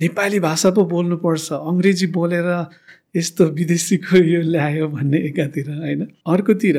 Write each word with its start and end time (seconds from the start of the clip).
नेपाली 0.00 0.38
भाषा 0.40 0.70
पो 0.70 0.84
बोल्नुपर्छ। 0.84 1.52
अङ्ग्रेजी 1.52 2.06
बोलेर 2.14 2.48
यस्तो 3.16 3.44
विदेशीको 3.58 4.16
यो 4.16 4.40
ल्यायो 4.46 4.86
भन्ने 4.94 5.18
एकातिर 5.28 5.70
होइन? 5.74 6.00
अर्कोतिर 6.22 6.78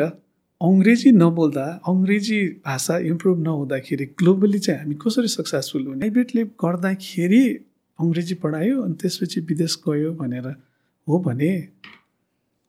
अङ्ग्रेजी 0.61 1.11
नबोल्दा 1.11 1.65
अङ्ग्रेजी 1.91 2.39
भाषा 2.63 2.97
इम्प्रुभ 3.11 3.37
नहुँदाखेरि 3.43 4.05
ग्लोबली 4.19 4.59
चाहिँ 4.59 4.79
हामी 4.79 4.95
कसरी 5.03 5.27
सक्सेसफुल 5.35 5.83
हुने? 5.87 5.99
प्राइभेटले 5.99 6.43
गर्दाखेरि 6.63 7.43
अङ्ग्रेजी 7.99 8.35
पढायो 8.39 8.81
अनि 8.87 8.95
त्यसपछि 9.03 9.39
विदेश 9.51 9.75
गयो 9.83 10.11
भनेर 10.15 10.47
हो 11.07 11.19
भने 11.27 11.51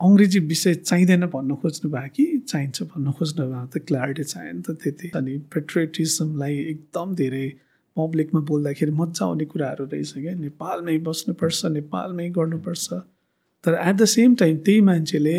अङ्ग्रेजी 0.00 0.38
विषय 0.50 0.74
चाहिँदैन 0.74 1.26
भन्नु 1.30 1.54
खोज्नु 1.62 1.90
भयो 1.94 2.10
कि 2.10 2.24
चाहिन्छ 2.50 2.90
भन्नु 2.90 3.10
खोज्नु 3.18 3.42
भयो 3.46 3.66
त 3.70 3.86
क्ल्यारिटी 3.86 4.24
चाहियो 4.34 4.52
नि 4.58 4.62
त 4.66 4.70
त्यति। 4.82 5.14
अनि 5.14 5.32
पेट्रोटिजमलाई 5.54 6.54
एकदम 6.74 7.14
धेरै 7.14 7.46
पब्लिकमा 8.00 8.40
बोल्दाखेरि 8.50 8.92
मजा 8.98 9.24
आउने 9.26 9.44
कुराहरू 9.54 9.84
रहेछ 9.94 10.12
क्या। 10.18 10.34
नेपालमै 10.42 10.98
बस्नुपर्छ 11.06 11.72
नेपालमै 11.78 12.28
गर्नुपर्छ। 12.36 12.92
तर 13.64 13.72
एट 13.78 13.96
द 13.96 14.04
सेम 14.10 14.34
टाइम 14.42 14.56
त्यही 14.66 14.80
मान्छेले 14.90 15.36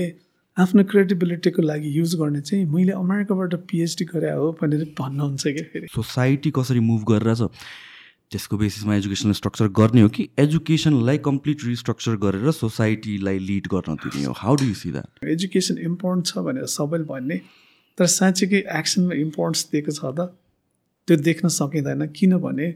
आफ्नो 0.58 0.84
क्रेडिबिलिटीको 0.90 1.62
लागि 1.62 1.90
युज 1.98 2.16
गर्ने 2.20 2.42
चाहिँ 2.42 2.66
मैले 2.72 2.92
अमेरिकाबाट 2.94 3.54
पिएचडी 3.70 4.06
गरे 4.06 4.32
हो 4.32 4.52
भनेर 4.62 4.84
भन्नुहुन्छ 5.00 5.44
क्या 5.48 5.64
फेरि। 5.74 5.88
सोसाइटी 5.94 6.52
कसरी 6.58 6.80
मुभ 6.88 7.06
गरिरहेछ 7.10 7.42
त्यसको 8.32 8.58
बेसिसमा 8.58 8.96
एजुकेसनल 8.96 9.34
स्ट्रक्चर 9.40 9.68
गर्ने 9.78 10.02
हो 10.02 10.10
कि 10.18 10.28
एजुकेसनलाई 10.40 11.18
कम्प्लिट 11.24 11.64
रिस्ट्रक्चर 11.66 12.16
गरेर 12.26 12.52
सोसाइटीलाई 12.58 13.40
लिड 13.48 13.68
गर्न 13.74 13.96
दिने 14.04 14.24
हो? 14.26 14.34
How 14.38 14.56
do 14.56 14.66
you 14.66 14.76
see 14.82 14.92
that 14.92 15.26
education 15.32 15.78
important 15.88 16.28
छ 16.28 16.46
भनेर 16.46 16.66
सबैले 16.76 17.04
भन्ने। 17.10 17.38
तर 17.98 18.06
साँच्चीकै 18.14 18.64
एक्सनमा 18.78 19.16
इम्पोर्टेन्स 19.24 19.68
दिएको 19.72 19.92
छ 19.92 20.14
त। 20.20 20.32
त्यो 21.08 21.16
देख्न 21.18 21.48
सकिँदैन। 21.50 22.06
किनभने 22.18 22.68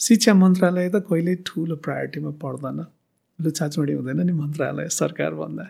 शिक्षा 0.00 0.32
मन्त्रालय 0.34 0.88
त 0.88 0.96
कहिल्यै 1.08 1.36
ठुलो 1.46 1.76
प्रायोरिटीमा 1.84 2.30
पर्दैन। 2.42 2.78
लुछाचुडी 3.38 3.92
हुँदैन 3.92 4.20
नि 4.26 4.32
मन्त्रालय 4.32 4.88
सरकार 4.90 5.34
भन्दा 5.34 5.66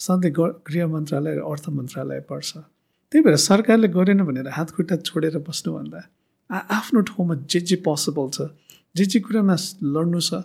सधैँ 0.00 0.32
गृह 0.66 0.86
मन्त्रालय 0.86 1.34
र 1.36 1.40
अर्थ 1.44 1.68
मन्त्रालय 1.68 2.20
पर्छ। 2.30 2.50
त्यही 3.12 3.22
भएर 3.24 3.36
सरकारले 3.36 3.88
गरेन 3.90 4.20
भनेर 4.24 4.48
हात 4.48 4.70
खुट्टा 4.70 4.96
छोडेर 5.06 5.38
बस्नुभन्दा 5.42 6.00
आफ्नो 6.50 7.00
ठाउँमा 7.08 7.34
जे 7.50 7.60
जे 7.60 7.76
पोसिबल 7.86 8.28
छ 8.34 8.38
जे 8.96 9.04
जे 9.04 9.18
कुरामा 9.20 9.56
लड्नु 9.94 10.20
छ 10.20 10.42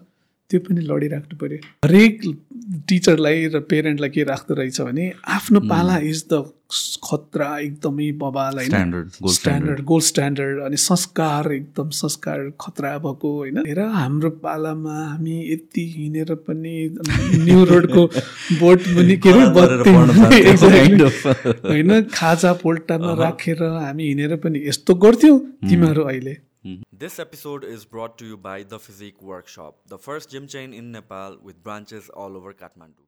त्यो 0.49 0.59
पनि 0.59 0.81
लडिराख्नु 0.81 1.38
पऱ्यो 1.38 1.57
हरेक 1.85 2.21
टिचरलाई 2.88 3.47
र 3.47 3.59
पेरेन्टलाई 3.69 4.09
के 4.09 4.23
राख्दो 4.23 4.53
रहेछ 4.53 4.81
भने 4.81 5.13
आफ्नो 5.27 5.59
पाला 5.69 5.97
इज 5.97 6.25
द 6.33 6.51
खतरा 7.05 7.59
एकदमै 7.59 8.11
बबाल 8.11 8.57
होइन। 8.57 9.09
स्ट्यान्डर्ड 9.33 9.81
गोल्ड 9.81 10.05
स्ट्यान्डर्ड 10.05 10.59
अनि 10.59 10.77
संस्कार 10.77 11.53
एकदम 11.53 11.89
संस्कार 11.89 12.51
खतरा 12.61 12.97
भएको 12.97 13.38
होइन। 13.38 13.63
र 13.69 13.91
हाम्रो 13.93 14.29
पालामा 14.29 15.05
हामी 15.05 15.53
यति 15.53 15.93
हिँडेर 15.97 16.35
पनि 16.35 16.97
न्यु 17.45 17.66
रोडको 17.66 18.05
बोट 18.61 18.81
पनि 18.81 19.17
के 19.17 19.29
होइन। 21.69 22.01
खाजा 22.13 22.53
पोल्टामा 22.53 23.23
राखेर 23.23 23.63
हामी 23.63 24.07
हिँडेर 24.07 24.35
पनि 24.35 24.67
यस्तो 24.67 24.95
गर्थ्यौँ 24.95 25.39
तिमीहरू 25.69 26.03
अहिले। 26.03 26.38
This 26.66 27.19
episode 27.19 27.63
is 27.63 27.85
brought 27.85 28.13
to 28.19 28.25
you 28.25 28.38
by 28.38 28.63
The 28.63 28.77
Physique 28.80 29.21
Workshop, 29.21 29.75
the 29.88 29.99
first 29.99 30.31
gym 30.31 30.47
chain 30.47 30.73
in 30.73 30.91
Nepal 30.91 31.38
with 31.44 31.61
branches 31.63 32.09
all 32.09 32.38
over 32.38 32.53
Kathmandu. 32.53 33.03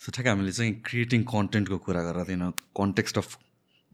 So 0.00 0.12
ठ्याक्क 0.12 0.28
हामीले 0.28 0.52
चाहिँ 0.52 0.72
क्रिएटिङ 0.86 1.22
कन्टेन्टको 1.34 1.78
कुरा 1.84 2.02
गरेर 2.08 2.24
थिएन 2.28 2.50
कन्टेक्स्ट 2.80 3.18
अफ 3.18 3.36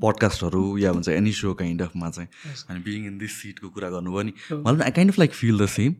पडकास्टहरू 0.00 0.64
या 0.78 0.92
भन्छ 0.92 1.08
एनी 1.19 1.33
सो 1.42 1.55
काइन्ड 1.67 1.83
अफमा 1.91 2.11
चाहिँ 2.11 2.28
अनि 2.70 2.80
बिङ 2.89 3.06
इन 3.06 3.19
दिस 3.19 3.42
सिटको 3.42 3.69
कुरा 3.69 3.91
गर्नुभयो 3.98 4.22
नि। 4.22 4.33
मलाई 4.55 4.84
I 4.86 5.00
kind 5.02 5.12
of 5.12 5.19
like 5.19 5.33
feel 5.42 5.67
the 5.67 5.67
same 5.78 5.95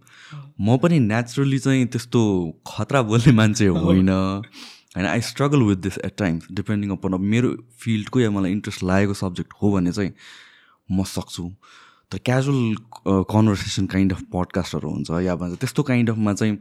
म 0.61 0.77
पनि 0.85 0.99
नेचुरली 1.13 1.59
चाहिँ 1.71 1.87
त्यस्तो 1.97 2.21
खतरा 2.67 3.03
बोल्ने 3.11 3.33
मान्छे 3.43 3.67
होइन। 3.87 4.19
होइन 4.97 5.07
I 5.07 5.21
struggle 5.23 5.63
with 5.63 5.77
this 5.87 5.99
at 6.05 6.17
times 6.19 6.47
depending 6.53 6.91
upon 6.91 7.13
अब 7.15 7.21
मेरो 7.35 7.55
फिल्डको 7.81 8.21
या 8.21 8.31
मलाई 8.31 8.53
इन्ट्रेस्ट 8.53 8.83
लागेको 8.85 9.15
सब्जेक्ट 9.15 9.53
हो 9.63 9.73
भने 9.73 9.93
चाहिँ 9.93 10.13
म 10.93 11.05
सक्छु। 11.07 11.51
तर 12.13 12.19
क्याजुअल 12.19 12.75
कन्भर्सेसन 13.31 13.87
काइन्ड 13.87 14.13
अफ 14.13 14.23
पडकास्टहरू 14.33 14.91
हुन्छ 14.91 15.21
या 15.25 15.35
भन्छ 15.43 15.59
त्यस्तो 15.61 15.83
काइन्ड 15.91 16.11
अफमा 16.11 16.33
चाहिँ 16.35 16.59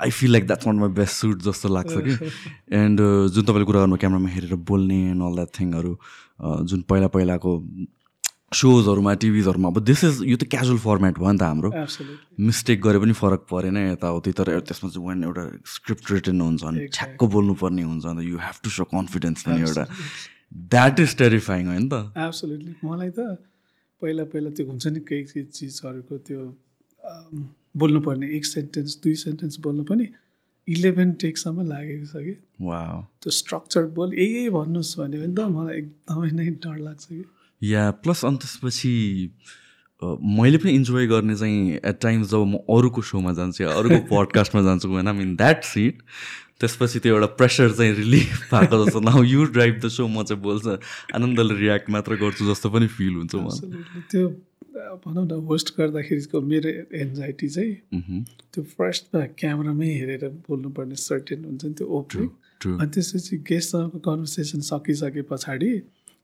I 0.00 0.10
feel 0.10 0.32
like 0.32 0.46
that's 0.46 0.66
one 0.66 0.76
my 0.78 0.88
best 1.00 1.14
suit 1.14 1.42
जस्तो 1.42 1.68
लाग्छ 1.68 1.92
कि। 1.96 2.30
एन्ड 2.80 3.00
जुन 3.34 3.44
तपाईँले 3.44 3.64
कुरा 3.64 3.80
गर्नु 3.80 3.96
क्यामरामा 3.96 4.28
हेरेर 4.28 4.54
बोल्ने 4.70 4.98
एन्ड 5.10 5.22
अल 5.24 5.34
द्याट 5.34 5.48
थिङहरू 5.60 5.92
जुन 6.68 6.82
पहिला 6.88 7.08
पहिलाको 7.16 7.52
सोजहरूमा 8.52 9.12
टिभिजहरूमा 9.20 9.68
अब 9.68 9.78
दिस 9.84 10.04
इज 10.04 10.14
यो 10.24 10.36
त 10.36 10.48
क्याजुअल 10.48 10.78
फर्मेट 10.80 11.18
भयो 11.18 11.32
नि 11.32 11.38
त 11.38 11.42
हाम्रो। 11.42 11.70
मिस्टेक 12.40 12.80
गरे 12.80 12.98
पनि 12.98 13.12
फरक 13.12 13.44
परेन 13.50 13.76
यताउति 13.76 14.32
तर 14.32 14.48
त्यसमा 14.64 14.88
चाहिँ 14.90 15.06
वान 15.06 15.24
एउटा 15.24 15.44
स्क्रिप्ट 15.74 16.12
रिटर्न 16.12 16.40
हुन्छ 16.40 16.64
अनि 16.64 16.88
छ्याक्क 16.88 17.24
बोल्नुपर्ने 17.34 17.82
हुन्छ 17.82 18.04
अन्त 18.06 18.20
you 18.24 18.36
have 18.40 18.56
to 18.64 18.70
show 18.72 18.84
confidence 18.88 19.42
पनि 19.44 19.60
एउटा। 19.68 19.84
द्याट 20.72 21.00
इज 21.00 21.16
टेरिफाइङ 21.18 21.66
हो 21.68 21.78
नि 21.78 21.88
त। 21.92 21.94
एब्सोल्युटली 22.16 22.72
मलाई 22.88 23.10
त 23.12 23.20
पहिला 24.02 24.24
पहिला 24.32 24.50
त्यो 24.56 24.66
हुन्छ 24.66 24.86
नि 24.96 25.00
केही 25.04 25.44
चिजहरूको 25.44 26.18
त्यो 26.24 26.40
बोल्नुपर्ने 27.76 28.26
एक 28.36 28.44
सेन्टेन्स 28.46 28.98
दुई 29.04 29.14
सेन्टेन्स 29.28 29.58
बोल्नु 29.60 29.84
पनि 29.84 30.06
इलेभेन 30.68 31.12
टेकसम्म 31.20 31.68
लागेको 31.68 32.06
छ 32.06 32.14
कि। 32.24 32.34
त्यो 33.20 33.30
स्ट्रक्चर 33.30 33.84
बोल 33.96 34.14
यही 34.14 34.48
भन्नुहोस् 34.56 34.98
भन्यो 34.98 35.20
भने 35.20 35.34
त 35.36 35.40
मलाई 35.52 35.74
एकदमै 35.78 36.30
नै 36.38 36.48
डर 36.64 36.78
लाग्छ 36.86 37.04
कि। 37.12 37.24
या 37.62 37.90
प्लस 37.90 38.24
अनि 38.24 38.36
त्यसपछि 38.36 38.92
मैले 40.02 40.58
पनि 40.58 40.72
इन्जोय 40.72 41.06
गर्ने 41.06 41.36
चाहिँ 41.36 41.78
एट 41.84 41.98
टाइम्स 42.00 42.30
जब 42.30 42.44
म 42.46 42.58
अरूको 42.70 43.02
सोमा 43.02 43.32
जान्छु 43.32 43.64
या 43.64 43.70
अरूको 43.70 43.98
पडकास्टमा 44.10 44.62
जान्छु 44.62 44.88
होइन 44.88 45.08
मिन 45.14 45.34
द्याट 45.36 45.64
सिट 45.64 46.02
त्यसपछि 46.60 46.98
त्यो 46.98 47.14
एउटा 47.14 47.26
प्रेसर 47.26 47.72
चाहिँ 47.72 47.92
रिलिफ 47.94 48.42
भएको 48.52 48.84
जस्तो। 48.84 49.00
Now 49.00 49.22
you 49.22 49.44
drive 49.44 49.80
the 49.84 49.88
show 49.88 50.06
म 50.08 50.22
चाहिँ 50.22 50.42
बोल्छ 50.42 50.66
आनन्दले 51.14 51.54
रियाक्ट 51.54 51.90
मात्र 51.90 52.16
गर्छु 52.16 52.46
जस्तो 52.50 52.70
पनि 52.70 52.86
फिल 52.86 53.14
हुन्छ 53.14 53.34
मलाई। 53.34 54.02
त्यो 54.10 54.28
भनौँ 55.04 55.26
न 55.26 55.40
होस्ट 55.46 55.74
गर्दाखेरिको 55.78 56.40
मेरो 56.40 56.70
एन्जाइटी 56.94 57.48
चाहिँ 57.48 58.22
त्यो 58.54 58.62
फर्स्टमा 58.62 59.24
क्यामरामै 59.38 59.90
हेरेर 59.94 60.28
बोल्नुपर्ने 60.48 60.94
सर्टेन 60.94 61.44
हुन्छ 61.44 61.64
नि 61.64 61.74
त्यो 61.74 61.86
ओपनिङ 61.98 62.28
अनि 62.78 62.90
त्यसपछि 62.90 63.36
गेस्टसँगको 63.50 63.98
कन्भर्सेसन 64.06 64.60
सकिसके 64.70 65.22
पछाडि 65.30 65.72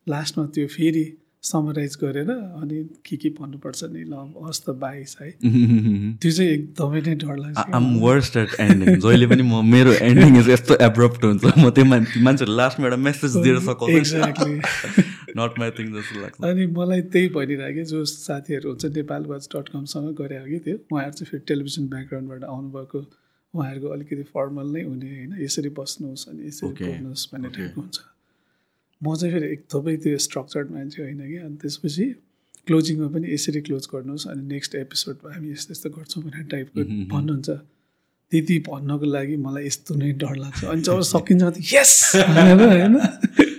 लास्टमा 0.09 0.47
त्यो 0.55 0.67
फेरि 0.69 1.05
समराइज 1.45 1.97
गरेर 2.03 2.31
अनि 2.31 2.83
के 3.07 3.17
के 3.17 3.29
भन्नुपर्छ 3.39 3.85
नि 3.93 4.05
ल 4.05 4.21
हस् 4.45 4.61
त 4.65 4.75
बाइस 4.81 5.17
है। 5.21 5.31
त्यो 6.21 6.31
चाहिँ 6.31 6.51
एकदमै 6.51 7.01
नै 7.01 7.15
डर 7.25 7.37
लाग्छ। 7.37 7.75
आम 7.79 7.89
वर्स्ट 8.01 8.37
एट 8.37 8.55
एन्डिङ 8.61 9.01
जहिले 9.05 9.27
पनि 9.27 9.43
म 9.43 9.65
मेरो 9.73 9.93
एन्डिङ 10.09 10.39
यस्तो 10.51 10.79
एब्रप्ट 10.87 11.25
हुन्छ। 11.25 11.53
म 11.59 11.71
त्यो 11.71 11.85
मान्छे 11.85 12.49
लास्टमा 12.61 12.87
एउटा 12.87 13.01
मेसेज 13.09 13.37
दिएर 13.45 13.61
सक्छु 13.67 14.49
नट 15.37 15.59
माई 15.59 15.71
थिङ 15.77 15.93
जस्तो 15.93 16.21
लाग्छ। 16.23 16.41
अनि 16.51 16.67
मलाई 16.79 17.03
त्यही 17.13 17.29
भनिरहेको 17.37 17.85
जो 17.93 18.05
साथीहरू 18.15 18.71
हुन्छ 18.71 18.93
नेपाल 18.97 19.29
वाच 19.35 19.49
डट 19.57 19.69
कमसँग 19.69 20.15
गरे 20.23 20.41
कि 20.49 20.59
त्यो 20.65 20.77
उहाँहरू 20.93 21.13
चाहिँ 21.13 21.31
फेरि 21.31 21.45
टेलिभिजन 21.53 21.89
ब्याकग्राउन्डबाट 21.89 22.51
आउनुभएको। 22.55 23.05
उहाँहरूको 23.55 23.89
अलिकति 23.95 24.23
फर्मल 24.33 24.67
नै 24.75 24.83
हुने 24.83 25.09
होइन? 25.15 25.37
यसरी 25.43 25.71
बस्नुहोस् 25.79 26.29
अनि 26.29 26.49
यसरी 26.49 26.75
बोल्नुहोस् 26.81 27.29
भन्ने 27.35 27.49
टाइपको 27.57 27.81
हुन्छ। 27.81 28.14
म 29.03 29.17
चाहिँ 29.17 29.35
फेरि 29.35 29.47
एकदमै 29.53 29.97
त्यो 29.97 30.19
स्ट्रक्चर्ड 30.19 30.71
मान्छे 30.71 31.03
होइन 31.03 31.21
कि 31.29 31.37
अनि 31.37 31.57
त्यसपछि 31.57 32.07
क्लोजिङमा 32.67 33.09
पनि 33.09 33.27
यसरी 33.35 33.61
क्लोज 33.61 33.85
गर्नुहोस् 33.93 34.27
अनि 34.29 34.43
नेक्स्ट 34.55 34.75
एपिसोडमा 34.75 35.35
हामी 35.35 35.49
यस्तो 35.53 35.71
यस्तो 35.73 35.91
गर्छौँ 35.91 36.23
भनेर 36.25 36.47
टाइपको 36.47 36.81
भन्नुहुन्छ। 37.13 37.51
त्यति 38.33 38.59
भन्नको 38.59 39.07
लागि 39.07 39.37
मलाई 39.37 39.67
यस्तो 39.67 39.95
नै 39.95 40.13
डर 40.13 40.35
लाग्छ। 40.37 40.65
अनि 40.65 40.83
जब 40.83 41.01
सकिन्छ 41.01 41.43
यस 41.75 41.93
होइन। 42.17 42.95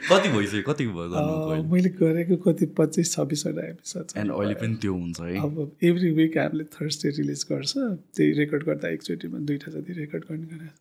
कति 0.09 0.29
भइसक्यो? 0.29 0.61
कति 0.67 0.85
भयो 0.87 1.63
मैले 1.71 1.89
गरेको 1.99 2.35
कति 2.43 2.65
पच्चिस 2.77 3.07
छब्बिसवटा 3.13 3.63
एपिसोड 3.69 4.05
एन्ड 4.17 4.31
अहिले 4.31 4.55
पनि 4.61 4.75
त्यो 4.81 4.93
हुन्छ 4.93 5.19
है? 5.21 5.35
अब 5.41 5.53
एभ्री 5.83 6.09
विक 6.19 6.37
हामीले 6.37 6.65
थर्सडे 6.75 7.09
रिलिज 7.17 7.41
गर्छ। 7.51 7.73
त्यही 8.15 8.31
रेकर्ड 8.39 8.63
गर्दा 8.65 8.87
एकचोटिमा 8.89 9.37
दुइटा 9.49 9.71
जति 9.71 9.91
रेकर्ड 10.01 10.23
गर्ने 10.29 10.47
गरेर 10.53 10.71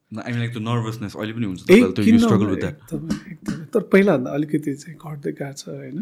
नर्भसनेस 0.69 1.13
अहिले 1.17 1.33
पनि 1.33 1.47
हुन्छ 1.47 1.61
एकदमै 1.71 2.57
तर 3.75 3.81
पहिलाभन्दा 3.93 4.31
अलिकति 4.31 4.75
चाहिँ 4.75 4.97
घट्दै 4.97 5.33
गएको 5.33 5.53
छ 5.59 5.69
होइन? 5.69 5.99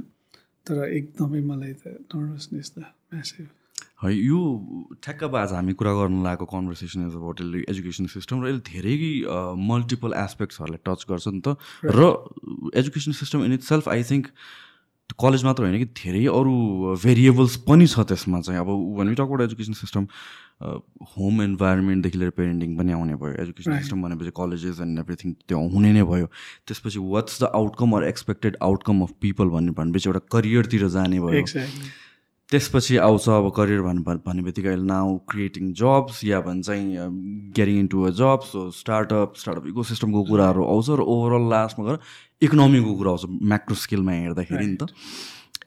तर 0.66 0.76
एकदमै 0.88 1.40
मलाई 1.50 1.72
त 1.72 1.84
नर्भसनेस 2.14 2.68
त 2.70 2.78
म्यासिभ 2.78 3.46
है 4.02 4.12
यो 4.14 4.38
ठ्याक्क 5.02 5.24
अब 5.24 5.36
आज 5.36 5.52
हामी 5.52 5.72
कुरा 5.78 5.92
गर्नु 5.94 6.22
लागेको 6.24 6.46
conversation 6.52 7.06
is 7.06 7.14
about 7.16 7.40
education 7.70 8.06
system 8.14 8.42
र 8.42 8.48
यसले 8.50 8.62
धेरै 8.70 8.96
मल्टिपल 9.68 10.12
एस्पेक्ट्सहरूलाई 10.18 10.82
टच 10.86 11.06
गर्छ 11.10 11.28
नि 11.28 11.40
त। 11.46 11.56
र 11.86 12.10
education 12.82 13.12
system 13.14 13.44
in 13.46 13.52
itself 13.62 13.88
I 13.88 14.02
think 14.10 14.26
college 15.20 15.44
मात्र 15.44 15.62
होइन 15.62 15.78
कि 15.78 15.88
धेरै 15.98 16.24
अरू 16.34 16.52
भेरिएबल्स 16.98 17.56
पनि 17.68 17.86
छ 17.86 18.00
त्यसमा 18.10 18.40
चाहिँ। 18.42 18.60
अब 18.60 18.68
one 18.98 19.14
talk 19.14 19.20
about 19.22 19.40
education 19.42 19.72
system 19.78 20.06
home 21.14 21.42
इन्भाइरोमेन्टदेखि 21.42 22.18
लिएर 22.18 22.30
पेरेन्टिङ 22.38 22.76
पनि 22.78 22.92
आउने 22.92 23.14
भयो। 23.22 23.34
एजुकेसन 23.42 23.78
सिस्टम 23.78 24.02
भनेपछि 24.02 24.32
कलेजेस 24.36 24.80
एन्ड 24.80 24.98
एभ्रिथिङ 24.98 25.32
त्यो 25.48 25.58
हुने 25.74 25.92
नै 25.92 26.02
भयो। 26.10 26.26
त्यसपछि 26.66 26.98
what's 27.12 27.42
the 27.42 27.50
outcome 27.60 27.92
or 27.96 28.04
expected 28.08 28.56
outcome 28.62 29.02
of 29.02 29.12
people 29.20 29.48
भन्ने 29.54 29.72
भनेपछि 29.78 30.08
एउटा 30.08 30.22
करियरतिर 30.32 30.88
जाने 30.96 31.20
भयो। 31.20 31.44
त्यसपछि 32.52 32.96
आउँछ 33.08 33.28
अब 33.32 33.48
करियर 33.56 33.82
भन् 33.82 34.02
भन्ने 34.04 34.42
बित्तिकै 34.44 34.68
अहिले 34.68 34.86
नाउ 34.86 35.16
क्रिएटिङ 35.32 35.72
जब्स 35.80 36.24
या 36.24 36.40
भन्छ 36.46 36.68
getting 37.58 37.78
into 37.92 38.02
a 38.04 38.10
job 38.20 38.40
so 38.46 38.70
startup 38.78 39.34
startup 39.40 39.66
eco 39.68 39.82
सिस्टमको 39.90 40.24
कुराहरू 40.30 40.64
आउँछ 40.64 40.90
र 40.90 41.00
ओभरअल 41.14 41.48
लास्टमा 41.50 41.86
गएर 41.86 41.98
इकोनोमीको 42.42 42.94
कुरा 42.96 43.10
आउँछ 43.10 43.24
म्याक्रो 43.52 43.76
स्केलमा 43.84 44.12
हेर्दाखेरि 44.12 44.66
नि 44.66 44.76
त। 44.76 44.92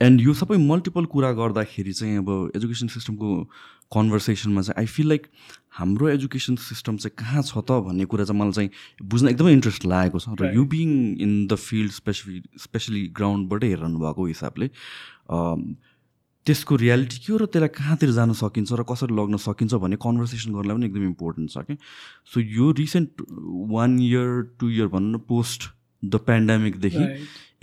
एन्ड 0.01 0.21
यो 0.21 0.33
सबै 0.35 0.57
मल्टिपल 0.59 1.05
कुरा 1.11 1.31
गर्दाखेरि 1.39 1.93
चाहिँ 1.93 2.17
अब 2.17 2.29
एजुकेसन 2.55 2.87
सिस्टमको 2.93 3.27
कन्भर्सेसनमा 3.95 4.61
चाहिँ 4.61 4.79
आई 4.81 4.85
फिल 4.91 5.07
लाइक 5.07 5.27
हाम्रो 5.79 6.09
एजुकेसन 6.09 6.55
सिस्टम 6.61 6.97
चाहिँ 6.97 7.15
कहाँ 7.17 7.41
छ 7.47 7.63
त 7.63 7.79
भन्ने 7.87 8.05
कुरा 8.11 8.23
चाहिँ 8.25 8.39
मलाई 8.41 8.51
चाहिँ 8.51 8.69
बुझ्न 9.07 9.29
एकदमै 9.29 9.53
इन्ट्रेस्ट 9.53 9.85
लागेको 9.85 10.19
छ। 10.19 10.35
र 10.41 10.53
you 10.53 10.65
being 10.67 10.89
in 11.25 11.33
the 11.47 11.55
field 11.55 11.91
especially 11.97 12.41
especially 12.59 13.07
ग्राउन्डबाटै 13.15 13.67
हेरिरहनु 13.67 13.99
भएको 13.99 14.25
हिसाबले 14.25 14.67
त्यसको 16.45 16.75
रियालिटी 16.77 17.17
के 17.17 17.31
हो 17.33 17.37
र 17.37 17.45
त्यसलाई 17.47 17.73
कहाँतिर 17.73 18.11
जान 18.11 18.33
सकिन्छ 18.35 18.71
र 18.73 18.83
कसरी 18.85 19.13
लग्न 19.13 19.37
सकिन्छ 19.39 19.73
भन्ने 19.75 19.97
कन्भर्सेसन 19.99 20.53
गर्नलाई 20.53 20.75
पनि 20.75 20.85
एकदम 20.85 21.05
इम्पोर्टेन्ट 21.05 21.49
छ 21.51 21.57
कि 21.65 21.77
सो 22.27 22.39
यो 22.51 22.71
recent 22.75 23.25
one 23.71 23.99
year 24.01 24.29
two 24.59 24.69
year 24.69 24.87
भनौँ 24.89 25.11
न 25.11 25.17
पोस्ट 25.25 25.69
द 26.03 26.21
पेन्डामिकदेखि 26.23 27.05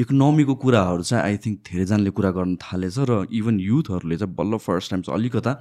इकोनोमीको 0.01 0.55
कुराहरू 0.57 1.03
चाहिँ 1.05 1.23
आई 1.23 1.37
थिङ्क 1.39 1.59
धेरैजनाले 1.63 2.11
कुरा 2.11 2.31
गर्न 2.33 2.57
थालेछ 2.59 2.99
र 3.07 3.23
इभन 3.33 3.61
युथहरूले 3.63 4.17
चाहिँ 4.19 4.35
बल्ल 4.35 4.59
फर्स्ट 4.61 4.91
टाइम 4.91 5.03
चाहिँ 5.03 5.19
अलिकता 5.19 5.53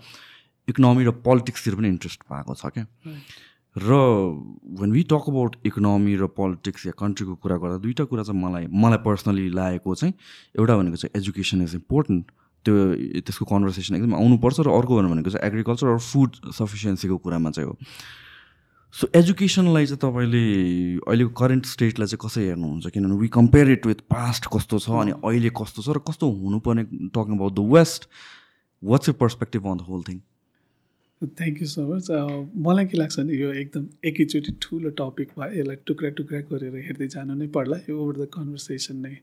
इकोनोमी 0.67 1.03
र 1.03 1.11
पोलिटिक्सतिर 1.21 1.75
पनि 1.75 1.87
इन्ट्रेस्ट 1.89 2.21
भएको 2.25 2.55
छ 2.55 2.73
क्या 2.73 2.85
र 3.75 4.01
when 4.79 4.91
we 4.91 5.03
talk 5.05 5.29
about 5.29 5.55
economy 5.65 6.15
र 6.17 6.27
पोलिटिक्स 6.33 6.85
या 6.85 6.93
कन्ट्रीको 6.97 7.35
कुरा 7.37 7.57
गर्दा 7.57 7.77
दुइटा 7.79 8.03
कुरा 8.05 8.23
चाहिँ 8.23 8.41
मलाई 8.41 8.67
मलाई 8.75 9.05
पर्सनली 9.05 9.49
लागेको 9.51 9.95
चाहिँ 9.95 10.13
एउटा 10.55 10.77
भनेको 10.77 10.97
चाहिँ 10.97 11.19
एजुकेसन 11.19 11.61
इज 11.63 11.75
इम्पोर्टेन्ट 11.75 12.31
त्यो 12.65 12.73
त्यसको 13.25 13.45
कन्भर्सेसन 13.51 13.95
एकदम 13.95 14.15
आउनुपर्छ 14.15 14.57
र 14.61 14.69
अर्को 14.79 15.01
भनेको 15.01 15.29
चाहिँ 15.29 15.45
एग्रिकल्चर 15.47 15.87
अर 15.87 15.99
फुड 15.99 16.31
सफिसियन्सीको 16.57 17.17
कुरामा 17.25 17.51
चाहिँ 17.51 17.69
हो। 17.69 17.77
सो 18.95 19.07
एजुकेसनलाई 19.15 19.85
चाहिँ 19.85 20.01
तपाईँले 20.03 20.43
अहिलेको 21.07 21.31
करेन्ट 21.41 21.65
स्टेटलाई 21.65 22.07
चाहिँ 22.11 22.21
कसरी 22.25 22.43
हेर्नुहुन्छ? 22.45 22.87
किनभने 22.91 23.15
we 23.21 23.27
compare 23.37 23.71
it 23.71 23.85
with 23.87 23.99
past 24.11 24.45
कस्तो 24.53 24.79
छ 24.83 24.89
अनि 25.03 25.11
अहिले 25.23 25.51
कस्तो 25.61 25.79
छ 25.81 25.95
र 25.95 25.99
कस्तो 26.09 26.25
हुनुपर्ने 26.41 26.83
talking 27.15 27.37
about 27.37 27.53
the 27.55 27.65
west 27.71 28.01
what's 28.83 29.09
a 29.09 29.13
perspective 29.23 29.67
on 29.71 29.77
the 29.77 29.87
whole 29.87 30.03
thing 30.09 30.19
thank 31.21 31.61
you 31.61 31.67
so 31.71 31.81
much 31.87 32.05
मलाई 32.67 32.85
के 32.91 32.97
लाग्छ 32.97 33.19
भने 33.19 33.33
यो 33.39 33.49
एकदम 33.63 33.83
एकैचोटि 34.11 34.51
ठुलो 34.61 34.89
टपिक 34.99 35.27
भयो 35.39 35.59
यसलाई 35.59 35.77
टुक्रा 35.87 36.09
टुक्रा 36.19 36.39
गरेर 36.51 36.75
हेर्दै 36.85 37.07
जानु 37.15 37.33
नै 37.41 37.47
पर्ला 37.57 37.77
यो 37.89 37.97
ओभर 37.97 38.15
द 38.21 38.27
कन्भर्सेसन 38.35 38.97
नै। 39.07 39.15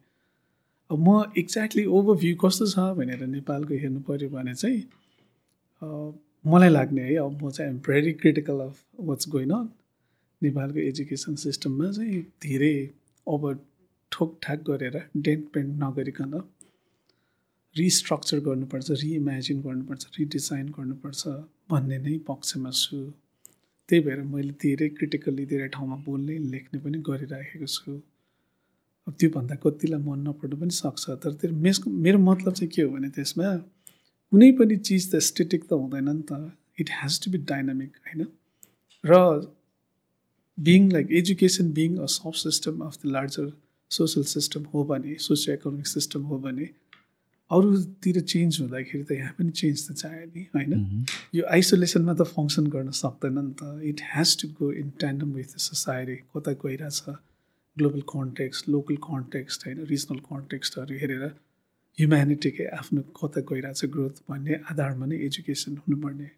म 0.90 1.22
एक्ज्याक्टली 1.38 1.84
ओभरभ्यू 1.96 2.36
कस्तो 2.44 2.66
छ 2.66 2.84
भनेर 2.98 3.26
नेपालको 3.28 3.74
हेर्नु 3.80 4.00
पऱ्यो 4.08 4.28
भने 4.30 4.54
चाहिँ 4.54 4.80
मलाई 6.44 6.68
लाग्ने 6.68 7.02
है 7.02 7.16
अब 7.24 7.42
म 7.42 7.50
चाहिँ 7.50 7.74
very 7.88 8.12
critical 8.22 8.60
of 8.60 8.74
what's 9.08 9.28
going 9.28 9.50
on 9.58 9.68
नेपालको 10.42 10.78
एजुकेसन 10.80 11.34
सिस्टममा 11.44 11.90
चाहिँ 11.92 12.22
धेरै 12.42 12.72
अब 13.26 13.44
ठोकठाक 14.12 14.64
गरेर 14.70 14.96
डेन्ट 15.16 15.48
पेन्ट 15.54 15.70
नगरिकन 15.84 16.40
रिस्ट्रक्चर 17.76 18.40
गर्नुपर्छ 18.48 18.90
रिइमेजिन 19.04 19.60
गर्नुपर्छ 19.62 20.06
रिडिजाइन 20.18 20.68
गर्नुपर्छ 20.78 21.22
भन्ने 21.70 21.98
नै 21.98 22.18
पक्षमा 22.28 22.70
छु। 22.82 22.98
त्यही 23.88 24.00
भएर 24.04 24.22
मैले 24.34 24.52
धेरै 24.62 24.88
क्रिटिकल्ली 24.96 25.44
धेरै 25.52 25.68
ठाउँमा 25.74 25.96
बोल्ने 26.06 26.38
लेख्ने 26.52 26.80
पनि 26.80 26.98
गरिराखेको 27.08 27.68
छु। 27.76 28.00
त्योभन्दा 29.10 29.54
कतिलाई 29.64 30.00
मन 30.00 30.18
नपर्नु 30.28 30.56
पनि 30.56 30.74
सक्छ। 30.76 31.04
तर 31.22 31.32
त्यो 31.40 31.52
मेस 31.66 31.80
मेरो 31.86 32.18
मतलब 32.18 32.52
चाहिँ 32.54 32.70
के 32.74 32.82
हो 32.82 32.90
भने 32.94 33.08
त्यसमा 33.16 33.52
कुनै 34.32 34.50
पनि 34.58 34.76
चिज 34.88 35.02
त 35.12 35.22
स्टेटिक 35.28 35.62
त 35.68 35.72
हुँदैन 35.72 36.08
नि 36.08 36.22
त। 36.30 36.32
It 36.80 36.88
has 37.02 37.20
to 37.24 37.30
be 37.30 37.38
dynamic 37.52 37.92
होइन? 38.06 38.26
र 39.04 39.14
being 40.58 40.90
like 40.92 41.06
education 41.20 41.72
being 41.72 41.96
a 41.96 42.06
sub 42.18 42.32
system 42.42 42.80
of 42.86 42.98
the 43.02 43.14
larger 43.16 43.46
social 43.90 44.22
system 44.34 44.62
हो 44.74 44.84
भने 44.84 45.14
सोसियो 45.26 45.54
इकोनोमिक 45.56 45.86
सिस्टम 45.86 46.22
हो 46.30 46.38
भने 46.38 46.68
अरूतिर 47.50 48.20
चेन्ज 48.20 48.60
हुँदाखेरि 48.60 49.04
त 49.04 49.12
यहाँ 49.12 49.32
पनि 49.38 49.50
चेन्ज 49.60 49.88
त 49.88 49.92
चाहियो 49.92 50.26
नि 50.34 50.42
होइन? 50.54 51.04
यो 51.34 51.44
आइसोलेसनमा 51.56 52.14
त 52.14 52.22
फङ्सन 52.34 52.66
गर्न 52.74 52.90
सक्दैन 52.98 53.38
नि 53.38 53.54
त। 53.60 53.80
It 53.90 54.00
has 54.14 54.36
to 54.40 54.48
go 54.58 54.72
in 54.72 54.90
tandem 55.00 55.32
with 55.32 55.54
the 55.54 55.58
society 55.66 56.16
कता 56.36 56.52
गइरहेछ। 56.64 57.16
ग्लोबल 57.78 58.02
कन्टेक्स्ट 58.12 58.68
लोकल 58.74 58.96
कन्टेक्स्ट 59.06 59.66
होइन 59.66 59.84
रिजनल 59.92 60.18
कन्टेक्स्टहरू 60.30 60.94
हेरेर 61.02 61.24
ह्युम्यानिटीकै 61.98 62.66
आफ्नो 62.78 63.00
कता 63.18 63.40
गइरहेको 63.50 63.78
छ 63.80 63.90
ग्रोथ 63.94 64.22
भन्ने 64.30 64.54
आधारमा 64.70 65.06
नै 65.10 65.16
एजुकेसन 65.26 65.76
हुनुपर्ने। 65.82 66.30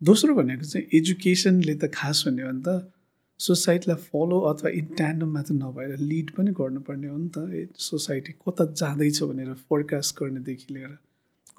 दोस्रो 0.00 0.34
भनेको 0.40 0.64
चाहिँ 0.72 0.86
एजुकेसनले 0.98 1.74
त 1.74 1.90
खास 1.94 2.24
भन्यो 2.26 2.46
भने 2.48 2.62
त। 2.66 2.68
सोसाइटीलाई 3.40 3.98
फलो 4.06 4.38
अथवा 4.48 4.70
इन्ट्यान्डम 4.78 5.30
मात्र 5.34 5.54
नभएर 5.54 5.92
लिड 6.00 6.30
पनि 6.36 6.50
गर्नुपर्ने 6.58 7.08
हो 7.08 7.16
नि 7.18 7.28
त। 7.36 7.76
सोसाइटी 7.80 8.32
कता 8.44 8.64
जाँदैछ 8.80 9.22
भनेर 9.30 9.52
फोरकास्ट 9.68 10.16
गर्नेदेखि 10.20 10.74
लिएर 10.74 10.92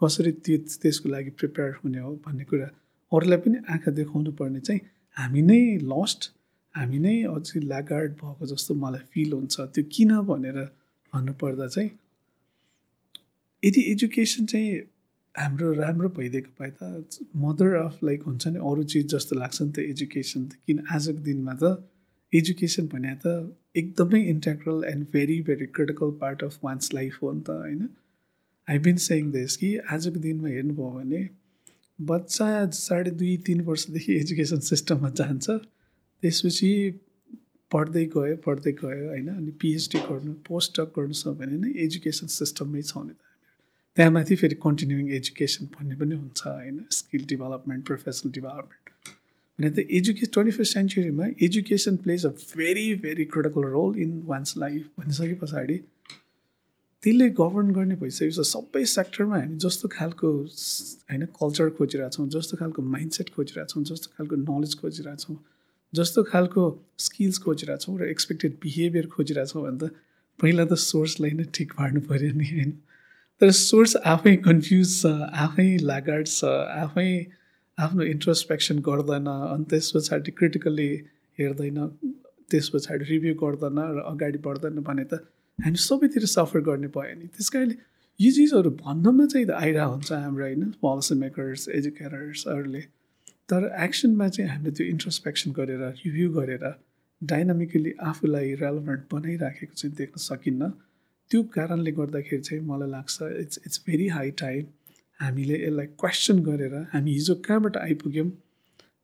कसरी 0.01 0.31
त्यो 0.45 0.57
त्यसको 0.81 1.09
लागि 1.09 1.31
प्रिपेयर 1.39 1.71
हुने 1.81 1.99
हो 2.05 2.11
भन्ने 2.25 2.43
कुरा। 2.51 2.67
अरूलाई 3.11 3.39
पनि 3.45 3.57
आँखा 3.73 3.91
देखाउनु 3.99 4.31
पर्ने 4.39 4.59
चाहिँ 4.67 4.81
हामी 5.17 5.41
नै 5.49 5.61
लस्ट 5.91 6.21
हामी 6.75 6.99
नै 6.99 7.15
अझै 7.29 7.59
ल्यागार्ड 7.61 8.11
भएको 8.21 8.45
जस्तो 8.53 8.73
मलाई 8.83 9.03
फिल 9.13 9.33
हुन्छ। 9.33 9.55
त्यो 9.75 9.83
किन 9.93 10.11
भनेर 10.29 10.57
भन्नुपर्दा 11.13 11.67
चाहिँ 11.67 11.89
यदि 13.63 13.81
एजुकेसन 13.91 14.45
चाहिँ 14.51 14.69
हाम्रो 15.35 15.71
राम्रो 15.73 16.09
भइदिएको 16.17 16.51
भए 16.59 16.71
त 16.77 17.25
मदर 17.43 17.73
अफ 17.79 18.03
लाइक 18.03 18.23
हुन्छ 18.27 18.47
नि 18.47 18.59
अरू 18.69 18.83
चिज 18.93 19.05
जस्तो 19.15 19.35
लाग्छ 19.39 19.61
नि 19.61 19.71
त 19.71 19.79
एजुकेसन 19.93 20.45
त। 20.45 20.51
किन 20.65 20.79
आजको 20.91 21.21
दिनमा 21.27 21.53
त 21.61 21.63
एजुकेसन 22.33 22.87
भने 22.93 23.15
त 23.23 23.35
एकदमै 23.75 24.21
integral 24.29 24.83
and 24.87 25.05
very 25.11 25.41
very 25.49 25.65
critical 25.75 26.15
part 26.21 26.43
of 26.43 26.57
one's 26.63 26.93
life 26.93 27.19
हो 27.23 27.31
नि 27.31 27.41
त 27.41 27.49
होइन? 27.49 27.89
आई 28.67 28.79
बिन 28.87 28.97
सेङ 29.03 29.31
दिस 29.31 29.57
कि 29.57 29.69
आजको 29.91 30.19
दिनमा 30.25 30.49
हेर्नुभयो 30.55 30.89
भने 30.95 31.21
बच्चा 31.99 32.47
साढे 32.79 33.11
दुई 33.21 33.35
तिन 33.45 33.61
वर्षदेखि 33.69 34.15
एजुकेसन 34.15 34.59
सिस्टममा 34.71 35.09
जान्छ। 35.21 35.59
त्यसपछि 36.21 36.69
पढ्दै 37.71 38.05
गयो 38.15 38.35
पढ्दै 38.45 38.71
गयो 38.81 39.07
होइन? 39.09 39.27
अनि 39.39 39.51
पिएचडी 39.61 39.99
गर्नु 40.09 40.33
पोस्ट 40.47 40.79
डक 40.79 40.89
गर्नु 40.97 41.15
छ 41.21 41.33
भने 41.41 41.57
नै 41.63 41.71
एजुकेसन 41.85 42.27
सिस्टममै 42.37 42.81
छ 42.81 42.95
भने 42.97 43.13
त। 43.13 43.21
त्यहाँ 43.97 44.11
माथि 44.17 44.35
फेरि 44.41 44.55
कन्टिन्युइङ 44.65 45.07
एजुकेसन 45.19 45.69
भन्ने 45.75 45.95
पनि 46.01 46.15
हुन्छ 46.15 46.41
होइन? 46.47 46.77
स्किल 46.97 47.23
डेभलपमेन्ट 47.31 47.85
प्रोफेसनल 47.89 48.31
डेभलपमेन्ट 48.37 48.89
भने 49.59 49.69
त 49.69 49.85
education 49.99 50.31
twenty 50.35 50.53
first 50.57 50.73
सेन्चुरीमा 50.73 51.25
education 51.47 51.95
plays 52.03 52.25
a 52.25 52.29
very 52.57 52.85
very 53.05 53.25
critical 53.33 53.63
role 53.77 53.97
in 54.05 54.11
one's 54.27 54.57
life 54.63 54.99
भनिसके 54.99 55.35
पछाडि 55.41 55.77
त्यसले 57.03 57.29
गभर्न 57.39 57.71
गर्ने 57.77 57.95
भइसकेको 58.01 58.33
छ 58.37 58.47
सबै 58.47 58.83
सेक्टरमा 58.89 59.37
हामी 59.39 59.55
जस्तो 59.65 59.87
खालको 59.93 60.33
होइन 60.33 61.25
कल्चर 61.39 61.69
खोजिरहेछौँ 61.77 62.27
जस्तो 62.35 62.57
खालको 62.57 62.81
माइन्डसेट 62.95 63.29
खोजिरहेछौँ 63.37 63.83
जस्तो 63.91 64.13
खालको 64.17 64.35
नलेज 64.43 64.75
खोजिरहेछौँ। 64.81 65.37
जस्तो 65.93 66.23
खालको 66.23 66.63
स्किल्स 66.99 67.37
खोजिरहेछौँ 67.37 67.97
र 67.99 68.09
एक्सपेक्टेड 68.09 68.53
बिहेभियर 68.63 69.07
खोजिरहेछौँ 69.07 69.63
भने 69.63 69.77
त 69.77 69.91
पहिला 70.39 70.65
त 70.65 70.73
सोर्सलाई 70.83 71.31
नै 71.31 71.45
ठिक 71.53 71.73
पार्नु 71.73 72.01
पऱ्यो 72.01 72.31
नि 72.35 72.47
होइन? 72.51 72.71
तर 73.41 73.51
सोर्स 73.57 73.95
आफै 74.05 74.35
कन्फ्युज 74.47 74.89
छ 75.01 75.11
आफै 75.45 75.67
लागार्ड 75.81 76.27
छ 76.27 76.51
आफै 76.77 77.09
आफ्नो 77.77 78.03
इन्ट्रोस्पेक्सन 78.13 78.79
गर्दैन 78.87 79.27
अनि 79.27 79.65
त्यस 79.69 79.91
पछाडि 79.95 80.31
क्रिटिकल्ली 80.31 80.89
हेर्दैन 81.39 81.79
त्यस 82.51 82.69
पछाडि 82.69 83.05
रिभ्यू 83.11 83.33
गर्दैन 83.43 83.79
र 83.97 84.07
अगाडि 84.13 84.39
बढ्दैन 84.47 84.81
भने 84.89 85.03
त 85.03 85.21
हामी 85.59 85.83
सबैतिर 85.85 86.25
सफर 86.35 86.59
गर्ने 86.69 86.87
भयो 86.95 87.15
नि। 87.19 87.27
त्यस 87.35 87.49
कारणले 87.49 87.75
यी 88.19 88.31
चिजहरू 88.31 88.69
भन्नमा 88.79 89.25
चाहिँ 89.25 89.47
आइरहेको 89.59 89.91
हुन्छ 89.91 90.11
हाम्रो 90.11 90.45
होइन? 90.45 90.63
पोलिसी 90.81 91.15
मेकर्स 91.25 91.67
एजुकेटर्सहरूले 91.79 92.83
तर 93.49 93.71
एक्सनमा 93.83 94.27
चाहिँ 94.27 94.49
हामीले 94.51 94.71
त्यो 94.77 94.85
इन्ट्रोस्पेक्सन 94.87 95.51
गरेर 95.59 95.81
रिभ्यू 96.03 96.29
गरेर 96.33 96.65
डाइनामिकली 97.21 97.93
आफूलाई 98.09 98.53
रेलोभेन्ट 98.61 99.01
बनाइराखेको 99.13 99.73
चाहिँ 99.75 99.95
देख्न 99.95 100.21
सकिन्न। 100.21 100.69
त्यो 101.31 101.41
कारणले 101.55 101.91
गर्दाखेरि 101.97 102.41
चाहिँ 102.41 102.63
मलाई 102.67 102.89
लाग्छ 102.89 103.21
it's 103.41 103.59
it's 103.65 103.81
very 103.87 104.07
high 104.15 104.31
time 104.39 104.65
हामीले 105.19 105.57
यसलाई 105.65 105.85
क्वेसन 106.01 106.39
गरेर 106.43 106.75
हामी 106.93 107.11
हिजो 107.13 107.35
कहाँबाट 107.47 107.77
आइपुग्यौँ 107.77 108.29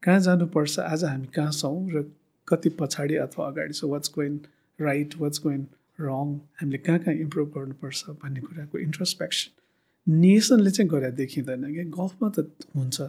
कहाँ 0.03 0.20
जानुपर्छ 0.27 0.79
आज 0.79 1.03
हामी 1.03 1.27
कहाँ 1.36 1.51
छौँ 1.51 1.89
र 1.91 2.03
कति 2.48 2.70
पछाडि 2.79 3.15
अथवा 3.27 3.48
अगाडि 3.48 3.74
छ 3.74 3.84
what's 3.94 4.12
going 4.15 4.39
right 4.79 5.15
what's 5.20 5.41
going 5.44 5.67
wrong 6.00 6.34
हामीले 6.58 6.77
कहाँ 6.88 7.00
कहाँ 7.00 7.15
इम्प्रुभ 7.27 7.48
गर्नुपर्छ 7.58 8.17
भन्ने 8.24 8.41
कुराको 8.41 8.77
इन्ट्रोस्पेक्सन 8.79 10.20
नेसनले 10.20 10.72
चाहिँ 10.72 10.89
गरेर 10.89 11.12
देखिँदैन 11.22 11.63
कि 11.74 11.84
गफमा 11.96 12.29
त 12.38 12.50
हुन्छ। 12.75 13.01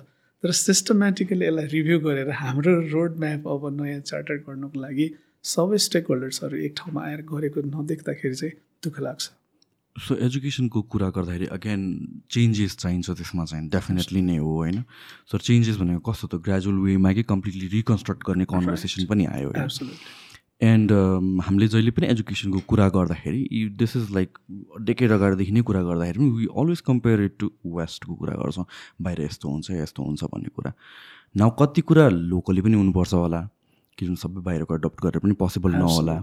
तर 0.43 0.53
सिस्टमेटिकली 0.55 1.47
यसलाई 1.47 1.67
रिभ्यू 1.67 1.99
गरेर 2.01 2.31
हाम्रो 2.41 2.73
रोड 2.91 3.19
म्याप 3.21 3.49
अब 3.49 3.63
नयाँ 3.81 4.01
चार्टर 4.11 4.37
गर्नुको 4.47 4.81
लागि 4.81 5.07
सबै 5.45 5.79
स्टेक 5.87 6.07
होल्डर्सहरू 6.11 6.57
एक 6.67 6.75
ठाउँमा 6.79 7.01
आएर 7.07 7.23
गरेको 7.33 7.61
नदेख्दाखेरि 7.67 8.35
चाहिँ 8.35 8.55
दुःख 8.85 9.01
लाग्छ। 9.01 9.25
सो 9.97 10.15
एजुकेसनको 10.27 10.83
कुरा 10.95 11.09
गर्दाखेरि 11.11 11.47
अगेन 11.59 11.83
चेन्जेस 12.31 12.77
चाहिन्छ 12.79 13.11
त्यसमा 13.19 13.45
चाहिँ 13.51 13.69
डेफिनेटली 13.69 14.23
नै 14.23 14.37
हो 14.39 14.53
होइन? 14.63 14.79
सो 15.27 15.39
चेन्जेस 15.39 15.77
भनेको 15.83 16.01
कस्तो 16.07 16.27
त? 16.29 16.35
ग्रेजुअल 16.47 16.79
वेमा 16.87 17.13
कि 17.19 17.23
कम्प्लिटली 17.27 17.67
रिकन्स्ट्रक्ट 17.75 18.23
गर्ने 18.29 18.45
कन्भर्सेसन 18.47 19.07
पनि 19.11 19.25
आयो 19.35 19.51
एन्ड 20.61 20.91
um, 20.91 21.27
हामीले 21.45 21.67
जहिले 21.69 21.91
पनि 21.91 22.07
एजुकेसनको 22.07 22.61
कुरा 22.67 22.89
गर्दाखेरि 22.95 23.69
दिस 23.79 23.97
इज 23.97 24.11
लाइक 24.15 24.39
डेकेड 24.83 25.11
अगाडिदेखि 25.13 25.53
नै 25.53 25.63
कुरा 25.63 25.83
गर्दाखेरि 25.83 26.19
पनि 26.19 26.31
we 26.39 26.47
always 26.63 26.81
compare 26.89 27.23
it 27.23 27.37
to 27.39 27.51
वेस्टको 27.79 28.15
कुरा 28.15 28.35
गर्छौँ। 28.43 28.65
बाहिर 29.03 29.21
यस्तो 29.23 29.49
हुन्छ 29.49 29.71
यस्तो 29.71 30.03
हुन्छ 30.03 30.25
भन्ने 30.25 30.51
कुरा। 30.57 30.73
न 31.39 31.51
कति 31.59 31.81
कुरा 31.81 32.09
लोकली 32.09 32.61
पनि 32.61 32.75
हुनुपर्छ 32.75 33.15
होला 33.15 33.41
किनभने 33.99 34.17
सबै 34.17 34.41
बाहिरको 34.43 34.75
एडप्ट 34.75 35.03
गरेर 35.03 35.21
पनि 35.23 35.35
पोसिबल 35.39 35.73
नहोला। 35.79 36.23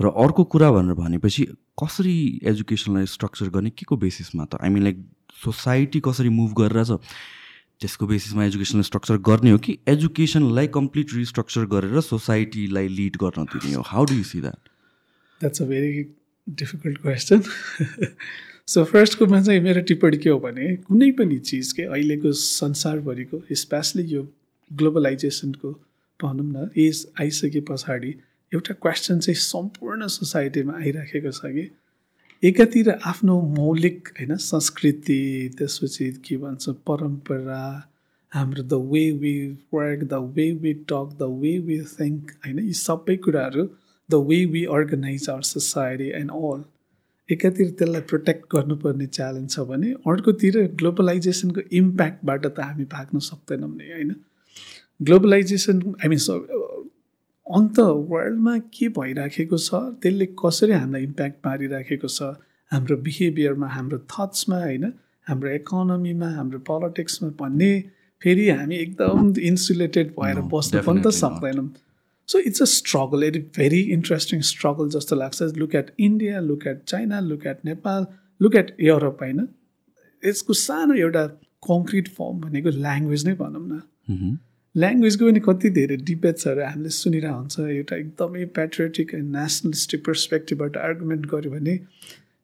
र 0.00 0.08
अर्को 0.08 0.44
कुरा 0.52 0.70
भनेर 0.72 0.94
भनेपछि 0.94 1.42
कसरी 1.82 2.40
एजुकेसनलाई 2.54 3.06
स्ट्रक्चर 3.06 3.48
गर्ने 3.50 3.70
के 3.70 3.84
को 3.84 3.96
बेसिसमा 3.96 4.44
त 4.44 4.62
आई 4.62 4.68
मिन 4.70 4.82
लाइक 4.82 5.04
सोसाइटी 5.44 6.00
कसरी 6.06 6.28
मुभ 6.28 6.54
गरिरहेछ? 6.58 6.90
त्यसको 7.82 8.06
बेसिसमा 8.06 8.44
एजुकेसनल 8.44 8.82
स्ट्रक्चर 8.88 9.16
गर्ने 9.28 9.50
हो 9.50 9.58
कि 9.66 9.76
एजुकेसनलाई 9.88 10.66
कम्प्लिट 10.78 11.14
रिस्ट्रक्चर 11.14 11.64
गरेर 11.74 12.00
सोसाइटीलाई 12.08 12.88
लिड 12.98 13.16
गर्न 13.22 13.44
दिने 13.54 13.74
हो? 13.74 13.82
How 13.86 14.04
do 14.10 14.14
you 14.14 14.24
see 14.32 14.40
that 14.40 14.68
that's 15.40 15.62
a 15.62 15.66
very 15.74 16.04
difficult 16.48 16.98
question 17.02 17.42
so 18.72 18.84
फर्स्टकोमा 18.92 19.40
चाहिँ 19.42 19.60
मेरो 19.60 19.80
टिप्पणी 19.88 20.18
के 20.24 20.30
हो 20.30 20.38
भने 20.40 20.74
कुनै 20.88 21.10
पनि 21.18 21.38
चिज 21.50 21.72
के 21.78 21.82
अहिलेको 21.82 22.32
संसारभरिको 22.40 23.42
स्पेसली 23.62 24.02
यो 24.14 24.22
ग्लोबलाइजेसनको 24.70 25.70
भनौँ 26.20 26.46
न 26.46 26.68
एज 26.86 27.06
आइसके 27.20 27.60
पछाडि 27.70 28.14
एउटा 28.52 28.74
क्वेसन 28.82 29.18
चाहिँ 29.26 29.40
सम्पूर्ण 29.40 30.06
सोसाइटीमा 30.16 30.74
आइराखेको 30.80 31.30
छ 31.38 31.52
कि 31.56 31.64
एकातिर 32.42 32.90
आफ्नो 32.90 33.40
मौलिक 33.40 34.08
होइन 34.08 34.36
संस्कृति 34.36 35.18
त्यसपछि 35.58 36.10
के 36.24 36.36
भन्छ 36.36 36.68
परम्परा 36.86 37.62
हाम्रो 38.32 38.62
the 38.62 38.80
way 38.92 39.10
we 39.10 39.34
work 39.74 40.02
the 40.04 40.14
way 40.36 40.50
we 40.52 40.72
talk 40.88 41.12
the 41.18 41.28
way 41.42 41.58
we 41.58 41.78
think 41.92 42.30
होइन 42.46 42.58
यी 42.58 42.72
सबै 42.72 43.16
कुराहरू 43.16 43.64
the 44.08 44.20
way 44.28 44.44
we 44.46 44.64
organise 44.64 45.28
our 45.30 45.42
society 45.42 46.08
and 46.20 46.30
all 46.30 46.64
एकातिर 47.28 47.70
त्यसलाई 47.70 48.00
प्रोटेक्ट 48.08 48.44
गर्नुपर्ने 48.54 49.06
च्यालेन्ज 49.06 49.50
छ 49.52 49.66
भने 49.68 49.92
अर्कोतिर 50.06 50.60
ग्लोबलाइजेसनको 50.74 51.68
इम्प्याक्टबाट 51.72 52.46
त 52.46 52.60
हामी 52.60 52.84
भाग्न 52.92 53.18
सक्दैनौँ 53.28 53.70
नि 53.70 53.92
होइन? 53.92 54.14
ग्लोबलाइजेसन 55.02 55.82
आई 56.04 56.08
मिन 56.08 56.18
अन्त 57.56 57.78
वर्ल्डमा 58.10 58.56
के 58.74 58.88
भइराखेको 58.98 59.58
छ? 59.58 59.74
त्यसले 60.02 60.26
कसरी 60.40 60.72
हामीलाई 60.72 61.02
इम्प्याक्ट 61.02 61.36
पारिराखेको 61.44 62.08
छ? 62.08 62.22
हाम्रो 62.72 62.96
बिहेभियरमा 63.06 63.68
हाम्रो 63.76 63.98
थट्समा 64.12 64.58
होइन? 64.62 64.84
हाम्रो 65.28 65.50
इकोनोमीमा 65.54 66.28
हाम्रो 66.36 66.58
पोलिटिक्समा 66.68 67.28
भन्ने 67.40 67.72
फेरि 68.22 68.48
हामी 68.50 68.76
एकदम 68.76 69.32
इन्सुलेटेड 69.50 70.14
भएर 70.18 70.40
बस्नु 70.52 70.82
पनि 70.86 71.00
त 71.02 71.10
सक्दैनौँ। 71.18 71.68
So 72.28 72.38
it's 72.48 72.62
a 72.62 72.68
struggle 72.72 73.24
it 73.24 73.36
very 73.56 73.80
interesting 73.96 74.40
struggle 74.50 74.88
जस्तो 74.96 75.16
लाग्छ। 75.16 75.42
Look 75.58 75.74
at 75.74 75.90
India 76.00 76.40
look 76.40 76.66
at 76.66 76.84
China 76.86 77.20
look 77.20 77.46
at 77.46 77.64
Nepal 77.64 78.06
look 78.40 78.54
at 78.56 78.76
Europe 78.80 79.22
होइन? 79.22 79.48
यसको 80.22 80.52
सानो 80.60 80.94
एउटा 80.94 81.26
कङ्क्रिट 81.68 82.08
फर्म 82.16 82.40
भनेको 82.40 82.70
ल्याङ्ग्वेज 82.78 83.26
नै 83.26 83.34
भनौँ 83.42 83.66
न। 83.66 83.80
ल्याङ्ग्वेजको 84.74 85.26
पनि 85.26 85.40
कति 85.46 85.70
धेरै 85.70 85.96
डिबेट्सहरू 86.08 86.62
हामीले 86.64 86.90
सुनिरहेको 86.98 87.38
हुन्छ 87.38 87.56
एउटा 87.72 87.96
एकदमै 87.96 88.44
पेट्रियोटिक 88.58 89.14
एन्ड 89.14 89.36
नेसनलिस्टिक 89.36 90.04
पर्सपेक्टिभबाट 90.06 90.76
आर्गुमेन्ट 90.84 91.26
गऱ्यो 91.32 91.50
भने 91.52 91.74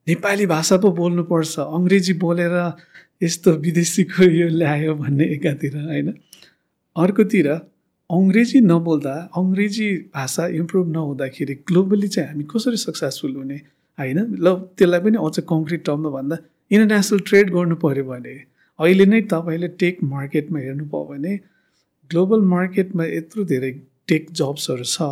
नेपाली 0.07 0.47
भाषा 0.47 0.77
पो 0.83 0.91
बोल्नुपर्छ। 1.01 1.59
अङ्ग्रेजी 1.61 2.13
बोलेर 2.25 2.55
यस्तो 3.23 3.53
विदेशीको 3.65 4.29
यो 4.33 4.49
ल्यायो 4.61 4.95
भन्ने 5.01 5.25
एकातिर 5.37 5.77
होइन? 5.79 6.13
अर्कोतिर 6.97 7.49
अङ्ग्रेजी 8.11 8.61
नबोल्दा 8.69 9.17
अङ्ग्रेजी 9.37 9.89
भाषा 10.15 10.47
इम्प्रुभ 10.61 10.87
नहुँदाखेरि 10.93 11.55
ग्लोबली 11.69 12.09
चाहिँ 12.09 12.29
हामी 12.29 12.45
कसरी 12.53 12.77
सक्सेसफुल 12.87 13.37
हुने 13.37 13.61
होइन? 13.99 14.19
ल 14.45 14.57
त्यसलाई 14.77 15.01
पनि 15.01 15.27
अझ 15.27 15.37
कङ्क्रिट 15.53 15.85
टर्ममा 15.85 16.11
भन्दा 16.11 16.37
इन्टरनेसनल 16.71 17.21
ट्रेड 17.29 17.53
गर्नु 17.53 17.85
पऱ्यो 17.85 18.05
भने 18.05 18.41
अहिले 18.79 19.07
नै 19.13 19.21
तपाईँले 19.33 19.69
टेक 19.83 20.11
मार्केटमा 20.17 20.59
हेर्नुभयो 20.61 21.05
भने 21.13 21.33
ग्लोबल 22.11 22.41
मार्केटमा 22.51 23.05
यत्रो 23.05 23.45
धेरै 23.53 23.73
टेक 24.09 24.31
जब्सहरू 24.41 24.85
छ 24.93 25.09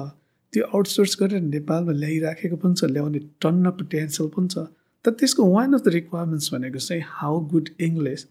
त्यो 0.52 0.64
आउटसोर्स 0.74 1.16
गरेर 1.20 1.42
नेपालमा 1.46 1.92
ल्याइराखेको 2.02 2.56
पनि 2.62 2.74
छ 2.80 2.90
ल्याउने 2.92 3.20
टन्न 3.44 3.70
पोटेन्सियल 3.80 4.28
पनि 4.36 4.48
छ। 4.54 4.66
तर 5.04 5.10
त्यसको 5.20 5.48
वान 5.52 5.72
अफ 5.74 5.82
द 5.86 5.92
रिक्वायरमेन्ट्स 5.94 6.54
भनेको 6.54 6.78
चाहिँ 6.86 7.02
how 7.16 7.40
good 7.52 7.68
English 7.88 8.26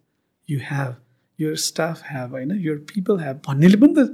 you 0.50 0.60
have 0.70 0.96
your 1.40 1.56
staff 1.66 2.02
have 2.12 2.32
होइन? 2.32 2.52
युर 2.68 2.78
पिपल 2.94 3.20
हेभ 3.20 3.42
भन्नेले 3.48 3.78
पनि 3.84 3.94
त 3.98 4.08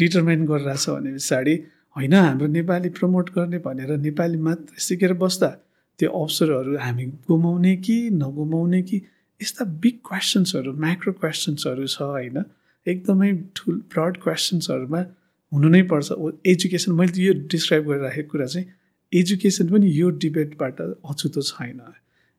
डिटर्माइन 0.00 0.46
गरिरहेछ 0.46 0.88
भने 0.88 1.12
पछाडि 1.18 1.54
होइन 1.96 2.14
हाम्रो 2.14 2.46
नेपाली 2.56 2.88
प्रमोट 2.98 3.30
गर्ने 3.36 3.58
भनेर 3.66 3.96
नेपाली 4.06 4.38
मात्र 4.48 4.80
सिकेर 4.86 5.12
बस्दा 5.22 5.50
त्यो 5.98 6.10
अवसरहरू 6.22 6.76
हामी 6.86 7.06
गुमाउने 7.28 7.76
कि 7.84 7.98
नगुमाउने 8.24 8.82
कि 8.88 8.96
यस्ता 9.40 9.64
बिग 9.84 9.96
क्वेसन्सहरू 10.08 10.72
म्याक्रो 10.84 11.12
क्वेसन्सहरू 11.20 11.86
छ 11.86 12.10
होइन? 12.16 12.44
एकदमै 12.86 13.32
ठुल 13.56 13.76
ब्रड 13.92 14.16
क्वेसन्सहरूमा 14.22 15.00
हुनु 15.52 15.68
नै 15.68 15.82
पर्छ। 15.90 16.12
एजुकेसन 16.52 16.92
मैले 16.92 17.22
यो 17.22 17.32
डिस्क्राइब 17.52 17.88
गरिराखेको 17.88 18.30
कुरा 18.30 18.46
चाहिँ 18.46 18.66
एजुकेसन 19.12 19.68
पनि 19.68 19.90
यो 19.92 20.10
डिबेटबाट 20.22 20.80
अछुतो 20.80 21.42
छैन। 21.42 21.80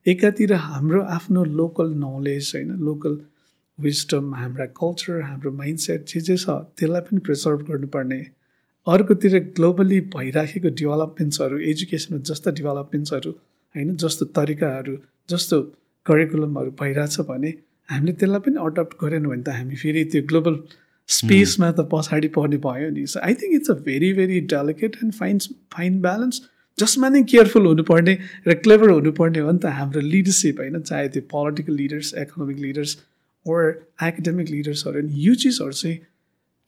एकातिर 0.05 0.53
हाम्रो 0.67 1.01
आफ्नो 1.17 1.43
लोकल 1.59 1.93
नलेज 1.97 2.51
होइन 2.55 2.71
लोकल 2.87 3.19
विस्टम 3.79 4.33
हाम्रा 4.35 4.65
कल्चर 4.79 5.21
हाम्रो 5.21 5.51
माइन्डसेट 5.51 6.05
जे 6.07 6.19
जे 6.21 6.37
छ 6.37 6.49
त्यसलाई 6.77 7.01
पनि 7.01 7.19
प्रिजर्भ 7.27 7.61
गर्नुपर्ने। 7.69 8.19
अर्कोतिर 8.87 9.39
ग्लोबली 9.57 9.99
भइराखेको 10.15 10.69
डेभलपमेन्ट्सहरू 10.79 11.57
एजुकेसनमा 11.71 12.19
जस्ता 12.29 12.51
डेभलपमेन्ट्सहरू 12.59 13.31
होइन 13.75 13.95
जस्तो 14.03 14.25
तरिकाहरू 14.37 14.95
जस्तो 15.29 15.61
करिकुलमहरू 16.05 16.71
भइरहेछ 16.81 17.19
भने 17.29 17.51
हामीले 17.89 18.13
त्यसलाई 18.15 18.45
पनि 18.47 18.63
अडप्ट 18.63 18.97
गरेनौँ 19.01 19.31
भने 19.31 19.43
त 19.43 19.57
हामी 19.57 19.75
फेरि 19.75 20.03
त्यो 20.13 20.23
ग्लोबल 20.27 20.57
स्पेसमा 21.09 21.71
त 21.71 21.87
पछाडि 21.91 22.27
पर्ने 22.35 22.57
भयो 22.59 22.89
नि। 22.91 23.05
So 23.07 23.19
I 23.21 23.33
think 23.41 23.55
it's 23.55 23.71
a 23.71 23.77
very 23.85 24.11
very 24.13 24.39
delicate 24.53 24.97
and 25.03 25.13
fine 25.13 25.39
fine 25.71 26.01
balance 26.01 26.41
जसमा 26.79 27.09
नै 27.09 27.23
केयरफुल 27.31 27.65
हुनुपर्ने 27.65 28.13
र 28.47 28.53
क्लेभर 28.61 28.89
हुनुपर्ने 28.89 29.39
हो 29.39 29.51
नि 29.51 29.59
त 29.59 29.73
हाम्रो 29.79 30.05
लिडरसिप 30.07 30.59
होइन 30.59 30.79
चाहे 30.83 31.09
त्यो 31.09 31.27
political 31.33 31.75
leaders 31.75 32.13
economic 32.21 32.57
leaders 32.59 32.97
or 33.45 33.69
academic 34.03 34.49
लिडर्सहरू 34.49 35.05
यो 35.19 35.35
चिजहरू 35.43 35.77
चाहिँ 35.81 35.97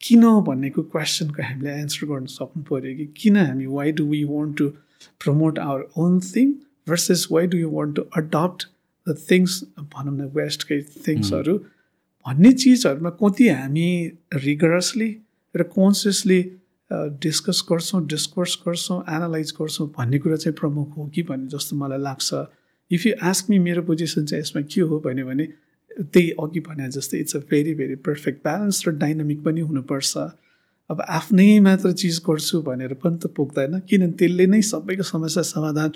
किन 0.00 0.24
भन्नेको 0.46 0.82
क्वेसनको 0.92 1.42
हामीले 1.42 1.74
एन्सर 1.80 2.06
गर्न 2.06 2.26
सक्नु 2.32 2.62
पऱ्यो 2.70 2.94
कि 2.96 3.06
किन 3.16 3.36
हामी 3.38 3.66
why 3.72 3.92
do 4.00 4.06
we 4.06 4.22
want 4.30 4.56
to 4.58 4.68
promote 5.20 5.58
our 5.58 5.84
own 5.98 6.20
thing 6.26 6.52
versus 6.88 7.26
why 7.30 7.46
do 7.54 7.58
you 7.58 7.70
want 7.70 7.96
to 7.96 8.02
adopt 8.16 8.66
the 9.08 9.16
things 9.30 9.62
भनौँ 9.94 10.14
न 10.16 10.30
वेस्टकै 10.36 10.80
थिङ्सहरू 11.06 11.54
भन्ने 12.26 12.52
चिजहरूमा 12.62 13.10
कति 13.22 13.48
हामी 13.48 13.88
रिगरसली 14.46 15.10
र 15.54 15.62
कन्सियसली 15.74 16.40
डिस्कस 17.22 17.58
गर्छौँ 17.68 18.00
डिस्कोर्स 18.06 18.54
गर्छौँ 18.66 18.98
एनालाइज 19.16 19.52
गर्छौँ 19.60 19.86
भन्ने 19.98 20.18
कुरा 20.18 20.36
चाहिँ 20.36 20.56
प्रमुख 20.60 20.96
हो 20.96 21.06
कि 21.14 21.22
भन्ने 21.28 21.48
जस्तो 21.54 21.76
मलाई 21.76 21.98
लाग्छ। 21.98 22.30
इफ 22.90 23.06
यु 23.06 23.12
आस्क 23.30 23.50
मी 23.50 23.58
मेरो 23.58 23.82
पोजिसन 23.82 24.24
चाहिँ 24.26 24.42
यसमा 24.42 24.62
के 24.72 24.80
हो 24.80 24.98
भन्यो 25.06 25.26
भने 25.26 25.46
त्यही 26.12 26.30
अघि 26.42 26.60
भने 26.66 26.88
जस्तै 26.96 27.18
it's 27.18 27.36
a 27.36 27.40
very 27.50 27.74
very 27.74 27.94
perfect 28.06 28.42
balance 28.42 28.82
र 28.88 28.90
डाइनामिक 29.02 29.42
पनि 29.44 29.60
हुनुपर्छ। 29.60 30.16
अब 30.90 31.00
आफ्नै 31.08 31.58
मात्र 31.60 31.92
चिज 32.00 32.18
गर्छु 32.26 32.62
भनेर 32.62 32.94
पनि 33.02 33.18
त 33.18 33.26
पुग्दैन 33.36 33.78
किनभने 33.90 34.16
त्यसले 34.18 34.46
नै 34.46 34.60
सबैको 34.62 35.02
समस्या 35.02 35.42
समाधान 35.42 35.90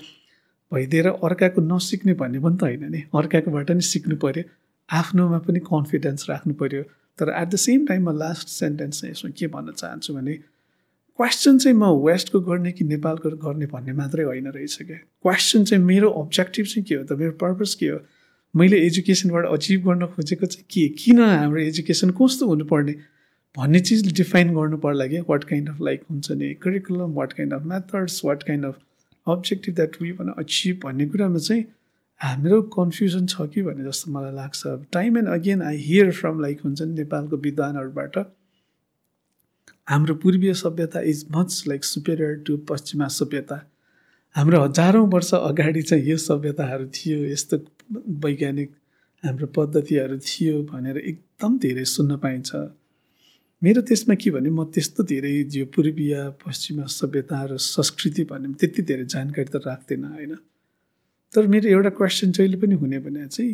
भइदिएर 0.72 1.06
अर्काको 1.08 1.60
नसिक्ने 1.60 2.14
भन्ने 2.14 2.38
पनि 2.38 2.56
त 2.56 2.62
होइन 2.62 2.90
नि। 2.92 3.02
अर्काकोबाट 3.14 3.70
नि 3.70 3.80
सिक्नु 3.80 4.16
पऱ्यो 4.16 4.42
आफ्नोमा 4.88 5.38
पनि 5.46 5.60
कन्फिडेन्स 5.66 6.30
राख्नु 6.30 6.54
पऱ्यो 6.54 6.82
तर 7.18 7.34
एट 7.42 7.48
द 7.48 7.56
सेम 7.56 7.86
टाइम 7.86 8.08
म 8.08 8.16
लास्ट 8.18 8.48
सेन्टेन्स 8.48 9.00
चाहिँ 9.00 9.12
यसमा 9.12 9.30
के 9.38 9.46
भन्न 9.46 9.72
चाहन्छु 9.72 10.14
भने 10.14 10.34
क्वेसन 11.18 11.58
चाहिँ 11.58 11.76
म 11.76 11.84
वेस्टको 12.06 12.40
गर्ने 12.40 12.72
कि 12.72 12.84
नेपालको 12.84 13.30
गर्ने 13.30 13.66
भन्ने 13.66 13.92
मात्रै 13.92 14.24
होइन 14.24 14.46
रहेछ 14.48 14.76
क्या। 14.82 14.96
क्वेसन 14.96 15.64
चाहिँ 15.64 15.84
मेरो 15.84 16.10
अब्जेक्टिभ 16.10 16.66
चाहिँ 16.66 16.84
के 16.84 16.94
हो 16.94 17.04
त? 17.04 17.12
मेरो 17.12 17.32
पर्पज 17.32 17.74
के 17.74 17.86
हो? 17.86 17.98
मैले 18.56 18.76
एजुकेसनबाट 18.86 19.46
अचिभ 19.46 19.80
गर्न 19.88 20.06
खोजेको 20.06 20.46
चाहिँ 20.46 20.66
के? 20.70 20.88
किन 20.88 21.20
हाम्रो 21.20 21.60
एजुकेसन 21.60 22.10
कस्तो 22.10 22.46
हुनुपर्ने? 22.46 22.94
भन्ने 23.56 23.80
चिज 23.80 24.12
डिफाइन 24.12 24.54
गर्नु 24.54 24.76
पर्ला 24.76 25.06
कि 25.06 25.20
वाट 25.28 25.44
काइन्ड 25.44 25.68
अफ 25.68 25.80
लाइक 25.82 26.00
हुन्छ 26.10 26.32
नि? 26.32 26.54
Curriculum 26.54 27.12
what 27.14 27.32
kind 27.32 27.54
of 27.54 27.62
methods 27.62 28.24
what 28.24 28.42
kind 28.42 28.64
of 28.64 28.78
objective 29.26 29.74
that 29.74 29.96
we 30.02 30.10
want 30.12 30.34
achieve 30.38 30.80
भन्ने 30.84 31.06
कुरामा 31.08 31.38
चाहिँ 31.38 31.64
हाम्रो 32.20 32.60
कन्फ्युजन 32.74 33.26
छ 33.26 33.48
कि 33.54 33.62
भन्ने 33.62 33.84
जस्तो 33.84 34.10
मलाई 34.12 34.34
लाग्छ। 34.34 34.66
Time 34.92 35.18
and 35.18 35.28
again 35.28 35.62
I 35.62 35.76
hear 35.82 36.10
from 36.12 36.40
like 36.40 36.60
हुन्छ 36.64 36.82
नि 36.82 36.94
नेपालको 36.94 37.36
विद्वानहरूबाट 37.46 38.16
हाम्रो 39.88 40.14
पूर्वीय 40.22 40.54
सभ्यता 40.54 41.00
is 41.10 41.26
much 41.32 41.64
like 41.68 41.84
superior 41.84 42.34
to 42.46 42.56
पश्चिमा 42.68 43.06
सभ्यता। 43.10 43.56
हाम्रो 44.34 44.60
हजारौँ 44.60 45.06
वर्ष 45.10 45.32
अगाडि 45.34 45.82
चाहिँ 45.82 46.04
यो 46.04 46.16
सभ्यताहरू 46.18 46.86
थियो 46.94 47.24
यस्तो 47.24 47.56
वैज्ञानिक 48.24 48.70
हाम्रो 49.24 49.46
पद्धतिहरू 49.56 50.18
थियो 50.18 50.62
भनेर 50.64 50.98
एकदम 50.98 51.58
धेरै 51.58 51.84
सुन्न 51.84 52.16
पाइन्छ। 52.16 52.50
मेरो 53.62 53.80
त्यसमा 53.84 54.14
के 54.16 54.30
भने 54.32 54.50
म 54.50 54.64
त्यस्तो 54.72 55.02
धेरै 55.04 55.32
यो 55.52 55.64
पूर्वीय 55.68 56.14
पश्चिमा 56.40 56.84
सभ्यता 56.88 57.40
र 57.44 57.56
संस्कृति 57.60 58.24
भन्ने 58.24 58.56
त्यति 58.56 58.82
धेरै 58.88 59.04
जानकारी 59.04 59.50
त 59.52 59.60
राख्दैन 59.60 60.04
होइन। 60.04 60.34
तर 61.32 61.46
मेरो 61.46 61.68
एउटा 61.68 61.90
क्वेसन 62.00 62.32
जहिले 62.32 62.56
पनि 62.56 62.74
हुने 62.80 62.98
भने 63.04 63.26
चाहिँ 63.28 63.52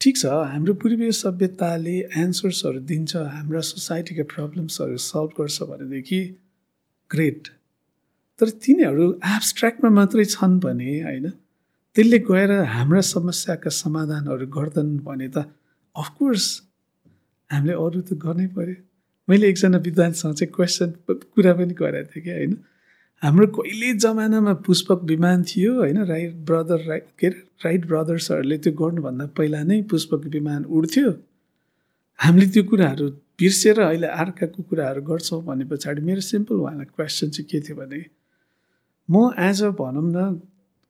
ठिक 0.00 0.14
छ 0.16 0.30
हाम्रो 0.30 0.74
पूर्वीय 0.78 1.10
सभ्यताले 1.26 1.96
एन्सर्सहरू 2.22 2.80
दिन्छ 2.86 3.16
हाम्रा 3.34 3.60
सोसाइटीका 3.72 4.24
प्रब्लम्सहरू 4.30 4.96
सल्भ 5.10 5.30
गर्छ 5.38 5.58
भनेदेखि 5.74 6.20
ग्रेट 7.10 7.42
तर 8.38 8.48
तिनीहरू 8.62 9.04
एब्सट्र्याक्टमा 9.34 9.90
मात्रै 9.98 10.24
छन् 10.30 10.58
भने 10.62 10.90
होइन 11.02 11.28
त्यसले 11.96 12.18
गएर 12.30 12.50
हाम्रा 12.78 13.00
समस्याका 13.12 13.70
समाधानहरू 13.82 14.46
गर्दैनन् 14.56 15.04
भने 15.06 15.28
त 15.34 15.50
अफकोर्स 15.96 16.46
हामीले 17.50 17.74
अरू 17.84 18.00
त 18.06 18.24
गर्नै 18.26 18.52
पऱ्यो 18.54 18.84
मैले 19.28 19.48
एकजना 19.48 19.78
विद्वानसँग 19.78 20.34
चाहिँ 20.34 20.52
क्वेसन 20.54 20.90
कुरा 21.10 21.52
पनि 21.54 21.74
गरेको 21.74 22.10
थिएँ 22.14 22.24
कि 22.24 22.30
होइन? 22.30 22.56
हाम्रो 23.22 23.46
कहिले 23.58 23.92
जमानामा 23.98 24.52
पुष्पक 24.66 25.00
विमान 25.04 25.42
थियो 25.42 25.74
होइन? 25.74 25.98
राइट 26.04 26.34
ब्रदर 26.46 26.80
राइट 26.86 27.06
के 27.18 27.26
अरे? 27.26 27.38
राइट 27.64 27.86
ब्रदर्सहरूले 27.86 28.58
त्यो 28.58 28.72
गर्नुभन्दा 28.72 29.26
पहिला 29.36 29.62
नै 29.62 29.82
पुष्पक 29.90 30.26
विमान 30.34 30.64
उड्थ्यो। 30.64 31.10
हामीले 32.18 32.46
त्यो 32.46 32.64
कुराहरू 32.70 33.08
बिर्सेर 33.40 33.80
अहिले 33.80 34.06
अर्काको 34.06 34.62
कुराहरू 34.62 35.02
गर्छौँ 35.02 35.42
भने 35.44 35.64
पछाडि 35.64 36.02
मेरो 36.02 36.20
सिम्पल 36.20 36.54
उहाँलाई 36.54 36.86
क्वेसन 36.94 37.28
चाहिँ 37.30 37.48
के 37.50 37.60
थियो 37.60 37.76
भने 37.76 38.04
म 39.08 39.30
एज 39.48 39.62
अ 39.62 39.70
भनौँ 39.80 40.06
न 40.06 40.40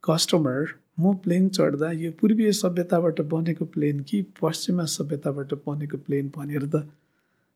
कस्टमर 0.04 0.60
म 1.00 1.14
प्लेन 1.24 1.48
चढ्दा 1.56 1.90
यो 2.02 2.10
पूर्वीय 2.20 2.52
सभ्यताबाट 2.52 3.20
बनेको 3.32 3.64
प्लेन 3.74 4.00
कि 4.00 4.22
पश्चिमा 4.42 4.84
सभ्यताबाट 4.84 5.54
बनेको 5.66 5.96
प्लेन 6.06 6.30
भनेर 6.36 6.66
त 6.66 6.86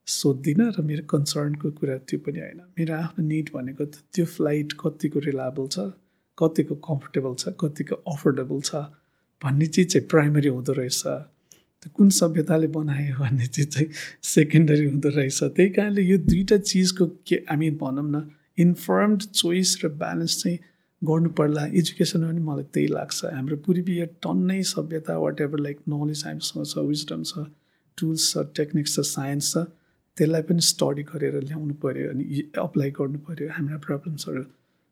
सोध्दिनँ 0.06 0.70
र 0.76 0.82
मेरो 0.82 1.02
कन्सर्नको 1.06 1.70
कुरा 1.78 1.96
त्यो 2.08 2.18
पनि 2.26 2.40
होइन। 2.40 2.60
मेरो 2.78 2.94
आफ्नो 2.94 3.24
निड 3.26 3.50
भनेको 3.54 3.84
त 3.84 3.94
त्यो 4.12 4.24
फ्लाइट 4.26 4.72
कतिको 4.80 5.18
रिलायबल 5.26 5.66
छ 5.70 5.78
कतिको 6.38 6.74
कम्फर्टेबल 6.82 7.34
छ 7.40 7.54
कतिको 7.60 7.94
अफोर्डेबल 8.10 8.60
छ 8.60 8.74
भन्ने 9.42 9.66
चिज 9.70 9.86
चाहिँ 9.92 10.06
प्राइमरी 10.10 10.48
हुँदो 10.50 10.72
रहेछ। 10.72 11.02
त्यो 11.80 11.90
कुन 11.94 12.08
सभ्यताले 12.10 12.66
बनायो 12.74 13.14
भन्ने 13.22 13.46
चिज 13.54 13.68
चाहिँ 13.74 13.88
सेकेन्डरी 14.34 14.86
हुँदो 14.90 15.08
रहेछ। 15.14 15.40
त्यही 15.56 15.70
कारणले 15.78 16.02
यो 16.02 16.18
दुईवटा 16.26 16.58
चिजको 16.58 17.06
के 17.28 17.36
हामी 17.48 17.70
भनौँ 17.78 18.06
न 18.10 18.26
इन्फर्मड 18.58 19.22
चोइस 19.30 19.78
र 19.84 19.88
ब्यालेन्स 19.94 20.42
चाहिँ 20.42 20.58
गर्नु 21.02 21.30
पर्ला 21.38 21.64
एजुकेसनमा 21.80 22.28
पनि 22.28 22.40
मलाई 22.50 22.66
त्यही 22.74 22.86
लाग्छ। 22.98 23.18
हाम्रो 23.30 23.56
पूर्वीय 23.64 24.06
टन्नै 24.20 24.62
सभ्यता 24.74 25.16
वाट 25.16 25.40
एभर 25.40 25.58
लाइक 25.66 25.78
नलेज 25.88 26.24
हामीसँग 26.26 26.66
छ 26.66 26.84
विजडम 26.90 27.22
छ 27.30 27.46
टुल्स 27.98 28.32
छ 28.32 28.44
टेक्निक्स 28.58 28.96
छ 28.96 29.06
साइन्स 29.16 29.52
छ। 29.54 29.70
त्यसलाई 30.20 30.48
पनि 30.52 30.68
स्टडी 30.70 31.02
गरेर 31.10 31.42
ल्याउनु 31.50 31.74
पऱ्यो 31.82 32.14
अनि 32.14 32.24
अप्लाई 32.62 32.90
गर्नु 32.96 33.18
पऱ्यो 33.28 33.52
हाम्रा 33.58 33.78
प्रब्लम्सहरू 33.86 34.42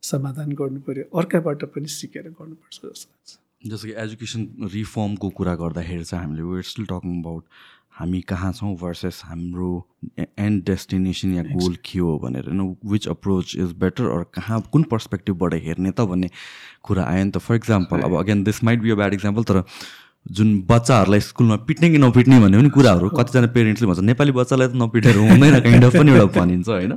समाधान 0.03 0.53
गर्नु 0.61 0.81
पऱ्यो 0.87 1.05
अर्काबाट 1.21 1.65
पनि 1.75 1.89
सिकेर 1.95 2.29
गर्नुपर्छ 2.39 2.77
जस्तो 2.77 3.09
लाग्छ। 3.13 3.39
जस्तो 3.67 3.89
कि 3.89 3.95
एजुकेसन 4.03 4.71
रिफर्मको 4.75 5.29
कुरा 5.39 5.55
गर्दाखेरि 5.63 6.05
चाहिँ 6.05 6.25
हामीले 6.25 6.43
वेयर 6.51 6.63
स्टिल 6.71 6.87
टकिङ 6.93 7.19
अबाउट 7.21 7.45
हामी 7.99 8.21
कहाँ 8.31 8.53
छौँ 8.53 8.75
भर्सेस 8.81 9.21
हाम्रो 9.27 9.71
एन्ड 10.19 10.65
डेस्टिनेसन 10.65 11.33
या 11.35 11.43
गोल 11.43 11.75
के 11.85 11.99
हो 11.99 12.19
भनेर 12.25 12.49
होइन 12.49 12.77
which 12.93 13.09
approach 13.09 13.55
is 13.57 13.73
better 13.85 14.05
or 14.17 14.23
कहाँ 14.35 14.61
कुन 14.73 14.83
पर्सपेक्टिभबाट 14.93 15.55
हेर्ने 15.65 15.91
त 15.91 16.07
भन्ने 16.13 16.31
कुरा 16.83 17.05
आयो 17.05 17.25
नि 17.25 17.31
त। 17.31 17.39
फर 17.39 17.55
इक्जाम्पल 17.55 18.07
अब 18.09 18.15
again 18.19 18.45
this 18.45 18.63
might 18.65 18.81
be 18.83 18.91
a 18.91 18.95
bad 19.03 19.15
example 19.15 19.51
तर 19.51 19.63
जुन 20.31 20.49
बच्चाहरूलाई 20.69 21.21
स्कुलमा 21.21 21.57
पिट्ने 21.69 21.91
कि 21.91 21.99
नपिट्ने 21.99 22.41
भन्ने 22.41 22.59
पनि 22.59 22.71
कुराहरू 22.71 23.09
कतिजना 23.11 23.47
पेरेन्ट्सले 23.55 23.89
भन्छ 23.89 24.01
नेपाली 24.01 24.33
बच्चालाई 24.33 24.69
त 24.69 24.75
नपिटेर 24.77 25.17
हुँदैन 25.17 25.61
काइन्ड 25.61 25.85
अफ 25.85 25.97
पनि 25.97 26.11
एउटा 26.13 26.41
भनिन्छ 26.41 26.69
होइन? 26.69 26.97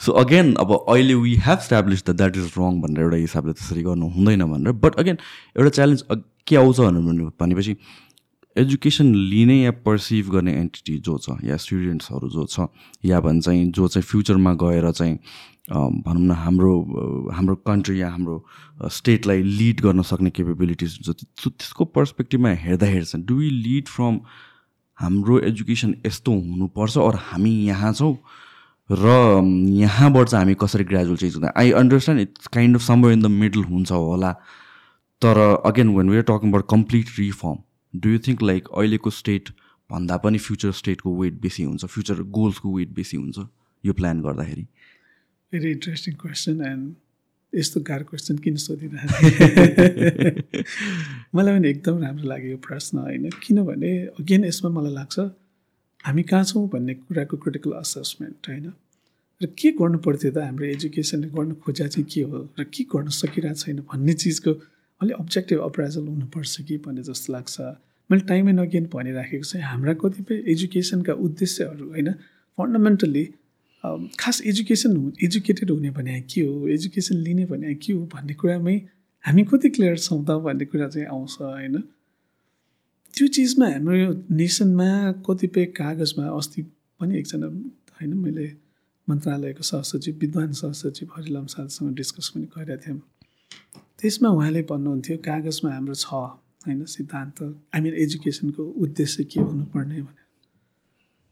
सो 0.00 0.12
अगेन 0.20 0.54
अब 0.56 0.72
अहिले 0.88 1.14
we 1.14 1.34
have 1.46 1.58
establish 1.60 2.04
the 2.06 2.16
that 2.16 2.36
is 2.36 2.52
wrong 2.58 2.80
भनेर 2.80 3.02
एउटा 3.04 3.16
हिसाबले 3.16 3.52
त्यसरी 3.52 3.82
गर्नु 3.82 4.06
हुँदैन 4.10 4.44
भनेर। 4.52 4.72
बट 4.84 4.94
अगेन 4.96 5.18
एउटा 5.58 5.70
च्यालेन्ज 5.70 6.04
के 6.46 6.56
आउँछ 6.56 6.80
भनेपछि 7.40 7.76
एजुकेसन 8.56 9.14
लिने 9.14 9.62
या 9.62 9.70
पर्सिभ 9.84 10.30
गर्ने 10.30 10.52
एन्टिटी 10.60 10.96
जो 10.98 11.18
छ 11.18 11.36
या 11.44 11.56
स्टुडेन्ट्सहरू 11.56 12.28
जो 12.28 12.46
छ 12.46 12.66
या 13.04 13.20
भन्छ 13.20 13.48
जो 13.48 13.88
चाहिँ 13.88 14.02
फ्युचरमा 14.02 14.52
गएर 14.62 14.90
चाहिँ 14.90 15.18
भनौँ 15.70 16.26
न 16.26 16.30
हाम्रो 16.44 16.72
हाम्रो 17.32 17.54
कन्ट्री 17.66 18.00
या 18.00 18.10
हाम्रो 18.10 18.88
स्टेटलाई 18.90 19.42
लिड 19.42 19.80
गर्न 19.80 20.02
सक्ने 20.02 20.30
केपेबिलिटिज 20.30 20.98
हुन्छ 20.98 21.24
त्यसको 21.46 21.84
पर्सपेक्टिभमा 21.96 22.50
हेर्दाखेरि 22.66 23.04
चाहिँ 23.04 23.26
डु 23.26 23.34
वी 23.36 23.50
लिड 23.50 23.88
फ्रम 23.88 24.20
हाम्रो 24.98 25.38
एजुकेसन 25.50 25.94
यस्तो 26.06 26.32
हुनुपर्छ 26.32 26.96
अरू 26.98 27.18
हामी 27.30 27.50
यहाँ 27.66 27.92
छौँ? 27.92 28.14
र 28.90 29.06
यहाँबाट 29.80 30.28
चाहिँ 30.28 30.44
हामी 30.44 30.54
कसरी 30.60 30.84
ग्रेजुएल 30.84 31.16
चेन्ज 31.16 31.34
हुँदा? 31.34 31.52
I 31.56 31.70
understand 31.80 32.22
it's 32.22 32.46
kind 32.54 32.76
of 32.76 32.82
somewhere 32.82 33.12
in 33.12 33.22
the 33.22 33.26
middle 33.26 33.64
हुन्छ 33.64 33.92
होला 33.92 34.32
तर 35.22 35.38
again 35.66 35.88
when 35.96 36.10
we 36.10 36.16
are 36.16 36.22
talking 36.30 36.50
about 36.50 36.66
complete 36.70 37.06
reform 37.18 37.56
do 37.94 38.08
you 38.08 38.18
think 38.26 38.42
like 38.42 38.68
अहिलेको 38.68 39.10
स्टेट 39.10 39.48
भन्दा 39.90 40.16
पनि 40.24 40.38
फ्युचर 40.38 40.72
स्टेटको 40.82 41.16
वेट 41.20 41.40
बेसी 41.40 41.62
हुन्छ 41.64 41.84
फ्युचर 41.84 42.22
गोल्सको 42.38 42.76
वेट 42.76 42.94
बेसी 42.94 43.16
हुन्छ 43.16 43.46
यो 43.84 43.92
प्लान 43.92 44.20
गर्दाखेरि? 44.22 44.66
भेरी 45.52 45.70
इन्ट्रेस्टिङ 45.70 46.14
क्वेसन 46.14 46.64
एन्ड 46.64 46.94
यस्तो 47.52 47.80
गाह्रो 47.80 48.04
क्वेसन 48.04 48.38
किन 48.38 48.56
सोधिरहेको 48.56 49.20
मलाई 51.34 51.58
पनि 51.58 51.68
एकदम 51.68 52.02
राम्रो 52.02 52.28
लाग्यो 52.28 52.50
यो 52.50 52.56
प्रश्न 52.66 52.98
होइन? 52.98 53.30
किनभने 53.42 53.90
अगेन 54.20 54.44
यसमा 54.44 54.70
मलाई 54.70 54.92
लाग्छ 54.92 55.18
हामी 56.04 56.22
कहाँ 56.22 56.44
छौँ 56.44 56.68
भन्ने 56.68 56.94
कुराको 56.94 57.36
क्रिटिकल 57.36 57.72
असेसमेन्ट 57.72 58.48
होइन? 58.48 58.72
र 59.40 59.46
के 59.58 59.70
गर्नु 59.72 59.98
पर्थ्यो 59.98 60.30
त 60.30 60.38
हाम्रो 60.38 60.66
एजुकेसनले 60.66 61.28
गर्नु 61.34 61.54
खोजा 61.64 61.86
चाहिँ 61.86 62.06
के 62.06 62.22
हो? 62.30 62.48
र 62.54 62.64
के 62.70 62.84
गर्न 62.84 63.08
सकिरहेको 63.10 63.58
छैन 63.58 63.78
भन्ने 63.90 64.12
चिजको 64.22 64.50
अलिक 65.00 65.16
अब्जेक्टिभ 65.18 65.60
अप्राइजल 65.60 66.06
हुनुपर्छ 66.06 66.60
कि 66.60 66.76
भन्ने 66.86 67.02
जस्तो 67.02 67.32
लाग्छ। 67.32 67.60
मैले 68.10 68.22
टाइम 68.30 68.48
एन्ड 68.48 68.60
अगेन 68.60 68.86
भनिराखेको 68.94 69.44
चाहिँ 69.44 69.66
हाम्रा 69.66 69.94
कतिपय 69.98 70.44
एजुकेसनका 70.54 71.12
उद्देश्यहरू 71.26 71.88
होइन? 71.90 72.12
फन्डामेन्टल्ली 72.58 73.24
खास 74.20 74.40
एजुकेसन 74.46 75.12
एजुकेटेड 75.24 75.70
हुने 75.70 75.90
भने 75.90 76.20
के 76.20 76.40
हो 76.40 76.68
एजुकेसन 76.68 77.16
लिने 77.16 77.44
भने 77.46 77.74
के 77.74 77.92
हो 77.92 78.02
भन्ने 78.14 78.34
कुरामै 78.34 78.76
हामी 79.24 79.42
कति 79.44 79.68
क्लियर 79.70 79.98
छौँ 79.98 80.24
त 80.24 80.30
भन्ने 80.44 80.64
कुरा 80.64 80.88
चाहिँ 80.88 81.06
आउँछ 81.06 81.36
होइन? 81.40 81.76
त्यो 83.14 83.26
चिजमा 83.26 83.66
हाम्रो 83.66 83.96
नेसनमा 84.30 84.90
कतिपय 85.26 85.64
कागजमा 85.78 86.26
अस्ति 86.38 86.62
पनि 87.00 87.18
एकजना 87.18 87.46
होइन 87.46 88.12
मैले 88.14 88.46
मन्त्रालयको 89.08 89.62
सहसचिव 89.62 90.14
विद्वान 90.20 90.52
सहसचिव 90.52 91.08
हरिलाम 91.16 91.46
सालसँग 91.46 91.94
डिस्कस 91.96 92.28
पनि 92.34 92.46
गरेका 92.56 92.76
थियौँ। 92.76 93.00
त्यसमा 94.00 94.28
उहाँले 94.28 94.62
भन्नुहुन्थ्यो 94.70 95.16
कागजमा 95.24 95.70
हाम्रो 95.74 95.94
छ 95.94 96.12
होइन 96.66 96.84
सिद्धान्त। 96.84 97.42
आई 97.74 97.80
मिन 97.80 97.94
एजुकेसनको 98.04 98.62
उद्देश्य 98.84 99.24
के 99.24 99.40
हुनुपर्ने 99.40 100.00
भनेर। 100.00 100.19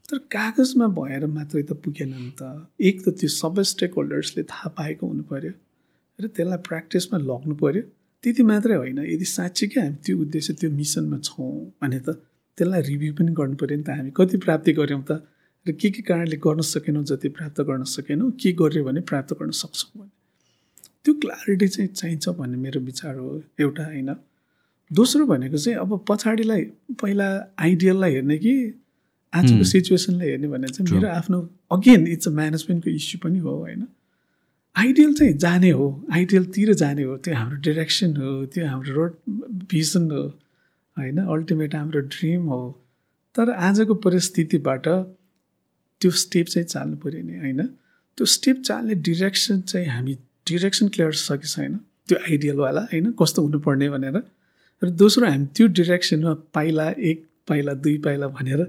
तर 0.09 0.17
कागजमा 0.33 0.87
भएर 0.97 1.25
मात्रै 1.37 1.63
त 1.63 1.71
पुगेन 1.83 2.09
नि 2.09 2.31
त। 2.39 2.41
एक 2.81 2.95
त 3.05 3.07
त्यो 3.19 3.29
सबै 3.29 3.63
स्टेक 3.63 3.93
होल्डर्सले 3.93 4.43
थाहा 4.43 4.69
पाएको 4.77 5.07
हुनु 5.07 5.23
पऱ्यो 5.31 5.53
र 6.19 6.27
त्यसलाई 6.35 6.61
प्र्याक्टिसमा 6.67 7.17
लग्नु 7.29 7.55
पऱ्यो 7.55 7.83
त्यति 8.23 8.43
मात्रै 8.43 8.75
होइन 8.75 8.99
यदि 9.05 9.25
साँच्चीकै 9.25 9.79
हामी 9.81 9.97
त्यो 10.05 10.17
उद्देश्य 10.17 10.53
त्यो 10.59 10.69
मिसनमा 10.71 11.17
छौँ 11.23 11.51
भने 11.81 11.99
त 11.99 12.09
त्यसलाई 12.57 12.81
रिभ्यू 12.81 13.11
पनि 13.13 13.31
गर्नु 13.31 13.55
पऱ्यो 13.55 13.77
नि 13.77 13.83
त 13.83 13.89
हामी। 13.89 14.11
कति 14.15 14.37
प्राप्ति 14.37 14.71
गऱ्यौँ 14.73 15.03
त? 15.09 15.11
र 15.65 15.71
के 15.71 15.89
के 15.89 16.01
कारणले 16.01 16.37
गर्न 16.37 16.61
सकेनौँ 16.61 17.03
जति 17.03 17.29
प्राप्त 17.29 17.61
गर्न 17.61 17.83
सकेनौँ? 17.83 18.31
के 18.31 18.51
गर्यो 18.51 18.83
भने 18.83 19.01
प्राप्त 19.01 19.33
गर्न 19.39 19.51
सक्छौँ 19.51 20.01
भने। 20.01 20.11
त्यो 21.03 21.13
क्ल्यारिटी 21.13 21.67
चाहिँ 21.67 21.89
चाहिन्छ 21.89 22.29
भन्ने 22.29 22.57
मेरो 22.57 22.79
विचार 22.81 23.15
हो 23.15 23.43
एउटा 23.59 23.83
होइन। 23.85 24.09
दोस्रो 24.91 25.25
भनेको 25.25 25.57
चाहिँ 25.57 25.77
अब 25.79 26.05
पछाडिलाई 26.07 26.61
पहिला 27.01 27.27
आइडियललाई 27.59 28.11
हेर्ने 28.13 28.37
कि 28.37 28.53
आजको 29.33 29.63
सिचुएसनलाई 29.63 30.27
हेर्ने 30.29 30.47
भने 30.47 30.67
चाहिँ 30.67 30.91
मेरो 30.91 31.07
आफ्नो 31.09 31.37
अगेन 31.71 32.07
इट्स 32.07 32.27
अ 32.27 32.31
म्यानेजमेन्टको 32.31 32.89
इस्यु 32.89 33.19
पनि 33.23 33.39
हो 33.39 33.51
होइन? 33.55 33.87
आइडियल 34.75 35.13
चाहिँ 35.13 35.33
जाने 35.37 35.69
हो 35.69 35.87
आइडियलतिर 36.13 36.73
जाने 36.73 37.03
हो 37.03 37.17
त्यो 37.17 37.35
हाम्रो 37.35 37.57
डिरेक्सन 37.67 38.15
हो 38.17 38.45
त्यो 38.53 38.67
हाम्रो 38.67 38.93
रोड 38.93 39.13
भिजन 39.69 40.11
हो 40.11 40.23
होइन? 40.97 41.17
अल्टिमेट 41.17 41.75
हाम्रो 41.75 42.01
ड्रिम 42.15 42.43
हो। 42.47 42.61
तर 43.35 43.49
आजको 43.49 43.93
परिस्थितिबाट 44.05 44.87
त्यो 46.01 46.11
स्टेप 46.23 46.45
चाहिँ 46.47 46.65
चाल्नु 46.65 46.97
पऱ्यो 46.97 47.21
नि 47.23 47.37
होइन? 47.37 47.61
त्यो 48.17 48.25
स्टेप 48.25 48.61
चाल्ने 48.61 48.95
डिरेक्सन 49.07 49.61
चाहिँ 49.61 49.87
हामी 49.87 50.13
डिरेक्सन 50.47 50.87
क्लियर 50.87 51.13
छ 51.13 51.31
कि 51.31 51.47
छैन 51.47 51.79
त्यो 52.07 52.17
आइडियलवाला 52.17 52.81
होइन? 52.81 53.11
कस्तो 53.21 53.41
हुनुपर्ने 53.41 53.89
भनेर। 53.89 54.17
र 54.81 54.89
दोस्रो 54.89 55.25
हामी 55.29 55.45
त्यो 55.55 55.67
डिरेक्सनमा 55.67 56.33
पाइला 56.53 56.89
एक 56.89 57.25
पाइला 57.47 57.73
दुई 57.73 57.97
पाइला 57.97 58.27
भनेर 58.27 58.61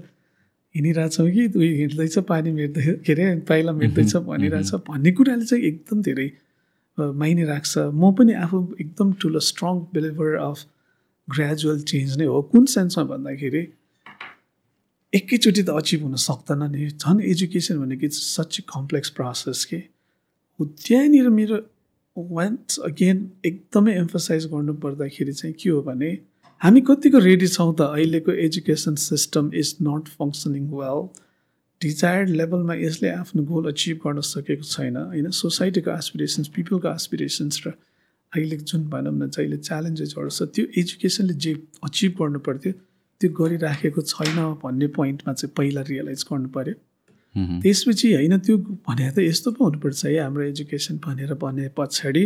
हिँडिरहेछौँ 0.75 1.29
कि? 1.31 1.47
दुई 1.47 1.69
हिँड्दैछ 1.75 2.17
पानी 2.27 2.51
मेट्दै 2.51 2.81
के 3.05 3.13
अरे 3.13 3.25
पाइला 3.47 3.71
मेट्दैछ 3.71 4.15
भनिरहेछ 4.23 4.73
भन्ने 4.87 5.11
कुराले 5.11 5.45
चाहिँ 5.45 5.63
एकदम 5.63 6.01
धेरै 6.01 6.31
माइने 6.97 7.43
राख्छ। 7.45 7.77
म 7.91 8.11
पनि 8.15 8.33
आफू 8.39 8.57
एकदम 8.79 9.13
ठुलो 9.19 9.39
strong 9.39 9.79
believer 9.93 10.35
of 10.39 10.57
gradual 11.27 11.79
change 11.91 12.17
नै 12.19 12.25
हो। 12.25 12.41
कुन 12.51 12.65
सेन्समा 12.65 13.03
भन्दाखेरि 13.11 13.63
एकैचोटि 15.13 15.63
त 15.63 15.69
अचिभ 15.75 16.01
हुन 16.03 16.15
सक्दैन 16.15 16.63
नि। 16.71 16.87
झन् 16.95 17.21
एजुकेसन 17.21 17.75
भनेको 17.83 18.07
सच 18.09 18.59
कम्प्लेक्स 18.71 19.09
प्रोसेस 19.19 19.65
के। 19.65 19.77
हो 20.55 20.65
त्यहाँनिर 20.65 21.29
मेरो 21.29 21.57
वान्स 22.17 22.79
अगेन 22.87 23.17
एकदमै 23.45 23.93
एम्फोसाइज 23.97 24.45
गर्नु 24.51 24.73
पर्दाखेरि 24.83 25.33
चाहिँ 25.33 25.55
के 25.59 25.69
हो 25.69 25.81
भने 25.83 26.11
हामी 26.61 26.81
कतिको 26.87 27.19
रेडी 27.19 27.47
छौँ 27.47 27.73
त? 27.73 27.81
अहिलेको 27.81 28.31
education 28.39 28.95
system 29.03 29.49
is 29.61 29.69
not 29.81 30.09
functioning 30.17 30.65
well 30.71 30.99
desired 31.81 32.29
लेभलमा 32.29 32.75
यसले 32.81 33.09
आफ्नो 33.11 33.43
गोल 33.43 33.69
अचिभ 33.71 33.97
गर्न 34.03 34.21
सकेको 34.27 34.67
छैन 34.73 34.97
होइन? 34.97 35.29
सोसाइटीको 35.31 35.91
एसपिरेसन्स 35.91 36.47
पिपलको 36.57 36.91
एसपिरेसन्स 36.91 37.61
र 37.65 37.73
अहिले 38.33 38.57
जुन 38.69 38.83
भनौँ 38.93 39.13
न 39.13 39.29
जहिले 39.37 39.57
च्यालेन्जेसहरू 39.57 40.29
छ 40.29 40.47
त्यो 40.53 40.65
एजुकेसनले 40.83 41.33
जे 41.45 41.55
अचिभ 41.89 42.13
गर्नु 42.21 42.43
पर्थ्यो 42.49 42.73
त्यो 43.21 43.29
गरिराखेको 43.41 44.01
छैन 44.13 44.37
भन्ने 44.61 44.87
पोइन्टमा 44.99 45.33
चाहिँ 45.33 45.53
पहिला 45.57 45.81
रियलाइज 45.89 46.25
गर्नु 46.29 46.53
पऱ्यो। 46.59 46.75
त्यसपछि 47.65 48.13
होइन 48.13 48.37
त्यो 48.45 48.57
भने 48.85 49.09
त 49.09 49.25
यस्तो 49.25 49.57
पो 49.57 49.65
हुनुपर्छ 49.65 50.05
है 50.05 50.15
हाम्रो 50.19 50.43
एजुकेसन 50.53 51.01
भनेर 51.09 51.33
भने 51.41 51.73
पछाडि 51.77 52.23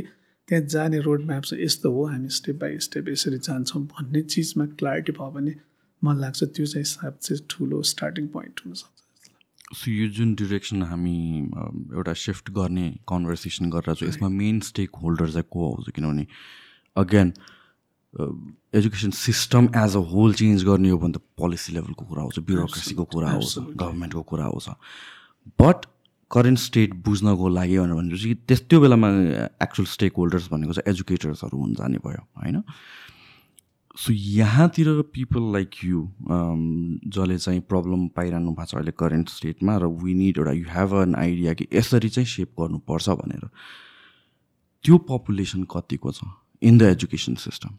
त्यहाँ 0.49 0.63
जाने 0.65 0.99
रोड 1.01 1.25
म्याप 1.25 1.43
चाहिँ 1.43 1.63
यस्तो 1.63 1.91
हो 1.91 2.05
हामी 2.05 2.29
स्टेप 2.31 2.55
बाई 2.55 2.77
स्टेप 2.79 3.07
यसरी 3.09 3.37
जान्छौँ 3.39 3.81
भन्ने 3.87 4.21
चिजमा 4.23 4.65
क्ल्यारिटी 4.77 5.11
भयो 5.11 5.31
भने 5.31 5.53
मलाई 6.01 6.21
लाग्छ 6.21 6.43
त्यो 6.45 6.65
चाहिँ 6.65 6.85
चाहिँ 7.11 7.41
ठुलो 7.49 7.81
स्टार्टिङ 7.91 8.27
पोइन्ट 8.27 8.61
हुनसक्छ 8.65 8.95
सो 9.73 9.91
यो 9.91 10.07
जुन 10.11 10.33
डिरेक्सन 10.35 10.83
हामी 10.83 11.17
एउटा 11.93 12.13
सिफ्ट 12.19 12.51
गर्ने 12.51 12.89
कन्भर्सेसन 13.09 13.69
गरेर 13.69 13.95
चाहिँ 13.95 14.09
यसमा 14.09 14.29
मेन 14.31 14.59
स्टेक 14.69 15.01
होल्डर 15.03 15.31
चाहिँ 15.31 15.47
को 15.51 15.65
आउँछ 15.67 15.89
किनभने 15.95 16.27
again 16.95 17.33
education 18.73 19.11
system 19.17 19.69
as 19.75 19.95
a 19.95 20.03
whole 20.11 20.33
change 20.33 20.63
गर्ने 20.63 20.89
हो 20.89 20.97
भने 20.97 21.17
त 21.17 21.21
पोलिसी 21.37 21.73
लेभलको 21.73 22.05
कुरा 22.05 22.21
आउँछ 22.21 22.39
ब्युरोक्रेसीको 22.45 23.03
कुरा 23.13 23.29
आउँछ 23.29 23.57
गभर्मेन्टको 23.57 24.21
कुरा 24.23 24.45
आउँछ 24.45 24.69
बट 25.59 25.85
करेन्ट 26.31 26.59
स्टेट 26.59 26.93
बुझ्नको 27.05 27.49
लागि 27.49 27.77
भनेपछि 27.79 28.33
त्यस 28.47 28.61
त्यो 28.69 28.79
बेलामा 28.81 29.09
एक्चुअल 29.63 29.87
स्टेक 29.87 30.13
होल्डर्स 30.17 30.47
भनेको 30.51 30.73
चाहिँ 30.73 30.91
एजुकेटर्सहरू 30.93 31.57
हुन 31.57 31.73
जाने 31.73 31.97
भयो 32.05 32.21
होइन? 32.37 32.61
सो 33.95 34.13
यहाँतिर 34.13 34.87
पिपल 35.13 35.43
लाइक 35.53 35.69
यु 35.83 35.99
जसले 37.15 37.37
चाहिँ 37.37 37.61
प्रब्लम 37.69 38.07
पाइरहनु 38.15 38.51
भएको 38.51 38.65
छ 38.65 38.75
अहिले 38.75 38.91
करेन्ट 38.99 39.29
स्टेटमा 39.29 39.77
र 39.77 39.87
वी 40.03 40.13
निड 40.13 40.37
एउटा 40.37 40.51
यु 40.51 40.65
हेभ 40.69 40.93
एन 41.01 41.15
आइडिया 41.15 41.53
कि 41.53 41.67
यसरी 41.73 42.09
चाहिँ 42.09 42.27
सेप 42.27 42.49
गर्नुपर्छ 42.59 43.09
भनेर 43.21 43.47
त्यो 44.85 44.97
पपुलेसन 45.09 45.63
कतिको 45.71 46.11
छ 46.11 46.27
इन 46.61 46.77
द 46.77 46.81
एजुकेसन 46.95 47.35
सिस्टम 47.39 47.77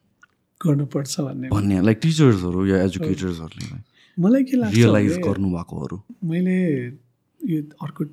गर्नुपर्छ 0.61 1.21
भन्ने। 1.21 1.49
भन्ने 1.49 1.81
लाइक 1.83 1.99
टिचर्सहरू 2.03 2.67
या 2.67 2.83
एजुकेटर्सहरूले 2.83 3.83
मलाई 4.19 4.45
के 4.45 4.57
लाग्छ 4.57 4.75
रियलाइज 4.75 5.19
गर्नुभएकोहरू? 5.27 5.97
मैले 6.25 6.57
यो 7.41 7.63
अर्को 7.83 8.05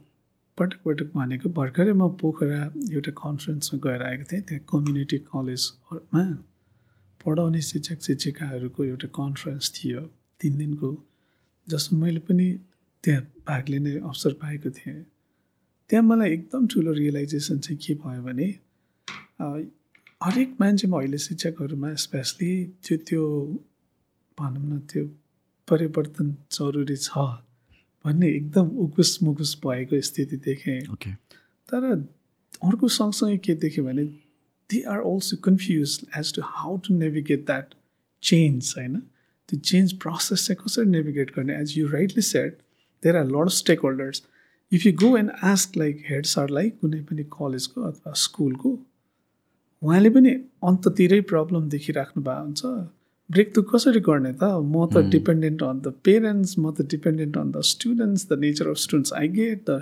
पटक 0.57 0.79
पटक 0.85 1.07
भनेको 1.15 1.49
भर्खरै 1.59 1.93
म 1.93 2.07
पोखरा 2.21 2.61
एउटा 2.93 3.11
कन्फरेन्समा 3.19 3.79
गएर 3.85 4.01
आएको 4.09 4.25
थिएँ 4.31 4.41
त्यहाँ 4.47 4.63
कम्युनिटी 4.71 5.17
कलेजमा 5.29 6.23
पढाउने 7.21 7.61
शिक्षक 7.69 7.99
शिक्षिकाहरूको 8.07 8.83
एउटा 8.85 9.07
कन्फरेन्स 9.17 9.71
थियो 9.75 10.01
तिन 10.41 10.57
दिनको 10.57 10.89
जसमा 11.67 11.99
मैले 12.05 12.19
पनि 12.27 12.47
त्यहाँ 13.03 13.21
भाग 13.47 13.69
लिने 13.69 13.93
अवसर 14.09 14.33
पाएको 14.41 14.69
थिएँ। 14.77 15.01
त्यहाँ 15.89 16.03
मलाई 16.05 16.29
एकदम 16.33 16.67
ठुलो 16.73 16.91
रियलाइजेसन 17.01 17.57
चाहिँ 17.59 17.77
के 17.85 17.93
भयो 18.03 18.21
भने 18.23 18.47
हरेक 20.23 20.49
मान्छेमा 20.59 20.97
अहिले 20.97 21.17
शिक्षकहरूमा 21.27 21.93
स्पेसली 22.03 22.51
त्यो 22.83 22.97
त्यो 23.07 23.23
भनौँ 24.37 24.65
न 24.69 24.79
त्यो 24.91 25.05
परिवर्तन 25.67 26.27
जरुरी 26.51 26.97
छ। 26.97 27.09
भन्ने 28.05 28.27
एकदम 28.29 28.69
उकुस 28.83 29.17
मुकुस 29.23 29.55
भएको 29.65 30.01
स्थिति 30.01 30.37
देखेँ। 30.45 30.79
तर 31.69 31.83
अर्को 32.63 32.87
सँगसँगै 32.89 33.37
के 33.45 33.53
देख्यो 33.61 33.83
भने 33.85 34.03
they 34.69 34.81
are 34.91 34.99
also 34.99 35.37
confuse 35.43 35.99
as 36.17 36.33
to 36.35 36.41
how 36.45 36.77
to 36.87 36.93
navigate 36.95 37.45
that 37.45 37.73
change 38.23 38.73
होइन? 38.77 38.99
त्यो 39.49 39.59
चेन्ज 39.59 39.93
प्रोसेस 40.01 40.45
चाहिँ 40.47 40.57
कसरी 40.63 40.85
नेभिगेट 40.89 41.31
गर्ने? 41.35 41.53
As 41.61 41.77
you 41.77 41.87
rightly 41.89 42.21
said 42.23 42.57
there 43.03 43.15
are 43.17 43.25
lot 43.27 43.49
stakeholders 43.79 44.23
if 44.71 44.85
you 44.85 44.93
go 45.01 45.15
and 45.17 45.31
ask 45.43 45.77
like 45.77 46.03
head 46.09 46.25
सरलाई 46.25 46.69
कुनै 46.69 47.01
पनि 47.09 47.23
कलेजको 47.33 47.81
अथवा 47.81 48.13
स्कुलको 48.23 48.69
उहाँले 49.81 50.09
पनि 50.09 50.29
अन्ततिरै 50.63 51.21
प्रब्लम 51.31 51.69
देखिराख्नु 51.69 52.23
भएको 52.23 52.43
हुन्छ। 52.43 52.89
ब्रेक 53.29 53.53
त 53.55 53.65
कसरी 53.71 53.99
गर्ने 54.05 54.31
त? 54.33 54.43
म 54.73 54.85
त 54.93 55.01
डिपेन्डेन्ट 55.11 55.63
अन 55.63 55.79
द 55.81 55.93
पेरेन्ट्स 56.07 56.57
म 56.59 56.71
त 56.77 56.85
dependent 56.93 57.37
on 57.37 57.51
the 57.51 57.61
students 57.69 58.27
the 58.29 58.39
nature 58.39 58.69
of 58.69 58.77
students 58.81 59.13
I 59.19 59.27
get 59.37 59.61
the 59.69 59.77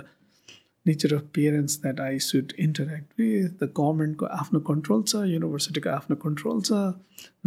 nature 0.86 1.14
of 1.14 1.26
parents 1.38 1.80
that 1.82 2.00
I 2.00 2.18
should 2.26 2.52
interact 2.66 3.20
with 3.20 3.48
the 3.62 3.68
गभर्मेन्टको 3.80 4.26
आफ्नो 4.38 4.60
कन्ट्रोल 4.70 5.02
छ 5.12 5.24
युनिभर्सिटीको 5.32 5.90
आफ्नो 5.96 6.16
कन्ट्रोल 6.26 6.62
छ 6.70 6.80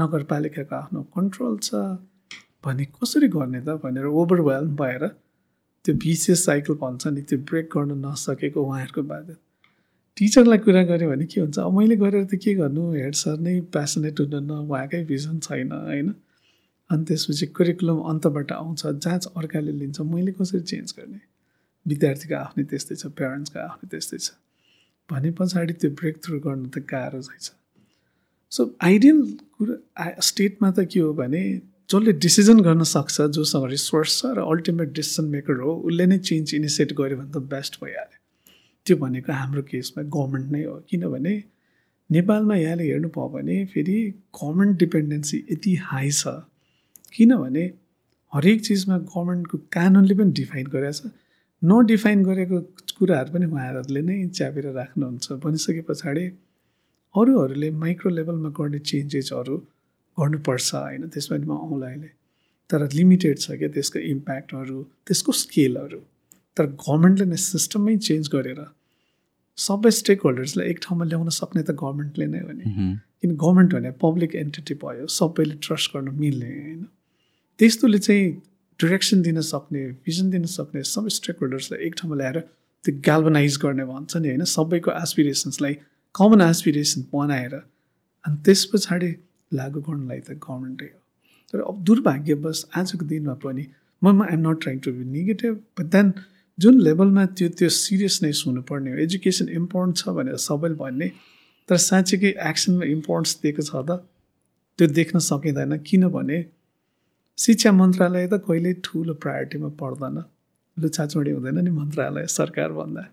नगरपालिकाको 0.03 0.75
आफ्नो 0.81 1.03
कन्ट्रोल 1.17 1.57
छ 1.69 1.81
भने 2.67 2.85
कसरी 2.99 3.27
गर्ने 3.37 3.61
त 3.61 3.79
भनेर 3.85 4.11
ओभरवेल्म 4.23 4.75
भएर 4.83 5.07
त्यो 5.07 5.95
बिसिएस 6.05 6.45
साइकल 6.45 6.79
भन्छ 6.83 7.15
नि 7.17 7.21
त्यो 7.31 7.39
ब्रेक 7.49 7.73
गर्न 7.77 7.99
नसकेको 8.05 8.67
उहाँहरूको 8.69 9.07
बाध्य 9.13 9.37
टिचरलाई 10.17 10.57
कुरा 10.65 10.83
गऱ्यो 10.89 11.09
भने 11.09 11.25
के 11.25 11.41
हुन्छ? 11.41 11.57
अब 11.59 11.77
मैले 11.77 11.95
गरेर 11.99 12.23
त 12.31 12.35
के 12.39 12.53
गर्नु? 12.55 12.83
हेड 12.93 13.15
सर 13.19 13.37
नै 13.45 13.59
प्यासनेट 13.75 14.19
हुनुहुन्न 14.19 14.51
उहाँकै 14.71 15.03
भिजन 15.11 15.39
छैन 15.43 15.71
होइन? 15.71 16.09
अनि 16.89 17.03
त्यसपछि 17.05 17.45
करिकुलम 17.57 17.99
अन्तबाट 18.11 18.51
आउँछ 18.51 18.81
जाँच 19.05 19.23
अर्काले 19.35 19.71
लिन्छ। 19.81 20.01
मैले 20.01 20.31
कसरी 20.39 20.61
चेन्ज 20.71 20.93
गर्ने? 20.97 21.21
विद्यार्थीको 21.85 22.35
आफ्नै 22.35 22.63
त्यस्तै 22.71 22.95
छ 22.95 23.05
प्यारेन्ट्सको 23.19 23.59
आफ्नै 23.59 23.87
त्यस्तै 23.91 24.17
छ। 24.17 24.27
भने 25.09 25.29
पछाडि 25.37 25.73
त्यो 25.81 25.89
ब्रेक 25.99 26.15
थ्रु 26.23 26.39
गर्नु 26.45 26.67
त 26.73 26.81
गाह्रो 26.91 27.21
छ 27.21 27.53
सो 28.51 28.61
आइडियल 28.87 29.19
कुरा 29.57 30.09
स्टेटमा 30.29 30.69
त 30.71 30.85
के 30.91 30.99
हो 30.99 31.13
भने 31.13 31.41
जसले 31.91 32.11
डिसिजन 32.25 32.59
गर्न 32.67 32.83
सक्छ 32.89 33.15
जोसँग 33.37 33.65
रिसोर्स 33.75 34.11
छ 34.19 34.31
र 34.37 34.45
अल्टिमेट 34.53 34.89
डिसिजन 34.99 35.25
मेकर 35.35 35.59
हो 35.65 35.71
उसले 35.89 36.05
नै 36.11 36.17
चेन्ज 36.29 36.53
इनिसिएट 36.55 36.93
गर्यो 37.01 37.17
भने 37.19 37.31
त 37.35 37.43
बेस्ट 37.53 37.73
भइहाल्यो। 37.83 38.19
त्यो 38.85 38.97
भनेको 38.97 39.31
हाम्रो 39.33 39.61
केसमा 39.71 40.03
गभर्मेन्ट 40.15 40.51
नै 40.51 40.63
हो। 40.63 40.75
किनभने 40.89 41.33
नेपालमा 42.09 42.55
यहाँले 42.55 42.83
हेर्नुभयो 42.83 43.27
भने 43.35 43.55
फेरि 43.73 43.95
गभर्मेन्ट 44.39 44.77
डिपेन्डेन्सी 44.79 45.37
यति 45.51 45.75
हाई 45.89 46.09
छ। 46.11 46.27
किनभने 47.13 47.63
हरेक 48.33 48.61
चिजमा 48.61 48.97
गभर्मेन्टको 49.11 49.57
कानुनले 49.73 50.15
पनि 50.15 50.31
डिफाइन 50.39 50.65
गरेको 50.75 50.93
छ। 50.99 51.11
नडिफाइन 51.61 52.23
गरेको 52.23 52.57
कुराहरू 52.97 53.29
पनि 53.33 53.45
उहाँहरूले 53.45 54.01
नै 54.01 54.17
च्यापेर 54.37 54.65
राख्नुहुन्छ। 54.77 55.25
भनिसके 55.43 55.81
पछाडि 55.89 56.25
अरूहरूले 57.15 57.69
माइक्रो 57.83 58.09
लेभलमा 58.17 58.49
गर्ने 58.57 58.79
चेन्जेसहरू 58.91 59.55
गर्नुपर्छ 60.17 60.69
होइन। 60.75 61.07
त्यसमा 61.09 61.37
म 61.41 61.51
आउँला 61.57 61.87
अहिले। 61.87 62.09
तर 62.69 62.81
लिमिटेड 62.93 63.37
छ 63.39 63.57
क्या 63.59 63.69
त्यसको 63.75 63.99
इम्प्याक्टहरू 64.13 64.77
त्यसको 65.07 65.31
स्केलहरू 65.41 65.99
तर 66.57 66.65
गभर्मेन्टले 66.81 67.25
नै 67.25 67.37
सिस्टमै 67.43 67.97
चेन्ज 68.07 68.29
गरेर 68.35 68.61
सबै 69.57 69.91
स्टेक 69.97 70.21
होल्डर्सलाई 70.25 70.69
एक 70.69 70.79
ठाउँमा 70.83 71.05
ल्याउन 71.05 71.29
सक्ने 71.37 71.61
त 71.63 71.71
गभर्मेन्टले 71.81 72.25
नै 72.33 72.39
हो 72.39 72.51
नि। 72.51 72.63
किन 73.21 73.35
गभर्मेन्ट 73.43 73.75
भने 73.75 73.91
पब्लिक 74.01 74.35
एन्टिटी 74.35 74.73
भयो 74.83 75.07
सबैले 75.15 75.55
ट्रस्ट 75.67 75.95
गर्न 75.95 76.15
मिल्ने 76.19 76.49
होइन। 76.49 76.83
त्यस्तोले 77.59 77.99
चाहिँ 78.07 78.25
डिरेक्सन 78.79 79.21
दिन 79.21 79.41
सक्ने 79.49 79.83
भिजन 80.05 80.29
दिन 80.29 80.45
सक्ने 80.53 80.83
सबै 80.91 81.09
स्टेक 81.17 81.35
होल्डर्सलाई 81.41 81.87
एक 81.87 81.93
ठाउँमा 82.01 82.15
ल्याएर 82.21 82.39
त्यो 82.83 82.93
ग्याल्भनाइज 83.07 83.57
गर्ने 83.63 83.85
भन्छ 83.91 84.17
नि 84.17 84.27
होइन। 84.27 84.43
सबैको 84.55 84.91
एसपिरेसन्सलाई 85.03 85.73
कमन 86.15 86.41
एसपिरेसन 86.41 87.07
बनाएर 87.13 87.55
अनि 87.55 88.37
त्यस 88.45 88.65
पछाडि 88.73 89.11
लागु 89.51 89.79
गर्नलाई 89.87 90.19
त 90.19 90.37
गभर्मेन्टै 90.45 90.89
हो। 90.93 90.99
तर 91.53 91.59
अब 91.71 91.83
दुर्भाग्यवश 91.87 92.59
आजको 92.75 93.05
दिनमा 93.11 93.35
पनि 93.43 93.65
म 94.01 94.21
I'm 94.23 94.41
not 94.47 94.61
trying 94.61 94.79
to 94.85 94.91
be 94.93 95.03
negative 95.17 95.53
but 95.79 95.85
then 95.95 96.07
जुन 96.59 96.79
लेभलमा 96.81 97.25
त्यो 97.37 97.47
त्यो 97.59 97.69
सिरियसनेस 97.69 98.43
हुनुपर्ने 98.47 98.91
हो 98.91 98.97
एजुकेसन 99.05 99.49
इम्पोर्टेन्ट 99.59 99.97
छ 99.97 100.09
भनेर 100.17 100.37
सबैले 100.39 100.75
भन्ने 100.75 101.07
तर 101.69 101.77
साँच्चीकै 101.85 102.31
एक्सनमा 102.49 102.85
इम्पोर्टेन्स 102.95 103.31
दिएको 103.41 103.63
छ 103.69 103.83
त 103.89 103.99
त्यो 104.79 104.87
देख्न 104.99 105.19
सकिँदैन। 105.25 105.77
किनभने 105.87 106.37
शिक्षा 107.37 107.71
मन्त्रालय 107.81 108.27
त 108.27 108.39
कहिल्यै 108.47 108.73
ठुलो 108.85 109.13
प्रायोरिटीमा 109.23 109.69
पर्दैन। 109.81 110.17
लुछाचुडी 110.77 111.31
हुँदैन 111.31 111.59
नि 111.63 111.71
मन्त्रालय 111.75 112.25
सरकार 112.31 112.71
भन्दा 112.79 113.03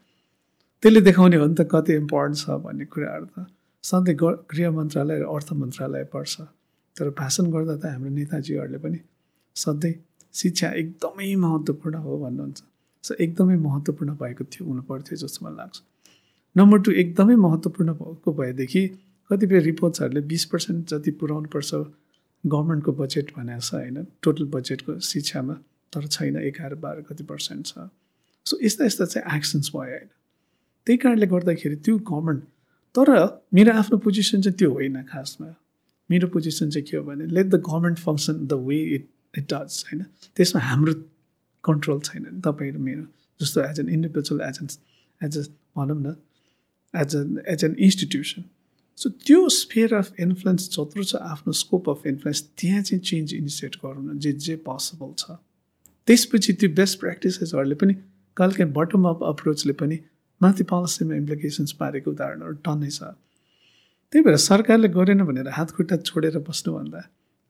त्यसले 0.83 1.00
देखाउने 1.09 1.37
हो 1.42 1.46
नि 1.46 1.55
त 1.59 1.66
कति 1.72 1.92
इम्पोर्टेन्ट 2.02 2.38
छ 2.38 2.62
भन्ने 2.64 2.85
कुराहरू 2.94 3.26
त। 3.26 3.46
सधैँ 3.85 4.16
ग 4.22 4.24
गृह 4.50 4.70
मन्त्रालय 4.78 5.18
र 5.22 5.24
अर्थ 5.35 5.52
मन्त्रालय 5.62 6.05
पर्छ। 6.14 6.35
तर 6.96 7.11
भाषण 7.18 7.50
गर्दा 7.50 7.74
त 7.83 7.85
हाम्रो 7.94 8.11
नेताजीहरूले 8.18 8.78
पनि 8.78 8.98
सधैँ 9.57 9.94
शिक्षा 10.35 10.68
एकदमै 10.83 11.35
महत्त्वपूर्ण 11.44 11.96
हो 12.07 12.18
भन्नुहुन्छ। 12.22 12.61
सो 13.05 13.15
एकदमै 13.15 13.57
महत्त्वपूर्ण 13.57 14.15
भएको 14.15 14.45
थियो 14.45 14.69
हुनुपर्थ्यो 14.69 15.17
जस्तो 15.17 15.47
मलाई 15.47 15.57
लाग्छ 15.57 15.83
नम्बर 16.57 16.79
टू 16.81 16.93
एकदमै 16.93 17.37
महत्त्वपूर्ण 17.37 17.93
भएको 17.93 18.33
भएदेखि 18.33 18.87
कतिपय 19.31 19.59
रिपोर्ट्सहरूले 19.59 20.21
बिस 20.21 20.45
पर्सेन्ट 20.45 20.88
जति 20.88 21.11
पुऱ्याउनुपर्छ 21.11 21.75
गभर्मेन्टको 22.45 22.93
बजेट 22.93 23.33
भनेको 23.37 23.61
छ 23.61 23.75
होइन 23.75 24.07
टोटल 24.23 24.45
बजेटको 24.45 24.99
शिक्षामा 25.01 25.55
तर 25.93 26.07
छैन 26.07 26.37
एघार 26.37 26.75
बाह्र 26.75 27.03
कति 27.03 27.25
पर्सेन्ट 27.25 27.67
छ 27.67 27.88
सो 28.47 28.59
यस्ता 28.62 28.85
यस्ता 28.85 29.05
चाहिँ 29.05 29.37
एक्सन्स 29.37 29.71
भयो 29.71 29.81
होइन 29.81 30.09
त्यही 30.87 30.97
कारणले 30.97 31.27
गर्दाखेरि 31.27 31.77
त्यो 31.77 31.99
गभर्मेन्ट 31.99 32.45
तर 32.95 33.11
मेरो 33.55 33.73
आफ्नो 33.73 33.99
पोजिसन 33.99 34.41
चाहिँ 34.41 34.57
त्यो 34.57 34.71
होइन 34.73 35.03
खासमा। 35.03 35.55
मेरो 36.11 36.29
पोजिसन 36.29 36.71
चाहिँ 36.71 36.87
के 36.87 36.97
हो 36.97 37.03
भने 37.03 37.27
let 37.27 37.47
the 37.47 37.55
government 37.55 37.99
function 37.99 38.47
the 38.47 38.53
way 38.53 38.79
it 38.95 39.09
it 39.38 39.45
does 39.53 39.85
होइन 39.87 40.05
त्यसमा 40.37 40.62
हाम्रो 40.62 40.93
कन्ट्रोल 41.64 42.01
छैन 42.07 42.40
तपाईँ 42.40 42.72
र 42.72 42.79
मेरो। 42.79 43.05
जस्तो 43.40 43.61
as 43.62 43.81
an 43.81 43.88
individual 43.88 44.40
as 44.48 44.59
an 44.62 44.68
as 45.20 45.38
a 45.38 45.42
भनौँ 45.77 46.01
न 46.01 46.16
as 46.94 47.16
a 47.16 47.22
as 47.53 47.64
an 47.64 47.77
institution 47.79 48.44
so 48.98 49.09
त्यो 49.27 49.48
स्पेयर 49.48 49.94
अफ 49.94 50.20
इन्फ्लुएन्स 50.20 50.68
जत्रो 50.70 51.05
छ 51.05 51.22
आफ्नो 51.33 51.53
स्कोप 51.61 51.88
अफ 51.90 52.07
इन्फ्लुएन्स 52.07 52.42
त्यहाँ 52.59 52.83
चाहिँ 52.83 53.03
चेन्ज 53.03 53.35
इनिसिएट 53.35 53.77
गरौँ 53.85 54.05
न 54.05 54.18
जे 54.18 54.33
जे 54.46 54.57
पोसिबल 54.68 55.12
छ। 55.18 55.38
त्यसपछि 56.09 56.53
त्यो 56.61 56.68
बेस्ट 56.77 56.98
प्र्याक्टिसेसहरूले 57.01 57.75
पनि 57.83 57.94
कहिलेकाहीँ 58.37 58.72
बटम 58.72 59.09
अप 59.09 59.22
अप्रोचले 59.25 59.72
पनि 59.81 59.98
माथि 60.40 60.64
पोलिसीमा 60.70 61.14
इम्प्लिकेसन्स 61.14 61.72
पारेको 61.81 62.11
उदाहरणहरू 62.11 62.55
टन्नै 62.66 62.90
छ। 62.90 63.03
त्यही 64.12 64.22
भएर 64.25 64.37
सरकारले 64.44 64.88
गरेन 64.96 65.22
भनेर 65.25 65.48
हात 65.57 65.70
खुट्टा 65.77 65.96
छोडेर 66.09 66.38
बस्नुभन्दा 66.48 67.01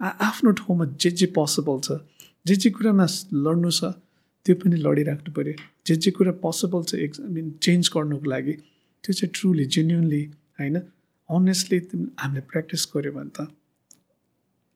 आफ्नो 0.01 0.51
ठाउँमा 0.61 0.85
जे 1.03 1.11
जे 1.19 1.27
पोसिबल 1.37 1.81
छ 1.81 1.99
जे 2.47 2.55
जे 2.63 2.71
कुरामा 2.77 3.07
लड्नु 3.47 3.71
छ 3.71 3.93
त्यो 4.47 4.55
पनि 4.63 4.77
लडिराख्नु 4.87 5.31
पऱ्यो 5.35 5.55
जे 5.87 5.95
जे 6.03 6.11
कुरा 6.11 6.33
पोसिबल 6.43 6.83
छ 6.91 6.95
एक 7.07 7.13
मिन 7.35 7.51
चेन्ज 7.63 7.91
गर्नुको 7.95 8.31
लागि 8.31 8.55
त्यो 9.05 9.13
चाहिँ 9.13 9.31
ट्रुली 9.35 9.65
जेन्युनली 9.75 10.23
होइन? 10.61 10.77
अनेस्टली 11.31 11.79
हामीले 12.21 12.41
प्र्याक्टिस 12.51 12.83
गऱ्यो 12.95 13.13
भने 13.13 13.31
त 13.37 13.47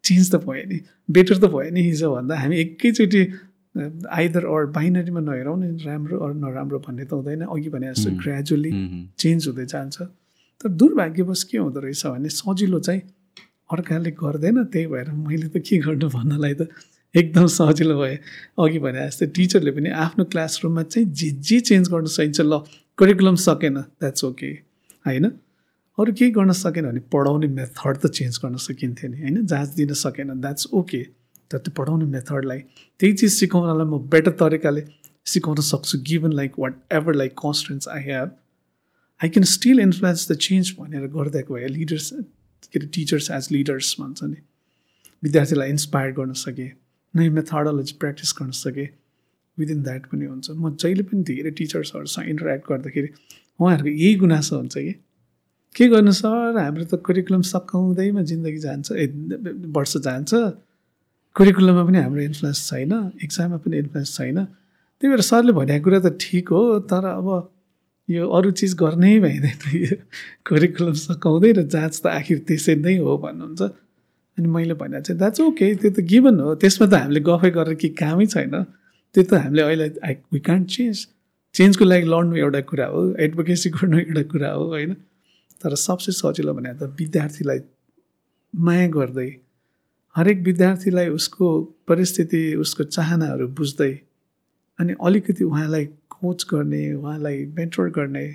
चेन्ज 0.04 0.24
त 0.32 0.36
भयो 0.46 0.64
नि। 0.70 0.78
बेटर 1.10 1.36
त 1.36 1.50
भयो 1.54 1.70
नि 1.74 1.82
हिजो 1.82 2.08
भन्दा 2.14 2.34
हामी 2.38 2.56
एकैचोटि 2.62 3.22
आइदर 4.18 4.44
अर 4.46 4.66
बाइनरीमा 4.78 5.20
नहेरौँ 5.20 5.56
नि 5.60 5.68
राम्रो 5.84 6.16
अरू 6.24 6.34
नराम्रो 6.38 6.78
भन्ने 6.86 7.04
त 7.04 7.12
हुँदैन। 7.12 7.42
अघि 7.50 7.68
भने 7.74 7.86
जस्तो 7.92 8.10
ग्रेजुअली 8.22 8.70
चेन्ज 9.18 9.40
हुँदै 9.48 9.66
जान्छ। 9.74 9.96
तर 10.62 10.68
दुर्भाग्यवश 10.80 11.42
के 11.50 11.58
हुँदो 11.58 11.80
रहेछ 11.80 12.06
भने 12.06 12.28
सजिलो 12.30 12.78
चाहिँ 12.86 13.02
अर्काले 13.74 14.10
गर्दैन 14.22 14.64
त्यही 14.72 14.86
भएर 14.86 15.10
मैले 15.12 15.48
त 15.50 15.58
के 15.66 15.78
गर्नु 15.82 16.08
भन्नलाई 16.08 16.54
त 16.54 16.70
एकदम 17.14 17.46
सजिलो 17.46 17.98
भयो। 18.00 18.16
अघि 18.64 18.78
भने 18.78 19.06
जस्तै 19.06 19.26
टिचरले 19.36 19.70
पनि 19.70 19.90
आफ्नो 20.04 20.24
क्लासरुममा 20.32 20.82
चाहिँ 20.82 21.08
जे 21.12 21.30
जे 21.48 21.60
चेन्ज 21.68 21.88
गर्न 21.88 22.06
सकिन्छ 22.14 22.40
ल 22.40 22.60
करिकुलम 22.98 23.34
सकेन 23.42 23.80
द्याट्स 23.80 24.24
ओके 24.24 24.50
होइन? 25.06 25.24
अरू 25.98 26.12
केही 26.12 26.30
गर्न 26.30 26.52
सकेन 26.52 26.84
भने 26.86 27.00
पढाउने 27.12 27.48
मेथड 27.56 27.96
त 27.96 28.06
चेन्ज 28.18 28.38
गर्न 28.44 28.56
सकिन्थ्यो 28.64 29.10
नि 29.10 29.20
होइन? 29.20 29.46
जाँच 29.46 29.68
दिन 29.74 29.92
सकेन 29.94 30.40
द्याट्स 30.40 30.68
ओके 30.72 31.02
तर 31.50 31.58
त्यो 31.58 31.72
पढाउने 31.76 32.04
मेथडलाई 32.12 32.60
त्यही 33.00 33.12
चिज 33.12 33.32
सिकाउनलाई 33.32 33.86
म 33.86 33.98
बेटर 34.12 34.30
तरिकाले 34.40 34.82
सिकाउन 35.26 35.60
सक्छु 35.66 35.98
given 36.06 36.32
like 36.32 36.58
whatever 36.92 37.14
like 37.14 37.32
constraints 37.38 37.88
I 37.88 38.02
have 38.02 38.30
I 39.20 39.28
can 39.28 39.44
still 39.50 39.80
influence 39.80 40.30
the 40.30 40.36
change 40.46 40.74
भनेर 40.78 41.06
गरिदिएको 41.14 41.54
भए 41.54 41.68
लिडर्स 41.68 42.10
के 42.12 42.78
अरे 42.78 42.86
टिचर्स 42.94 43.30
एज 43.30 43.48
लिडर्स 43.52 43.94
भन्छ 44.00 44.22
नि। 44.24 44.36
विद्यार्थीलाई 45.22 45.68
इन्सपायर 45.70 46.12
गर्न 46.12 46.32
सकेँ। 46.42 46.70
नयाँ 47.16 47.32
मेथडोलोजी 47.32 47.94
प्र्याक्टिस 48.00 48.34
गर्न 48.38 48.50
सकेँ। 48.50 48.88
विदिन 49.58 49.82
द्याट 49.82 50.06
पनि 50.06 50.24
हुन्छ। 50.24 50.50
म 50.50 50.76
जहिले 50.76 51.02
पनि 51.02 51.22
धेरै 51.22 51.50
टिचर्सहरूसँग 51.50 52.28
इन्टरेक्ट 52.28 52.64
गर्दाखेरि 52.68 53.08
उहाँहरूको 53.60 53.88
यही 53.88 54.14
गुनासो 54.14 54.56
हुन्छ 54.56 54.74
कि? 54.78 54.92
के 55.76 55.86
गर्नु 55.88 56.12
सर? 56.12 56.56
हाम्रो 56.58 56.84
त 56.84 57.00
करिकुलम 57.06 57.42
सकाउँदैमा 57.42 58.22
जिन्दगी 58.22 58.58
जान्छ। 58.58 58.92
ए 58.92 59.06
वर्ष 59.76 59.96
जान्छ। 59.96 60.32
करिकुलममा 61.36 61.84
पनि 61.84 61.98
हाम्रो 61.98 62.22
इन्फ्लुएन्स 62.22 62.60
छैन। 62.68 62.92
इक्जाममा 63.22 63.56
पनि 63.64 63.76
इन्फ्लुएन्स 63.78 64.16
छैन। 64.16 64.38
त्यही 64.44 65.08
भएर 65.12 65.20
सरले 65.20 65.52
भनेको 65.52 65.84
कुरा 65.84 66.00
त 66.00 66.16
ठिक 66.20 66.48
हो 66.48 66.62
तर 66.88 67.04
अब 67.16 67.28
यो 68.08 68.28
अरू 68.28 68.50
चिज 68.50 68.74
गर्नै 68.74 69.18
भइँदैन 69.20 69.60
यो 69.76 69.96
करिकुलम 70.48 70.96
सकाउँदै 70.96 71.52
र 71.52 71.62
जाँच 71.64 71.94
त 72.00 72.06
आखिर 72.12 72.38
त्यसै 72.48 72.74
नै 72.80 72.96
हो 72.96 73.16
भन्नुहुन्छ। 73.18 73.62
अनि 74.38 74.48
मैले 74.48 74.74
भने 74.74 75.00
चाहिँ 75.00 75.18
द्याट्स 75.18 75.40
ओके 75.40 75.74
त्यो 75.74 75.90
त 75.90 76.00
गिभन 76.12 76.40
हो। 76.40 76.54
त्यसमा 76.54 76.86
त 76.86 76.94
हामीले 76.94 77.20
गफै 77.20 77.50
गरेर 77.50 77.74
के 77.80 77.88
कामै 78.00 78.26
छैन। 78.26 78.54
त्यो 79.14 79.22
त 79.24 79.34
हामीले 79.34 79.62
अहिले 79.62 79.88
आई 80.04 80.14
वी 80.32 80.40
कान्ट 80.40 80.68
चेन्ज 80.70 81.06
चेन्जको 81.54 81.84
लागि 81.84 82.06
लड्नु 82.12 82.36
एउटा 82.36 82.60
कुरा 82.70 82.86
हो 82.86 83.00
एडभोकेसी 83.16 83.70
गर्नु 83.70 83.98
एउटा 83.98 84.22
कुरा 84.32 84.50
हो 84.52 84.64
होइन? 84.68 84.92
तर 85.62 85.74
सबसे 85.74 86.12
सजिलो 86.12 86.52
भने 86.54 86.74
त 86.74 86.92
विद्यार्थीलाई 87.00 87.60
माया 88.54 88.88
गर्दै 88.88 89.30
हरेक 90.16 90.38
विद्यार्थीलाई 90.42 91.08
उसको 91.08 91.48
परिस्थिति 91.88 92.42
उसको 92.64 92.84
चाहनाहरू 92.84 93.48
बुझ्दै 93.56 93.92
अनि 94.78 94.92
अलिकति 95.00 95.44
उहाँलाई 95.44 95.84
कोच 96.12 96.46
गर्ने 96.50 96.82
उहाँलाई 96.92 97.44
मेन्टर 97.56 97.88
गर्ने 97.96 98.26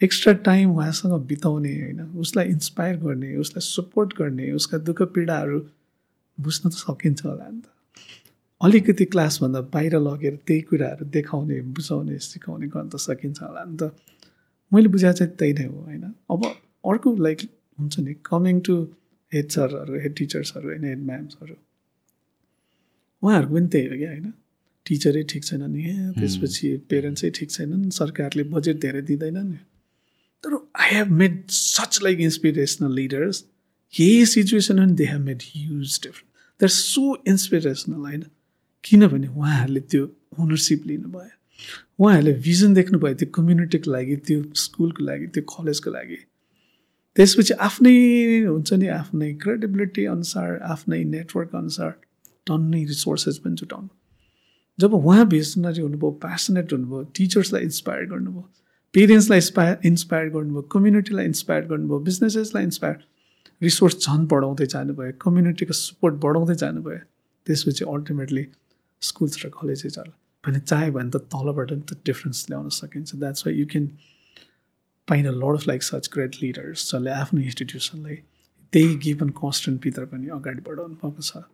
एक्स्ट्रा 0.00 0.32
टाइम 0.32 0.70
उहाँसँग 0.70 1.12
बिताउने 1.26 1.72
होइन 1.74 2.00
उसलाई 2.22 2.46
इन्सपायर 2.46 2.96
गर्ने 2.96 3.36
उसलाई 3.36 3.60
सपोर्ट 3.60 4.12
गर्ने 4.18 4.50
उसका 4.52 4.78
दुःख 4.78 5.02
पीडाहरू 5.14 5.58
बुझ्न 6.38 6.70
त 6.70 6.72
सकिन्छ 6.72 7.24
होला 7.24 7.48
नि 7.50 7.60
त। 7.60 7.66
अलिकति 8.60 9.04
क्लासभन्दा 9.04 9.60
बाहिर 9.74 9.98
लगेर 9.98 10.34
त्यही 10.46 10.60
कुराहरू 10.60 11.04
देखाउने 11.06 11.60
बुझाउने 11.74 12.18
सिकाउने 12.18 12.66
गर्न 12.66 12.88
त 12.88 12.96
सकिन्छ 12.96 13.42
होला 13.42 13.64
नि 13.64 13.76
त। 13.76 13.90
मैले 14.72 14.88
बुझाएको 14.88 15.18
चाहिँ 15.18 15.32
त्यही 15.36 15.52
नै 15.52 15.64
हो 15.64 15.78
होइन। 15.82 16.04
अब 16.30 16.44
अर्को 16.84 17.14
लाइक 17.16 17.40
हुन्छ 17.78 17.98
नि 17.98 18.14
कमिङ 18.24 18.60
टु 18.60 18.74
हेड 19.32 19.48
सरहरू 19.50 19.94
हेड 20.00 20.14
टिचर्सहरू 20.16 20.68
होइन 20.68 20.84
हेड 20.84 21.02
म्याम्सहरू 21.02 21.54
उहाँहरूको 23.22 23.54
पनि 23.54 23.68
त्यही 23.68 23.86
हो 23.86 23.96
क्या 23.98 24.10
होइन। 24.10 24.32
टिचरै 24.86 25.22
ठिक 25.22 25.44
छैनन् 25.44 25.76
यहाँ 25.76 26.12
त्यसपछि 26.14 26.68
पेरेन्ट्सै 26.90 27.30
ठिक 27.30 27.50
छैनन् 27.50 27.90
सरकारले 27.90 28.42
बजेट 28.54 28.76
धेरै 28.80 29.02
दिँदैनन्। 29.02 29.50
तर 30.44 30.54
I 30.80 30.94
have 30.94 31.10
made 31.10 31.42
such 31.50 31.98
like 32.02 32.20
inspirational 32.20 32.92
leaders 32.94 33.44
यही 34.00 34.26
situation 34.26 34.94
they 34.94 35.04
have 35.04 35.20
made 35.20 35.42
huge 35.42 36.00
different 36.02 36.62
are 36.62 36.68
so 36.68 37.16
inspirational 37.28 37.96
होइन? 37.96 38.24
किनभने 38.84 39.28
उहाँहरूले 39.28 39.80
त्यो 39.80 40.04
ओनरसिप 40.40 40.86
लिनुभयो। 40.86 41.30
उहाँहरूले 41.98 42.32
भिजन 42.32 42.74
देख्नुभयो 42.74 43.14
त्यो 43.14 43.28
कम्युनिटीको 43.34 43.90
लागि 43.90 44.16
त्यो 44.16 44.42
स्कुलको 44.54 45.04
लागि 45.04 45.26
त्यो 45.26 45.42
कलेजको 45.42 45.90
लागि। 45.90 46.18
त्यसपछि 47.16 47.54
आफ्नै 47.54 47.94
हुन्छ 48.46 48.72
नि 48.72 48.86
आफ्नै 48.86 49.32
क्रेडिबिलिटी 49.42 50.04
अनुसार 50.04 50.58
आफ्नै 50.74 51.02
नेटवर्क 51.04 51.54
अनुसार 51.54 51.90
टन्नै 52.46 52.84
रिसोर्सेस 52.84 53.38
पनि 53.38 53.54
जुटाउनु। 53.54 53.88
जब 54.78 54.94
उहाँ 54.94 55.26
भिजनरी 55.28 55.80
हुनुभयो 55.80 56.10
प्यासनेट 56.10 56.72
हुनुभयो 56.72 57.02
टिचर्सलाई 57.16 57.62
इन्सपायर 57.62 58.04
गर्नुभयो 58.04 58.50
पेरेन्ट्सलाई 58.94 59.38
इन्सपायर 59.38 59.86
इन्सपायर 59.86 60.28
गर्नुभयो 60.34 60.62
कम्युनिटीलाई 60.74 61.24
इन्सपायर 61.24 61.64
गर्नुभयो 61.72 61.98
बिजनेसेसलाई 62.08 62.64
इन्सपायर 62.64 62.96
रिसोर्स 63.62 63.96
झन् 64.04 64.26
बढाउँदै 64.32 64.66
जानुभयो 64.74 65.12
कम्युनिटीको 65.24 65.74
सपोर्ट 65.80 66.14
बढाउँदै 66.24 66.54
जानुभयो। 66.62 66.98
त्यसपछि 67.46 67.84
अल्टिमेटली 67.94 68.44
स्कुल्स 69.02 69.44
र 69.44 69.50
कलेजेसहरू 69.60 70.12
भने 70.44 70.60
चाह्यो 70.60 70.92
भने 70.92 71.10
त 71.10 71.16
तलबाट 71.34 71.72
नि 71.72 71.84
त 71.90 72.00
डिफ्रेन्स 72.08 72.44
ल्याउन 72.50 72.68
सकिन्छ। 72.78 73.14
That's 73.20 73.46
why 73.46 73.54
you 73.60 73.66
can 73.72 73.86
find 75.08 75.26
a 75.26 75.34
lot 75.42 75.54
of 75.60 75.66
like 75.68 75.82
such 75.82 76.08
great 76.14 76.42
leaders 76.42 76.80
जसले 76.90 77.10
आफ्नो 77.10 77.40
इन्स्टिट्युसनलाई 77.40 78.16
त्यही 78.72 78.96
गिभन 79.04 79.28
कन्सटेन्टभित्र 79.36 80.04
पनि 80.12 80.28
अगाडि 80.38 80.62
बढाउनु 80.68 80.94
भएको 81.02 81.22
छ। 81.22 81.44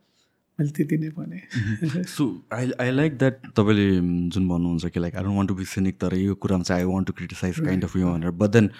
मैले 0.60 0.70
त्यति 0.70 0.96
नै 0.98 1.08
भने। 1.16 2.04
So 2.06 2.24
I 2.54 2.70
I 2.80 2.90
like 2.90 3.18
that 3.18 3.46
तपाईँले 3.56 3.86
जुन 4.30 4.48
भन्नुहुन्छ 4.48 4.86
कि 4.86 5.00
like 5.00 5.16
I 5.16 5.22
don't 5.22 5.38
want 5.38 5.48
to 5.48 5.54
be 5.54 5.64
cynic 5.70 5.96
तर 6.00 6.14
यो 6.16 6.34
कुरामा 6.34 6.62
चाहिँ 6.62 6.82
I 6.82 6.88
want 6.88 7.06
to 7.06 7.12
criticise 7.12 7.58
kind 7.60 7.84
of 7.84 7.96
you 7.96 8.06
भनेर। 8.06 8.30
But 8.30 8.50
then 8.50 8.70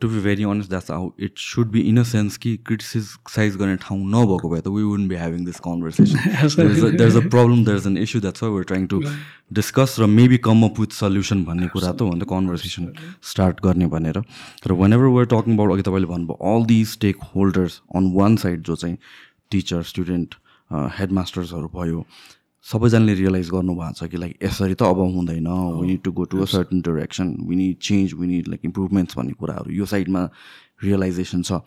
to 0.00 0.08
be 0.08 0.20
very 0.20 0.44
honest 0.44 0.68
that's 0.70 0.90
how 0.90 1.10
it 1.24 1.38
should 1.38 1.70
be 1.70 1.80
in 1.88 1.98
a 1.98 2.02
sense 2.02 2.36
कि 2.36 2.56
क्रिटिसाइज 2.66 3.56
गर्ने 3.56 3.76
ठाउँ 3.82 3.98
नभएको 4.10 4.48
भए 4.50 4.60
त 4.60 4.68
we 4.68 4.82
would 4.82 5.06
be 5.08 5.14
having 5.14 5.44
this 5.44 5.60
conversation 5.66 6.96
there 6.96 7.08
is 7.08 7.16
a 7.16 7.20
problem 7.28 7.64
there 7.64 7.76
is 7.76 7.86
an 7.86 7.96
issue 7.98 8.20
that's 8.20 8.42
why 8.42 8.52
we're 8.52 8.64
trying 8.70 8.86
to 8.86 9.00
discuss 9.58 9.96
र 10.00 10.06
maybe 10.16 10.38
come 10.48 10.62
up 10.68 10.80
with 10.80 10.98
solution 10.98 11.44
भन्ने 11.44 11.68
कुरा 11.76 11.92
त 11.92 12.00
हो 12.02 12.10
नि 12.14 12.20
त 12.20 12.28
कन्भर्सेसन 12.30 12.92
स्टार्ट 13.30 13.64
गर्ने 13.64 13.86
भनेर। 13.94 14.18
र 14.66 14.72
one 14.82 14.92
ever 14.92 15.14
we're 15.16 15.30
talking 15.32 15.54
about 15.54 15.72
अघि 15.72 15.82
तपाईँले 15.88 16.12
भन्नुभयो 16.12 16.56
all 16.56 16.66
the 16.66 16.84
stakeholders 17.30 17.80
on 17.96 18.12
one 18.14 18.36
side 18.44 18.62
जो 18.62 18.76
चाहिँ 18.76 18.96
टिचर 19.50 19.82
स्टुडेन्ट 19.92 20.34
हेडमास्टर्सहरू 20.70 21.68
भयो। 21.74 22.04
सबैजनाले 22.66 23.14
रियलाइज 23.14 23.50
गर्नुभएको 23.50 23.92
छ 23.98 24.10
कि 24.10 24.16
लाइक 24.16 24.38
यसरी 24.44 24.74
त 24.74 24.82
अब 24.82 24.98
हुँदैन। 25.14 25.48
We 25.80 25.86
need 25.86 26.02
to 26.04 26.12
go 26.12 26.24
to 26.24 26.42
a 26.42 26.44
certain 26.44 26.80
direction 26.88 27.36
we 27.48 27.56
need 27.56 27.76
change 27.82 28.14
we 28.14 28.26
need 28.26 28.48
like 28.48 28.64
improvements 28.64 29.16
भन्ने 29.18 29.32
कुराहरू 29.38 29.72
यो 29.72 29.86
साइडमा 29.86 30.28
रियलाइजेसन 30.84 31.42
छ। 31.42 31.60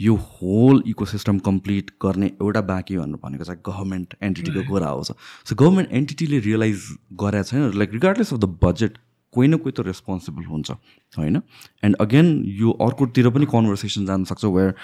यो 0.00 0.14
होल 0.16 0.82
इकोसिस्टम 0.88 1.38
कम्प्लिट 1.46 1.90
गर्ने 2.02 2.26
एउटा 2.42 2.60
बाँकी 2.66 2.96
भन्नु 2.98 3.18
भनेको 3.22 3.44
चाहिँ 3.44 3.60
गभर्मेन्ट 3.66 4.14
एन्टिटीको 4.22 4.62
कुरा 4.68 4.86
आउँछ 4.86 5.12
सो 5.48 5.54
गभर्मेन्ट 5.54 5.92
एन्टिटीले 5.92 6.38
रियलाइज 6.48 6.86
गरेको 7.22 7.44
छैन। 7.44 7.72
Like 7.78 7.92
regardless 7.92 8.32
of 8.32 8.38
the 8.40 8.58
budget 8.64 8.98
कोही 9.32 9.48
न 9.48 9.56
कोही 9.56 9.72
त 9.72 9.80
रेस्पोन्सिबल 9.86 10.44
हुन्छ 10.44 10.70
होइन? 11.18 11.40
एन्ड 11.84 11.96
अगेन 12.00 12.28
यो 12.60 12.70
अर्कोतिर 12.86 13.28
पनि 13.30 13.46
कन्भर्सेसन 13.52 14.06
जान 14.06 14.24
सक्छ 14.24 14.44
where 14.44 14.74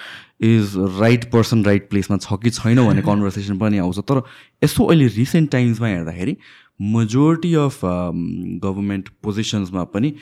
is 0.49 0.73
right 0.99 1.31
person 1.31 1.63
right 1.65 1.89
प्लेसमा 1.89 2.17
छ 2.17 2.39
कि 2.43 2.49
छैन 2.49 2.85
भन्ने 2.85 3.01
कन्भर्सेसन 3.11 3.57
पनि 3.59 3.77
आउँछ। 3.77 3.99
तर 4.09 4.21
यसो 4.63 4.85
अहिले 4.85 5.07
रिसेन्ट 5.15 5.51
टाइम्समा 5.51 5.87
हेर्दाखेरि 5.87 6.37
मेजोरिटी 6.81 7.53
अफ 7.61 7.79
गभर्मेन्ट 7.85 9.09
पोजिसन्समा 9.23 9.83
पनि 9.95 10.13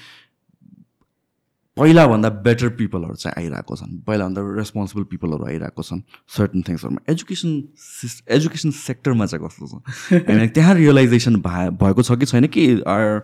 पहिलाभन्दा 1.78 2.30
बेटर 2.42 2.70
पिपलहरू 2.78 3.16
चाहिँ 3.16 3.34
आइरहेको 3.38 3.76
छन्। 3.76 3.98
पहिलाभन्दा 4.08 4.42
रेस्पोन्सिबल 4.58 5.04
पिपलहरू 5.14 5.46
आइरहेको 5.46 5.84
छन् 5.84 6.02
सर्टन 6.36 6.62
थिङ्सहरूमा 6.70 7.02
एजुकेसन 7.14 7.52
सिस 7.78 8.22
एजुकेसन 8.38 8.72
सेक्टरमा 8.74 9.26
चाहिँ 9.26 9.46
कस्तो 9.46 9.68
छ? 9.68 9.74
होइन 10.30 10.48
त्यहाँ 10.58 10.74
रियलाइजेसन 10.76 11.36
भए 11.46 11.70
भएको 11.78 12.02
छ 12.02 12.18
कि 12.18 12.26
छैन 12.26 12.48
कि 12.50 12.66
आर 12.82 13.22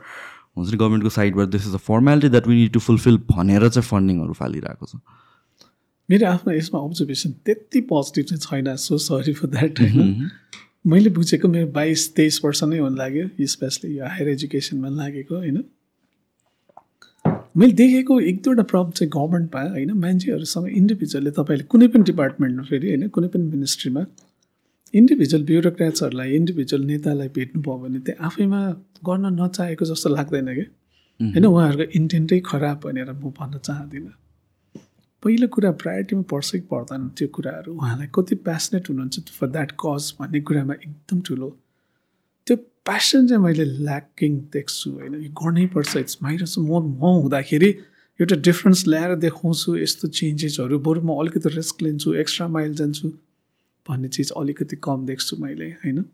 हुन्छ 0.57 0.71
नि 0.71 0.77
गभर्मेन्टको 0.77 1.09
साइडबाट 1.09 1.47
this 1.49 1.67
is 1.67 1.73
a 1.73 1.83
formality 1.87 2.29
that 2.29 2.47
we 2.47 2.55
need 2.55 2.71
to 2.73 2.79
fulfil 2.79 3.17
भनेर 3.31 3.67
चाहिँ 3.69 3.87
फन्डिङहरू 3.87 4.33
फालिरहेको 4.33 4.85
छ। 4.85 4.95
मेरो 6.09 6.27
आफ्नो 6.27 6.53
यसमा 6.53 6.79
अब्जर्भेसन 6.79 7.31
त्यति 7.45 7.81
पोजिटिभ 7.89 8.25
चाहिँ 8.25 8.41
छैन। 8.41 8.75
सो 8.75 8.97
सरी 8.97 9.33
फर 9.33 9.47
द्याट 9.49 9.79
होइन? 9.79 10.29
मैले 10.87 11.09
बुझेको 11.09 11.47
मेरो 11.47 11.67
बाइस 11.71 12.13
तेइस 12.15 12.39
वर्ष 12.45 12.63
नै 12.63 12.77
हुन 12.77 12.97
लाग्यो 12.97 13.47
स्पेसली 13.47 13.97
यो 13.97 14.05
हायर 14.05 14.29
एजुकेसनमा 14.29 14.89
लागेको 14.89 15.35
होइन? 15.35 15.63
मैले 17.57 17.73
देखेको 17.73 18.19
एक 18.19 18.41
दुईवटा 18.43 18.63
प्रब्लम 18.63 18.91
चाहिँ 18.91 19.09
गभर्मेन्टमा 19.13 19.61
होइन? 19.69 19.91
मान्छेहरूसँग 19.97 20.67
इन्डिभिजुअलले 20.69 21.31
तपाईँले 21.31 21.63
कुनै 21.71 21.87
पनि 21.87 22.03
डिपार्टमेन्टमा 22.03 22.63
फेरि 22.63 22.87
होइन? 22.87 23.07
कुनै 23.07 23.27
पनि 23.27 23.43
मिनिस्ट्रीमा 23.43 24.05
इन्डिभिजुअल 24.93 25.43
ब्युरोक्राट्सहरूलाई 25.43 26.35
इन्डिभिजुअल 26.35 26.83
नेतालाई 26.85 27.27
भेट्नुभयो 27.35 27.77
भने 27.77 27.99
त्यो 27.99 28.15
आफैमा 28.25 28.59
गर्न 29.05 29.25
नचाहेको 29.41 29.85
जस्तो 29.85 30.09
लाग्दैन 30.09 30.49
कि? 30.53 30.65
होइन 31.19 31.45
उहाँहरूको 31.45 31.91
इन्टेन्टै 31.99 32.39
खराब 32.45 32.77
भनेर 32.85 33.11
म 33.11 33.31
भन्न 33.39 33.57
चाहदिनँ। 33.57 34.13
पहिलो 35.23 35.47
कुरा 35.47 35.71
प्रायोरिटीमा 35.81 36.23
पर्छ 36.31 36.49
कि 36.51 36.59
पर्दैन 36.71 37.01
त्यो 37.17 37.27
कुराहरू। 37.27 37.73
उहाँलाई 37.73 38.07
कति 38.15 38.35
प्यासनेट 38.45 38.89
हुनुहुन्छ 38.89 39.33
फर 39.39 39.47
द्याट 39.47 39.71
कज 39.81 40.03
भन्ने 40.19 40.39
कुरामा 40.47 40.73
एकदम 40.85 41.21
ठुलो। 41.25 41.49
त्यो 42.47 42.55
प्यासन 42.85 43.27
चाहिँ 43.27 43.43
मैले 43.43 43.65
ल्याकिङ 43.87 44.31
देख्छु 44.53 44.91
होइन। 44.91 45.13
यो 45.25 45.31
गर्नैपर्छ 45.41 45.97
इट्स 45.97 46.17
माइरस 46.23 46.55
म 46.59 46.71
म 47.01 47.17
हुँदाखेरि 47.23 47.69
एउटा 48.19 48.35
डिफ्रेन्स 48.45 48.87
ल्याएर 48.87 49.15
देखाउँछु 49.25 49.69
यस्तो 49.77 50.07
चेन्जेसहरू 50.19 50.79
बरु 50.85 51.01
म 51.01 51.17
अलिकति 51.21 51.49
रिस्क 51.49 51.81
लिन्छु 51.81 52.13
एक्स्ट्रा 52.13 52.47
माइल 52.47 52.73
जान्छु। 52.75 53.07
भन्ने 53.89 54.07
चिज 54.07 54.31
अलिकति 54.37 54.75
कम 54.83 55.05
देख्छु 55.05 55.37
मैले 55.37 55.69
होइन? 55.83 56.05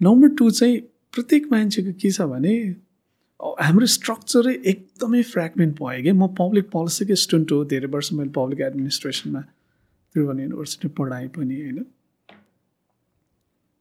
नम्बर 0.00 0.28
टू 0.38 0.50
चाहिँ 0.50 0.80
प्रत्येक 1.14 1.52
मान्छेको 1.52 1.92
के 2.00 2.10
छ 2.10 2.20
भने 2.32 2.54
हाम्रो 3.60 3.86
स्ट्रक्चरै 3.86 4.54
एकदमै 4.66 5.22
फ्रेगमेन्ट 5.22 5.74
भयो 5.80 6.02
कि 6.02 6.12
म 6.12 6.26
पब्लिक 6.38 6.70
पोलिसीकै 6.70 7.14
स्टुडेन्ट 7.22 7.52
हो 7.52 7.64
धेरै 7.72 7.88
वर्ष 7.94 8.12
मैले 8.12 8.30
पब्लिक 8.36 8.60
एडमिनिस्ट्रेसनमा 8.68 9.40
त्रिभुवन 9.40 10.40
युनिभर्सिटी 10.40 10.88
पढाएँ 10.98 11.28
पनि 11.36 11.60
होइन? 11.60 11.84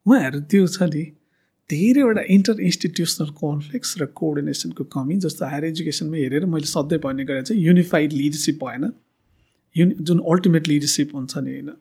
उहाँहरू 0.06 0.40
त्यो 0.52 0.68
छ 0.68 0.90
नि 0.92 1.04
धेरैवटा 1.70 2.24
इन्टर 2.30 2.60
इन्स्टिट्युसनल 2.62 3.30
कन्फ्लिक्स 3.38 3.96
र 4.02 4.06
कोअर्डिनेसनको 4.20 4.84
कमी 4.96 5.16
जस्तो 5.24 5.46
हायर 5.46 5.66
एजुकेसनमा 5.66 6.18
हेरेर 6.18 6.46
मैले 6.46 6.68
सधैँ 6.68 7.00
भन्ने 7.00 7.26
गरेर 7.26 7.44
चाहिँ 7.44 7.62
युनिफाइड 7.64 8.14
लिडरसिप 8.14 8.64
भएन। 8.64 8.92
युनि 9.76 9.96
जुन 10.02 10.20
अल्टिमेट 10.32 10.68
लिडरसिप 10.68 11.16
हुन्छ 11.16 11.38
नि 11.38 11.52
होइन? 11.52 11.72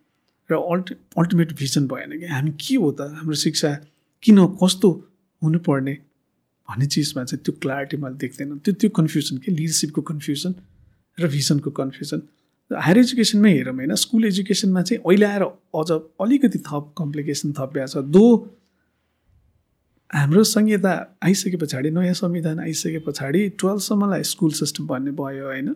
र 0.50 0.54
अल्टि 0.54 0.94
अल्टिमेट 1.18 1.52
भिजन 1.56 1.86
भएन 1.88 2.18
कि। 2.20 2.26
हामी 2.26 2.50
के 2.60 2.74
हो 2.76 2.90
त? 2.92 3.00
हाम्रो 3.00 3.34
शिक्षा 3.34 3.70
किन 4.22 4.38
कस्तो 4.62 4.90
हुनुपर्ने 5.42 5.94
भन्ने 6.68 6.86
चिजमा 6.86 7.24
चाहिँ 7.24 7.42
त्यो 7.44 7.52
क्ल्यारिटी 7.60 7.96
मैले 7.96 8.16
देख्दैन। 8.16 8.58
त्यो 8.64 8.74
त्यो 8.80 8.90
कन्फ्युजन 8.90 9.36
के? 9.44 9.52
लिडरसिपको 9.52 10.02
कन्फ्युजन 10.10 10.54
र 11.18 11.28
भिजनको 11.28 11.70
कन्फ्युजन 11.70 12.20
हायर 12.70 12.98
एजुकेसनमै 12.98 13.52
हेरौँ 13.52 13.74
होइन। 13.76 13.94
स्कुल 13.94 14.24
एजुकेसनमा 14.24 14.82
चाहिँ 14.82 15.02
अहिले 15.04 15.26
आएर 15.26 15.42
अझ 15.44 15.90
अलिकति 15.92 16.58
थप 16.58 16.84
कम्प्लिकेसन 16.98 17.52
थपिएको 17.52 17.86
छ। 17.92 18.04
दो 18.08 18.24
हाम्रो 20.10 20.42
संहिता 20.44 20.92
आइसके 21.22 21.56
पछाडि 21.56 21.90
नयाँ 21.90 22.14
संविधान 22.14 22.60
आइसके 22.60 22.98
पछाडि 23.04 23.40
टुवेल्भसम्मलाई 23.60 24.22
स्कुल 24.24 24.52
सिस्टम 24.60 24.86
भन्ने 24.86 25.12
भयो 25.12 25.44
होइन। 25.44 25.68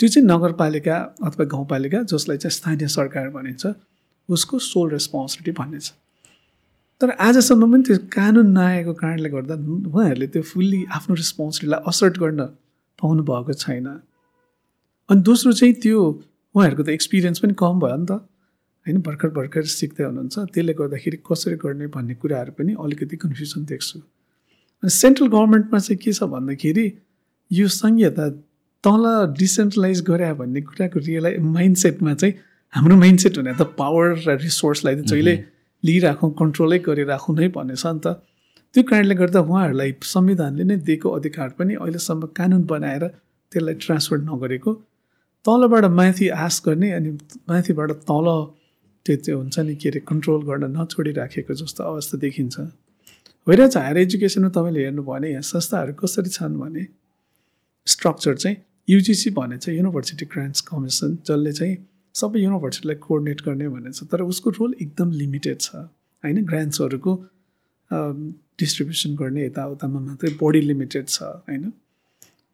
त्यो 0.00 0.08
चाहिँ 0.08 0.26
नगरपालिका 0.26 0.96
अथवा 1.28 1.44
गाउँपालिका 1.54 2.02
जसलाई 2.12 2.38
चाहिँ 2.42 2.56
स्थानीय 2.58 2.88
सरकार 2.88 3.28
भनिन्छ 3.36 3.66
उसको 4.28 4.58
सोल 4.66 4.90
रेस्पोन्सिबिलिटी 4.90 5.52
भन्ने 5.60 5.80
छ 5.80 5.92
तर 7.00 7.10
आजसम्म 7.26 7.72
पनि 7.72 7.82
त्यो 7.88 7.96
कानुन 8.12 8.48
नआएको 8.56 8.92
कारणले 9.02 9.28
गर्दा 9.28 9.54
उहाँहरूले 9.88 10.26
त्यो 10.32 10.42
फुल्ली 10.52 10.80
आफ्नो 10.96 11.14
रेस्पोन्सिबिलिटीलाई 11.20 11.88
असर्ट 11.90 12.18
गर्न 12.18 12.40
पाउनु 12.98 13.22
भएको 13.30 13.52
छैन। 13.52 13.86
अनि 15.08 15.20
दोस्रो 15.28 15.52
चाहिँ 15.52 15.74
त्यो 15.84 16.00
उहाँहरूको 16.54 16.82
त 16.82 16.88
एक्सपिरियन्स 16.88 17.38
पनि 17.40 17.54
कम 17.56 17.80
भयो 17.80 17.96
नि 17.96 18.06
त। 18.06 18.12
होइन 18.86 19.00
भर्खर 19.06 19.28
भर्खर 19.38 19.64
सिक्दै 19.64 20.04
हुनुहुन्छ। 20.04 20.36
त्यसले 20.52 20.72
गर्दाखेरि 20.80 21.18
कसरी 21.28 21.56
गर्ने 21.64 21.86
भन्ने 21.96 22.14
कुराहरू 22.20 22.52
पनि 22.58 22.72
अलिकति 22.84 23.16
कन्फ्युजन 23.16 23.64
देख्छु। 23.72 23.98
अनि 24.82 24.90
सेन्ट्रल 24.92 25.28
गभर्मेन्टमा 25.28 25.78
चाहिँ 25.78 25.98
के 26.04 26.12
छ 26.12 26.28
भन्दाखेरि 26.36 26.86
यो 27.50 27.66
संहिता 27.80 28.26
तल 28.84 29.04
डिसेन्ट्रलाइज 29.38 30.00
गरे 30.02 30.32
भन्ने 30.40 30.60
कुराको 30.68 30.98
रियलाइ 31.06 31.36
माइन्डसेटमा 31.56 32.14
चाहिँ 32.14 32.34
हाम्रो 32.72 32.96
माइन्डसेट 32.96 33.36
हुने 33.38 33.52
त 33.60 33.62
पावर 33.78 34.06
र 34.26 34.36
रिसोर्सलाई 34.40 34.94
त 34.96 35.04
जहिले 35.12 35.34
लिइराखौँ 35.82 36.30
कन्ट्रोलै 36.40 36.78
गरिराखौँ 36.88 37.34
नै 37.36 37.48
भन्ने 37.56 37.76
छ 37.76 37.86
नि 37.86 38.00
त। 38.04 38.06
त्यो 38.74 38.82
कारणले 38.90 39.14
गर्दा 39.20 39.40
उहाँहरूलाई 39.40 39.92
संविधानले 40.14 40.64
नै 40.64 40.76
दिएको 40.88 41.08
अधिकार 41.18 41.48
पनि 41.58 41.74
अहिलेसम्म 41.82 42.26
कानुन 42.38 42.62
बनाएर 42.72 43.04
त्यसलाई 43.52 43.74
ट्रान्सफर 43.84 44.18
नगरेको। 44.30 44.72
तलबाट 45.44 45.84
माथि 46.00 46.26
आश 46.44 46.56
गर्ने 46.66 46.88
अनि 46.96 47.10
माथिबाट 47.50 47.90
तल 48.08 48.28
त्यो 49.06 49.16
त्यो 49.24 49.36
हुन्छ 49.40 49.58
नि 49.66 49.74
के 49.76 49.88
अरे 49.90 50.00
कन्ट्रोल 50.08 50.40
गर्न 50.48 50.64
नछोडिराखेको 50.76 51.52
जस्तो 51.60 51.80
अवस्था 51.84 52.16
देखिन्छ। 52.24 52.56
चाहिँ 52.56 53.70
हायर 53.76 53.96
एजुकेसनमा 53.98 54.48
तपाईँले 54.56 54.80
हेर्नुभयो 54.84 55.12
भने 55.12 55.28
यहाँ 55.30 55.44
संस्थाहरू 55.52 55.92
कसरी 56.00 56.30
छन् 56.30 56.56
भने 56.60 56.84
स्ट्रक्चर 57.86 58.34
चाहिँ 58.42 58.56
युजिसी 58.90 59.30
भने 59.38 59.56
चाहिँ 59.58 59.78
युनिभर्सिटी 59.78 60.26
ग्रान्ट्स 60.32 60.60
कमिसन 60.68 61.18
जसले 61.26 61.52
चाहिँ 61.52 61.76
सबै 62.14 62.40
युनिभर्सिटीलाई 62.40 62.96
कोअर्डिनेट 63.06 63.42
गर्ने 63.46 63.68
भन्ने 63.68 63.92
छ 63.92 64.08
तर 64.12 64.22
उसको 64.24 64.50
रोल 64.50 64.74
एकदम 64.82 65.10
लिमिटेड 65.20 65.58
छ। 65.60 65.74
होइन? 65.74 66.44
ग्रान्ट्सहरूको 66.44 67.12
डिस्ट्रिब्युसन 68.60 69.14
गर्ने 69.16 69.44
यताउतामा 69.44 70.00
मात्रै 70.00 70.30
बढी 70.42 70.60
लिमिटेड 70.60 71.06
छ। 71.08 71.22
होइन? 71.22 71.72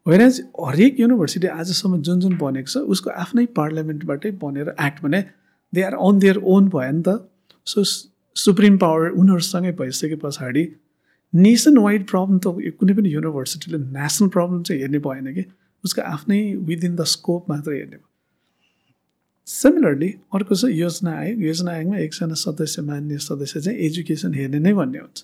होइन 0.07 0.23
हरेक 0.67 1.01
युनिभर्सिटी 1.01 1.47
आजसम्म 1.55 2.01
जुन 2.07 2.21
जुन 2.21 2.37
बनेको 2.39 2.71
छ 2.73 2.85
उसको 2.95 3.11
आफ्नै 3.23 3.47
पार्लियामेन्टबाटै 3.57 4.31
बनेर 4.43 4.75
एक्ट 4.79 5.03
भने 5.03 5.21
they 5.73 5.83
are 5.83 5.95
on 6.07 6.19
their 6.19 6.37
own 6.55 6.69
भयो 6.75 6.93
नि 6.93 7.03
त। 7.03 7.19
सो 7.67 7.85
सुप्रिम 8.37 8.77
पावर 8.79 9.09
उनीहरूसँगै 9.21 9.73
भइसके 9.79 10.17
पछाडि 10.23 10.65
नेसन 11.33 11.79
वाइड 11.79 12.07
प्रब्लम 12.11 12.39
त 12.39 12.75
कुनै 12.81 12.95
पनि 12.99 13.09
युनिभर्सिटीले 13.13 13.79
नेसनल 13.95 14.29
प्रब्लम 14.37 14.63
चाहिँ 14.63 14.81
हेर्ने 14.83 15.01
भएन 15.07 15.33
कि। 15.35 15.45
उसको 15.85 16.03
आफ्नै 16.03 16.41
विदिन 16.69 16.97
द 16.97 17.05
स्कोप 17.15 17.51
मात्रै 17.51 17.77
हेर्ने 17.79 17.97
भयो। 17.97 18.09
सिमिलरली 19.47 20.09
अर्को 20.35 20.55
चाहिँ 20.55 20.77
योजना 20.77 21.13
आयोग। 21.19 21.43
योजना 21.43 21.71
आयोगमा 21.73 21.99
एकजना 21.99 22.35
सदस्य 22.35 22.83
मान्य 22.83 23.19
सदस्य 23.23 23.61
चाहिँ 23.61 23.79
एजुकेसन 23.87 24.35
हेर्ने 24.35 24.59
नै 24.59 24.73
भन्ने 24.75 24.99
हुन्छ। 24.99 25.19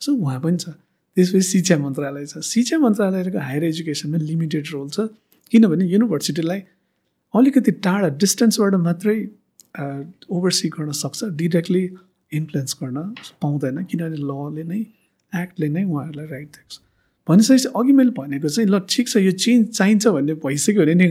सो 0.00 0.12
उहाँ 0.12 0.40
पनि 0.40 0.56
छ। 0.56 0.68
त्यसपछि 1.16 1.42
शिक्षा 1.42 1.76
मन्त्रालय 1.78 2.26
छ। 2.26 2.38
शिक्षा 2.44 2.78
मन्त्रालयको 2.78 3.38
हायर 3.38 3.64
एजुकेसनमा 3.64 4.18
लिमिटेड 4.18 4.64
रोल 4.72 4.88
छ। 4.90 5.08
किनभने 5.52 5.84
युनिभर्सिटीलाई 5.88 6.60
अलिकति 7.34 7.72
टाढा 7.84 8.08
डिस्टेन्सबाट 8.20 8.74
मात्रै 8.88 9.16
ओभरसी 10.28 10.68
गर्न 10.68 10.92
सक्छ। 10.92 11.24
डिरेक्टली 11.40 11.84
इन्फ्लुएन्स 12.32 12.72
गर्न 12.82 12.98
पाउँदैन। 13.40 13.84
किनभने 13.88 14.18
लले 14.20 14.64
नै 14.68 14.80
एक्टले 15.32 15.68
नै 15.68 15.84
उहाँहरूलाई 15.84 16.26
राइट 16.26 16.48
दिएको 16.48 16.70
छ। 16.72 16.80
भनिसकेपछि 17.28 17.68
अघि 17.76 17.92
मैले 17.92 18.10
भनेको 18.10 18.48
चाहिँ 18.48 18.68
ल 18.70 18.78
ठिक 18.90 19.08
छ 19.08 19.16
यो 19.16 19.32
चेन्ज 19.32 19.68
चाहिन्छ 19.68 20.06
भन्ने 20.06 20.34
भइसक्यो 20.34 20.82
भने 20.82 20.94
नि 20.94 21.06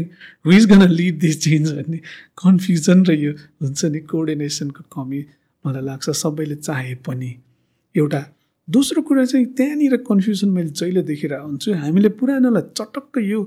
who's 0.45 0.66
gonna 0.72 0.88
lead 0.89 1.20
this 1.20 1.41
change 1.43 1.72
भन्ने 1.72 1.97
कन्फ्युजन 2.43 3.05
र 3.05 3.12
यो 3.14 3.32
हुन्छ 3.62 3.86
नि 3.86 3.99
कोअर्डिनेसनको 3.99 4.84
कमी 4.91 5.26
मलाई 5.66 5.84
लाग्छ 5.84 6.09
सबैले 6.09 6.55
चाहे 6.55 6.95
पनि। 6.95 7.32
एउटा 7.95 8.22
दोस्रो 8.70 9.01
कुरा 9.01 9.26
चाहिँ 9.26 9.45
त्यहाँनिर 9.45 9.95
कन्फ्युजन 10.09 10.49
मैले 10.49 10.70
जहिले 10.70 11.01
देखिरहेको 11.01 11.47
हुन्छु 11.47 11.74
हामीले 11.74 12.09
पुरानोलाई 12.09 12.62
चटक्क 12.78 13.18
यो 13.18 13.39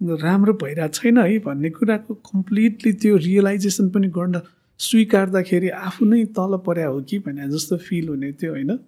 राम्रो 0.00 0.52
भइरहेको 0.62 0.92
छैन 0.92 1.18
है 1.18 1.38
भन्ने 1.38 1.70
कुराको 1.70 2.14
कम्प्लिटली 2.14 2.92
त्यो 2.92 3.16
रियलाइजेसन 3.16 3.88
पनि 3.90 4.08
गर्न 4.08 4.40
स्वीकार्दाखेरि 4.78 5.68
आफू 5.68 6.04
नै 6.04 6.24
तल 6.24 6.56
पर्या 6.66 6.86
हो 6.86 7.00
कि 7.00 7.18
भने 7.18 7.48
जस्तो 7.48 7.76
फिल 7.76 8.08
हुने 8.08 8.32
थियो 8.32 8.52
होइन? 8.52 8.78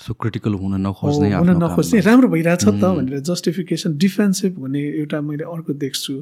सो 0.00 0.14
क्रिटिकल 0.14 0.54
हुन 0.60 0.80
नखोज्ने 0.86 1.32
हुन 1.32 1.50
नखोज्ने 1.62 2.00
राम्रो 2.00 2.28
भइरहेछ 2.28 2.64
त 2.64 2.84
भनेर 2.96 3.20
जस्टिफिकेसन 3.28 3.96
डिफेन्सिभ 3.98 4.58
हुने 4.58 4.82
एउटा 5.00 5.20
मैले 5.20 5.44
अर्को 5.54 5.72
देख्छु। 5.84 6.14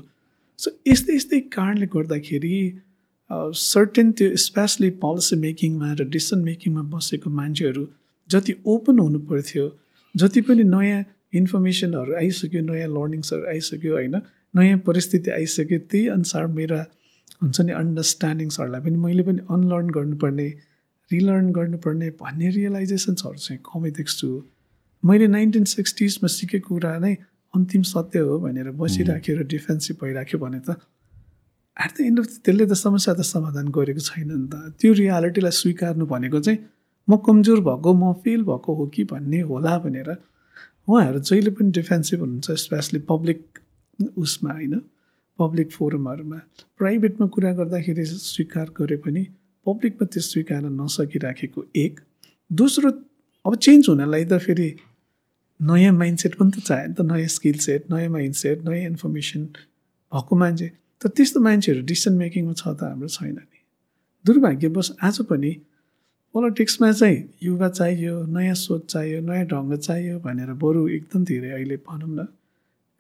सो 0.59 0.70
यस्तै 0.87 1.14
यस्तै 1.16 1.41
कारणले 1.55 1.87
गर्दाखेरि 1.95 2.57
सर्टेन 3.31 4.12
त्यो 4.12 4.37
स्पेसली 4.45 4.91
पोलिसी 5.05 5.37
मेकिङमा 5.45 5.93
र 6.01 6.05
डिसिसन 6.14 6.45
मेकिङमा 6.49 6.83
बसेको 6.93 7.31
मान्छेहरू 7.39 7.85
जति 8.31 8.55
ओपन 8.66 8.99
हुनु 8.99 9.18
पर्थ्यो 9.31 9.64
जति 10.14 10.41
पनि 10.49 10.64
नयाँ 10.75 11.01
इन्फर्मेसनहरू 11.41 12.14
आइसक्यो 12.23 12.62
नयाँ 12.68 12.89
लर्निङ्सहरू 12.97 13.47
आइसक्यो 13.55 13.93
होइन 13.95 14.16
नयाँ 14.55 14.79
परिस्थिति 14.89 15.31
आइसक्यो 15.39 15.79
त्यही 15.91 16.07
अनुसार 16.16 16.47
मेरा 16.59 16.81
हुन्छ 17.43 17.61
नि 17.61 17.73
अन्डरस्ट्यान्डिङ्सहरूलाई 17.81 18.81
पनि 18.87 18.99
मैले 19.07 19.23
पनि 19.29 19.41
अनलर्न 19.57 19.89
गर्नुपर्ने 19.97 20.49
रिलर्न 21.12 21.50
गर्नुपर्ने 21.58 22.08
भन्ने 22.22 22.48
रियलाइजेसन्सहरू 22.56 23.38
चाहिँ 23.46 23.60
कमै 23.68 23.90
देख्छु। 23.98 24.28
मैले 25.02 25.26
नाइन्टिन 25.36 25.64
सिक्सटिजमा 25.74 26.28
सिकेको 26.36 26.68
कुरा 26.68 26.98
नै 27.04 27.14
अन्तिम 27.54 27.82
सत्य 27.92 28.18
हो 28.26 28.38
भनेर 28.44 28.70
बसिराख्यो 28.80 29.36
र 29.38 29.42
डिफेन्सिभ 29.54 29.96
भइराख्यो 30.02 30.38
भने 30.44 30.60
त 30.66 30.76
एट 31.76 31.90
द 31.96 32.00
एन्ड 32.06 32.18
अफ 32.20 32.26
त्यसले 32.44 32.64
त 32.66 32.74
समस्या 32.80 33.14
त 33.14 33.26
समाधान 33.26 33.66
गरेको 33.76 34.02
छैन 34.08 34.30
नि 34.30 34.46
त। 34.52 34.54
त्यो 34.80 34.92
रियालिटीलाई 35.00 35.54
स्वीकार्नु 35.60 36.06
भनेको 36.06 36.40
चाहिँ 36.46 36.58
म 37.08 37.16
कमजोर 37.26 37.60
भएको 37.68 37.90
म 37.92 38.12
फेल 38.24 38.42
भएको 38.48 38.74
हो 38.78 38.86
कि 38.94 39.04
भन्ने 39.12 39.40
होला 39.50 39.74
भनेर 39.84 40.10
उहाँहरू 40.88 41.18
जहिले 41.28 41.50
पनि 41.58 41.70
डिफेन्सिभ 41.78 42.20
हुनुहुन्छ 42.20 42.50
स्पेसली 42.64 43.00
पब्लिक 43.10 43.40
उसमा 44.16 44.52
होइन? 44.52 44.74
पब्लिक 45.38 45.68
फोरमहरूमा 45.72 46.38
प्राइभेटमा 46.78 47.26
कुरा 47.34 47.52
गर्दाखेरि 47.58 48.04
स्वीकार 48.04 48.66
गरे 48.78 48.96
पनि 49.04 49.22
पब्लिकमा 49.66 50.06
त्यो 50.12 50.22
स्वीकार 50.22 50.62
नसकिराखेको 50.80 51.64
एक। 51.76 52.00
दोस्रो 52.50 52.90
अब 53.44 53.54
चेन्ज 53.56 53.88
हुनलाई 53.88 54.24
त 54.24 54.38
फेरि 54.46 54.68
नयाँ 55.60 55.92
माइन्डसेट 55.94 56.34
पनि 56.34 56.50
त 56.50 56.58
चाह्यो 56.68 56.88
नि 56.88 56.94
त 56.94 57.00
नयाँ 57.10 57.28
स्किल 57.36 57.58
सेट 57.66 57.90
नयाँ 57.90 58.10
माइन्ड 58.10 58.34
सेट 58.34 58.64
नयाँ 58.68 58.86
इन्फर्मेसन 58.90 59.42
भएको 60.12 60.36
मान्छे। 60.36 60.68
तर 61.00 61.08
त्यस्तो 61.16 61.40
मान्छेहरू 61.40 61.82
डिसिसन 61.90 62.14
मेकिङमा 62.22 62.54
छ 62.60 62.64
त 62.78 62.90
हाम्रो 62.90 63.08
छैन 63.08 63.34
नि। 63.34 63.58
दुर्भाग्यवश 64.24 64.90
आज 65.02 65.20
पनि 65.30 65.52
पोलिटिक्समा 66.34 66.90
चाहिँ 66.92 67.18
युवा 67.42 67.68
चाहियो 67.68 68.14
नयाँ 68.34 68.54
सोच 68.54 68.82
चाहियो 68.92 69.20
नयाँ 69.20 69.46
ढङ्ग 69.46 69.76
चाहियो 69.76 70.18
भनेर 70.26 70.52
बरु 70.62 70.88
एकदम 70.98 71.24
धेरै 71.30 71.50
अहिले 71.50 71.76
भनौँ 71.88 72.08
न 72.08 72.26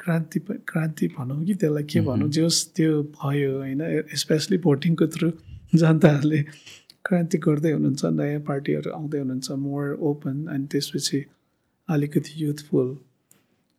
क्रान्ति 0.00 0.38
क्रान्ति 0.70 1.06
भनौँ 1.16 1.44
कि 1.46 1.54
त्यसलाई 1.54 1.84
के 1.92 2.00
भनौँ 2.08 2.28
जे 2.28 2.42
होस् 2.42 2.60
त्यो 2.76 3.02
भयो 3.16 3.50
होइन 3.58 3.80
स्पेसली 4.22 4.58
भोटिङको 4.58 5.06
थ्रु 5.14 5.30
जनताहरूले 5.72 6.40
क्रान्ति 7.04 7.38
गर्दै 7.38 7.70
हुनुहुन्छ 7.72 8.04
नयाँ 8.18 8.40
पार्टीहरू 8.48 8.90
आउँदै 8.92 9.18
हुनुहुन्छ 9.18 9.50
मोर 9.66 9.84
ओपन 10.08 10.36
अनि 10.46 10.66
त्यसपछि 10.72 11.20
अलिकति 11.88 12.32
युथफुल 12.36 12.88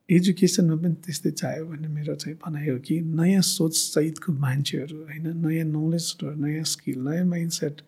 एजुकेसनमा 0.10 0.76
पनि 0.84 0.96
त्यस्तै 1.06 1.32
चाह्यो 1.32 1.66
भन्ने 1.66 1.88
मेरो 1.88 2.16
चाहिँ 2.16 2.38
भनाइ 2.46 2.70
हो 2.70 2.78
कि 2.88 2.96
नयाँ 3.20 3.42
सोच 3.42 3.74
सहितको 3.76 4.34
मान्छेहरू 4.46 4.98
होइन? 5.08 5.28
नयाँ 5.46 5.66
नलेजहरू 5.70 6.34
नयाँ 6.44 6.64
स्किल 6.74 7.00
नयाँ 7.08 7.26
माइन्डसेट 7.26 7.82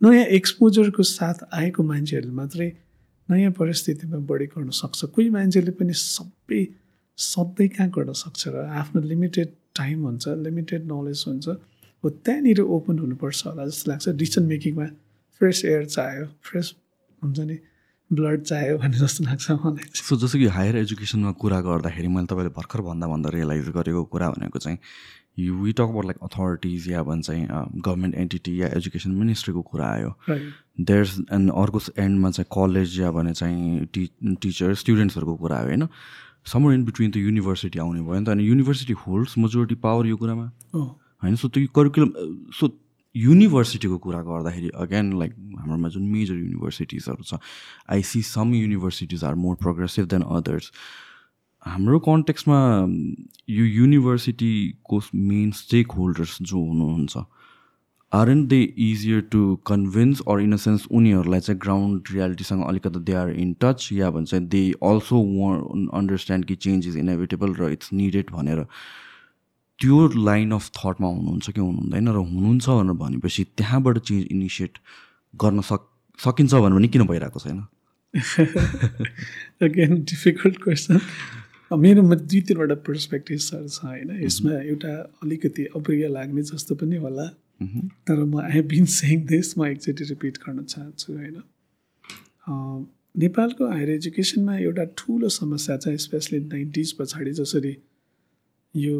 नयाँ 0.00 0.24
एक्सपोजरको 0.38 1.02
साथ 1.02 1.38
आएको 1.52 1.82
मान्छेहरूले 1.82 2.34
मात्रै 2.34 2.68
नयाँ 3.28 3.52
परिस्थितिमा 3.52 4.18
बढी 4.30 4.46
गर्न 4.54 4.70
सक्छ। 4.80 5.04
कोही 5.14 5.28
मान्छेले 5.30 5.70
पनि 5.76 5.92
सबै 5.92 6.62
सधैँ 7.18 7.68
कहाँ 7.68 7.88
गर्न 7.90 8.12
सक्छ 8.14 8.42
र 8.48 8.64
आफ्नो 8.80 9.02
लिमिटेड 9.02 9.48
टाइम 9.76 9.98
हुन्छ 10.06 10.28
लिमिटेड 10.46 10.80
नलेज 10.92 11.24
हुन्छ। 11.28 11.46
हो 12.04 12.10
त्यहाँनिर 12.10 12.60
ओपन 12.60 12.98
हुनुपर्छ 12.98 13.46
होला 13.46 13.66
जस्तो 13.66 13.90
लाग्छ। 13.90 14.08
डिसिसन 14.08 14.44
मेकिङमा 14.52 14.86
फ्रेस 15.40 15.64
एयर 15.64 15.84
चाहियो 15.86 16.24
फ्रेस 16.42 16.74
हुन्छ 17.22 17.38
नि 17.40 17.58
ब्लड 18.10 18.42
चाहियो 18.42 18.78
भन्ने 18.78 18.98
जस्तो 18.98 19.24
लाग्छ 19.24 19.50
मलाई। 19.50 19.84
सो 19.94 20.16
जस्तो 20.16 20.38
कि 20.38 20.46
हायर 20.56 20.76
एजुकेसनमा 20.76 21.32
कुरा 21.40 21.60
गर्दाखेरि 21.60 22.08
मैले 22.08 22.26
तपाईँले 22.26 22.52
भर्खर 22.56 22.80
भन्दा 22.88 23.06
भन्दा 23.06 23.28
रियलाइज 23.30 23.68
गरेको 23.76 24.04
कुरा 24.12 24.30
भनेको 24.30 24.58
चाहिँ 24.58 24.78
you 25.38 25.54
we 25.56 25.72
talk 25.72 25.88
about 25.88 26.04
like 26.04 26.18
authorities 26.22 26.88
या 26.90 27.02
भन्छ 27.02 27.26
चाहिँ 27.26 27.46
गभर्मेन्ट 27.46 28.14
एन्टिटी 28.14 28.60
या 28.62 28.68
एजुकेसन 28.76 29.10
मिनिस्ट्रीको 29.10 29.62
कुरा 29.62 29.86
आयो। 29.86 30.10
देयर्स 30.80 31.18
एन्ड 31.32 31.52
अर्को 31.52 31.80
एन्डमा 31.98 32.30
चाहिँ 32.30 32.48
कलेज 32.52 32.98
या 33.00 33.10
भने 33.10 33.32
चाहिँ 33.32 33.86
टि 33.94 34.08
टिचर 34.42 34.74
स्टुडेन्ट्सहरूको 34.74 35.34
कुरा 35.36 35.56
आयो 35.56 35.66
होइन? 35.66 35.86
समर 36.46 36.72
इन 36.74 36.84
बिट्विन 36.84 37.10
त 37.10 37.16
युनिभर्सिटी 37.16 37.78
आउने 37.78 38.00
भयो 38.00 38.18
नि 38.18 38.26
त 38.26 38.28
अनि 38.28 38.44
युनिभर्सिटी 38.44 38.92
होल्ड्स 39.06 39.38
मेजोरिटी 39.38 39.74
पावर 39.86 40.06
यो 40.06 40.16
कुरामा। 40.16 40.46
होइन 41.22 41.36
सो 41.36 41.48
त्यो 41.48 41.66
करिकुलम 41.74 42.12
सो 42.52 42.68
युनिभर्सिटीको 43.14 43.98
कुरा 43.98 44.20
गर्दाखेरि 44.22 44.68
अगेन 44.78 45.12
लाइक 45.18 45.34
हाम्रोमा 45.58 45.88
जुन 45.88 46.02
मेजर 46.08 46.34
युनिभर्सिटिजहरू 46.36 47.24
छ 47.24 47.38
I 47.90 48.02
see 48.04 48.22
some 48.24 48.54
universities 48.54 49.24
are 49.24 49.34
more 49.44 49.56
progressive 49.62 50.06
than 50.08 50.22
others 50.30 50.70
हाम्रो 51.66 51.98
कन्टेक्समा 52.00 52.60
यो 53.50 53.64
युनिभर्सिटीको 53.64 55.00
मेन 55.24 55.50
स्टेक 55.56 55.92
होल्डर्स 55.92 56.38
जो 56.42 56.58
हुनुहुन्छ 56.60 57.24
are 58.12 58.30
and 58.30 58.46
they 58.46 58.62
easier 58.84 59.20
to 59.32 59.40
convince 59.66 60.22
or 60.28 60.40
in 60.40 60.52
a 60.52 60.56
sense 60.60 60.86
उनीहरूलाई 60.92 61.40
चाहिँ 61.40 61.58
ग्राउन्ड 61.60 62.08
रियालिटीसँग 62.12 62.64
अलिकति 62.66 63.00
दे 63.00 63.12
आर 63.16 63.30
इन 63.32 63.52
टच 63.60 63.88
या 63.92 64.10
भन्छ 64.10 64.34
दे 64.54 64.62
अल्सो 64.84 65.20
वान 65.26 65.86
अन्डरस्ट्यान्ड 65.94 66.44
कि 66.44 66.54
चेन्ज 66.64 66.88
इज 66.88 66.96
इनेभिटेबल 66.98 67.54
र 67.54 67.70
इट्स 67.72 67.92
निडेड 67.92 68.30
भनेर 68.30 68.66
त्यो 69.80 69.98
लाइन 70.28 70.50
अफ 70.52 70.70
थटमा 70.76 71.08
हुनुहुन्छ 71.08 71.50
कि 71.50 71.60
हुनुहुँदैन 71.60 72.08
र 72.08 72.16
हुनुहुन्छ 72.30 72.66
भनेर 72.68 72.96
भनेपछि 73.02 73.44
त्यहाँबाट 73.56 73.98
चेन्ज 73.98 74.26
इनिसिएट 74.30 74.78
गर्न 75.34 75.60
सक 75.68 75.82
सकिन्छ 76.18 76.54
भनेर 76.54 76.76
पनि 76.76 76.88
किन 76.88 77.06
भइरहेको 77.06 77.40
छैन? 77.40 77.60
अगेन 79.62 79.92
डिफिकल्ट 80.04 80.56
क्वेसन 80.62 81.00
मेरोमा 81.70 82.16
दुई 82.26 82.40
तिनवटा 82.48 82.74
पर्सपेक्टिभ्सहरू 82.86 83.68
छ 83.68 83.84
होइन। 83.84 84.10
यसमा 84.24 84.52
एउटा 84.60 84.92
अलिकति 85.22 85.64
अप्रिय 85.76 86.08
लाग्ने 86.08 86.42
जस्तो 86.50 86.74
पनि 86.74 86.96
होला। 87.06 87.26
तर 88.06 88.24
म 88.24 88.40
आई 88.42 88.60
बिन 88.68 88.84
सेङ 88.90 89.26
दिस 89.26 89.48
म 89.58 89.66
एकचोटि 89.66 90.04
रिपिट 90.04 90.38
गर्न 90.44 90.64
चाहन्छु 90.64 91.12
होइन। 91.12 91.36
नेपालको 93.24 93.62
हायर 93.70 93.90
एजुकेसनमा 93.90 94.56
एउटा 94.58 94.84
ठुलो 94.98 95.28
समस्या 95.30 95.76
छ 95.76 95.96
स्पेसली 96.04 96.38
नाइन्टिज 96.40 96.92
पछाडि 96.98 97.32
जसरी 97.38 97.76
यो 98.74 98.96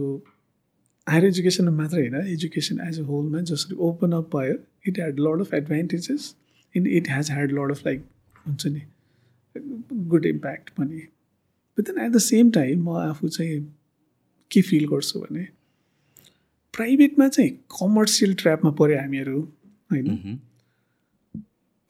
हायर 1.06 1.24
एजुकेसनमा 1.24 1.76
मात्रै 1.76 2.00
होइन 2.00 2.32
एजुकेसन 2.32 2.80
एज 2.80 2.98
अ 3.00 3.02
होलमा 3.04 3.40
जसरी 3.50 3.76
ओपन 3.86 4.12
अप 4.12 4.36
भयो 4.36 4.54
it 4.86 4.98
had 4.98 5.20
lot 5.20 5.40
of 5.40 5.54
advantages 5.54 6.34
in 6.74 6.86
it 6.88 7.08
has 7.10 7.30
had 7.30 7.52
lot 7.52 7.70
of 7.70 7.86
like 7.86 8.04
हुन्छ 8.46 8.66
नि 8.66 8.82
गुड 10.08 10.26
इम्प्याक्ट 10.26 10.70
पनि 10.70 11.06
but 11.78 11.86
then 11.86 12.04
at 12.04 12.12
the 12.12 12.18
same 12.24 12.50
time 12.50 12.82
म 12.82 12.96
आफू 12.98 13.28
चाहिँ 13.28 13.60
के 14.50 14.62
फिल 14.62 14.86
गर्छु 14.86 15.20
भने 15.20 15.46
प्राइभेटमा 16.74 17.28
चाहिँ 17.28 17.50
कमर्सियल 17.78 18.34
ट्र्यापमा 18.34 18.70
पऱ्यो 18.78 18.98
हामीहरू 18.98 19.40
होइन 19.90 20.38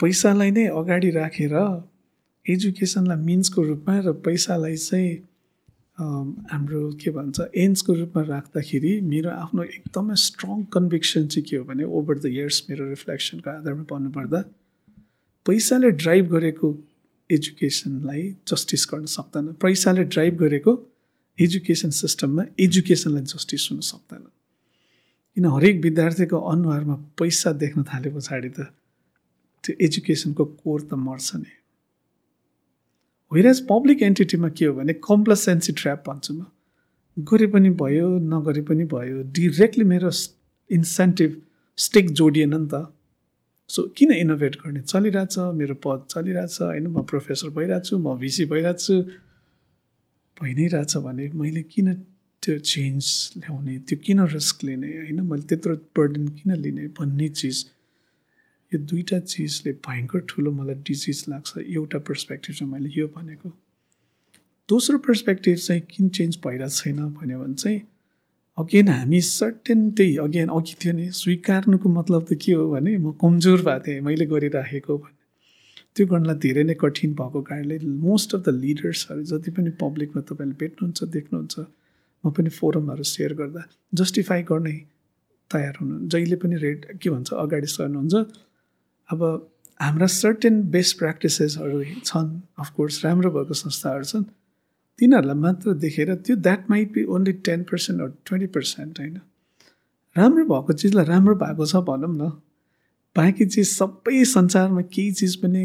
पैसालाई 0.01 0.51
नै 0.51 0.67
अगाडि 0.75 1.11
राखेर 1.11 1.55
एजुकेसनलाई 2.47 3.25
मिन्सको 3.25 3.63
रूपमा 3.63 3.99
र 4.01 4.13
पैसालाई 4.25 4.77
चाहिँ 4.79 5.11
हाम्रो 6.01 6.81
के 7.01 7.11
भन्छ 7.11 7.41
एन्सको 7.65 7.93
रूपमा 7.95 8.23
राख्दाखेरि 8.25 8.93
मेरो 9.13 9.31
आफ्नो 9.31 9.63
एकदमै 9.63 10.15
स्ट्रङ 10.27 10.63
कन्भिक्सन 10.75 11.27
चाहिँ 11.27 11.45
के 11.49 11.57
हो 11.57 11.65
भने 11.65 11.85
ओभर 11.85 12.19
द 12.19 12.27
इयर्स 12.27 12.63
मेरो 12.71 12.89
रिफ्लेक्सनको 12.89 13.51
आधारमा 13.51 13.85
भन्नुपर्दा 13.91 14.41
पैसाले 15.47 15.91
ड्राइभ 16.03 16.25
गरेको 16.33 16.69
एजुकेसनलाई 17.31 18.23
जस्टिस 18.49 18.87
गर्न 18.91 19.07
सक्दैन। 19.17 19.47
पैसाले 19.63 20.05
ड्राइभ 20.15 20.35
गरेको 20.39 20.73
एजुकेसन 21.39 21.91
सिस्टममा 22.01 22.45
एजुकेसनलाई 22.61 23.23
जस्टिस 23.33 23.69
हुन 23.71 23.81
सक्दैन। 23.93 24.25
किन 25.37 25.45
हरेक 25.47 25.81
विद्यार्थीको 25.83 26.39
अनुहारमा 26.53 26.97
पैसा 27.19 27.53
देख्न 27.63 27.83
थाले 27.93 28.11
पछाडि 28.17 28.49
त 28.49 28.73
त्यो 29.65 29.77
एजुकेसनको 29.87 30.45
कोर 30.45 30.81
त 30.81 30.95
मर्छ 31.07 31.29
नि। 31.37 31.53
एज 33.39 33.67
पब्लिक 33.67 34.03
एन्टिटीमा 34.03 34.49
के 34.49 34.65
हो 34.65 34.75
भने 34.75 34.93
कम्प्लसेन्सी 34.93 35.73
ट्र्याप 35.73 36.05
भन्छु 36.09 36.35
म। 36.35 36.47
गरे 37.17 37.47
पनि 37.47 37.71
भयो 37.71 38.09
नगरे 38.19 38.63
पनि 38.63 38.85
भयो 38.85 39.23
डिरेक्टली 39.33 39.85
मेरो 39.85 40.11
इन्सेन्टिभ 40.71 41.41
स्टेक 41.79 42.11
जोडिएन 42.11 42.55
नि 42.55 42.69
त। 42.73 42.87
सो 43.71 43.83
किन 43.97 44.13
इनोभेट 44.13 44.57
गर्ने? 44.57 44.81
चलिरहेछ 44.83 45.39
मेरो 45.39 45.75
पद 45.75 46.07
चलिरहेछ 46.11 46.61
होइन 46.61 46.87
म 46.87 47.03
प्रोफेसर 47.03 47.49
भइरहेको 47.57 47.85
छु 47.87 47.99
म 47.99 48.19
भिसी 48.19 48.45
भइरहेको 48.45 48.79
छु 48.79 48.95
भइ 50.43 50.55
नै 50.55 50.67
रहेछ 50.67 50.97
भने 50.97 51.31
मैले 51.35 51.63
किन 51.63 51.95
त्यो 52.43 52.59
चेन्ज 52.59 53.05
ल्याउने 53.37 53.79
त्यो 53.89 53.99
किन 54.05 54.21
रिस्क 54.27 54.65
लिने 54.65 54.89
होइन 54.99 55.21
मैले 55.21 55.43
त्यत्रो 55.43 55.75
बर्डन 55.97 56.29
किन 56.29 56.55
लिने 56.57 56.87
भन्ने 56.99 57.29
चिज 57.29 57.57
यो 58.73 58.79
दुईवटा 58.91 59.19
चिजले 59.33 59.73
भयङ्कर 59.87 60.21
ठुलो 60.29 60.51
मलाई 60.53 60.75
डिजिज 60.87 61.25
लाग्छ 61.29 61.59
एउटा 61.59 61.99
पर्सपेक्टिभ 62.09 62.55
चाहिँ 62.57 62.73
मैले 62.73 62.91
यो 62.97 63.07
भनेको। 63.17 63.49
दोस्रो 64.69 64.99
पर्सपेक्टिभ 65.07 65.57
चाहिँ 65.57 65.83
किन 65.91 66.09
चेन्ज 66.17 66.39
भइरहेको 66.45 66.77
छैन 66.77 66.99
भन्यो 67.15 67.39
भने 67.39 67.55
चाहिँ 67.55 67.81
अगेन 68.59 68.89
हामी 68.89 69.21
सर्टेन 69.21 69.91
त्यही 69.99 70.17
अगेन 70.27 70.49
अघि 70.57 70.75
थियो 70.83 70.93
नि 70.95 71.11
स्वीकार्नुको 71.19 71.89
मतलब 71.89 72.27
त 72.31 72.39
के 72.43 72.53
हो 72.53 72.69
भने 72.71 72.97
म 72.99 73.13
कमजोर 73.21 73.63
भएको 73.63 73.87
थिएँ 73.87 74.01
मैले 74.07 74.27
गरिराखेको 74.33 74.97
भने। 74.99 75.19
त्यो 75.97 76.07
गर्नलाई 76.07 76.39
धेरै 76.45 76.63
नै 76.65 76.75
कठिन 76.81 77.15
भएको 77.19 77.41
कारणले 77.43 77.79
मोस्ट 78.07 78.35
अफ 78.35 78.41
द 78.47 78.55
लिडर्सहरू 78.55 79.23
जति 79.31 79.51
पनि 79.51 79.71
पब्लिकमा 79.83 80.23
तपाईँले 80.31 80.55
भेट्नुहुन्छ 80.61 80.99
देख्नुहुन्छ 81.17 81.55
म 82.25 82.31
पनि 82.37 82.51
फोरमहरू 82.59 83.05
सेयर 83.15 83.35
गर्दा 83.41 83.63
जस्टिफाई 83.99 84.43
गर्नै 84.51 84.77
तयार 85.51 85.75
हुनु 85.81 85.95
जहिले 86.07 86.37
पनि 86.39 86.57
रेड 86.63 86.87
के 87.03 87.11
भन्छ 87.11 87.33
अगाडि 87.35 87.67
सर्नुहुन्छ। 87.75 88.15
अब 89.11 89.23
हाम्रा 89.81 90.07
सर्टेन 90.07 90.63
बेस्ट 90.71 90.99
प्र्याक्टिसेसहरू 90.99 91.83
छन् 92.05 92.29
अफकोर्स 92.61 93.05
राम्रो 93.05 93.31
भएको 93.31 93.55
संस्थाहरू 93.55 94.05
छन्। 94.05 94.25
तिनीहरूलाई 94.99 95.37
मात्र 95.37 95.73
देखेर 95.85 96.15
त्यो 96.15 96.37
that 96.37 96.71
might 96.71 96.93
be 96.93 97.05
only 97.15 97.33
ten 97.47 97.63
percent 97.71 98.01
or 98.03 98.13
twenty 98.27 98.47
percent 98.57 98.99
होइन? 99.01 99.17
राम्रो 100.17 100.45
भएको 100.45 100.73
चिजलाई 100.73 101.05
राम्रो 101.05 101.35
भएको 101.43 101.67
छ 101.67 101.83
भनौँ 101.89 102.13
न। 102.13 102.31
बाँकी 103.17 103.47
चिज 103.47 103.67
सबै 103.69 104.25
संसारमा 104.25 104.83
केही 104.95 105.13
चिज 105.13 105.37
पनि 105.43 105.63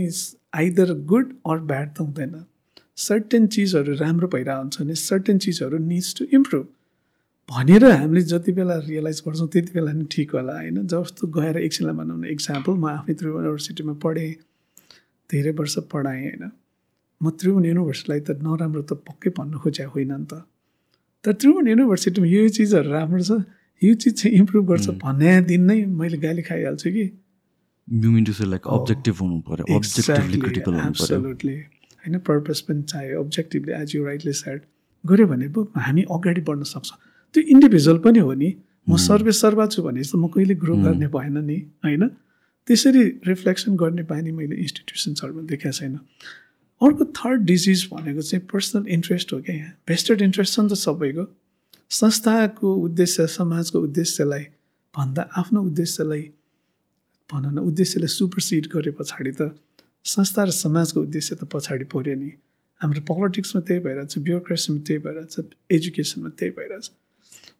आइदर 0.53 0.93
गुड 1.05 1.33
अर 1.49 1.59
ब्याड 1.71 1.89
त 1.93 1.99
हुँदैन। 1.99 2.45
सर्टेन 2.97 3.47
चिजहरू 3.47 3.93
राम्रो 3.95 4.27
भइरहेको 4.27 4.61
हुन्छ 4.61 4.81
भने 4.81 4.95
सर्टेन 4.95 5.37
चिजहरू 5.45 5.77
निड्स 5.77 6.15
टु 6.17 6.25
इम्प्रुभ 6.33 6.67
भनेर 7.49 7.83
हामीले 7.85 8.21
जति 8.21 8.51
बेला 8.51 8.75
रियलाइज 8.87 9.21
गर्छौँ 9.25 9.47
त्यति 9.53 9.71
बेला 9.73 9.91
नै 9.93 10.05
ठिक 10.11 10.31
होला 10.35 10.53
होइन? 10.53 10.77
जस्तो 10.87 11.27
गएर 11.29 11.57
एकछिनलाई 11.57 11.95
भनौँ 11.95 12.17
न 12.17 12.25
इक्जाम्पल 12.33 12.73
म 12.73 12.85
आफै 12.89 13.13
त्रिभुवन 13.13 13.43
युनिभर्सिटीमा 13.45 13.93
पढेँ 14.01 14.31
धेरै 15.29 15.51
वर्ष 15.59 15.75
पढाएँ 15.93 16.21
होइन? 16.25 16.43
म 17.21 17.29
त्रिभुवन 17.29 17.65
युनिभर्सिटीलाई 17.65 18.19
त 18.19 18.29
नराम्रो 18.41 18.81
त 18.81 18.97
पक्कै 19.05 19.29
भन्नु 19.37 19.57
खोज्या 19.61 19.87
होइन 19.93 20.11
नि 20.11 20.25
त। 20.25 20.41
तर 21.23 21.31
त्रिभुवन 21.37 21.67
युनिभर्सिटीमा 21.67 22.27
यो 22.27 22.49
चिजहरू 22.57 22.89
राम्रो 22.91 23.23
छ 23.23 23.31
यो 23.81 23.93
चिज 23.93 24.13
चाहिँ 24.21 24.33
इम्प्रुभ 24.41 24.65
गर्छ 24.65 24.87
भन्ने 25.05 25.29
दिन 25.45 25.61
नै 25.69 25.77
मैले 25.85 26.17
गाली 26.17 26.41
खाइहाल्छु 26.49 26.89
कि। 26.91 27.05
होइन 32.01 32.15
पर्पज 32.25 32.59
पनि 32.67 32.81
चाहियो 32.89 33.23
objectively 33.23 33.73
as 33.81 33.95
you 33.95 34.05
rightly 34.05 34.33
said 34.33 34.61
गऱ्यो 35.03 35.25
भने 35.27 35.47
पो 35.53 35.69
हामी 35.77 36.01
अगाडि 36.09 36.41
बढ्न 36.41 36.63
सक्छौँ। 36.73 36.99
त्यो 37.35 37.43
इन्डिभिजुअल 37.43 37.97
पनि 37.99 38.19
हो 38.19 38.33
नि। 38.33 38.49
म 38.87 38.95
सर्वे 38.95 39.31
सर्वा 39.35 39.65
छु 39.67 39.83
भने 39.83 39.99
जस्तो 40.01 40.17
म 40.17 40.31
कहिले 40.31 40.55
ग्रो 40.55 40.75
गर्ने 40.79 41.07
भएन 41.11 41.37
नि 41.43 41.57
होइन? 41.83 42.07
त्यसरी 42.67 43.03
रिफ्लेक्सन 43.27 43.75
गर्ने 43.75 44.03
बानी 44.07 44.31
मैले 44.31 44.55
इन्स्टिट्युसन्सहरूमा 44.55 45.41
देखाएको 45.51 45.75
छैन। 45.75 45.99
अर्को 46.81 47.03
थर्ड 47.11 47.41
डिजिज 47.43 47.89
भनेको 47.91 48.21
चाहिँ 48.21 48.45
पर्सनल 48.47 48.87
इन्ट्रेस्ट 48.87 49.33
हो 49.33 49.39
क्या 49.43 49.55
यहाँ। 49.55 49.73
भेस्टेड 49.83 50.21
इन्ट्रेस्ट 50.21 50.53
छ 50.55 50.59
नि 50.59 50.69
त 50.69 50.73
सबैको। 50.79 51.25
संस्थाको 51.91 52.75
उद्देश्य 52.87 53.27
समाजको 53.27 53.79
उद्देश्यलाई 53.79 54.43
भन्दा 54.95 55.21
आफ्नो 55.37 55.61
उद्देश्यलाई 55.61 56.23
भनौँ 57.29 57.51
न 57.51 57.57
उद्देश्यले 57.69 58.07
सुपरसिड 58.07 58.67
गरे 58.73 58.91
पछाडि 58.95 59.31
त 59.31 59.51
संस्था 60.05 60.43
र 60.43 60.51
समाजको 60.55 61.01
उद्देश्य 61.01 61.35
त 61.35 61.43
पछाडि 61.51 61.85
पऱ्यो 61.91 62.15
नि। 62.15 62.31
हाम्रो 62.81 63.01
पोलिटिक्समा 63.01 63.61
त्यही 63.61 63.79
भइरहेछ 63.81 64.17
ब्युरोक्रेसीमा 64.19 64.79
त्यही 64.87 64.99
भइरहेछ 65.05 65.35
एजुकेसनमा 65.71 66.29
त्यही 66.37 66.51
भइरहेछ 66.57 66.85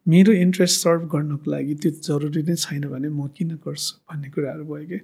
मेरो 0.06 0.32
इन्ट्रेस्ट 0.32 0.80
सर्भ 0.80 1.08
गर्नको 1.12 1.50
लागि 1.50 1.74
त्यो 1.82 1.90
जरुरी 2.06 2.42
नै 2.42 2.54
छैन 2.54 2.84
भने 2.88 3.08
म 3.08 3.26
किन 3.36 3.50
गर्छु 3.64 3.94
भन्ने 4.10 4.28
कुराहरू 4.30 4.64
भयो 4.64 4.86
कि। 4.86 4.98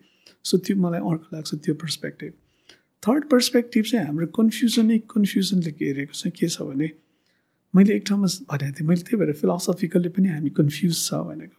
सो 0.44 0.58
त्यो 0.62 0.76
मलाई 0.78 1.00
अर्को 1.00 1.36
लाग्छ 1.36 1.54
त्यो 1.64 1.74
पर्सपेक्टिभ 1.82 2.32
थर्ड 3.02 3.24
पर्सपेक्टिभ 3.30 3.84
चाहिँ 3.84 4.06
हाम्रो 4.06 4.26
कन्फ्युजनै 4.38 4.98
कन्फ्युजनले 5.10 5.70
घेरेको 5.72 6.14
छ। 6.14 6.30
के 6.38 6.48
छ 6.48 6.62
भने 6.62 6.88
मैले 7.74 7.96
एक 7.96 8.04
ठाउँमा 8.08 8.28
भनेको 8.52 8.72
थिएँ 8.78 8.88
मैले 8.88 9.02
त्यही 9.02 9.16
भएर 9.18 9.32
फिलोसफिकल्ली 9.42 10.08
पनि 10.14 10.28
हामी 10.28 10.50
कन्फ्युज 10.60 10.94
छ 11.02 11.20
भनेको। 11.28 11.58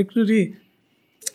एक्चुली 0.00 0.40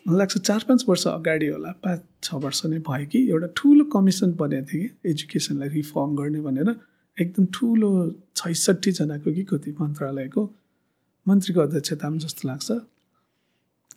मलाई 0.06 0.18
लाग्छ 0.22 0.38
चार 0.38 0.62
पाँच 0.70 0.86
वर्ष 0.88 1.08
अगाडि 1.08 1.48
होला 1.50 1.72
पाँच 1.82 2.00
छ 2.24 2.34
वर्ष 2.46 2.66
नै 2.70 2.80
भयो 2.86 3.06
कि 3.10 3.20
एउटा 3.30 3.48
ठुलो 3.58 3.84
कमिसन 3.90 4.38
बनेको 4.38 4.66
थियो 4.70 4.88
कि 4.88 5.10
एजुकेसनलाई 5.10 5.70
रिफर्म 5.82 6.16
गर्ने 6.16 6.42
भनेर। 6.46 6.70
एकदम 7.18 7.46
ठुलो 7.56 7.90
छैसठीजनाको 8.38 9.30
कि 9.34 9.44
कति 9.50 9.72
मन्त्रालयको 9.82 10.42
मन्त्रीको 11.28 11.60
अध्यक्षतामा 11.62 12.18
जस्तो 12.24 12.48
लाग्छ। 12.48 12.70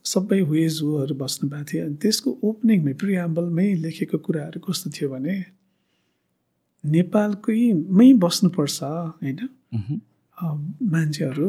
सबै 0.05 0.41
वेज 0.53 0.75
हुहरू 0.83 1.15
बस्नु 1.21 1.49
भएको 1.51 1.65
थियो। 1.71 1.85
अनि 1.87 1.97
त्यसको 2.03 2.31
ओपनिङमै 2.49 2.93
प्रियाम्बलमै 3.03 3.69
लेखेको 3.85 4.19
कुराहरू 4.27 4.59
कस्तो 4.67 4.91
थियो 4.97 5.09
भने 5.13 5.37
नेपालकैमै 6.85 8.09
बस्नुपर्छ 8.25 8.79
होइन? 8.83 9.41
मान्छेहरू 10.95 11.49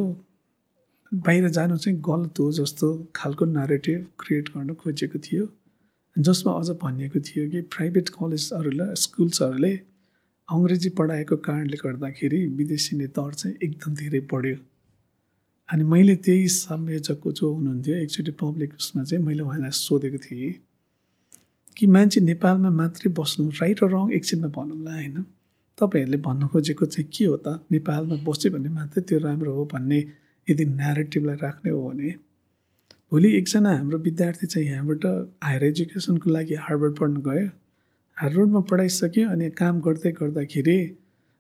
बाहिर 1.11 1.49
जानु 1.57 1.75
चाहिँ 1.77 1.99
गलत 2.07 2.39
हो 2.39 2.45
जस्तो 2.59 2.87
खालको 3.15 3.45
नारेटिभ 3.45 3.99
क्रिएट 4.19 4.45
गर्न 4.53 4.73
खोजेको 4.81 5.19
थियो। 5.25 5.45
जसमा 6.15 6.51
अझ 6.59 6.69
भनिएको 6.83 7.19
थियो 7.27 7.43
कि 7.51 7.61
प्राइभेट 7.75 8.09
कलेजहरूलाई 8.15 8.95
स्कुल्सहरूले 9.03 9.73
अङ्ग्रेजी 10.49 10.89
पढाएको 10.97 11.35
कारणले 11.47 11.77
गर्दाखेरि 11.83 12.39
विदेशी 12.57 12.93
नेताहरू 12.97 13.35
चाहिँ 13.41 13.55
एकदम 13.63 13.91
धेरै 14.01 14.21
बढ्यो। 14.31 14.57
अनि 15.69 15.83
मैले 15.83 16.15
त्यही 16.15 16.47
संयोजकको 16.47 17.31
जो 17.31 17.53
हुनुहुन्थ्यो 17.53 17.95
एकचोटि 17.95 18.31
पब्लिक 18.41 18.73
उसमा 18.73 19.03
चाहिँ 19.03 19.23
मैले 19.25 19.43
उहाँलाई 19.43 19.71
सोधेको 19.71 20.17
थिएँ 20.25 20.53
कि 21.77 21.87
मान्छे 21.87 22.21
नेपालमा 22.21 22.69
मात्रै 22.69 23.11
बस्नु 23.11 23.49
राइट 23.61 23.83
र 23.83 23.87
रङ 23.93 24.11
एकछिनमा 24.13 24.47
भनौँला 24.47 24.93
होइन। 24.93 25.25
तपाईँहरूले 25.77 26.17
भन्नु 26.27 26.47
खोजेको 26.47 26.85
चाहिँ 26.85 27.09
के 27.09 27.25
हो 27.25 27.37
त? 27.37 27.47
नेपालमा 27.71 28.15
बस्यो 28.23 28.51
भने 28.53 28.69
मात्रै 28.69 29.01
त्यो 29.03 29.19
राम्रो 29.19 29.51
हो 29.53 29.65
भन्ने 29.73 29.99
यदि 30.47 30.65
न्यारेटिभलाई 30.65 31.37
राख्ने 31.41 31.71
हो 31.71 31.81
भने। 31.89 32.09
भोलि 33.11 33.29
एकजना 33.37 33.71
हाम्रो 33.75 33.97
विद्यार्थी 34.07 34.47
चाहिँ 34.47 34.67
यहाँबाट 34.67 35.05
हायर 35.43 35.63
एजुकेसनको 35.63 36.29
लागि 36.29 36.55
हार्वर्ड 36.65 36.93
पढ्न 36.99 37.15
गयो। 37.27 37.47
हार्वर्डमा 38.17 38.61
पढाइसक्यो 38.69 39.29
अनि 39.29 39.49
काम 39.59 39.81
गर्दै 39.81 40.11
गर्दाखेरि 40.21 40.77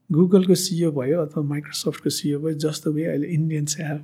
गुगलको 0.09 0.55
सिओ 0.55 0.91
भयो 0.91 1.21
अथवा 1.21 1.43
माइक्रोसफ्टको 1.43 2.09
सिओ 2.09 2.39
भयो 2.39 2.53
जस्तो 2.59 2.91
वे 2.91 3.05
अहिले 3.05 3.27
इन्डियन्स 3.29 3.77
ह्याभ 3.79 3.99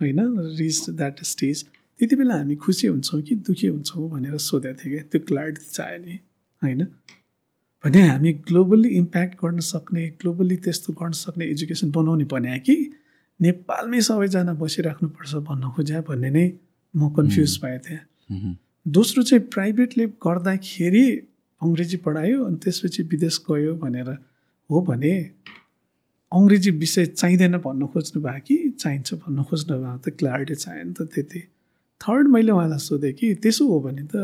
होइन 0.00 0.20
रिच 0.58 0.90
द्याट 0.92 1.22
स्टेज 1.24 1.64
त्यति 2.00 2.16
बेला 2.16 2.34
हामी 2.34 2.56
खुसी 2.56 2.86
हुन्छौँ 2.86 3.20
कि 3.22 3.34
दुःखी 3.42 3.66
हुन्छौँ 3.66 4.08
भनेर 4.10 4.36
सोधेको 4.40 4.78
थिएँ 4.80 4.92
क्या 4.94 5.02
त्यो 5.12 5.20
क्ल्यारिटी 5.26 5.64
चाहियो 5.72 6.04
नि 6.04 6.18
होइन? 6.62 6.84
भने 7.84 8.02
हामी 8.02 8.32
ग्लोबल्ली 8.44 8.88
इम्प्याक्ट 8.96 9.34
गर्न 9.44 9.58
सक्ने 9.64 10.06
ग्लोबल्ली 10.20 10.56
त्यस्तो 10.56 10.92
गर्न 10.92 11.12
सक्ने 11.14 11.44
एजुकेसन 11.46 11.90
बनाउने 11.90 12.24
भने 12.24 12.58
कि 12.60 12.76
नेपालमै 13.40 14.00
सबैजना 14.00 14.52
बसिराख्नुपर्छ 14.54 15.34
भन्न 15.46 15.70
खोज्या 15.70 16.00
भन्ने 16.02 16.30
नै 16.30 16.46
म 16.94 17.08
कन्फ्युज 17.16 17.58
भएको 17.62 17.82
थिएँ 17.88 18.56
दोस्रो 18.86 19.22
चाहिँ 19.22 19.44
प्राइभेटले 19.48 20.06
गर्दाखेरि 20.22 21.04
अङ्ग्रेजी 21.60 21.96
पढायो 21.98 22.44
अनि 22.44 22.56
त्यसपछि 22.56 23.02
विदेश 23.02 23.38
गयो 23.50 23.74
भनेर 23.76 24.08
हो 24.70 24.80
भने 24.80 25.12
अङ्ग्रेजी 26.32 26.70
विषय 26.70 27.06
चाहिँदैन 27.06 27.56
भन्न 27.58 27.86
खोज्नु 27.86 28.22
भयो 28.22 28.40
कि? 28.46 28.56
चाहिन्छ 28.78 29.14
भन्न 29.14 29.42
खोज्नु 29.42 29.74
भयो 29.78 29.98
त 29.98 30.08
क्ल्यारिटी 30.18 30.54
चाहियो 30.54 30.84
नि 30.84 30.92
त 30.92 31.02
त्यति। 31.02 31.40
थर्ड 32.00 32.28
मैले 32.28 32.52
उहाँलाई 32.52 32.78
सोधेँ 32.78 33.12
कि 33.12 33.34
त्यसो 33.34 33.66
हो 33.68 33.80
भने 33.80 34.02
त 34.02 34.16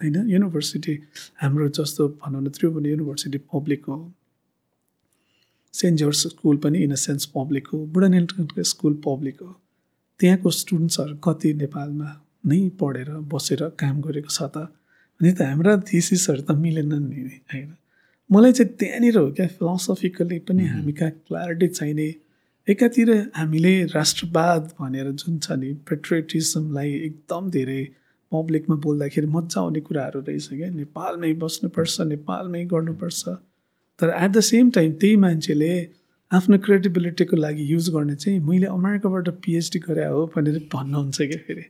होइन 0.00 0.28
युनिभर्सिटी 0.28 0.94
हाम्रो 1.40 1.68
जस्तो 1.68 2.08
भनौँ 2.20 2.42
न 2.42 2.48
त्रिभुवन 2.48 2.86
युनिभर्सिटी 2.86 3.38
पब्लिक 3.38 3.84
हो। 3.84 4.12
सेन्ट 5.74 5.98
जर्ज 5.98 6.16
स्कुल 6.16 6.56
पनि 6.56 6.78
इन 6.78 6.92
अ 6.92 6.94
सेन्स 6.94 7.26
पब्लिक 7.26 7.68
हो। 7.68 7.86
बुढानेलको 7.86 8.62
स्कुल 8.62 8.94
पब्लिक 9.06 9.40
हो। 9.40 9.50
त्यहाँको 10.20 10.50
स्टुडेन्ट्सहरू 10.50 11.16
कति 11.16 11.54
नेपालमा 11.54 12.10
नै 12.46 12.68
पढेर 12.80 13.10
बसेर 13.32 13.62
काम 13.80 14.00
गरेको 14.00 14.28
छ 14.28 14.42
त। 14.42 14.56
अनि 15.20 15.32
त 15.32 15.42
हाम्रा 15.42 15.76
थिसिसहरू 15.88 16.42
त 16.42 16.50
मिलेनन् 16.50 17.08
नि 17.08 17.20
होइन? 17.52 17.70
मलाई 18.32 18.52
चाहिँ 18.52 18.72
त्यहाँनिर 18.80 19.16
हो 19.18 19.30
क्या 19.36 19.46
फिलोसफिकली 19.46 20.38
पनि 20.48 20.66
हामी 20.66 20.92
कहाँ 20.98 21.10
क्ल्यारिटी 21.10 21.66
चाहिने 21.68 22.04
एकातिर 22.68 23.10
हामीले 23.36 23.72
राष्ट्रवाद 23.92 24.70
भनेर 24.80 25.10
जुन 25.20 25.38
छ 25.38 25.52
नि 25.60 25.72
पेट्रियटिजमलाई 25.88 26.92
एकदम 27.08 27.50
धेरै 27.50 27.82
पब्लिकमा 28.32 28.76
बोल्दाखेरि 28.84 29.26
मजा 29.26 29.60
आउने 29.60 29.80
कुराहरू 29.88 30.20
रहेछ 30.28 30.48
क्या। 30.48 30.70
नेपालमै 30.70 31.32
बस्नुपर्छ 31.42 32.00
नेपालमै 32.12 32.64
गर्नुपर्छ। 32.72 33.28
तर 34.00 34.14
एट 34.16 34.30
द 34.30 34.40
सेम 34.40 34.70
टाइम 34.70 34.92
त्यही 35.02 35.16
मान्छेले 35.26 35.72
आफ्नो 36.30 36.58
क्रेडिबिलिटीको 36.64 37.36
लागि 37.36 37.64
युज 37.72 37.90
गर्ने 37.94 38.16
चाहिँ 38.16 38.40
मैले 38.48 38.66
अमेरिकाबाट 38.72 39.28
पिएचडी 39.44 39.78
गरे 39.88 40.06
हो 40.06 40.24
भनेर 40.36 40.58
भन्नुहुन्छ 40.72 41.18
क्या 41.20 41.40
फेरि। 41.46 41.64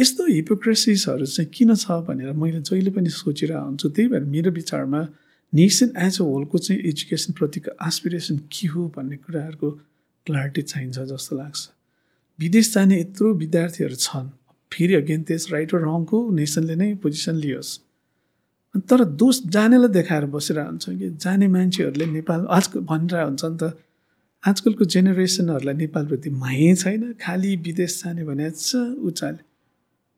यस्तो 0.00 0.26
हिपोक्रेसिसहरू 0.26 1.26
चाहिँ 1.26 1.50
किन 1.54 1.74
छ 1.76 2.02
भनेर 2.10 2.32
मैले 2.42 2.60
जहिले 2.66 2.90
पनि 2.90 3.10
सोचिरहेको 3.14 3.64
हुन्छु। 3.66 3.88
त्यही 3.88 4.08
भएर 4.08 4.24
मेरो 4.34 4.50
विचारमा 4.58 5.06
नेसन 5.52 5.92
एज 5.96 6.20
अ 6.20 6.24
होलको 6.24 6.58
चाहिँ 6.58 6.82
एजुकेसनप्रतिको 6.88 7.70
एसपिरेसन 7.88 8.36
के 8.52 8.66
हो 8.68 8.86
भन्ने 8.96 9.16
कुराहरूको 9.16 9.70
क्ल्यारिटी 10.26 10.62
चाहिन्छ 10.62 10.98
जस्तो 11.12 11.36
लाग्छ। 11.36 11.68
विदेश 12.38 12.74
जाने 12.74 13.00
यत्रो 13.00 13.32
विद्यार्थीहरू 13.34 13.94
छन्। 13.96 14.28
फेरि 14.72 14.94
अगेन 14.94 15.22
त्यस 15.22 15.46
राइट 15.52 15.74
र 15.74 15.78
रङको 15.82 16.18
नेसनले 16.30 16.74
नै 16.76 16.94
पोजिसन 17.02 17.34
लियोस्। 17.34 17.70
तर 18.90 19.04
दोष 19.20 19.36
जानेलाई 19.48 19.88
देखाएर 19.88 20.24
बसिरहेको 20.36 20.70
हुन्छ 20.70 20.86
कि 21.00 21.08
जाने 21.24 21.48
मान्छेहरूले 21.48 22.06
नेपाल 22.06 22.46
आजकल 22.56 22.80
भनिरहेको 22.90 23.28
हुन्छ 23.28 23.44
नि 23.44 23.56
त 23.62 23.72
आजकलको 24.44 24.84
जेनेरेसनहरूलाई 24.84 25.74
नेपालप्रति 25.74 26.30
मायै 26.30 26.74
छैन 26.74 27.12
खालि 27.22 27.56
विदेश 27.64 27.92
जाने 28.04 28.24
भने 28.24 28.48
उचाले। 29.08 29.42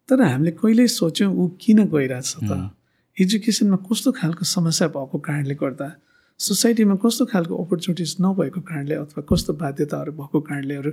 तर 0.08 0.22
हामीले 0.22 0.50
कहिल्यै 0.58 0.86
सोच्यौँ 0.98 1.30
ऊ 1.32 1.48
किन 1.62 1.78
गइरहेछ 1.86 2.34
त? 2.42 2.50
एजुकेसनमा 3.20 3.76
कस्तो 3.76 4.12
खालको 4.12 4.44
समस्या 4.44 4.88
भएको 4.88 5.18
कारणले 5.18 5.54
गर्दा 5.54 5.88
सोसाइटीमा 6.38 6.94
कस्तो 7.04 7.24
खालको 7.26 7.64
अपर्च्युनिटिज 7.64 8.16
नभएको 8.20 8.60
कारणले 8.60 8.94
अथवा 8.94 9.22
कस्तो 9.30 9.52
बाध्यताहरू 9.52 10.12
भएको 10.12 10.40
कारणलेहरू 10.40 10.90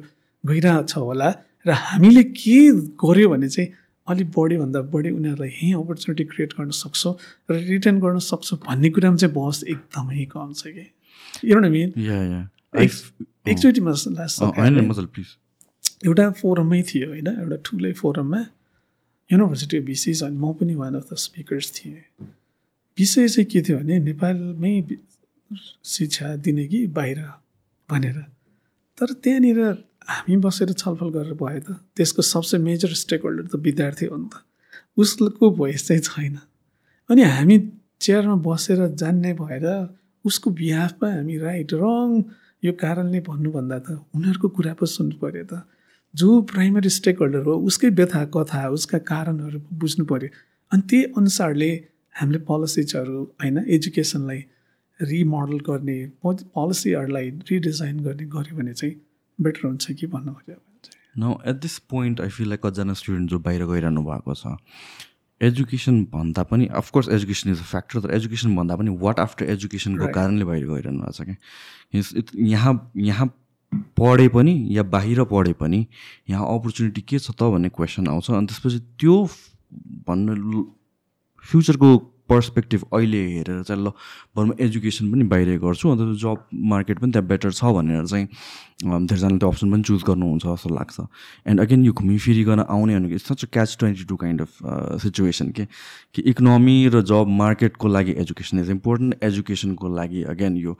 छ 0.84 0.98
होला 0.98 1.30
र 1.68 1.72
हामीले 1.72 2.24
के 2.24 2.58
गर्यो 3.04 3.30
भने 3.30 3.50
चाहिँ 3.50 3.70
अलिक 4.08 4.28
बढीभन्दा 4.38 4.82
बढी 4.82 5.10
उनीहरूलाई 5.10 5.50
यहीँ 5.50 5.74
अपर्च्युनिटी 5.76 6.24
क्रिएट 6.24 6.54
गर्न 6.54 6.70
सक्छौँ 6.70 7.14
र 7.52 7.54
रिटर्न 7.72 8.00
गर्न 8.00 8.20
सक्छौँ 8.20 8.60
भन्ने 8.68 8.90
कुरामा 8.90 9.18
चाहिँ 9.18 9.34
बहस 9.34 9.64
एकदमै 9.68 10.26
कम 10.26 10.54
छ 10.54 10.68
कि। 10.68 10.86
एकचोटि 13.52 13.82
एउटा 16.06 16.30
फोरममै 16.32 16.82
थियो 16.82 17.08
होइन? 17.10 17.28
एउटा 17.28 17.58
ठुलै 17.66 17.94
फोरममा। 17.94 18.42
युनिभर्सिटी 19.30 19.80
बिसिज 19.80 20.24
अनि 20.24 20.38
म 20.38 20.54
पनि 20.54 20.76
वान 20.76 20.96
अफ 20.96 21.12
द 21.12 21.16
स्पिकर्स 21.16 21.72
थिएँ 21.76 22.02
विषय 22.98 23.28
चाहिँ 23.28 23.46
के 23.52 23.62
थियो 23.62 23.78
भने 23.78 24.00
नेपालमै 24.00 24.74
शिक्षा 25.86 26.36
दिने 26.44 26.66
कि 26.68 26.86
बाहिर 26.88 27.20
भनेर। 27.90 28.18
तर 28.98 29.14
त्यहाँनिर 29.24 29.60
हामी 30.08 30.38
बसेर 30.44 30.72
छलफल 30.74 31.10
गरेर 31.16 31.34
भयो 31.36 31.60
त। 31.60 31.80
त्यसको 31.96 32.22
सबसे 32.22 32.58
मेजर 32.58 32.94
स्टेक 33.04 33.22
होल्डर 33.24 33.46
त 33.52 33.56
विद्यार्थी 33.60 34.06
हो 34.06 34.18
नि 34.18 34.30
त। 34.32 34.36
उसको 34.98 35.46
भोइस 35.52 35.88
चाहिँ 35.88 36.02
छैन। 36.02 36.36
अनि 37.10 37.22
हामी 37.24 37.58
चेयरमा 38.02 38.36
बसेर 38.44 38.80
जान्ने 38.96 39.34
भएर 39.40 39.66
उसको 40.26 40.48
बिहाफमा 40.52 41.10
हामी 41.14 41.38
राइट 41.38 41.74
रङ 41.74 42.10
यो 42.66 42.72
कारणले 42.74 43.20
भन्नुभन्दा 43.24 43.78
त 43.80 43.88
उनीहरूको 44.16 44.48
कुरा 44.56 44.74
पो 44.80 44.86
सुन्नु 44.86 45.16
पऱ्यो 45.22 45.46
त। 45.52 45.54
जो 46.14 46.42
प्राइमरी 46.52 46.90
स्टेक 46.90 47.20
होल्डर 47.20 47.44
हो 47.46 47.54
उसकै 47.70 47.90
व्यथा 48.00 48.24
कथा 48.36 48.68
उसका 48.78 48.98
कारणहरू 49.12 49.60
बुझ्नु 49.82 50.06
पऱ्यो 50.12 50.30
अनि 50.72 50.82
त्यही 50.90 51.04
अनुसारले 51.18 51.70
हामीले 52.16 52.40
पोलिसिजहरू 52.50 53.24
होइन 53.42 53.58
एजुकेसनलाई 53.78 54.40
रिमोडल 55.00 55.58
गर्ने 55.70 55.98
पोलिसीहरूलाई 56.26 57.30
रिडिजाइन 57.52 58.00
गर्ने 58.08 58.26
गऱ्यो 58.36 58.58
भने 58.58 58.74
चाहिँ 58.74 58.96
बेटर 59.40 59.68
हुन्छ 59.68 59.92
कि 60.00 60.08
भन्नु 60.14 60.34
चाहिँ। 60.48 60.62
न 61.20 61.36
at 61.50 61.56
this 61.62 61.78
point 61.92 62.22
I 62.22 62.30
feel 62.38 62.48
like 62.50 62.66
कतिजना 62.66 62.94
स्टुडेन्ट 63.02 63.30
जो 63.30 63.40
बाहिर 63.46 63.66
गइरहनु 63.74 64.04
भएको 64.10 64.34
छ 64.42 64.56
एजुकेसन 65.42 66.04
भन्दा 66.14 66.44
पनि 66.52 66.66
of course 66.82 67.10
education 67.16 67.52
is 67.52 67.60
a 67.60 67.64
factor 67.72 68.00
तर 68.02 68.14
एजुकेसन 68.16 68.56
भन्दा 68.56 68.76
पनि 68.76 68.98
वाट 69.02 69.20
आफ्टर 69.20 69.46
एजुकेसनको. 69.56 70.08
कारणले 70.14 70.46
बाहिर 70.46 70.66
गइरहनु 70.68 71.00
भएको 71.02 71.12
छ 71.14 71.28
कि 71.30 71.36
Yes, 71.98 72.08
it- 72.22 72.36
यहाँ 72.54 72.74
यहाँ 73.10 73.28
पढे 73.74 74.28
पनि 74.30 74.54
या 74.72 74.84
बाहिर 74.84 75.24
पढे 75.32 75.54
पनि 75.54 75.86
यहाँ 76.30 76.46
अपर्च्युनिटी 76.56 77.02
के 77.02 77.20
छ 77.20 77.32
त 77.32 77.44
भन्ने 77.44 77.70
क्वेसन 77.70 78.08
आउँछ। 78.08 78.32
अनि 78.32 78.48
त्यसपछि 78.48 78.80
त्यो 79.00 79.16
भन्नु 80.08 80.64
फ्युचरको 81.44 81.90
पर्सपेक्टिभ 82.30 82.82
अहिले 82.94 83.22
हेरेर 83.34 83.64
चाहिँ 83.64 83.84
ल 83.84 83.92
बरुमा 84.38 84.56
एजुकेसन 84.66 85.12
पनि 85.12 85.24
बाहिरै 85.34 85.58
गर्छु 85.58 85.90
अन्त 85.90 86.18
जब 86.22 86.38
मार्केट 86.74 87.00
पनि 87.00 87.12
त्यहाँ 87.12 87.28
बेटर 87.28 87.52
छ 87.52 87.64
भनेर 87.78 88.06
चाहिँ 88.06 88.28
धेरैजनाले 88.78 89.38
त्यो 89.38 89.50
अप्सन 89.50 89.72
पनि 89.72 89.84
चुज 89.84 90.04
गर्नुहुन्छ 90.08 90.46
जस्तो 90.46 90.70
लाग्छ। 90.70 91.00
एन्ड 91.48 91.62
अगेन 91.62 91.86
यो 91.86 91.94
घुमिफिरिकन 91.94 92.60
आउने 92.70 92.94
भनेको 93.00 93.16
it's 93.16 93.28
such 93.28 93.44
a 93.44 93.48
catch 93.54 93.76
twenty 93.80 94.04
two 94.06 94.16
kind 94.16 94.42
of 94.42 94.52
situation 95.04 95.50
के 95.58 95.66
कि 96.14 96.22
इकोनोमी 96.32 96.78
र 96.94 97.02
जब 97.10 97.26
मार्केटको 97.42 97.88
लागि 97.88 98.12
एजुकेसन 98.22 98.60
इज 98.60 98.70
इम्पोर्टेन्ट 98.72 99.24
एजुकेसनको 99.24 99.96
लागि 99.96 100.24
अगेन 100.36 100.58
यो 100.58 100.78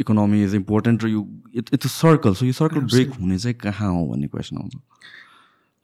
इकोनोमी 0.00 0.42
इज 0.44 0.54
इम्पोर्टेन्ट 0.54 1.04
र 1.04 1.08
यो 1.08 1.26
it 1.54 1.70
it's 1.74 1.86
a 1.86 1.94
circle 1.94 2.34
so 2.34 2.46
यो 2.46 2.52
सर्कल 2.58 2.80
ब्रेक 2.90 3.14
हुने 3.20 3.38
चाहिँ 3.38 3.56
कहाँ 3.62 3.92
हो 3.92 4.06
भन्ने 4.06 4.26
क्वेसन 4.34 4.56
आउँछ। 4.56 4.74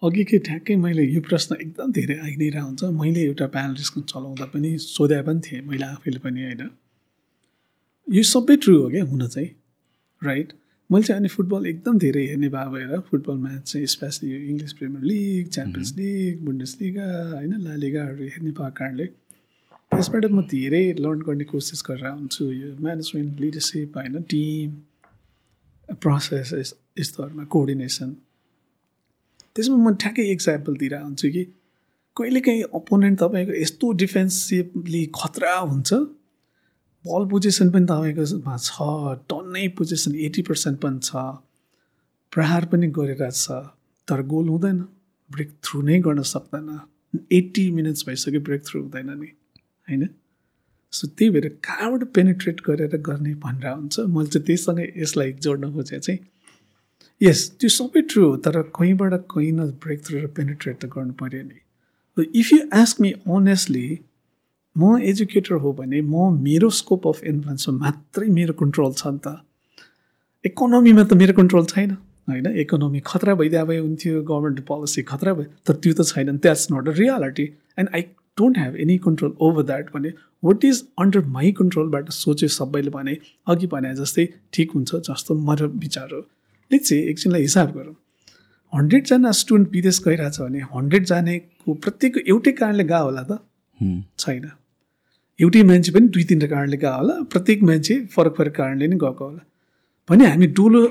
अघिकै 0.02 0.38
ठ्याक्कै 0.38 0.74
मैले 0.76 1.02
यो 1.06 1.20
प्रश्न 1.20 1.56
एकदम 1.60 1.92
धेरै 1.92 2.16
आइ 2.18 2.32
नै 2.36 2.48
रहन्छ 2.50 2.90
मैले 2.94 3.20
एउटा 3.24 3.46
प्यानल 3.48 3.74
डिस्कसन 3.74 4.02
चलाउँदा 4.08 4.46
पनि 4.46 4.70
सोधे 4.86 5.20
पनि 5.22 5.40
थिएँ 5.40 5.60
मैले 5.62 5.86
आफैले 5.86 6.18
पनि 6.18 6.40
होइन? 6.42 6.62
यो 8.08 8.22
सबै 8.28 8.56
ट्रु 8.56 8.74
हो 8.82 8.88
क्या 8.88 9.04
हुन 9.04 9.26
चाहिँ 9.28 9.50
राइट 10.22 10.52
मैले 10.90 11.04
चाहिँ 11.04 11.20
अनि 11.20 11.28
फुटबल 11.28 11.66
एकदम 11.66 11.98
धेरै 11.98 12.24
हेर्ने 12.26 12.48
भए 12.48 12.66
भएर 12.72 13.00
फुटबल 13.10 13.36
म्याच 13.36 13.62
चाहिँ 13.64 13.86
स्पेसली 13.88 14.30
यो 14.30 14.38
English 14.46 14.72
premier 14.72 15.04
league 15.04 15.48
champions 15.48 15.94
league 15.96 16.44
Bundesliga 16.80 17.06
होइन 17.30 17.54
लालिगाहरू 17.60 18.24
हेर्ने 18.26 18.50
भएको 18.52 18.70
कारणले 18.74 19.06
त्यसबाट 19.92 20.24
म 20.26 20.42
धेरै 20.48 20.82
लर्न 20.98 21.20
गर्ने 21.22 21.44
कोसिस 21.44 21.82
गरेर 21.86 22.10
हुन्छु 22.10 22.50
यो 22.52 22.74
म्यानेजमेन्ट 22.80 23.40
लिडरसिप 23.40 23.96
होइन 23.96 24.20
टिम 24.30 25.96
प्रोसेस 26.02 26.74
यस्तोहरूमा 26.98 27.44
कोअर्डिनेसन 27.46 28.12
त्यसमा 29.56 29.76
म 29.76 29.94
ठ्याक्कै 29.94 30.22
इक्जाम्पल 30.22 30.76
दिएर 30.76 30.94
हुन्छु 30.94 31.28
कि 31.30 31.44
कहिलेकाहीँ 32.16 32.62
अपोनेन्ट 32.62 33.18
तपाईँको 33.20 33.52
यस्तो 33.52 33.92
डिफेन्सिभली 33.92 35.10
खतरा 35.14 35.56
हुन्छ 35.56 35.92
बल 37.06 37.28
पोजिसन 37.28 37.70
पनि 37.70 37.86
तपाईँकोमा 37.86 38.56
छ 38.56 38.72
टन्नै 39.28 39.68
पोजिसन 39.68 40.14
एट्टी 40.14 40.42
पर्सेन्ट 40.42 40.80
पनि 40.80 40.98
छ 41.02 41.12
प्रहार 42.32 42.64
पनि 42.64 42.86
गरिरहेको 42.86 43.30
छ 43.30 43.50
तर 44.08 44.22
गोल 44.22 44.48
हुँदैन 44.48 44.78
ब्रेक 45.32 45.50
थ्रु 45.64 45.82
नै 45.82 46.00
गर्न 46.00 46.22
सक्दैन 46.22 46.80
एट्टी 47.32 47.70
मिनट्स 47.70 48.04
भइसक्यो 48.06 48.40
ब्रेक 48.40 48.66
थ्रु 48.66 48.82
हुँदैन 48.82 49.10
नि 49.10 49.26
होइन? 49.88 50.08
सो 50.92 51.06
त्यही 51.06 51.30
भएर 51.30 51.48
कहाँबाट 51.48 52.04
पेनिट्रेट 52.04 52.60
गरेर 52.60 52.96
गर्ने 52.96 53.34
भनेर 53.34 53.68
हुन्छ 53.68 54.00
मैले 54.00 54.28
चाहिँ 54.28 54.46
त्यहीसँगै 54.46 54.92
यसलाई 54.96 55.32
जोड्न 55.32 55.72
खोजेँ 55.72 55.98
चाहिँ 55.98 56.18
यस 57.22 57.40
त्यो 57.60 57.68
सबै 57.72 58.00
ट्रु 58.10 58.22
हो 58.24 58.36
तर 58.44 58.56
कहीँबाट 58.76 59.12
कहीँ 59.32 59.50
न 59.52 59.66
ब्रेक 59.82 60.00
थ्रु 60.06 60.20
र 60.20 60.26
पेनिट्रेट 60.36 60.76
त 60.76 60.86
गर्नु 60.94 61.12
पऱ्यो 61.20 61.42
नि। 61.42 61.58
If 62.40 62.52
you 62.52 62.58
ask 62.78 63.00
me 63.00 63.10
honestly 63.34 63.84
म 64.76 64.98
एजुकेटर 65.10 65.54
हो 65.64 65.72
भने 65.80 66.00
म 66.00 66.30
मेरो 66.46 66.70
स्कोप 66.78 67.06
अफ 67.08 67.22
इन्फ्लुएन्समा 67.32 67.78
मात्रै 67.84 68.26
मेरो 68.38 68.54
कन्ट्रोल 68.62 68.92
छ 69.00 69.06
नि 69.06 69.20
त। 69.26 69.36
इकोनोमीमा 70.44 71.04
त 71.04 71.20
मेरो 71.22 71.34
कन्ट्रोल 71.38 71.64
छैन 71.74 71.90
होइन? 72.28 72.46
इकोनोमी 72.64 73.00
खतरा 73.06 73.34
भइदिए 73.40 73.64
भए 73.70 73.78
हुन्थ्यो 73.78 74.22
गभर्मेन्ट 74.22 74.60
पोलिसी 74.66 75.02
खतरा 75.12 75.32
भयो 75.38 75.48
तर 75.66 75.74
त्यो 75.78 75.92
त 75.94 76.08
छैन। 76.10 76.36
That's 76.42 76.66
not 76.72 76.88
a 76.88 76.98
reality 76.98 77.46
and 77.78 77.88
I 77.94 78.02
don't 78.38 78.58
have 78.58 78.76
any 78.82 78.98
control 79.06 79.32
over 79.46 79.62
that 79.70 79.94
भने 79.94 80.14
वाट 80.42 80.64
इज 80.64 80.84
अन्डर 80.98 81.24
माई 81.38 81.52
कन्ट्रोलबाट 81.62 82.10
सोच्यो 82.18 82.48
सबैले 82.58 82.90
भने 82.98 83.18
अघि 83.46 83.66
भने 83.74 83.94
जस्तै 83.96 84.28
ठिक 84.52 84.68
हुन्छ 84.74 84.90
जस्तो 85.08 85.42
मेरो 85.48 85.74
विचार 85.86 86.08
हो। 86.14 86.22
लेट्स 86.72 86.88
चाहिँ 86.88 87.04
एकछिनलाई 87.10 87.42
हिसाब 87.42 87.68
गरौँ। 87.76 87.94
हन्ड्रेडजना 88.72 89.30
स्टुडेन्ट 89.40 89.68
विदेश 89.72 90.00
गइरहेछ 90.06 90.40
भने 90.40 90.60
हन्ड्रेड 90.74 91.04
जानेको 91.06 91.74
प्रत्येक 91.84 92.16
एउटै 92.26 92.52
कारणले 92.60 92.84
गएको 92.84 93.04
होला 93.04 93.22
त. 93.22 93.32
छैन। 94.18 94.50
एउटै 95.38 95.62
मान्छे 95.68 95.92
पनि 95.92 96.06
दुई 96.14 96.24
तिनवटा 96.24 96.48
कारणले 96.54 96.76
गएको 96.76 96.96
होला 96.96 97.14
प्रत्येक 97.32 97.62
मान्छे 97.68 97.94
फरक 98.14 98.34
फरक 98.36 98.54
कारणले 98.56 98.86
नै 98.86 98.96
गएको 99.04 99.24
होला। 99.24 99.42
भने 100.08 100.24
हामी 100.26 100.46
डुलो 100.56 100.82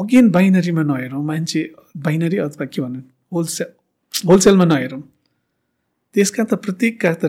अगेन 0.00 0.30
बाइनरीमा 0.30 0.82
नहेरौँ 0.82 1.24
मान्छे 1.24 1.60
बाइनरी 2.04 2.38
अथवा 2.38 2.66
के 2.66 2.82
भन्नु 2.82 3.00
होलसेल 3.32 3.68
होलसेलमा 4.14 4.64
नहेरौँ। 4.64 5.02
त्यसका 6.14 6.44
त 6.44 6.54
प्रत्येकका 6.64 7.12
त 7.20 7.24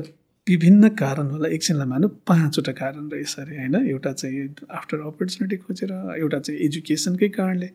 विभिन्न 0.47 0.89
कारण 0.95 1.29
होला 1.31 1.47
एकछिनलाई 1.55 1.87
मानौँ 1.87 2.09
पाँचवटा 2.27 2.71
कारण 2.71 3.09
रहेछ 3.11 3.35
अरे 3.39 3.55
होइन? 3.57 3.75
एउटा 3.89 4.11
चाहिँ 4.11 4.47
आफ्टर 4.71 4.97
अपर्च्युनिटी 5.07 5.57
खोजेर 5.63 5.91
एउटा 6.19 6.39
चाहिँ 6.39 6.59
एजुकेसनकै 6.65 7.27
कारणले। 7.37 7.69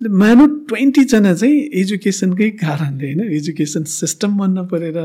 मानौँ 0.00 0.48
ट्वेन्टीजना 0.68 1.34
चाहिँ 1.34 1.58
एजुकेसनकै 1.80 2.50
कारणले 2.64 3.06
होइन? 3.06 3.20
एजुकेसन 3.34 3.82
सिस्टम 3.84 4.30
मन 4.40 4.58
नपरेर 4.58 4.98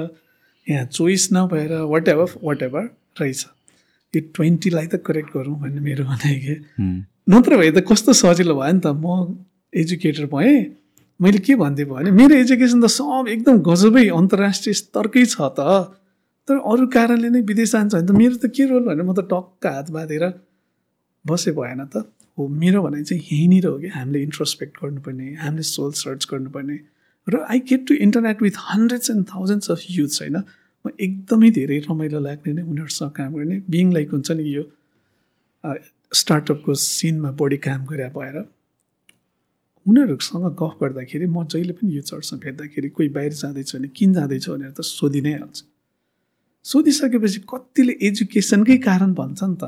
यहाँ 0.67 0.85
चोइस 0.85 1.29
नभएर 1.33 1.71
वाट 1.91 2.07
एभर 2.07 2.29
वाट 2.43 2.61
एभर 2.63 2.83
रहेछ। 3.21 3.45
यो 4.13 4.21
ट्वेन्टीलाई 4.35 4.87
त 4.87 5.01
करेक्ट 5.05 5.29
गरौँ 5.33 5.59
भन्ने 5.59 5.81
मेरो 5.81 6.03
भनाइ 6.05 6.35
के. 6.45 6.55
नत्र 7.31 7.57
भए 7.57 7.71
त 7.71 7.83
कस्तो 7.89 8.13
सजिलो 8.13 8.55
भयो 8.55 8.73
नि 8.73 8.79
त? 8.79 8.87
म 8.87 9.35
एजुकेटर 9.73 10.25
भएँ 10.31 10.55
मैले 11.19 11.39
के 11.39 11.55
भनिदिएँ 11.55 11.87
भने 11.89 12.11
मेरो 12.11 12.35
एजुकेसन 12.35 12.81
त 12.81 12.87
सब 12.93 13.27
एकदम 13.29 13.59
गजबै 13.65 14.07
अन्तर्राष्ट्रिय 14.13 14.73
स्तरकै 14.73 15.25
छ 15.25 15.41
त। 15.57 15.99
तर 16.47 16.57
अरू 16.71 16.87
कारणले 16.93 17.29
नै 17.29 17.41
विदेश 17.51 17.71
जान्छ 17.71 17.93
भने 17.95 18.07
त 18.07 18.11
मेरो 18.21 18.35
त 18.35 18.51
के 18.55 18.65
रोल 18.71 18.83
भने 18.89 19.03
म 19.03 19.13
त 19.13 19.23
टक्क 19.31 19.67
हात 19.67 19.91
बाँधेर 19.91 20.25
बसे 21.25 21.51
भएन 21.59 21.85
त। 21.85 22.03
हो 22.37 22.47
मेरो 22.61 22.81
भनाइ 22.83 23.03
चाहिँ 23.03 23.23
यहीँनिर 23.23 23.65
हो 23.67 23.77
कि 23.79 23.87
हामीले 23.95 24.21
इन्ट्रोस्पेक्ट 24.27 24.73
गर्नुपर्ने 24.83 25.27
हामीले 25.39 25.63
सोल 25.63 25.91
सर्च 25.99 26.27
गर्नुपर्ने। 26.31 26.77
र 27.27 27.39
I 27.49 27.59
get 27.69 27.87
to 27.87 27.93
interact 28.05 28.41
with 28.41 28.57
hundreds 28.69 29.09
and 29.11 29.25
thousands 29.33 29.71
of 29.71 29.79
youths 29.89 30.21
होइन? 30.21 30.37
म 30.85 30.89
एकदमै 30.99 31.49
धेरै 31.57 31.77
रमाइलो 31.89 32.19
लाग्ने 32.19 32.53
नै 32.53 32.63
उनीहरूसँग 32.71 33.11
काम 33.17 33.33
गर्ने। 33.33 33.59
बिङ 33.69 33.93
लाइक 33.93 34.09
हुन्छ 34.11 34.31
नि 34.31 34.43
यो 34.43 34.63
स्टार्टअपको 36.11 36.73
सिनमा 36.75 37.31
बढी 37.39 37.57
काम 37.67 37.85
गरे 37.91 38.07
भएर। 38.17 38.37
उनीहरूसँग 39.85 40.45
गफ 40.59 40.73
गर्दाखेरि 40.81 41.25
म 41.25 41.45
जहिले 41.47 41.73
पनि 41.79 41.95
युथहरूसँग 41.95 42.39
भेट्दाखेरि 42.43 42.89
कोही 42.89 43.09
बाहिर 43.15 43.33
जाँदैछ 43.33 43.75
भने 43.75 43.87
किन 43.95 44.13
जाँदैछ 44.13 44.49
भनेर 44.49 44.71
त 44.71 44.81
सोधि 44.81 45.21
नै 45.21 45.33
हाल्छ। 45.39 45.63
सोधिसकेपछि 46.65 47.39
कतिले 47.49 47.93
एजुकेसनकै 48.07 48.77
कारण 48.87 49.13
भन्छ 49.13 49.43
नि 49.43 49.55
त। 49.63 49.65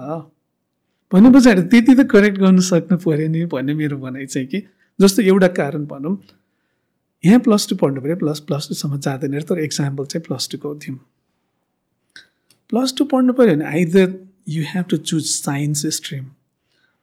भने 1.12 1.30
पछाडि 1.36 1.62
त्यति 1.72 1.94
त 1.96 2.08
करेक्ट 2.12 2.38
गर्न 2.40 2.60
सक्नु 2.72 2.98
पऱ्यो 3.06 3.28
नि 3.30 3.46
भन्ने 3.54 3.74
मेरो 3.82 3.98
भनाइ 4.04 4.26
चाहिँ 4.26 4.48
कि। 4.48 4.62
जस्तो 5.00 5.22
एउटा 5.22 5.48
कारण 5.60 5.86
भनौँ 5.86 6.18
यहाँ 7.24 7.40
प्लस 7.48 7.68
टू 7.70 7.76
पढ्नु 7.82 8.02
पऱ्यो 8.02 8.16
प्लस 8.24 8.40
प्लस 8.48 8.68
टूसम्म 8.70 9.00
जाँदैन 9.00 9.34
अरे, 9.34 9.44
तर 9.50 9.60
एक्जाम्पल 9.60 10.06
चाहिँ 10.06 10.24
प्लस 10.28 10.50
टूको 10.52 10.74
दिउँ 10.84 10.98
प्लस 12.70 12.94
टू 12.98 13.06
पढ्नु 13.12 13.34
पऱ्यो 13.34 13.56
भने 13.56 13.66
either 13.66 14.08
you 14.54 14.64
have 14.72 14.88
to 14.90 14.98
choose 15.10 15.30
science 15.36 15.80
stream 15.96 16.26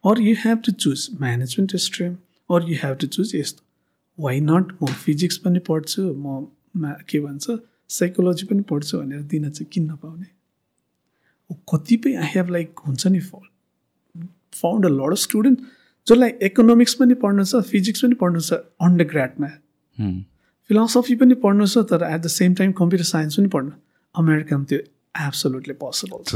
or 0.05 0.13
you 0.25 0.35
have 0.43 0.59
to 0.67 0.73
choose 0.83 1.01
management 1.23 1.73
stream 1.85 2.13
or 2.51 2.61
you 2.63 2.77
have 2.83 2.97
to 3.03 3.09
choose 3.15 3.35
यस्तो 3.35 3.63
वाइ 4.19 4.41
नट 4.41 4.73
म 4.83 4.87
फिजिक्स 5.05 5.37
पनि 5.45 5.59
पढ्छु 5.69 6.03
मा 6.15 6.93
के 7.09 7.21
भन्छ? 7.21 7.51
साइकोलोजी 7.93 8.47
पनि 8.47 8.63
पढ्छु 8.71 8.99
भनेर 8.99 9.23
दिन 9.33 9.51
चाहिँ 9.51 9.69
किन 9.73 9.91
नपाउने? 9.91 10.27
कतिपय 11.71 12.15
आई 12.17 12.29
हेभ 12.35 12.51
लाइक 12.51 12.79
हुन्छ 12.87 13.07
नि 13.07 13.21
found 13.21 14.87
a 14.87 14.89
lot 14.91 15.13
of 15.13 15.19
student 15.19 15.59
जसलाई 16.07 16.31
इकोनोमिक्स 16.47 16.95
पनि 17.01 17.15
पढ्नु 17.23 17.45
छ 17.45 17.61
फिजिक्स 17.71 18.05
पनि 18.05 18.15
पढ्नु 18.23 18.41
छ 18.41 18.61
अन्डर 18.87 19.05
ग्राडमा 19.13 19.49
फिलोसफी 20.71 21.15
पनि 21.21 21.35
पढ्नु 21.45 21.67
छ 21.67 21.85
तर 21.91 22.05
at 22.09 22.21
the 22.21 22.33
same 22.35 22.55
time 22.55 22.73
computer 22.81 23.05
science 23.05 23.37
पनि 23.39 23.49
पढ्नु। 23.55 23.71
अमेरिकामा 24.15 24.65
त्यो 24.71 24.79
एब्सोल्युटली 25.27 25.75
पोसिबल 25.85 26.25
छ। 26.27 26.35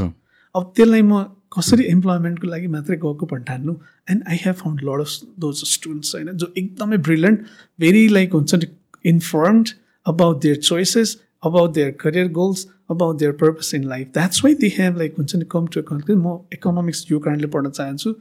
अब 0.55 0.71
त्यसलाई 0.75 1.01
म 1.01 1.23
कसरी 1.55 1.83
इम्प्लोइमेन्टको 1.95 2.47
लागि 2.47 2.67
मात्रै 2.75 2.95
गएको 3.03 3.25
भन्ठान्नु 3.33 3.73
and 4.11 4.23
I 4.29 4.37
have 4.45 4.55
found 4.61 4.81
lot 4.89 5.01
of 5.01 5.35
those 5.39 5.63
students 5.73 6.15
होइन 6.15 6.31
जो 6.43 6.53
एकदमै 6.57 6.97
ब्रिलियन्ट 7.07 7.45
भेरी 7.79 8.07
लाइक 8.09 8.33
हुन्छ 8.33 8.55
नि 8.55 8.67
informed 9.13 9.69
about 10.05 10.41
their 10.41 10.57
choices 10.69 11.15
about 11.47 11.73
their 11.73 11.91
career 12.01 12.27
goals 12.37 12.65
about 12.91 13.17
their 13.19 13.31
purpose 13.41 13.71
in 13.75 13.83
life 13.89 14.07
that's 14.13 14.43
why 14.45 14.53
they 14.63 14.67
have 14.77 14.97
like 14.97 15.15
हुन्छ 15.17 15.35
नि 15.35 15.45
कम 15.51 15.67
टु 15.73 15.81
कन्क्लुड 15.91 16.23
म 16.23 16.37
economics 16.53 17.05
यो 17.11 17.19
कारणले 17.27 17.47
पढ्न 17.55 17.69
चाहन्छु 17.79 18.13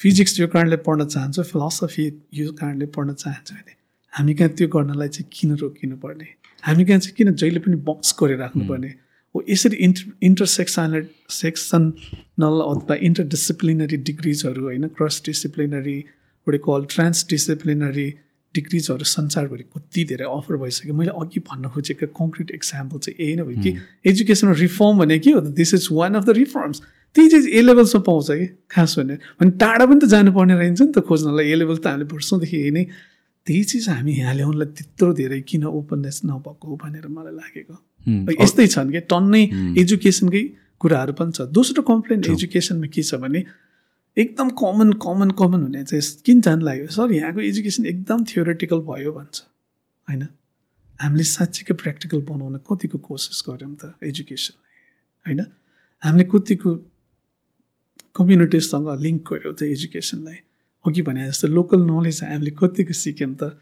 फिजिक्स 0.00 0.40
यो 0.40 0.46
कारणले 0.48 0.76
पढ्न 0.86 1.06
चाहन्छु 1.06 1.42
फिलोसफी 1.50 2.06
यो 2.34 2.52
कारणले 2.60 2.86
पढ्न 2.96 3.14
चाहन्छु 3.14 3.54
भने 3.54 3.78
हामी 4.12 4.34
कहाँ 4.34 4.50
त्यो 4.58 4.68
गर्नलाई 4.68 5.08
चाहिँ 5.08 5.28
किन 5.32 5.56
रोकिनु 5.56 5.96
पर्ने 6.04 6.28
हामी 6.62 6.84
कहाँ 6.84 6.98
चाहिँ 7.00 7.14
किन 7.16 7.34
जहिले 7.34 7.60
पनि 7.60 7.76
बक्स 7.88 8.14
गरिराख्नुपर्ने 8.22 8.94
हो 9.34 9.44
यसरी 9.48 9.76
इन्टर 9.86 10.12
इन्टरसेक्सनल 10.26 11.04
सेक्सनल 11.32 12.60
अथवा 12.62 12.94
इन्टरडिसिप्लिनरी 13.08 13.96
डिग्रिजहरू 14.08 14.64
होइन 14.64 14.86
cross 14.96 15.22
disciplinary 15.26 15.98
what they 16.46 16.58
call 16.64 16.84
trans 16.90 17.26
disciplinary 17.30 18.08
डिग्रिजहरू 18.54 19.04
संसारभरि 19.04 19.64
कति 19.74 20.04
धेरै 20.10 20.26
अफर 20.26 20.56
भइसक्यो। 20.62 20.94
मैले 20.94 21.12
अघि 21.14 21.40
भन्न 21.48 21.68
खोजेको 21.70 22.06
कङ्क्रिट 22.10 22.50
एक्जाम्पल 22.50 22.98
चाहिँ 22.98 23.16
यही 23.20 23.34
नै 23.36 23.44
भयो 23.46 23.62
कि 23.62 23.70
एजुकेसनल 24.10 24.54
रिफर्म 24.64 24.98
भने 24.98 25.18
के 25.18 25.30
हो? 25.30 25.40
त 25.40 25.54
this 25.54 25.74
is 25.74 25.88
one 25.92 26.14
of 26.14 26.24
the 26.24 26.30
reforms 26.40 26.80
त्यही 27.14 27.28
चाहिँ 27.28 27.46
ए 27.46 27.60
लेभलसम्म 27.62 28.02
पाउँछ 28.06 28.26
कि? 28.30 28.46
खास 28.70 28.98
भने। 28.98 29.14
भने 29.38 29.50
टाढा 29.58 29.84
पनि 29.86 29.98
त 30.02 30.04
जानुपर्ने 30.10 30.54
रहन्छ 30.54 30.80
नि 30.82 30.92
त 30.94 30.98
खोज्नलाई। 31.06 31.46
ए 31.46 31.54
लेभल 31.62 31.76
त 31.78 31.86
हामीले 31.86 32.10
वर्षौँदेखि 32.10 32.56
यही 32.56 32.70
नै। 32.70 32.84
त्यही 33.46 33.62
चिज 33.70 33.88
हामी 33.88 34.12
यहाँ 34.14 34.34
ल्याउनलाई 34.34 34.68
त्यत्रो 34.76 35.12
धेरै 35.16 35.40
किन 35.48 35.64
ओपननेस 35.64 36.20
नभएको 36.26 36.76
भनेर 36.76 37.06
मलाई 37.06 37.34
लागेको। 37.34 37.74
यस्तै 38.42 38.66
छन् 38.66 38.90
कि 38.92 39.00
टन्नै 39.10 39.42
एजुकेसनकै 39.80 40.42
कुराहरू 40.80 41.12
पनि 41.18 41.32
छ। 41.32 41.48
दोस्रो 41.50 41.82
कम्प्लेन 41.82 42.18
एजुकेसनमा 42.30 42.88
के 42.94 43.02
छ 43.02 43.14
भने 43.22 43.40
एकदम 44.16 44.48
कमन 44.60 44.92
कमन 44.92 45.30
कमन 45.30 45.62
हुने 45.62 45.84
चाहिँ 45.84 46.02
किन 46.26 46.40
जान 46.40 46.62
लाग्यो। 46.62 46.86
सर 46.86 47.12
यहाँको 47.12 47.40
एजुकेसन 47.40 47.86
एकदम 47.86 48.24
थियोरिटिकल 48.24 48.80
भयो 48.80 49.12
भन्छ। 49.12 49.42
होइन? 50.08 50.22
हामीले 51.00 51.24
साँच्चीकै 51.24 51.74
प्र्याक्टिकल 51.74 52.20
बनाउन 52.28 52.56
कतिको 52.68 52.98
कोसिस 52.98 53.42
गऱ्यौँ 53.48 53.74
त 53.74 53.94
एजुकेसनलाई 54.02 54.78
होइन? 55.26 55.40
हामीले 56.02 56.24
कतिको 56.32 56.70
कम्युनिटिजसँग 58.16 58.88
लिङ्क 59.00 59.20
गऱ्यौँ 59.32 59.54
त 59.54 59.62
एजुकेसनलाई 59.62 60.38
अघि 60.84 61.02
भने 61.02 61.26
जस्तो 61.28 61.48
लोकल 61.48 61.80
नलेज 61.90 62.20
हामीले 62.24 62.52
कतिको 62.58 62.92
सिक्यौँ 62.92 63.34
त 63.40 63.56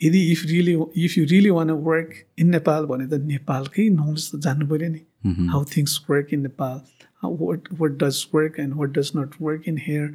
यदि 0.00 0.20
if 0.32 0.40
really 0.46 0.74
if 1.04 1.18
you 1.18 1.24
really 1.24 1.50
want 1.50 1.70
work 1.70 2.10
in 2.38 2.50
Nepal 2.50 2.86
भने 2.86 3.06
त 3.06 3.14
नेपालकै 3.24 3.88
नलेज 3.88 4.24
त 4.30 4.40
जान्नु 4.44 4.66
पऱ्यो 4.68 4.88
नि। 4.88 5.02
How 5.50 5.64
things 5.64 5.92
work 6.10 6.34
in 6.34 6.40
Nepal 6.40 6.76
what 7.24 7.68
what 7.80 7.90
does 7.90 8.26
work 8.34 8.58
and 8.58 8.74
what 8.74 8.90
does 8.98 9.10
not 9.16 9.30
work 9.42 9.68
in 9.68 9.78
here 9.78 10.06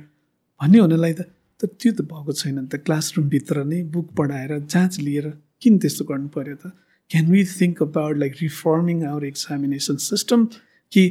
भन्ने 0.62 0.80
हुनलाई 0.80 1.14
त 1.14 1.22
तर 1.62 1.68
त्यो 1.68 1.92
त 1.94 2.02
भएको 2.02 2.34
छैन 2.34 2.60
नि 2.60 2.68
त। 2.68 2.76
क्लासरुमभित्र 2.76 3.64
नै 3.64 3.84
बुक 3.84 4.14
पढाएर 4.18 4.60
जाँच 4.60 5.00
लिएर 5.00 5.28
किन 5.62 5.78
त्यस्तो 5.78 6.06
गर्नु 6.06 6.28
पऱ्यो 6.28 6.56
त? 6.56 6.72
Can 7.12 7.32
we 7.32 7.44
think 7.46 7.82
about 7.84 8.18
like 8.18 8.34
reforming 8.42 9.04
our 9.06 9.26
examination 9.26 9.96
system 9.96 10.46
कि 10.92 11.04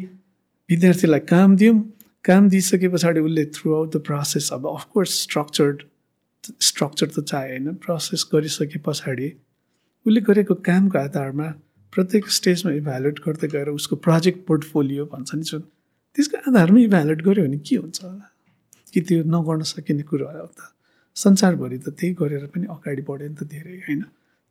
विद्यार्थीलाई 0.70 1.20
काम 1.20 1.56
दिउँ 1.56 1.76
काम 2.24 2.48
दिइसके 2.48 2.88
पछाडि 2.88 3.20
उसले 3.20 3.44
थ्रु 3.44 3.74
आउट 3.74 3.94
द 3.96 4.00
प्रोसेस 4.00 4.50
अब 4.52 4.66
अफकोर्स 4.66 5.20
स्ट्रक्चर्ड 5.22 5.82
स्ट्रक्चर 6.60 7.06
त 7.06 7.24
चाहे 7.24 7.48
होइन 7.48 7.74
प्रोसेस 7.74 8.28
गरिसके 8.32 8.78
पछाडि 8.78 9.32
उसले 10.06 10.20
गरेको 10.20 10.54
कामको 10.54 10.98
आधारमा 10.98 11.48
प्रत्येक 11.92 12.28
स्टेजमा 12.28 12.72
इभ्यालुएट 12.72 13.18
गर्दै 13.26 13.48
गएर 13.48 13.68
उसको 13.68 13.96
प्रोजेक्ट 13.96 14.46
पोर्टफोलियो 14.46 15.04
भन्छ 15.06 15.34
नि 15.34 15.42
जुन 15.42 15.62
त्यसको 16.14 16.36
आधारमा 16.50 16.80
इभ्यालुएट 16.80 17.20
गऱ्यो 17.22 17.44
भने 17.44 17.58
के 17.58 17.76
हुन्छ? 17.76 17.98
होला 18.04 18.26
कि 18.92 19.00
त्यो 19.00 19.22
नगर्न 19.34 19.62
सकिने 19.62 20.02
कुरा 20.02 20.30
हो 20.40 20.46
त। 20.58 20.60
संसारभरि 21.16 21.78
त 21.78 21.88
त्यही 21.98 22.12
गरेर 22.20 22.46
पनि 22.52 22.66
अगाडि 22.66 23.02
बढ्यो 23.08 23.28
नि 23.28 23.36
त 23.40 23.42
धेरै 23.44 23.76
होइन? 23.86 24.02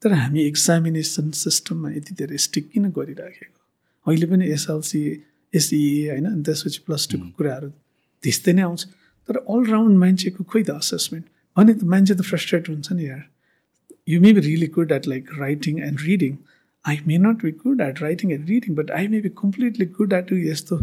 तर 0.01 0.11
हामी 0.13 0.41
एक्जामिनेसन 0.51 1.31
सिस्टममा 1.31 1.89
यति 1.97 2.13
धेरै 2.19 2.37
स्टिक 2.37 2.65
किन 2.71 2.89
गरिराखेको? 2.97 3.59
अहिले 4.07 4.25
पनि 4.31 4.45
एसएलसी 4.55 5.01
एसइए 5.53 6.09
होइन? 6.11 6.25
अनि 6.25 6.43
त्यसपछि 6.43 6.79
प्लस 6.85 7.07
टूको 7.11 7.27
कुराहरू 7.37 7.69
त्यस्तै 8.23 8.53
नै 8.53 8.61
आउँछ। 8.61 8.81
तर 9.29 9.35
अलराउन्ड 9.37 9.97
मान्छेको 9.97 10.43
खोइ 10.43 10.63
त 10.63 10.69
असेसमेन्ट 10.81 11.25
भने 11.57 11.73
त 11.73 11.83
मान्छे 11.83 12.13
त 12.15 12.21
फ्रस्ट्रेट 12.21 12.69
हुन्छ 12.69 12.87
नि 12.91 13.05
यार। 13.07 13.23
You 14.09 14.21
may 14.21 14.33
be 14.33 14.39
really 14.39 14.67
good 14.77 14.91
at 14.91 15.07
like 15.07 15.23
writing 15.39 15.79
and 15.87 15.99
reading 16.01 16.37
I 16.85 16.95
may 17.07 17.17
not 17.17 17.43
be 17.43 17.51
good 17.63 17.81
at 17.81 18.01
writing 18.01 18.31
and 18.31 18.45
reading 18.49 18.75
but 18.75 18.91
I 18.91 19.07
may 19.07 19.19
be 19.21 19.29
completely 19.41 19.85
good 19.97 20.13
at 20.13 20.31
यस्तो 20.33 20.77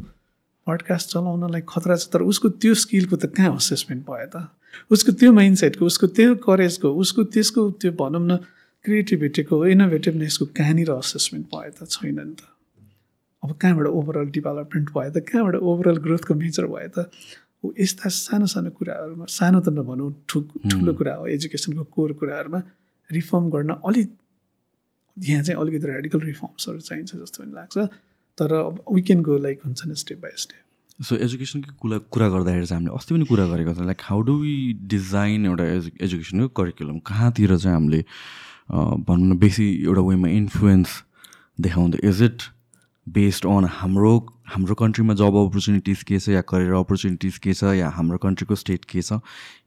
पडकास्ट 0.66 1.06
चलाउनलाई 1.12 1.62
खतरा 1.68 1.96
छ 1.96 2.08
तर 2.12 2.22
उसको 2.32 2.48
त्यो 2.62 2.74
स्किलको 2.82 3.16
त 3.16 3.30
कहाँ 3.36 3.56
असेसमेन्ट 3.56 4.02
भयो 4.08 4.28
त? 4.32 4.48
उसको 4.90 5.12
त्यो 5.20 5.30
माइन्डसेटको 5.32 5.84
उसको 5.86 6.06
त्यो 6.16 6.34
करेजको 6.40 6.88
उसको 7.02 7.20
त्यसको 7.34 7.60
त्यो 7.80 7.92
भनौँ 8.00 8.24
न 8.24 8.32
क्रिएटिभिटीको 8.84 9.54
इनोभेटिभनेसको 9.74 10.44
कहाँनिर 10.56 10.90
असेसमेन्ट 10.90 11.46
भयो 11.52 11.70
त? 11.76 11.88
छैन 11.88 12.18
नि 12.20 12.34
त। 12.40 12.42
अब 13.44 13.50
कहाँबाट 13.60 13.86
ओभरअल 13.92 14.28
डेभलपमेन्ट 14.36 14.88
भयो 14.96 15.10
त? 15.12 15.16
कहाँबाट 15.28 15.54
ओभरअल 15.60 15.96
ग्रोथको 16.04 16.34
मेजर 16.34 16.66
भयो 16.72 16.90
त? 16.96 17.12
यस्ता 17.64 18.08
सानो 18.12 18.46
सानो 18.46 18.70
कुराहरूमा 18.76 19.24
सानो 19.24 19.60
त 19.64 19.68
नभनौँ 19.72 20.10
ठु 20.28 20.40
ठुलो 20.68 20.92
कुरा 21.00 21.14
हो 21.16 21.24
एजुकेसनको 21.32 21.84
कोर 21.92 22.12
कुराहरूमा 22.20 22.60
रिफर्म 23.10 23.44
गर्न 23.52 23.70
अलिक 23.84 24.08
यहाँ 25.16 25.42
चाहिँ 25.44 25.60
अलिकति 25.60 25.86
रेडिकल 25.88 26.20
रिफर्म्सहरू 26.28 26.80
चाहिन्छ 26.88 27.10
जस्तो 27.16 27.38
पनि 27.40 27.52
लाग्छ। 27.52 27.76
तर 28.38 28.52
वी 28.92 29.02
क्यान 29.02 29.22
गो 29.22 29.38
लाइक 29.38 29.60
हुन्छ 29.64 29.86
नि 29.86 29.94
स्टेप 30.04 30.18
बाई 30.22 30.30
स्टेप 30.44 31.02
सो 31.04 31.16
एजुकेसनको 31.26 31.72
कुरा 31.80 31.98
कुरा 32.14 32.28
गर्दाखेरि 32.28 32.66
चाहिँ 32.66 32.80
हामीले 32.80 32.96
अस्ति 32.96 33.14
पनि 33.14 33.24
कुरा 33.30 33.46
गरेको 33.46 33.74
छ 33.74 33.86
like 33.90 34.00
how 34.10 34.20
do 34.30 34.34
we 34.40 34.56
design 34.94 35.46
एउटा 35.46 35.64
एजु 35.64 35.90
एजुकेसनको 36.06 36.48
करिकुलम 36.62 36.98
कहाँतिर 37.10 37.56
चाहिँ 37.56 37.74
हामीले 37.76 38.04
भनौँ 39.08 39.26
न 39.26 39.38
बेसी 39.38 39.66
एउटा 39.84 40.02
वेमा 40.08 40.28
इन्फ्लुएन्स 40.28 41.02
देखाउँदै? 41.60 41.98
इज 42.08 42.22
इट 42.22 42.42
बेस्ड 43.06 43.46
अन 43.46 43.64
हाम्रो 43.80 44.12
हाम्रो 44.54 44.74
कन्ट्रीमा 44.74 45.14
जब 45.14 45.36
अपर्च्युनिटिज 45.40 46.02
के 46.02 46.18
छ 46.18 46.28
या 46.28 46.40
करियर 46.52 46.72
अपर्च्युनिटिज 46.74 47.38
के 47.38 47.54
छ 47.54 47.74
या 47.78 47.88
हाम्रो 47.98 48.18
कन्ट्रीको 48.18 48.54
स्टेट 48.62 48.84
के 48.84 49.02
छ? 49.02 49.20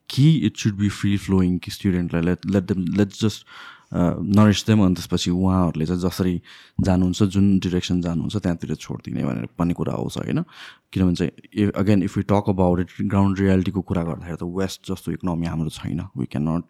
कि 0.10 0.26
it 0.48 0.58
should 0.58 0.76
be 0.78 0.90
free 0.90 1.18
flowing 1.18 1.58
कि 1.64 1.72
स्टुडेन्टलाई 1.72 2.24
let 2.24 2.46
let 2.46 2.64
them 2.64 2.86
let 2.98 3.14
just 3.22 3.46
nourish 3.94 4.66
them 4.68 4.84
अनि 4.86 4.96
त्यसपछि 4.96 5.32
उहाँहरूले 5.32 5.86
चाहिँ 5.86 6.02
जसरी 6.02 6.36
जानुहुन्छ 6.84 7.24
जुन 7.24 7.46
डिरेक्सन 7.64 8.02
जानुहुन्छ 8.02 8.36
त्यहाँतिर 8.36 8.76
छोडिदिने 8.76 9.24
भनेर 9.24 9.48
भन्ने 9.60 9.74
कुरा 9.74 9.94
आउँछ 9.94 10.18
होइन? 10.18 10.44
किनभने 10.92 11.16
चाहिँ 11.16 11.72
again 11.72 12.04
if 12.04 12.18
you 12.18 12.24
talk 12.28 12.50
about 12.50 12.80
it 12.80 12.90
ground 13.08 13.40
रियालिटीको 13.40 13.82
कुरा 13.82 14.04
गर्दाखेरि 14.04 14.38
त 14.38 14.44
वेस्ट 14.44 14.92
जस्तो 14.92 15.12
इकोनोमी 15.12 15.48
हाम्रो 15.48 15.70
छैन। 15.72 16.02
वी 16.18 16.26
क्यान 16.28 16.44
नट 16.50 16.64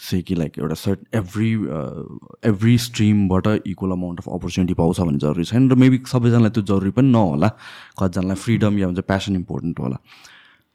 से 0.00 0.20
कि 0.22 0.34
लाइक 0.34 0.58
एउटा 0.58 0.74
सर्ट 0.74 1.00
एभ्री 1.14 1.50
एभ्री 2.48 2.76
स्ट्रिमबाट 2.78 3.46
इक्वल 3.66 3.90
अमाउन्ट 3.92 4.20
अफ 4.20 4.28
अपर्च्युनिटी 4.28 4.74
पाउँछ 4.74 5.00
भन्ने 5.00 5.18
जरुरी 5.18 5.44
छैन। 5.44 5.70
र 5.70 5.74
मेबी 5.80 5.98
सबैजनालाई 6.08 6.50
त्यो 6.56 6.62
जरुरी 6.68 6.90
पनि 6.96 7.08
नहोला। 7.08 7.48
कतिजनालाई 8.00 8.36
फ्रिडम 8.36 8.78
या 8.78 8.86
भन्छ 8.88 9.00
प्यासन 9.08 9.36
इम्पोर्टेन्ट 9.36 9.80
होला। 9.80 9.96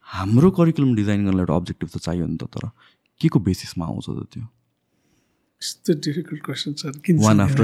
हाम्रो 0.08 0.50
करिकुलम 0.52 0.96
डिजाइन 0.96 1.26
गर्नलाई 1.26 1.42
एउटा 1.46 1.56
अब्जेक्टिभ 1.56 1.90
त 1.90 1.98
चाहियो 1.98 2.26
नि 2.26 2.38
त 2.38 2.50
तर 2.54 2.70
के 3.22 3.28
को 3.30 3.40
बेसिसमा 3.40 3.86
आउँछ 3.86 4.06
त 4.10 4.30
त्यो? 4.34 4.46
यस्तो 5.66 5.94
डिफिकल्ट 6.00 6.42
क्वेसन 6.46 6.74
छ 6.74 6.92
किन 7.06 7.20
one 7.20 7.40
after 7.42 7.64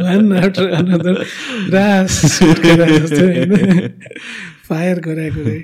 one 0.00 0.32
after 0.34 0.68
another 0.72 1.14
रास 1.70 2.20
फायर 4.68 5.00
गराएको 5.00 5.42
रे 5.42 5.58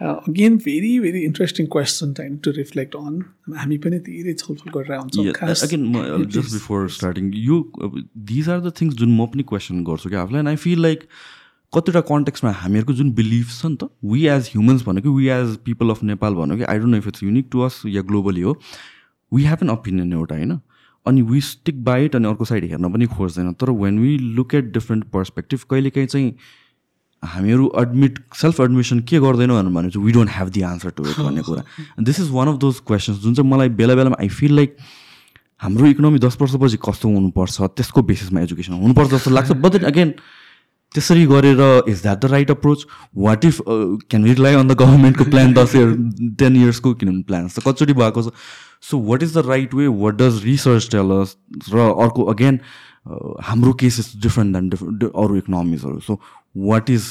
again 0.00 0.56
very 0.58 0.98
very 1.00 1.22
interesting 1.22 1.66
question 1.68 2.12
time 2.14 2.36
to 2.38 2.50
reflect 2.56 2.94
on 2.96 3.22
हामी 3.56 3.78
पनि 3.86 3.98
धेरै 4.02 4.34
छलफल 4.34 4.70
गरेर 4.72 4.92
आउँछौँ 4.96 5.24
अगेन 5.46 6.28
जस्ट 6.28 6.52
बिफोर 6.52 6.88
स्टार्टिङ 6.98 7.32
यो 7.38 7.56
दिज 8.26 8.48
आर 8.48 8.60
द 8.60 8.72
थिङ्स 8.80 8.94
जुन 8.94 9.10
म 9.12 9.26
पनि 9.28 9.48
क्वेसन 9.48 9.82
गर्छु 9.84 10.10
क्या 10.10 10.20
आफूलाई 10.22 10.40
एन्ड 10.40 10.48
आई 10.48 10.62
फिल 10.66 10.82
लाइक 10.82 11.08
कतिवटा 11.72 12.00
कन्टेक्समा 12.08 12.52
हामीहरूको 12.58 12.92
जुन 12.94 13.10
बिलिफ 13.14 13.48
छ 13.52 13.66
नि 13.66 13.76
त 13.76 13.90
वी 14.04 14.26
एज 14.28 14.52
ह्युमन्स 14.52 14.84
भन्यो 14.84 15.02
कि 15.02 15.16
we 15.16 15.26
as 15.32 15.56
people 15.64 15.90
of 15.90 16.06
Nepal 16.10 16.34
भन्यो 16.34 16.56
कि 16.56 16.64
I 16.66 16.78
don't 16.78 16.92
know 16.92 16.98
if 16.98 17.08
it's 17.08 17.22
unique 17.22 17.50
to 17.52 17.60
us 17.62 17.82
yeah 17.88 18.02
globally 18.12 18.40
हो 18.42 18.54
वी 19.32 19.42
हेभ 19.44 19.58
एन 19.62 19.70
ओपिनियन 19.70 20.12
एउटा 20.12 20.34
होइन? 20.34 20.58
अनि 21.06 21.22
वी 21.22 21.40
स्टिक 21.40 21.84
बाइट 21.84 22.16
अनि 22.16 22.28
अर्को 22.28 22.44
साइड 22.44 22.64
हेर्न 22.70 22.92
पनि 22.92 23.06
खोज्दैन। 23.08 23.52
तर 23.52 23.70
when 23.82 23.98
we 23.98 24.16
look 24.18 24.54
at 24.54 24.72
different 24.72 25.04
perspective 25.12 25.60
कहिलेकाहीँ 25.70 26.06
चाहिँ 26.08 26.32
हामीहरू 27.22 27.70
एडमिट 27.78 28.18
सेल्फ 28.40 28.60
एडमिसन 28.60 29.00
के 29.08 29.18
गर्दैनौँ 29.20 29.62
भने 29.64 29.90
चाहिँ 29.90 30.06
we 30.06 30.12
don't 30.12 30.30
have 30.30 30.48
the 30.48 30.62
answer 30.62 30.90
to 30.96 31.04
it 31.04 31.18
भन्ने 31.18 31.42
कुरा। 31.42 31.62
This 32.00 32.20
is 32.20 32.30
one 32.30 32.48
of 32.48 32.56
those 32.64 32.80
questions 32.86 33.18
जुन 33.22 33.34
चाहिँ 33.34 33.50
मलाई 33.50 33.68
बेला 33.80 33.94
बेलामा 33.94 34.16
आई 34.20 34.28
फिल 34.28 34.54
लाइक 34.56 34.76
हाम्रो 35.62 35.86
इकोनोमी 35.86 36.18
दस 36.18 36.36
वर्षपछि 36.40 36.78
कस्तो 36.84 37.08
हुनुपर्छ 37.08 37.60
त्यसको 37.76 38.02
बेसिसमा 38.02 38.40
एजुकेसन 38.40 38.72
हुनुपर्छ 38.74 39.10
जस्तो 39.10 39.30
लाग्छ। 39.30 39.52
बट 39.52 39.72
देन 39.72 39.84
अगेन 39.84 40.10
त्यसरी 40.94 41.26
गरेर 41.26 41.60
is 41.88 42.02
that 42.02 42.18
the 42.18 42.30
right 42.32 42.50
approach 42.50 42.86
what 43.16 43.44
if 43.44 43.58
can 43.66 44.24
rely 44.24 44.54
on 44.54 44.68
the 44.68 44.78
गभर्मेन्टको 44.78 45.24
प्लान 45.30 45.52
दस 45.54 45.74
इयर 45.74 45.88
टेन 46.38 46.56
इयर्सको 46.56 46.94
किनभने 46.94 47.22
प्लान 47.22 47.48
त 47.48 47.66
कचोटि 47.66 47.92
भएको 47.92 48.22
छ। 48.22 48.32
So 48.82 48.98
what 49.02 49.22
is 49.22 49.34
the 49.34 49.46
right 49.46 49.74
way 49.74 49.86
what 50.02 50.14
does 50.14 50.42
research 50.44 50.90
tell us 50.90 51.36
र 51.74 51.88
अर्को 52.02 52.24
अगेन 52.34 52.60
हाम्रो 53.42 53.72
case 53.80 53.98
is 53.98 54.12
different 54.22 54.54
than 54.56 54.68
different 54.68 55.04
अरू 55.04 55.36
इकोनोमिजहरू 55.36 56.00
so 56.00 56.20
what 56.66 56.90
is 56.90 57.06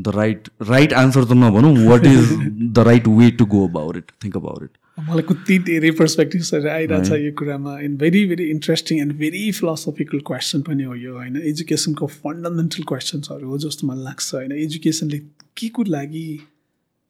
the 0.00 0.08
right 0.16 0.48
right 0.62 0.92
answer 0.94 1.24
त 1.24 1.32
नभनौँ 1.36 1.76
what 1.86 2.06
is 2.06 2.36
the 2.72 2.84
right 2.86 3.08
way 3.08 3.30
to 3.38 3.46
go 3.54 3.66
about 3.68 3.96
it 3.96 4.10
think 4.24 4.36
about 4.36 4.62
it 4.62 4.76
मलाई 4.98 5.22
कति 5.22 5.58
धेरै 5.66 5.90
पर्सपेक्टिभ्सहरू 5.98 6.68
आइरहेछ 6.68 7.10
यो 7.12 7.32
कुरामा 7.38 7.78
and 7.80 7.98
very 7.98 8.24
very 8.26 8.44
interesting 8.50 9.00
and 9.00 9.12
very 9.18 9.50
philosophical 9.52 10.20
question 10.26 10.62
पनि 10.68 10.84
हो 10.84 10.94
यो 10.94 11.14
होइन 11.14 11.36
एजुकेसनको 11.50 12.06
फन्डामेन्टल 12.14 12.82
क्वेसन्सहरू 12.92 13.48
हो 13.48 13.58
जस्तो 13.66 13.86
मलाई 13.86 14.04
लाग्छ 14.04 14.34
होइन 14.34 14.52
एजुकेसनले 14.52 15.18
के 15.60 15.68
को 15.68 15.82
लागि? 15.82 16.28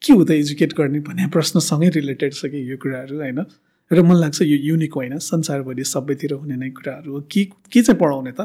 के 0.02 0.12
हो 0.12 0.24
त 0.24 0.30
एजुकेट 0.30 0.72
गर्ने 0.72 1.00
भन्ने 1.00 1.26
प्रश्नसँगै 1.26 1.88
रिलेटेड 1.88 2.34
छ 2.34 2.46
कि 2.46 2.70
यो 2.70 2.76
कुराहरू 2.76 3.18
होइन? 3.18 3.44
र 3.92 4.02
मलाई 4.02 4.20
लाग्छ 4.20 4.42
यो 4.42 4.56
युनिक 4.56 4.94
होइन 4.94 5.18
संसारभरि 5.18 5.84
सबैतिर 5.84 6.32
हुने 6.32 6.56
नै 6.56 6.70
कुराहरू 6.70 7.12
हो। 7.12 7.20
के 7.20 7.44
के 7.44 7.82
चाहिँ 7.82 7.98
पढाउने 8.00 8.32
त? 8.32 8.40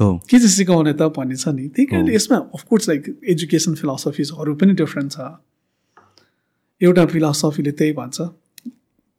के 0.00 0.38
चाहिँ 0.38 0.48
सिकाउने 0.48 0.92
त 0.92 1.02
भन्ने 1.16 1.36
छ 1.36 1.48
नि। 1.48 1.68
त्यही 1.68 1.86
कारणले 1.86 2.14
यसमा 2.14 2.36
अफकोर्स 2.36 2.88
लाइक 2.88 3.20
एजुकेसन 3.24 3.74
फिलोसफिजहरू 3.74 4.54
पनि 4.54 4.72
डिफ्रेन्ट 4.74 5.12
छ। 5.12 5.18
एउटा 6.82 7.06
फिलोसफीले 7.06 7.72
त्यही 7.72 7.92
भन्छ 7.92 8.20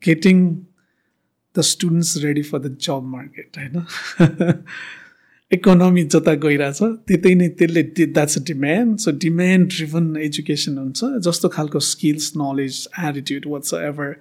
getting 0.02 0.38
the 1.56 1.62
students 1.62 2.18
ready 2.18 2.42
for 2.42 2.60
the 2.60 2.78
job 2.82 3.02
market 3.04 3.58
होइन? 3.58 3.76
इकोनोमी 5.52 6.04
जता 6.14 6.34
गइरहेछ 6.44 6.80
त्यतै 7.08 7.34
नै 7.40 7.48
त्यसले 7.62 7.82
that's 7.94 8.38
a 8.38 8.44
demand 8.50 8.98
so 9.06 9.12
demand 9.24 9.68
driven 9.76 10.06
education 10.28 10.78
हुन्छ 10.78 11.10
जस्तो 11.28 11.50
खालको 11.56 11.80
skills 11.88 12.32
knowledge 12.42 12.78
attitude 13.08 13.48
what's 13.54 13.74
ever 13.80 14.14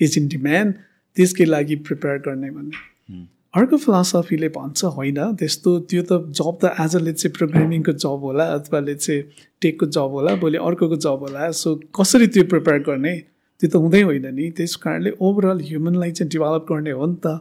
is 0.00 0.18
in 0.18 0.28
demand 0.34 0.82
त्यसकै 1.16 1.44
लागि 1.44 1.76
प्रिपेयर 1.88 2.18
गर्ने 2.26 2.50
भन्ने। 2.50 3.22
अर्को 3.54 3.76
फिलोसफीले 3.76 4.48
भन्छ 4.54 4.84
होइन 4.94 5.18
त्यस्तो 5.40 5.72
त्यो 5.90 6.02
त 6.02 6.12
जब 6.38 6.54
त 6.62 6.70
आजले 6.84 7.12
चाहिँ 7.12 7.32
प्रोग्रामिङको 7.34 7.92
जब 8.04 8.28
होला 8.28 8.44
अथवा 8.54 8.80
चाहिँ 8.92 9.20
टेकको 9.62 9.86
जब 9.96 10.16
होला 10.18 10.34
भोलि 10.44 10.58
अर्कोको 10.68 10.96
जब 11.04 11.26
होला। 11.26 11.50
सो 11.62 11.74
कसरी 11.98 12.26
त्यो 12.34 12.44
प्रिपेयर 12.52 12.78
गर्ने? 12.88 13.14
त्यो 13.60 13.68
त 13.70 13.74
हुँदै 13.82 14.02
होइन 14.02 14.26
नि। 14.34 14.50
त्यस 14.58 14.76
कारणले 14.84 15.10
ओभरअल 15.20 15.60
ह्युमनलाई 15.68 16.10
चाहिँ 16.12 16.30
डेभलप 16.30 16.66
गर्ने 16.70 16.90
हो 16.98 17.06
नि 17.06 17.16
त। 17.24 17.38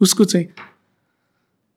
उसको 0.00 0.24
चाहिँ 0.24 0.46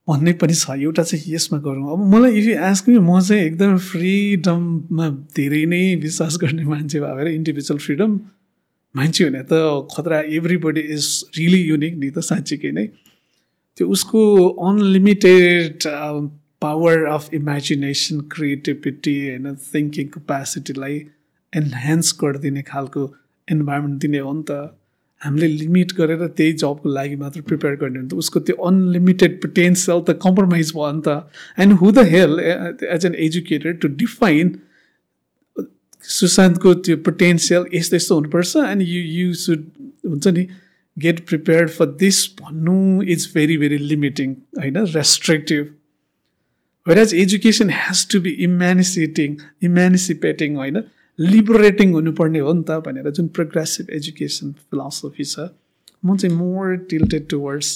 भन्ने 0.10 0.34
पनि 0.42 0.54
छ 0.54 0.76
एउटा 0.78 1.04
चाहिँ 1.04 1.34
यसमा 1.34 1.58
गरौँ। 1.66 1.94
अब 1.94 2.00
मलाई 2.14 2.32
इफ 2.40 2.46
यु 2.46 2.58
आस्क 2.70 2.90
म 2.90 3.20
चाहिँ 3.22 3.44
एकदम 3.44 3.78
फ्रिडममा 3.90 5.10
धेरै 5.38 5.64
नै 5.74 5.84
विश्वास 6.04 6.38
गर्ने 6.42 6.64
मान्छे 6.66 7.00
भएर 7.00 7.28
इन्डिभिजुअल 7.28 7.80
फ्रिडम 7.86 8.12
मान्छे 8.96 9.24
हुने 9.24 9.44
त 9.52 9.54
खतरा 9.94 10.20
एभ्रिबडी 10.38 10.82
इज 10.96 11.06
रियली 11.38 11.62
युनिक 11.64 11.94
नि 11.98 12.10
त 12.10 12.20
साँच्चीकै 12.26 12.72
नै। 12.72 12.86
त्यो 13.78 13.88
उसको 13.88 14.22
unlimited 14.70 15.88
power 16.62 17.04
of 17.08 17.34
imagination 17.34 18.20
creativity 18.34 19.16
होइन 19.28 19.56
थिङ्किङ 19.68 20.08
क्यापेसिटीलाई 20.16 20.96
एन्हान्स 21.54 22.08
गरिदिने 22.22 22.62
खालको 22.72 23.04
इन्भाइरोमेन्ट 23.48 24.02
दिने 24.02 24.20
हो 24.26 24.34
नि 24.34 24.44
त। 24.50 24.52
हामीले 25.22 25.48
लिमिट 25.48 25.92
गरेर 25.94 26.28
त्यही 26.38 26.54
जबको 26.62 26.90
लागि 26.90 27.16
मात्र 27.22 27.42
प्रिपेयर 27.48 27.76
गर्ने 27.82 28.00
हो 28.00 28.08
त 28.08 28.14
उसको 28.24 28.40
त्यो 28.50 28.56
अनलिमिटेड 28.68 29.42
पोटेन्सियल 29.42 30.02
त 30.02 30.18
कम्प्रोमाइज 30.24 30.72
भयो 30.76 30.92
नि 30.92 31.02
त। 31.08 31.10
And 31.60 31.74
who 31.82 31.92
the 31.92 32.06
hell 32.14 32.40
is 32.96 33.06
an 33.06 33.16
educated 33.28 33.80
to 33.82 33.88
define 34.04 34.56
सुशान्तको 36.04 36.74
त्यो 36.88 36.98
पोटेन्सियल 37.08 37.66
यस्तो 37.74 37.96
यस्तो 37.96 38.16
हुनुपर्छ 38.16 38.56
एन्ड 38.68 38.82
यु 38.82 39.02
यु 39.16 39.34
सुड 39.42 39.66
हुन्छ 40.06 40.28
नि 40.38 40.46
गेट 40.98 41.20
प्रिपेयर्ड 41.28 41.70
फर 41.70 41.86
दिस 42.00 42.22
भन्नु 42.40 42.78
इज 43.16 43.28
भेरी 43.34 43.58
भेरी 43.58 43.78
लिमिटिङ 43.78 44.36
होइन? 44.60 44.78
Restrictive 44.96 45.68
whereas 47.00 47.14
education 47.16 47.70
has 47.70 48.08
to 48.12 48.22
be 48.22 48.32
emancipating 48.48 49.36
emancipating 49.64 50.56
होइन? 50.56 50.82
लिबरेटिङ 51.20 51.94
हुनुपर्ने 51.94 52.40
हो 52.40 52.54
नि 52.54 52.64
त 52.64 52.80
भनेर 52.86 53.10
जुन 53.12 53.28
प्रोग्रेसिभ 53.28 53.90
एजुकेसन 53.90 54.52
फिलोसफी 54.52 55.24
छ 55.24 55.48
म 56.06 56.18
चाहिँ 56.18 56.36
मोर 56.36 56.76
टिल्टेड 56.90 57.28
टुवर्ड्स 57.30 57.70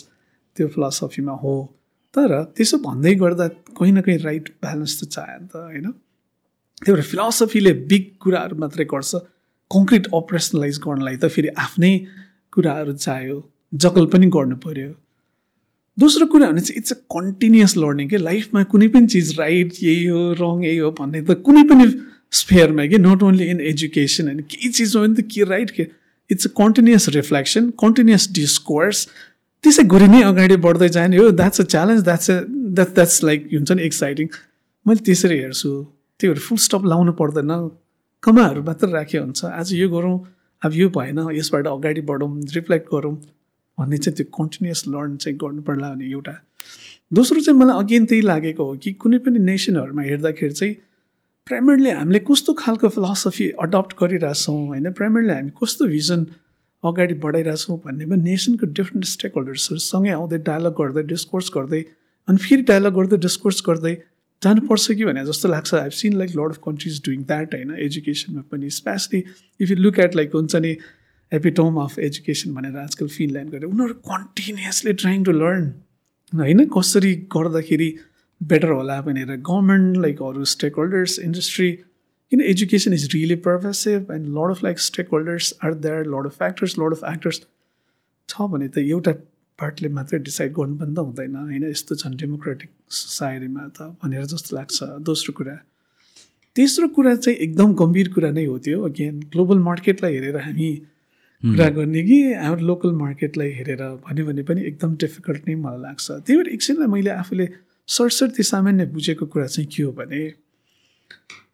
त्यो 0.55 0.67
फिलोसफीमा 0.67 1.33
हो। 1.33 1.55
तर 2.15 2.43
त्यसो 2.55 2.77
भन्दै 2.77 3.13
गर्दा 3.15 3.47
कहीँ 3.77 3.91
न 3.91 4.01
कहीँ 4.01 4.17
राइट 4.17 4.49
ब्यालेन्स 4.61 5.03
त 5.03 5.07
चाह्यो 5.09 5.39
नि 5.41 5.47
त 5.47 5.55
होइन? 5.55 5.91
त्यही 6.83 6.93
भएर 6.93 7.03
फिलोसफीले 7.03 7.73
बिग 7.73 8.05
कुराहरू 8.19 8.55
मात्रै 8.57 8.85
गर्छ 8.85 9.15
कङ्क्रिट 9.71 10.07
अपरेसनलाइज 10.13 10.79
गर्नलाई 10.79 11.17
त 11.17 11.27
फेरि 11.27 11.49
आफ्नै 11.57 11.93
कुराहरू 12.53 12.93
चाहियो 12.93 13.37
जकल 13.73 14.05
पनि 14.05 14.27
गर्नु 14.37 14.55
पऱ्यो 14.55 14.91
दोस्रो 15.97 16.25
कुरा 16.25 16.49
भने 16.51 16.61
चाहिँ 16.61 16.77
इट्स 16.77 16.91
अ 16.91 16.99
कन्टिन्युस 17.15 17.77
लर्निङ 17.77 18.07
के? 18.09 18.17
लाइफमा 18.17 18.63
कुनै 18.63 18.87
पनि 18.87 19.07
चिज 19.07 19.39
राइट 19.39 19.73
यही 19.83 20.05
हो 20.05 20.21
रङ 20.33 20.63
यही 20.63 20.77
हो 20.77 20.91
भन्ने 20.99 21.21
त 21.21 21.41
कुनै 21.41 21.63
पनि 21.63 21.85
स्पेयरमा 22.33 22.85
कि 22.87 22.97
नट 22.99 23.23
ओन्ली 23.23 23.45
इन 23.51 23.61
एजुकेसन 23.71 24.27
होइन 24.27 24.39
केही 24.51 24.69
चिज 24.69 24.95
हो 24.95 25.01
भने 25.01 25.21
त 25.21 25.27
के 25.33 25.43
राइट 25.49 25.71
के 25.71 25.87
it's 26.29 26.47
a 26.47 26.49
continuous 26.57 27.09
reflection 27.15 27.69
continuous 27.79 28.29
discourse 28.33 29.07
त्यसै 29.63 29.83
गरी 29.91 30.07
नै 30.13 30.21
अगाडि 30.29 30.55
बढ्दै 30.63 30.89
जाने 30.97 31.17
हो 31.17 31.29
that's 31.41 31.61
a 31.61 31.65
challenge 31.73 32.03
that's 32.03 32.31
a 32.31 32.39
that 32.79 32.93
that's 32.95 33.23
like 33.23 33.47
हुन्छ 33.53 33.71
नि 33.71 33.83
एक्साइटिङ 33.83 34.27
मैले 34.85 35.05
त्यसरी 35.09 35.37
हेर्छु 35.39 35.73
त्यो 36.19 36.31
भएर 36.31 36.41
फुल 36.47 36.57
स्टप 36.63 36.85
लाउनु 36.93 37.11
पर्दैन 37.21 37.53
कमाहरू 38.23 38.63
मात्र 38.63 38.89
राखे 38.89 39.17
हुन्छ 39.17 39.45
आज 39.51 39.73
यो 39.73 39.89
गरौँ 39.89 40.17
अब 40.61 40.73
यो 40.73 40.89
भएन 40.97 41.19
यसबाट 41.33 41.67
अगाडि 41.67 42.01
बढौँ 42.09 42.31
रिफ्लेक्ट 42.55 42.87
गरौँ 42.93 43.13
भन्ने 43.77 43.97
चाहिँ 43.97 44.15
त्यो 44.17 44.25
कन्टिन्युस 44.37 44.83
लर्न 44.87 45.15
चाहिँ 45.17 45.37
गर्नु 45.37 45.61
पर्ला 45.69 45.89
भने 45.93 46.09
एउटा 46.11 46.33
दोस्रो 47.11 47.41
चाहिँ 47.41 47.59
मलाई 47.59 47.83
अगेन 47.83 48.05
त्यही 48.05 48.21
लागेको 48.21 48.65
हो 48.65 48.75
कि 48.83 48.93
कुनै 49.01 49.17
पनि 49.25 49.39
नेसनहरूमा 49.47 50.01
हेर्दाखेरि 50.01 50.53
चाहिँ 50.53 50.75
प्राइमेरली 51.47 51.89
हामीले 51.89 52.19
कस्तो 52.23 52.53
खालको 52.55 52.89
फिलोसफी 52.89 53.47
अडप्ट 53.61 53.93
गरिरहेछौँ 53.99 54.55
होइन? 54.67 54.91
प्राइमेरली 54.95 55.33
हामी 55.33 55.51
कस्तो 55.59 55.85
भिजन 55.87 56.25
अगाडि 56.83 57.13
बढाइरहेछौँ 57.19 57.77
भन्नेमा 57.85 58.15
नेसनको 58.15 58.65
डिफ्रेन्ट 58.71 59.05
स्टेक 59.05 59.33
होल्डर्सहरूसँगै 59.35 60.11
आउँदै 60.15 60.37
डायलग 60.47 60.73
गर्दै 60.79 61.03
डिस्कोर्स 61.03 61.51
गर्दै 61.55 61.81
अनि 62.27 62.37
फेरि 62.45 62.63
डायलग 62.71 62.93
गर्दै 62.95 63.17
डिस्कोर्स 63.27 63.59
गर्दै 63.67 63.93
जानुपर्छ 64.41 64.91
कि 64.91 65.03
भने 65.03 65.25
जस्तो 65.25 65.49
लाग्छ। 65.49 65.73
I've 65.75 65.91
seen 65.99 66.13
like 66.13 66.31
lot 66.39 66.55
of 66.55 66.59
countries 66.63 67.01
doing 67.05 67.19
that 67.27 67.55
होइन? 67.55 67.75
एजुकेसनमा 67.87 68.41
पनि 68.51 68.69
especially 68.79 69.23
if 69.59 69.67
you 69.71 69.77
look 69.83 69.99
at 69.99 70.15
like 70.15 70.39
हुन्छ 70.39 70.55
नि 70.63 70.73
एपिटोम 71.31 71.83
अफ 71.83 71.99
एजुकेसन 72.07 72.53
भनेर 72.55 72.77
आजकल 72.77 73.07
फिनल्यान्ड 73.17 73.51
गरेर 73.51 73.67
उनीहरू 73.67 73.99
कन्टिन्युसली 74.07 74.93
ट्राइङ 75.03 75.23
टु 75.23 75.31
लर्न 75.43 75.69
होइन? 76.33 76.65
कसरी 76.79 77.13
गर्दाखेरि 77.35 77.89
बेटर 78.47 78.69
होला 78.69 79.01
भनेर 79.01 79.35
गभर्मेन्ट 79.49 79.97
लाइक 80.05 80.21
अरू 80.21 80.45
स्टेक 80.53 80.75
होल्डर्स 80.75 81.19
इन्डस्ट्री 81.19 81.71
किन 81.71 82.41
education 82.53 82.93
is 82.93 83.09
really 83.13 83.35
pervasive 83.49 84.11
and 84.11 84.27
lot 84.37 84.51
of 84.51 84.63
like 84.63 84.79
stake 84.79 85.09
holders 85.13 85.53
are 85.63 85.73
there 85.85 86.05
lot 86.15 86.25
of 86.25 86.37
factors 86.37 86.79
lot 86.79 86.97
of 86.97 87.03
actors 87.13 87.41
छ 88.29 88.47
भने 88.55 88.67
त 88.67 88.77
एउटा 88.77 89.11
पार्टले 89.59 89.89
मात्रै 89.95 90.19
डिसाइड 90.19 90.53
गर्नु 90.53 90.75
पनि 90.77 90.93
त 90.95 90.99
हुँदैन 90.99 91.35
होइन? 91.35 91.63
यस्तो 91.69 91.95
छन् 91.95 92.15
डेमोक्रेटिक 92.17 92.69
सोसाइटीमा 92.89 93.67
त 93.77 93.89
भनेर 94.03 94.25
जस्तो 94.31 94.55
लाग्छ 94.55 94.83
दोस्रो 95.09 95.33
कुरा. 95.37 95.55
तेस्रो 96.55 96.87
कुरा 96.95 97.15
चाहिँ 97.15 97.37
एकदम 97.45 97.73
गम्भीर 97.81 98.09
कुरा 98.15 98.31
नै 98.31 98.45
हो 98.45 98.57
त्यो. 98.65 98.81
अगेन 98.85 99.19
ग्लोबल 99.33 99.59
मार्केटलाई 99.67 100.13
हेरेर 100.13 100.37
हामी 100.47 100.71
कुरा 101.43 101.67
गर्ने 101.77 102.01
कि 102.07 102.17
हाम्रो 102.33 102.65
लोकल 102.65 102.91
मार्केटलाई 102.97 103.51
हेरेर 103.59 103.83
भन्यो 104.07 104.25
भने 104.25 104.43
पनि 104.49 104.65
एकदम 104.71 104.95
डिफिकल्ट 105.03 105.47
नै 105.47 105.55
मलाई 105.61 105.81
लाग्छ. 105.81 106.11
त्यही 106.11 106.37
भएर 106.37 106.47
एकछिनलाई 106.55 106.87
मैले 106.95 107.11
आफूले 107.21 107.47
सरसर्ती 107.87 108.43
सामान्य 108.43 108.85
बुझेको 108.85 109.25
कुरा 109.25 109.47
चाहिँ 109.47 109.69
के 109.69 109.83
हो 109.83 109.91
भने 109.91 110.31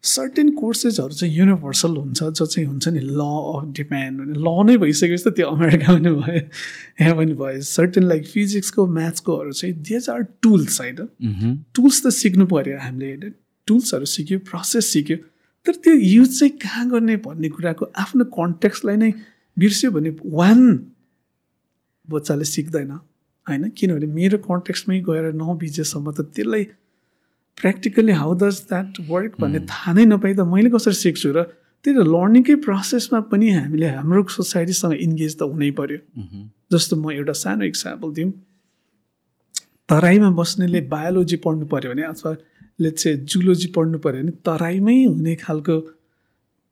सर्टेन 0.02 0.50
कोर्सेसहरू 0.56 1.14
चाहिँ 1.14 1.34
युनिभर्सल 1.36 1.96
हुन्छ 1.96 2.22
जो 2.22 2.46
चाहिँ 2.46 2.66
हुन्छ 2.68 2.88
नि 2.88 3.00
ल 3.00 3.20
अफ 3.20 3.64
डिमान्ड 3.76 4.20
भने 4.20 4.38
ल 4.38 4.48
नै 4.66 4.76
भइसकेपछि 4.78 5.24
त 5.26 5.34
त्यो 5.36 5.46
अमेरिका 5.50 5.92
पनि 5.92 6.10
भयो 6.10 6.40
यहाँ 7.00 7.16
पनि 7.16 7.34
भयो। 7.34 7.60
सर्टेन 7.60 8.04
लाइक 8.08 8.26
फिजिक्सको 8.26 8.86
म्याथ्सकोहरू 8.86 9.52
चाहिँ 9.52 9.74
देज 9.74 10.08
आर 10.10 10.22
टुल्स 10.42 10.80
होइन? 10.80 10.96
टुल्स 11.74 12.02
त 12.06 12.08
सिक्नु 12.08 12.46
पऱ्यो 12.46 12.78
हामीले 12.78 13.06
होइन? 13.10 13.34
टुल्सहरू 13.68 14.04
सिक्यो 14.04 14.38
प्रोसेस 14.48 14.86
सिक्यो 14.92 15.16
तर 15.66 15.74
त्यो 15.84 15.94
युज 15.94 16.38
चाहिँ 16.38 16.56
कहाँ 16.56 16.88
गर्ने 16.90 17.16
भन्ने 17.20 17.48
कुराको 17.52 17.92
आफ्नो 17.92 18.24
कन्टेक्सलाई 18.32 18.96
नै 18.96 19.12
बिर्स्यो 19.56 19.90
भने 19.90 20.10
वान 20.24 20.60
बच्चाले 22.08 22.44
सिक्दैन। 22.44 22.98
होइन? 23.46 23.62
किनभने 23.78 24.06
मेरो 24.18 24.38
कन्टेक्स्टमै 24.48 25.00
गएर 25.08 25.26
नबिजेसम्म 25.42 26.06
त 26.16 26.20
त्यसलाई 26.34 26.64
practically 27.58 28.12
how 28.20 28.34
does 28.42 28.56
that 28.68 29.00
work 29.08 29.32
भन्ने 29.40 29.60
थाहा 29.70 29.92
नै 29.96 30.04
नपाइदा 30.12 30.44
मैले 30.52 30.70
कसरी 30.74 30.96
सिक्छु 31.04 31.32
र 31.36 31.42
त्यही 31.84 31.96
त 31.96 32.00
लर्निङकै 32.14 32.54
प्रोसेसमा 32.66 33.20
पनि 33.32 33.48
हामीले 33.56 33.88
हाम्रो 33.96 34.22
सोसाइटीसँग 34.36 34.94
इन्गेज 35.06 35.32
त 35.38 35.42
हुनै 35.50 35.70
पऱ्यो 35.80 35.98
जस्तो 36.72 36.94
म 36.96 37.10
एउटा 37.16 37.34
सानो 37.42 37.64
इक्जाम्पल 37.72 38.10
दिउँ। 38.16 38.32
तराईमा 39.88 40.30
बस्नेले 40.40 40.80
बायोलोजी 40.92 41.36
पढ्नु 41.44 41.66
पऱ्यो 41.72 41.90
भने 41.92 42.02
अथवा 42.12 42.32
ले 42.80 42.90
चाहिँ 42.90 43.16
जुलोजी 43.26 43.68
पढ्नु 43.76 43.98
पऱ्यो 44.04 44.20
भने 44.22 44.32
तराईमै 44.46 44.96
हुने 45.04 45.34
खालको 45.44 45.76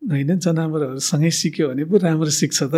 होइन 0.02 0.30
जनावरहरूसँगै 0.44 1.30
सिक्यो 1.40 1.68
भने 1.68 1.84
पो 1.90 1.96
राम्रो 2.04 2.30
सिक्छ 2.40 2.58
त। 2.62 2.76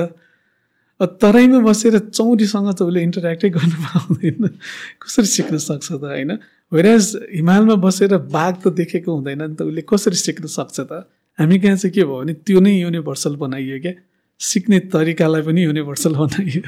तराईमा 1.01 1.59
बसेर 1.64 1.98
चौरीसँग 2.12 2.68
त 2.76 2.82
उसले 2.82 3.01
इन्टरेक्टै 3.03 3.48
गर्नु 3.51 3.76
पाउँदैन। 3.84 4.44
कसरी 5.01 5.26
सिक्न 5.26 5.57
सक्छ 5.57 5.88
त 5.92 6.05
होइन? 6.05 6.38
वेराज 6.72 7.05
हिमालमा 7.34 7.74
बसेर 7.80 8.16
बाघ 8.28 8.55
त 8.61 8.68
देखेको 8.68 9.09
हुँदैन 9.09 9.42
नि 9.42 9.55
त 9.57 9.62
उसले 9.64 9.82
कसरी 9.88 10.16
सिक्न 10.16 10.46
सक्छ 10.46 10.80
त? 10.80 11.09
हामी 11.38 11.59
कहाँ 11.59 11.76
चाहिँ 11.76 11.94
के 11.94 12.05
भयो 12.05 12.20
भने 12.20 12.32
त्यो 12.44 12.61
नै 12.61 12.72
युनिभर्सल 12.84 13.36
बनाइयो 13.40 13.80
क्या। 13.80 13.92
सिक्ने 14.40 14.78
तरिकालाई 14.92 15.42
पनि 15.42 15.61
युनिभर्सल 15.64 16.14
बनाइयो। 16.16 16.62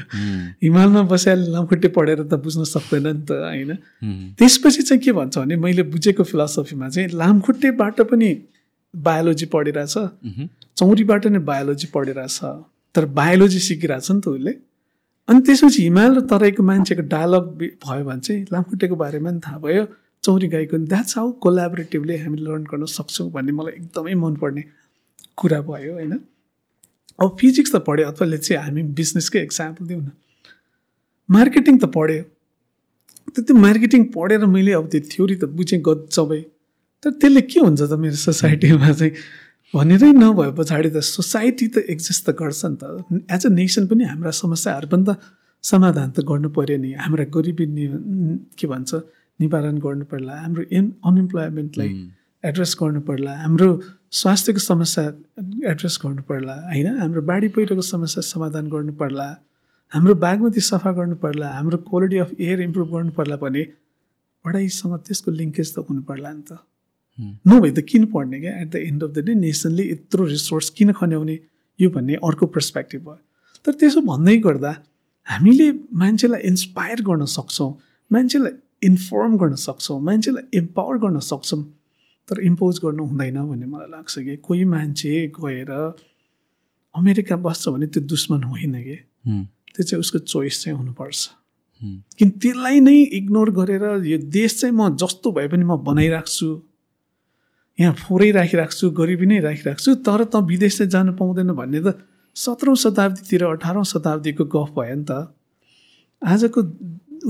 हिमालमा 0.61 1.01
बसेर 1.09 1.37
लामखुट्टे 1.53 1.87
पढेर 1.93 2.25
त 2.25 2.33
बुझ्न 2.41 2.63
सक्दैन 2.65 3.07
नि 3.07 3.21
त 3.25 3.31
होइन? 3.37 3.71
त्यसपछि 4.37 4.81
चाहिँ 4.81 5.01
के 5.01 5.11
भन्छ 5.13 5.37
भने 5.37 5.55
मैले 5.61 5.83
बुझेको 5.93 6.23
फिलोसफीमा 6.23 6.89
चाहिँ 6.89 7.09
लामखुट्टेबाट 7.13 8.01
पनि 8.09 8.29
बायोलोजी 8.93 9.45
पढिरहेछ 9.45 9.95
चौरीबाट 10.77 11.25
नै 11.33 11.39
बायोलोजी 11.39 11.87
पढिरहेछ 11.93 12.39
तर 12.95 13.05
बायोलोजी 13.17 13.59
सिकिरहेछ 13.59 14.11
नि 14.11 14.21
त 14.21 14.27
उसले। 14.27 14.53
अनि 15.27 15.39
त्यसपछि 15.47 15.81
हिमाल 15.83 16.15
र 16.15 16.21
तराईको 16.27 16.63
मान्छेको 16.63 17.03
डायलग 17.07 17.43
भयो 17.83 18.03
भने 18.05 18.21
चाहिँ 18.21 18.41
लामखुट्टेको 18.53 18.95
बारेमा 18.95 19.29
पनि 19.29 19.39
थाहा 19.45 19.57
भयो। 19.65 19.83
चौरी 20.23 20.47
गाईको 20.47 20.77
द्याट्स 20.87 21.17
हाउ 21.17 21.31
कोलाबोरेटिभली 21.43 22.17
हामी 22.17 22.37
लर्न 22.41 22.63
गर्न 22.71 22.85
सक्छौँ 22.85 23.29
भन्ने 23.31 23.51
मलाई 23.51 23.73
एकदमै 23.73 24.13
मनपर्ने 24.13 24.63
कुरा 25.37 25.59
भयो 25.61 25.93
होइन। 25.93 26.13
अब 27.21 27.37
फिजिक्स 27.39 27.71
त 27.75 27.83
पढ्यो 27.87 28.07
अथवा 28.07 28.37
चाहिँ 28.37 28.63
हामी 28.63 28.83
बिजनेसकै 28.99 29.39
एक्जाम्पल 29.39 29.85
दिउँ 29.87 30.01
न। 30.01 30.11
मार्केटिङ 31.29 31.77
त 31.77 31.85
पढ्यो। 31.95 32.23
त 33.33 33.39
त्यो 33.47 33.55
मार्केटिङ 33.55 34.01
पढेर 34.15 34.45
मैले 34.45 34.71
अब 34.79 34.87
त्यो 34.91 35.01
थ्योरी 35.11 35.35
त 35.35 35.43
बुझेँ 35.57 35.79
गजबै। 35.81 36.41
तर 37.03 37.11
त्यसले 37.19 37.41
के 37.41 37.59
हुन्छ 37.59 37.81
त 37.81 37.93
मेरो 37.99 38.15
सोसाइटीमा 38.15 38.91
चाहिँ? 38.91 39.13
भनेरै 39.73 40.11
नभए 40.13 40.51
पछाडि 40.57 40.89
त 40.95 41.01
सोसाइटी 41.01 41.67
त 41.73 41.77
एक्जिस्ट 41.93 42.21
त 42.25 42.29
गर्छ 42.41 42.61
नि 42.65 42.77
त। 42.81 42.83
एज 43.35 43.45
अ 43.47 43.49
नेसन 43.59 43.83
पनि 43.89 44.03
हाम्रा 44.05 44.31
समस्याहरू 44.39 44.87
पनि 44.93 45.03
त 45.07 45.11
समाधान 45.63 46.09
त 46.15 46.19
गर्नु 46.29 46.49
पऱ्यो 46.57 46.77
नि। 46.83 46.91
हाम्रा 47.03 47.25
गरिबी 47.35 47.65
नि 47.77 47.85
के 48.57 48.65
भन्छ 48.73 48.91
निवारण 49.39 49.77
गर्नु 49.85 50.05
पर्ला। 50.11 50.33
हाम्रो 50.43 50.63
इन 50.77 50.85
अनइम्प्लोइमेन्टलाई 51.09 51.89
एड्रेस 52.43 52.71
गर्नु 52.81 53.01
पर्ला। 53.09 53.33
हाम्रो 53.45 53.69
स्वास्थ्यको 54.19 54.61
समस्या 54.69 55.05
एड्रेस 55.71 55.95
गर्नु 56.03 56.21
पर्ला। 56.29 56.55
होइन? 56.69 56.87
हाम्रो 57.01 57.21
बाढी 57.31 57.47
पहिरोको 57.55 57.85
समस्या 57.93 58.21
समाधान 58.29 58.69
गर्नु 58.73 58.93
पर्ला। 59.01 59.27
हाम्रो 59.91 60.13
बागमती 60.25 60.61
सफा 60.69 60.91
गर्नु 60.99 61.15
पर्ला। 61.23 61.47
हाम्रो 61.57 61.77
क्वालिटी 61.89 62.17
अफ 62.25 62.29
एयर 62.39 62.61
इम्प्रुभ 62.67 62.93
गर्नु 62.93 63.11
पर्ला 63.17 63.35
भने 63.41 63.63
पढाइसँग 64.45 64.93
त्यसको 65.07 65.29
लिङ्केज 65.39 65.67
त 65.73 65.85
हुनु 65.89 66.01
पर्ला 66.05 66.29
नि 66.37 66.43
त। 66.45 66.61
नभए 67.19 67.71
त 67.71 67.79
किन 67.89 68.05
पढ्ने 68.13 68.39
क्या? 68.39 68.53
At 68.61 68.69
the 68.69 68.75
end 68.75 69.03
of 69.03 69.09
the 69.11 69.25
day 69.25 69.33
नेसनले 69.35 69.83
यत्रो 69.91 70.25
रिसोर्स 70.25 70.69
किन 70.77 70.91
खन्याउने 70.93 71.39
यो 71.79 71.89
भन्ने 71.89 72.13
अर्को 72.23 72.45
पर्सपेक्टिभ 72.47 73.01
भयो। 73.01 73.19
तर 73.65 73.71
त्यसो 73.79 74.01
भन्दै 74.01 74.37
गर्दा 74.37 74.71
हामीले 75.27 75.71
मान्छेलाई 75.93 76.41
इन्सपायर 76.47 77.01
गर्न 77.01 77.25
सक्छौँ 77.31 77.71
मान्छेलाई 78.11 78.51
इन्फर्म 78.83 79.37
गर्न 79.37 79.55
सक्छौँ 79.55 79.99
मान्छेलाई 80.01 80.57
इम्पावर 80.57 80.97
गर्न 81.05 81.19
सक्छौँ 81.19 81.63
तर 82.27 82.39
इम्पोज 82.41 82.79
गर्नु 82.83 83.03
हुँदैन 83.05 83.37
भन्ने 83.47 83.65
मलाई 83.65 83.89
लाग्छ 83.91 84.19
कि। 84.19 84.35
कोही 84.43 84.63
मान्छे 84.65 85.11
गएर 85.39 85.71
अमेरिका 86.95 87.35
बस्छ 87.45 87.69
भने 87.69 87.87
त्यो 87.87 88.01
दुश्मन 88.03 88.43
होइन 88.43 88.75
कि। 88.83 88.97
त्यो 89.75 89.83
चाहिँ 89.83 89.99
उसको 89.99 90.19
चोइस 90.19 90.63
चाहिँ 90.63 90.77
हुनुपर्छ। 90.77 91.29
किन 92.17 92.29
त्यसलाई 92.41 92.79
नै 92.79 92.97
इग्नोर 93.19 93.49
गरेर 93.51 93.83
यो 94.05 94.17
देश 94.17 94.59
चाहिँ 94.59 94.75
म 94.75 94.95
जस्तो 94.95 95.31
भए 95.31 95.47
पनि 95.47 95.63
म 95.63 95.77
बनाइराख्छु 95.83 96.49
यहाँ 97.79 97.93
फोरै 97.97 98.29
राखिराख्छु 98.31 98.89
गरिबी 98.99 99.25
नै 99.25 99.39
राखिराख्छु 99.41 99.95
तर 100.05 100.23
त 100.29 100.35
विदेश 100.45 100.77
चाहिँ 100.77 100.89
जानु 100.93 101.13
पाउँदैन 101.17 101.51
भन्ने 101.57 101.79
त 101.81 101.97
सत्रौँ 102.35 102.75
शताब्दीतिर 102.75 103.43
अठारौँ 103.45 103.83
शताब्दीको 103.93 104.45
गफ 104.45 104.69
भयो 104.77 104.95
नि 104.95 105.05
त। 105.09 105.33
आजको 106.21 106.59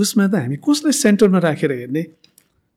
उसमा 0.03 0.27
त 0.27 0.35
हामी 0.43 0.57
कसलाई 0.59 0.91
सेन्टरमा 0.91 1.39
राखेर 1.47 1.71
हेर्ने? 1.71 2.03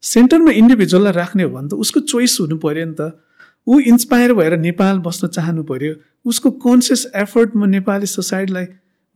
सेन्टरमा 0.02 0.50
इन्डिभिजुअललाई 0.62 1.12
राख्ने 1.12 1.42
हो 1.42 1.50
भने 1.50 1.68
त 1.68 1.74
उसको 1.74 2.00
चोइस 2.06 2.38
हुनु 2.40 2.56
पऱ्यो 2.62 2.86
नि 2.86 2.94
त। 2.94 3.18
ऊ 3.66 3.78
इन्सपायर 3.90 4.32
भएर 4.38 4.56
नेपाल 4.62 4.98
बस्न 5.02 5.28
चाहनु 5.34 5.62
पऱ्यो 5.66 5.92
उसको 6.30 6.50
कन्सियस 6.62 7.02
एफर्ट 7.14 7.56
म 7.56 7.66
नेपाली 7.66 8.06
सोसाइटीलाई 8.06 8.66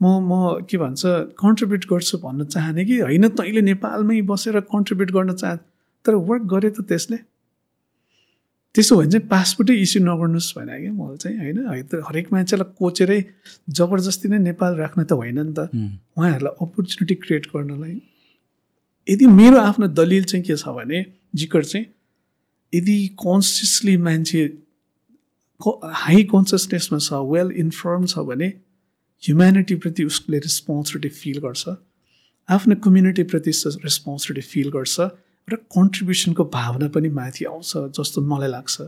म 0.01 0.07
म 0.27 0.67
के 0.67 0.77
भन्छ 0.79 1.03
कन्ट्रिब्युट 1.39 1.85
गर्छु 1.87 2.19
भन्न 2.19 2.45
चाहने 2.51 2.85
कि 2.85 2.99
होइन? 3.07 3.29
तैँले 3.39 3.63
नेपालमै 3.63 4.21
बसेर 4.27 4.61
कन्ट्रिब्युट 4.75 5.11
गर्न 5.15 5.35
चाह 5.39 5.57
तर 6.05 6.15
वर्क 6.29 6.43
गरे 6.51 6.71
त 6.71 6.83
त्यसले। 6.91 7.19
त्यसो 8.75 8.97
भने 8.97 9.11
चाहिँ 9.11 9.27
पासपोर्टै 9.29 9.75
इस्यु 9.83 10.01
नगर्नुहोस् 10.07 10.55
भने 10.57 10.75
क्या 10.81 10.93
मलाई 10.95 11.16
चाहिँ 11.23 11.37
होइन 11.39 11.59
हरेक 12.09 12.27
मान्छेलाई 12.33 12.68
कोचेरै 12.79 13.21
जबरजस्ती 13.79 14.27
नै 14.31 14.39
नेपाल 14.47 14.73
राख्न 14.83 15.01
त 15.05 15.12
होइन 15.18 15.39
नि 15.43 15.53
त। 15.59 15.61
उहाँहरूलाई 16.16 16.55
अपर्च्युनिटी 16.64 17.14
क्रिएट 17.23 17.45
गर्नलाई। 17.55 17.95
यदि 19.07 19.27
मेरो 19.27 19.59
आफ्नो 19.59 19.87
दलिल 19.91 20.25
चाहिँ 20.31 20.45
के 20.47 20.57
छ 20.57 20.71
भने 20.79 20.99
जिकर 21.35 21.62
चाहिँ 21.66 21.87
यदि 22.73 22.97
कन्सियसली 23.18 23.97
मान्छे 24.07 24.43
हाई 26.03 26.23
कन्सियसनेसमा 26.31 26.99
छ 26.99 27.11
वेल 27.27 27.49
इन्फर्म 27.62 28.07
छ 28.07 28.23
भने 28.31 28.49
ह्युम्यानिटीप्रति 29.23 30.03
उसले 30.11 30.39
रेस्पोन्सिबिलिटी 30.47 31.11
फिल 31.21 31.39
गर्छ। 31.45 31.64
आफ्नो 32.49 32.75
कम्युनिटीप्रति 32.87 33.53
रेस्पोन्सिबिलिटी 33.85 34.47
फिल 34.47 34.71
गर्छ। 34.77 34.97
र 35.49 35.57
कन्ट्रिब्युसनको 35.76 36.45
भावना 36.55 36.88
पनि 36.95 37.09
माथि 37.18 37.45
आउँछ 37.45 37.72
जस्तो 37.99 38.22
मलाई 38.22 38.49
लाग्छ। 38.49 38.80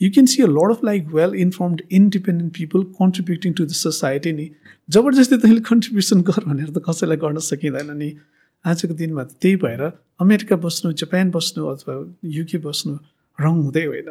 You 0.00 0.10
can 0.14 0.26
see 0.26 0.42
a 0.42 0.46
lot 0.46 0.70
of 0.70 0.84
like 0.84 1.06
well 1.14 1.34
informed 1.44 1.82
independent 1.90 2.52
people 2.54 2.82
contributing 2.98 3.52
to 3.52 3.64
the 3.64 3.72
society 3.78 4.32
नि। 4.32 4.46
जबरजस्ती 4.90 5.36
तैँले 5.44 5.60
कन्ट्रिब्युसन 5.70 6.20
गर 6.22 6.44
भनेर 6.44 6.70
त 6.70 6.82
कसैलाई 6.88 7.16
गर्न 7.24 7.38
सकिँदैन 7.50 7.90
नि। 7.98 8.10
आजको 8.64 8.94
दिनमा 8.94 9.24
त 9.24 9.30
त्यही 9.42 9.56
भएर 9.64 9.82
अमेरिका 10.20 10.56
बस्नु 10.62 10.92
जापान 11.02 11.30
बस्नु 11.30 11.66
अथवा 11.66 11.94
युके 12.36 12.58
बस्नु 12.62 12.94
रङ 13.38 13.54
हुँदै 13.64 13.84
होइन। 13.90 14.10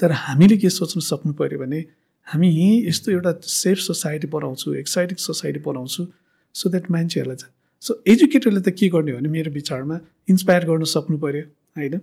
तर 0.00 0.12
हामीले 0.26 0.56
के 0.56 0.68
सोच्नु 0.70 1.00
सक्नु 1.00 1.32
पऱ्यो 1.40 1.58
भने 1.58 1.80
हामी 2.26 2.48
यहीँ 2.48 2.88
यस्तो 2.88 3.12
एउटा 3.12 3.32
सेफ 3.46 3.78
सोसाइटी 3.78 4.26
बनाउँछु 4.34 4.74
एक्साइटिङ 4.82 5.16
सोसाइटी 5.22 5.60
बनाउँछु 5.66 6.06
सो 6.54 6.68
द्याट 6.68 6.90
मान्छेहरूलाई 6.90 7.36
सो 7.82 8.02
एजुकेटरले 8.06 8.60
त 8.60 8.74
के 8.78 8.88
गर्ने 8.88 9.12
भने 9.12 9.28
मेरो 9.28 9.50
विचारमा 9.52 9.98
इन्सपायर 10.30 10.64
गर्न 10.66 10.84
सक्नु 10.90 11.18
पऱ्यो 11.18 11.42
होइन? 11.76 12.00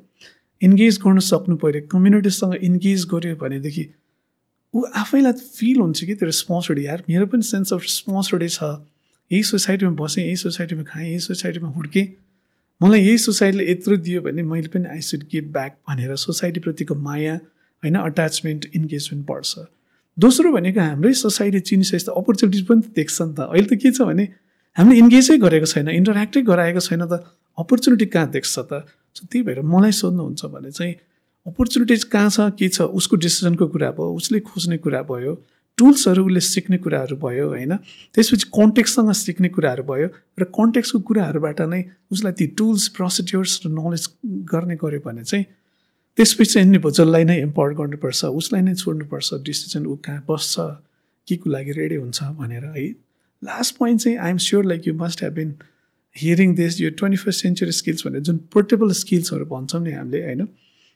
इन्गेज 0.61 0.99
गर्न 1.03 1.19
सक्नु 1.23 1.55
पऱ्यो 1.57 1.81
कम्युनिटीसँग 1.91 2.55
इन्गेज 2.69 3.05
गऱ्यो 3.13 3.35
भनेदेखि 3.43 3.85
ऊ 4.73 4.83
आफैलाई 5.01 5.33
फिल 5.57 5.77
हुन्छ 5.79 6.03
कि 6.03 6.15
त्यो 6.15 6.25
रेस्पोन्सिबिलिटी 6.25 6.87
यार। 6.87 7.03
मेरो 7.09 7.25
पनि 7.25 7.43
सेन्स 7.43 7.73
अफ 7.73 7.81
रेस्पोन्सिबिलिटी 7.81 8.53
छ। 8.55 8.63
यही 9.31 9.43
सोसाइटीमा 9.43 9.91
बसेँ 10.01 10.23
यही 10.23 10.35
सोसाइटीमा 10.35 10.83
खाएँ 10.83 11.07
यही 11.09 11.19
सोसाइटीमा 11.19 11.69
हुर्केँ। 11.77 12.05
मलाई 12.81 13.01
यही 13.01 13.17
सोसाइटीले 13.17 13.71
यत्रो 13.71 13.97
दियो 14.03 14.21
भने 14.21 14.43
मैले 14.43 14.67
पनि 14.73 14.87
आई 14.89 15.01
सुड 15.07 15.23
गिभ 15.31 15.45
ब्याक 15.53 15.77
भनेर 15.89 16.15
सोसाइटीप्रतिको 16.25 16.95
माया 17.07 17.35
होइन 17.83 17.95
अट्याचमेन्ट 17.95 18.65
इन्गेजमेन्ट 18.75 19.25
बढ्छ। 19.31 19.65
दोस्रो 20.17 20.51
भनेको 20.51 20.79
हाम्रै 20.81 21.13
सोसाइटी 21.23 21.59
चिनिसकेपछि 21.71 22.05
त 22.05 22.09
अपर्च्युनिटिज 22.19 22.63
पनि 22.67 22.81
देख्छ 22.95 23.21
नि 23.21 23.33
त। 23.33 23.39
अहिले 23.47 23.67
त 23.67 23.79
के 23.79 23.91
छ 23.91 24.01
भने 24.11 24.25
हामीले 24.77 24.97
इन्गेजै 25.01 25.37
गरेको 25.43 25.67
छैन 25.73 25.89
इन्टरेक्टै 25.99 26.41
गराएको 26.49 26.81
छैन 26.87 27.03
त 27.05 27.23
अपर्च्युनिटी 27.57 28.05
कहाँ 28.15 28.29
देख्छ 28.31 28.55
त? 28.59 28.85
सो 29.15 29.21
त्यही 29.27 29.43
भएर 29.47 29.61
मलाई 29.65 29.91
सोध्नुहुन्छ 29.91 30.45
भने 30.53 30.71
चाहिँ 30.71 30.93
अपर्च्युनिटिज 31.45 32.03
कहाँ 32.13 32.29
छ 32.29 32.39
के 32.59 32.67
छ? 32.69 32.81
उसको 32.99 33.15
डिसिजनको 33.25 33.67
कुरा 33.73 33.89
भयो 33.97 34.13
उसले 34.19 34.39
खोज्ने 34.39 34.77
कुरा 34.85 35.01
भयो 35.09 35.33
टुल्सहरू 35.77 36.23
उसले 36.25 36.39
सिक्ने 36.43 36.77
कुराहरू 36.83 37.15
भयो 37.15 37.45
होइन? 37.49 37.73
त्यसपछि 38.13 38.45
कन्टेक्ससँग 38.51 39.11
सिक्ने 39.15 39.49
कुराहरू 39.55 39.83
भयो 39.83 40.07
र 40.39 40.43
कन्टेक्सको 40.51 40.99
कुराहरूबाट 41.07 41.59
नै 41.73 41.81
उसलाई 42.11 42.33
ती 42.39 42.47
टुल्स 42.59 42.87
प्रोसिड्युर्स 42.95 43.53
र 43.65 43.71
नलेज 43.71 44.03
गर्ने 44.53 44.75
गऱ्यो 44.75 44.99
भने 45.05 45.23
चाहिँ 45.23 45.45
त्यसपछि 46.17 46.51
चाहिँ 46.53 46.65
इन्डिभिजुअललाई 46.67 47.23
नै 47.23 47.37
इम्पावर 47.47 47.73
गर्नुपर्छ 47.79 48.21
उसलाई 48.39 48.61
नै 48.61 48.73
छोड्नुपर्छ 48.75 49.29
डिसिजन 49.43 49.83
ऊ 49.87 49.95
कहाँ 50.03 50.23
बस्छ 50.27 50.55
के 51.27 51.35
को 51.41 51.47
लागि 51.49 51.71
रेडी 51.79 51.95
हुन्छ 52.03 52.19
भनेर 52.39 52.65
है? 52.75 52.87
लास्ट 53.41 53.75
पोइन्ट 53.77 54.01
चाहिँ 54.01 54.17
I'm 54.19 54.37
sure 54.37 54.65
like 54.65 54.87
you 54.87 54.93
must 54.95 55.23
have 55.23 55.33
been 55.33 55.53
hearing 56.15 56.55
this 56.55 56.79
यो 56.81 56.89
ट्वेन्टी 56.91 57.17
फर्स्ट 57.17 57.41
सेन्चुरी 57.41 57.71
स्किल्स 57.71 58.07
भनेर 58.07 58.21
जुन 58.21 58.37
पोर्टेबल 58.53 58.91
स्किल्सहरू 58.93 59.45
भन्छौँ 59.47 59.81
नि 59.83 59.91
हामीले 59.91 60.23
होइन 60.23 60.47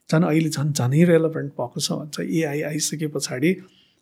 झन् 0.10 0.24
अहिले 0.24 0.50
झन् 0.52 0.72
झनै 0.74 1.04
रेलोभेन्ट 1.06 1.52
भएको 1.54 1.80
छ 1.80 1.92
भन्छ 1.94 2.20
एआई 2.22 2.62
आइसके 2.64 3.08
पछाडि 3.10 3.56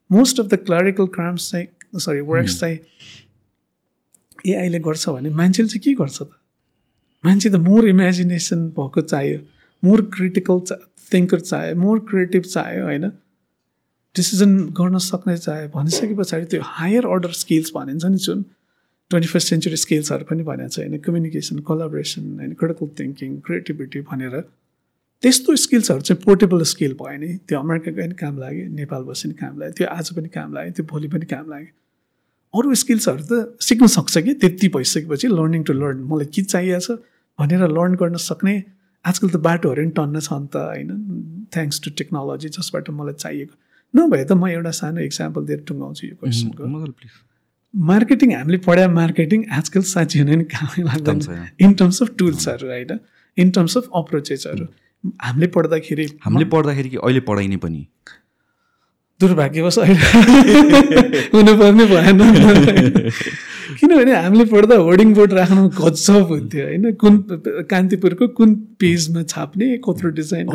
most 0.10 0.40
of 0.40 0.46
the 0.46 0.60
clerical 0.62 1.08
crams 1.14 1.52
चाहिँ 1.52 2.00
सरी 2.00 2.22
वर्क्स 2.26 2.60
चाहिँ 2.60 2.80
एआईले 4.46 4.80
गर्छ 4.82 5.10
भने 5.10 5.30
मान्छेले 5.36 5.70
चाहिँ 5.70 5.82
के 5.82 5.94
गर्छ 5.94 6.22
त 6.22 6.30
मान्छे 7.24 7.50
त 7.50 7.56
मोर 7.62 7.88
इमेजिनेसन 7.88 8.68
भएको 8.72 9.02
चाहियो 9.04 9.40
मोर 9.84 10.02
क्रिटिकल 10.14 10.60
चा 10.62 10.76
थिङ्कर 11.12 11.40
चाह्यो 11.42 11.76
मोर 11.78 12.00
क्रिएटिभ 12.10 12.44
चाह्यो 12.46 12.84
होइन 12.84 13.12
डिसिजन 14.16 14.52
गर्न 14.78 14.98
सक्ने 14.98 15.38
चाह्यो 15.38 15.68
भनिसके 15.76 16.16
पछाडि 16.16 16.46
त्यो 16.46 16.62
हायर 16.78 17.06
अर्डर 17.08 17.32
स्किल्स 17.42 17.72
भनिन्छ 17.76 18.06
नि 18.06 18.18
जुन 18.18 18.42
ट्वेन्टी 19.12 19.28
फर्स्ट 19.28 19.48
सेन्चुरी 19.50 19.78
स्किल्सहरू 19.84 20.26
पनि 20.30 20.44
भनेको 20.44 20.70
छ 20.70 20.80
होइन? 20.80 20.98
कम्युनिकेसन 21.06 21.60
कोलाबोरेसन 21.70 22.24
होइन? 22.40 22.54
क्रिटिकल 22.60 22.90
थिङ्किङ 23.00 23.40
क्रिएटिभिटी 23.46 24.02
भनेर। 24.12 24.36
त्यस्तो 25.24 25.56
स्किल्सहरू 25.56 26.02
चाहिँ 26.02 26.22
पोर्टेबल 26.24 26.64
स्किल 26.74 26.94
भयो 27.02 27.18
नि। 27.24 27.30
त्यो 27.48 27.60
अमेरिका 27.60 27.92
गए 28.00 28.08
काम 28.24 28.38
लाग्यो 28.44 28.68
नेपाल 28.80 29.04
बसे 29.10 29.30
पनि 29.30 29.38
काम 29.42 29.60
लाग्यो 29.60 29.74
त्यो 29.80 29.88
आज 29.96 30.12
पनि 30.18 30.30
काम 30.36 30.54
लाग्यो 30.54 30.74
त्यो 30.76 30.86
भोलि 30.92 31.08
पनि 31.16 31.26
काम 31.34 31.50
लाग्यो। 31.54 31.72
अरू 32.54 32.76
स्किल्सहरू 32.84 33.24
त 33.32 33.64
सिक्न 33.64 33.88
सक्छ 33.96 34.18
कि? 34.18 34.34
त्यति 34.44 34.68
भइसकेपछि 34.76 35.28
लर्निङ 35.28 35.64
टु 35.64 35.74
लर्न 35.74 36.04
मलाई 36.12 36.32
के 36.36 36.42
चाहिएको 36.44 36.80
छ 36.84 37.00
भनेर 37.40 37.68
लर्न 37.78 37.96
गर्न 37.96 38.24
सक्ने। 38.28 38.56
आजकल 39.06 39.30
त 39.30 39.36
बाटोहरू 39.48 39.82
पनि 39.82 39.98
टन्न 40.00 40.20
छ 40.20 40.34
नि 40.34 40.48
त 40.52 40.56
होइन? 40.68 40.90
थ्याङ्क्स 41.54 41.78
टु 41.84 41.92
टेक्नोलोजी 42.00 42.50
जसबाट 42.60 42.90
मलाई 43.00 43.20
चाहिएको। 43.24 43.61
नभए 43.96 44.24
त 44.24 44.32
म 44.32 44.48
एउटा 44.48 44.72
सानो 44.72 45.02
इक्जाम्पल 45.02 45.46
दिएर 45.46 45.60
टुङ्गाउँछु 45.68 46.08
यो 46.08 46.16
क्वेसनको 46.16 46.68
मार्केटिङ 47.76 48.34
हामीले 48.36 48.58
पढायो 48.58 48.90
मार्केटिङ 48.90 49.46
आजकल 49.52 49.82
साँच्ची 49.82 50.20
हुने 50.20 50.36
नि 50.36 50.44
कामै 50.44 50.84
लाग्दैन। 50.84 51.48
इन 51.62 51.74
टर्म्स 51.74 52.02
अफ 52.02 52.10
टुल्सहरू 52.18 52.68
होइन 52.68 53.00
इन 53.38 53.52
टर्म्स 53.52 53.78
अफ 53.78 53.90
अप्रोचेसहरू 53.96 54.66
हामीले 55.22 55.48
पढ्दाखेरि 55.48 56.06
हामीले 56.22 56.46
पढ्दाखेरि 56.46 56.90
कि 56.90 56.98
अहिले 56.98 57.20
पढाइने 57.20 57.58
पनि? 57.58 57.88
दुर्भाग्यवश 59.22 59.80
अहिले 59.80 60.00
हुनुपर्ने 61.34 61.86
भएन। 61.86 62.20
किनभने 63.80 64.16
हामीले 64.16 64.46
पढ्दा 64.46 64.76
होर्डिङ 64.76 65.14
बोर्ड 65.14 65.34
राख्नु 65.34 65.70
गजब 65.70 66.28
हुन्थ्यो 66.28 66.66
होइन? 66.66 66.94
कुन 66.94 67.18
कान्तिपुरको 67.70 68.28
कुन 68.28 68.56
पेजमा 68.56 69.24
छाप्ने 69.24 69.78
कत्रो 69.78 70.10
डिजाइन 70.10 70.48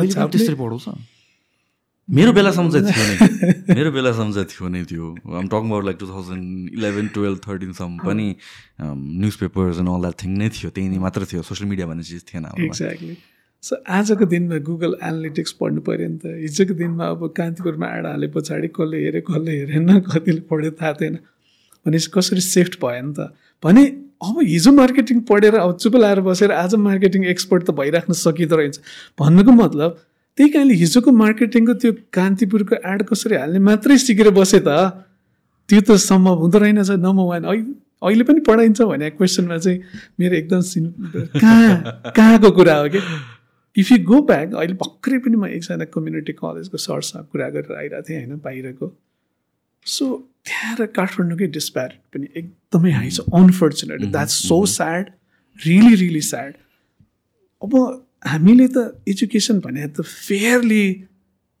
मेरो 2.07 2.31
बेलासम्म 2.33 2.69
चाहिँ 2.71 2.87
थियो 2.87 3.03
नै। 3.03 3.75
मेरो 3.75 3.91
बेलासम्म 3.91 4.31
चाहिँ 4.33 4.47
थियो 4.47 4.67
नै 4.71 4.83
त्यो। 4.87 5.05
I'm 5.27 5.47
talk 5.51 5.63
about 5.67 5.83
like 5.85 5.97
two 5.99 6.07
thousand 6.07 6.69
eleven 6.73 7.07
twelve 7.15 7.39
थर्टिनसम्म 7.47 7.97
पनि 7.99 8.27
newspapers 9.43 9.79
and 9.83 9.89
all 9.91 10.01
that 10.01 10.15
thing 10.23 10.31
नै 10.39 10.49
थियो। 10.55 10.69
त्यही 10.71 10.87
नै 10.87 10.99
मात्र 11.03 11.27
थियो। 11.27 11.41
सोसियल 11.43 11.69
मिडिया 11.69 11.87
भन्ने 11.87 12.03
चिज 12.07 12.23
थिएन 12.31 12.47
एक्ज्याक्टली 12.47 13.17
सो 13.63 13.75
आजको 13.91 14.25
दिनमा 14.31 14.57
गुगल 14.63 14.95
एनालिटिक्स 15.03 15.51
पढ्नु 15.59 15.81
पऱ्यो 15.83 16.07
नि 16.07 16.17
त। 16.23 16.39
हिजोको 16.47 16.73
दिनमा 16.79 17.05
अब 17.11 17.27
कान्तिपुरमा 17.35 17.87
एड 17.97 18.05
हाले 18.07 18.27
पछाडि 18.31 18.67
कसले 18.71 18.97
हेऱ्यो 19.03 19.21
कसले 19.27 19.51
हेरेन 19.59 19.99
कतिले 20.07 20.41
पढ्यो 20.47 20.71
थाहा 20.79 20.93
थिएन। 21.03 21.15
भनेपछि 21.85 22.09
कसरी 22.15 22.41
सेफ्ट 22.41 22.79
भयो 22.79 23.01
नि 23.03 23.13
त? 23.19 23.35
भने 23.63 23.83
अब 24.23 24.35
हिजो 24.47 24.71
मार्केटिङ 24.71 25.17
पढेर 25.27 25.55
अब 25.59 25.75
चुप 25.75 25.95
लाएर 25.99 26.19
बसेर 26.23 26.51
आज 26.55 26.75
मार्केटिङ 26.87 27.25
एक्सपर्ट 27.35 27.67
त 27.67 27.75
भइराख्न 27.75 28.13
सकिँदो 28.15 28.55
रहेछ। 28.55 28.79
भन्नुको 29.19 29.51
मतलब 29.51 30.05
त्यही 30.37 30.49
कारणले 30.51 30.73
हिजोको 30.83 31.11
मार्केटिङको 31.11 31.73
त्यो 31.81 31.91
कान्तिपुरको 32.13 32.75
एड 32.93 33.03
कसरी 33.09 33.35
हाल्ने 33.35 33.59
मात्रै 33.67 33.97
सिकेर 33.97 34.29
बसे 34.37 34.59
त 34.59 34.69
त्यो 35.69 35.81
त 35.81 35.97
सम्भव 36.03 36.35
हुँदो 36.43 36.57
रहेनछ 36.63 36.91
नम्बर 37.05 37.25
वान 37.31 37.43
अहिले 38.01 38.23
पनि 38.23 38.39
पढाइन्छ 38.47 38.81
भने 38.81 39.09
क्वेसनमा 39.09 39.57
चाहिँ 39.57 39.79
मेरो 40.19 40.35
एकदम 40.35 40.61
सिन 40.69 40.85
कहाँ 41.15 42.11
कहाँको 42.15 42.51
कुरा 42.51 42.75
हो 42.77 42.89
कि? 42.95 43.01
इफ 43.75 43.91
यु 43.91 43.97
गो 44.05 44.21
ब्याक 44.29 44.53
अहिले 44.53 44.73
भर्खरै 44.85 45.17
पनि 45.25 45.35
म 45.35 45.45
एकजना 45.57 45.85
कम्युनिटी 45.97 46.33
कलेजको 46.37 46.77
सरसँग 46.85 47.25
कुरा 47.33 47.49
गरेर 47.57 47.77
आइरहेको 47.77 48.09
थिएँ 48.09 48.19
होइन 48.19 48.41
बाहिरको। 48.45 48.93
सो 49.85 50.05
त्यहाँ 50.45 50.75
र 50.79 50.85
काठमाडौँकै 50.95 51.47
डिस्प्यारिट 51.57 51.99
पनि 52.13 52.27
एकदमै 52.35 52.91
हाई 52.91 53.09
छ 53.09 53.19
unfortunate 53.33 54.05
that's 54.05 54.35
so 54.47 54.65
sad 54.77 55.09
really 55.59 55.95
really 55.95 56.21
sad 56.29 56.53
अब 57.61 57.73
हामीले 58.25 58.67
त 58.67 59.01
एजुकेसन 59.07 59.59
भने 59.59 59.87
त 59.87 60.01
फेयरली 60.01 61.05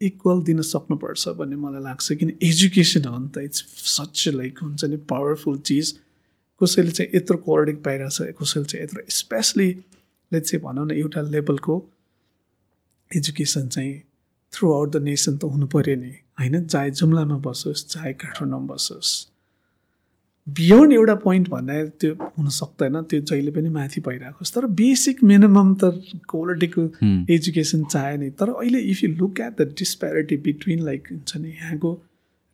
इक्वल 0.01 0.41
दिन 0.41 0.61
सक्नुपर्छ 0.61 1.27
भन्ने 1.29 1.55
मलाई 1.55 1.83
लाग्छ 1.83 2.13
किन 2.13 2.37
एजुकेसन 2.43 3.05
हो 3.05 3.17
नि 3.17 3.29
त 3.29 3.37
इट्स 3.37 3.65
सच 3.97 4.27
लाइक 4.27 4.59
हुन्छ 4.61 4.85
नि 4.85 4.97
पावरफुल 4.97 5.57
चिज 5.57 5.99
कसैले 6.63 6.91
चाहिँ 6.91 7.11
यत्रो 7.15 7.37
कोअर्डिङ 7.37 7.75
पाइरहेछ 7.75 8.35
कसैले 8.41 8.65
चाहिँ 8.65 8.83
यत्रो 8.83 9.01
स्पेसली 9.09 9.69
लेट 10.31 10.43
चाहिँ 10.43 10.63
भनौँ 10.63 10.85
न 10.87 10.91
एउटा 10.91 11.21
लेभलको 11.21 11.75
एजुकेसन 13.15 13.67
चाहिँ 13.67 14.01
थ्रु 14.53 14.73
आउट 14.73 14.91
द 14.91 14.95
नेसन 14.95 15.37
त 15.37 15.43
हुनु 15.43 15.67
पऱ्यो 15.67 15.95
नि। 15.95 16.13
होइन? 16.39 16.65
चाहे 16.67 16.91
जुम्लामा 16.91 17.37
बसोस् 17.37 17.87
चाहे 17.87 18.13
काठमाडौँमा 18.13 18.73
बसोस्। 18.73 19.36
बियोन्ड 20.47 20.93
एउटा 20.93 21.15
पोइन्ट 21.23 21.49
भन्दा 21.49 21.73
त्यो 22.01 22.13
हुन 22.37 22.47
सक्दैन 22.55 23.01
त्यो 23.03 23.21
जहिले 23.21 23.51
पनि 23.51 23.69
माथि 23.69 24.01
भइरहेको 24.01 24.45
तर 24.55 24.65
बेसिक 24.79 25.23
मिनिमम 25.23 25.73
त 25.83 25.91
क्वालिटीको 26.29 26.83
एजुकेसन 27.35 27.83
चाहे 27.85 28.17
नि। 28.17 28.29
तर 28.31 28.49
अहिले 28.49 28.79
if 28.91 29.03
you 29.03 29.09
look 29.13 29.39
at 29.39 29.61
the 29.61 29.67
disparity 29.77 30.37
between 30.45 30.83
like 30.85 31.07
हुन्छ 31.11 31.37
नि 31.37 31.49
यहाँको 31.49 31.91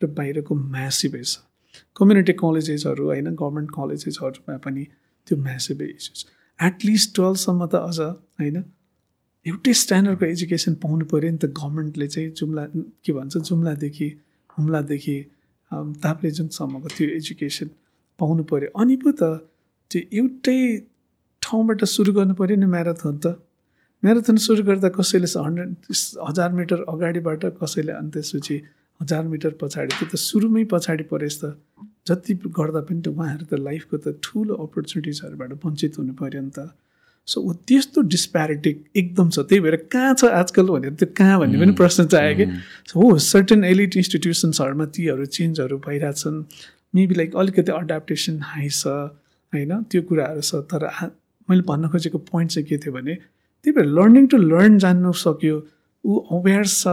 र 0.01 0.07
बाहिरको 0.19 0.55
म्यासिभ 0.55 1.21
छ। 1.23 1.37
कम्युनिटी 1.97 2.33
कलेजेसहरू 2.39 3.05
होइन 3.05 3.29
गभर्मेन्ट 3.35 3.69
कलेजेसहरूमा 3.75 4.57
पनि 4.65 4.83
त्यो 5.27 5.37
म्यासिभ 5.43 5.81
इस्युज 5.81 6.25
एटलिस्ट 6.59 7.15
टुवेल्भसम्म 7.15 7.65
त 7.65 7.75
अझ 7.75 7.99
होइन 7.99 8.57
एउटै 9.45 9.73
स्ट्यान्डर्डको 9.83 10.25
एजुकेसन 10.25 10.73
पाउनु 10.81 11.05
पऱ्यो 11.13 11.31
नि 11.31 11.37
त 11.37 11.51
गभर्मेन्टले 11.61 12.07
चाहिँ 12.07 12.29
जुम्ला 12.41 12.65
के 13.05 13.13
भन्छ 13.13 13.37
जुम्लादेखि 13.37 14.09
हुम्लादेखि 14.57 15.17
ताप्लेजुङसम्मको 16.03 16.87
त्यो 16.97 17.09
एजुकेसन 17.15 17.69
पाउनु 18.20 18.43
पऱ्यो 18.51 18.70
अनि 18.82 18.95
पो 19.03 19.11
त 19.11 19.24
त्यो 19.91 20.01
एउटै 20.20 20.59
ठाउँबाट 21.41 21.84
सुरु 21.95 22.11
गर्नु 22.14 22.34
पऱ्यो 22.39 22.55
नि 22.59 22.68
म्याराथन 22.76 23.18
त। 23.24 23.26
म्याराथन 24.03 24.38
सुरु 24.45 24.64
गर्दा 24.70 24.89
कसैले 24.99 25.28
हन्ड्रेड 25.39 25.72
हजार 26.28 26.51
मिटर 26.59 26.80
अगाडिबाट 26.93 27.43
कसैले 27.61 27.91
अनि 27.99 28.09
त्यसपछि 28.14 28.55
हजार 29.01 29.24
मिटर 29.34 29.51
पछाडि 29.61 29.93
त्यो 29.99 30.07
त 30.11 30.16
सुरुमै 30.20 30.64
पछाडि 30.72 31.03
परेछ 31.11 31.36
त 31.41 31.55
जति 32.07 32.34
गर्दा 32.59 32.82
पनि 32.88 33.01
त 33.01 33.07
उहाँहरू 33.16 33.45
त 33.51 33.59
लाइफको 33.68 33.97
त 33.97 34.20
ठुलो 34.24 34.53
अपर्च्युनिटिजहरूबाट 34.66 35.51
वञ्चित 35.66 35.93
हुनु 35.99 36.14
पऱ्यो 36.20 36.41
नि 36.41 36.51
त। 36.57 36.59
सो 37.28 37.39
त्यस्तो 37.68 38.01
डिस्प्यारिटी 38.14 38.72
एकदम 38.99 39.30
छ। 39.30 39.47
त्यही 39.47 39.59
भएर 39.64 39.76
कहाँ 39.88 40.14
छ 40.20 40.28
आजकल 40.39 40.68
भनेर 40.76 40.93
त्यो 40.99 41.07
कहाँ 41.16 41.39
भन्ने 41.39 41.57
पनि 41.59 41.74
प्रश्न 41.80 42.05
चाहियो 42.11 42.36
कि। 42.38 42.45
हो 42.91 43.18
सर्टेन 43.24 43.64
एलिट 43.64 43.95
इन्स्टिट्युसन्सहरूमा 43.97 44.86
तीहरू 44.91 45.26
चेन्जहरू 45.32 45.78
भइरहेछन्। 45.88 46.38
मेबी 46.93 47.15
लाइक 47.15 47.35
अलिकति 47.35 47.71
अडाप्टेसन 47.71 48.39
हाई 48.43 48.69
छ 48.69 48.87
होइन? 48.87 49.71
त्यो 49.89 50.01
कुराहरू 50.09 50.41
छ। 50.41 50.55
तर 50.71 50.81
मैले 51.49 51.61
भन्न 51.67 51.87
खोजेको 51.89 52.17
पोइन्ट 52.29 52.51
चाहिँ 52.51 52.67
के 52.67 52.77
थियो 52.77 52.93
भने 52.93 53.13
त्यही 53.15 53.71
भएर 53.75 53.87
लर्निङ 53.97 54.27
टु 54.27 54.37
लर्न 54.37 54.77
जान्नु 54.79 55.11
सक्यो। 55.11 55.55
ऊ 56.03 56.11
अवेर 56.37 56.65
छ 56.65 56.87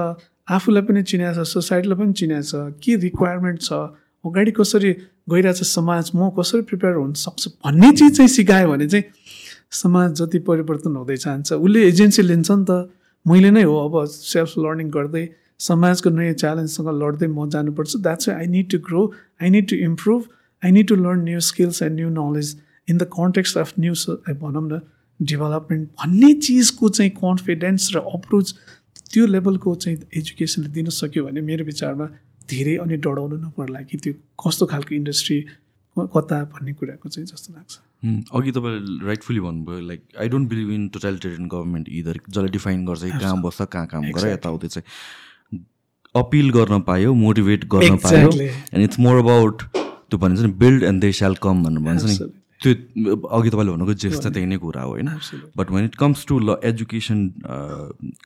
आफूलाई 0.48 0.82
पनि 0.88 1.03
चिनाएको 1.03 1.44
छ 1.44 1.48
सोसाइटीलाई 1.48 1.98
पनि 1.98 2.12
चिनाएको 2.20 2.46
छ 2.51 2.82
के 2.82 2.96
रिक्वायरमेन्ट 3.07 3.59
छ 3.62 3.72
अगाडि 4.24 4.53
कसरी 4.59 4.92
गइरहेछ 5.30 5.62
समाज 5.64 6.11
म 6.14 6.30
कसरी 6.38 6.62
प्रिपेयर 6.70 6.94
हुन 6.94 7.12
सक्छु 7.18 7.51
भन्ने 7.64 7.90
चिज 7.98 8.16
चाहिँ 8.16 8.28
सिकायो 8.28 8.68
भने 8.70 8.86
चाहिँ 8.86 9.05
समाज 9.80 10.09
जति 10.20 10.38
परिवर्तन 10.48 10.96
हुँदै 10.96 11.16
जान्छ। 11.16 11.53
उसले 11.53 11.80
एजेन्सी 11.88 12.22
लिन्छ 12.22 12.51
नि 12.51 12.64
त। 12.64 12.90
मैले 13.26 13.51
नै 13.51 13.62
हो 13.62 13.76
अब 13.86 13.94
सेल्फ 14.09 14.53
लर्निङ 14.59 14.88
गर्दै 14.90 15.24
समाजको 15.61 16.11
नयाँ 16.11 16.34
च्यालेन्जसँग 16.42 16.88
लड्दै 17.02 17.26
म 17.28 17.49
जानुपर्छ। 17.50 17.96
That's 18.07 18.28
I 18.28 18.46
need 18.57 18.70
to 18.70 18.78
grow 18.88 19.03
I 19.42 19.50
need 19.50 19.68
to 19.70 19.76
improve 19.88 20.20
I 20.62 20.70
need 20.70 20.88
to 20.88 20.96
learn 20.96 21.22
new 21.24 21.41
skills 21.50 21.82
and 21.82 21.95
new 22.00 22.08
knowledge 22.16 22.57
in 22.88 22.99
the 22.99 23.08
context 23.14 23.58
of 23.58 23.72
new 23.80 23.95
भनौँ 24.42 24.66
न 24.68 24.80
डेभलपमेन्ट 25.20 25.88
भन्ने 26.00 26.32
चिजको 26.49 26.88
चाहिँ 26.88 27.11
कन्फिडेन्स 27.16 27.91
र 27.95 27.99
अप्रोच 28.16 28.54
त्यो 29.12 29.26
लेभलको 29.26 29.74
चाहिँ 29.84 29.99
एजुकेसनले 30.16 30.68
दिन 30.74 30.88
सक्यो 30.96 31.24
भने 31.24 31.41
मेरो 31.45 31.64
विचारमा 31.64 32.07
धेरै 32.50 32.76
अनि 32.82 32.96
डढाउनु 33.04 33.37
नपर्ला 33.37 33.80
कि 33.91 33.96
त्यो 34.04 34.12
कस्तो 34.42 34.66
खालको 34.66 34.95
इन्डस्ट्री 34.95 35.38
कता 35.96 36.37
भन्ने 36.53 36.72
कुराको 36.72 37.08
चाहिँ 37.08 37.26
जस्तो 37.26 37.53
लाग्छ। 37.54 37.72
अघि 38.37 38.50
तपाईँले 38.57 39.07
राइटफुली 39.07 39.41
भन्नुभयो 39.46 39.80
like 39.87 40.00
I 40.20 40.28
don't 40.28 40.49
believe 40.50 40.70
in 40.74 40.88
totalitarian 40.95 41.49
government 41.53 41.88
either 42.00 42.20
जसले 42.28 42.49
डिफाइन 42.57 42.84
गर्छ 42.87 43.03
कहाँ 43.20 43.41
बस्छ 43.42 43.62
कहाँ 43.72 43.87
काम 43.87 44.11
गर 44.11 44.28
यताउति 44.28 44.68
चाहिँ। 44.68 44.87
अपिल 46.14 46.50
गर्न 46.50 46.80
पायो 46.82 47.14
मोटिभेट 47.14 47.64
गर्न 47.74 47.96
पायो. 47.96 48.30
एन्ड 48.30 48.82
इट्स 48.84 48.99
मोर 49.00 49.18
अबाउट 49.18 49.62
त्यो 49.62 50.18
भनिन्छ 50.18 50.41
नि 50.42 50.53
बिल्ड 50.58 50.82
एन्ड 50.82 51.00
दे 51.00 51.12
स्याल 51.12 51.34
कम 51.42 51.62
भनेर 51.64 51.82
भन्छ 51.84 52.04
नि. 52.04 52.16
त्यो 52.61 52.72
अघि 53.16 53.50
तपाईँले 53.50 53.72
भन्नुको 53.72 53.95
जेस 53.95 54.20
त 54.20 54.32
त्यही 54.32 54.46
नै 54.46 54.57
कुरा 54.58 54.82
हो 54.82 54.91
होइन? 54.91 55.08
But 55.57 55.70
when 55.70 55.84
it 55.84 55.95
comes 55.96 56.26
to 56.28 56.38
ल 56.38 56.57
एजुकेसन 56.70 57.18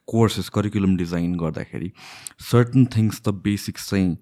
कोर्सेस 0.07 0.49
करिकुलम 0.55 0.97
डिजाइन 0.97 1.35
गर्दाखेरि 1.39 1.91
सर्टन 2.51 2.85
थिङ्स 2.97 3.21
त 3.21 3.29
बेसिक्स 3.45 3.91
चाहिँ 3.91 4.17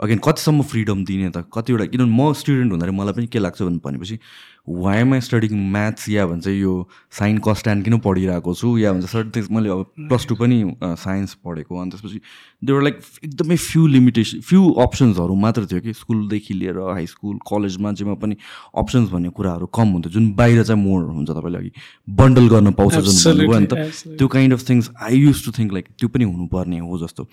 अगेन 0.00 0.18
कतिसम्म 0.18 0.62
फ्रिडम 0.70 1.04
दिने 1.04 1.30
त 1.30 1.44
कतिवटा 1.54 1.84
किनभने 1.86 2.10
म 2.10 2.32
स्टुडेन्ट 2.34 2.72
हुँदाखेरि 2.72 2.96
मलाई 2.98 3.12
पनि 3.14 3.26
के 3.30 3.38
लाग्छ 3.38 3.62
भनेपछि 3.62 4.18
why 4.64 4.98
am 4.98 5.12
I 5.14 5.20
studying 5.20 5.52
maths 5.72 6.08
या 6.08 6.26
भन्छ 6.26 6.46
यो 6.48 6.72
साइन 7.12 7.38
कस्ट्यान्ड 7.44 7.84
किन 7.84 7.98
पढिरहेको 8.00 8.54
छु? 8.54 8.78
या 8.78 8.92
भन्छ 8.92 9.06
सर्ट 9.06 9.34
थिङ्स 9.36 9.50
मैले 9.52 9.68
अब 9.70 10.08
प्लस 10.08 10.26
टू 10.26 10.34
पनि 10.34 10.58
साइन्स 10.82 11.34
पढेको। 11.44 11.78
अनि 11.80 11.90
त्यसपछि 11.90 12.20
देवर 12.64 12.82
लाइक 12.82 13.00
एकदमै 13.24 13.56
फ्यु 13.56 13.86
लिमिटेसन 13.86 14.40
फ्यु 14.40 14.60
अप्सन्सहरू 14.82 15.34
मात्र 15.44 15.66
थियो 15.70 15.80
कि 15.80 15.92
स्कुलदेखि 15.94 16.54
लिएर 16.54 16.78
हाई 16.90 17.06
स्कुल 17.06 17.38
कलेजमा 17.44 17.92
जेमा 17.92 18.14
पनि 18.24 18.36
अप्सन्स 18.74 19.10
भन्ने 19.10 19.28
कुराहरू 19.36 19.66
कम 19.78 19.88
हुन्थ्यो। 19.94 20.12
जुन 20.12 20.32
बाहिर 20.34 20.62
चाहिँ 20.64 20.82
मोर 20.82 21.02
हुन्छ 21.12 21.30
तपाईँले 21.30 21.58
अघि 21.58 21.72
बन्डल 22.08 22.48
गर्न 22.48 22.72
पाउँछ 22.72 22.94
जुन 22.94 23.16
भन्नुभयो। 23.20 23.60
नि 23.60 23.66
त 23.68 24.16
त्यो 24.18 24.28
kind 24.28 24.52
of 24.54 24.68
things 24.70 24.90
I 24.96 25.20
used 25.28 25.44
to 25.44 25.52
think 25.60 25.72
like 25.72 25.86
त्यो 25.98 26.08
पनि 26.08 26.24
हुनुपर्ने 26.24 26.78
हो 26.82 26.98
जस्तो। 27.04 27.28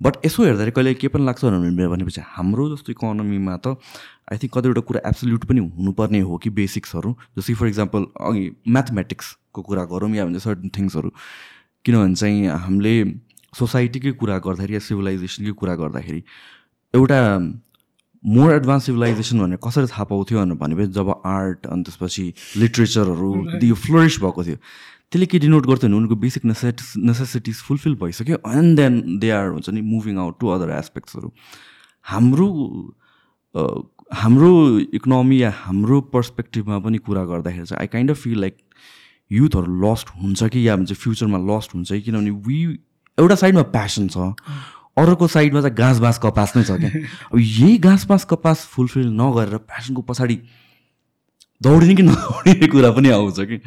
बट 0.00 0.26
यसो 0.26 0.44
हेर्दाखेरि 0.44 0.70
कहिले 0.70 0.94
के 0.94 1.08
पनि 1.08 1.24
लाग्छ 1.24 1.44
भनेपछि 1.44 2.20
हाम्रो 2.26 2.68
जस्तो 2.76 2.92
इकोनोमीमा 2.92 3.56
त 3.56 3.76
आई 4.32 4.38
थिङ्क 4.38 4.58
कतिवटा 4.58 4.80
कुरा 4.80 5.00
एब्सोल्युट 5.08 5.44
पनि 5.44 5.60
हुनुपर्ने 5.60 6.20
हो 6.20 6.36
कि 6.36 6.50
बेसिक्सहरू 6.50 7.16
जस्तै 7.38 7.54
फर 7.54 7.66
इक्जाम्पल 7.66 8.06
अघि 8.20 8.44
म्याथमेटिक्सको 8.68 9.62
कुरा 9.62 9.84
गरौँ 9.84 10.10
या 10.10 10.24
भन्छ 10.24 10.42
सर्टन 10.42 10.70
थिङ्सहरू 10.78 11.10
किनभने 11.84 12.14
चाहिँ 12.14 12.46
हामीले 12.58 12.94
सोसाइटीकै 13.52 14.12
कुरा 14.12 14.38
गर्दाखेरि 14.38 14.74
या 14.74 14.80
सिभिलाइजेसनकै 14.80 15.52
कुरा 15.52 15.74
गर्दाखेरि 15.74 16.22
एउटा 16.94 17.20
मोर 18.22 18.52
एडभान्स 18.52 18.84
सिभिलाइजेसन 18.84 19.38
भनेर 19.38 19.58
कसरी 19.64 19.86
थाहा 19.86 20.04
पाउँथ्यो 20.04 20.44
भनेपछि 20.54 20.92
जब 20.92 21.10
आर्ट 21.26 21.66
अनि 21.66 21.82
त्यसपछि 21.82 22.24
लिट्रेचरहरू 22.56 23.30
यो 23.62 23.74
फ्लोरिस 23.74 24.20
भएको 24.20 24.44
थियो। 24.44 24.56
त्यसले 25.12 25.26
के 25.26 25.38
डिनोट 25.38 25.66
गर्थ्यो 25.66 25.88
भने 25.88 25.96
उनको 25.96 26.16
बेसिक 26.16 26.44
नेसेट 26.44 26.80
नेसेसिटिज 26.96 27.62
फुलफिल 27.68 27.94
भइसक्यो 28.02 28.36
एन्ड 28.48 28.76
देन 28.76 29.18
दे 29.18 29.30
आर 29.30 29.48
हुन्छ 29.48 29.70
नि 29.70 29.80
मुभिङ 29.80 30.18
आउट 30.18 30.40
टु 30.40 30.48
अदर 30.48 30.70
एस्पेक्ट्सहरू 30.78 31.32
हाम्रो 32.04 32.48
हाम्रो 34.14 34.78
इकोनोमी 34.78 35.42
या 35.42 35.52
हाम्रो 35.56 36.00
पर्सपेक्टिभमा 36.14 36.78
पनि 36.78 36.98
कुरा 36.98 37.24
गर्दाखेरि 37.24 37.66
चाहिँ 37.66 37.80
I 37.80 37.86
kind 37.86 38.10
of 38.10 38.16
feel 38.16 38.40
like 38.40 38.56
युथहरू 39.30 39.80
लस्ट 39.82 40.08
हुन्छ 40.22 40.44
कि 40.44 40.68
या 40.68 40.76
भन्छ 40.76 40.92
फ्युचरमा 40.92 41.38
लस्ट 41.52 41.74
हुन्छ 41.74 41.92
कि 41.92 42.00
किनभने 42.00 42.30
वी 42.30 42.62
एउटा 43.18 43.34
साइडमा 43.34 43.62
प्यासन 43.76 44.08
छ 44.08 44.32
अर्को 44.98 45.26
साइडमा 45.28 45.60
चाहिँ 45.60 45.76
घाँस 45.76 45.98
बाँस 45.98 46.18
कपास 46.22 46.52
नै 46.56 46.62
छ 46.62 46.70
क्या। 46.80 46.90
अब 47.32 47.38
यही 47.38 47.78
घाँस 47.78 48.06
बाँस 48.06 48.24
कपास 48.24 48.64
फुलफिल 48.66 49.08
नगरेर 49.20 49.56
प्यासनको 49.56 50.02
पछाडि 50.02 50.38
दौडिने 51.62 51.94
कि 51.94 52.02
नदौडिने 52.02 52.66
कुरा 52.66 52.90
पनि 52.90 53.10
आउँछ 53.10 53.40
कि? 53.40 53.60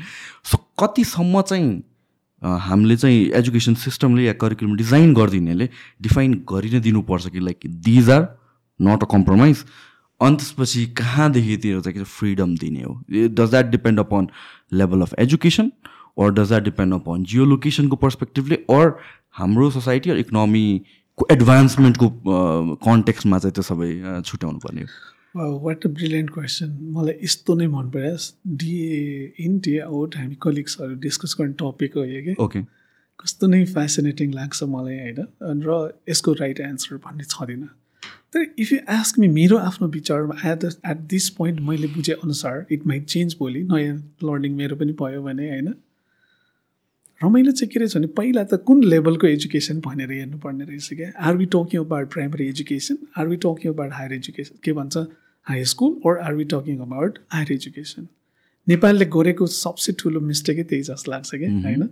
सो 0.52 0.58
कतिसम्म 0.80 1.42
चाहिँ 1.42 1.84
हामीले 2.42 2.96
चाहिँ 2.98 3.20
एजुकेसन 3.40 3.74
सिस्टमले 3.82 4.24
या 4.24 4.34
करिकुलम 4.42 4.76
डिजाइन 4.78 5.14
गरिदिनेले 5.14 5.70
डिफाइन 6.02 6.34
गरि 6.52 6.70
नै 6.70 6.80
दिनुपर्छ 6.88 7.28
कि? 7.28 7.40
Like 7.40 7.60
these 7.88 8.10
are 8.10 8.28
not 8.80 9.04
a 9.04 9.08
compromise 9.12 9.64
अनि 10.22 10.36
त्यसपछि 10.36 10.86
कहाँदेखितिर 10.98 11.80
चाहिँ 11.82 12.04
फ्रिडम 12.04 12.56
दिने 12.58 12.84
हो? 12.84 12.94
Does 13.10 13.50
that 13.52 13.66
depend 13.72 14.00
upon 14.00 14.28
level 14.74 15.02
of 15.02 15.14
education 15.20 15.72
or 16.20 16.32
does 16.32 16.48
that 16.48 16.64
depend 16.64 16.94
upon 16.94 17.24
Jio 17.32 17.46
लोकेसनको 17.46 17.96
पर्सपेक्टिभले 18.04 18.56
अर 18.76 18.94
हाम्रो 19.40 19.70
सोसाइटी 19.72 20.10
अर 20.10 20.18
इकोनोमीको 20.18 21.28
एडभान्समेन्टको 21.32 22.10
कन्टेक्समा 22.86 23.40
चाहिँ 23.40 23.54
त्यो 23.54 23.64
सबै 23.64 23.92
छुट्याउनु 24.22 24.60
पर्ने 24.60 24.82
हो? 24.82 24.88
वाट 25.36 25.86
अ 25.86 25.90
ब्रिलियन्ट 25.90 26.30
क्वेसन 26.34 26.78
मलाई 26.96 27.14
यस्तो 27.24 27.56
नै 27.56 27.68
मन 27.68 27.90
पर्यो 27.92 28.18
डिए 28.58 29.34
इन 29.46 29.58
डे 29.60 29.78
आउट 29.80 30.16
हामी 30.16 30.36
कलिग्सहरू 30.42 30.96
डिस्कस 31.06 31.36
गर्ने 31.40 31.54
टपिक 31.60 31.96
हो 31.98 32.04
यो 32.06 32.22
कि? 32.24 32.36
ओके 32.44 32.62
कस्तो 33.20 33.48
नै 33.48 33.64
फेसिनेटिङ 33.66 34.34
लाग्छ 34.34 34.64
मलाई 34.64 35.00
होइन? 35.00 35.26
र 35.42 35.80
यसको 36.10 36.34
राइट 36.34 36.60
एन्सर 36.60 36.98
भन्ने 37.06 37.24
छँदैन। 37.24 37.68
तर 38.34 38.46
इफ 38.60 38.72
यु 38.72 38.80
आस्क 38.90 39.20
मी 39.20 39.28
मेरो 39.40 39.58
आफ्नो 39.58 39.88
विचारमा 39.88 40.36
एट 40.52 40.64
एट 40.64 40.98
दिस 41.14 41.30
पोइन्ट 41.40 41.60
मैले 41.70 41.88
बुझेअनुसार 41.96 42.66
इट 42.72 42.88
माइट 42.88 43.06
चेन्ज 43.06 43.36
भोलि 43.40 43.64
नयाँ 43.72 43.98
लर्निङ 44.24 44.56
मेरो 44.56 44.76
पनि 44.76 44.94
भयो 45.02 45.22
भने 45.24 45.50
होइन? 45.50 45.74
रमाइलो 47.24 47.52
चाहिँ 47.52 47.70
के 47.74 47.80
रहेछ 47.80 47.98
भने 47.98 48.08
पहिला 48.16 48.44
त 48.44 48.62
कुन 48.68 48.84
लेभलको 48.84 49.28
एजुकेसन 49.28 49.80
भनेर 49.86 50.12
हेर्नुपर्ने 50.12 50.66
रहेछ 50.66 50.90
क्या 50.94 51.12
are 51.28 51.38
we 51.38 51.46
talking 51.54 51.82
about 51.82 52.12
primary 52.14 52.48
education 52.50 52.98
are 53.18 53.28
we 53.28 53.38
talking 53.46 53.72
about 53.74 53.94
higher 53.94 54.14
education 54.14 54.60
के 54.64 54.74
भन्छ? 54.74 54.98
High 55.48 55.64
school 55.66 55.92
or 56.06 56.18
are 56.20 56.34
we 56.34 56.44
talking 56.44 56.80
about 56.80 57.20
higher 57.34 57.52
education 57.52 58.08
नेपालले 58.68 59.06
गरेको 59.06 59.48
सबसे 59.48 59.94
ठुलो 60.00 60.20
मिस्टेकै 60.22 60.64
त्यही 60.64 60.84
जस्तो 60.84 61.12
लाग्छ 61.12 61.36
कि 61.36 61.46
होइन? 61.46 61.90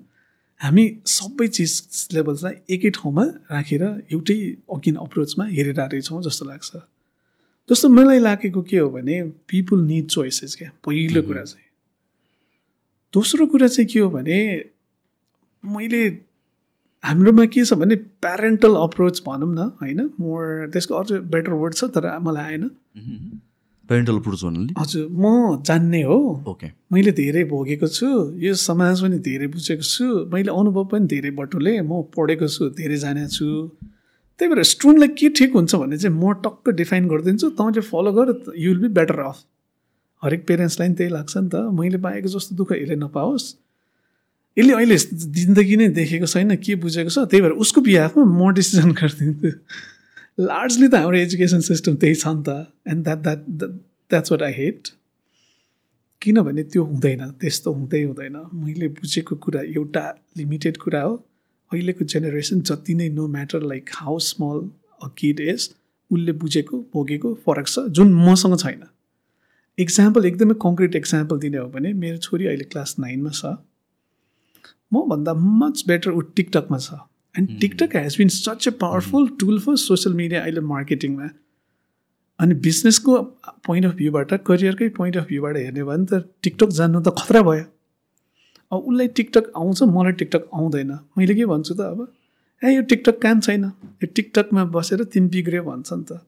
हामी 0.62 0.86
सबै 1.06 1.48
चिज 1.48 2.08
लेभल्सलाई 2.14 2.54
एकै 2.76 2.90
ठाउँमा 2.90 3.24
राखेर 3.52 3.84
एउटै 3.84 4.38
अकिन 4.74 4.96
अप्रोचमा 4.96 5.46
हेरेर 5.46 5.76
रहेछौँ 5.76 6.22
जस्तो 6.24 6.46
लाग्छ। 6.46 6.72
जस्तो 7.70 7.90
मलाई 7.90 8.20
लागेको 8.20 8.62
के 8.62 8.78
हो 8.78 8.90
भने 8.90 9.22
पिपुल 9.50 9.84
निड 9.86 10.08
चोइसेस 10.08 10.56
क्या 10.56 10.72
पहिलो 10.86 11.22
कुरा 11.22 11.44
चाहिँ। 11.44 11.68
दोस्रो 13.14 13.46
कुरा 13.48 13.68
चाहिँ 13.68 13.88
के 13.90 14.00
हो 14.00 14.10
भने 14.10 14.40
मैले 15.64 16.02
हाम्रोमा 17.04 17.46
के 17.54 17.64
छ 17.66 17.74
भने 17.80 17.96
प्यारेन्टल 18.26 18.76
अप्रोच 18.82 19.22
भनौँ 19.26 19.54
न 19.54 19.72
होइन? 19.82 20.00
मोर 20.20 20.70
त्यसको 20.74 20.96
अझ 20.96 21.12
बेटर 21.34 21.52
वर्ड 21.62 21.74
छ 21.76 21.84
तर 21.96 22.06
मलाई 22.20 22.44
आएन। 22.44 22.70
पेरेन्टल 23.90 24.18
अप्रोच 24.18 24.44
भन्नाले 24.44 24.74
हजुर 24.80 25.08
म 25.12 25.62
जान्ने 25.68 26.02
हो। 26.04 26.18
ओके 26.48 26.68
मैले 26.94 27.12
धेरै 27.12 27.44
भोगेको 27.46 27.88
छु 27.88 28.08
यो 28.40 28.54
समाज 28.60 29.02
पनि 29.04 29.18
धेरै 29.26 29.48
बुझेको 29.56 29.84
छु 29.86 30.06
मैले 30.34 30.52
अनुभव 30.52 30.86
पनि 30.94 31.08
धेरै 31.14 31.32
बटुले 31.40 31.74
म 31.82 32.02
पढेको 32.16 32.48
छु 32.48 32.70
धेरै 32.80 32.98
जानेको 33.04 33.30
छु। 33.30 33.48
त्यही 34.40 34.50
भएर 34.52 34.64
स्टुडेन्टलाई 34.66 35.12
के 35.20 35.30
ठिक 35.38 35.54
हुन्छ 35.54 35.76
भने 35.76 35.98
चाहिँ 35.98 36.16
म 36.16 36.34
टक्क 36.46 36.70
डिफाइन 36.80 37.08
गरिदिन्छु 37.08 37.50
तँले 37.60 37.82
फलो 37.90 38.12
गर 38.14 38.28
you 38.58 38.70
will 38.72 38.82
be 38.82 38.90
better 39.00 39.20
off 39.20 39.44
हरेक 40.24 40.48
पेरेन्ट्सलाई 40.48 40.88
पनि 40.88 40.96
त्यही 40.98 41.12
लाग्छ 41.14 41.38
नि 41.38 41.50
त। 41.50 41.56
मैले 41.80 41.98
पाएको 42.08 42.28
जस्तो 42.34 42.56
दुःख 42.56 42.72
यसले 42.74 42.96
नपाओस्। 42.96 43.46
यसले 44.58 44.74
अहिले 44.74 44.98
जिन्दगी 45.38 45.76
नै 45.78 45.88
देखेको 45.98 46.28
छैन 46.34 46.56
के 46.66 46.76
बुझेको 46.82 47.10
छ? 47.10 47.18
त्यही 47.30 47.42
भएर 47.42 47.52
उसको 47.64 47.82
बिहाफमा 47.82 48.24
म 48.24 48.52
डिसिजन 48.54 48.92
गरिदिन्छु 49.00 49.50
लार्जली 50.38 50.88
त 50.88 50.96
हाम्रो 51.02 51.18
एजुकेसन 51.18 51.60
सिस्टम 51.70 51.96
त्यही 52.02 52.16
छ 52.16 52.28
नि 52.28 52.44
त। 52.48 52.50
And 52.88 53.04
that 53.04 53.20
that 53.20 53.42
that's 54.12 54.32
what 54.32 54.42
I 54.44 54.54
hate 54.58 54.82
किनभने 56.22 56.64
त्यो 56.64 56.84
हुँदैन 56.84 57.22
त्यस्तो 57.42 57.72
हुँदै 57.74 58.02
हुँदैन। 58.04 58.38
मैले 58.54 58.88
बुझेको 59.00 59.36
कुरा 59.44 59.62
एउटा 59.74 60.06
लिमिटेड 60.38 60.78
कुरा 60.84 61.02
हो। 61.02 61.14
अहिलेको 61.72 62.06
जेनेरेसन 62.06 62.62
जति 62.70 62.94
नै 62.94 63.10
no 63.10 63.28
matter 63.36 63.62
like 63.74 63.90
how 63.96 64.20
small 64.30 64.58
a 65.02 65.08
kid 65.18 65.40
is 65.50 65.70
उसले 66.12 66.32
बुझेको 66.42 66.78
भोगेको 66.94 67.34
फरक 67.46 67.68
छ 67.68 67.80
जुन 67.90 68.14
मसँग 68.24 68.58
छैन। 68.64 68.84
इक्जाम्पल 69.78 70.26
एकदमै 70.26 70.56
कङ्क्रिट 70.62 70.96
इक्जाम्पल 70.96 71.40
दिने 71.40 71.58
हो 71.58 71.68
भने 71.76 71.94
मेरो 72.02 72.18
छोरी 72.26 72.46
अहिले 72.48 72.66
क्लास 72.74 72.96
नाइनमा 73.00 73.32
छ। 73.34 73.58
मभन्दा 74.94 75.34
मच 75.34 75.84
बेटर 75.88 76.12
ऊ 76.12 76.22
टिकटकमा 76.38 76.78
छ. 76.78 77.00
And 77.36 77.60
TikTok 77.62 77.96
has 77.96 78.18
been 78.18 78.30
such 78.30 78.68
a 78.68 78.72
powerful 78.82 79.28
tool 79.40 79.60
for 79.60 79.76
social 79.84 80.16
media 80.16 80.42
अहिले 80.42 80.62
मार्केटिङमा 80.72 81.30
अनि 82.40 82.56
बिजनेसको 82.66 83.22
पोइन्ट 83.68 83.86
अफ 83.86 83.94
भ्यूबाट 83.96 84.34
करियरकै 84.48 84.90
पोइन्ट 84.98 85.18
अफ 85.18 85.28
भ्यूबाट 85.28 85.58
हेर्ने 85.58 85.84
भयो 85.84 85.86
भने 85.86 86.06
त 86.12 86.24
टिकटक 86.44 86.70
जान्नु 86.80 87.02
त 87.02 87.14
खतरा 87.20 87.42
भयो। 87.50 87.66
अब 88.72 88.80
उसलाई 88.90 89.08
टिकटक 89.18 89.52
आउँछ 89.58 89.84
मलाई 89.96 90.14
टिकटक 90.20 90.50
आउँदैन। 90.54 90.92
मैले 91.18 91.36
के 91.36 91.46
भन्छु 91.46 91.74
त 91.74 91.82
अब? 91.94 92.08
ए 92.62 92.76
यो 92.76 92.82
टिकटक 92.90 93.22
काम 93.22 93.40
छैन। 93.40 93.66
यो 94.04 94.08
टिकटकमा 94.16 94.64
बसेर 94.76 95.04
तिमी 95.14 95.28
बिग्रियो 95.30 95.64
भन्छ 95.64 95.94
नि 95.94 96.04
त। 96.04 96.22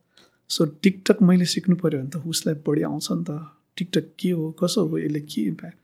सो 0.50 0.64
टिकटक 0.82 1.22
मैले 1.22 1.44
सिक्नु 1.54 1.76
पऱ्यो 1.76 1.98
भने 2.00 2.10
त 2.10 2.22
उसलाई 2.26 2.54
बढी 2.66 2.82
आउँछ 2.82 3.08
नि 3.12 3.24
त। 3.24 3.30
टिकटक 3.76 4.06
के 4.20 4.30
हो 4.30 4.50
कसो 4.60 4.86
हो 4.86 4.98
यसले 4.98 5.20
के 5.20 5.42
इम्प्याक्ट 5.42 5.78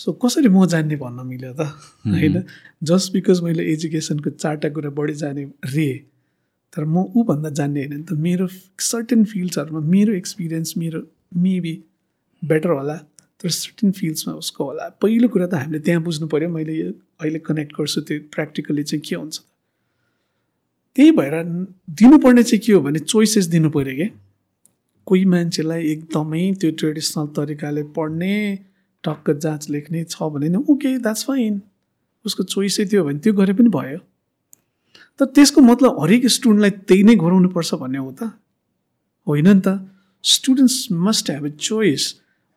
सो 0.00 0.12
कसरी 0.22 0.48
म 0.48 0.66
जान्ने 0.66 0.96
भन्न 0.96 1.26
मिल्यो 1.26 1.52
त? 1.52 1.60
होइन? 2.06 2.42
जस्ट 2.82 3.12
बिकज 3.12 3.40
मैले 3.42 3.62
एजुकेसनको 3.72 4.30
चारवटा 4.30 4.68
कुरा 4.68 4.90
बढी 4.90 5.14
जाने 5.14 5.44
रे 5.74 5.88
तर 6.72 6.84
म 6.84 7.04
ऊभन्दा 7.16 7.50
जान्ने 7.50 7.80
होइन 7.80 7.96
नि 7.96 8.04
त। 8.04 8.12
मेरो 8.18 8.46
सर्टेन 8.80 9.24
फिल्ड्सहरूमा 9.32 9.80
मेरो 9.94 10.12
एक्सपिरियन्स 10.14 10.76
मेरो 10.76 11.00
मेबी 11.36 11.74
बेटर 12.42 12.70
होला 12.70 12.96
तर 13.42 13.48
सर्टेन 13.48 13.92
फिल्ड्समा 13.92 14.34
उसको 14.34 14.64
होला। 14.64 14.88
पहिलो 15.02 15.28
कुरा 15.28 15.46
त 15.46 15.54
हामीले 15.54 15.80
त्यहाँ 15.86 16.02
बुझ्नु 16.02 16.26
पऱ्यो 16.34 16.48
मैले 16.48 16.74
यो 16.74 16.90
अहिले 17.20 17.38
कनेक्ट 17.46 17.72
गर्छु 17.78 18.00
त्यो 18.08 18.18
प्र्याक्टिकली 18.34 18.82
चाहिँ 18.82 19.02
के 19.08 19.14
हुन्छ 19.16 19.38
त्यही 20.96 21.10
भएर 21.18 21.34
दिनुपर्ने 22.00 22.42
चाहिँ 22.42 22.60
के 22.64 22.72
हो 22.72 22.80
भने 22.80 22.98
चोइसेस 22.98 23.46
दिनु 23.54 23.70
पऱ्यो 23.70 23.94
क्या 23.96 24.08
कोही 25.06 25.24
मान्छेलाई 25.34 25.86
एकदमै 25.92 26.42
त्यो 26.60 26.70
ट्रेडिसनल 26.80 27.26
तरिकाले 27.38 27.82
पढ्ने 27.96 28.34
टक्क 29.04 29.30
जाँच 29.42 29.68
लेख्ने 29.70 30.04
छ 30.04 30.22
भने 30.32 30.48
नि 30.48 30.64
ओके 30.68 30.96
द्याट्स 30.98 31.24
फाइन 31.24 31.60
उसको 32.24 32.42
चोइसै 32.44 32.84
त्यो 32.84 33.04
भने 33.04 33.18
त्यो 33.18 33.32
गरे 33.34 33.52
पनि 33.52 33.68
भयो। 33.68 33.98
तर 35.20 35.24
त्यसको 35.34 35.60
मतलब 35.60 36.00
हरेक 36.02 36.26
स्टुडेन्टलाई 36.28 36.70
त्यही 36.88 37.02
नै 37.02 37.14
गराउनुपर्छ 37.16 37.74
भन्ने 37.74 37.98
हो 37.98 38.10
त। 38.12 38.30
होइन 39.26 39.48
नि 39.48 39.60
त। 39.60 39.78
Students 40.24 40.76
must 40.92 41.30
have 41.30 41.46
a 41.46 41.50
choice 41.60 42.04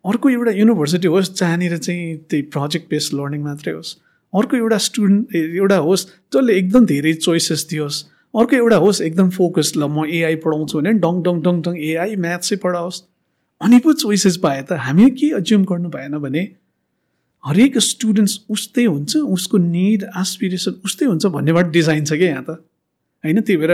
अर्को 0.06 0.30
एउटा 0.30 0.52
युनिभर्सिटी 0.52 1.08
होस् 1.08 1.34
जहाँनिर 1.34 1.78
चाहिँ 1.78 2.18
त्यही 2.30 2.42
प्रोजेक्ट 2.54 2.90
बेस्ड 2.90 3.14
लर्निङ 3.14 3.42
मात्रै 3.44 3.74
होस्। 3.74 3.96
अर्को 4.34 4.58
एउटा 4.58 4.78
स्टुडेन्ट 4.88 5.36
एउटा 5.36 5.78
होस् 5.88 6.06
जसले 6.34 6.58
एकदम 6.58 6.86
धेरै 6.86 7.14
चोइसेस 7.26 7.66
दियोस्। 7.70 8.04
अर्को 8.34 8.56
एउटा 8.56 8.78
होस् 8.78 9.02
एकदम 9.02 9.30
फोकस 9.32 9.74
ल 9.78 9.88
म 9.88 10.06
एआई 10.06 10.36
पढाउँछु 10.46 10.78
भने 10.78 10.92
डङ 11.02 11.22
डङ 11.26 11.42
डङ 11.42 11.62
डङ 11.62 11.74
एआई 11.90 12.16
म्याथ 12.16 12.40
चाहिँ 12.46 12.60
पढाओस्। 12.64 13.04
अनि 13.62 13.80
पो 13.80 13.94
चोइसेस 13.94 14.38
पाए 14.38 14.62
त 14.62 14.80
हामीले 14.86 15.10
के 15.16 15.30
अज्युम 15.40 15.64
गर्नु 15.66 15.90
भएन 15.90 16.18
भने 16.20 16.44
हरेक 17.44 17.78
स्टुडेन्ट्स 17.78 18.40
उस्तै 18.50 18.86
हुन्छ 18.86 19.16
उसको 19.36 19.58
निड 19.58 20.04
एसपिरेसन 20.22 20.82
उस्तै 20.86 21.06
हुन्छ 21.06 21.26
भन्नेबाट 21.36 21.66
डिजाइन 21.72 22.06
छ 22.06 22.14
क्या 22.14 22.30
यहाँ 22.30 22.44
त। 22.44 22.50
होइन? 23.24 23.42
त्यही 23.42 23.58
भएर 23.58 23.72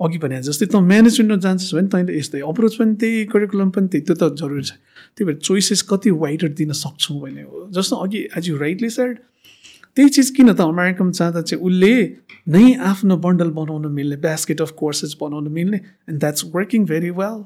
अघि 0.00 0.18
भने 0.18 0.42
जस्तै 0.42 0.66
त 0.66 0.76
म्यानेजमेन्टमा 0.76 1.38
जान्छस् 1.38 1.74
भने 1.74 1.88
तैँले 1.88 2.18
यस्तै 2.18 2.40
अप्रोच 2.50 2.74
पनि 2.76 2.94
त्यही 3.00 3.24
करिकुलम 3.32 3.70
पनि 3.70 3.88
त्यही 3.88 4.04
त्यो 4.06 4.14
त 4.20 4.34
जरुरी 4.36 4.62
छ। 4.62 4.72
त्यही 5.16 5.24
भएर 5.26 5.38
चोइसेस 5.38 5.82
कति 5.90 6.10
वाइडर 6.22 6.48
दिन 6.60 6.72
सक्छौँ 6.82 7.20
भने 7.22 7.42
हो। 7.42 7.68
जस्तो 7.72 7.96
अघि 7.96 8.20
एज 8.36 8.48
यु 8.48 8.56
राइटली 8.58 8.90
सेड 8.90 9.18
त्यही 9.96 10.08
चिज 10.08 10.30
किन 10.36 10.52
त 10.52 10.60
अमेरिकामा 10.66 11.10
जाँदा 11.14 11.40
चाहिँ 11.46 11.62
उसले 11.62 11.94
नै 12.48 12.64
आफ्नो 12.90 13.16
बन्डल 13.24 13.50
बनाउन 13.54 13.86
मिल्ने 13.92 14.16
ब्यास्केट 14.18 14.60
अफ 14.60 14.70
कोर्सेस 14.76 15.16
बनाउन 15.20 15.48
मिल्ने 15.52 15.80
and 16.10 16.18
that's 16.20 16.44
working 16.54 16.84
very 16.84 17.10
well 17.16 17.38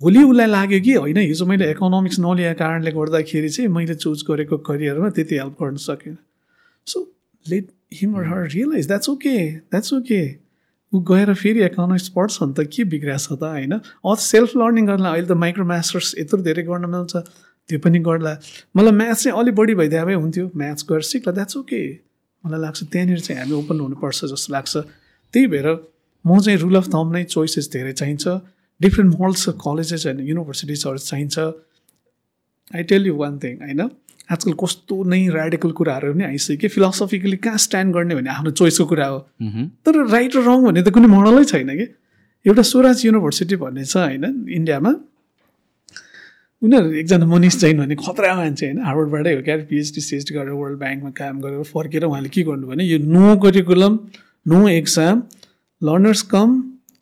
भोलि 0.00 0.22
उसलाई 0.22 0.46
लाग्यो 0.46 0.80
कि 0.80 0.92
होइन 0.94 1.18
हिजो 1.18 1.46
मैले 1.46 1.70
इकोनोमिक्स 1.70 2.18
नलिएको 2.20 2.58
कारणले 2.58 2.90
गर्दाखेरि 2.92 3.48
चाहिँ 3.48 3.70
मैले 3.72 3.94
चुज 3.94 4.24
गरेको 4.28 4.56
करियरमा 4.68 5.08
त्यति 5.16 5.34
हेल्प 5.36 5.62
गर्न 5.62 5.76
सकेन। 5.84 6.16
So 6.86 6.98
let 7.46 7.68
him 7.94 8.16
her 8.16 8.48
realise 8.54 8.86
that's 8.86 9.08
okay 9.08 9.36
that's 9.72 9.92
okay 9.94 10.20
ऊ 10.92 11.00
गएर 11.10 11.32
फेरि 11.34 11.64
इकोनोमिक्स 11.64 12.08
पढ्छ 12.16 12.42
नि 12.42 12.52
त 12.52 12.68
के 12.68 12.84
छ 13.18 13.32
त 13.32 13.42
होइन? 13.42 13.72
अथ 14.04 14.18
सेल्फ 14.22 14.56
लर्निङ 14.56 14.86
गर्ला 14.86 15.10
अहिले 15.10 15.26
त 15.26 15.32
माइक्रो 15.32 15.64
मास्टर्स 15.64 16.14
यत्रो 16.18 16.42
धेरै 16.42 16.62
गर्न 16.62 16.84
मिल्छ। 16.92 17.16
त्यो 17.68 17.78
पनि 17.82 17.98
गर्ला। 17.98 18.32
मलाई 18.76 18.92
म्याथ्स 18.92 19.22
चाहिँ 19.24 19.38
अलिक 19.38 19.54
बढी 19.54 19.74
भइदिए 19.74 20.04
भए 20.04 20.14
हुन्थ्यो। 20.14 20.50
म्याथ्स 20.56 20.86
गरेर 20.88 21.02
सिक्ला 21.02 21.32
द्याट्स 21.34 21.56
ओके 21.56 21.80
मलाई 22.44 22.60
लाग्छ 22.60 22.82
त्यहाँनिर 22.92 23.20
चाहिँ 23.20 23.40
हामी 23.40 23.54
ओपन 23.58 23.80
हुनुपर्छ 23.80 24.24
जस्तो 24.32 24.52
लाग्छ। 24.52 24.76
त्यही 25.34 25.46
भएर 25.46 25.66
म 26.24 26.38
चाहिँ 26.40 26.58
रुल 26.58 26.76
अफ 26.76 26.86
थम 26.94 27.06
नै 27.16 27.24
चोइसेस 27.24 27.66
धेरै 27.72 27.92
चाहिन्छ। 27.92 28.24
डिफ्रेन्ट 28.80 29.20
मल्स 29.20 29.48
कलेजेस 29.62 30.06
एन्ड 30.06 30.20
युनिभर्सिटिजहरू 30.28 30.98
चाहिन्छ 31.10 31.38
I 32.74 32.82
tell 32.90 33.06
you 33.06 33.14
one 33.16 33.38
thing 33.38 33.54
होइन 33.62 33.82
आजकल 34.30 34.52
कस्तो 34.60 35.02
नै 35.10 35.20
रेडिकल 35.32 35.70
कुराहरू 35.78 36.12
पनि 36.12 36.24
आइसक्यो। 36.24 36.68
फिलोसफिकली 36.68 37.36
कहाँ 37.42 37.58
स्ट्यान्ड 37.64 37.94
गर्ने 37.94 38.14
भन्ने 38.14 38.30
आफ्नो 38.30 38.50
चोइसको 38.60 38.84
कुरा 38.92 39.06
हो? 39.06 39.18
तर 39.86 39.92
राइट 40.12 40.36
र 40.36 40.40
रङ 40.46 40.64
भन्ने 40.64 40.82
त 40.82 40.90
कुनै 40.96 41.08
मोडलै 41.14 41.44
छैन 41.46 41.70
कि? 41.78 41.86
एउटा 42.46 42.62
स्वराज 42.62 43.04
युनिभर्सिटी 43.06 43.56
भन्ने 43.62 43.84
छ 43.84 43.96
होइन 43.96 44.24
इन्डियामा 44.58 44.92
उनीहरू 46.62 46.92
एकजना 47.00 47.26
मनिष 47.26 47.56
जैन 47.60 47.78
भन्ने 47.78 47.96
खतरा 48.02 48.34
मान्छे 48.36 48.66
होइन 48.66 48.78
हार्वर्डबाटै 48.82 49.34
हो 49.34 49.42
क्या 49.46 49.56
पिएचडी 49.70 50.00
सिएचडी 50.00 50.34
गरेर 50.34 50.54
वर्ल्ड 50.58 50.78
ब्याङ्कमा 50.78 51.10
काम 51.22 51.40
गरेर 51.40 51.62
फर्केर 51.70 52.04
उहाँले 52.10 52.28
के 52.34 52.42
गर्नु 52.50 52.66
भने 52.66 52.84
यो 52.84 52.98
no 53.06 53.36
curriculum 53.42 53.98
no 54.46 54.58
exam 54.68 55.22
learners 55.82 56.22
come 56.34 56.48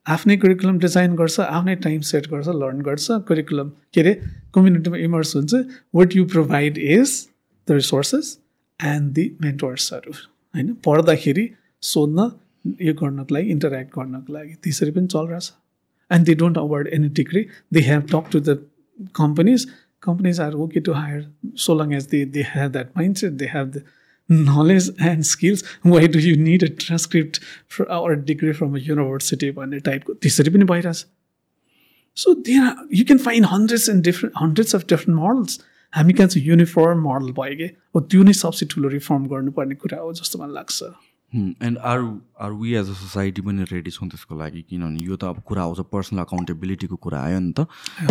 आफ्नै 0.07 0.37
करिकुलम 0.37 0.79
डिजाइन 0.79 1.15
गर्छ 1.17 1.41
आफ्नै 1.41 1.75
टाइम 1.87 2.01
सेट 2.11 2.27
गर्छ 2.31 2.49
लर्न 2.63 2.81
गर्छ 2.89 3.07
करिकुलम 3.29 3.69
के 3.95 4.01
अरे 4.01 4.15
कम्युनिटीमा 4.55 4.97
इमर्स 5.05 5.37
हुन्छ। 5.37 5.55
What 5.95 6.17
you 6.17 6.25
provide 6.35 6.79
is 6.79 7.17
the 7.69 7.73
resources 7.73 8.39
and 8.81 9.13
the 9.13 9.25
मेन्टर्सहरू 9.43 10.13
होइन? 10.13 10.75
पढ्दाखेरि 10.87 11.49
सोध्न 11.93 12.31
यो 12.83 12.95
गर्नको 13.01 13.35
लागि 13.35 13.51
इन्टरेक्ट 13.57 13.91
गर्नको 13.99 14.33
लागि। 14.33 14.55
त्यसरी 14.65 14.91
पनि 14.91 15.07
चलिरहेछ 15.17 15.53
and 16.11 16.27
they 16.27 16.35
don't 16.45 16.59
award 16.59 16.89
any 16.99 17.09
degree 17.23 17.47
they 17.73 17.81
have 17.91 18.07
talk 18.13 18.31
to 18.33 18.41
the 18.41 18.59
companies. 19.13 19.63
Companies 20.07 20.39
are 20.39 20.53
okay 20.63 20.81
to 20.87 20.93
hire 20.93 21.23
so 21.63 21.75
long 21.77 21.93
as 21.99 22.05
they 22.09 22.19
they 22.33 22.43
have 22.49 22.73
that 22.73 22.91
mindset 22.99 23.39
they 23.39 23.47
have 23.53 23.71
the 23.77 23.81
knowledge 23.81 24.03
skills 25.23 25.63
why 25.83 26.07
do 26.07 26.19
you 26.19 26.37
need 26.37 26.63
a 26.63 26.69
transcript 26.69 27.41
for, 27.69 27.91
or 27.93 28.13
a 28.13 28.17
degree 28.17 28.53
from 28.53 28.75
a 28.75 28.79
university 28.79 29.51
भन्ने 29.53 29.81
टाइपको 29.81 30.15
त्यसरी 30.15 30.51
पनि 30.51 30.65
भइरहेछ 30.65 31.07
so 32.17 32.35
there 32.49 32.89
you 32.95 33.05
can 33.05 33.19
find 33.19 33.47
hundreds 33.47 33.89
and 33.91 34.05
different 34.05 34.35
hundreds 34.43 34.75
of 34.75 34.87
different 34.89 35.21
models 35.21 35.61
हामी 35.93 36.13
कहाँ 36.13 36.29
चाहिँ 36.29 36.47
uniform 36.49 36.99
model 37.01 37.33
भयो 37.33 37.57
कि 37.57 37.71
हो 37.95 38.01
त्यो 38.01 38.23
नै 38.23 38.33
सबसे 38.33 38.67
ठुलो 38.71 38.89
रिफर्म 38.89 39.27
गर्नुपर्ने 39.35 39.75
कुरा 39.83 39.99
हो 40.01 40.13
जस्तो 40.21 40.39
मलाई 40.39 40.55
लाग्छ 40.55 40.93
and 41.35 41.79
are 41.79 41.99
are 42.41 42.51
we 42.61 42.75
as 42.75 42.91
a 42.91 42.93
society 42.95 43.43
पनि 43.43 43.65
रेडी 43.71 43.91
छौँ 43.91 44.09
त्यसको 44.09 44.35
लागि? 44.39 44.63
किनभने 44.71 45.01
यो 45.05 45.17
त 45.17 45.25
अब 45.25 45.43
कुरा 45.47 45.63
आउँछ 45.63 45.81
पर्सनल 45.93 46.21
अकाउन्टेबिलिटीको 46.23 46.97
कुरा 46.97 47.19
आयो 47.23 47.39
नि 47.41 47.53
त। 47.59 47.67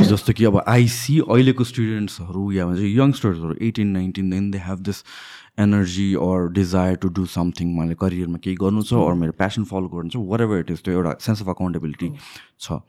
जस्तो 0.10 0.34
कि 0.34 0.46
अब 0.46 0.64
आइसी 0.68 1.20
अहिलेको 1.28 1.64
स्टुडेन्ट्सहरू 1.64 2.52
या 2.52 2.66
भन्छ 2.66 2.82
यङ्स्टर्सहरू 2.82 3.56
eighteen 3.62 3.88
nineteen 3.96 4.30
then 4.30 4.52
they 4.52 4.60
have 4.68 4.80
this 4.90 5.04
energy 5.60 6.14
or 6.28 6.48
desire 6.54 6.96
to 7.02 7.08
do 7.16 7.26
something 7.32 7.74
मैले 7.80 7.96
करियरमा 8.04 8.38
केही 8.44 8.56
गर्नु 8.62 8.84
छ 8.84 8.94
अरू 9.08 9.16
मेरो 9.16 9.40
प्यासन 9.40 9.64
फलो 9.72 9.88
गर्नु 9.96 10.10
छ 10.10 10.24
वाट 10.32 10.42
एभर 10.42 10.60
इट 10.60 10.72
इज 10.72 10.84
त्यो 10.84 10.94
एउटा 10.94 11.12
सेन्स 11.22 11.42
अफ 11.42 11.50
अकाउन्टेबिलिटी 11.56 12.10
छ। 12.60 12.80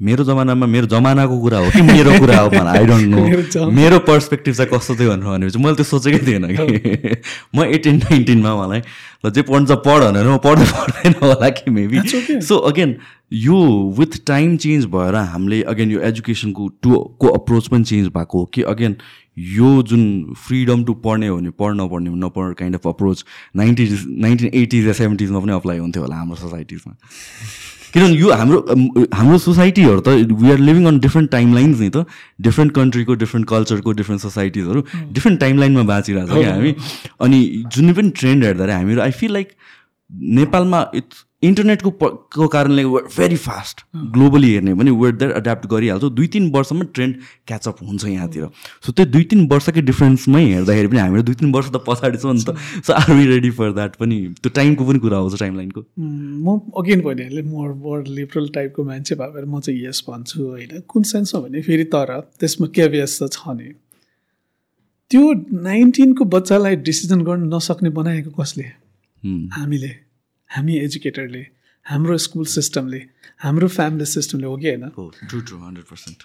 मेरो 0.00 0.24
जमानामा 0.24 0.66
मेरो 0.66 0.86
जमानाको 0.86 1.38
कुरा 1.40 1.58
हो 1.58 1.70
कि 1.70 1.82
मेरो 1.82 2.18
कुरा 2.18 2.38
हो 2.38 2.48
मलाई 2.50 2.78
आई 2.78 2.86
डोन्ट 2.86 3.06
नो 3.06 3.70
मेरो 3.70 3.98
पर्सपेक्टिभ 3.98 4.54
चाहिँ 4.54 4.70
कस्तो 4.72 4.94
थियो 4.96 5.10
भनेर 5.10 5.24
भनेपछि 5.24 5.58
मैले 5.58 5.74
त्यो 5.74 5.84
सोचेकै 5.84 6.18
थिएन 6.26 6.46
कि। 6.50 7.16
म 7.56 7.64
एटिन 7.64 7.96
नाइन्टिनमा 7.96 8.54
मलाई 8.56 8.80
ल 9.24 9.30
जे 9.30 9.42
पढ्छ 9.42 9.70
पढ 9.86 10.04
भनेर 10.04 10.26
म 10.26 10.36
पढ्दै 10.38 10.66
पढ्दैन 10.72 11.14
होला 11.22 11.48
कि 11.48 11.70
मेबी 11.70 12.40
सो 12.40 12.56
अगेन 12.68 12.96
यो 13.32 13.60
विथ 13.98 14.18
टाइम 14.26 14.56
चेन्ज 14.56 14.84
भएर 14.86 15.14
हामीले 15.26 15.62
अगेन 15.62 15.90
यो 15.90 16.00
एजुकेसनको 16.00 16.68
टु 16.82 16.98
को 17.20 17.28
अप्रोच 17.34 17.68
पनि 17.68 17.84
चेन्ज 17.84 18.08
भएको 18.08 18.38
हो 18.38 18.44
कि 18.54 18.62
अगेन 18.72 18.96
यो 19.38 19.70
जुन 19.82 20.34
फ्रिडम 20.46 20.84
टु 20.84 20.94
पढ्ने 21.04 21.28
हो 21.28 21.36
भने 21.36 21.50
पढ्न 21.58 21.88
पढ्ने 21.88 22.10
नपढ्ने 22.18 22.54
kind 22.54 22.76
of 22.76 22.86
approach 22.88 23.24
nineties 23.56 24.04
nineteen 24.08 24.50
eighties 24.54 24.86
या 24.86 24.92
सेभेन्टिजमा 24.92 25.40
पनि 25.40 25.52
अप्लाई 25.52 25.78
हुन्थ्यो 25.78 26.02
होला 26.02 26.16
हाम्रो 26.16 26.36
सोसाइटिजमा 26.36 26.94
किनभने 27.96 28.16
यो 28.20 28.32
हाम्रो 28.32 28.58
हाम्रो 29.14 29.38
सोसाइटीहरू 29.38 30.00
त 30.00 30.08
we 30.40 30.50
are 30.52 30.58
living 30.58 30.86
on 30.86 30.98
different 31.00 31.30
timelines 31.54 31.80
नि 31.80 31.88
त। 31.88 32.04
डिफ्रेन्ट 32.40 32.74
कन्ट्रीको 32.74 33.14
डिफ्रेन्ट 33.14 33.48
कल्चरको 33.48 33.92
डिफ्रेन्ट 33.92 34.22
सोसाइटिजहरू 34.22 34.84
डिफ्रेन्ट 35.12 35.40
टाइम 35.40 35.58
लाइनमा 35.58 35.82
बाँचिरहेको 35.92 36.28
छ 36.28 36.38
क्या 36.38 36.54
हामी। 36.54 36.74
अनि 37.26 37.40
जुनै 37.76 37.92
पनि 37.92 38.10
ट्रेन्ड 38.10 38.44
हेर्दाखेरि 38.44 38.72
हामीहरू 38.72 39.00
आई 39.00 39.10
फिल 39.20 39.32
लाइक 39.32 39.48
नेपालमा 40.40 40.86
इट्स 40.94 41.24
इन्टरनेटको 41.42 41.90
को 42.32 42.46
कारणले 42.48 42.84
भेरी 42.86 43.36
फास्ट 43.36 43.80
ग्लोबली 44.12 44.52
हेर्ने 44.52 44.74
भने 44.74 44.90
वेट 44.90 45.14
द्याट 45.14 45.32
एड्याप्ट 45.36 45.66
गरिहाल्छौँ। 45.70 46.10
दुई 46.10 46.26
तिन 46.26 46.50
वर्षमा 46.52 46.84
ट्रेन्ड 46.94 47.16
क्याचअप 47.46 47.82
हुन्छ 47.82 48.04
यहाँतिर। 48.04 48.46
सो 48.86 48.92
त्यो 48.92 49.04
दुई 49.06 49.24
तिन 49.30 49.46
वर्षकै 49.48 49.80
डिफ्रेन्समै 49.82 50.42
हेर्दाखेरि 50.44 50.88
पनि 50.88 50.98
हामीहरू 50.98 51.22
दुई 51.22 51.34
तिन 51.34 51.52
वर्ष 51.52 51.68
त 51.70 51.82
पछाडि 51.86 52.18
छौँ 52.18 52.34
नि 52.34 52.44
त। 52.44 52.56
So 52.86 52.92
are 52.92 53.12
we 53.12 53.26
ready 53.26 53.50
for 53.50 53.72
that 53.72 53.96
पनि 53.96 54.20
त्यो 54.40 54.50
टाइमको 54.56 54.84
पनि 54.86 54.98
कुरा 54.98 55.16
आउँछ 55.16 55.38
टाइम 55.40 55.56
लाइनको 55.56 55.80
म 55.98 56.58
अगेन 56.76 57.00
भनिहालेँ 57.02 57.42
मोर 57.44 57.72
मोर 57.74 58.06
लिबरल 58.08 58.48
टाइपको 58.54 58.84
मान्छे 58.84 59.14
भएर 59.14 59.44
म 59.44 59.60
चाहिँ 59.60 59.84
यस 59.84 60.02
भन्छु 60.08 60.40
होइन। 60.42 60.80
कुन 60.88 61.02
सेन्समा 61.04 61.40
भने 61.40 61.62
फेरि 61.62 61.84
तर 61.92 62.20
त्यसमा 62.40 62.66
के 62.72 62.86
व्यस्त 62.88 63.28
छ 63.32 63.54
नि। 63.60 63.68
त्यो 65.10 65.22
नाइन्टिनको 65.62 66.24
बच्चालाई 66.24 66.76
डिसिजन 66.82 67.20
गर्न 67.22 67.54
नसक्ने 67.54 67.90
बनाएको 67.92 68.30
कसले? 68.40 68.64
हामीले। 69.52 70.05
हामी 70.50 70.76
एजुकेटरले 70.78 71.46
हाम्रो 71.86 72.18
स्कुल 72.18 72.44
सिस्टमले 72.44 73.02
हाम्रो 73.42 73.68
फ्यामिली 73.68 74.04
सिस्टमले 74.04 74.46
हो 74.46 74.56
कि 74.56 74.68
होइन? 74.68 74.82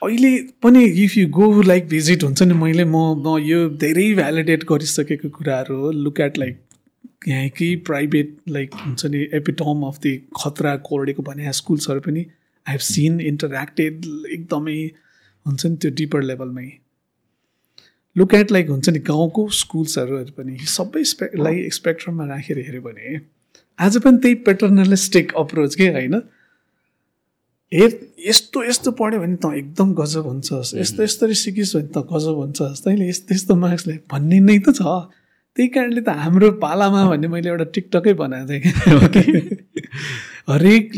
अहिले 0.03 0.43
पनि 0.63 0.83
if 0.85 1.17
you 1.17 1.27
go 1.27 1.61
like 1.61 1.87
visit 1.87 2.23
हुन्छ 2.23 2.43
नि 2.43 2.53
मैले 2.53 2.85
म 2.85 2.95
म 3.25 3.37
यो 3.41 3.69
धेरै 3.69 4.13
भ्यालिडेट 4.13 4.63
गरिसकेको 4.63 5.29
कुराहरू 5.29 5.75
हो। 5.75 5.91
लुक 5.91 6.19
एट 6.19 6.37
लाइक 6.37 6.61
यहाँकै 7.27 7.75
प्राइभेट 7.75 8.37
लाइक 8.49 8.75
हुन्छ 8.75 9.05
नि 9.05 9.27
एपिटम 9.33 9.83
अफ 9.83 9.99
दि 9.99 10.13
खतरा 10.41 10.75
कोर्डेको 10.75 11.23
भने 11.23 11.53
स्कुल्सहरू 11.53 11.99
पनि 11.99 12.19
आई 12.19 12.71
हेभ 12.71 12.79
सिन 12.79 13.19
इन्टरेक्टेड 13.21 14.05
एकदमै 14.31 14.79
हुन्छ 15.47 15.65
नि 15.65 15.75
त्यो 15.75 15.91
डिपर 15.91 16.21
लेभलमै 16.21 16.71
लुक 18.17 18.33
एट 18.33 18.51
लाइक 18.51 18.69
हुन्छ 18.69 18.89
नि 18.89 18.99
गाउँको 18.99 19.49
स्कुल्सहरू 19.49 20.23
पनि 20.37 20.57
सबै 20.57 21.03
स्पेक्टलाई 21.03 21.69
स्पेक्ट्रममा 21.69 22.25
राखेर 22.25 22.57
हेऱ्यो 22.57 22.81
भने 22.81 23.19
आज 23.81 23.97
पनि 23.97 24.17
त्यही 24.17 24.35
पेटर्नलिस्टिक 24.35 25.33
अप्रोच 25.35 25.75
के 25.75 25.87
होइन? 25.89 26.15
हेर 27.71 27.99
यस्तो 28.27 28.63
यस्तो 28.63 28.91
पढ्यो 28.91 29.19
भने 29.19 29.35
त 29.35 29.53
एकदम 29.55 29.93
गजब 29.93 30.25
हुन्छस् 30.25 30.75
यस्तो 30.75 31.03
यस्तरी 31.03 31.33
सिकिस् 31.33 31.75
भने 31.75 31.87
त 31.87 32.05
गजब 32.11 32.35
हुन्छस् 32.35 32.83
तैँले 32.85 33.09
यस्तो 33.09 33.35
यस्तो 33.35 33.55
मार्क्सले 33.55 33.97
भन्ने 34.11 34.39
नै 34.39 34.59
त 34.59 34.75
छ। 34.75 34.81
त्यही 35.57 35.67
कारणले 35.67 36.01
त 36.01 36.09
हाम्रो 36.09 36.51
पालामा 36.59 37.05
भन्ने 37.09 37.27
मैले 37.27 37.49
एउटा 37.49 37.63
टिकटकै 37.63 38.13
बनाएको 38.13 38.47
थिएँ। 38.47 39.57
हरेक 40.51 40.91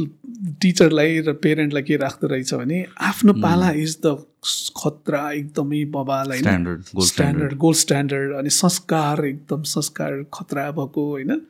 टिचरलाई 0.62 1.20
र 1.20 1.34
पेरेन्टलाई 1.34 1.84
के 1.84 1.96
राख्दो 1.98 2.28
रहेछ 2.28 2.54
भने 2.54 2.86
आफ्नो 3.02 3.34
पाला 3.34 3.72
इज 3.72 3.98
द 4.06 4.18
खतरा 4.78 5.32
एकदमै 5.32 5.84
बबाल 5.94 6.28
होइन। 6.28 6.46
स्ट्यान्डर्ड 7.00 7.54
गोल्ड 7.58 7.78
स्ट्यान्डर्ड 7.78 8.34
अनि 8.34 8.50
संस्कार 8.50 9.26
एकदम 9.26 9.62
संस्कार 9.72 10.24
खतरा 10.34 10.72
भएको 10.72 11.10
होइन। 11.10 11.42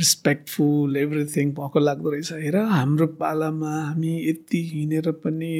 रिस्पेक्टफुल 0.00 0.96
एभ्रिथिङ 0.96 1.50
भएको 1.50 1.78
लाग्दो 1.78 2.10
रहेछ। 2.10 2.32
हेर 2.32 2.56
हाम्रो 2.56 3.06
पालामा 3.20 3.72
हामी 3.84 4.12
यति 4.28 4.60
हिँडेर 4.72 5.10
पनि 5.24 5.50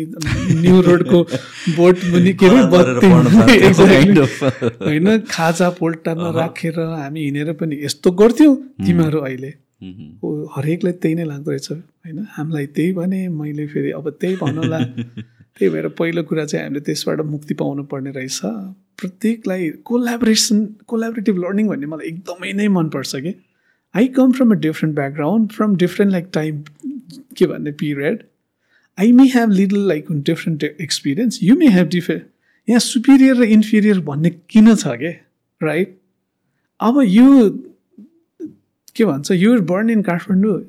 न्यु 0.60 0.80
रोडको 0.80 1.22
बोट 1.76 1.96
पनि 2.12 2.32
के 2.32 2.46
अरे 2.46 4.10
होइन 4.86 5.18
खाजा 5.30 5.70
पोल्टामा 5.70 6.30
राखेर 6.30 6.80
हामी 6.80 7.24
हिँडेर 7.24 7.52
पनि 7.52 7.84
यस्तो 7.84 8.10
गर्थ्यौँ 8.10 8.56
तिमीहरू 8.86 9.20
अहिले। 9.20 9.52
हो 10.22 10.28
हरेकलाई 10.56 10.92
त्यही 10.92 11.14
नै 11.14 11.24
लाग्दो 11.24 11.50
रहेछ 11.50 11.70
होइन? 11.72 12.26
हामीलाई 12.30 12.66
त्यही 12.66 12.92
भने 12.92 13.28
मैले 13.28 13.66
फेरि 13.66 13.90
अब 13.90 14.10
त्यही 14.20 14.36
भन्नुला। 14.36 14.78
त्यही 15.56 15.68
भएर 15.70 15.88
पहिलो 15.98 16.22
कुरा 16.22 16.44
चाहिँ 16.44 16.64
हामीले 16.64 16.80
त्यसबाट 16.80 17.20
मुक्ति 17.26 17.54
पाउनु 17.54 17.82
पर्ने 17.82 18.10
रहेछ। 18.10 18.40
प्रत्येकलाई 19.00 19.68
कोलाबोरेसन 19.84 20.58
कोलाबोरेटिभ 20.86 21.36
लर्निङ 21.36 21.68
भन्ने 21.68 21.86
मलाई 21.86 22.06
एकदमै 22.08 22.52
नै 22.52 22.68
मनपर्छ 22.68 23.16
कि। 23.16 23.32
I 23.94 24.08
come 24.08 24.32
from 24.32 24.50
a 24.50 24.58
different 24.58 24.94
background 24.96 25.52
from 25.52 25.76
different 25.76 26.12
like 26.12 26.28
time 26.32 26.62
के 27.36 27.46
भन्ने 27.46 27.72
period 27.72 28.22
I 28.98 29.12
may 29.12 29.26
have 29.28 29.50
little 29.52 29.88
like 29.88 30.12
different 30.22 30.64
experience 30.64 31.38
you 31.42 31.56
may 31.56 31.68
have 31.68 31.88
डिफे 31.88 32.20
यहाँ 32.68 32.80
सुपिरियर 32.80 33.36
र 33.36 33.44
इन्फिरियर 33.50 34.00
भन्ने 34.00 34.30
किन 34.50 34.74
छ 34.74 34.96
कि 34.96 35.14
राइट 35.60 35.98
अब 36.80 37.00
यो 37.06 37.48
के 38.96 39.04
भन्छ 39.04 39.30
युर 39.32 39.60
बर्न 39.64 39.90
इन 39.90 40.02
काठमाडौँ 40.02 40.60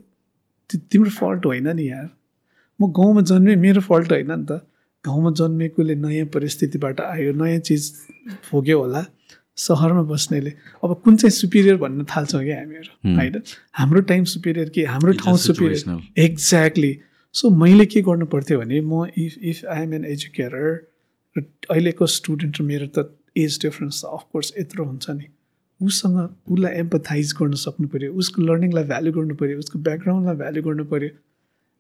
तिम्रो 0.70 1.10
फल्ट 1.12 1.46
होइन 1.46 1.76
नि 1.76 1.90
यार 1.90 2.10
म 2.80 2.92
गाउँमा 2.92 3.22
जन्मेँ 3.22 3.56
मेरो 3.58 3.82
फल्ट 3.82 4.12
होइन 4.12 4.32
नि 4.32 4.46
त 4.46 4.62
गाउँमा 5.06 5.32
जन्मेकोले 5.38 5.96
नयाँ 5.98 6.26
परिस्थितिबाट 6.34 7.02
आयो 7.02 7.32
नयाँ 7.34 7.60
चिज 7.60 7.92
भोग्यो 8.52 8.80
होला 8.80 9.06
सहरमा 9.62 10.04
बस्नेले। 10.10 10.52
अब 10.84 11.02
कुन 11.04 11.16
चाहिँ 11.16 11.32
सुपिरियर 11.32 11.78
भन्न 11.78 12.06
थाल्छौँ 12.12 12.44
क्या 12.44 12.58
हामीहरू 12.60 13.16
होइन? 13.16 13.42
हाम्रो 13.78 14.02
टाइम 14.12 14.24
सुपिरियर 14.34 14.70
कि? 14.70 14.84
हाम्रो 14.86 15.14
ठाउँ 15.22 15.38
सुपिरियर 15.38 16.00
एक्ज्याक्टली 16.20 16.94
सो 17.36 17.50
मैले 17.56 17.86
के 17.86 18.02
गर्नु 18.02 18.26
पर्थ्यो 18.28 18.60
भने 18.60 18.82
म 18.82 19.06
if 19.18 19.38
if 19.42 19.66
I 19.66 19.84
am 19.84 19.94
an 19.94 20.06
educator 20.06 20.64
र 21.36 21.44
अहिलेको 21.72 22.06
स्टुडेन्ट 22.14 22.60
र 22.60 22.64
मेरो 22.64 22.88
त 22.96 23.08
एज 23.38 23.60
डिफ्रेन्स 23.62 24.02
छ 24.02 24.06
अफकोर्स 24.06 24.54
यत्रो 24.60 24.86
हुन्छ 24.86 25.10
नि। 25.10 25.28
उसँग 25.82 26.18
उसलाई 26.52 26.74
एम्पथाइज 26.80 27.34
गर्न 27.40 27.54
सक्नु 27.60 27.88
पऱ्यो 27.94 28.14
उसको 28.14 28.42
लर्निङलाई 28.42 28.84
भ्याल्यु 28.90 29.14
गर्नु 29.14 29.36
पऱ्यो 29.36 29.60
उसको 29.60 29.80
ब्याकग्राउन्डलाई 29.88 30.36
भ्याल्यु 30.42 30.64
गर्नु 30.64 30.86
पऱ्यो। 30.92 31.10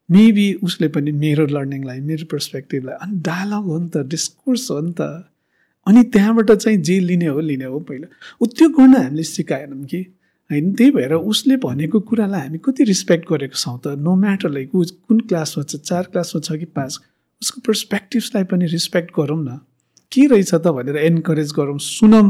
मेबी 0.10 0.48
उसले 0.64 0.88
पनि 0.96 1.12
मेरो 1.24 1.46
लर्निङलाई 1.48 2.00
मेरो 2.08 2.26
पर्सपेक्टिभलाई 2.32 2.96
अनि 3.02 3.20
डायलग 3.28 3.64
हो 3.72 3.78
नि 3.80 3.90
त 3.90 4.08
डिस्कोर्स 4.14 4.72
हो 4.72 4.80
नि 4.82 4.94
त। 5.00 5.02
अनि 5.88 6.04
त्यहाँबाट 6.14 6.52
चाहिँ 6.52 6.78
जे 6.78 7.00
लिने 7.00 7.26
हो 7.26 7.40
लिने 7.40 7.66
हो 7.66 7.80
पहिला। 7.80 8.08
ऊ 8.42 8.46
त्यो 8.46 8.70
गर्न 8.70 8.96
हामीले 8.96 9.24
सिकाएनौँ 9.24 9.86
कि। 9.86 10.02
होइन 10.50 10.74
त्यही 10.76 10.92
भएर 10.92 11.14
उसले 11.14 11.58
भनेको 11.58 12.00
कुरालाई 12.00 12.42
हामी 12.42 12.58
कति 12.66 12.84
रिस्पेक्ट 12.84 13.30
गरेको 13.30 13.56
छौँ 13.56 13.80
त। 13.80 13.96
नो 13.98 14.16
म्याटर 14.16 14.50
लाइक 14.50 14.76
ऊ 14.76 14.84
कुन 15.08 15.20
क्लासमा 15.30 15.64
छ 15.64 15.76
चार 15.82 16.04
क्लासमा 16.12 16.42
छ 16.42 16.60
कि 16.60 16.66
पाँच 16.76 17.00
उसको 17.42 17.62
पर्सपेक्टिभ्सलाई 17.68 18.44
पनि 18.52 18.66
रिस्पेक्ट 18.68 19.12
गरौँ 19.18 19.42
न। 19.44 19.60
के 20.12 20.28
रहेछ 20.28 20.54
त 20.54 20.68
भनेर 20.68 20.98
एन्करेज 20.98 21.52
गरौँ 21.58 21.78
सुनौँ। 21.80 22.28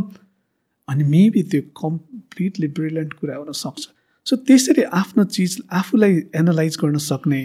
अनि 0.87 1.03
मेबी 1.03 1.43
त्यो 1.43 1.61
कम्प्लिटली 1.77 2.67
ब्रिलियन्ट 2.67 3.13
कुरा 3.13 3.35
हुनसक्छ 3.37 3.87
सो 4.27 4.35
त्यसरी 4.47 4.83
आफ्नो 4.93 5.23
चिज 5.23 5.61
आफूलाई 5.71 6.13
एनालाइज 6.35 6.77
गर्न 6.81 6.97
सक्ने 6.97 7.41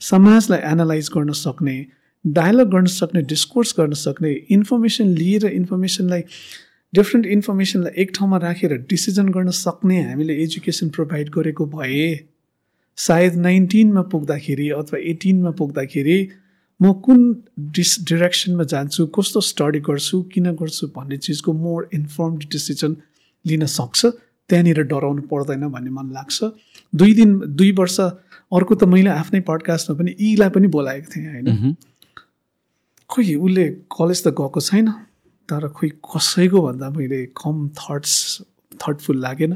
समाजलाई 0.00 0.60
एनालाइज 0.70 1.08
गर्न 1.14 1.32
सक्ने 1.32 1.76
डायलग 2.26 2.70
गर्न 2.70 2.86
सक्ने 2.86 3.22
डिस्कोर्स 3.22 3.74
गर्न 3.78 3.92
सक्ने 3.92 4.32
इन्फर्मेसन 4.50 5.08
लिएर 5.08 5.46
इन्फर्मेसनलाई 5.46 6.20
डिफ्रेन्ट 6.94 7.26
इन्फर्मेसनलाई 7.26 8.02
एक 8.02 8.10
ठाउँमा 8.14 8.38
राखेर 8.38 8.72
डिसिजन 8.72 9.28
गर्न 9.28 9.50
सक्ने 9.50 10.00
हामीले 10.02 10.42
एजुकेसन 10.42 10.88
प्रोभाइड 10.88 11.28
गरेको 11.28 11.66
भए 11.66 12.20
सायद 12.96 13.34
नाइन्टिनमा 13.34 14.02
पुग्दाखेरि 14.02 14.70
अथवा 14.70 14.98
एटिनमा 14.98 15.50
पुग्दाखेरि 15.50 16.28
म 16.82 16.92
कुन 16.92 17.42
डिस 17.60 18.04
डिरेक्सनमा 18.04 18.64
जान्छु 18.64 19.06
कस्तो 19.06 19.40
स्टडी 19.40 19.80
गर्छु 19.80 20.22
किन 20.22 20.52
गर्छु 20.52 20.86
भन्ने 20.86 21.16
चिजको 21.16 21.52
मोर 21.52 21.88
इन्फर्मड 21.94 22.38
डिसिजन 22.38 22.96
लिन 23.46 23.66
सक्छ 23.66 24.06
त्यहाँनिर 24.06 24.82
डराउनु 24.82 25.22
पर्दैन 25.22 25.68
भन्ने 25.68 25.90
मन 25.90 26.10
लाग्छ। 26.12 26.44
दुई 26.94 27.14
दिन 27.14 27.38
दुई 27.46 27.72
वर्ष 27.72 28.00
अर्को 28.00 28.74
त 28.74 28.84
मैले 28.84 29.10
आफ्नै 29.10 29.40
पडकास्टमा 29.40 29.98
पनि 29.98 30.14
यीलाई 30.20 30.48
पनि 30.48 30.66
बोलाएको 30.68 31.12
थिएँ 31.16 31.26
होइन? 31.26 31.76
खोइ 33.10 33.34
उसले 33.36 33.64
कलेज 33.92 34.18
त 34.24 34.28
गएको 34.38 34.60
छैन 34.60 34.88
तर 35.48 35.68
खोइ 35.68 35.90
कसैको 36.04 36.58
भन्दा 36.62 36.90
मैले 36.90 37.20
कम 37.38 37.56
थट्स 37.78 38.14
थटफुल 38.82 39.18
लागेन। 39.22 39.52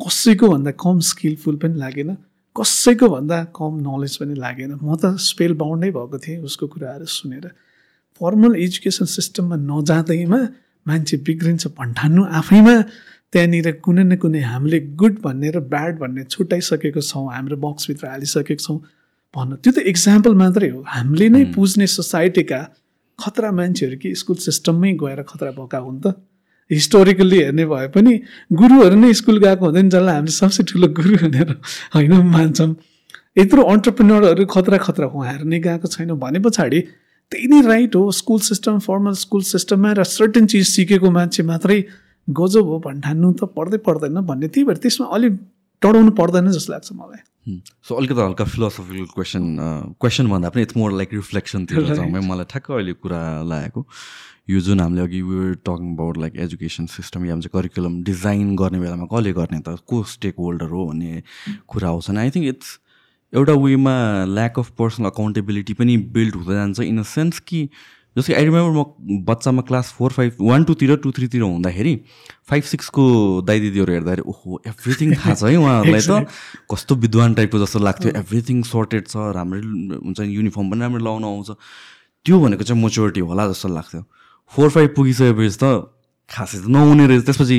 कसैको 0.00 0.48
भन्दा 0.48 0.70
कम 0.74 1.00
स्किलफुल 1.10 1.56
पनि 1.62 1.78
लागेन। 1.78 2.10
कसैको 2.56 3.08
भन्दा 3.08 3.38
कम 3.54 3.72
नलेज 3.86 4.16
पनि 4.20 4.34
लागेन। 4.34 4.72
म 4.82 4.96
त 4.98 5.14
स्पेल 5.18 5.54
बााउन्डै 5.54 5.90
भएको 5.90 6.18
थिएँ 6.18 6.38
उसको 6.42 6.66
कुराहरू 6.66 7.06
सुनेर। 7.06 7.46
फर्मल 8.20 8.54
एजुकेसन 8.56 9.06
सिस्टममा 9.06 9.56
नजाँदैमा 9.70 10.40
मान्छे 10.86 11.16
बिग्रिन्छ 11.26 11.66
भन्ठान्नु 11.78 12.22
आफैमा। 12.40 12.76
त्यहाँनिर 13.32 13.70
कुनै 13.84 14.04
न 14.04 14.16
कुनै 14.22 14.40
हामीले 14.50 14.78
गुड 14.94 15.14
भन्ने 15.22 15.50
र 15.50 15.58
ब्याड 15.72 15.98
भन्ने 15.98 16.22
छुट्याइसकेको 16.30 17.00
छौँ 17.02 17.26
हाम्रो 17.34 17.56
बक्सभित्र 17.58 18.06
हालिसकेको 18.06 18.62
छौँ। 18.62 18.78
भन्नु। 19.34 19.56
त्यो 19.56 19.72
त 19.72 19.78
इक्जाम्पल 19.92 20.34
मात्रै 20.34 20.68
हो। 20.70 20.80
हामीले 20.86 21.28
नै 21.28 21.44
पुज्ने 21.54 21.86
सोसाइटीका 21.86 22.60
खतरा 23.18 23.50
मान्छेहरू 23.52 23.96
कि 23.98 24.14
स्कुल 24.14 24.36
सिस्टममै 24.46 24.92
गएर 25.02 25.22
खतरा 25.22 25.50
भएका 25.58 25.78
हुन् 25.78 26.00
त। 26.00 26.06
हिस्टोरिकल्ली 26.70 27.38
हेर्ने 27.38 27.64
भए 27.66 27.88
पनि 27.94 28.12
गुरुहरू 28.52 28.96
नै 28.96 29.12
स्कुल 29.12 29.38
गएको 29.38 29.64
हुँदैन 29.64 29.88
जसलाई 29.90 30.14
हामीले 30.14 30.34
सबसे 30.34 30.62
ठुलो 30.64 30.88
गुरु 30.96 31.16
भनेर 31.22 31.50
होइन 31.94 32.12
मान्छौँ। 32.34 32.70
यत्रो 33.38 33.62
अन्टरप्रिनरहरू 33.62 34.44
खतरा 34.46 34.78
खतरा 34.78 35.06
उहाँहरू 35.06 35.44
नै 35.44 35.58
गएको 35.60 35.86
छैन। 35.86 36.14
भने 36.16 36.38
पछाडि 36.40 36.80
त्यही 37.32 37.46
नै 37.48 37.60
राइट 37.66 37.94
हो। 37.96 38.10
स्कुल 38.10 38.40
सिस्टम 38.48 38.78
फर्मल 38.78 39.14
स्कुल 39.18 39.42
सिस्टममा 39.42 39.92
र 39.92 40.02
सर्टेन 40.08 40.46
चिज 40.46 40.64
सिकेको 40.68 41.10
मान्छे 41.10 41.42
मात्रै 41.42 41.78
गजब 42.28 42.64
हो 42.64 42.78
भन्ठान्नु 42.80 43.32
त 43.32 43.44
पर्दै 43.52 43.78
पर्दैन 43.84 44.20
भन्ने। 44.24 44.48
त्यही 44.48 44.64
भएर 44.64 44.78
त्यसमा 44.80 45.06
अलिक 45.12 45.32
टडाउनु 45.84 46.10
पर्दैन 46.18 46.50
जस्तो 46.50 46.72
लाग्छ 46.72 46.92
मलाई। 46.96 47.22
सो 47.84 47.94
अलिकति 47.94 48.20
हल्का 48.20 48.44
फिलोसफिकल 48.44 49.06
क्वेसन 49.14 49.44
क्वेसन 50.00 50.28
भन्दा 50.28 50.48
पनि 50.50 50.62
इट्स 50.62 50.76
मोर 50.76 50.92
लाइक 50.92 51.14
रिफ्लेक्सनतिर 51.14 51.94
जाउँ 51.94 52.08
मलाई 52.10 52.44
ठ्याक्क 52.50 52.70
अहिले 52.70 52.92
कुरा 53.04 53.20
लागेको। 53.44 53.80
यो 54.50 54.60
जुन 54.60 54.80
हामीले 54.80 55.02
अघि 55.02 55.20
were 55.24 55.54
talking 55.64 55.92
about 55.92 56.16
like 56.18 56.36
education 56.44 56.86
system 56.92 57.24
या 57.24 57.34
चाहिँ 57.36 57.52
करिकुलम 57.52 58.02
डिजाइन 58.04 58.56
गर्ने 58.56 58.78
बेलामा 58.80 59.06
कसले 59.12 59.32
गर्ने 59.32 59.60
त? 59.60 59.76
को 59.88 60.02
स्टेक 60.04 60.34
होल्डर 60.38 60.68
हो 60.72 60.86
भन्ने 60.88 61.22
कुरा 61.68 61.88
आउँछ 61.88 62.10
आई 62.10 62.30
थिङ्क 62.30 62.46
इट्स 62.48 62.68
एउटा 63.32 63.52
वेमा 63.64 63.94
ल्याक 64.28 64.58
अफ 64.58 64.70
पर्सनल 64.78 65.06
अकाउन्टेबिलिटी 65.08 65.74
पनि 65.74 65.96
बिल्ड 66.16 66.34
हुँदै 66.34 66.54
जान्छ। 66.54 66.80
इन 66.80 66.98
अ 66.98 67.02
सेन्स 67.12 67.38
कि 67.48 67.68
जस्तै 68.16 68.34
आई 68.34 68.44
रिमेम्बर 68.44 68.72
म 68.72 69.24
बच्चामा 69.26 69.62
क्लास 69.68 69.90
फोर 69.98 70.12
फाइभ 70.14 70.36
वान 70.40 70.64
टूतिर 70.64 70.96
टू 71.02 71.10
थ्रीतिर 71.12 71.42
हुँदाखेरि 71.42 71.94
फाइभ 72.50 72.62
सिक्सको 72.70 73.04
दाइ 73.42 73.60
दिदीहरू 73.60 73.92
हेर्दाखेरि 73.92 74.22
ओहो 74.30 74.60
एभ्रिथिङ 74.70 75.14
थाहा 75.14 75.34
छ 75.34 75.42
है 75.50 75.56
उहाँहरूलाई 75.58 76.00
त। 76.00 76.30
कस्तो 76.70 76.94
विद्वान 77.04 77.34
टाइपको 77.34 77.58
जस्तो 77.64 77.78
लाग्थ्यो। 77.82 78.10
एभ्रिथिङ 78.22 78.62
सर्टेड 78.70 79.04
छ 79.08 79.16
राम्रै 79.34 79.60
हुन्छ 79.98 80.20
युनिफर्म 80.20 80.70
पनि 80.70 80.80
राम्रो 80.80 81.04
लाउनु 81.04 81.26
आउँछ। 81.26 81.50
त्यो 82.24 82.36
भनेको 82.40 82.64
चाहिँ 82.64 82.82
मेच्योरिटी 82.82 83.20
होला 83.26 83.48
जस्तो 83.50 83.68
लाग्थ्यो। 83.74 84.02
फोर 84.52 84.68
फाइभ 84.70 84.90
पुगिसकेपछि 84.94 85.58
त 85.58 85.64
खासै 86.30 86.58
त 86.62 86.70
नहुने 86.70 87.06
रहेछ। 87.10 87.24
त्यसपछि 87.26 87.58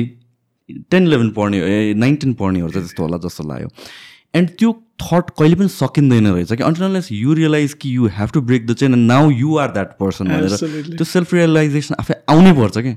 टेन 0.90 1.02
इलेभेन 1.06 1.30
पढ्ने 1.36 1.58
ए 1.62 1.94
नाइन 1.94 2.14
टेन 2.16 2.32
पढ्नेहरू 2.40 2.70
चाहिँ 2.72 2.86
त्यस्तो 2.86 3.02
होला 3.02 3.18
जस्तो 3.22 3.42
लाग्यो। 3.44 3.68
एन्ड 4.36 4.50
त्यो 4.58 4.72
थट 5.02 5.30
कहिले 5.38 5.54
पनि 5.54 5.68
सकिँदैन 5.68 6.26
रहेछ 6.26 6.52
कि 6.52 6.62
अन्टरलेस 6.62 7.08
यु 7.12 7.34
रियलाइज 7.34 7.74
कि 7.80 7.94
you 7.96 8.06
have 8.16 8.30
to 8.34 8.40
break 8.50 8.66
the 8.66 8.74
chain 8.82 8.94
and 8.94 9.06
now 9.08 9.30
you 9.30 9.56
are 9.58 9.70
that 9.72 9.96
person 10.00 10.28
भनेर 10.28 10.92
त्यो 10.92 11.04
सेल्फ 11.04 11.34
रियलाइजेसन 11.34 11.94
आफै 12.00 12.14
आउनै 12.30 12.52
पर्छ 12.60 12.78
कि। 12.78 12.94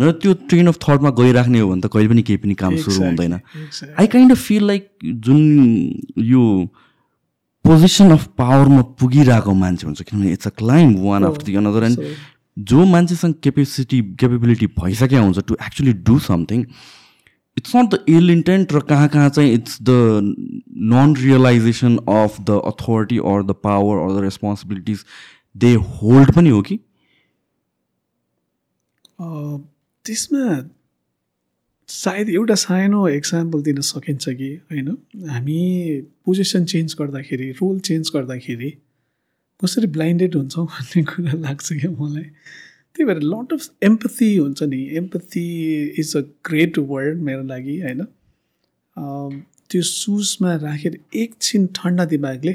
न 0.00 0.10
त्यो 0.22 0.32
ट्रेन 0.50 0.66
अफ 0.66 0.78
थटमा 0.82 1.10
गइराख्ने 1.18 1.58
हो 1.60 1.68
भने 1.70 1.80
त 1.80 1.90
कहिले 1.92 2.08
पनि 2.08 2.22
केही 2.28 2.38
पनि 2.44 2.54
काम 2.62 2.76
सुरु 2.84 3.04
हुँदैन। 3.04 3.34
I 3.34 4.06
kind 4.14 4.32
of 4.32 4.40
feel 4.46 4.66
like 4.66 4.88
जुन 5.26 5.42
यो 6.30 6.42
पोजिसन 7.64 8.10
अफ 8.10 8.24
पावरमा 8.38 8.82
पुगिरहेको 9.00 9.52
मान्छे 9.60 9.86
हुन्छ 9.86 10.02
किनभने 10.02 10.32
it's 10.32 10.46
a 10.46 10.50
climb 10.58 10.96
one 11.04 11.24
after 11.24 11.44
the 11.44 11.54
another 11.56 11.84
and 11.84 12.02
जो 12.70 12.84
मान्छेसँग 12.86 13.34
केपेसिटी 13.42 14.00
केपेबिलिटी 14.20 14.66
भइसकेको 14.80 15.22
हुन्छ 15.22 15.38
to 15.48 15.56
actually 15.66 15.92
do 16.08 16.18
something 16.26 16.60
it's 17.58 17.76
not 17.76 17.94
the 17.94 18.04
ill 18.08 18.30
intent 18.30 18.72
र 18.72 18.80
कहाँ 18.88 19.08
कहाँ 19.08 19.28
चाहिँ 19.30 19.52
it's 19.54 19.78
the 19.82 19.90
non 20.92 21.14
realisation 21.18 21.96
of 22.08 22.40
the 22.40 22.60
authority 22.66 23.18
or 23.32 23.42
the 23.42 23.54
power 23.64 24.04
or 24.04 24.18
the 24.18 24.24
responsibilities 24.24 25.04
they 25.56 25.74
hold 25.74 26.34
पनि 26.36 26.50
हो 26.50 26.62
कि? 26.68 26.78
त्यसमा 30.04 30.44
सायद 31.88 32.28
एउटा 32.30 32.54
सानो 32.54 33.06
एक्जाम्पल 33.08 33.62
दिन 33.62 33.80
सकिन्छ 33.80 34.28
कि 34.28 34.50
होइन? 34.70 34.88
हामी 35.30 35.60
पोजिसन 36.26 36.64
चेन्ज 36.72 36.94
गर्दाखेरि 36.98 37.50
रोल 37.60 37.78
चेन्ज 37.88 38.10
गर्दाखेरि 38.14 38.70
कसरी 39.60 39.86
ब्लाइन्डेड 39.96 40.34
हुन्छौँ 40.36 40.66
भन्ने 40.66 41.02
कुरा 41.10 41.32
लाग्छ 41.40 41.72
क्या 41.72 41.90
मलाई? 41.90 42.24
त्यही 42.96 43.04
भएर 43.06 43.20
लट 43.22 43.52
अफ 43.52 43.62
एम्पथी 43.82 44.36
हुन्छ 44.36 44.62
नि. 44.62 44.80
Empathy 44.96 45.46
is 46.00 46.16
a 46.16 46.20
great 46.46 46.78
word 46.90 47.22
मेरो 47.22 47.42
लागि 47.44 47.80
होइन? 47.80 48.06
त्यो 49.70 49.82
सुजमा 49.82 50.54
राखेर 50.62 50.98
एकछिन 51.16 51.66
ठन्डा 51.76 52.04
दिमागले 52.06 52.52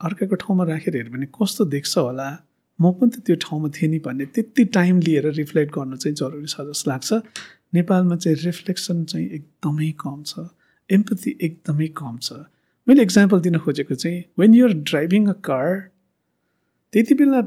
अर्काको 0.00 0.34
ठाउँमा 0.42 0.64
राखेर 0.64 0.96
हेऱ्यो 0.96 1.12
भने 1.12 1.26
कस्तो 1.34 1.64
देख्छ 1.74 1.98
होला? 1.98 2.28
म 2.78 2.92
पनि 2.94 3.10
त 3.10 3.20
त्यो 3.26 3.36
ठाउँमा 3.42 3.68
थिएँ 3.74 3.90
नि 3.90 3.98
भन्ने 3.98 4.24
त्यति 4.34 4.64
टाइम 4.74 5.00
लिएर 5.02 5.26
रिफ्लेक्ट 5.34 5.74
गर्नु 5.74 5.96
चाहिँ 5.96 6.14
जरुरी 6.14 6.46
छ 6.46 6.64
जस्तो 6.70 6.90
लाग्छ। 6.90 7.12
नेपालमा 7.74 8.16
चाहिँ 8.16 8.36
रिफ्लेक्सन 8.38 9.04
चाहिँ 9.04 9.26
एकदमै 9.28 9.90
कम 10.00 10.22
छ। 10.24 10.48
एम्पथी 10.90 11.30
एकदमै 11.42 11.88
कम 11.98 12.18
छ। 12.22 12.32
मैले 12.86 13.02
इक्जाम्पल 13.02 13.40
दिन 13.44 13.58
खोजेको 13.58 13.94
चाहिँ 13.94 14.24
when 14.38 14.54
you're 14.54 14.72
driving 14.88 15.26
a 15.28 15.32
car 15.44 15.68
त्यति 16.92 17.14
बेला 17.14 17.40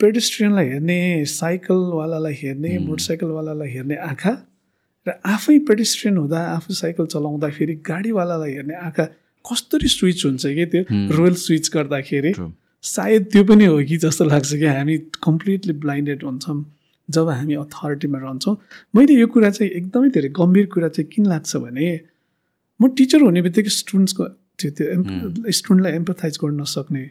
पेडेस्ट्रियनलाई 0.00 0.68
हेर्ने 0.68 0.98
साइकलवालालाई 1.30 2.34
हेर्ने 2.42 2.78
मोटरसाइकलवालालाई 2.86 3.70
हेर्ने 3.70 3.96
आँखा 4.10 4.32
र 5.06 5.10
आफै 5.26 5.58
पेडेस्ट्रियन 5.68 6.16
हुँदा 6.16 6.40
आफू 6.56 6.74
साइकल 6.74 7.06
चलाउँदाखेरि 7.14 7.74
गाडीवालालाई 7.88 8.52
हेर्ने 8.52 8.74
आँखा 8.88 9.04
कस्तरी 9.44 9.88
स्विच 9.88 10.24
हुन्छ 10.26 10.46
कि 10.56 10.66
त्यो 10.72 10.82
रोयल 11.16 11.34
स्विच 11.44 11.70
गर्दाखेरि? 11.74 12.32
सायद 12.84 13.24
त्यो 13.32 13.44
पनि 13.44 13.64
हो 13.64 13.78
कि 13.88 13.96
जस्तो 14.04 14.24
लाग्छ 14.24 14.52
कि 14.52 14.66
हामी 14.66 14.96
कम्प्लिटली 15.24 15.72
ब्लाइन्डेड 15.84 16.24
हुन्छौँ 16.24 16.58
जब 17.08 17.28
हामी 17.28 17.54
अथोरिटीमा 17.54 18.18
रहन्छौँ। 18.18 18.56
मैले 18.96 19.14
यो 19.20 19.26
कुरा 19.26 19.50
चाहिँ 19.50 19.70
एकदमै 19.72 20.08
धेरै 20.16 20.28
गम्भीर 20.40 20.66
कुरा 20.74 20.88
चाहिँ 20.88 21.08
किन 21.12 21.26
लाग्छ 21.26 21.56
भने 21.56 21.88
म 22.80 22.88
टिचर 22.96 23.20
हुने 23.22 23.42
बित्तिकै 23.42 23.70
स्टुडेन्ट्सको 23.80 24.24
त्यो 24.60 24.70
त्यो 24.76 25.52
स्टुडेन्टलाई 25.52 25.92
एम्पथाइज 26.00 26.38
गर्न 26.44 26.60
नसक्ने 26.60 27.04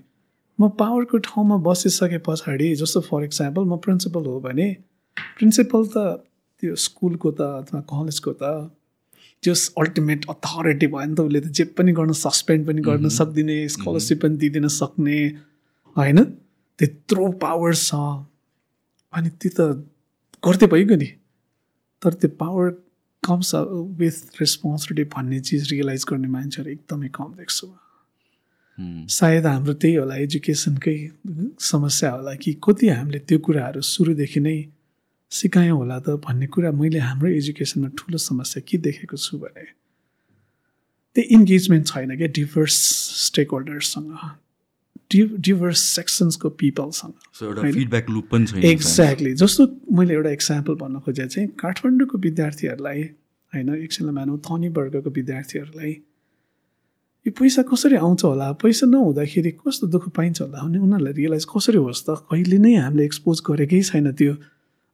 म 0.60 0.70
पावरको 0.80 1.18
ठाउँमा 1.18 1.58
बसिसके 1.68 2.18
पछाडि 2.28 2.76
जस्तो 2.76 3.02
फर 3.02 3.24
इक्जाम्पल 3.24 3.64
म 3.64 3.78
प्रिन्सिपल 3.78 4.26
हो 4.26 4.40
भने 4.40 4.68
प्रिन्सिपल 5.38 5.86
त 5.96 5.98
त्यो 6.64 6.76
स्कुलको 6.76 7.32
त 7.32 7.42
अथवा 7.62 7.82
कलेजको 7.92 8.34
त 8.42 8.44
त्यो 9.44 9.54
अल्टिमेट 9.78 10.26
अथोरिटी 10.30 10.88
भयो 10.88 11.06
नि 11.06 11.16
त 11.16 11.20
उसले 11.22 11.40
त 11.40 11.48
जे 11.60 11.64
पनि 11.78 11.92
गर्न 11.92 12.12
सस्पेन्ड 12.12 12.68
पनि 12.68 12.82
गर्न 12.82 13.10
सक्दिने 13.20 13.58
स्कलरसिप 13.76 14.22
पनि 14.22 14.38
दिइदिन 14.38 14.68
सक्ने 14.68 15.20
होइन? 15.96 16.24
त्यत्रो 16.80 17.32
पावर 17.44 17.74
छ। 17.76 17.96
अनि 19.14 19.30
त्यो 19.40 19.52
त 19.58 19.60
गर्दै 20.44 20.68
भइगयो 20.68 20.98
नि। 20.98 21.10
तर 22.02 22.14
त्यो 22.14 22.30
पावर 22.40 22.72
कम्स 23.24 23.52
विथ 24.00 24.42
रेस्पोन्सिबिलिटी 24.42 25.10
भन्ने 25.16 25.40
चिज 25.40 25.72
रियलाइज 25.72 26.06
गर्ने 26.10 26.28
मान्छेहरू 26.36 26.72
एकदमै 26.72 27.10
कम 27.20 27.30
देख्छु 27.40 27.68
सायद 29.10 29.46
हाम्रो 29.46 29.74
त्यही 29.74 29.96
होला 29.96 30.16
एजुकेसनकै 30.26 30.98
समस्या 31.62 32.12
होला 32.12 32.34
कि 32.42 32.56
कति 32.64 32.88
हामीले 32.90 33.20
त्यो 33.28 33.40
कुराहरू 33.46 33.82
सुरुदेखि 33.84 34.40
नै 34.40 34.58
सिकायौँ 35.32 35.78
होला 35.78 36.00
त 36.00 36.20
भन्ने 36.26 36.48
कुरा 36.48 36.72
मैले 36.74 37.00
हाम्रो 37.00 37.30
एजुकेसनमा 37.32 37.90
ठुलो 37.98 38.18
समस्या 38.20 38.64
के 38.68 38.78
देखेको 38.80 39.18
छु 39.18 39.38
भने 39.38 39.66
त्यो 41.16 41.24
इन्गेजमेन्ट 41.38 41.88
छैन 41.88 42.16
क्या 42.18 42.28
डिभर्स 42.36 42.78
स्टेक 43.26 43.52
होल्डर्ससँग 43.52 44.16
डि 45.12 45.24
डिभर्स 45.42 45.80
सेक्सन्सको 45.96 46.50
पिपलसँग 46.56 47.14
एक्ज्याक्टली 48.66 49.34
जस्तो 49.36 49.68
मैले 49.98 50.14
एउटा 50.14 50.30
इक्जाम्पल 50.32 50.74
भन्न 50.82 51.00
खोजेँ 51.06 51.28
चाहिँ 51.28 51.48
काठमाडौँको 51.60 52.18
विद्यार्थीहरूलाई 52.26 53.02
होइन 53.54 53.70
एकछिनलाई 53.76 54.16
मानौँ 54.16 54.38
थनी 54.46 54.70
वर्गको 54.78 55.10
विद्यार्थीहरूलाई 55.12 55.94
यो 57.26 57.32
पैसा 57.36 57.62
कसरी 57.68 57.96
आउँछ 57.96 58.24
होला? 58.24 58.52
पैसा 58.64 58.88
नहुँदाखेरि 58.88 59.52
कस्तो 59.52 59.88
दुःख 59.88 60.10
पाइन्छ 60.16 60.42
होला 60.42 60.60
भने 60.64 60.78
उनीहरूलाई 60.80 61.14
रियलाइज 61.14 61.46
कसरी 61.52 61.78
होस् 61.78 62.04
त? 62.08 62.10
कहिले 62.32 62.58
नै 62.58 62.76
हामीले 62.76 63.04
एक्सपोज 63.06 63.42
गरेकै 63.44 63.82
छैन 63.82 64.12
त्यो 64.16 64.34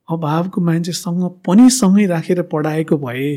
अभावको 0.08 0.62
मान्छेसँग 0.62 1.24
पनि 1.46 1.70
सँगै 1.70 2.06
राखेर 2.06 2.42
पढाएको 2.50 2.98
भए। 2.98 3.30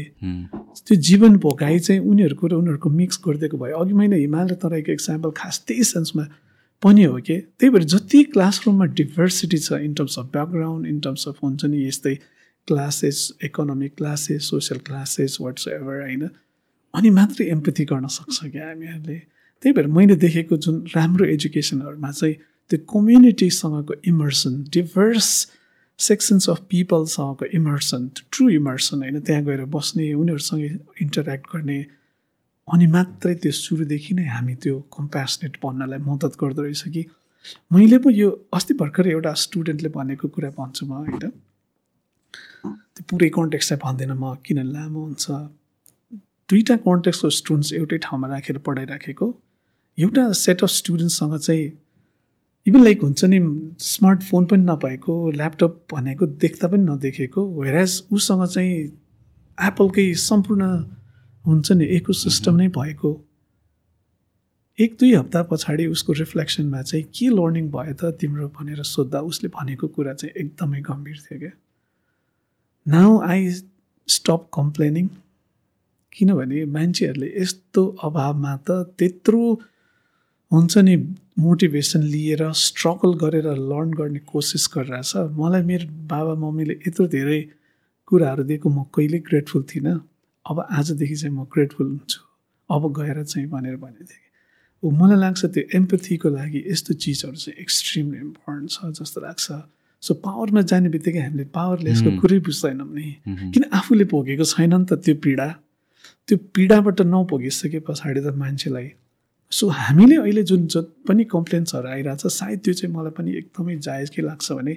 त्यो 0.89 0.97
जीवन 0.97 1.37
भोगाइ 1.37 1.79
चाहिँ 1.79 2.01
उनीहरूको 2.01 2.47
र 2.47 2.55
उनीहरूको 2.61 2.89
मिक्स 2.91 3.21
गरिदिएको 3.25 3.57
भए। 3.57 3.73
अघि 3.73 3.93
मैले 3.93 4.17
हिमालय 4.25 4.57
तराईको 4.57 4.93
इक्जाम्पल 4.93 5.31
खास 5.37 5.65
त्यही 5.69 5.85
सेन्समा 5.85 6.25
पनि 6.83 7.05
हो 7.05 7.17
कि? 7.21 7.37
त्यही 7.61 7.71
भएर 7.73 7.85
जति 7.93 8.23
क्लासरुममा 8.33 8.85
डिभर्सिटी 9.01 9.59
छ 9.59 9.81
in 9.85 9.95
terms 9.95 10.19
of 10.19 10.27
background 10.33 10.87
in 10.87 11.01
terms 11.01 11.29
of 11.29 11.37
हुन्छ 11.45 11.65
नि 11.65 11.87
यस्तै 11.87 12.15
classes 12.69 13.19
economic 13.45 13.95
classes 13.97 14.51
social 14.51 14.81
classes 14.87 15.39
whatsoever 15.69 16.01
होइन? 16.03 16.29
अनि 16.95 17.11
मात्रै 17.11 17.47
एम्पथी 17.55 17.85
गर्न 17.85 18.07
सक्छ 18.07 18.39
क्या 18.53 18.67
हामीहरूले। 18.67 19.19
त्यही 19.63 19.73
भएर 19.77 19.87
मैले 19.97 20.17
देखेको 20.17 20.57
जुन 20.57 20.77
राम्रो 20.95 21.25
एजुकेसनहरूमा 21.35 22.11
चाहिँ 22.11 22.35
त्यो 22.71 22.79
कम्युनिटीसँगको 22.93 23.95
इमर्सन 24.07 24.55
डिभर्स 24.73 25.29
सेक्सन्स 25.99 26.49
अफ 26.51 26.59
पिपलसँगको 26.71 27.45
इमर्सन 27.59 28.01
ट्रु 28.33 28.49
इमर्सन 28.61 28.99
होइन 29.03 29.21
त्यहाँ 29.21 29.43
गएर 29.45 29.65
बस्ने 29.75 30.13
उनीहरूसँग 30.15 30.65
इन्टरेक्ट 31.03 31.47
गर्ने 31.53 31.79
अनि 32.69 32.87
मात्रै 32.87 33.35
त्यो 33.43 33.53
सुरुदेखि 33.53 34.15
नै 34.15 34.27
हामी 34.29 34.55
त्यो 34.63 34.79
कम्पेसनेट 34.97 35.57
बन्नलाई 35.63 35.99
मद्दत 36.09 36.33
गर्दो 36.41 36.63
रहेछ 36.63 36.83
कि। 36.95 37.03
मैले 37.73 37.99
पो 38.05 38.11
यो 38.11 38.29
अस्ति 38.53 38.75
भर्खर 38.75 39.09
एउटा 39.09 39.33
स्टुडेन्टले 39.45 39.89
भनेको 39.89 40.29
कुरा 40.29 40.51
भन्छु 40.59 40.87
म 40.87 40.93
होइन। 41.03 41.19
त्यो 41.19 43.03
पुरै 43.09 43.29
कन्टेक्स्ट 43.37 43.69
चाहिँ 43.69 43.81
भन्दैन 43.85 44.13
म 44.13 44.35
किन 44.45 44.59
लामो 44.75 45.01
हुन्छ। 45.05 45.25
दुईवटा 46.49 46.77
कन्टेक्सको 46.85 47.29
स्टुडेन्ट्स 47.31 47.73
एउटै 47.73 47.99
ठाउँमा 48.03 48.29
राखेर 48.29 48.59
पढाइराखेको। 48.67 49.27
एउटा 49.99 50.31
सेट 50.33 50.63
अफ 50.63 50.71
स्टुडेन्ट्ससँग 50.71 51.37
चाहिँ 51.39 51.67
इभन 52.67 52.85
लाइक 52.85 53.03
हुन्छ 53.03 53.25
नि 53.25 53.39
स्मार्टफोन 53.81 54.45
पनि 54.47 54.65
नपाएको 54.65 55.15
ल्यापटप 55.31 55.85
भनेको 55.93 56.27
देख्दा 56.45 56.69
पनि 56.69 56.85
नदेखेको 56.85 57.47
वेराज 57.61 58.03
उसँग 58.13 58.47
चाहिँ 58.47 58.75
एप्पलकै 59.59 60.13
सम्पूर्ण 60.25 60.65
हुन्छ 61.45 61.73
नि 61.73 61.85
इको 61.97 62.13
सिस्टम 62.13 62.57
नै 62.57 62.69
भएको। 62.69 63.11
एक 64.79 64.97
दुई 65.01 65.15
हप्ता 65.15 65.43
पछाडि 65.43 65.87
उसको 65.87 66.13
रिफ्लेक्सनमा 66.13 66.83
चाहिँ 66.83 67.05
के 67.15 67.29
लर्निङ 67.29 67.71
भयो 67.71 67.95
त 67.95 68.15
तिम्रो 68.21 68.49
भनेर 68.57 68.83
सोद्धा 68.87 69.21
उसले 69.21 69.49
भनेको 69.55 69.89
कुरा 69.89 70.13
चाहिँ 70.15 70.33
एकदमै 70.37 70.81
गम्भीर 70.81 71.17
थियो 71.25 71.39
क्या। 71.39 71.51
नाउ 72.87 73.21
आई 73.29 73.51
स्टप 74.09 74.49
कम्प्लेनिङ 74.55 75.09
किनभने 76.19 76.65
मान्छेहरूले 76.77 77.29
यस्तो 77.39 77.83
अभावमा 78.03 78.53
त 78.67 78.69
त्यत्रो 78.99 79.43
हुन्छ 80.51 80.75
नि 80.79 80.95
मोटिभेसन 81.39 82.03
लिएर 82.13 82.43
स्ट्रगल 82.59 83.13
गरेर 83.23 83.47
लर्न 83.71 83.91
गर्ने 83.95 84.21
कोसिस 84.27 84.65
गरिरहेछ। 84.75 85.13
मलाई 85.39 85.63
मेरो 85.71 85.87
बाबा 86.11 86.35
मम्मीले 86.43 86.75
यत्रो 86.87 87.07
धेरै 87.15 87.41
कुराहरू 88.09 88.43
दिएको 88.51 88.69
म 88.69 88.83
कहिल्यै 88.91 89.21
ग्रेटफुल 89.29 89.63
थिइनँ। 89.71 89.95
अब 90.47 90.57
आजदेखि 90.79 91.17
चाहिँ 91.21 91.35
म 91.37 91.45
ग्रेटफुल 91.55 91.87
हुन्छु। 91.87 92.21
अब 92.71 92.83
गएर 92.99 93.23
चाहिँ 93.23 93.49
भनेर 93.49 93.77
भनेको 93.77 94.05
थिएँ 94.11 94.27
कि 94.83 94.89
मलाई 94.99 95.19
लाग्छ 95.21 95.45
त्यो 95.55 95.63
एम्पथीको 95.79 96.29
लागि 96.29 96.61
यस्तो 96.73 96.93
चिजहरू 97.03 97.37
चाहिँ 97.37 97.57
एक्सट्रिमली 97.63 98.19
इम्पोर्टेन्ट 98.19 98.69
छ 98.75 98.77
जस्तो 98.99 99.21
लाग्छ। 99.21 99.47
सो 100.03 100.15
पावरमा 100.25 100.63
जाने 100.71 100.89
बित्तिकै 100.95 101.21
हामीले 101.21 101.45
पावरलेसको 101.55 102.11
कुरै 102.21 102.39
बुझ्दैनौँ 102.47 102.89
नि। 102.89 103.09
किन 103.53 103.63
आफूले 103.79 104.05
भोगेको 104.11 104.45
छैन 104.45 104.75
नि 104.75 104.87
त 104.89 104.99
त्यो 105.05 105.15
पीडा? 105.23 105.49
त्यो 106.29 106.39
पीडाबाट 106.55 107.01
नभोगिसके 107.03 107.79
पछाडि 107.89 108.21
त 108.21 108.35
मान्छेलाई। 108.37 108.89
सो 109.53 109.69
हामीले 109.69 110.17
अहिले 110.17 110.43
जुन 110.43 110.67
जति 110.67 111.05
पनि 111.09 111.25
कम्प्लेन्ट्सहरू 111.25 111.89
आइरहेछ 111.89 112.27
सायद 112.27 112.59
त्यो 112.65 112.75
चाहिँ 112.75 112.95
मलाई 112.95 113.13
पनि 113.19 113.31
एकदमै 113.39 113.77
जायज 113.77 114.11
के 114.11 114.23
लाग्छ 114.23 114.53
भने 114.53 114.77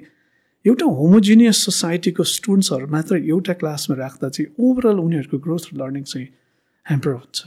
एउटा 0.64 0.86
होमोजिनियस 0.86 1.56
सोसाइटीको 1.64 2.24
स्टुडेन्ट्सहरू 2.24 2.86
मात्र 2.86 3.16
एउटा 3.16 3.52
क्लासमा 3.60 3.96
राख्दा 3.96 4.28
चाहिँ 4.28 4.48
ओभरअल 4.60 4.98
उनीहरूको 4.98 5.38
ग्रोथ 5.38 5.64
लर्निङ 5.74 6.02
चाहिँ 6.02 6.26
ह्याम्पर 6.86 7.12
हुन्छ 7.12 7.38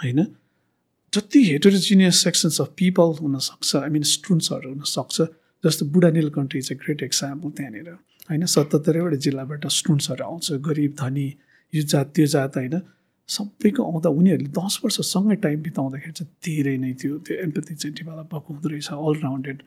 होइन? 0.00 0.20
जति 1.12 1.44
हेटोरोजिनियस 1.44 2.16
सेक्सन्स 2.24 2.60
अफ 2.60 2.72
पिपल 2.76 3.14
हुनसक्छ 3.20 3.76
आई 3.76 3.90
मिन 3.90 4.02
स्टुडेन्ट्सहरू 4.14 4.68
हुनसक्छ 4.70 5.22
जस्तो 5.64 5.86
बुढा 5.92 6.10
निलकण्ठी 6.10 6.60
चाहिँ 6.62 6.80
ग्रेट 6.84 7.02
एक्जाम्पल 7.02 7.50
त्यहाँनिर 7.50 7.88
होइन? 8.30 8.44
सतहत्तरवटा 8.46 9.16
जिल्लाबाट 9.26 9.66
स्टुडेन्ट्सहरू 9.78 10.24
आउँछ 10.24 10.52
गरिब 10.66 10.92
धनी 11.00 11.28
यो 11.72 11.82
जात 11.82 12.06
त्यो 12.14 12.26
जात 12.26 12.56
होइन? 12.56 12.76
सबैको 13.28 13.82
आउँदा 13.82 14.08
उनीहरूले 14.08 14.50
दस 14.58 14.80
वर्षसँगै 14.84 15.36
टाइम 15.36 15.62
बिताउँदाखेरि 15.62 16.12
चाहिँ 16.12 16.32
धेरै 16.44 16.76
नै 16.78 16.92
त्यो 16.92 17.18
त्यो 17.18 17.36
एम्पथी 17.42 17.74
चाहिँ 17.74 17.94
डेभलप 17.94 18.34
भएको 18.34 18.54
हुँदो 18.54 18.68
रहेछ 18.68 18.88
अलराउन्डेड 18.92 19.62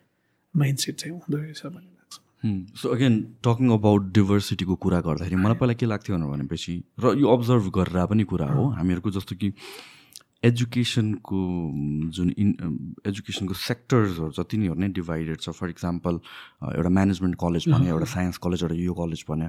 माइन्डसेट 0.55 0.95
चाहिँ 0.95 1.13
हुँदो 1.13 1.37
रहेछ 1.37 1.65
भन्ने 1.65 1.97
सो 2.75 2.89
अगेन 2.89 3.15
टकिङ 3.43 3.69
अबाउट 3.69 4.03
डिभर्सिटीको 4.13 4.75
कुरा 4.75 4.99
गर्दाखेरि 5.01 5.35
मलाई 5.35 5.55
पहिला 5.55 5.73
के 5.73 5.85
लाग्थ्यो 5.85 6.17
भनेपछि 6.17 6.83
र 6.99 7.17
यो 7.19 7.27
अब्जर्भ 7.27 7.71
गरेर 7.75 8.05
पनि 8.05 8.23
कुरा 8.23 8.47
हो। 8.47 8.63
हामीहरूको 8.69 9.11
जस्तो 9.11 9.35
कि 9.35 9.53
एजुकेसनको 10.43 11.37
जुन 12.15 12.29
इन 12.37 12.49
एजुकेसनको 13.07 13.53
सेक्टर्सहरू 13.61 14.31
जति 14.37 14.57
नै 14.57 14.67
नै 14.79 14.87
डिभाइडेड 14.97 15.39
छ। 15.39 15.49
फर 15.51 15.69
इक्जाम्पल 15.69 16.19
एउटा 16.75 16.89
म्यानेजमेन्ट 16.89 17.35
कलेज 17.41 17.67
भने 17.69 17.89
एउटा 17.89 18.05
साइन्स 18.13 18.37
कलेज 18.45 18.63
एउटा 18.63 18.75
यो 18.75 18.93
कलेज 18.93 19.25
भने 19.29 19.45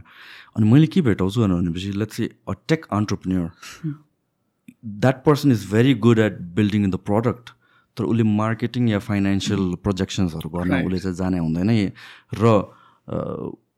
अनि 0.57 0.71
मैले 0.73 0.87
के 0.87 1.01
भेटाउँछु 1.09 1.47
भनेपछि 1.47 1.93
let's 2.03 2.17
say 2.17 2.31
a 2.49 2.53
take 2.69 2.87
entrepreneur 2.93 3.95
that 5.01 5.25
person 5.25 5.53
is 5.53 5.67
very 5.73 5.95
good 6.07 6.19
at 6.19 6.41
building 6.59 6.85
in 6.85 6.91
the 6.91 7.03
product 7.07 7.55
तर 7.97 8.05
उसले 8.05 8.23
मार्केटिङ 8.23 8.89
या 8.89 8.99
फाइनेन्सियल 9.07 9.75
प्रोजेक्सन्सहरू 9.83 10.49
गर्न 10.51 10.85
उसले 10.87 10.99
चाहिँ 10.99 11.17
जाने 11.17 11.39
हुँदैन। 11.39 11.71
र 12.35 12.45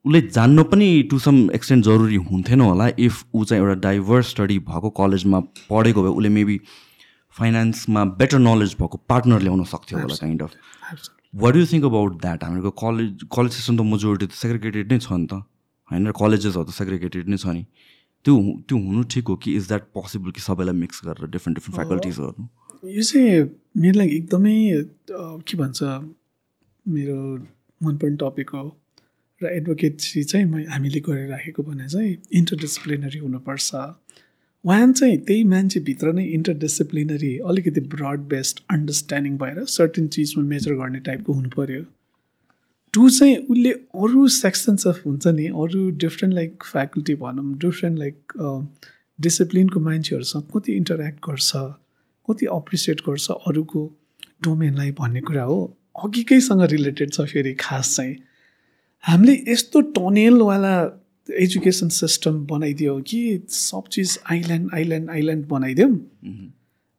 उसले 0.05 0.21
जान्नु 0.29 0.63
पनि 0.65 0.87
टु 1.11 1.19
सम 1.19 1.37
एक्सटेन्ट 1.55 1.85
जरुरी 1.85 2.17
हुन्थेन 2.31 2.61
होला। 2.61 2.89
इफ 2.99 3.25
ऊ 3.35 3.45
चाहिँ 3.45 3.63
एउटा 3.63 3.75
डाइभर्स 3.81 4.27
स्टडी 4.31 4.59
भएको 4.71 4.91
कलेजमा 4.99 5.41
पढेको 5.71 6.03
भए 6.03 6.11
उसले 6.11 6.29
मेबी 6.29 6.57
फाइनेन्समा 7.39 8.05
बेटर 8.21 8.39
नलेज 8.39 8.75
भएको 8.81 8.97
पार्टनर 9.09 9.41
ल्याउन 9.47 9.65
सक्थ्यो 9.73 9.99
होला 9.99 10.17
kind 10.21 10.43
of 10.43 10.51
what 11.35 11.57
you 11.57 11.67
think 11.73 11.85
about 11.85 12.21
that 12.23 12.45
हामीहरूको 12.45 12.73
कलेज 12.83 13.25
कलेज 13.37 13.53
सेसन 13.53 13.77
त 13.77 13.81
मेजोरिटी 13.93 14.27
त 14.27 14.33
सेग्रिगेटेड 14.43 14.93
नै 14.93 14.99
छ 14.99 15.13
नि 15.13 15.27
त. 15.27 15.35
होइन 15.91 16.11
कलेजेसहरू 16.19 16.65
त 16.65 16.71
सेग्रिगेटेड 16.81 17.29
नै 17.29 17.39
छ 17.45 17.47
नि. 17.57 17.63
त्यो 18.25 18.35
त्यो 18.69 18.77
हुनु 18.79 19.03
ठिक 19.13 19.29
हो 19.29 19.37
कि 19.45 19.55
इज 19.57 19.69
द्याट 19.69 19.85
पोसिबल 19.95 20.31
कि 20.31 20.41
सबैलाई 20.41 20.77
मिक्स 20.81 21.01
गरेर 21.05 21.31
डिफ्रेन्ट 21.31 21.59
डिफ्रेन्ट 21.59 21.77
फ्याकल्टिजहरू 21.77 22.49
यो 22.97 23.03
चाहिँ 23.03 23.43
मेरो 23.83 23.99
लागि 23.99 24.17
एकदमै 24.17 24.57
के 25.49 25.57
भन्छ 25.59 25.79
मेरो 26.87 27.19
मनपर्ने 27.81 28.17
टपिक 28.21 28.51
हो। 28.51 28.65
र 29.41 29.45
एडभोकेसी 29.59 30.23
चाहिँ 30.31 30.65
हामीले 30.71 31.01
गरिराखेको 31.07 31.63
भने 31.63 31.89
चाहिँ 31.89 32.11
इन्टरडिसिप्लिनरी 32.39 33.19
हुनुपर्छ। 33.19 33.69
उहाँ 34.65 34.93
चाहिँ 34.93 35.17
त्यही 35.19 35.45
मान्छेभित्र 35.45 36.13
नै 36.13 36.25
इन्टरडिसिप्लिनरी 36.25 37.39
अलिकति 37.39 37.81
ब्रड 37.81 38.21
बेस्ड 38.21 38.61
अन्डरस्ट्यान्डिङ 38.71 39.37
भएर 39.39 39.65
सर्टेन 39.65 40.07
चिजमा 40.09 40.45
मेजर 40.45 40.75
गर्ने 40.75 40.99
टाइपको 40.99 41.33
हुनु 41.33 41.49
पऱ्यो 41.57 41.83
टु 42.95 43.09
चाहिँ 43.11 43.37
उसले 43.37 43.71
अरू 43.71 44.29
सेक्सन्स 44.29 44.87
अफ 44.87 45.03
हुन्छ 45.07 45.27
नि 45.27 45.47
अरू 45.47 45.91
डिफ्रेन्ट 45.91 46.35
लाइक 46.35 46.63
फ्याकल्टी 46.73 47.15
भनौँ 47.15 47.59
डिफ्रेन्ट 47.59 47.99
लाइक 47.99 48.33
डिसिप्लिनको 49.21 49.81
मान्छेहरूसँग 49.81 50.43
कति 50.57 50.73
इन्टरेक्ट 50.73 51.19
गर्छ 51.29 51.53
कति 52.29 52.47
अप्रिसिएट 52.47 53.01
गर्छ 53.01 53.31
अरूको 53.31 53.91
डोमेनलाई 54.43 54.91
भन्ने 54.91 55.21
कुरा 55.21 55.43
हो। 55.43 55.77
अघिकैसँग 56.05 56.63
रिलेटेड 56.63 57.13
छ 57.13 57.21
फेरि 57.21 57.55
खास 57.55 57.97
चाहिँ। 57.97 58.17
हामीले 59.05 59.45
यस्तो 59.49 59.81
टनेलवाला 59.81 60.75
एजुकेसन 61.29 61.89
सिस्टम 61.89 62.45
बनाइदियो 62.47 62.99
कि 63.09 63.21
सब 63.49 63.83
चिज 63.93 64.19
आइल्यान्ड 64.31 64.75
आइल्यान्ड 64.75 65.11
आइल्यान्ड 65.11 65.47
बनाइदिउँ 65.49 65.99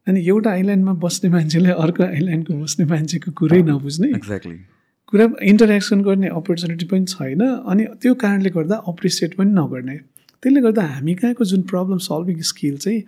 अनि 0.07 0.25
एउटा 0.27 0.51
आइल्यान्डमा 0.51 0.93
बस्ने 1.03 1.29
मान्छेले 1.29 1.71
अर्को 1.71 2.03
आइल्यान्डको 2.03 2.53
बस्ने 2.53 2.85
मान्छेको 2.85 3.31
कुरै 3.31 3.61
नबुझ्ने। 3.61 4.09
एक्ज्याक्टली 4.09 4.55
कुरा 5.07 5.27
इन्टरेक्सन 5.43 6.01
गर्ने 6.01 6.27
अपर्च्युनिटी 6.39 6.85
पनि 6.85 7.05
छैन 7.05 7.41
अनि 7.41 7.85
त्यो 8.01 8.13
कारणले 8.23 8.49
गर्दा 8.49 8.75
अप्रिसिएट 8.87 9.35
पनि 9.37 9.51
नगर्ने। 9.51 9.97
त्यसले 10.43 10.61
गर्दा 10.61 10.83
हामी 10.83 11.13
कहाँको 11.15 11.45
जुन 11.45 11.61
प्रब्लम 11.71 11.97
सल्भिङ 12.07 12.41
स्किल 12.51 12.77
चाहिँ 12.77 13.01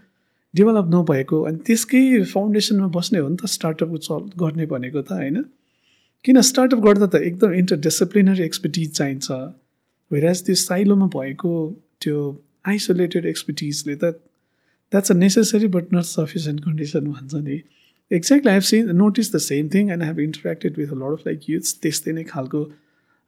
डेभलप 0.54 0.88
नभएको 0.94 1.42
अनि 1.42 1.58
त्यसकै 1.68 2.24
फाउन्डेसनमा 2.32 2.88
बस्ने 2.96 3.20
हो 3.20 3.28
नि 3.30 3.36
त 3.36 3.46
स्टार्टअप 3.50 3.96
चल 3.98 4.22
गर्ने 4.40 4.66
भनेको 4.72 5.02
त 5.02 5.12
होइन? 5.12 5.44
किन 6.26 6.42
स्टार्टअप 6.42 6.80
गर्दा 6.80 7.08
त 7.08 7.16
एकदम 7.30 7.54
इन्टरडिसिप्लिनरी 7.54 8.44
एक्सपर्टिज 8.44 8.92
चाहिन्छ। 8.92 9.32
भेराज 10.12 10.44
त्यो 10.46 10.56
साइलोमा 10.58 11.08
भएको 11.14 11.52
त्यो 12.02 12.18
आइसोलेटेड 12.68 13.26
एक्सपर्टिजले 13.26 13.96
त 13.96 14.12
that's 14.92 15.12
a 15.12 15.16
necessary 15.16 15.68
but 15.70 15.94
not 15.94 16.10
sufficient 16.10 16.64
condition 16.64 17.08
भन्छ 17.08 17.44
नि 17.44 17.62
exactly 18.12 18.50
I 18.50 18.56
have 18.56 18.64
seen 18.64 18.96
notice 18.96 19.34
the 19.36 19.38
same 19.44 19.70
thing 19.74 19.92
and 19.92 20.04
have 20.04 20.20
interacted 20.22 20.78
with 20.78 20.94
lot 20.96 21.14
of 21.14 21.28
like 21.28 21.50
youths 21.50 21.80
त्यस्तै 21.82 22.12
नै 22.12 22.24
खालको 22.26 22.62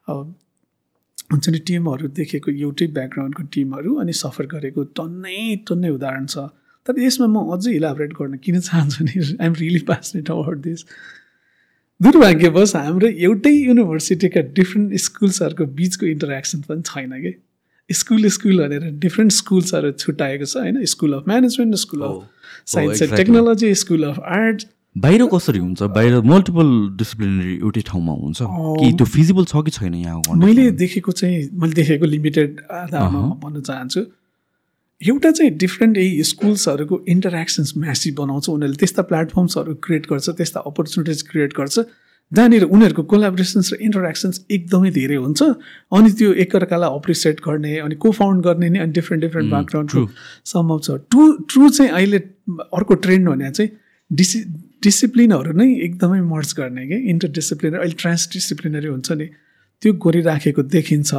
हुन्छ 0.07 1.49
नि 1.49 1.59
टिमहरू 1.67 2.07
देखेको 2.17 2.51
एउटै 2.57 2.87
ब्याकग्राउन्डको 2.93 3.43
टिमहरू 3.53 3.95
अनि 4.01 4.13
सफर 4.19 4.49
गरेको 4.53 4.83
टन्नै 4.99 5.39
टन्नै 5.69 5.89
उदाहरण 5.89 6.25
छ 6.27 6.47
तर 6.85 6.99
यसमा 7.01 7.27
म 7.27 7.55
अझै 7.55 7.73
इलाबरेट 7.73 8.13
गर्न 8.19 8.37
किन 8.43 8.59
चाहन्छु 8.61 9.07
नि 9.07 9.15
I 9.21 9.47
am 9.47 9.57
really 9.61 9.81
passionate 9.89 10.29
about 10.31 10.61
this 10.67 10.85
दुर्भाग्यवश 12.01 12.75
हाम्रो 12.75 13.07
एउटै 13.25 13.51
युनिभर्सिटीका 13.51 14.41
डिफ्रेन्ट 14.57 14.93
स्कुल्सहरूको 15.01 15.65
बिचको 15.77 16.05
इन्टरेक्सन 16.05 16.59
पनि 16.69 16.81
छैन 16.85 17.11
कि? 17.21 17.31
स्कुल 17.89 18.27
स्कुल 18.35 18.59
भनेर 18.61 18.83
डिफ्रेन्ट 19.01 19.31
स्कुल्सहरू 19.31 19.91
छुट्याएको 20.03 20.45
छ 20.45 20.57
होइन? 20.57 20.85
School 20.93 21.13
of 21.13 21.23
management 21.27 21.75
school 21.83 22.01
of 22.07 22.69
science 22.73 23.01
and 23.01 23.15
technology 23.17 23.73
school 23.81 24.03
of 24.09 24.19
art 24.37 24.65
बाहिर 24.95 25.25
कसरी 25.33 25.59
हुन्छ? 25.59 25.81
बाहिर 25.97 26.21
मल्टिपल 26.33 26.69
डिसिप्लिनरी 27.01 27.55
एउटै 27.55 27.81
ठाउँमा 27.89 28.13
हुन्छ? 28.21 28.39
कि 28.45 28.91
त्यो 28.93 29.05
फिजिबल 29.15 29.49
छ 29.49 29.65
कि 29.65 29.71
छैन 29.79 29.95
यहाँ 29.95 30.37
मैले 30.45 30.69
देखेको 30.83 31.11
चाहिँ 31.17 31.49
मैले 31.53 31.73
देखेको 31.81 32.05
लिमिटेड 32.13 32.61
आधारमा 32.81 33.23
भन्न 33.43 33.61
चाहन्छु 33.61 34.05
एउटा 35.01 35.31
चाहिँ 35.31 35.51
डिफ्रेन्ट 35.57 35.97
यही 35.97 36.23
स्कुल्सहरूको 36.23 37.03
इन्टरेक्सन्स 37.07 37.73
म्यासिभ 37.77 38.15
बनाउँछ 38.19 38.49
उनीहरूले 38.49 38.77
त्यस्ता 38.77 39.01
प्लेटफर्म्सहरू 39.01 39.73
क्रिएट 39.85 40.05
गर्छ 40.09 40.29
त्यस्ता 40.29 40.59
अपर्च्युनिटिज 40.65 41.21
क्रिएट 41.29 41.53
गर्छ। 41.53 41.79
जहाँनिर 42.31 42.63
उनीहरूको 42.65 43.03
कोलाबोरेसन्स 43.03 43.73
र 43.73 43.77
इन्टरेक्सन्स 43.87 44.45
एकदमै 44.51 44.89
धेरै 44.91 45.15
हुन्छ। 45.15 45.41
अनि 45.93 46.09
त्यो 46.11 46.33
एकअर्कालाई 46.43 46.89
अप्रिसिएट 46.89 47.37
गर्ने 47.45 47.77
अनि 47.79 47.95
को 47.95 48.11
फाउन्ड 48.11 48.43
गर्ने 48.43 48.69
नि 48.69 48.79
अनि 48.79 48.91
डिफ्रेन्ट 48.91 49.23
डिफ्रेन्ट 49.23 49.49
ब्याकग्राउन्डको 49.49 50.01
सम्भव 50.43 50.79
छ। 50.79 50.89
ट्रु 51.13 51.23
ट्रु 51.45 51.69
चाहिँ 51.69 51.91
अहिले 51.91 52.19
अर्को 52.73 52.93
ट्रेन्ड 53.05 53.29
भने 53.29 53.51
चाहिँ 53.51 53.69
डिसि 54.11 54.39
डिसिप्लिनहरू 54.83 55.51
नै 55.51 55.67
एकदमै 55.87 56.21
मर्ज 56.21 56.53
गर्ने 56.57 56.87
कि? 56.87 56.97
इन्टर 57.09 57.29
डिसिप्लिनरी 57.37 57.79
अहिले 57.79 57.95
ट्रान्स 58.01 58.29
डिसिप्लिनरी 58.33 58.87
हुन्छ 58.87 59.11
नि। 59.11 59.27
त्यो 59.81 59.93
गरिराखेको 59.93 60.61
देखिन्छ। 60.73 61.13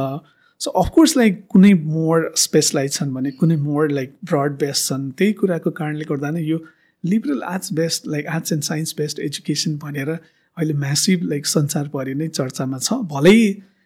सो 0.59 0.71
अफकोर्स 0.79 1.15
लाइक 1.17 1.45
कुनै 1.49 1.73
मोर 1.73 2.31
स्पेसलाइज 2.37 2.93
छन् 2.93 3.13
भने 3.13 3.31
कुनै 3.31 3.55
मोर 3.67 3.89
लाइक 3.91 4.13
ब्रड 4.31 4.57
बेस्ड 4.59 4.89
छन् 4.89 5.09
त्यही 5.17 5.33
कुराको 5.41 5.71
कारणले 5.77 6.05
गर्दा 6.09 6.31
नै 6.37 6.41
यो 6.43 6.57
liberal 7.03 7.43
arts 7.51 7.73
based 7.73 8.07
like 8.11 8.27
arts 8.27 8.53
and 8.53 8.63
science 8.63 8.95
based 8.97 9.19
education 9.27 9.77
भनेर 9.83 10.09
अहिले 10.09 10.73
म्यासिभ 10.83 11.23
लाइक 11.29 11.45
संसारभरि 11.47 12.13
नै 12.21 12.27
चर्चामा 12.27 12.79
छ। 12.79 12.99
भलै 13.13 13.35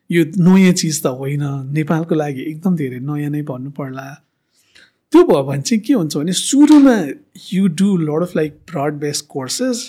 यो 0.10 0.24
नयाँ 0.48 0.74
चिज 0.74 1.02
त 1.04 1.14
होइन। 1.22 1.44
नेपालको 1.78 2.16
लागि 2.16 2.50
एकदम 2.52 2.76
धेरै 2.82 3.00
नयाँ 3.12 3.30
नै 3.30 3.42
भन्नु 3.52 3.70
पर्ला। 3.78 4.08
त्यो 5.14 5.24
भयो 5.30 5.44
भने 5.52 5.62
चाहिँ 5.62 5.82
के 5.86 5.94
हुन्छ 5.94 6.18
भने 6.18 6.34
सुरुमा 6.42 6.98
you 7.54 7.68
do 7.82 7.96
lot 8.10 8.22
of 8.24 8.36
like 8.36 8.60
broad 8.74 9.00
based 9.06 9.26
courses 9.38 9.86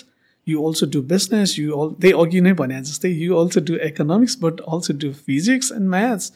you 0.47 0.61
also 0.67 0.85
do 0.93 1.01
business 1.11 1.59
you 1.59 1.71
all 1.81 1.93
त्यही 2.01 2.13
अघि 2.21 2.41
नै 2.45 2.53
भने 2.63 2.81
जस्तै 2.93 3.09
you 3.25 3.35
also 3.43 3.67
do 3.69 3.83
economics 3.89 4.37
but 4.41 4.65
also 4.73 5.01
do 5.01 5.13
physics 5.27 5.71
and 5.75 5.89
maths 5.89 6.33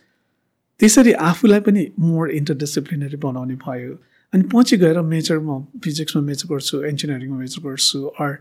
त्यसरी 0.80 1.12
आफूलाई 1.30 1.60
पनि 1.60 1.82
मोर 2.00 2.30
इन्टरडिसिप्लिनरी 2.32 3.18
बनाउने 3.26 3.56
भयो। 3.66 3.94
अनि 4.34 4.44
पछि 4.54 4.78
गएर 4.78 5.02
मेजर 5.02 5.40
म 5.40 5.66
फिजिक्समा 5.84 6.22
मेजर 6.22 6.48
गर्छु 6.54 6.84
इन्जिनियरिङमा 6.92 7.38
मेजर 7.38 7.62
गर्छु 7.68 8.00
अर 8.20 8.38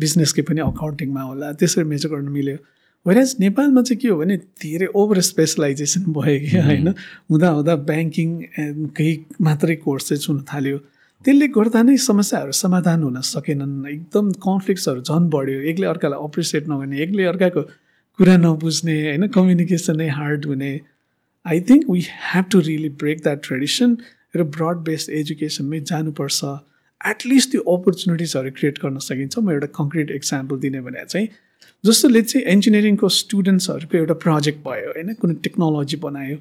बिजनेसकै 0.00 0.42
पनि 0.50 0.60
अकाउन्टिङमा 0.60 1.22
होला 1.22 1.52
त्यसरी 1.60 1.84
मेजर 1.92 2.08
गर्नु 2.14 2.30
मिल्यो। 2.30 2.56
वेराज 3.06 3.34
नेपालमा 3.40 3.82
चाहिँ 3.82 4.00
के 4.00 4.08
हो 4.08 4.16
भने 4.20 4.36
धेरै 4.62 4.86
ओभर 5.00 5.20
स्पेसलाइजेसन 5.30 6.04
भयो 6.12 6.38
कि 6.44 6.56
होइन 6.68 6.88
हुँदा 7.30 7.48
हुँदा 7.56 7.74
ब्याङ्किङ 7.90 8.28
केही 8.96 9.14
मात्रै 9.40 9.76
कोर्स 9.84 10.08
चाहिँ 10.08 10.20
छुन 10.20 10.40
थाल्यो। 10.52 10.78
त्यसले 11.24 11.46
गर्दा 11.56 11.82
नै 11.82 11.96
समस्याहरू 11.96 12.52
समाधान 12.52 13.02
हुन 13.02 13.20
सकेनन्। 13.24 13.88
एकदम 13.88 14.30
कन्फ्लिक्ट्सहरू 14.46 15.00
झन् 15.00 15.30
बढ्यो। 15.32 15.60
एकले 15.70 15.86
अर्कालाई 15.86 16.18
अप्रिसिएट 16.28 16.68
नगर्ने 16.68 16.96
एकले 17.04 17.24
अर्काको 17.32 17.62
कुरा 18.18 18.36
नबुझ्ने 18.44 18.96
होइन 19.08 19.26
कम्युनिकेसन 19.36 19.96
नै 19.96 20.08
हार्ड 20.20 20.46
हुने। 20.46 20.72
I 21.46 21.60
think 21.60 21.90
we 21.90 22.00
have 22.32 22.44
to 22.52 22.60
really 22.60 22.88
break 23.02 23.22
that 23.22 23.40
tradition 23.44 23.96
र 24.36 24.44
ब्रड 24.56 24.82
बेस्ड 24.88 25.10
एजुकेसनमै 25.20 25.80
जानुपर्छ. 25.90 26.44
एटलिस्ट 27.00 27.50
त्यो 27.50 27.62
अपर्च्युनिटिजहरू 27.74 28.50
क्रिएट 28.58 28.78
गर्न 28.82 28.98
सकिन्छ. 29.06 29.38
म 29.38 29.50
एउटा 29.50 29.66
कङ्क्रिट 29.78 30.10
इक्जाम्पल 30.10 30.58
दिने 30.60 30.80
भने 30.80 31.04
चाहिँ 31.04 31.28
जस्तोले 31.84 32.22
चाहिँ 32.22 32.46
इन्जिनियरिङको 32.54 33.08
स्टुडेन्ट्सहरूको 33.18 33.98
एउटा 33.98 34.14
प्रोजेक्ट 34.24 34.64
भयो 34.66 34.90
होइन? 34.92 35.14
कुनै 35.14 35.34
टेक्नोलोजी 35.46 35.96
बनायो. 36.06 36.36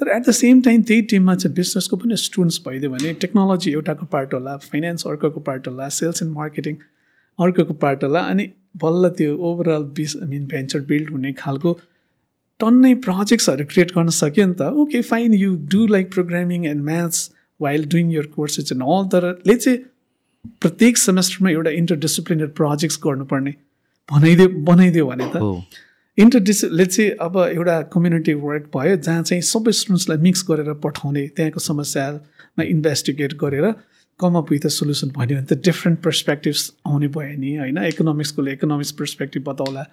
तर 0.00 0.08
एट 0.08 0.22
द 0.22 0.30
सेम 0.38 0.60
टाइम 0.62 0.82
त्यही 0.82 1.02
टिममा 1.10 1.34
चाहिँ 1.34 1.54
बिजनेसको 1.54 1.96
पनि 1.96 2.16
स्टुडेन्ट्स 2.22 2.60
भइदियो 2.66 2.90
भने 2.90 3.12
टेक्नोलोजी 3.20 3.70
एउटाको 3.72 4.06
पार्ट 4.14 4.34
होला 4.34 4.56
फाइनेन्स 4.64 5.06
अर्कोको 5.06 5.40
पार्ट 5.40 5.68
होला 5.68 5.88
सेल्स 5.98 6.22
एन्ड 6.22 6.34
मार्केटिङ 6.34 6.76
अर्कोको 7.38 7.74
पार्ट 7.84 8.04
होला 8.04 8.20
अनि 8.32 8.48
बल्ल 8.82 9.08
त्यो 9.18 9.36
ओभरअल 9.50 9.84
बिस 9.96 10.16
आई 10.16 10.28
मिन 10.28 10.46
भेन्चर 10.46 10.80
बिल्ड 10.90 11.10
हुने 11.10 11.32
खालको 11.38 11.72
टन्नै 12.60 12.94
प्रोजेक्ट्सहरू 13.06 13.64
क्रिएट 13.72 13.90
गर्न 13.94 14.08
सक्यो 14.18 14.46
नि 14.46 14.54
त। 14.54 14.68
Okay 14.82 15.00
fine 15.08 15.34
you 15.34 15.54
do 15.72 15.86
like 15.86 16.12
programming 16.12 16.66
and 16.66 16.84
maths 16.84 17.30
while 17.60 17.84
doing 17.94 18.12
your 18.12 18.26
courses 18.36 18.72
and 18.72 18.82
all 18.82 19.08
तर 19.14 19.26
ले 19.46 19.56
चाहिँ 19.56 19.78
प्रत्येक 20.62 20.98
सेमेस्टरमा 20.98 21.50
एउटा 21.50 21.70
इन्टरडिसिप्लिनर 21.80 22.46
प्रोजेक्ट्स 22.60 22.98
गर्नुपर्ने। 23.04 23.52
भनाइदियो 24.08 24.48
बनाइदियो 24.70 25.06
भने 25.06 25.26
त। 25.34 25.42
इन्टरडिसिप्लिन 26.18 26.86
चाहिँ 26.86 27.10
अब 27.20 27.36
एउटा 27.46 27.76
कम्युनिटी 27.92 28.34
वर्क 28.46 28.70
भयो 28.76 28.96
जहाँ 28.96 29.22
चाहिँ 29.22 29.42
सबै 29.50 29.72
स्टुडेन्ट्सलाई 29.80 30.18
मिक्स 30.28 30.44
गरेर 30.50 30.72
पठाउने 30.84 31.26
त्यहाँको 31.36 31.60
समस्यामा 31.60 32.62
इन्भेस्टिगेट 32.64 33.34
गरेर 33.42 33.66
come 34.20 34.36
up 34.38 34.50
with 34.52 34.64
a 34.64 34.72
solution 34.72 35.10
भन्यो 35.16 35.36
भने 35.36 35.46
त 35.46 35.60
डिफ्रेन्ट 35.68 36.00
पर्सपेक्टिभ्स 36.04 36.62
आउने 36.86 37.08
भयो 37.12 37.36
नि 37.36 37.54
होइन? 37.56 37.78
इकोनोमिक्सकोले 37.92 38.52
इकोनोमिक्स 38.52 38.92
पर्सपेक्टिभ 39.00 39.42
बताउला। 39.48 39.84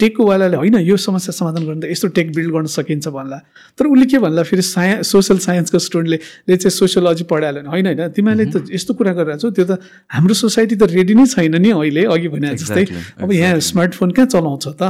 टेककोवालाले 0.00 0.56
होइन 0.56 0.76
यो 0.82 0.96
समस्या 0.96 1.32
समाधान 1.32 1.62
गर्नु 1.66 1.80
त 1.80 1.90
यस्तो 1.92 2.08
टेक 2.16 2.32
बिल्ड 2.34 2.50
गर्न 2.52 2.66
सकिन्छ 2.72 3.08
भन्ला। 3.12 3.38
तर 3.78 3.86
उसले 3.86 4.06
के 4.10 4.18
भन्ला 4.18 4.42
फेरि 4.42 4.62
साइन्स 4.64 5.12
सोसियल 5.12 5.38
साइन्सको 5.44 5.78
स्टुडेन्टले 5.78 6.56
चाहिँ 6.56 6.74
सोसियोलोजी 6.74 7.24
पढायो 7.28 7.52
भने 7.60 7.68
होइन 7.68 7.86
होइन 7.86 8.08
तिमीहरूले 8.16 8.46
त 8.50 8.56
यस्तो 8.72 8.94
कुरा 8.96 9.12
गरिरहेको 9.12 9.40
छौ 9.40 9.50
त्यो 9.52 9.64
त 9.68 9.72
हाम्रो 10.08 10.34
सोसाइटी 10.34 10.74
त 10.76 10.90
रेडी 10.90 11.14
नै 11.14 11.26
छैन 11.28 11.54
नि 11.60 11.70
अहिले 11.76 12.04
अघि 12.08 12.28
भने 12.32 12.56
जस्तै। 12.56 12.84
अब 13.20 13.32
यहाँ 13.32 13.60
स्मार्टफोन 13.60 14.10
कहाँ 14.16 14.28
चलाउँछ 14.32 14.66
त? 14.80 14.82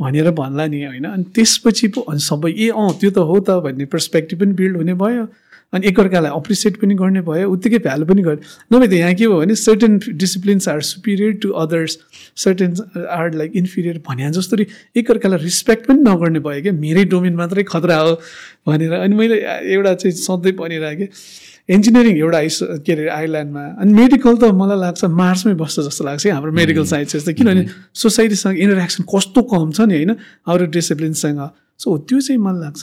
भनेर 0.00 0.30
भन्ला 0.32 0.66
नि 0.66 0.78
होइन 0.84 1.04
अनि 1.04 1.24
त्यसपछि 1.36 1.86
पो 1.94 2.00
सबै 2.08 2.50
ए 2.50 2.68
अँ 2.72 2.90
त्यो 2.98 3.10
त 3.10 3.18
हो 3.28 3.36
त 3.44 3.60
भन्ने 3.62 3.84
पर्सपेक्टिभ 3.92 4.38
पनि 4.40 4.52
बिल्ड 4.56 4.76
हुने 4.76 4.94
भयो। 4.96 5.24
अनि 5.72 5.86
एकअर्कालाई 5.88 6.30
अप्रिसिएट 6.30 6.76
पनि 6.80 6.94
गर्ने 6.94 7.20
भयो 7.28 7.50
उत्तिकै 7.50 7.78
भ्यालु 7.86 8.04
पनि 8.06 8.22
गर्ने। 8.22 8.42
नभए 8.72 8.86
त 8.88 8.92
यहाँ 8.92 9.14
के 9.14 9.26
भयो 9.26 9.38
भने 9.40 9.54
certain 9.56 9.98
disciplines 10.22 10.68
are 10.68 10.80
superior 10.88 11.32
to 11.42 11.48
others 11.62 11.98
certain 12.44 12.70
are 13.08 13.32
like 13.34 13.56
inferior 13.56 14.02
भने 14.08 14.30
जस्तो 14.32 14.56
एकअर्कालाई 14.96 15.38
रिस्पेक्ट 15.44 15.86
पनि 15.88 16.00
नगर्ने 16.10 16.40
भयो 16.40 16.62
क्या। 16.62 16.72
मेरै 16.76 17.04
डोमेन 17.08 17.34
मात्रै 17.40 17.64
खतरा 17.72 17.96
हो 17.96 18.12
भनेर। 18.68 18.92
अनि 18.92 19.14
मैले 19.16 19.40
एउटा 19.74 19.94
चाहिँ 19.94 20.16
सधैँ 20.20 20.52
भनिरहेको 20.60 21.06
इन्जिनियरिङ 21.72 22.16
एउटा 22.18 22.38
आइस 22.38 22.58
के 22.84 22.92
अरे 22.92 23.08
आइल्यान्डमा 23.08 23.64
अनि 23.80 23.92
मेडिकल 23.94 24.36
त 24.36 24.44
मलाई 24.60 24.78
लाग्छ 24.78 25.04
मार्समै 25.04 25.54
बस्छ 25.56 25.80
जस्तो 25.88 26.04
लाग्छ 26.04 26.26
है 26.26 26.32
हाम्रो 26.32 26.52
मेडिकल 26.52 26.84
साइन्सेस 26.92 27.22
त 27.28 27.32
किनभने 27.38 27.62
सोसाइटीसँग 27.94 28.58
इन्टरेक्सन 28.58 29.04
कस्तो 29.06 29.42
कम 29.52 29.70
छ 29.70 29.86
नि 29.86 29.94
होइन 29.94 30.12
अरू 30.52 30.66
डिसिप्लिनसँग 30.74 31.40
सो 31.80 31.96
त्यो 32.02 32.18
चाहिँ 32.20 32.40
मलाई 32.42 32.60
लाग्छ 32.66 32.82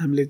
हामीले 0.00 0.24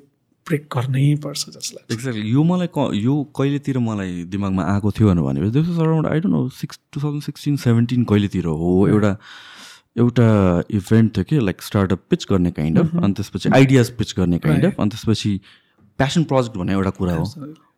ब्रेक 0.48 0.66
गर्नै 0.74 1.04
पर्छ 1.24 1.40
जस्तो 1.46 1.76
लाग्छ 1.76 1.94
एक्ज्याक्टली 1.94 2.30
यो 2.30 2.42
मलाई 2.44 2.68
क 2.76 2.90
यो 2.94 3.14
कहिलेतिर 3.38 3.78
मलाई 3.88 4.22
दिमागमा 4.34 4.62
आएको 4.74 4.90
थियो 4.98 5.14
भनेपछि 5.14 5.50
this 5.58 5.68
is 5.68 5.78
around 5.80 6.06
I 6.12 6.20
don't 6.20 6.34
know 6.34 6.48
six 6.60 6.80
two 6.92 7.00
thousand 7.02 7.22
sixteen 7.22 7.56
seventeen 7.64 8.04
कहिलेतिर 8.12 8.46
हो 8.62 8.76
एउटा 8.88 9.16
एउटा 9.98 10.28
इभेन्ट 10.76 11.16
थियो 11.16 11.24
कि 11.30 11.40
लाइक 11.46 11.62
स्टार्टअप 11.62 12.00
पिच 12.10 12.26
गर्ने 12.30 12.50
काइन्ड 12.58 12.78
अफ 12.78 12.94
अनि 13.02 13.12
त्यसपछि 13.14 13.48
आइडियाज 13.54 13.90
पिच 13.98 14.14
गर्ने 14.18 14.38
काइन्ड 14.46 14.64
अफ 14.66 14.80
अनि 14.80 14.90
त्यसपछि 14.90 15.32
प्यासन 15.98 16.24
प्रोजेक्ट 16.30 16.56
भन्ने 16.58 16.72
एउटा 16.72 16.90
कुरा 16.98 17.14
हो। 17.14 17.24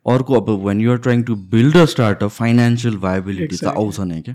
अर्को 0.07 0.41
अब 0.41 0.51
when 0.67 0.81
you're 0.81 0.99
trying 1.07 1.23
to 1.23 1.35
build 1.53 1.77
a 1.77 1.85
startup 1.93 2.31
financial 2.31 2.97
viability 3.05 3.57
त 3.57 3.65
आउँछ 3.65 4.01
नै 4.01 4.21
क्या। 4.23 4.35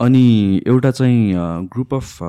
अनि 0.00 0.26
एउटा 0.66 0.90
चाहिँ 0.90 1.34
ग्रुप 1.74 1.94
अफ 1.94 2.22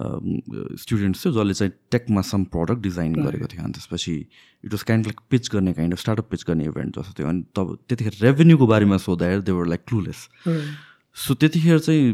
स्टुडेन्ट्स 0.00 1.24
थियो 1.24 1.32
जसले 1.32 1.54
चाहिँ 1.54 1.72
टेकमा 1.92 2.22
सम 2.22 2.44
प्रडक्ट 2.54 2.80
डिजाइन 2.82 3.14
गरेको 3.14 3.46
थियो। 3.46 3.62
अनि 3.64 3.72
त्यसपछि 3.72 4.14
it 4.64 4.72
was 4.72 4.82
kind 4.82 5.06
like 5.06 5.20
pitch 5.30 5.50
गर्ने 5.52 5.72
काइन्ड 5.72 5.94
अफ 5.94 6.00
स्टार्टअप 6.00 6.30
पिच 6.30 6.44
गर्ने 6.48 6.64
इभेन्ट 6.64 6.98
जस्तो 6.98 7.12
थियो। 7.18 7.28
अनि 7.28 7.44
तब 7.54 7.78
त्यतिखेर 7.88 8.18
रेभेन्यूको 8.22 8.66
बारेमा 8.66 8.96
सोद्धाखेरि 9.06 9.42
देवर 9.42 9.66
लाइक 9.66 9.84
क्लुलेस 9.88 10.28
सो 11.16 11.34
त्यतिखेर 11.34 11.78
चाहिँ 11.78 12.10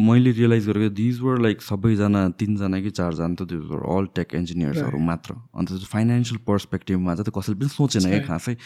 मैले 0.00 0.30
रियलाइज 0.32 0.66
गरेको 0.68 0.94
दिज 0.96 1.20
वर 1.20 1.38
लाइक 1.44 1.62
सबैजना 1.62 2.28
तिनजना 2.40 2.80
कि 2.80 2.90
चारजना 2.90 3.34
त 3.36 3.42
दिज 3.52 3.64
वर 3.68 3.84
अल 3.96 4.06
टेक 4.16 4.34
इन्जिनियर्सहरू 4.34 4.98
मात्र। 4.98 5.34
अन्त 5.60 5.84
फाइनेन्सियल 5.84 6.40
पर्सपेक्टिभमा 6.48 7.14
चाहिँ 7.20 7.32
कसैले 7.36 7.58
पनि 7.60 7.68
सोचेन 7.68 8.06
है 8.08 8.20
खासै। 8.24 8.56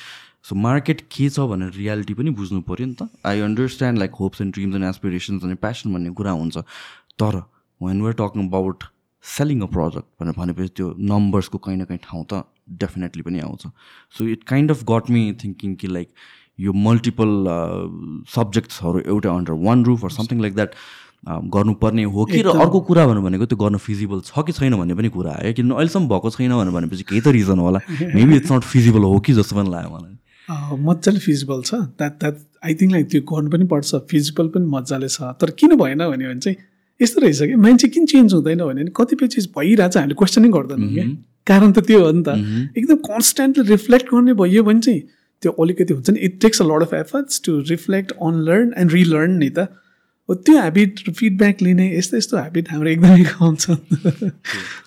सो 0.46 0.54
मार्केट 0.54 1.00
के 1.10 1.28
छ 1.28 1.40
भनेर 1.50 1.74
रियालिटी 1.74 2.14
पनि 2.14 2.30
बुझ्नु 2.38 2.60
पऱ्यो 2.62 2.86
नि 2.86 2.94
त। 2.94 3.10
I 3.26 3.40
understand 3.50 3.98
like 3.98 4.14
hopes 4.14 4.40
and 4.46 4.54
dreams 4.54 4.74
and 4.78 4.86
aspirations 4.86 5.42
अनि 5.42 5.54
प्यासन 5.58 5.94
भन्ने 5.94 6.10
कुरा 6.14 6.30
हुन्छ। 6.38 6.56
तर 7.18 7.42
when 7.80 8.00
we're 8.02 8.12
talking 8.20 8.48
about 8.48 8.84
selling 9.24 9.60
a 9.60 9.66
product 9.74 10.06
भनेर 10.20 10.34
भनेपछि 10.38 10.68
त्यो 10.76 10.94
नम्बर्सको 11.12 11.58
कहीँ 11.66 11.76
न 11.76 11.84
कहीँ 11.84 11.98
ठाउँ 12.02 12.24
त 12.32 12.44
डेफिनेटली 12.80 13.22
पनि 13.22 13.40
आउँछ। 13.40 13.62
So 14.16 14.26
it 14.28 14.44
kind 14.48 14.70
of 14.70 14.84
got 14.90 15.10
me 15.10 15.22
thinking 15.44 15.74
कि 15.80 15.88
लाइक 15.88 16.08
यो 16.60 16.72
मल्टिपल 16.72 17.30
सब्जेक्ट्सहरू 18.34 19.00
एउटा 19.06 19.30
under 19.30 19.52
one 19.64 19.84
roof 19.84 20.04
or 20.04 20.10
something 20.16 20.40
like 20.40 20.54
that 20.54 20.74
गर्नुपर्ने 21.54 22.02
हो 22.14 22.24
कि 22.24 22.42
र 22.42 22.52
अर्को 22.64 22.80
कुरा 22.88 23.06
भन्नु 23.06 23.22
भनेको 23.22 23.46
त्यो 23.52 23.58
गर्न 23.58 23.76
फिजिबल 23.84 24.20
छ 24.26 24.44
कि 24.46 24.52
छैन 24.52 24.76
भन्ने 24.76 24.94
पनि 24.94 25.08
कुरा 25.08 25.32
आयो। 25.32 25.52
किनभने 25.56 25.74
अहिलेसम्म 25.74 26.08
भएको 26.08 26.30
छैन 26.36 26.52
भनेर 26.52 26.74
भनेपछि 26.74 27.04
केही 27.08 27.20
त 27.20 27.32
रिजन 27.36 27.58
होला। 27.58 27.80
मेबी 27.88 28.36
इट्स 28.36 28.52
नट 28.52 28.64
फिजिबल 28.72 29.08
हो 29.08 29.18
कि 29.24 29.32
जस्तो 29.40 29.56
पनि 29.56 29.70
लाग्यो 29.70 29.90
मलाई। 29.96 30.14
मजाले 30.84 31.18
फिजिबल 31.24 31.62
छ। 31.64 31.74
That 31.96 32.12
that 32.20 32.36
I 32.60 32.74
think 32.76 32.92
like 32.92 33.06
त्यो 33.10 33.20
गर्नु 33.32 33.50
पनि 33.56 33.64
पर्छ। 33.72 34.04
फिजिबल 34.12 34.48
पनि 34.52 34.66
मजाले 34.76 35.08
छ। 35.08 35.32
तर 35.40 35.50
किन 35.58 35.76
भएन 35.80 36.04
भने 36.12 36.34
चाहिँ 36.38 36.56
यस्तो 37.00 37.20
रहेछ 37.20 37.42
कि? 37.42 37.54
मान्छे 37.66 37.88
किन 37.88 38.06
चेन्ज 38.06 38.34
हुँदैन 38.34 38.64
भने 38.64 38.84
कतिपय 38.96 39.26
चिज 39.34 39.46
भइरहेछ 39.58 39.96
हामीले 39.96 40.14
क्वेसनै 40.18 40.48
गर्दैनौँ 40.56 40.92
क्या 40.94 41.06
कारण 41.46 41.72
त 41.72 41.84
त्यो 41.86 42.00
हो 42.00 42.10
नि 42.12 42.22
त। 42.22 42.28
एकदम 42.78 42.96
कन्सटेन्टली 43.06 43.68
रिफ्लेक्ट 43.70 44.06
गर्ने 44.14 44.34
भयो 44.34 44.62
भने 44.64 44.80
चाहिँ 44.80 45.00
त्यो 45.42 45.52
अलिकति 45.62 45.94
हुन्छ 45.94 46.10
नि 46.10 46.20
it 46.26 46.40
takes 46.40 46.62
a 46.62 46.64
lot 46.64 46.82
of 46.82 46.94
efforts 46.94 47.40
to 47.46 47.58
reflect 47.70 48.12
on 48.20 48.34
learn 48.50 48.72
and 48.78 48.92
relearn 48.92 49.32
नि 49.38 49.50
त। 49.50 49.68
हो 50.28 50.34
त्यो 50.34 50.54
ह्याबिट 50.56 51.00
फिडब्याक 51.10 51.62
लिने 51.62 51.86
यस्तो 51.96 52.16
यस्तो 52.16 52.36
ह्याबिट 52.36 52.70
हाम्रो 52.70 52.90
एकदमै 52.90 53.24
कम 53.28 53.56
छ 53.60 53.76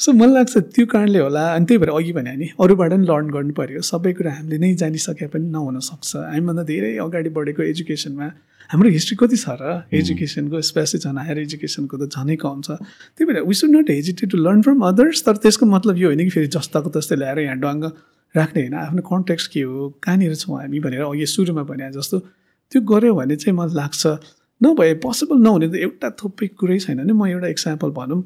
सो 0.02 0.12
मलाई 0.12 0.34
लाग्छ 0.34 0.58
त्यो 0.58 0.86
कारणले 0.94 1.20
होला। 1.20 1.44
अनि 1.54 1.66
त्यही 1.66 1.80
भएर 1.84 1.92
अघि 1.94 2.12
भने 2.14 2.36
नि 2.36 2.48
अरूबाट 2.58 2.92
पनि 2.92 3.06
लर्न 3.06 3.30
गर्नु 3.36 3.54
पऱ्यो 3.60 3.82
सबै 3.86 4.14
कुरा 4.18 4.32
हामीले 4.34 4.58
नै 4.66 4.74
जानिसके 4.82 5.28
पनि 5.30 5.50
नहुनसक्छ 5.54 6.16
हामीभन्दा 6.16 6.64
धेरै 6.72 6.92
अगाडि 7.06 7.30
बढेको 7.38 7.64
एजुकेसनमा 7.64 8.28
हाम्रो 8.70 8.90
हिस्ट्री 8.92 9.16
कति 9.20 9.38
छ 9.38 9.56
र 9.62 9.64
एजुकेसनको 10.00 10.62
स्पेसली 10.70 11.00
झन् 11.00 11.18
हायर 11.18 11.38
एजुकेसनको 11.40 11.98
त 11.98 12.12
झनै 12.12 12.36
कम 12.44 12.62
छ 12.62 12.70
त्यही 12.82 13.26
भएर 13.32 13.42
we 13.48 13.54
should 13.60 13.72
not 13.76 13.90
hesitated 13.90 14.32
to 14.32 14.38
learn 14.38 14.62
from 14.62 14.82
others 14.88 15.24
तर 15.26 15.36
त्यसको 15.44 15.66
मतलब 15.66 15.98
यो 15.98 16.08
होइन 16.08 16.24
कि 16.24 16.30
फेरि 16.36 16.48
जस्ताको 16.56 16.90
तस्तै 16.98 17.16
ल्याएर 17.16 17.40
यहाँ 17.40 17.58
डङ्ग 17.64 17.84
राख्ने 18.36 18.62
होइन। 18.62 18.74
आफ्नो 18.76 19.02
कन्टेक्स्ट 19.08 19.52
के 19.52 19.62
हो? 19.62 19.90
कहाँनिर 20.04 20.36
छौँ 20.36 20.60
हामी 20.62 20.80
भनेर 20.80 21.02
अघि 21.02 21.26
सुरुमा 21.26 21.64
भने 21.64 21.92
जस्तो 21.92 22.20
त्यो 22.72 22.82
गऱ्यो 22.92 23.14
भने 23.16 23.36
चाहिँ 23.36 23.56
मलाई 23.58 23.76
लाग्छ 23.76 24.04
नभए 24.62 24.94
पोसिबल 25.06 25.38
नहुने 25.42 25.68
त 25.72 25.76
एउटा 25.88 26.10
थुप्रै 26.20 26.48
कुरै 26.60 26.78
छैन 26.84 27.00
नि। 27.08 27.14
म 27.14 27.26
एउटा 27.28 27.48
इक्जाम्पल 27.56 27.90
भनौँ। 27.96 28.22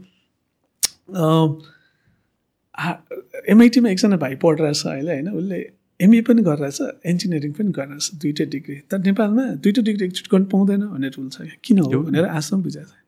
एमआइटीमा 3.53 3.89
एकजना 3.89 4.18
भाइ 4.18 4.35
पढिरहेछ 4.41 4.81
अहिले 4.88 5.11
होइन? 5.13 5.30
उसले 5.38 5.59
एमए 6.06 6.22
पनि 6.28 6.41
गरिरहेछ 6.49 6.80
इन्जिनियरिङ 7.11 7.52
पनि 7.57 7.72
गरिरहेछ 7.78 8.06
दुइटै 8.22 8.45
डिग्री 8.53 8.78
तर 8.91 8.99
नेपालमा 9.07 9.44
दुइटै 9.64 9.82
डिग्री 9.90 10.06
एकचोटि 10.07 10.30
गर्नु 10.34 10.48
पाउँदैन 10.53 10.82
भन्ने 10.94 11.10
रुल 11.18 11.30
छ 11.30 11.49
किन 11.64 11.80
हो 11.80 12.02
भनेर 12.06 12.26
आजसम्म 12.28 12.61
बुझाएको 12.68 12.91
छैन। 12.91 13.03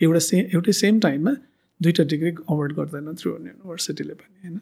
एउटा 0.00 0.20
सेम 0.28 0.44
एउटै 0.54 0.72
सेम 0.82 1.00
टाइममा 1.00 1.32
दुइटा 1.80 2.04
डिग्री 2.12 2.30
अवार्ड 2.44 2.72
गर्दैन 2.78 3.14
थ्रु 3.20 3.30
युनिभर्सिटीले 3.32 4.14
पनि 4.14 4.36
होइन? 4.42 4.56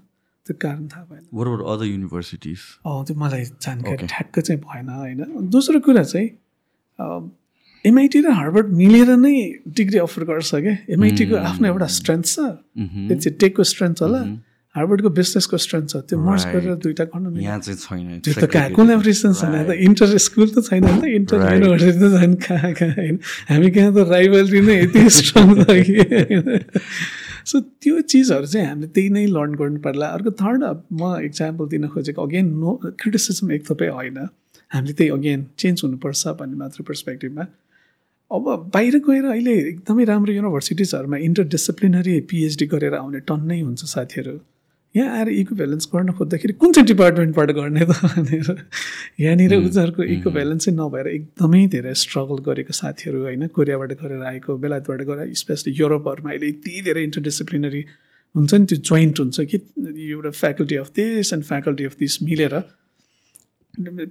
त्यो 0.47 0.55
कारण 0.63 0.87
थाहा 0.93 1.05
भएन। 1.11 1.25
अदर 1.73 1.87
युनिभर्सिटिज 1.87 2.61
त्यो 3.07 3.15
मलाई 3.23 3.45
जानकारी 3.45 4.07
ठ्याक्क 4.15 4.39
चाहिँ 4.41 4.61
भएन 4.63 4.89
होइन? 4.91 5.21
दोस्रो 5.55 5.81
कुरा 5.87 6.03
चाहिँ 6.03 6.29
एमआइटी 7.85 8.19
र 8.23 8.31
हार्वर्ड 8.31 8.69
मिलेर 8.79 9.11
नै 9.19 9.35
डिग्री 9.79 9.99
अफर 9.99 10.25
गर्छ 10.25 10.51
क्या। 10.55 10.75
एमआइटीको 10.95 11.37
आफ्नो 11.37 11.67
एउटा 11.69 11.87
स्ट्रेन्थ 11.99 12.25
छ। 12.27 12.39
त्यो 12.39 13.17
चाहिँ 13.17 13.37
टेकको 13.39 13.63
स्ट्रेन्थ 13.71 14.03
होला। 14.03 14.21
हार्वर्डको 14.73 15.11
बिजनेसको 15.13 15.57
स्ट्रेन्थ 15.61 15.89
छ। 15.89 15.97
त्यो 16.09 16.17
मर्स 16.17 16.45
गरेर 16.49 16.75
दुइटा 16.81 17.05
गर्नु 17.13 17.29
यहाँ 17.45 17.61
चाहिँ 17.61 17.77
छैन। 17.77 18.21
त्यो 18.25 18.35
त 18.41 18.49
कहाँ? 18.49 18.71
कोलाब्रेसन 18.73 19.33
छैन। 19.37 19.53
त 19.69 19.77
इन्टर 19.77 20.17
स्कुल 20.17 20.49
त 20.49 20.65
छैन 20.65 20.85
नि 20.85 20.97
त। 20.97 21.05
इन्टर 21.13 21.37
युनिभर्सिटी 21.45 21.99
त 22.01 22.07
झन् 22.09 22.35
कहाँ 22.41 22.73
कहाँ 22.73 22.95
होइन? 22.97 23.17
हामी 23.53 23.69
कहाँ 23.69 23.93
त 23.93 23.99
राइभलरी 24.09 24.61
नै 24.65 24.77
यति 24.81 25.01
स्ट्रङ 25.13 25.49
छ 25.61 25.69
कि? 25.85 25.97
सो 27.45 27.61
त्यो 27.61 28.01
चिजहरू 28.01 28.47
चाहिँ 28.49 28.67
हामीले 28.67 28.89
त्यही 28.97 29.09
नै 29.13 29.27
लर्न 29.29 29.53
गर्नु 29.61 29.79
पर्ला। 29.85 30.07
अर्को 30.17 30.31
थर्ड 30.41 30.63
म 30.89 31.21
इक्जाम्पल 31.29 31.65
दिन 31.69 31.85
खोजेको 31.93 32.21
अगेन 32.23 32.47
नो 32.57 32.71
क्रिटिसिजम 32.97 33.53
एक 33.53 33.63
थोपै 33.69 33.89
होइन। 33.93 34.19
हामीले 34.73 34.95
त्यही 34.97 35.11
अगेन 35.13 35.41
चेन्ज 35.61 35.77
हुनुपर्छ 35.85 36.23
भन्ने 36.41 36.57
मात्र 36.57 36.81
पर्सपेक्टिभमा 36.89 37.45
अब 38.31 38.45
बाहिर 38.73 38.95
गएर 39.05 39.25
अहिले 39.37 39.55
एकदमै 39.69 40.05
राम्रो 40.09 40.33
युनिभर्सिटिजहरूमा 40.33 41.17
इन्टर 41.29 41.45
डिसिप्लिनरी 41.53 42.15
पिएचडी 42.25 42.67
गरेर 42.73 42.95
आउने 42.97 43.21
टन्नै 43.29 43.61
हुन्छ 43.61 43.85
साथीहरू। 43.85 44.37
यहाँ 44.95 45.17
आएर 45.19 45.29
इको 45.31 45.55
ब्यालेन्स 45.55 45.89
गर्न 45.95 46.13
खोज्दाखेरि 46.13 46.53
कुन 46.55 46.73
चाहिँ 46.73 46.87
डिपार्टमेन्टबाट 46.87 47.51
गर्ने 47.51 47.85
त 47.85 47.97
भनेर 48.05 48.49
यहाँनिर 49.21 49.55
उनीहरूको 49.57 50.03
इको 50.17 50.31
ब्यालेन्सै 50.31 50.73
नभएर 50.73 51.07
एकदमै 51.09 51.67
धेरै 51.75 51.95
स्ट्रगल 52.03 52.43
गरेको 52.49 52.73
साथीहरू 52.75 53.23
होइन 53.23 53.47
कोरियाबाट 53.57 53.93
गरेर 54.03 54.23
आएको 54.31 54.57
बेलायतबाट 54.65 55.01
गएर 55.09 55.33
स्पेसली 55.43 55.73
युरोपहरूमा 55.81 56.31
अहिले 56.31 56.49
यति 56.49 56.83
धेरै 56.91 57.05
इन्टरडिसिप्लिनरी 57.05 57.83
हुन्छ 58.35 58.55
नि 58.55 58.67
त्यो 58.67 58.79
जोइन्ट 58.91 59.21
हुन्छ 59.21 59.41
कि 59.49 59.57
एउटा 60.11 60.31
faculty 60.43 60.77
of 60.85 60.93
this 61.01 61.33
and 61.33 61.45
faculty 61.45 61.85
of 61.85 61.97
this 61.99 62.23
मिलेर 62.23 62.61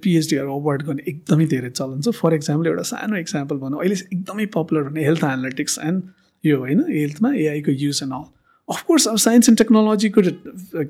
पिएचडीहरू 0.02 0.58
अवार्ड 0.58 0.82
गर्ने 0.82 1.02
एकदमै 1.08 1.46
धेरै 1.46 1.70
चलन 1.70 2.00
छ। 2.00 2.18
फर 2.20 2.34
इक्जाम्पल 2.34 2.66
एउटा 2.66 2.82
सानो 2.90 3.16
इक्जाम्पल 3.16 3.56
भनौँ 3.64 3.80
अहिले 3.80 3.96
एकदमै 4.12 4.46
पपुलर 4.54 4.82
भन्ने 4.84 5.04
हेल्थ 5.04 5.24
एनालिटिक्स 5.24 5.78
एन्ड 5.84 5.98
यो 6.44 6.58
होइन 6.58 6.80
हेल्थमा 6.90 7.34
एआईको 7.42 7.72
use 7.82 8.00
and 8.02 8.14
all 8.14 8.24
of course 8.68 9.08
अब 9.08 9.16
साइन्स 9.24 9.48
एन्ड 9.48 9.58
टेक्नोलोजीको 9.58 10.22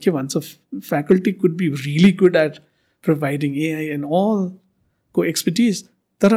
के 0.05 0.11
भन्छ 0.11 0.36
faculty 0.36 1.32
could 1.32 1.57
be 1.57 1.69
really 1.85 2.12
good 2.23 2.36
at 2.36 2.59
providing 3.05 3.57
AI 3.66 3.86
and 3.97 4.05
अलको 4.05 5.24
expertise 5.24 5.82
तर 6.20 6.35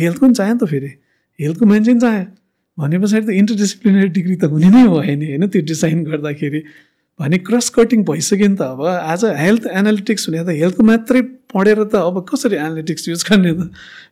हेल्थको 0.00 0.26
पनि 0.26 0.34
चाह्यो 0.34 0.54
नि 0.54 0.60
त 0.60 0.70
फेरि। 0.70 0.92
हेल्थको 1.38 1.66
मान्छे 1.66 1.90
पनि 1.92 2.00
चाह्यो 2.00 2.24
भने 2.78 2.98
पछाडि 2.98 3.26
त 3.26 3.30
इन्टरडिसिप्लिनरी 3.40 4.08
डिग्री 4.20 4.36
त 4.36 4.44
हुने 4.54 4.70
नै 4.70 4.86
भयो 4.88 5.16
नि 5.16 5.26
होइन 5.26 5.46
त्यो 5.48 5.62
डिजाइन 5.72 6.04
गर्दाखेरि। 6.04 6.62
भने 7.20 7.38
क्रस 7.46 7.68
कटिङ 7.76 8.02
भइसक्यो 8.08 8.48
नि 8.48 8.56
त 8.56 8.62
अब। 8.62 8.80
आज 9.12 9.24
हेल्थ 9.38 9.66
एनालिटिक्स 9.80 10.28
हुने 10.28 10.44
त 10.44 10.56
हेल्थको 10.60 10.82
मात्रै 10.90 11.20
पढेर 11.52 11.82
त 11.84 11.94
अब 12.08 12.24
कसरी 12.30 12.56
एनालिटिक्स 12.56 13.08
युज 13.08 13.24
गर्ने 13.30 13.52
त? 13.52 13.68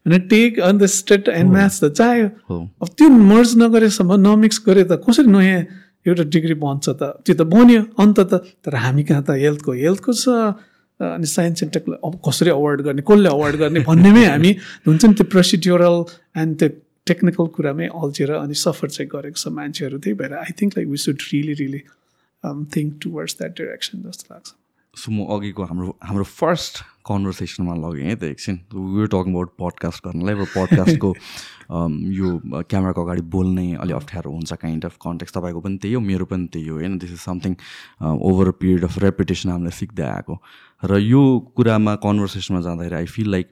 भने 0.07 0.19
take 0.33 0.61
on 0.61 0.79
the 0.79 0.87
state 0.95 1.29
and 1.35 1.51
maths 1.53 1.85
त 1.85 1.93
चाह्यो 2.01 2.29
अब 2.61 2.89
त्यो 2.99 3.09
मर्ज 3.09 3.57
नगरेसम्म 3.63 4.21
नमिक्स 4.27 4.63
गरे 4.67 4.85
त 4.85 5.01
कसरी 5.09 5.33
नयाँ 5.33 5.63
एउटा 6.07 6.25
डिग्री 6.35 6.55
बन्छ 6.63 6.87
त। 6.89 7.03
त्यो 7.25 7.35
त 7.35 7.43
बन्यो 7.55 7.81
अन्त 7.99 8.19
त 8.21 8.33
तर 8.63 8.75
हामी 8.85 9.03
कहाँ 9.09 9.23
त? 9.23 9.31
हेल्थको 9.35 9.73
हेल्थको 9.73 10.13
छ। 10.13 10.29
अनि 10.99 11.27
साइन्स 11.31 11.63
एन्ड 11.63 11.73
टेक्नो 11.73 11.95
अब 12.03 12.15
कसरी 12.27 12.51
अवार्ड 12.51 12.81
गर्ने 12.83 13.03
कसले 13.07 13.29
अवार्ड 13.31 13.57
गर्ने 13.57 13.81
भन्नेमै 13.87 14.25
हामी 14.27 14.51
हुन्छ 14.87 15.05
नि 15.05 15.15
त्यो 15.15 15.27
प्रोसिड्युरल 15.31 15.97
एन्ड 16.43 16.59
त्यो 16.59 16.69
टेक्निकल 17.07 17.47
कुरामै 17.55 17.87
अल्झेर 17.95 18.31
अनि 18.35 18.55
सफर 18.59 18.89
चाहिँ 18.95 19.09
गरेको 19.13 19.39
छ 19.39 19.55
मान्छेहरू 19.59 19.99
त्यही 20.03 20.15
भएर 20.19 20.33
I 20.43 20.53
think 20.59 20.73
like 20.79 20.89
we 20.91 20.99
should 21.07 21.19
really 21.33 21.55
really 21.63 21.81
think 22.75 22.99
towards 23.03 23.39
that 23.39 23.53
direction 23.63 24.03
जस्तो 24.11 24.35
लाग्छ। 24.35 24.49
सो 24.99 25.09
म 25.15 25.31
अघिको 25.39 25.63
हाम्रो 25.71 25.95
हाम्रो 26.03 26.27
फर्स्ट 26.27 26.75
कन्भर्सेसनमा 27.07 27.75
लगेँ 27.79 28.07
है 28.11 28.15
त 28.19 28.25
एकछिन। 28.35 28.57
वी 28.75 29.07
टकिङ 29.15 29.33
अबाउट 29.39 29.51
पडकास्ट 29.63 29.99
गर्नलाई 30.07 30.35
पडकास्टको 30.59 31.11
यो 31.69 32.29
क्यामेराको 32.65 33.05
अगाडि 33.05 33.23
बोल्नै 33.33 33.67
अलिक 33.85 33.97
अप्ठ्यारो 33.97 34.31
हुन्छ 34.33 34.53
काइन्ड 34.61 34.85
अफ 34.85 34.97
कन्टेक्स्ट 35.05 35.37
तपाईँको 35.37 35.61
पनि 35.61 35.77
त्यही 35.79 35.95
हो 35.95 36.01
मेरो 36.01 36.25
पनि 36.25 36.47
त्यही 36.53 36.69
हो 36.69 36.77
होइन? 36.77 36.99
This 36.99 37.11
is 37.13 37.21
something 37.21 37.57
over 38.03 38.49
a 38.49 38.53
period 38.61 38.85
of 38.85 38.99
reputation 38.99 39.51
हामीले 39.51 39.71
सिक्दै 39.77 40.07
आएको। 40.09 40.35
र 40.83 40.99
यो 40.99 41.23
कुरामा 41.57 41.95
कन्भर्सेसनमा 42.05 42.61
जाँदाखेरि 42.61 42.97
I 42.97 43.07
feel 43.07 43.31
like 43.31 43.49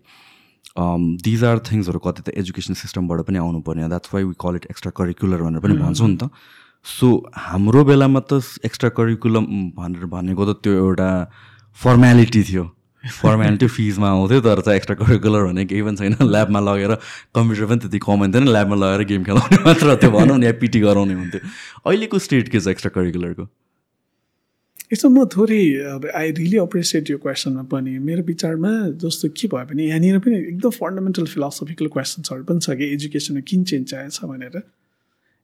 these 1.25 1.45
are 1.45 1.59
थिङ्सहरू 1.67 1.99
कति 2.05 2.23
त 2.23 2.29
एजुकेसन 2.37 2.75
सिस्टमबाट 2.77 3.21
पनि 3.27 3.39
आउनुपर्ने 3.39 3.89
that's 3.89 4.15
why 4.15 4.25
we 4.25 4.35
call 4.41 4.57
it 4.57 4.67
extra 4.71 4.93
curricular 4.97 5.43
भनेर 5.43 5.61
पनि 5.61 5.75
भन्छौँ 5.81 6.09
नि 6.09 6.17
त। 6.17 6.31
सो 6.87 7.09
हाम्रो 7.35 7.85
बेलामा 7.85 8.21
त 8.21 8.41
एक्स्ट्रा 8.65 8.91
करिकुलम 8.97 9.45
भनेर 9.77 10.07
भनेको 10.07 10.43
त 10.47 10.57
त्यो 10.63 10.73
एउटा 10.73 11.09
फर्मेलिटी 11.77 12.43
थियो। 12.45 12.65
फर्मेलिटी 13.07 13.67
फिजमा 13.67 14.09
आउँथ्यो 14.11 14.41
तर 14.41 14.61
चाहिँ 14.61 14.77
एक्स्ट्रा 14.77 14.97
करिकुलर 14.97 15.45
भने 15.47 15.65
केही 15.67 15.83
पनि 15.83 15.97
छैन। 15.97 16.17
ल्याबमा 16.23 16.61
लगेर 16.61 16.95
कम्प्युटर 17.35 17.67
पनि 17.67 17.79
त्यति 17.83 17.99
कमाइन 18.07 18.33
थिएन 18.35 18.49
ल्याबमा 18.49 18.77
लगेर 18.77 19.03
गेम 19.11 19.23
खेलाउने 19.25 19.59
मात्र 19.67 19.95
त्यो 20.03 20.11
भनौँ 20.11 20.39
या 20.45 20.53
पिटी 20.61 20.81
गराउने 20.81 21.15
हुन्थ्यो। 21.15 21.41
अहिलेको 21.87 22.19
स्टेट 22.19 22.49
के 22.49 22.61
छ 22.61 22.69
एक्स्ट्रा 22.69 22.91
करिकुलरको 22.95 23.49
यसो 24.93 25.09
म 25.11 25.25
थोरै 25.27 25.63
अब 25.93 26.05
आई 26.15 26.31
रियली 26.39 26.59
अप्रिसिएट 26.63 27.11
यो 27.11 27.19
क्वेसनमा 27.19 27.63
पनि। 27.67 27.99
मेरो 27.99 28.23
विचारमा 28.23 28.71
जस्तो 29.03 29.29
के 29.35 29.47
भयो 29.51 29.67
भने 29.67 29.83
यहाँनिर 29.87 30.19
पनि 30.23 30.37
एकदम 30.55 30.71
फन्डामेन्टल 30.79 31.27
फिलोसफिकल 31.27 31.87
क्वेसन्सहरू 31.91 32.45
पनि 32.47 32.61
छ 32.63 32.79
कि 32.79 32.87
एजुकेसनमा 32.95 33.43
किन 33.43 33.65
चेन्ज 33.67 33.95
आएछ 33.95 34.19
भनेर। 34.25 34.63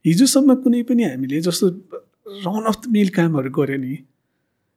हिजोसम्म 0.05 0.55
कुनै 0.63 0.83
पनि 0.87 1.03
हामीले 1.05 1.41
जस्तो 1.43 1.67
रन 2.47 2.65
अफ 2.71 2.77
द 2.87 2.95
मिल 2.95 3.09
कामहरू 3.19 3.51
गऱ्यो 3.51 3.79
नि 3.83 3.95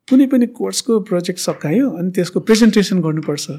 कुनै 0.10 0.27
पनि 0.27 0.48
कोर्सको 0.48 0.99
प्रोजेक्ट 0.99 1.40
सकायो 1.40 1.90
अनि 1.90 2.11
त्यसको 2.11 2.40
प्रेजेन्टेसन 2.40 3.02
गर्नुपर्छ। 3.02 3.52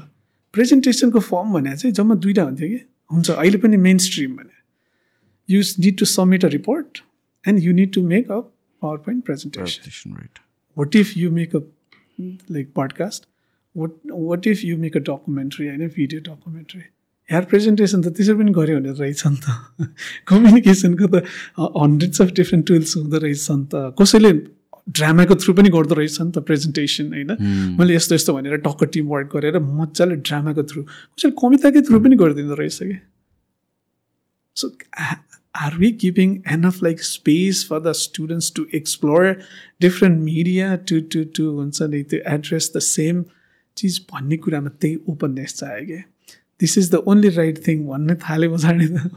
प्रेजेन्टेसनको 0.53 1.19
फर्म 1.19 1.53
भने 1.53 1.77
चाहिँ 1.77 1.93
जम्मा 1.93 2.15
दुइटा 2.15 2.43
हुन्थ्यो 2.43 2.67
कि? 2.69 2.79
हुन्छ 3.11 3.29
अहिले 3.31 3.57
पनि 3.57 3.77
मेन 3.77 3.97
स्ट्रिम 3.97 4.35
भने। 4.35 4.57
You 5.49 5.61
need 5.79 5.97
to 5.97 6.05
submit 6.05 6.45
a 6.45 6.47
report 6.47 7.03
and 7.47 7.63
you 7.63 7.73
need 7.73 7.93
to 7.93 8.03
make 8.07 8.31
a 8.31 8.39
power 8.81 8.97
point 8.97 9.25
presentation 9.25 10.11
right 10.11 10.39
what 10.77 10.95
if 10.95 11.17
you 11.17 11.31
make 11.31 11.53
a 11.53 11.61
like 12.49 12.73
podcast? 12.73 13.21
What 13.73 13.91
what 14.27 14.45
if 14.45 14.63
you 14.63 14.77
make 14.77 14.95
a 14.95 15.03
documentary 15.09 15.67
होइन 15.67 15.87
video 15.95 16.21
documentary 16.21 16.81
here 17.29 17.45
presentation 17.45 18.01
त 18.01 18.07
त्यसरी 18.07 18.35
पनि 18.35 18.51
गऱ्यो 18.51 18.79
भने 18.79 18.91
रहेछ 18.99 19.27
नि 19.27 19.37
त। 19.37 19.87
कम्युनिकेसनको 20.31 21.07
त 21.07 21.23
हन्ड्रेड्स 21.59 22.21
अफ 22.21 22.31
डिफ्रेन्ट 22.31 22.67
टुल्स 22.67 22.95
हुँदो 22.97 23.17
रहेछ 23.17 23.47
नि 23.51 23.65
त। 23.73 23.95
कसैले 24.01 24.31
ड्रामाको 24.89 25.35
थ्रु 25.35 25.53
पनि 25.53 25.69
गर्दो 25.69 25.95
रहेछ 25.95 26.21
नि 26.21 26.31
त 26.31 26.43
प्रेजेन्टेसन 26.47 27.13
होइन? 27.13 27.31
मैले 27.79 27.95
यस्तो 27.95 28.15
यस्तो 28.15 28.33
भनेर 28.33 28.57
टक्क 28.65 28.83
टिम 28.93 29.07
वर्क 29.13 29.29
गरेर 29.35 29.59
मजाले 29.59 30.15
ड्रामाको 30.15 30.63
थ्रु 30.63 30.83
कसैले 30.83 31.35
कविताकै 31.43 31.81
थ्रु 31.87 31.99
पनि 32.03 32.15
गरिदिँदो 32.15 32.55
रहेछ 32.63 32.79
कि? 32.83 32.97
So 34.55 34.71
are 35.57 35.77
we 35.81 35.89
giving 35.91 36.33
enough 36.55 36.83
like 36.85 36.99
space 37.05 37.59
for 37.67 37.77
the 37.85 37.91
students 37.99 38.47
to 38.57 38.65
explore 38.79 39.29
different 39.85 40.19
media 40.25 40.67
to 40.89 40.99
to 41.13 41.23
to 41.37 41.45
हुन्छ 41.55 41.81
नि 41.93 42.01
to 42.11 42.19
address 42.33 42.67
the 42.75 42.83
same 42.87 43.23
चिज 43.77 43.99
भन्ने 44.11 44.37
कुरामा 44.43 44.69
त्यही 44.81 44.97
ओपननेस 45.09 45.53
चाहियो 45.59 45.85
कि? 45.87 45.97
This 46.59 46.77
is 46.77 46.91
the 46.91 46.95
only 47.13 47.29
right 47.29 47.57
thing 47.67 47.85
भन्ने 47.87 48.15
थाले 48.21 48.47
पछाडि 48.49 48.87
त। 48.87 49.11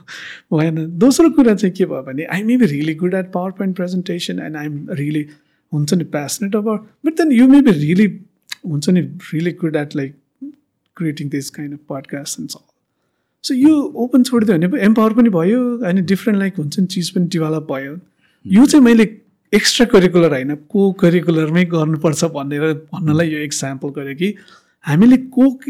भएन। 0.52 0.86
दोस्रो 0.98 1.30
कुरा 1.36 1.54
चाहिँ 1.54 1.74
के 1.76 1.84
भयो 1.92 2.02
भने 2.08 2.24
I 2.24 2.42
may 2.42 2.56
be 2.56 2.66
really 2.72 2.94
good 3.04 3.14
at 3.14 3.30
power 3.32 3.50
point 3.60 3.76
presentation 3.76 4.38
and 4.46 4.56
I'm 4.56 4.86
really 5.00 5.22
हुन्छ 5.72 5.94
नि 5.94 6.04
passionate 6.04 6.56
about 6.56 6.88
but 7.06 7.12
then 7.12 7.32
you 7.32 7.48
may 7.48 7.60
be 7.60 7.70
really 7.70 8.20
हुन्छ 8.66 8.88
नि 8.88 9.00
really 9.00 9.52
good 9.52 9.76
at 9.76 9.96
like 9.96 10.14
creating 10.96 11.28
this 11.28 11.50
kind 11.50 11.74
of 11.74 11.80
podcast 11.88 12.40
and 12.40 12.50
so 13.44 13.54
यो 13.54 13.82
open 13.94 14.22
छोडिदियो 14.22 14.58
भने 14.58 14.80
empower 14.80 15.12
पनि 15.12 15.30
भयो 15.30 15.78
अनि 15.78 16.00
डिफ्रेन्ट 16.00 16.38
लाइक 16.38 16.54
हुन्छ 16.56 16.78
नि 16.78 16.86
चिज 16.86 17.10
पनि 17.10 17.26
डेभलप 17.26 17.66
भयो। 17.72 17.98
यो 18.46 18.66
चाहिँ 18.66 18.84
मैले 18.84 19.16
एक्स्ट्रा 19.54 19.86
करिकुलर 19.86 20.30
होइन 20.30 20.54
को 20.54 20.92
करिकुलरमै 20.92 21.64
गर्नुपर्छ 21.64 22.24
भनेर 22.24 22.72
भन्नलाई 22.74 23.28
यो 23.28 23.38
एक्जाम्पल 23.38 23.88
गरेँ 23.88 24.14
कि 24.14 24.34
हामीले 24.84 25.16
को 25.16 25.60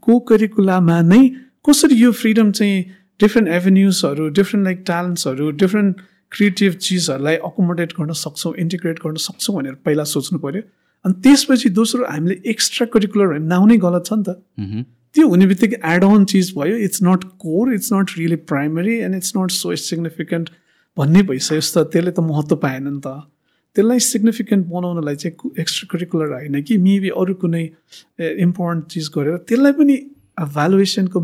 को 0.00 0.18
करिकुलामा 0.18 1.00
नै 1.02 1.28
कसरी 1.68 1.94
यो 1.94 2.12
फ्रिडम 2.12 2.50
चाहिँ 2.50 2.84
डिफ्रेन्ट 3.20 3.48
एभेन्युजहरू 3.48 4.28
डिफ्रेन्ट 4.28 4.64
लाइक 4.64 4.82
ट्यालेन्ट्सहरू 4.86 5.50
डिफ्रेन्ट 5.50 5.96
क्रिएटिभ 6.36 6.72
चिजहरूलाई 6.88 7.36
अकोमोडेट 7.48 7.92
गर्न 8.00 8.12
सक्छौँ 8.22 8.52
इन्टिग्रेट 8.64 8.98
गर्न 9.04 9.22
सक्छौँ 9.24 9.56
भनेर 9.56 9.74
पहिला 9.84 10.04
सोच्नु 10.10 10.38
पऱ्यो 10.44 10.62
अनि 11.04 11.14
त्यसपछि 11.24 11.68
दोस्रो 11.78 12.04
हामीले 12.10 12.36
एक्स्ट्रा 12.52 12.86
करिकुलर 12.92 13.38
नाउनै 13.52 13.76
गलत 13.86 14.06
छ 14.06 14.12
नि 14.12 14.24
त। 14.28 14.84
त्यो 15.14 15.28
हुने 15.28 15.46
बित्तिकै 15.46 15.76
एड 15.94 16.04
अन 16.04 16.24
चिज 16.30 16.52
भयो। 16.56 16.76
It's 16.86 17.02
not 17.02 17.24
core 17.42 17.72
it's 17.74 17.92
not 17.92 18.10
really 18.18 18.36
primary 18.50 18.96
and 19.06 19.16
it's 19.16 19.32
not 19.36 19.50
so 19.50 19.74
significant 19.82 20.50
भन्ने 20.96 21.22
भइसक्यो 21.30 21.60
त 21.60 21.86
त्यसले 21.92 22.10
त 22.10 22.20
महत्त्व 22.26 22.56
पाएन 22.64 22.88
नि 22.88 23.00
त। 23.00 23.08
त्यसलाई 23.76 24.00
सिग्निफिकेन्ट 24.06 24.66
बनाउनलाई 24.66 25.16
चाहिँ 25.22 25.52
एक्स्ट्रा 25.60 25.88
करिकुलर 25.92 26.32
होइन 26.32 26.62
कि? 26.62 26.76
मेबी 26.88 27.10
अरू 27.22 27.34
कुनै 27.40 27.64
इम्पोर्टेन्ट 28.46 28.84
चिज 28.92 29.10
गरेर 29.16 29.36
त्यसलाई 29.48 29.72
पनि 29.80 29.96
भ्यालुएसनको 30.56 31.20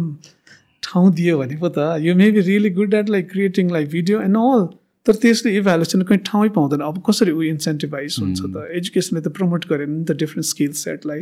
ठाउँ 0.83 1.13
दियो 1.15 1.39
भने 1.39 1.57
पो 1.57 1.69
त। 1.69 2.01
यो 2.07 2.15
maybe 2.15 2.41
really 2.49 2.71
good 2.79 2.95
at 2.95 3.09
like 3.17 3.31
creating 3.31 3.71
like 3.73 3.89
video 3.97 4.21
and 4.29 4.37
all 4.37 4.63
तर 5.07 5.15
त्यसले 5.23 5.57
इभ्यालुएसन 5.57 6.03
कहीँ 6.09 6.21
ठाउँै 6.27 6.49
पाउँदैन। 6.57 6.81
अब 6.81 7.03
कसरी 7.07 7.33
ऊ 7.33 7.43
इन्सेन्टिभाइज 7.43 8.17
हुन्छ 8.21 8.41
त? 8.41 8.69
एजुकेसनले 8.71 9.21
त 9.21 9.29
प्रमोट 9.39 9.67
गरेन 9.69 9.91
नि 9.91 10.05
त 10.05 10.17
डिफ्रेन्ट 10.23 10.47
स्किल 10.47 10.73
सेटलाई 10.81 11.21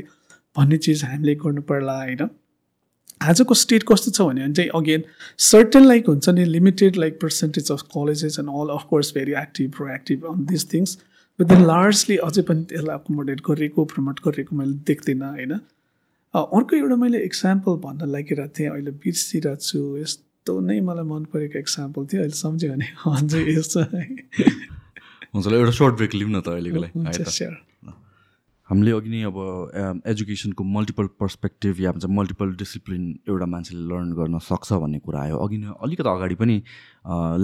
भन्ने 0.57 0.79
चिज 0.87 1.05
हामीले 1.05 1.35
गर्नु 1.45 1.63
पर्ला 1.71 1.97
होइन? 2.03 2.29
आजको 3.23 3.55
स्टेट 3.55 3.83
कस्तो 3.89 4.11
छ 4.11 4.27
भने 4.29 4.53
चाहिँ 4.53 4.71
अगेन 4.75 5.03
सर्टन 5.47 5.85
लाइक 5.85 6.07
हुन्छ 6.09 6.29
नि 6.37 6.45
limited 6.45 6.97
like 6.97 7.21
percentage 7.21 7.71
of 7.73 7.83
colleges 7.97 8.39
and 8.39 8.51
all 8.61 8.69
of course 8.77 9.13
very 9.17 9.33
active 9.41 9.73
proactive 9.95 10.25
on 10.31 10.45
this 10.53 10.73
things 10.73 10.97
but 11.39 11.47
then 11.49 11.67
largely 11.67 12.17
अझै 12.29 12.43
पनि 12.49 12.65
त्यसलाई 12.71 12.97
अकोमोडेट 12.97 13.41
गरेको 13.51 13.85
प्रमोट 13.93 14.21
गरेको 14.25 14.57
मैले 14.57 14.73
देख्दिनँ 14.89 15.31
होइन? 15.35 15.53
अर्को 16.35 16.77
एउटा 16.77 16.97
मैले 16.97 17.21
इक्जाम्पल 17.25 17.77
भन्न 17.85 18.11
लागिरहेको 18.11 18.55
थिएँ 18.59 18.71
अहिले 18.71 18.91
बिर्सिरहेको 19.05 19.69
छु 19.69 19.81
यस्तो 19.99 20.30
नै 20.61 20.81
मलाई 20.91 21.07
मन 21.15 21.23
परेको 21.33 21.59
इक्जाम्पल 21.59 22.03
थियो 22.11 22.21
अहिले 22.23 22.39
सम्झ्यो 22.43 22.69
भने 22.73 22.87
हजुर 23.07 23.49
यस्तो 23.49 23.81
हुन्छ 25.35 25.47
एउटा 25.47 25.73
सर्ट 25.81 25.95
ब्रेक 25.95 26.15
लिउँ 26.15 26.31
न 26.31 26.41
त 26.41 26.49
अहिलेको 26.59 26.79
लागि। 26.83 27.69
हामीले 28.71 28.91
अघि 28.95 29.11
नै 29.11 29.21
अब 29.27 29.39
एजुकेसनको 30.07 30.63
मल्टिपल 30.65 31.07
पर्सपेक्टिभ 31.21 31.81
या 31.81 31.91
भन्छ 31.93 32.07
मल्टिपल 32.19 32.49
डिसिप्लिन 32.59 33.03
एउटा 33.29 33.47
मान्छेले 33.55 33.83
लर्न 33.91 34.11
गर्न 34.19 34.39
सक्छ 34.39 34.79
भन्ने 34.83 34.99
कुरा 35.07 35.21
आयो। 35.21 35.37
अघि 35.43 35.59
नै 35.59 35.75
अलिकति 35.87 36.11
अगाडि 36.11 36.37
पनि 36.43 36.57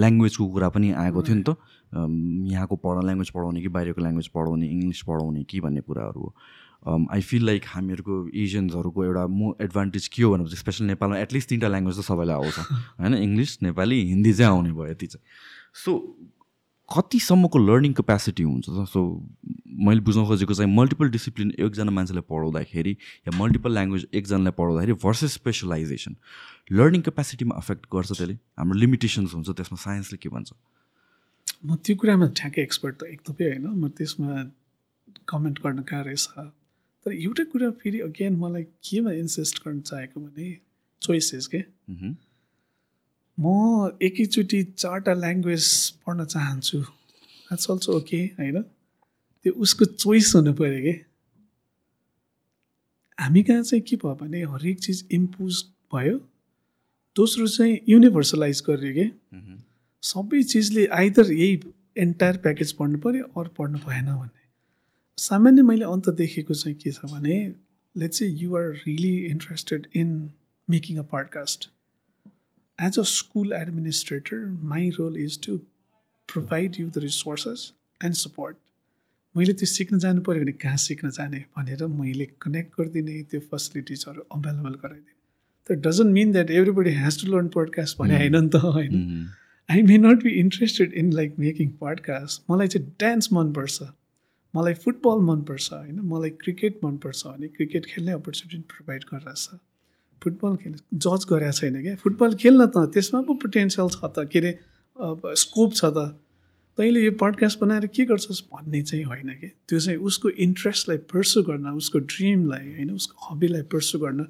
ल्याङ्ग्वेजको 0.03 0.45
कुरा 0.55 0.69
पनि 0.75 0.89
आएको 1.03 1.23
थियो 1.27 1.37
नि 1.37 1.45
त। 1.47 1.51
यहाँको 2.55 2.75
पढ 2.79 3.03
ल्याङ्ग्वेज 3.07 3.31
पढाउने 3.35 3.61
कि 3.63 3.71
बाहिरको 3.75 4.01
ल्याङ्ग्वेज 4.07 4.29
पढाउने 4.35 4.67
इङ्ग्लिस 4.67 5.03
पढाउने 5.03 5.43
कि 5.51 5.61
भन्ने 5.67 5.81
कुराहरू 5.87 6.21
हो। 6.23 6.31
आई 6.87 7.21
फिल 7.21 7.45
लाइक 7.47 7.65
हामीहरूको 7.67 8.15
एजियन्सहरूको 8.35 9.05
एउटा 9.05 9.27
मो 9.27 9.57
एडभान्टेज 9.61 10.09
के 10.09 10.23
हो 10.23 10.31
भनेपछि 10.33 10.57
स्पेसली 10.57 10.87
नेपालमा 10.87 11.19
एटलिस्ट 11.19 11.49
तिनवटा 11.49 11.69
ल्याङ्ग्वेज 11.69 11.99
त 11.99 12.03
सबैलाई 12.03 12.37
आउँछ। 12.37 12.59
होइन? 13.01 13.15
इङ्ग्लिस 13.15 13.59
नेपाली 13.63 14.01
हिन्दी 14.09 14.33
चाहिँ 14.33 14.53
आउने 14.53 14.73
भयो 14.73 14.87
यति 14.87 15.07
चाहिँ। 15.07 15.25
सो 15.85 15.93
कतिसम्मको 16.89 17.59
लर्निङ 17.59 17.93
क्यापेसिटी 17.93 18.43
हुन्छ 18.43 18.67
त? 18.71 18.85
सो 18.87 19.01
मैले 19.87 20.01
बुझ्न 20.01 20.25
खोजेको 20.27 20.55
चाहिँ 20.55 20.71
मल्टिपल 20.75 21.11
डिसिप्लिन 21.11 21.51
एकजना 21.59 21.91
मान्छेलाई 21.91 22.23
पढाउँदाखेरि 22.31 22.93
या 23.29 23.39
मल्टिपल 23.39 23.73
ल्याङ्ग्वेज 23.73 24.07
एकजनालाई 24.15 24.55
पढाउँदाखेरि 24.59 24.93
भर्सेस 25.03 25.33
स्पेसलाइजेसन 25.33 26.17
लर्निङ 26.73 27.03
क्यापेसिटीमा 27.03 27.57
अफेक्ट 27.57 27.87
गर्छ 27.95 28.11
त्यसले? 28.13 28.35
हाम्रो 28.59 28.79
लिमिटेसन्स 28.79 29.35
हुन्छ 29.35 29.49
त्यसमा 29.51 29.79
साइन्सले 29.83 30.19
के 30.23 30.29
भन्छ? 30.29 30.53
म 31.67 31.77
त्यो 31.83 31.97
कुरामा 31.97 32.27
ठ्याक्कै 32.39 32.63
एक्सपर्ट 32.63 32.95
त 33.01 33.11
एकदमै 33.11 33.51
होइन। 33.51 33.67
म 33.67 33.89
त्यसमा 33.91 34.31
कमेन्ट 35.27 35.59
गर्न 35.67 35.83
गाह्रै 35.83 36.15
छ 36.15 36.47
तर 37.07 37.13
एउटा 37.15 37.45
कुरा 37.55 37.71
फेरि 37.71 38.01
अगेन 38.01 38.37
मलाई 38.37 38.63
केमा 38.83 39.13
इन्सिस्ट 39.15 39.59
गर्न 39.65 39.81
चाहेको 39.81 40.21
भने 40.21 40.47
चोइसेस 41.03 41.47
के? 41.47 41.59
म 43.39 43.91
एकैचोटि 44.03 44.63
चारवटा 44.63 45.13
ल्याङ्ग्वेज 45.15 45.67
पढ्न 46.07 46.25
चाहन्छु। 46.25 46.79
द्याट्स 46.81 47.71
अल्सो 47.71 47.93
ओके 47.97 48.19
होइन? 48.39 48.63
त्यो 48.63 49.53
उसको 49.53 49.85
चोइस 49.85 50.33
हुनु 50.37 50.53
पऱ्यो 50.53 50.81
कि? 50.83 50.95
हामी 53.19 53.43
कहाँ 53.43 53.63
चाहिँ 53.63 53.83
के 53.89 53.97
भयो 53.97 54.15
भने 54.15 54.43
हरेक 54.43 54.81
चिज 54.81 55.07
इम्पोज 55.13 55.63
भयो। 55.95 56.19
दोस्रो 57.17 57.47
चाहिँ 57.47 57.79
युनिभर्सलाइज 57.89 58.63
गरियो 58.69 58.93
कि? 58.95 59.07
सबै 60.03 60.43
चिजले 60.43 60.87
आइदर 60.99 61.33
यही 61.33 61.61
एन्टायर 61.99 62.37
प्याकेज 62.39 62.73
पढ्नु 62.81 62.99
पऱ्यो 62.99 63.25
अरू 63.37 63.51
पढ्नु 63.59 63.79
भएन 63.87 64.07
भन्ने 64.07 64.46
सामान्य 65.19 65.63
मैले 65.63 65.85
अन्त 65.85 66.09
देखेको 66.17 66.55
चाहिँ 66.55 66.77
के 66.83 66.93
छ 66.93 67.13
भने 67.13 67.37
लेट 67.97 68.11
चाहिँ 68.11 68.37
you're 68.43 68.73
really 68.87 69.17
interested 69.27 69.87
in 69.97 70.31
making 70.69 70.99
a 70.99 71.03
podcast 71.13 71.71
as 72.79 72.99
a 72.99 73.05
school 73.05 73.53
administrator, 73.53 74.39
my 74.63 74.93
role 74.99 75.15
is 75.17 75.37
to 75.39 75.53
provide 76.29 76.77
you 76.77 76.91
the 76.91 77.01
resources 77.01 77.73
and 78.01 78.19
support. 78.23 78.57
मैले 79.37 79.53
त्यो 79.53 79.67
सिक्न 79.67 79.99
जानु 79.99 80.21
पऱ्यो 80.27 80.43
भने 80.43 80.53
कहाँ 80.53 80.77
सिक्न 80.83 81.11
जाने 81.11 81.39
भनेर 81.57 81.87
मैले 81.87 82.27
कनेक्ट 82.43 82.71
गरिदिने 82.81 83.23
त्यो 83.31 83.41
फेसिलिटिजहरू 83.53 84.27
अभाइलेबल 84.37 84.75
गराइदिने 84.83 85.15
तर 85.69 85.81
doesn't 85.89 86.13
mean 86.13 86.33
that 86.33 86.51
everybody 86.51 86.91
has 86.95 87.21
to 87.23 87.33
learn 87.33 87.49
podcast 87.57 87.99
भने 87.99 88.17
होइन 88.19 88.37
नि 88.37 88.49
त 88.49 88.63
होइन। 88.77 89.29
I 89.71 89.83
may 89.83 89.99
not 89.99 90.23
be 90.23 90.31
interested 90.41 90.93
in 91.03 91.13
like 91.13 91.39
making 91.39 91.71
podcast 91.81 92.51
मलाई 92.51 92.69
चाहिँ 92.75 92.93
डान्स 93.01 93.33
मनपर्छ। 93.33 93.83
मलाई 94.55 94.75
फुटबल 94.83 95.19
मनपर्छ 95.25 95.73
होइन? 95.73 96.01
मलाई 96.01 96.31
क्रिकेट 96.43 96.85
मनपर्छ 96.85 97.27
भने 97.27 97.49
क्रिकेट 97.57 97.87
खेल्ने 97.87 98.13
अपर्च्युनिटी 98.13 98.67
प्रोभाइड 98.75 99.05
गरिरहेछ 99.13 99.49
फुटबल 100.23 100.57
खेल 100.57 100.75
जज 100.95 101.25
गरेको 101.31 101.53
छैन 101.53 101.83
क्या? 101.83 101.95
फुटबल 101.97 102.35
खेल्न 102.41 102.67
त 102.67 102.77
त्यसमा 102.95 103.21
पो 103.23 103.35
पोटेन्सियल 103.43 103.89
छ 103.89 104.05
त। 104.05 104.29
के 104.33 104.39
अरे 104.39 104.53
स्कोप 105.43 105.75
छ 105.75 105.85
त। 105.97 106.17
तैँले 106.79 107.01
यो 107.01 107.13
पडकास्ट 107.21 107.61
बनाएर 107.61 107.87
के 107.89 108.05
गर्छस् 108.05 108.41
भन्ने 108.53 108.83
चाहिँ 108.83 109.05
होइन 109.05 109.29
कि? 109.41 109.49
त्यो 109.69 109.79
चाहिँ 109.81 109.99
उसको 110.09 110.29
इन्ट्रेस्टलाई 110.47 110.99
पर्सु 111.13 111.43
गर्न 111.43 111.67
उसको 111.77 111.99
ड्रिमलाई 111.99 112.67
होइन? 112.73 112.91
उसको 112.97 113.17
हबीलाई 113.29 113.63
पर्सु 113.73 113.99
गर्न 113.99 114.25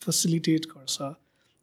फेसिलिटेट 0.00 0.66
गर्छ। 0.70 0.96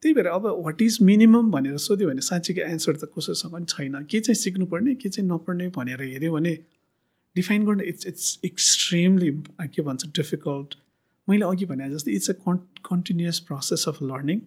त्यही 0.04 0.14
भएर 0.16 0.28
अब 0.28 0.46
वाट 0.66 0.82
इज 0.82 0.98
मिनिमम 1.02 1.52
भनेर 1.52 1.78
सोध्यो 1.78 2.08
भने 2.10 2.22
साँच्चीको 2.24 2.62
एन्सर 2.68 2.96
त 2.96 3.12
कसैसँग 3.16 3.52
पनि 3.52 3.66
छैन। 3.68 3.96
के 4.12 4.20
चाहिँ 4.20 4.36
सिक्नुपर्ने 4.36 4.96
के 4.96 5.10
चाहिँ 5.10 5.28
नपर्ने 5.30 5.68
भनेर 5.76 6.02
हेऱ्यो 6.04 6.32
भने 6.32 6.54
डिफाइन 7.36 7.66
गर्न 7.66 7.82
इट्स 7.82 8.08
इट्स 8.08 8.40
एक्सट्रिमली 8.46 9.32
के 9.76 9.82
भन्छ 9.82 10.06
डिफिकल्ट 10.16 10.76
मैले 11.28 11.46
अघि 11.46 11.66
भने 11.66 11.90
जस्तै 11.90 12.12
it's 12.12 12.30
a 12.30 12.34
con 12.46 12.58
continuous 12.86 13.40
process 13.50 13.86
of 13.88 14.02
learning 14.04 14.42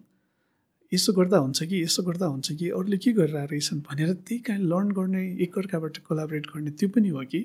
यसो 0.91 1.13
गर्दा 1.13 1.37
हुन्छ 1.37 1.63
कि 1.63 1.81
यसो 1.83 2.03
गर्दा 2.03 2.25
हुन्छ 2.25 2.53
कि 2.53 2.69
अरूले 2.69 2.97
के 2.97 3.11
गरिरहेको 3.11 3.51
रहेछन् 3.51 3.79
भनेर 3.89 4.13
त्यही 4.13 4.39
कारण 4.47 4.65
लर्न 4.73 4.91
गर्ने 4.91 5.23
एकअर्काबाट 5.43 5.97
कोलाबरेट 6.07 6.47
गर्ने 6.55 6.71
त्यो 6.81 6.89
पनि 6.89 7.09
हो 7.09 7.23
कि 7.33 7.41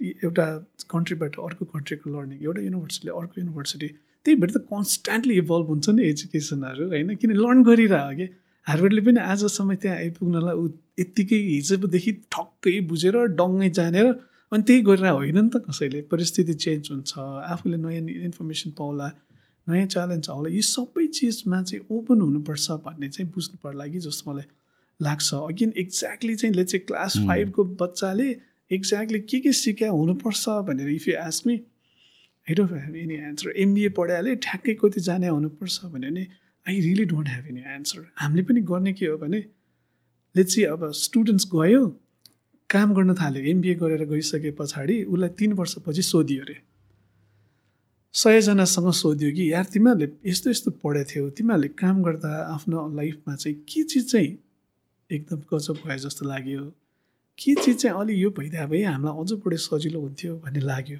एउटा 0.00 0.46
कन्ट्रीबाट 0.90 1.38
अर्को 1.44 1.64
कन्ट्रीको 1.64 2.10
लर्निङ 2.10 2.42
एउटा 2.42 2.62
युनिभर्सिटीले 2.62 3.16
अर्को 3.20 3.40
युनिभर्सिटी 3.40 3.88
त्यही 4.26 4.36
भएर 4.40 4.50
त 4.50 4.64
कन्सट्यान्टली 4.72 5.36
इभल्भ 5.38 5.66
हुन्छ 5.66 5.88
नि 5.96 6.08
एजुकेसनहरू 6.08 6.88
होइन? 6.88 7.14
किन 7.16 7.32
लर्न 7.36 7.62
गरिरह 7.64 8.12
कि 8.18 8.28
हार्वर्डले 8.66 9.00
पनि 9.08 9.20
आजसम्म 9.32 9.74
त्यहाँ 9.82 9.96
आइपुग्नलाई 9.96 10.56
ऊ 10.62 10.68
यत्तिकै 11.00 11.38
हिजोदेखि 11.48 12.12
ठक्कै 12.34 12.80
बुझेर 12.92 13.16
डङ्गै 13.40 13.70
जानेर 13.78 14.12
अनि 14.52 14.62
त्यही 14.62 14.80
गरेर 14.88 15.06
होइन 15.10 15.38
नि 15.38 15.50
त 15.50 15.62
कसैले। 15.68 16.00
परिस्थिति 16.12 16.54
चेन्ज 16.64 16.90
हुन्छ 16.90 17.12
आफूले 17.52 17.76
नयाँ 17.76 18.02
इन्फर्मेसन 18.26 18.70
पाउला 18.78 19.08
नयाँ 19.66 19.86
च्यालेन्ज 19.94 20.28
होला 20.30 20.48
यी 20.54 20.62
सबै 20.62 21.06
चिजमा 21.18 21.62
चाहिँ 21.62 21.84
ओपन 21.90 22.20
हुनुपर्छ 22.20 22.70
भन्ने 22.86 23.08
चाहिँ 23.08 23.30
बुझ्नु 23.34 23.56
पर्ला 23.62 23.86
कि 23.92 23.98
जस्तो 24.06 24.30
मलाई 24.30 24.46
लाग्छ। 25.00 25.34
अगेन 25.34 25.72
एक्ज्याक्टली 25.76 26.34
चाहिँ 26.36 26.54
ले 26.54 26.64
चाहिँ 26.64 26.84
क्लास 26.86 27.16
फाइभको 27.28 27.64
बच्चाले 27.82 28.28
एक्ज्याक्टली 28.70 29.20
के 29.30 29.40
के 29.40 29.52
सिक्या 29.52 29.90
हुनुपर्छ 29.90 30.48
भनेर 30.68 30.88
if 30.90 31.08
you 31.08 31.14
ask 31.26 31.46
me 31.46 31.56
I 32.46 32.54
don't 32.54 32.72
have 32.72 32.96
any 32.96 33.14
answer 33.26 33.52
MBA 33.66 33.88
पढाइहाले 33.98 34.34
ठ्याक्कै 34.46 34.74
कति 34.80 35.00
जाने 35.10 35.28
हुनुपर्छ 35.28 35.92
भने 35.92 36.10
नि 36.10 36.26
I 36.66 36.80
really 36.80 37.04
don't 37.12 37.28
have 37.28 37.46
any 37.50 37.62
answer 37.74 38.06
हामीले 38.22 38.42
पनि 38.48 38.60
गर्ने 38.70 38.92
के 38.92 39.06
हो 39.06 39.16
भने 39.18 39.44
ले 40.34 40.44
चाहिँ 40.44 40.68
अब 40.70 40.90
स्टुडेन्ट्स 41.02 41.46
गयो 41.54 41.84
काम 42.70 42.94
गर्न 42.94 43.14
थाल्यो 43.14 43.42
एमबिए 43.50 43.74
गरेर 43.74 44.04
गइसके 44.04 44.50
पछाडि 44.50 45.02
उसलाई 45.04 45.28
तिन 45.38 45.52
वर्षपछि 45.52 46.02
सोधियो 46.02 46.42
अरे 46.42 46.56
सयजनासँग 48.14 48.90
सोध्यो 48.92 49.30
कि 49.32 49.52
यार 49.52 49.64
तिमीहरूले 49.64 50.08
यस्तो 50.30 50.50
यस्तो 50.50 50.70
पढेको 50.82 51.10
थियौ 51.10 51.30
तिमीहरूले 51.30 51.68
काम 51.68 52.02
गर्दा 52.02 52.30
आफ्नो 52.54 52.88
लाइफमा 52.96 53.34
चाहिँ 53.36 53.56
के 53.68 53.82
चिज 53.82 54.10
चाहिँ 54.12 54.38
एकदम 55.10 55.40
गजब 55.52 55.76
भयो 55.84 55.98
जस्तो 55.98 56.28
लाग्यो? 56.28 56.62
के 57.38 57.54
चिज 57.54 57.76
चाहिँ 57.76 58.00
अलि 58.00 58.14
यो 58.22 58.30
भइदियो 58.30 58.66
भए 58.66 58.82
हामीलाई 58.82 59.22
अझ 59.22 59.32
बढी 59.44 59.56
सजिलो 59.56 60.00
हुन्थ्यो 60.00 60.36
भन्ने 60.44 60.60
लाग्यो। 60.60 60.98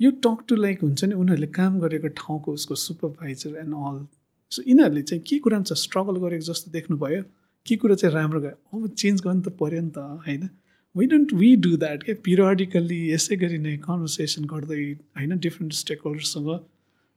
यो 0.00 0.10
टक 0.24 0.44
टु 0.48 0.54
लाइक 0.54 0.82
हुन्छ 0.82 1.04
नि 1.04 1.14
उनीहरूले 1.14 1.46
काम 1.58 1.78
गरेको 1.80 2.08
ठाउँको 2.20 2.52
उसको 2.52 2.74
सुपरभाइजर 2.74 3.56
एन्ड 3.56 3.74
अल 3.74 4.06
सो 4.52 4.62
यिनीहरूले 4.68 5.02
चाहिँ 5.02 5.22
के 5.26 5.38
कुरामा 5.38 5.62
चाहिँ 5.62 5.82
स्ट्रगल 5.82 6.16
गरेको 6.22 6.44
जस्तो 6.52 6.70
देख्नुभयो? 6.70 7.22
के 7.66 7.76
कुरा 7.76 7.94
चाहिँ 7.94 8.14
राम्रो 8.14 8.40
गयो 8.40 8.78
अब 8.78 8.88
चेन्ज 8.94 9.20
गर्नु 9.22 9.42
त 9.42 9.48
पऱ्यो 9.60 9.80
नि 9.82 9.90
त 9.90 9.98
होइन? 10.26 10.48
We 10.94 11.06
don't 11.06 11.32
we 11.34 11.54
do 11.56 11.76
that 11.76 12.02
क्या? 12.02 12.14
पिरियडिकल्ली 12.24 13.00
यसै 13.12 13.36
गरी 13.36 13.58
नै 13.58 13.76
कन्भर्सेसन 13.84 14.44
गर्दै 14.44 14.80
होइन? 15.16 15.38
Different 15.38 15.72
stake 15.74 16.00
होल्डरसँग 16.06 16.48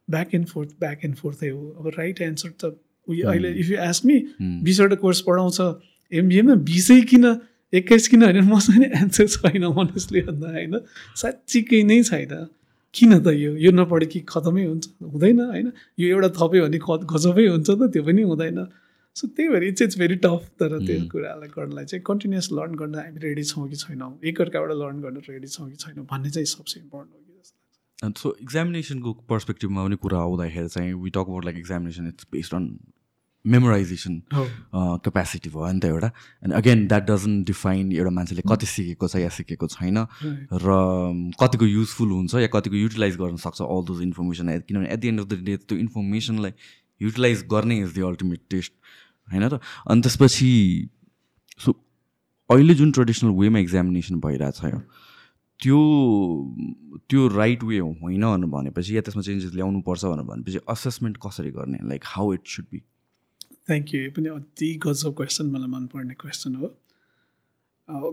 back 0.08 0.36
and 0.36 0.48
forth 0.48 0.70
back 0.80 1.06
and 1.06 1.16
फोर्थै 1.16 1.50
हो। 1.50 1.62
अब 1.80 1.88
राइट 1.98 2.22
एन्सर 2.22 2.50
त 2.62 2.76
उयो 3.08 3.30
अहिले 3.30 3.52
इफ 3.62 3.70
यु 3.70 3.78
एस्क 3.88 4.06
मी 4.06 4.18
बिसवटा 4.64 4.96
कोर्स 5.04 5.22
पढाउँछ 5.28 5.60
एमबिएमा 6.12 6.56
बिसै 6.68 7.00
किन 7.10 7.26
एक्काइस 7.74 8.08
किन 8.08 8.24
होइन? 8.24 8.44
मसँग 8.52 8.78
नै 8.84 8.90
एन्सर 9.02 9.28
छैन 9.28 9.66
मनसले 9.78 10.22
भन्दा 10.28 10.48
होइन? 10.52 10.76
साँच्चीकै 11.16 11.84
नै 11.84 12.02
छैन। 12.04 12.34
किन 12.94 13.12
त 13.24 13.28
यो? 13.40 13.56
यो 13.56 13.72
नपढे 13.72 14.06
कि 14.12 14.20
खतमै 14.28 14.66
हुन्छ? 14.68 14.86
हुँदैन 15.00 15.40
होइन? 15.40 15.72
यो 16.00 16.08
एउटा 16.12 16.30
थप्यो 16.36 16.68
भने 16.68 16.80
गजबै 17.08 17.46
हुन्छ 17.48 17.70
त 17.72 17.82
त्यो 17.96 18.04
पनि 18.04 18.22
हुँदैन। 18.28 18.60
सो 19.22 19.28
त्यही 19.38 19.50
भएर 19.50 19.64
इट्स 19.64 19.82
इट्स 19.82 19.98
भेरी 20.00 20.16
टफ 20.26 20.46
तर 20.60 20.78
त्यो 20.86 21.00
कुरालाई 21.10 21.50
गर्नलाई 21.58 21.86
चाहिँ 21.86 22.04
कन्टिन्युस 22.06 22.48
लर्न 22.60 22.76
गर्न 22.76 22.96
हामी 23.00 23.20
रेडी 23.24 23.44
छौँ 23.50 23.68
कि 23.70 23.76
छैनौँ? 23.82 24.12
एकअर्काबाट 24.24 24.72
लर्न 24.78 25.02
गर्न 25.02 25.22
रेडी 25.30 25.48
छौँ 25.48 25.70
कि 25.70 25.76
छैनौँ 25.84 26.06
भन्ने 26.12 26.30
चाहिँ 26.30 26.46
सबसे 26.54 26.80
इम्पोर्टेन्ट 26.80 27.14
हो 27.14 27.20
कि 27.20 27.34
जस्तो 27.40 27.58
लाग्छ। 28.06 28.18
सो 28.22 28.36
इक्जामिनेसनको 28.42 29.14
पर्सपेक्टिभमा 29.30 29.84
पनि 29.84 29.96
कुरा 30.06 30.20
आउँदाखेरि 30.20 30.70
चाहिँ 30.78 30.94
we 31.04 31.10
talk 31.10 31.30
about 31.30 31.46
like 31.46 31.58
examination 31.58 32.08
it's 32.08 32.28
based 32.34 32.56
on 32.56 32.66
memorisation 33.46 34.16
capacity 34.32 35.50
भयो 35.50 35.72
नि 35.74 35.80
त 35.80 35.86
एउटा। 35.86 36.10
And 36.46 36.54
again 36.56 36.88
that 36.88 37.06
doesn't 37.06 37.46
define 37.48 37.92
एउटा 37.92 38.12
मान्छेले 38.18 38.42
कति 38.50 38.66
सिकेको 38.74 39.08
छ 39.08 39.16
या 39.22 39.30
सिकेको 39.38 39.68
छैन। 39.68 39.98
र 40.66 40.76
कतिको 41.42 41.66
युजफुल 41.66 42.12
हुन्छ 42.18 42.34
या 42.42 42.50
कतिको 42.54 42.76
युटिलाइज 42.76 43.16
गर्न 43.22 43.38
सक्छ 43.46 43.62
अल 43.62 43.82
दोज 43.88 44.02
इन्फर्मेसन 44.02 44.60
किनभने 44.60 44.94
at 44.94 45.00
the 45.00 45.06
end 45.14 45.20
of 45.22 45.28
the 45.28 45.42
day 45.46 45.58
त्यो 45.58 45.78
इन्फर्मेसनलाई 45.78 46.54
युटिलाइज 47.02 47.46
गर्ने 47.52 47.78
इज 47.82 47.98
द 47.98 48.04
अल्टिमेट 48.08 48.42
टेस्ट 48.50 48.74
होइन 49.32 49.44
र 49.44 49.60
अनि 49.88 50.02
त्यसपछि 50.02 50.52
सो 51.60 51.72
अहिले 52.50 52.74
जुन 52.74 52.92
ट्रेडिसनल 52.92 53.32
वेमा 53.32 53.60
एक्जामिनेसन 53.60 54.20
भइरहेछ 54.20 54.62
त्यो 55.60 55.80
त्यो 57.10 57.28
राइट 57.28 57.64
वे 57.64 57.80
होइन 57.80 58.46
भनेपछि 58.46 58.96
या 58.98 59.02
त्यसमा 59.02 59.22
चेन्जेस 59.22 59.54
ल्याउनु 59.54 59.82
पर्छ 59.82 60.06
भनेर 60.06 60.26
भनेपछि 60.26 60.60
असेसमेन्ट 60.68 61.18
कसरी 61.26 61.52
गर्ने? 61.52 61.78
Like 61.88 62.04
how 62.06 62.34
it 62.34 62.48
should 62.48 62.66
be 62.72 62.80
thank 63.68 63.94
you 63.96 64.02
यो 64.02 64.12
पनि 64.12 64.30
अति 64.30 64.80
गजब 64.84 65.14
क्वेसन 65.14 65.46
मलाई 65.46 65.68
मनपर्ने 65.68 66.14
क्वेसन 66.14 66.56
हो। 66.56 66.68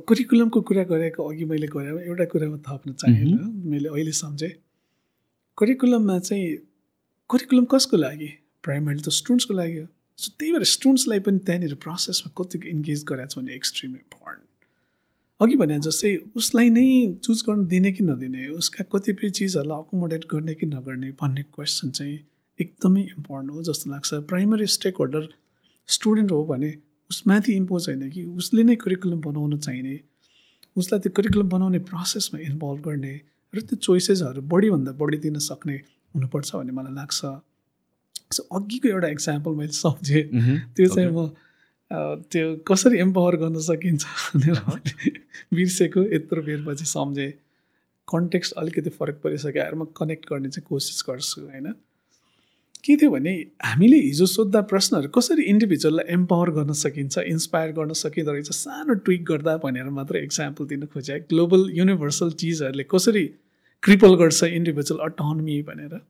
करिकुलमको 0.08 0.60
कुरा 0.60 0.84
गरेको 0.84 1.28
अघि 1.28 1.44
मैले 1.44 1.66
गरे 1.66 1.90
एउटा 2.06 2.24
कुरामा 2.24 2.58
थप्न 2.68 2.92
चाहेन। 2.92 3.62
मैले 3.64 3.88
अहिले 3.88 4.12
सम्झेँ। 4.12 4.52
करिकुलममा 5.58 6.18
चाहिँ 6.18 6.56
करिकुलम 7.30 7.64
कसको 7.64 7.96
लागि? 7.96 8.30
प्राइमरी 8.62 9.00
त 9.00 9.08
स्टुडेन्ट्सको 9.08 9.54
लागि 9.54 9.78
हो। 9.78 9.86
सो 10.18 10.30
त्यही 10.38 10.52
भएर 10.52 10.64
स्टुडेन्ट्सलाई 10.66 11.20
पनि 11.20 11.38
त्यहाँनिर 11.46 11.74
प्रोसेसमा 11.82 12.30
कतिको 12.38 12.68
इन्गेज 12.68 13.04
गरेको 13.08 13.30
छ 13.30 13.38
भने 13.38 13.54
एक्सट्रिम 13.54 13.94
इम्पोर्टेन्ट 13.94 14.46
अघि 15.40 15.56
भने 15.56 15.78
जस्तै 15.80 16.10
उसलाई 16.36 16.70
नै 16.70 16.86
चुज 17.24 17.42
गर्न 17.46 17.66
दिने 17.68 17.92
कि 17.92 18.04
नदिने 18.04 18.46
उसका 18.54 18.84
कतिपय 18.92 19.30
चिजहरूलाई 19.38 19.84
अकोमोडेट 19.84 20.24
गर्ने 20.30 20.54
कि 20.54 20.66
नगर्ने 20.68 21.10
भन्ने 21.20 21.42
क्वेसन 21.50 21.90
चाहिँ 21.98 22.18
एकदमै 22.58 23.02
इम्पोर्टेन्ट 23.08 23.54
हो 23.54 23.62
जस्तो 23.68 23.90
लाग्छ 23.90 24.20
प्राइमरी 24.28 24.66
स्टेक 24.74 24.96
होल्डर 24.98 25.28
स्टुडेन्ट 25.88 26.30
हो 26.30 26.42
भने 26.44 26.70
उसमाथि 27.10 27.52
इम्पोज 27.54 27.88
होइन 27.88 28.08
कि 28.10 28.24
उसले 28.36 28.64
नै 28.64 28.76
करिकुलम 28.84 29.20
बनाउन 29.22 29.58
चाहिने 29.60 29.98
उसलाई 30.76 31.00
त्यो 31.00 31.12
करिकुलम 31.16 31.48
बनाउने 31.48 31.78
प्रोसेसमा 31.86 32.40
इन्भल्भ 32.46 32.80
गर्ने 32.86 33.14
र 33.54 33.62
त्यो 33.62 33.78
चोइसेसहरू 33.80 34.42
बढीभन्दा 34.50 34.92
बढी 35.00 35.18
दिन 35.24 35.38
सक्ने 35.44 35.76
हुनुपर्छ 36.14 36.54
भन्ने 36.54 36.76
मलाई 36.78 36.94
लाग्छ 36.94 37.30
सो 38.30 38.42
अघिको 38.56 38.88
एउटा 38.88 39.08
इक्जाम्पल 39.08 39.52
मैले 39.58 39.72
सम्झेँ। 39.72 40.22
त्यो 40.76 40.86
चाहिँ 40.94 41.10
म 41.10 41.28
त्यो 42.30 42.46
कसरी 42.68 42.98
एम्पावर 43.00 43.36
गर्न 43.42 43.58
सकिन्छ 43.64 44.04
भनेर 44.36 44.58
बिर्सेको 45.54 46.02
यत्रो 46.14 46.42
बेरपछि 46.42 46.84
सम्झेँ। 46.84 47.30
कन्टेक्स्ट 48.08 48.52
अलिकति 48.60 48.90
फरक 48.90 49.20
परिसक्यो। 49.24 49.62
आएर 49.62 49.74
म 49.74 49.84
कनेक्ट 49.96 50.28
गर्ने 50.30 50.48
चाहिँ 50.48 50.66
कोसिस 50.68 51.02
गर्छु 51.08 51.40
होइन? 51.42 51.72
के 52.84 52.96
थियो 52.96 53.10
भने 53.10 53.32
हामीले 53.64 53.96
हिजो 54.00 54.26
सोद्धा 54.26 54.60
प्रश्नहरू 54.70 55.08
कसरी 55.16 55.42
इन्डिभिजुअललाई 55.52 56.12
एम्पावर 56.14 56.50
गर्न 56.56 56.72
सकिन्छ 56.78 57.18
इन्सपायर 57.18 57.72
गर्न 57.78 57.92
सकिँदो 57.92 58.32
रहेछ 58.32 58.50
सानो 58.52 58.94
ट्विक 59.04 59.24
गर्दा 59.24 59.56
भनेर 59.64 59.88
मात्र 59.98 60.16
इक्जाम्पल 60.28 60.66
दिन 60.66 60.86
खोजेँ। 60.92 61.18
ग्लोबल 61.28 61.68
युनिभर्सल 61.74 62.30
चिजहरूले 62.40 62.84
कसरी 62.92 63.24
क्रिपल 63.82 64.14
गर्छ 64.20 64.44
इन्डिभिजुअल 64.44 65.00
अटोनमी 65.04 65.60
भनेर। 65.68 66.00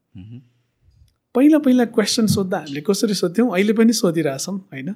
पहिला 1.35 1.57
पहिला 1.57 1.85
क्वेसन 1.85 2.25
सोद्धा 2.25 2.57
हामीले 2.57 2.81
कसरी 2.81 3.13
सोध्थ्यौँ? 3.13 3.49
अहिले 3.53 3.73
पनि 3.73 3.93
सोधिरहेछौँ 3.93 4.57
होइन? 4.73 4.93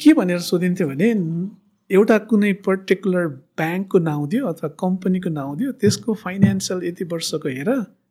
के 0.00 0.12
भनेर 0.14 0.38
सोधिन्थ्यो 0.40 0.88
भने 0.88 1.08
एउटा 1.90 2.16
कुनै 2.30 2.52
पर्टिकुलर 2.64 3.26
ब्याङ्कको 3.60 3.98
नाउँ 3.98 4.28
दियो 4.28 4.46
अथवा 4.46 4.68
कम्पनीको 4.80 5.30
नाउँ 5.30 5.56
दियो 5.56 5.72
त्यसको 5.80 6.14
फाइनेन्सियल 6.24 6.84
यति 6.84 7.04
वर्षको 7.12 7.48
हेर 7.48 7.70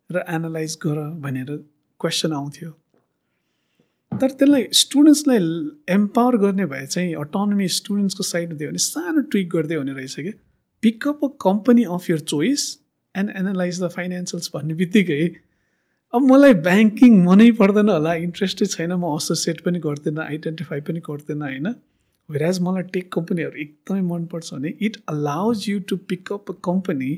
र 0.09 0.23
एनालाइज 0.29 0.77
गर 0.83 0.99
भनेर 1.25 1.49
क्वेसन 2.01 2.33
आउँथ्यो। 2.33 2.69
तर 4.11 4.29
त्यसलाई 4.31 4.67
स्टुडेन्ट्सलाई 4.73 5.39
एम्पावर 5.95 6.37
गर्ने 6.37 6.65
भए 6.65 6.85
चाहिँ 6.85 7.13
अटोनोमी 7.25 7.67
स्टुडेन्ट्सको 7.77 8.23
साइड 8.23 8.53
दियो 8.57 8.69
भने 8.69 8.83
सानो 8.85 9.21
ट्विक 9.33 9.49
गर्दै 9.49 9.75
हुने 9.75 9.93
रहेछ 9.93 10.15
क्या। 10.19 10.37
Pick up 10.83 11.25
a 11.25 11.27
company 11.41 11.83
of 11.97 12.09
your 12.09 12.19
choice 12.29 12.69
and 13.15 13.29
analyse 13.35 13.83
the 13.83 13.87
financials 13.97 14.51
भन्ने 14.53 14.73
बित्तिकै 14.83 15.21
अब 16.13 16.21
मलाई 16.23 16.53
ब्याङ्किङ 16.65 17.15
मनै 17.23 17.45
पर्दैन 17.55 17.89
होला 17.89 18.13
इन्ट्रेस्टै 18.25 18.65
छैन 18.73 18.91
म 18.91 19.09
एसोसिएट 19.15 19.57
पनि 19.63 19.79
गर्दिनँ 19.85 20.23
आइडेन्टिफाई 20.25 20.81
पनि 20.89 20.99
गर्दिनँ 21.07 21.47
होइन? 21.47 21.67
वेराज 22.29 22.59
मलाई 22.67 22.83
टेक 22.93 23.09
कम्पनीहरू 23.13 23.59
एकदमै 23.63 24.01
मनपर्छ 24.11 24.53
भने 24.53 24.71
it 24.87 24.97
allows 25.13 25.65
you 25.69 25.79
to 25.89 25.97
pick up 26.11 26.51
a 26.51 26.55
company 26.69 27.11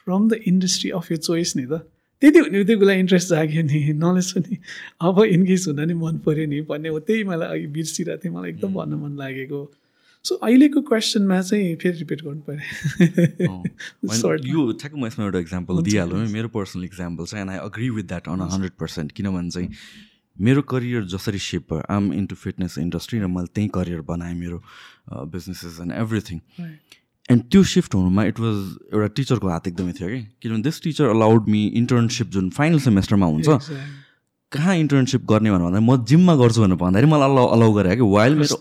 from 0.00 0.28
the 0.28 0.40
industry 0.52 0.90
of 0.98 1.10
your 1.12 1.18
choice 1.18 1.56
नि 1.56 1.64
त। 1.66 1.80
त्यति 2.22 2.38
हुने 2.38 2.76
कुरा 2.82 2.92
इन्ट्रेस्ट 3.04 3.28
जाग्यो 3.28 3.62
नि 3.62 3.80
नलेज 4.04 4.32
पनि 4.32 4.58
अब 5.08 5.22
इन्गेज 5.24 5.66
हुन 5.68 5.80
नि 5.88 5.94
मन 6.04 6.18
पऱ्यो 6.26 6.46
नि 6.52 6.60
भन्ने 6.70 6.88
हो 6.88 7.00
त्यही 7.08 7.24
मलाई 7.32 7.58
अघि 7.58 7.66
बिर्सिरहेको 7.74 8.24
थिएँ 8.24 8.34
मलाई 8.36 8.50
एकदम 8.50 8.74
भन्न 8.74 9.00
मन 9.02 9.16
लागेको। 9.18 9.60
सो 10.26 10.34
अहिलेको 10.46 10.80
क्वेसनमा 10.90 11.40
चाहिँ 11.42 11.74
फेरि 11.82 11.98
रिपिट 11.98 12.22
गर्नु 12.24 12.42
पऱ्यो 12.48 13.62
यो 14.48 14.72
ठ्याक्क 14.80 14.94
म 14.96 15.06
यसमा 15.06 15.24
एउटा 15.24 15.38
इक्जाम्पल 15.46 15.82
दिइहालौँ 15.88 16.26
मेरो 16.34 16.48
पर्सनल 16.56 16.84
इक्जाम्पल 16.84 17.24
चाहिँ 17.32 17.42
and 17.42 17.52
I 17.52 17.58
agree 17.70 17.90
with 17.98 18.04
that 18.12 18.28
on 18.28 18.40
hundred 18.52 18.72
percent 18.80 19.12
किनभने 19.18 19.50
चाहिँ 19.50 19.68
मेरो 20.36 20.62
करियर 20.70 21.04
जसरी 21.12 21.38
सेप 21.40 21.72
भयो 21.72 21.82
आम 21.94 22.12
इन्टु 22.12 22.34
फिटनेस 22.36 22.78
इन्डस्ट्री 22.78 23.18
र 23.20 23.26
मैले 23.36 23.52
त्यहीँ 23.54 23.70
करियर 23.74 24.00
बनाएँ 24.10 24.34
मेरो 24.34 24.58
बिजनेसेस 25.34 25.78
एन्ड 25.82 25.92
एभ्रिथिङ 26.02 26.40
एन्ड 27.28 27.42
त्यो 27.52 27.62
सिफ्ट 27.74 27.94
हुनुमा 27.94 28.24
इट 28.32 28.40
वाज 28.40 28.58
एउटा 28.92 29.06
टिचरको 29.16 29.48
हात 29.48 29.68
एकदमै 29.68 29.92
थियो 29.92 30.08
कि? 30.08 30.20
किनभने 30.42 30.62
this 30.62 30.82
teacher 30.82 31.08
allowed 31.10 31.48
me 31.48 31.62
internship 31.82 32.26
जुन 32.36 32.50
फाइनल 32.58 32.78
सेमेस्टरमा 32.80 33.26
हुन्छ 33.26 33.48
कहाँ 34.52 34.74
इन्टर्नसिप 34.76 35.24
गर्ने 35.26 35.50
भनेर 35.50 35.62
भन्दा 35.62 35.80
म 35.82 35.96
जिममा 36.04 36.34
गर्छु 36.36 36.62
भनेर 36.62 36.76
भन्दाखेरि 36.78 37.10
मलाई 37.10 37.30
अलाउ 37.30 37.46
अलाउ 37.48 37.72
गरे 37.72 37.96
कि 37.96 38.08
वाइल 38.10 38.34
मेरो 38.36 38.56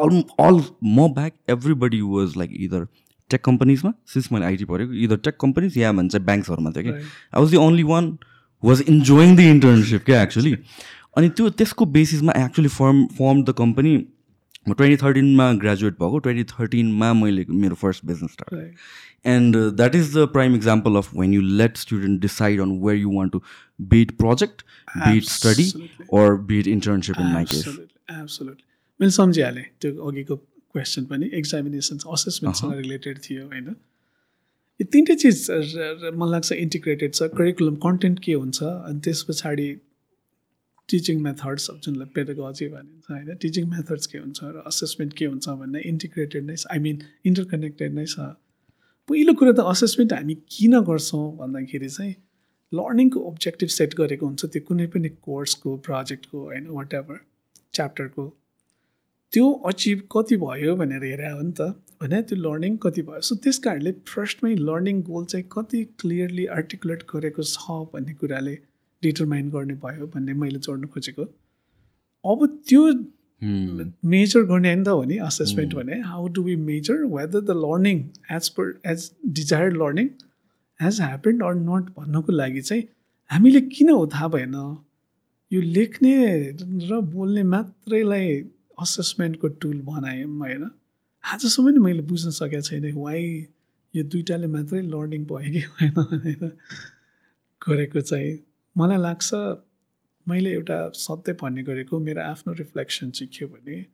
अल 0.00 0.22
अल 0.40 0.60
म 0.86 1.08
back 1.14 1.32
everybody 1.50 2.00
was 2.08 2.36
like 2.36 2.50
either 2.60 2.86
tech 3.30 3.44
कम्पनीजमा 3.44 3.92
since 4.08 4.32
मैले 4.32 4.46
आइटी 4.46 4.64
पढेको 4.64 4.92
इदर 5.04 5.16
टेक 5.24 5.36
कम्पनीज 5.40 5.78
या 5.78 5.92
भन्छ 5.92 6.16
ब्याङ्क्सहरूमा 6.26 6.70
थियो 6.70 6.82
कि 6.84 6.90
I 6.90 7.40
was 7.40 7.50
the 7.50 7.56
only 7.58 7.82
one 7.84 8.16
was 8.62 8.84
enjoying 8.88 9.36
the 9.36 9.48
internship 9.54 10.04
क्या 10.04 10.22
एक्चुली 10.22 10.52
अनि 11.16 11.28
त्यो 11.30 11.48
त्यसको 11.58 11.86
बेसिसमा 11.92 12.32
actually 12.44 12.68
firm 12.70 13.04
firm 13.18 13.42
the 13.42 13.54
company 13.58 13.96
म 14.68 14.72
ट्वेन्टी 14.72 14.96
थर्टिनमा 15.02 15.52
ग्रेजुएट 15.60 15.98
भएको 15.98 16.18
ट्वेन्टी 16.20 16.44
थर्टिनमा 16.52 17.12
मैले 17.14 17.44
मेरो 17.56 17.74
first 17.76 18.04
business 18.06 18.32
start 18.32 18.54
and 19.24 19.56
that 19.76 19.94
is 19.94 20.12
the 20.16 20.26
prime 20.32 20.54
example 20.56 20.96
of 20.96 21.14
when 21.16 21.32
you 21.34 21.40
let 21.62 21.76
student 21.76 22.20
decide 22.22 22.60
on 22.60 22.72
where 22.84 22.98
you 22.98 23.16
want 23.16 23.32
to 23.32 23.40
bit 23.94 24.16
project 24.18 24.62
bit 24.98 25.24
study 25.30 25.70
or 26.20 26.36
bit 26.52 26.66
internship 26.74 27.20
in 27.20 27.32
my 27.32 27.44
case 27.54 27.64
मैले 28.40 29.10
सम्झिहालेँ 29.16 29.64
त्यो 29.80 29.90
अघिको 30.10 30.36
question 30.36 31.04
पनि 31.10 31.30
examination 31.34 31.98
असेसमेन्टसँग 32.12 32.76
related 32.76 33.18
थियो 33.24 33.44
होइन 33.46 33.74
यो 34.80 34.86
तिनटै 34.92 35.14
चिज 35.24 35.46
मलाई 35.48 36.30
लाग्छ 36.30 36.52
इन्टिग्रेटेड 36.52 37.14
छ 37.14 37.28
करिकुलम 37.36 37.76
कन्टेन्ट 37.82 38.18
के 38.24 38.32
हुन्छ 38.44 38.62
अनि 38.62 39.00
त्यस 39.04 39.22
पछाडि 39.28 39.68
टिचिङ 40.88 41.20
मेथड्स 41.22 41.70
जुनलाई 41.84 42.08
पेडागोजी 42.16 42.66
भनिन्छ 42.72 43.10
होइन 43.10 43.38
टिचिङ 43.44 43.68
मेथड्स 43.70 44.06
के 44.12 44.18
हुन्छ 44.18 44.38
र 44.56 44.62
असेसमेन्ट 44.72 45.12
के 45.20 45.26
हुन्छ 45.30 45.54
भन्ने 45.62 45.80
इन्टिग्रेटेड 45.92 46.44
नै 46.50 46.56
छ 46.56 46.66
आई 46.74 46.78
मिन 46.84 47.00
इन्टरकनेक्टेड 47.30 47.94
नै 47.94 48.04
छ। 48.06 48.26
पहिलो 49.08 49.32
कुरो 49.40 49.52
त 49.52 49.64
असेसमेन्ट 49.70 50.12
हामी 50.12 50.34
किन 50.52 50.72
गर्छौँ 50.86 51.26
भन्दाखेरि 51.38 51.88
चाहिँ 51.88 52.14
लर्निङको 52.72 53.20
अब्जेक्टिभ 53.28 53.68
सेट 53.74 53.94
गरेको 53.98 54.26
हुन्छ 54.26 54.46
त्यो 54.54 54.62
कुनै 54.68 54.86
पनि 54.94 55.08
कोर्सको 55.26 55.74
प्रोजेक्टको 55.88 56.40
होइन 56.46 56.66
वाट 56.78 56.94
एभर 57.00 57.20
च्याप्टरको 57.74 58.24
त्यो 59.32 59.44
अचिभ 59.70 60.02
कति 60.12 60.36
भयो 60.36 60.74
भनेर 60.76 61.04
हेरे 61.04 61.30
हो 61.30 61.40
नि 61.42 61.52
त 61.52 61.68
होइन 62.02 62.20
त्यो 62.22 62.38
लर्निङ 62.38 62.76
कति 62.82 63.02
भयो? 63.02 63.20
सो 63.20 63.34
त्यस 63.44 63.58
कारणले 63.58 63.92
फर्स्टमै 64.08 64.54
लर्निङ 64.60 65.02
गोल 65.02 65.24
चाहिँ 65.24 65.46
कति 65.52 65.84
क्लियरली 66.00 66.46
आर्टिकुलेट 66.58 67.02
गरेको 67.14 67.42
छ 67.44 67.78
भन्ने 67.94 68.14
कुराले 68.20 68.54
डिटरमाइन 69.02 69.50
गर्ने 69.50 69.76
भयो 69.84 70.06
भन्ने 70.14 70.32
मैले 70.42 70.58
जोड्नु 70.66 70.88
खोजेको। 70.88 71.24
अब 72.24 72.46
त्यो 72.68 72.82
मेजर 74.04 74.42
गर्ने 74.42 74.68
होइन 74.68 74.84
त 74.84 74.88
हो 74.88 75.04
नि 75.04 75.16
असेसमेन्ट 75.16 75.74
भने 75.74 76.00
how 76.00 76.28
do 76.28 76.42
we 76.42 76.56
measure 76.56 76.94
whether 76.94 77.40
the 77.40 77.50
learning 77.50 78.08
as 78.30 78.48
per 78.48 78.80
as 78.86 79.10
desired 79.26 79.76
learning 79.76 80.08
as 80.82 81.00
happened 81.00 81.42
or 81.42 81.54
not 81.54 81.90
भन्नको 81.90 82.32
लागि 82.32 82.60
चाहिँ 82.60 82.82
हामीले 83.30 83.60
किन 83.60 83.90
हो 83.90 84.06
थाहा 84.06 84.28
भएन? 84.28 84.76
यो 85.52 85.60
लेख्ने 85.60 86.36
र 86.88 87.00
बोल्ने 87.00 87.42
मात्रैलाई 87.42 88.44
असेसमेन्टको 88.78 89.48
टुल 89.48 89.80
बनायौँ 89.80 90.38
होइन 90.38 90.70
आजसम्म 91.24 91.68
नि 91.68 91.78
मैले 91.78 92.02
बुझ्न 92.02 92.30
सकेको 92.30 92.60
छैन 92.60 92.92
वाइ 92.92 93.46
यो 93.96 94.04
दुइटाले 94.04 94.46
मात्रै 94.46 94.82
लर्निङ 94.82 95.24
भयो 95.24 95.52
कि 95.52 95.60
भएन 95.60 95.90
भनेर 95.90 96.56
गरेको 97.68 98.00
चाहिँ 98.00 98.38
मलाई 98.76 98.98
लाग्छ 98.98 99.30
मैले 100.28 100.52
एउटा 100.52 100.78
सत्य 100.94 101.32
भन्ने 101.40 101.62
गरेको 101.62 101.98
मेरो 102.00 102.22
आफ्नो 102.22 102.52
रिफ्लेक्सन 102.60 103.10
चाहिँ 103.10 103.30
के 103.38 103.46
भने 103.46 103.84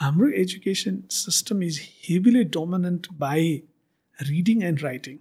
हाम्रो 0.00 0.28
education 0.40 1.02
system 1.10 1.62
is 1.62 1.80
heavily 2.04 2.44
dominant 2.56 3.06
by 3.18 3.44
reading 4.18 4.62
and 4.62 4.82
writing 4.82 5.16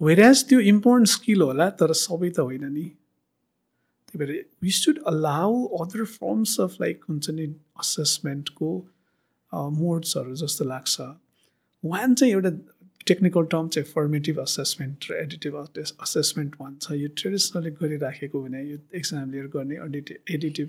whereas 0.00 0.44
त्यो 0.48 0.60
इम्पोर्टेन्ट 0.72 1.08
स्किल 1.08 1.40
होला 1.42 1.68
तर 1.80 1.92
सबै 2.00 2.30
त 2.30 2.38
होइन 2.40 2.64
नि। 2.72 2.86
त्यही 4.08 4.18
भएर 4.18 4.32
we 4.62 4.70
should 4.70 4.98
allow 5.06 5.64
other 5.78 6.04
forms 6.12 6.60
of 6.60 6.76
like 6.80 7.04
हुन्छ 7.08 7.30
नि 7.30 7.46
असेसमेन्टको 7.80 8.70
मोड्सहरू 9.52 10.34
जस्तो 10.42 10.64
लाग्छ। 10.64 11.00
वान 11.84 12.14
चाहिँ 12.14 12.32
एउटा 12.34 12.50
टेक्निकल 13.08 13.44
टर्म 13.52 13.68
चाहिँ 13.68 13.88
फर्मेटिभ 13.92 14.40
असेसमेन्ट 14.40 15.10
र 15.10 15.14
एडिटिभ 15.22 15.56
असेसमेन्ट 15.56 16.54
भन्छ। 16.60 16.84
यो 16.92 17.08
ट्रेडिसनली 17.16 17.70
गरिराखेको 17.80 18.42
भने 18.42 18.62
यो 18.64 18.78
एक्जाम 18.96 19.30
लिएर 19.32 19.46
गर्ने 19.54 19.76
एडिटिभ 19.84 20.34
एडिटिभ 20.34 20.68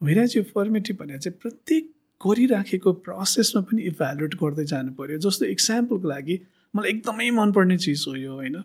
होइन 0.00 0.28
यो 0.36 0.42
फर्मेटिभ 0.54 0.96
भने 1.00 1.18
चाहिँ 1.18 1.38
प्रत्येक 1.42 1.90
गरिराखेको 2.20 2.92
प्रोसेसमा 3.04 3.60
पनि 3.68 3.82
इभ्यालुएट 3.90 4.34
गर्दै 4.42 4.64
जानु 4.66 4.92
पऱ्यो 4.98 5.18
जस्तो 5.26 5.44
इक्जाम्पलको 5.54 6.08
लागि 6.08 6.40
मलाई 6.74 6.90
एकदमै 6.90 7.30
मनपर्ने 7.38 7.76
चिज 7.78 8.04
हो 8.08 8.14
यो 8.16 8.32
होइन? 8.34 8.56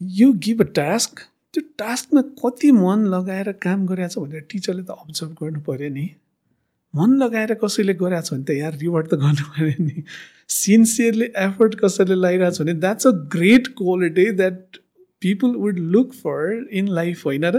यु 0.00 0.32
गिभ 0.44 0.60
अ 0.60 0.68
टास्क 0.76 1.20
त्यो 1.54 1.62
टास्कमा 1.78 2.22
कति 2.40 2.70
मन 2.72 3.06
लगाएर 3.14 3.52
काम 3.64 3.86
गरिरहेको 3.86 4.14
छ 4.14 4.24
भनेर 4.24 4.46
टिचरले 4.50 4.82
त 4.82 4.90
अब्जर्भ 4.98 5.32
गर्नु 5.40 5.60
पऱ्यो 5.66 5.88
नि। 5.94 6.06
मन 6.94 7.10
लगाएर 7.22 7.54
कसैले 7.64 7.94
गरिरहेको 7.94 8.26
छ 8.26 8.32
भने 8.32 8.44
त 8.44 8.56
यहाँ 8.58 8.72
रिवार्ड 8.80 9.06
त 9.08 9.14
गर्नु 9.22 9.44
पऱ्यो 9.52 9.84
नि। 9.84 10.04
सिन्सियरली 10.52 11.28
एफर्ट 11.44 11.74
कसैले 11.82 12.14
लगाइरहेको 12.14 12.56
छ 12.56 12.60
भने 12.62 12.74
that's 12.84 13.06
a 13.06 13.12
great 13.34 13.68
quality 13.78 14.30
that 14.40 14.80
people 15.22 15.56
would 15.56 15.78
look 15.94 16.12
for 16.14 16.68
in 16.72 16.88
life 16.98 17.26
होइन 17.26 17.44
र? 17.44 17.56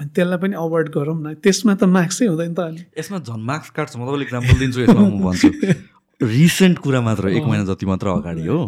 अनि 0.00 0.08
त्यसलाई 0.14 0.38
पनि 0.38 0.54
अवार्ड 0.60 0.88
गरौँ 0.94 1.16
न। 1.16 1.34
त्यसमा 1.40 1.74
त 1.74 1.84
मार्क्सै 1.88 2.26
हुँदैन 2.26 2.54
त 2.54 2.60
अनि 2.60 2.82
यसमा 2.98 3.18
झन् 3.18 3.44
मार्क्स 3.50 3.70
काट्छ। 3.76 3.96
म 3.96 4.04
तपाईँले 4.04 4.24
इक्जाम्पल 4.28 4.58
दिन्छु 4.60 4.80
यसमा 4.84 5.02
म 5.08 5.20
भन्छु। 5.24 5.48
रिसेन्ट 6.20 6.78
कुरा 6.84 7.00
मात्र 7.00 7.28
एक 7.32 7.44
महिना 7.44 7.64
जति 7.72 7.86
मात्र 7.86 8.06
अगाडि 8.20 8.46
हो। 8.46 8.60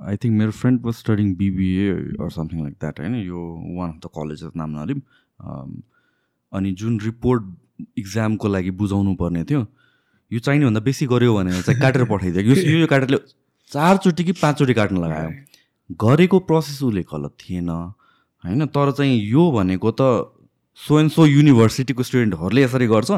आई 0.00 0.16
थिङ्क 0.16 0.34
मेरो 0.40 0.52
friend 0.56 0.80
was 0.84 0.94
studying 0.94 1.34
BBA 1.36 1.86
or 2.16 2.30
something 2.32 2.58
like 2.64 2.74
that 2.80 3.00
होइन? 3.00 3.14
यो 3.28 3.40
वान 3.76 3.88
अफ 3.90 3.98
द 4.00 4.06
कलेजेस 4.16 4.52
नाम 4.56 4.70
नलिम। 4.80 5.00
अनि 6.52 6.72
जुन 6.72 7.00
रिपोर्ट 7.00 7.42
इक्जामको 7.98 8.48
लागि 8.48 8.70
बुझाउनु 8.70 9.14
पर्ने 9.14 9.44
थियो 9.44 9.66
यो 10.32 10.38
चाहिने 10.38 10.64
भन्दा 10.66 10.80
बेसी 10.80 11.06
गऱ्यो 11.06 11.34
भनेर 11.34 11.62
चाहिँ 11.62 11.80
काटेर 11.80 12.04
पठाइदियो। 12.04 12.54
यो 12.72 12.78
यो 12.78 12.86
काटेरले 12.86 13.18
चारचोटि 13.70 14.24
कि 14.24 14.32
पाँचचोटि 14.32 14.74
काट्न 14.74 14.96
लगायो। 14.96 15.30
गरेको 16.00 16.38
प्रोसेस 16.38 16.82
उसले 16.82 17.02
गलत 17.02 17.32
थिएन 17.40 17.68
होइन? 17.68 18.66
तर 18.66 18.90
चाहिँ 18.92 19.16
यो 19.30 19.50
भनेको 19.50 19.90
त 20.00 20.02
सो 20.74 21.00
एन्ड 21.00 21.10
सो 21.10 21.26
युनिभर्सिटीको 21.26 22.02
स्टुडेन्टहरूले 22.02 22.62
यसरी 22.62 22.86
गर्छ। 22.86 23.10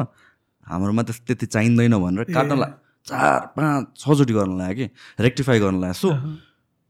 हाम्रोमा 0.67 1.03
त 1.03 1.11
त्यति 1.27 1.45
चाहिँदैन 1.45 1.97
भनेर 1.97 2.33
काट्न 2.33 2.59
ला 2.59 2.67
चार 3.07 3.39
पाँच 3.57 3.99
छचोटि 3.99 4.33
गर्न 4.33 4.57
लाग्यो 4.57 4.87
कि 4.87 5.23
रेक्टिफाई 5.23 5.59
गर्न 5.59 5.79
लाग्यो 5.81 5.93
सो 5.93 6.09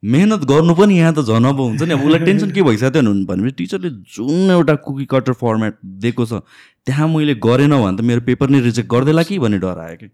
मेहनत 0.04 0.42
गर्नु 0.46 0.74
पनि 0.76 0.98
यहाँ 0.98 1.14
त 1.14 1.20
झन 1.24 1.46
अब 1.46 1.60
हुन्छ 1.60 1.82
नि। 1.82 1.94
अब 1.94 2.04
उसलाई 2.06 2.26
टेन्सन 2.26 2.52
के 2.52 2.62
भइसक्यो 2.64 2.90
थियो 2.92 3.26
भने 3.26 3.52
टिचरले 3.60 3.90
जुन 4.16 4.52
एउटा 4.52 4.76
कुकी 4.86 5.06
कटर 5.12 5.34
फर्मेट 5.42 5.74
दिएको 6.04 6.26
छ 6.26 6.42
त्यहाँ 6.86 7.08
मैले 7.08 7.36
गरेन 7.46 7.74
भने 7.74 7.98
त 7.98 8.02
मेरो 8.12 8.22
पेपर 8.28 8.50
नै 8.50 8.60
रिजेक्ट 8.62 8.90
गरिदिएला 8.92 9.24
कि 9.24 9.40
भन्ने 9.40 9.60
डर 9.64 9.80
आयो 9.80 9.96
कि? 10.02 10.08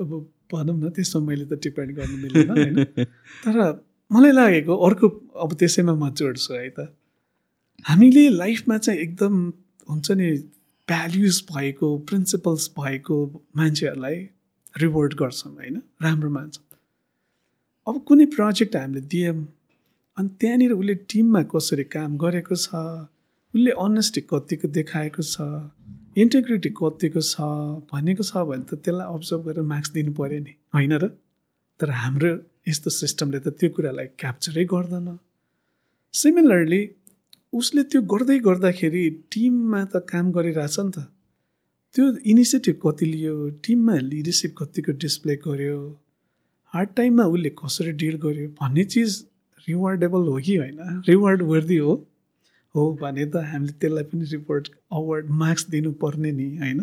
अब 0.00 0.08
भनौँ 0.52 0.76
न 0.78 0.90
त्यसमा 0.94 1.20
मैले 1.26 1.44
त 1.44 1.58
टिप्पणी 1.62 1.92
गर्नु 1.98 2.16
मिलेन 2.22 2.84
तर 3.44 3.56
मलाई 4.10 4.32
लागेको 4.32 4.72
अर्को 4.86 5.08
अब 5.42 5.50
त्यसैमा 5.58 5.94
म 5.94 6.10
जोड्छु 6.14 6.54
है 6.54 6.68
त। 6.70 6.92
हामीले 7.84 8.28
लाइफमा 8.30 8.76
चाहिँ 8.78 9.00
एकदम 9.00 9.34
हुन्छ 9.90 10.10
नि 10.20 10.28
भ्याल्युज 10.88 11.36
भएको 11.50 11.88
प्रिन्सिपल्स 12.08 12.70
भएको 12.78 13.16
मान्छेहरूलाई 13.56 14.16
रिवार्ड 14.82 15.14
गर्छौँ 15.20 15.52
होइन? 15.52 15.82
राम्रो 16.02 16.30
मान्छौँ। 16.30 16.64
अब 17.86 17.96
कुनै 18.08 18.24
प्रोजेक्ट 18.32 18.76
हामीले 18.76 19.00
दियौँ 19.12 19.36
अनि 20.16 20.28
त्यहाँनिर 20.40 20.72
उसले 20.72 20.94
टिममा 21.10 21.42
कसरी 21.52 21.84
काम 21.94 22.10
गरेको 22.16 22.56
छ 22.64 22.82
उसले 23.54 23.70
अनेस्टी 23.84 24.20
कतिको 24.32 24.68
देखाएको 24.76 25.22
छ 25.22 25.46
इन्टिग्रिटी 26.24 26.70
कतिको 26.80 27.22
छ 27.30 27.48
भनेको 27.92 28.26
छ 28.28 28.44
भने 28.50 28.64
त 28.68 28.78
त्यसलाई 28.84 29.06
अब्जर्भ 29.14 29.42
गरेर 29.48 29.66
मार्क्स 29.72 29.90
दिनु 29.96 30.12
पऱ्यो 30.18 30.38
नि 30.44 30.54
होइन 30.74 30.92
र? 31.02 31.08
तर 31.80 31.90
हाम्रो 32.02 32.30
यस्तो 32.68 32.90
सिस्टमले 32.98 33.40
त 33.40 33.48
त्यो 33.58 33.70
कुरालाई 33.76 34.06
क्याप्चरै 34.22 34.64
गर्दैन। 34.74 35.08
सिमिलरली 36.14 36.80
उसले 37.52 37.82
त्यो 37.90 38.02
गर्दै 38.12 38.38
गर्दाखेरि 38.46 39.04
टिममा 39.32 39.80
त 39.84 40.04
काम 40.12 40.30
गरिरहेछ 40.38 40.76
नि 40.80 40.92
त। 40.94 40.98
त्यो 41.94 42.04
इनिसिएटिभ 42.32 42.78
कति 42.86 43.06
लियो 43.14 43.34
टिममा 43.64 43.98
लिडरसिप 44.12 44.54
कतिको 44.58 44.92
डिस्प्ले 45.02 45.36
गर्यो 45.48 45.78
हार्ड 46.72 46.88
टाइममा 46.96 47.24
उसले 47.24 47.50
कसरी 47.58 47.92
डिल 48.02 48.16
गर्यो 48.24 48.48
भन्ने 48.60 48.84
चिज 48.84 49.24
रिवार्डेबल 49.68 50.22
हो 50.28 50.36
कि 50.46 50.56
होइन? 50.56 51.02
रिवार्ड 51.08 51.42
वर्दी 51.42 51.76
हो। 51.76 51.94
हो 52.74 52.82
भने 53.02 53.26
त 53.26 53.36
हामीले 53.52 53.72
त्यसलाई 53.80 54.04
पनि 54.04 54.24
रिपोर्ट 54.32 54.68
अवार्ड 54.92 55.30
मार्क्स 55.42 55.68
दिनुपर्ने 55.70 56.32
नि 56.32 56.48
होइन? 56.56 56.80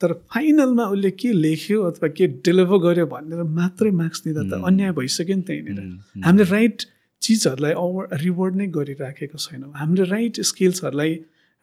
तर 0.00 0.12
फाइनलमा 0.30 0.84
उसले 0.84 1.10
के 1.10 1.32
लेख्यो 1.32 1.82
अथवा 1.82 2.08
के 2.08 2.26
डेलिभर 2.44 2.78
गर्यो 2.78 3.06
भनेर 3.06 3.42
मात्रै 3.58 3.90
मार्क्स 3.90 4.22
दिँदा 4.24 4.42
त 4.50 4.62
अन्याय 4.66 4.92
भइसक्यो 4.92 5.36
नि 5.36 5.42
त्यहीँनिर 5.42 6.24
हामीले 6.24 6.50
राइट 6.50 6.82
चिजहरूलाई 7.22 7.72
अवार्ड 7.72 8.08
रिवार्ड 8.22 8.56
नै 8.56 8.66
गरिराखेको 8.76 9.38
छैनौँ। 9.38 9.72
हामीले 9.74 10.04
राइट 10.10 10.40
स्किल्सहरूलाई 10.50 11.12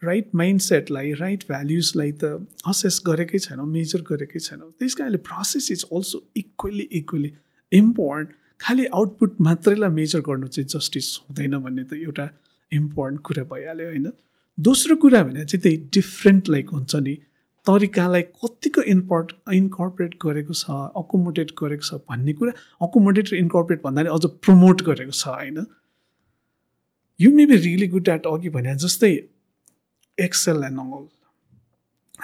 राइट 0.04 0.30
माइन्ड 0.36 0.62
सेटलाई 0.62 1.12
राइट 1.14 1.44
भ्याल्युजलाई 1.50 2.12
त 2.12 2.48
असेस 2.68 3.02
गरेकै 3.08 3.40
छैनौँ 3.40 3.66
मेजर 3.68 4.02
गरेकै 4.10 4.40
छैनौँ. 4.40 4.70
त्यस 4.80 4.96
कारणले 4.96 5.18
process 5.30 5.72
is 5.72 5.84
also 5.94 6.24
equally 6.36 6.88
equally 7.00 7.32
important 7.72 8.30
खालि 8.60 8.86
आउटपुट 8.94 9.36
मात्रैलाई 9.42 9.90
मेजर 9.90 10.20
गर्नु 10.28 10.48
चाहिँ 10.48 10.68
जस्टिस 10.74 11.08
हुँदैन 11.20 11.58
भन्ने 11.58 11.84
त 11.84 11.94
एउटा 12.02 12.30
इम्पोर्टेन्ट 12.72 13.22
कुरा 13.28 13.44
भइहाल्यो 13.52 13.88
होइन? 13.88 14.08
दोस्रो 14.58 14.96
कुरा 15.04 15.24
भने 15.24 15.46
चाहिँ 15.46 15.62
त्यही 15.62 15.78
डिफ्रेन्ट 15.94 16.50
लाइक 16.50 16.70
हुन्छ 16.70 16.96
नि 16.96 17.16
तरिकालाई 17.66 18.22
कतिको 18.42 18.82
इन्पर्ट 18.92 19.32
इन्कर्पोरेट 19.54 20.14
गरेको 20.22 20.54
छ 20.54 20.78
अकोमोडेट 21.02 21.52
गरेको 21.62 21.86
छ 21.86 22.02
भन्ने 22.10 22.34
कुरा 22.40 22.54
अकोमोडेट 22.88 23.34
र 23.34 23.36
इन्कर्पोरेट 23.38 23.82
भन्दा 23.84 24.02
अझ 24.14 24.26
प्रमोट 24.46 24.82
गरेको 24.90 25.14
छ 25.14 25.28
होइन? 25.28 25.66
You 27.20 27.32
may 27.36 27.46
be 27.46 27.56
really 27.68 27.88
good 27.88 28.10
at 28.10 28.26
अघि 28.28 28.50
भने 28.50 28.76
जस्तै 28.86 29.12
Excel 30.18 30.64
and 30.64 30.80
all 30.80 31.08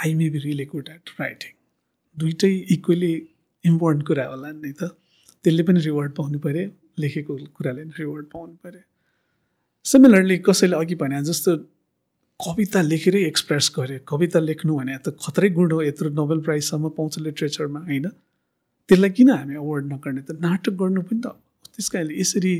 I 0.04 0.14
may 0.16 0.30
be 0.30 0.40
really 0.40 0.66
good 0.66 0.90
at 0.90 1.10
writing 1.20 1.52
दुइटै 2.18 2.52
इक्वली 2.76 3.14
इम्पोर्टेन्ट 3.66 4.08
कुरा 4.08 4.26
होला 4.28 4.52
नि 4.52 4.72
त। 4.72 4.84
त्यसले 5.44 5.64
पनि 5.64 5.80
रिवार्ड 5.86 6.12
पाउनु 6.20 6.40
पऱ्यो 6.40 6.70
लेखेको 7.00 7.38
कुराले 7.58 7.84
पनि 7.84 7.94
रिवार्ड 8.00 8.26
पाउनु 8.34 8.54
पऱ्यो। 8.64 8.82
सिमिलरली 9.86 10.38
कसैले 10.48 10.76
अघि 10.76 10.96
भने 11.02 11.22
जस्तो 11.30 11.56
कविता 12.40 12.82
लेखेरै 12.82 13.22
एक्सप्रेस 13.26 13.72
गरे 13.78 13.98
कविता 14.08 14.40
लेख्नु 14.40 14.78
भने 14.78 14.98
त 15.06 15.16
खतरै 15.24 15.50
गुण 15.58 15.72
हो 15.72 15.82
यत्रो 15.82 16.10
नोबेल 16.20 16.40
प्राइजसम्म 16.48 16.90
पाउँछ 16.98 17.20
लिट्रेचरमा 17.20 17.80
होइन? 17.90 18.08
त्यसलाई 18.90 19.10
किन 19.18 19.30
हामी 19.30 19.56
अवार्ड 19.56 19.86
नगर्ने 19.94 20.22
त? 20.22 20.38
नाटक 20.46 20.74
गर्नु 20.82 21.02
पनि 21.08 21.20
त 21.26 21.28
त्यस 21.74 21.90
कारणले 21.90 22.20
यसरी 22.20 22.54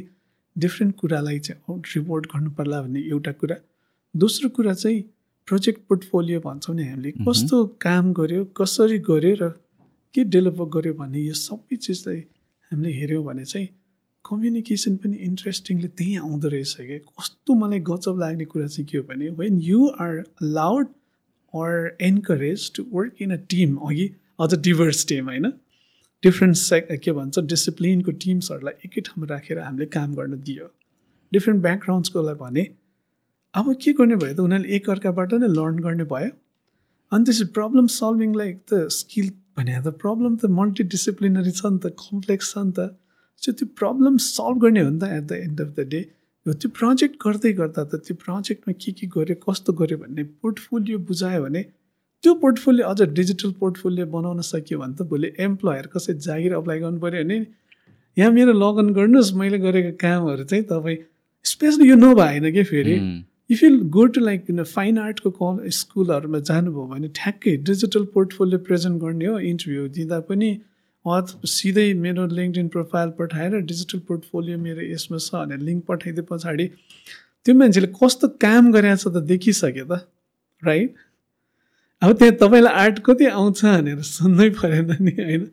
डिफ्रेन्ट 0.56 0.95
कुरालाई 0.99 1.40
चाहिँ 1.45 1.78
रिपोर्ट 1.95 2.26
गर्नु 2.34 2.49
पर्ला 2.58 2.82
भन्ने 2.82 3.02
एउटा 3.14 3.32
कुरा। 3.38 3.58
दोस्रो 4.16 4.49
कुरा 4.58 4.74
चाहिँ 4.74 4.99
प्रोजेक्ट 5.48 5.80
पोर्टफोलियो 5.90 6.40
भन्छौँ 6.40 6.76
नि 6.76 6.84
हामीले। 6.84 7.11
कस्तो 7.24 7.57
काम 7.82 8.11
गर्यो 8.14 8.44
कसरी 8.57 8.98
गर्यो 9.10 9.36
र 9.41 9.49
के 10.15 10.24
डेभलप 10.26 10.61
गर्यो 10.74 10.94
भन्ने 10.94 11.22
यो 11.22 11.34
सबै 11.34 11.76
चिजलाई 11.78 12.19
हामीले 12.72 12.91
हेऱ्यौँ 12.94 13.24
भने 13.26 13.45
चाहिँ 13.45 13.68
कम्युनिकेसन 14.26 14.95
पनि 15.03 15.18
इन्ट्रेस्टिङली 15.26 15.88
त्यहीँ 15.88 16.18
आउँदो 16.19 16.48
रहेछ 16.48 16.76
कि। 16.80 16.98
कस्तो 16.99 17.53
मलाई 17.56 17.80
गजब 17.90 18.19
लाग्ने 18.19 18.45
कुरा 18.45 18.68
चाहिँ 18.68 18.88
के 18.88 18.98
हो 18.98 19.03
भने 19.07 19.30
when 19.40 19.60
you 19.64 19.88
are 20.03 20.14
loud 20.41 20.88
or 21.53 21.95
encourage 22.07 22.72
to 22.76 22.86
work 22.91 23.22
in 23.22 23.32
a 23.32 23.40
team 23.49 23.78
अघि 23.88 24.07
अझ 24.40 24.53
डिभर्स 24.53 25.06
टिम 25.07 25.30
होइन? 25.30 25.52
डिफ्रेन्ट 26.24 26.56
सेक 26.57 26.91
के 27.03 27.11
भन्छ 27.11 27.40
डिसिप्लिनको 27.53 28.11
टिम्सहरूलाई 28.24 28.74
एकै 28.86 29.02
ठाउँमा 29.07 29.28
राखेर 29.30 29.60
हामीले 29.60 29.86
काम 29.95 30.14
गर्न 30.15 30.41
दियो। 30.44 30.68
डिफ्रेन्ट 31.32 31.61
ब्याकग्राउन्ड्सकोलाई 31.61 32.36
भने 32.36 32.68
अब 33.57 33.73
के 33.84 33.93
गर्ने 33.99 34.15
भयो 34.21 34.34
त? 34.34 34.39
उनीहरूले 34.47 34.75
एकअर्काबाट 34.77 35.34
नै 35.43 35.49
लर्न 35.53 35.79
गर्ने 35.85 36.05
भयो। 36.13 36.31
अनि 37.11 37.23
त्यसरी 37.29 37.47
प्रब्लम 37.57 37.88
सल्भिङलाई 37.95 38.51
त 38.71 38.81
स्किल 38.95 39.29
भने 39.57 39.79
त 39.85 39.93
प्रब्लम 40.03 40.35
त 40.35 40.51
मल्टिडिसिप्लिनरी 40.59 41.53
छ 41.59 41.73
नि 41.73 41.79
त 41.85 41.93
कम्प्लेक्स 42.03 42.53
छ 42.53 42.65
नि 42.67 42.73
त। 42.77 42.89
सो 43.41 43.51
त्यो 43.57 43.67
प्रब्लम 43.79 44.17
सल्भ 44.25 44.61
गर्ने 44.65 44.81
हो 44.85 44.89
नि 44.89 44.99
त 44.99 45.09
at 45.17 45.25
the 45.31 45.41
end 45.47 45.61
of 45.61 45.73
the 45.79 45.88
day 45.93 46.01
त्यो 46.45 46.69
प्रोजेक्ट 46.79 47.15
गर्दै 47.23 47.51
गर्दा 47.55 47.84
त 47.84 47.99
त्यो 48.07 48.15
प्रोजेक्टमा 48.23 48.73
के 48.84 48.91
के 48.99 49.07
गर्यो 49.15 49.35
कस्तो 49.45 49.73
गर्यो 49.79 49.97
भन्ने 50.03 50.23
पोर्टफोलियो 50.43 50.99
बुझायो 51.07 51.41
भने 51.45 51.63
त्यो 52.23 52.34
पोर्टफोलियो 52.43 52.91
अझ 52.91 53.07
डिजिटल 53.19 53.51
पोर्टफोलियो 53.63 54.05
बनाउन 54.13 54.41
सक्यो 54.49 54.79
भने 54.84 54.95
त 54.99 55.07
भोलि 55.11 55.31
एम्प्लोयर 55.47 55.89
कसै 55.95 56.13
जागिर 56.27 56.53
अप्लाई 56.59 56.79
गर्नु 56.85 56.99
पऱ्यो 57.05 57.23
भने 57.23 57.39
यहाँ 58.17 58.31
मेरो 58.38 58.53
लगन 58.61 58.93
गर्नुहोस् 58.99 59.34
मैले 59.41 59.59
गरेको 59.65 59.91
कामहरू 60.03 60.43
चाहिँ 60.51 60.63
तपाईँ 60.71 60.97
स्पेसली 61.45 61.89
यो 61.89 61.95
नभएन 61.95 62.51
कि 62.53 62.63
फेरि? 62.71 62.95
If 63.49 63.64
you 63.64 63.69
go 63.90 64.06
to 64.07 64.22
like 64.22 64.45
किन 64.45 64.64
फाइन 64.65 64.98
आर्टको 64.99 65.30
कल 65.34 65.69
स्कुलहरूमा 65.74 66.40
जानुभयो 66.45 66.86
भने 66.88 67.10
ठ्याक्कै 67.15 67.56
डिजिटल 67.64 68.06
पोर्टफोलियो 68.14 68.60
प्रेजेन्ट 68.61 69.02
गर्ने 69.02 69.26
हो 69.26 69.38
इन्टरभ्यू 69.49 69.88
दिँदा 69.94 70.19
पनि 70.28 70.49
सिधै 71.48 71.86
मेरो 71.99 72.26
लिङ्कडिन 72.32 72.68
प्रोफाइल 72.69 73.14
पठाएर 73.19 73.60
डिजिटल 73.64 73.99
पोर्टफोलियो 74.07 74.57
मेरो 74.60 74.88
यसमा 74.88 75.19
छ 75.19 75.36
भनेर 75.36 75.60
लिङ्क 75.61 75.86
पठाइदिए 75.86 76.28
पछाडि 76.32 76.68
त्यो 77.45 77.56
मान्छेले 77.56 77.91
कस्तो 77.95 78.28
काम 78.41 78.72
गरेको 78.72 78.98
छ 78.98 79.07
त 79.07 79.24
देखिसक्यो 79.28 79.86
त 79.86 80.02
राइट 80.64 81.06
अब 82.02 82.11
त्यहाँ 82.14 82.34
तपाईँलाई 82.38 82.74
आर्ट 82.74 82.99
कति 83.06 83.26
आउँछ 83.26 83.64
भनेर 83.65 84.02
सुन्नै 84.06 84.49
परेन 84.53 84.91
नि 85.02 85.11
होइन? 85.11 85.45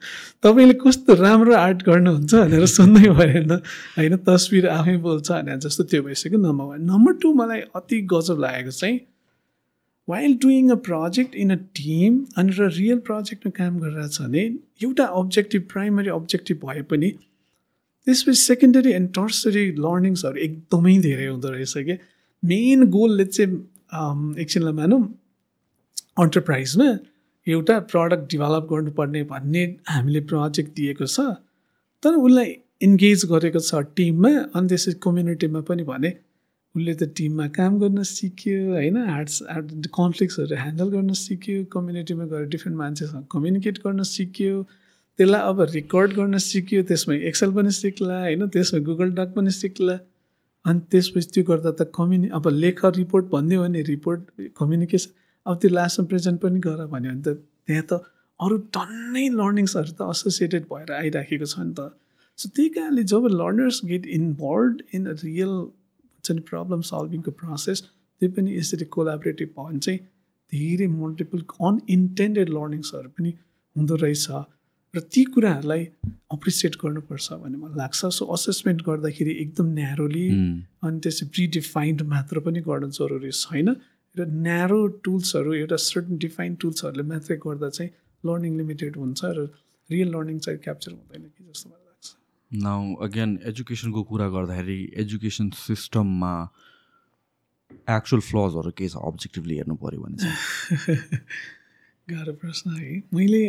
तपाईँले 0.44 0.74
कस्तो 0.76 1.14
राम्रो 1.16 1.54
आर्ट 1.56 1.82
गर्नुहुन्छ 1.82 2.34
भनेर 2.34 2.66
सुन्नै 2.68 3.08
परेन 3.16 3.50
होइन? 3.96 4.16
तस्विर 4.28 4.68
आफै 4.68 4.96
बोल्छ 5.00 5.30
भनेर 5.30 5.56
जस्तो 5.64 5.84
त्यो 5.84 6.02
भइसक्यो। 6.02 6.38
नम्बर 6.38 6.64
वान 6.64 6.84
नम्बर 6.84 7.12
टू 7.22 7.32
मलाई 7.32 7.60
अति 7.74 8.00
गजब 8.12 8.38
लागेको 8.40 8.70
चाहिँ 8.70 9.00
while 10.08 10.34
doing 10.36 10.70
a 10.70 10.78
project 10.84 11.34
in 11.34 11.50
a 11.50 11.58
team 11.80 12.20
अनि 12.36 12.52
र 12.58 12.68
रियल 12.76 12.98
प्रोजेक्टमा 12.98 13.52
काम 13.56 13.80
गरिरहेछ 13.80 14.20
भने 14.20 14.44
एउटा 14.84 15.04
अब्जेक्टिभ 15.16 15.66
प्राइमरी 15.72 16.08
अब्जेक्टिभ 16.10 16.60
भए 16.66 16.82
पनि 16.92 17.10
त्यसपछि 18.06 18.40
सेकेन्डरी 18.42 18.92
एन्ड 18.92 19.14
टर्सरी 19.14 19.66
लर्निङ्सहरू 19.80 20.40
एकदमै 20.40 20.98
धेरै 21.00 21.26
हुँदो 21.26 21.48
रहेछ 21.48 21.74
क्या 21.84 22.00
मेन 22.42 22.90
गोलले 22.90 23.24
चाहिँ 23.24 23.52
एकछिनलाई 24.42 24.72
मानौँ 24.72 25.02
अन्टरप्राइजमा 26.16 26.88
एउटा 27.46 27.78
प्रडक्ट 27.92 28.30
डेभलप 28.32 28.68
गर्नुपर्ने 28.70 29.22
भन्ने 29.30 29.62
हामीले 29.88 30.20
प्रोजेक्ट 30.30 30.70
दिएको 30.76 31.06
छ। 31.06 31.20
तर 32.02 32.14
उसलाई 32.26 32.54
इन्गेज 32.82 33.24
गरेको 33.32 33.60
छ 33.60 33.82
टिममा 33.96 34.30
अनि 34.54 34.68
त्यसपछि 34.68 34.98
कम्युनिटीमा 35.02 35.60
पनि 35.70 35.82
भने 35.90 36.10
उसले 36.74 36.94
त 36.94 37.08
टिममा 37.18 37.46
काम 37.56 37.78
गर्न 37.80 38.02
सिक्यो 38.02 38.58
होइन? 38.70 38.96
आर्ट्स 39.16 39.42
आर्ट 39.56 39.86
कन्फ्लिक्ट्सहरू 39.98 40.56
ह्यान्डल 40.62 40.88
गर्न 40.94 41.12
सिक्यो 41.18 41.64
कम्युनिटीमा 41.74 42.24
गएर 42.32 42.46
डिफ्रेन्ट 42.54 42.78
मान्छेसँग 42.78 43.26
कम्युनिकेट 43.32 43.78
गर्न 43.86 44.02
सिक्यो। 44.12 44.62
त्यसलाई 45.18 45.40
अब 45.50 45.60
रेकर्ड 45.72 46.12
गर्न 46.14 46.38
सिक्यो 46.46 46.82
त्यसमा 46.90 47.14
एक्सेल 47.30 47.50
पनि 47.58 47.70
सिक्ला 47.80 48.20
होइन? 48.20 48.46
त्यसमा 48.54 48.80
गुगल 48.88 49.10
डक 49.18 49.34
पनि 49.36 49.50
सिक्ला। 49.58 49.98
अनि 50.64 50.80
त्यसपछि 50.90 51.28
त्यो 51.34 51.44
गर्दा 51.50 51.70
त 51.78 51.90
कम्युनि 51.94 52.28
अब 52.38 52.48
लेख 52.62 52.84
रिपोर्ट 52.96 53.24
भनिदियो 53.32 53.62
भने 53.62 53.82
रिपोर्ट 53.92 54.50
कम्युनिकेसन 54.58 55.10
अब 55.46 55.58
त्यो 55.62 55.70
लास्टमा 55.70 56.06
प्रेजेन्ट 56.12 56.40
पनि 56.40 56.60
गर 56.66 56.86
भन्यो 56.94 57.10
भने 57.12 57.22
त 57.26 57.36
त्यहाँ 57.66 57.86
त 57.90 57.92
अरू 58.40 58.56
टन्नै 58.76 59.26
लर्निङ्सहरू 59.40 59.92
त 59.98 60.08
एसोसिएटेड 60.14 60.64
भएर 60.72 60.92
आइराखेको 61.00 61.46
छ 61.52 61.58
नि 61.58 61.74
त। 61.78 61.90
सो 62.38 62.48
त्यही 62.56 62.68
कारणले 62.76 63.02
जब 63.12 63.26
learners 63.40 63.80
get 63.90 64.06
involve 64.18 64.96
in 64.98 65.06
a 65.06 65.14
real 65.24 65.52
हुन्छ 65.54 66.32
नि 66.38 66.42
प्रब्लम 66.50 66.80
सल्भिङको 66.90 67.30
प्रोसेस 67.42 67.84
त्यो 67.86 68.30
पनि 68.38 68.56
यसरी 68.56 68.90
कोलाबरेटिभ 68.96 69.48
भयो 69.58 69.68
भने 69.68 69.84
चाहिँ 69.86 70.00
धेरै 70.52 70.86
मल्टिपल 70.96 71.46
अनइन्टेन्डेड 71.68 72.48
लर्निङ्सहरू 72.56 73.08
पनि 73.18 73.30
हुँदो 73.76 73.94
रहेछ 74.02 74.26
र 74.94 75.00
ती 75.14 75.22
कुराहरूलाई 75.34 75.82
अप्रिसिएट 76.34 76.74
गर्नुपर्छ 76.82 77.32
भन्ने 77.42 77.58
मलाई 77.58 77.78
लाग्छ। 77.78 78.00
सो 78.18 78.26
असेसमेन्ट 78.34 78.82
गर्दाखेरि 78.88 79.32
एकदम 79.44 79.66
न्यारोली 79.78 80.26
अनि 80.86 80.98
त्यसै 81.04 81.26
प्रिडिफाइन्ड 81.34 82.02
मात्र 82.12 82.40
पनि 82.46 82.60
गर्नु 82.68 82.90
जरुरी 82.98 83.30
छैन। 83.38 83.68
र 84.16 84.26
न्यारो 84.40 84.86
टुल्सहरू 85.04 85.54
एउटा 85.54 85.76
सर्टन 85.84 86.18
डिफाइन्ड 86.18 86.58
टुल्सहरूले 86.60 87.08
मात्रै 87.08 87.36
गर्दा 87.36 87.68
चाहिँ 87.68 87.90
लर्निङ 88.24 88.56
लिमिटेड 88.56 88.96
हुन्छ 88.96 89.24
र 89.24 89.48
रियल 89.90 90.08
लर्निङ 90.08 90.38
चाहिँ 90.38 90.60
क्याप्चर 90.60 90.92
हुँदैन 90.92 91.22
कि 91.22 91.44
जस्तो 91.44 91.70
मलाई 91.70 91.84
नाउ 92.50 92.94
अगेन 92.94 93.38
एजुकेसनको 93.44 94.02
कुरा 94.02 94.28
गर्दाखेरि 94.28 94.78
एजुकेसन 94.96 95.50
सिस्टममा 95.50 96.34
एक्चुअल 97.90 98.20
फ्लजहरू 98.20 98.70
के 98.70 98.88
छ? 98.88 98.96
अब्जेक्टिभली 98.96 99.56
हेर्नु 99.56 99.74
पऱ्यो 99.74 100.00
भने 100.00 100.16
चाहिँ। 100.16 100.96
गाह्रो 102.10 102.32
प्रश्न 102.32 102.70
है। 102.70 103.02
मैले 103.14 103.42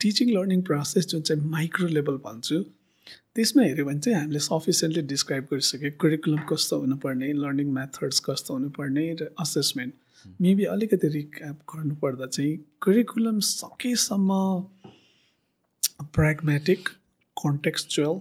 टिचिङ 0.00 0.30
लर्निङ 0.30 0.62
प्रोसेस 0.62 1.06
जुन 1.06 1.22
चाहिँ 1.22 1.50
माइक्रो 1.50 1.88
लेभल 1.88 2.16
भन्छु 2.24 2.62
त्यसमा 3.36 3.62
हेऱ्यो 3.62 3.84
भने 3.84 4.00
चाहिँ 4.00 4.18
हामीले 4.18 4.38
सफिसियन्टली 4.38 5.02
डिस्क्राइब 5.02 5.44
गरिसक्यो 5.52 5.90
करिकुलम 6.00 6.42
कस्तो 6.48 6.80
हुनुपर्ने 6.80 7.32
लर्निङ 7.32 7.72
मेथड्स 7.72 8.20
कस्तो 8.20 8.54
हुनुपर्ने 8.54 9.06
र 9.20 9.30
असेसमेन्ट 9.40 9.94
मेबी 10.40 10.64
अलिकति 10.74 11.08
रिक्याप 11.08 11.58
गर्नुपर्दा 11.70 12.26
चाहिँ 12.26 12.56
करिकुलम 12.82 13.38
सकेसम्म 13.48 14.32
प्र्याग्मेटिक 16.14 16.88
कन्टेक्चुअल 17.36 18.16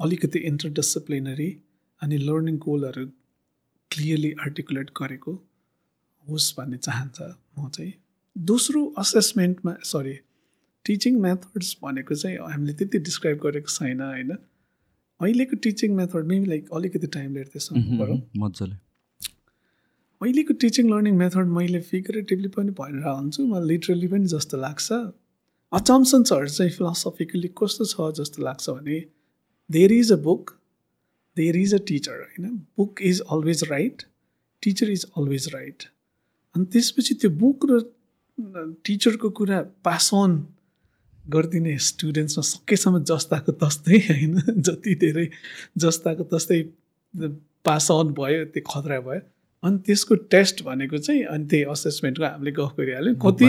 अलिकति 0.00 0.38
इन्टरडिसिप्लिनरी 0.50 1.50
अनि 2.02 2.16
लर्निङ 2.18 2.56
गोलहरू 2.66 3.06
क्लियरली 3.90 4.32
आर्टिकुलेट 4.40 4.90
गरेको 4.96 5.32
होस् 6.26 6.54
भन्ने 6.58 6.76
चाहन्छ 6.76 7.18
म 7.58 7.68
चाहिँ। 7.68 7.92
दोस्रो 8.36 8.80
असेसमेन्टमा 8.98 9.72
सरी 9.84 10.16
टिचिङ 10.86 11.14
मेथड्स 11.20 11.76
भनेको 11.82 12.14
चाहिँ 12.14 12.36
हामीले 12.52 12.72
त्यति 12.72 12.98
डिस्क्राइब 13.08 13.38
गरेको 13.44 13.70
छैन 13.78 14.00
होइन? 14.00 14.30
अहिलेको 15.20 15.56
टिचिङ 15.64 15.90
मेथड 15.94 16.26
मेबी 16.26 16.46
लाइक 16.46 16.62
अलिकति 16.72 17.06
टाइम 17.16 17.34
लिएर 17.34 17.48
त्यसो 17.52 17.72
मजाले। 18.44 18.76
अहिलेको 20.20 20.54
टिचिङ 20.62 20.88
लर्निङ 20.90 21.14
मेथड 21.16 21.46
मैले 21.56 21.80
फिगरेटिभली 21.90 22.48
पनि 22.56 22.70
भनेर 22.78 23.06
हुन्छु। 23.08 23.44
मलाई 23.46 23.68
लिटरली 23.68 24.08
पनि 24.08 24.26
जस्तो 24.32 24.56
लाग्छ। 24.60 24.92
अचम्सन्सहरू 25.72 26.48
चाहिँ 26.48 26.72
फिलोसफिकली 26.72 27.48
कस्तो 27.60 27.84
छ 27.92 28.08
जस्तो 28.18 28.42
लाग्छ 28.42 28.70
भने 28.70 28.98
there 29.70 29.92
is 29.92 30.12
a 30.12 30.16
book 30.26 30.50
there 31.36 31.56
is 31.56 31.74
a 31.74 31.78
teacher 31.88 32.20
होइन? 32.20 32.56
Book 32.76 33.02
is 33.02 33.20
always 33.32 33.64
right 33.70 34.02
teacher 34.62 34.90
is 34.90 35.06
always 35.16 35.48
right 35.54 35.88
अनि 36.54 36.64
त्यसपछि 36.72 37.14
त्यो 37.14 37.30
बुक 37.40 37.66
र 37.70 37.80
टिचरको 38.84 39.30
कुरा 39.40 39.62
पास 39.84 40.10
अन 40.14 40.38
गरिदिने 41.24 41.76
स्टुडेन्ट्समा 41.88 42.42
सकेसम्म 42.44 43.04
जस्ताको 43.08 43.52
तस्तै 43.64 43.98
होइन? 44.06 44.40
जति 44.60 44.94
धेरै 45.00 45.28
जस्ताको 45.78 46.24
तस्तै 46.36 46.62
पास 47.64 47.90
अन 47.92 48.16
भयो 48.16 48.44
त्यो 48.52 48.62
खतरा 48.68 49.00
भयो। 49.08 49.20
अनि 49.62 49.78
त्यसको 49.86 50.14
टेस्ट 50.32 50.62
भनेको 50.64 50.98
चाहिँ 50.98 51.22
अनि 51.32 51.44
त्यही 51.50 51.64
असेसमेन्टको 51.72 52.24
हामीले 52.24 52.52
गफ 52.58 52.72
गरिहाल्यौँ 52.78 53.16
कति 53.24 53.48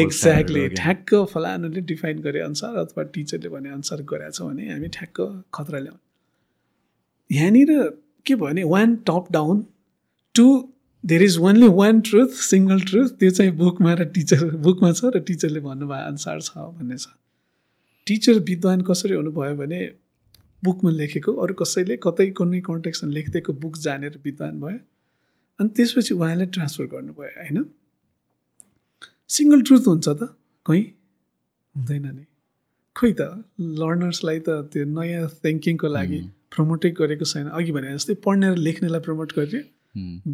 एक्ज्याक्टली 0.00 0.68
ठ्याक्क 0.76 1.14
फलानुले 1.32 1.80
डिफाइन 1.90 2.18
गरे 2.22 2.40
अनुसार 2.46 2.76
अथवा 2.82 3.02
टिचरले 3.14 3.48
भने 3.48 3.70
अनुसार 3.76 4.02
गरेको 4.12 4.32
छ 4.38 4.48
भने 4.48 4.64
हामी 4.70 4.88
ठ्याक्क 4.96 5.20
खतरा 5.54 5.78
ल्याउँ। 5.78 5.98
यहाँनिर 7.30 7.70
के 8.26 8.34
भयो 8.34 8.44
भने 8.44 8.64
one 8.74 8.96
top 9.06 9.30
down 9.32 9.64
to 10.34 10.48
there 11.04 11.22
is 11.22 11.38
only 11.38 11.68
one 11.78 12.00
truth 12.10 12.34
single 12.48 12.80
truth 12.90 13.08
त्यो 13.20 13.30
चाहिँ 13.38 13.52
बुकमा 13.62 13.94
र 13.94 14.04
टिचर 14.18 14.44
बुकमा 14.66 14.92
छ 14.92 15.14
र 15.14 15.22
टिचरले 15.30 15.60
भन्नुभयो 15.60 16.06
अनुसार 16.10 16.40
छ 16.40 16.50
भन्ने 16.58 16.96
छ। 16.98 17.06
टिचर 18.06 18.38
विद्वान 18.50 18.80
कसरी 18.90 19.14
हुनुभयो 19.14 19.54
भने 19.56 19.80
बुकमा 20.64 20.90
लेखेको 20.90 21.32
अरू 21.42 21.54
कसैले 21.54 21.96
कतै 22.04 22.30
कुनै 22.38 22.60
कन्टेक्समा 22.66 23.10
लेखिदिएको 23.12 23.52
बुक 23.62 23.74
जानेर 23.80 24.18
विद्वान 24.24 24.60
भयो। 24.60 24.78
अनि 25.60 25.68
त्यसपछि 25.68 26.14
उहाँले 26.14 26.46
ट्रान्सफर 26.46 26.84
गर्नुभयो 26.84 27.30
होइन? 27.36 27.64
सिङ्गल 29.28 29.62
ट्रुथ 29.62 29.84
हुन्छ 29.86 30.08
त 30.08 30.28
कहीँ 30.66 30.84
हुँदैन 31.74 32.06
नि। 32.06 32.24
खोइ 32.96 33.12
त 33.12 33.20
लर्नर्सलाई 33.60 34.38
त 34.38 34.48
त्यो 34.72 34.84
नयाँ 34.84 35.26
थिङ्किङको 35.44 35.88
लागि 35.88 36.20
प्रमोटै 36.54 36.90
गरेको 36.90 37.24
छैन। 37.24 37.48
अघि 37.48 37.72
भने 37.72 37.92
जस्तै 37.94 38.14
पढ्ने 38.24 38.48
र 38.50 38.56
लेख्नेलाई 38.56 39.00
प्रमोट 39.00 39.32
गरियो। 39.32 39.62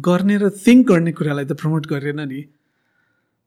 गर्ने 0.01 0.37
र 0.37 0.49
थिङ्क 0.49 0.87
गर्ने 0.87 1.11
कुरालाई 1.11 1.45
त 1.45 1.51
प्रमोट 1.51 1.87
गरेन 1.87 2.21
नि। 2.29 2.41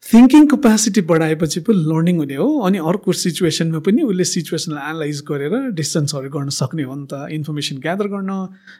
थिङ्किङ 0.06 0.46
कपेसिटी 0.48 1.00
बढाएपछि 1.10 1.60
पो 1.66 1.72
लर्निङ 1.72 2.16
हुने 2.18 2.36
हो। 2.40 2.48
अनि 2.66 2.78
अर्को 2.90 3.12
सिचुएसनमा 3.12 3.80
पनि 3.84 4.02
उसले 4.02 4.24
सिचुएसनलाई 4.24 4.82
एनालाइज 4.90 5.20
गरेर 5.30 5.54
डिस्टेन्सहरू 5.74 6.28
गर्न 6.30 6.48
सक्ने 6.54 6.82
हो 6.88 6.94
नि 6.94 7.06
त 7.12 7.28
इन्फर्मेसन 7.34 7.76
ग्यादर 7.84 8.06
गर्न। 8.14 8.30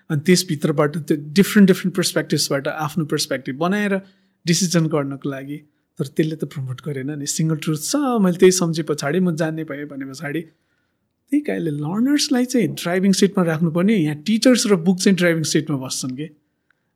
अनि 0.09 0.21
त्यसभित्रबाट 0.25 0.97
त्यो 1.05 1.17
डिफ्रेन्ट 1.37 1.67
डिफ्रेन्ट 1.69 1.95
पर्सपेक्टिभ्सबाट 1.97 2.69
आफ्नो 2.69 3.05
पर्सपेक्टिभ 3.13 3.57
बनाएर 3.59 3.95
डिसिजन 4.47 4.87
गर्नको 4.89 5.29
लागि। 5.29 5.59
तर 5.99 6.07
त्यसले 6.07 6.37
त 6.39 6.45
प्रमोट 6.49 6.81
गरेन 6.87 7.11
नि। 7.19 7.27
सिङ्गल 7.27 7.57
ट्रुथ 7.61 7.83
छ 7.83 8.23
मैले 8.25 8.39
त्यही 8.39 8.53
सम्झे 8.63 8.83
पछाडि 8.89 9.21
म 9.21 9.35
जान्ने 9.37 9.65
भएँ 9.69 9.85
भने 9.91 10.07
पछाडि। 10.09 10.41
त्यही 10.41 11.41
कारणले 11.45 11.73
लर्नर्सलाई 11.77 12.45
चाहिँ 12.47 12.69
ड्राइभिङ 12.79 13.13
सिटमा 13.21 13.43
राख्नुपर्ने। 13.45 13.95
यहाँ 14.07 14.23
टिचर्स 14.23 14.67
र 14.71 14.77
बुक 14.81 14.97
चाहिँ 15.03 15.17
ड्राइभिङ 15.19 15.45
सिटमा 15.45 15.77
बस्छन् 15.77 16.17
कि। 16.17 16.27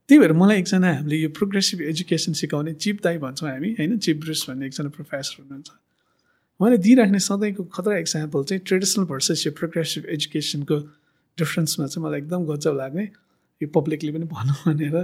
त्यही 0.08 0.18
भएर 0.20 0.32
मलाई 0.32 0.58
एकजना 0.58 0.92
हामीले 0.94 1.16
यो 1.16 1.28
प्रोग्रेसिभ 1.38 1.80
एजुकेसन 1.82 2.32
सिकाउने 2.40 2.72
चिप 2.74 3.02
दाई 3.02 3.18
भन्छौँ 3.18 3.48
हामी 3.50 3.70
होइन? 3.78 3.98
चिप 3.98 4.16
ब्रुस 4.20 4.48
भन्ने 4.48 4.66
एकजना 4.66 4.88
प्रोफेसर 4.98 5.42
हुनुहुन्छ। 5.42 5.70
उहाँले 6.60 6.78
दिइराख्ने 6.78 7.18
सधैँको 7.18 7.64
खतरा 7.74 7.96
इक्जाम्पल 7.98 8.44
चाहिँ 8.44 8.62
ट्रेडिसनल 8.66 9.04
भर्सेस 9.06 9.46
यो 9.46 9.52
प्रोग्रेसिभ 9.52 10.06
एजुकेसनको 10.16 10.76
डिफ्रेन्समा 11.38 11.86
चाहिँ 11.86 12.04
मलाई 12.06 12.18
एकदम 12.20 12.44
गजब 12.46 12.74
लाग्ने। 12.76 13.04
यो 13.60 13.68
पब्लिकली 13.74 14.10
पनि 14.12 14.26
भनौँ 14.26 14.56
भनेर। 14.66 14.96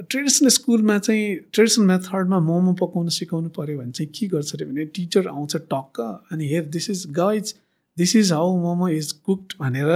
ट्रेडिसनल 0.00 0.48
स्कुलमा 0.48 0.98
चाहिँ 0.98 1.24
ट्रेडिसनल 1.52 1.84
मेथडमा 1.86 2.38
मोमो 2.40 2.72
पकाउनु 2.80 3.10
सिकाउनु 3.10 3.48
पऱ्यो 3.56 3.78
भने 3.78 3.92
चाहिँ 3.92 4.12
के 4.12 4.26
गर्छ 4.28 4.54
अरे 4.54 4.64
भने 4.64 4.84
टिचर 4.96 5.28
आउँछ 5.28 5.56
टक्क 5.72 6.00
अनि 6.32 6.48
हेर 6.48 6.64
this 6.76 6.90
is 6.90 7.06
guys 7.16 7.54
this 7.96 8.16
is 8.16 8.32
how 8.32 8.56
momo 8.62 8.88
is 8.88 9.12
cooked 9.26 9.52
भनेर 9.60 9.90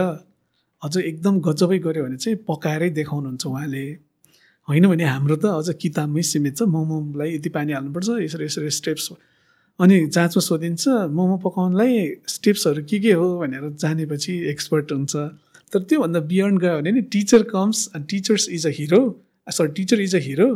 अझ 0.85 0.97
एकदम 0.97 1.41
गजबै 1.41 1.79
गऱ्यो 1.87 2.03
भने 2.05 2.17
चाहिँ 2.17 2.39
पकाएरै 2.49 2.91
देखाउनुहुन्छ 2.99 3.47
उहाँले। 3.47 3.85
होइन 4.69 4.85
भने 4.89 5.05
हाम्रो 5.05 5.37
त 5.37 5.45
अझ 5.61 5.77
किताबमै 5.81 6.23
सीमित 6.23 6.57
छ। 6.59 6.63
मोमोलाई 6.69 7.35
यति 7.35 7.49
पानी 7.57 7.73
हाल्नुपर्छ 7.73 8.09
यसरी 8.25 8.45
यसरी 8.45 8.71
स्टेप्स। 8.81 9.07
अनि 9.81 9.97
जाँचमा 10.07 10.41
सोधिन्छ 10.49 10.83
मोमो 11.17 11.37
पकाउनलाई 11.45 11.93
स्टेप्सहरू 12.29 12.83
के 12.91 12.99
के 13.01 13.13
हो 13.13 13.27
भनेर 13.41 13.65
जानेपछि 13.83 14.33
एक्सपर्ट 14.53 14.93
हुन्छ। 14.93 15.15
तर 15.73 15.81
त्योभन्दा 15.89 16.21
बियन्ड 16.31 16.61
गयो 16.61 16.77
भने 16.79 16.91
नि 16.93 17.03
teacher 17.13 17.43
comes 17.51 17.79
teachers 18.11 18.49
is 18.49 18.67
a 18.67 18.71
hero. 18.79 19.03
Sorry 19.49 19.73
teacher 19.77 20.01
is 20.01 20.15
a 20.15 20.23
hero. 20.29 20.49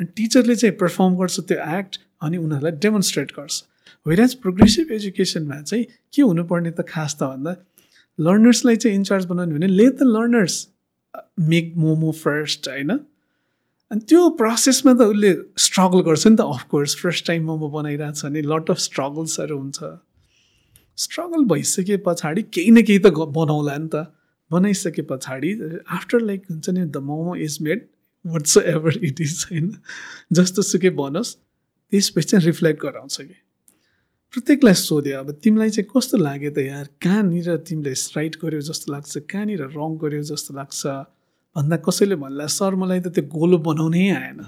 अनि 0.00 0.06
टिचरले 0.16 0.56
चाहिँ 0.56 0.76
पर्फर्म 0.76 1.16
गर्छ 1.18 1.40
त्यो 1.48 1.58
एक्ट 1.78 1.98
अनि 2.22 2.36
उनीहरूलाई 2.36 2.72
डेमोन्स्ट्रेट 2.84 3.32
गर्छ। 3.38 3.64
वेराज 4.06 4.34
प्रोग्रेसिभ 4.44 4.92
एजुकेसनमा 4.92 5.60
चाहिँ 5.62 5.84
के 6.14 6.22
हुनुपर्ने 6.22 6.70
त 6.70 6.80
खास 6.88 7.16
त 7.20 7.22
भन्दा 7.22 7.52
लर्नर्सलाई 8.20 8.76
चाहिँ 8.76 8.96
इन्चार्ज 8.96 9.24
बनाउने 9.26 9.54
भने 9.54 9.66
let 9.66 9.94
the 9.94 10.02
learners 10.16 10.66
make 11.40 11.72
momo 11.76 12.12
first 12.12 12.68
होइन? 12.68 12.90
अनि 13.90 14.00
त्यो 14.08 14.28
प्रोसेसमा 14.38 14.92
त 14.94 15.02
उसले 15.10 15.32
स्ट्रगल 15.58 16.00
गर्छ 16.06 16.26
नि 16.26 16.36
त 16.36 16.40
अफकोर्स 16.54 16.96
फर्स्ट 16.96 17.26
टाइम 17.26 17.44
मोमो 17.46 17.68
बनाइरहेको 17.70 18.14
छ 18.14 18.24
भने 18.24 18.42
लट 18.46 18.70
अफ 18.70 18.78
स्ट्रगल्सहरू 18.78 19.58
हुन्छ। 19.58 19.78
स्ट्रगल 20.98 21.44
भइसके 21.50 21.96
पछाडि 22.06 22.42
केही 22.54 22.70
न 22.70 22.82
केही 22.82 22.98
त 22.98 23.10
बनाउला 23.10 23.76
नि 23.76 23.88
त। 23.94 24.06
बनाइसके 24.50 25.02
पछाडि 25.10 25.50
आफ्टर 25.88 26.20
लाइक 26.20 26.42
हुन्छ 26.50 26.70
नि 26.70 26.84
the 26.86 26.96
momo 27.10 27.34
is 27.46 27.58
made 27.62 27.86
whatsoever 28.56 28.98
it 29.04 29.20
is 29.20 29.46
होइन? 29.50 29.74
जस्तो 30.32 30.62
सुकै 30.62 30.90
बनोस् 30.98 31.34
त्यसपछि 31.36 32.28
चाहिँ 32.28 32.44
रिफ्लेक्ट 32.46 32.82
गराउँछ 32.82 33.16
कि। 33.20 33.36
प्रत्येकलाई 34.32 34.74
सोध्यो 34.78 35.18
अब 35.18 35.30
तिमीलाई 35.42 35.70
चाहिँ 35.74 35.88
कस्तो 35.90 36.16
लाग्यो 36.22 36.50
त 36.54 36.58
यार? 36.62 36.86
कहाँनिर 37.02 37.66
तिमीले 37.66 37.92
राइट 38.14 38.34
गर्यो 38.38 38.60
जस्तो 38.62 38.92
लाग्छ? 38.92 39.26
कहाँनिर 39.26 39.62
रङ 39.74 39.90
गर्यो 39.98 40.22
जस्तो 40.22 40.54
लाग्छ? 40.54 40.82
भन्दा 41.56 41.76
कसैले 41.82 42.14
भन्ला 42.14 42.46
सर 42.46 42.74
मलाई 42.78 43.00
त 43.00 43.08
त्यो 43.10 43.26
गोलो 43.26 43.58
बनाउनै 43.58 44.06
आएन। 44.14 44.40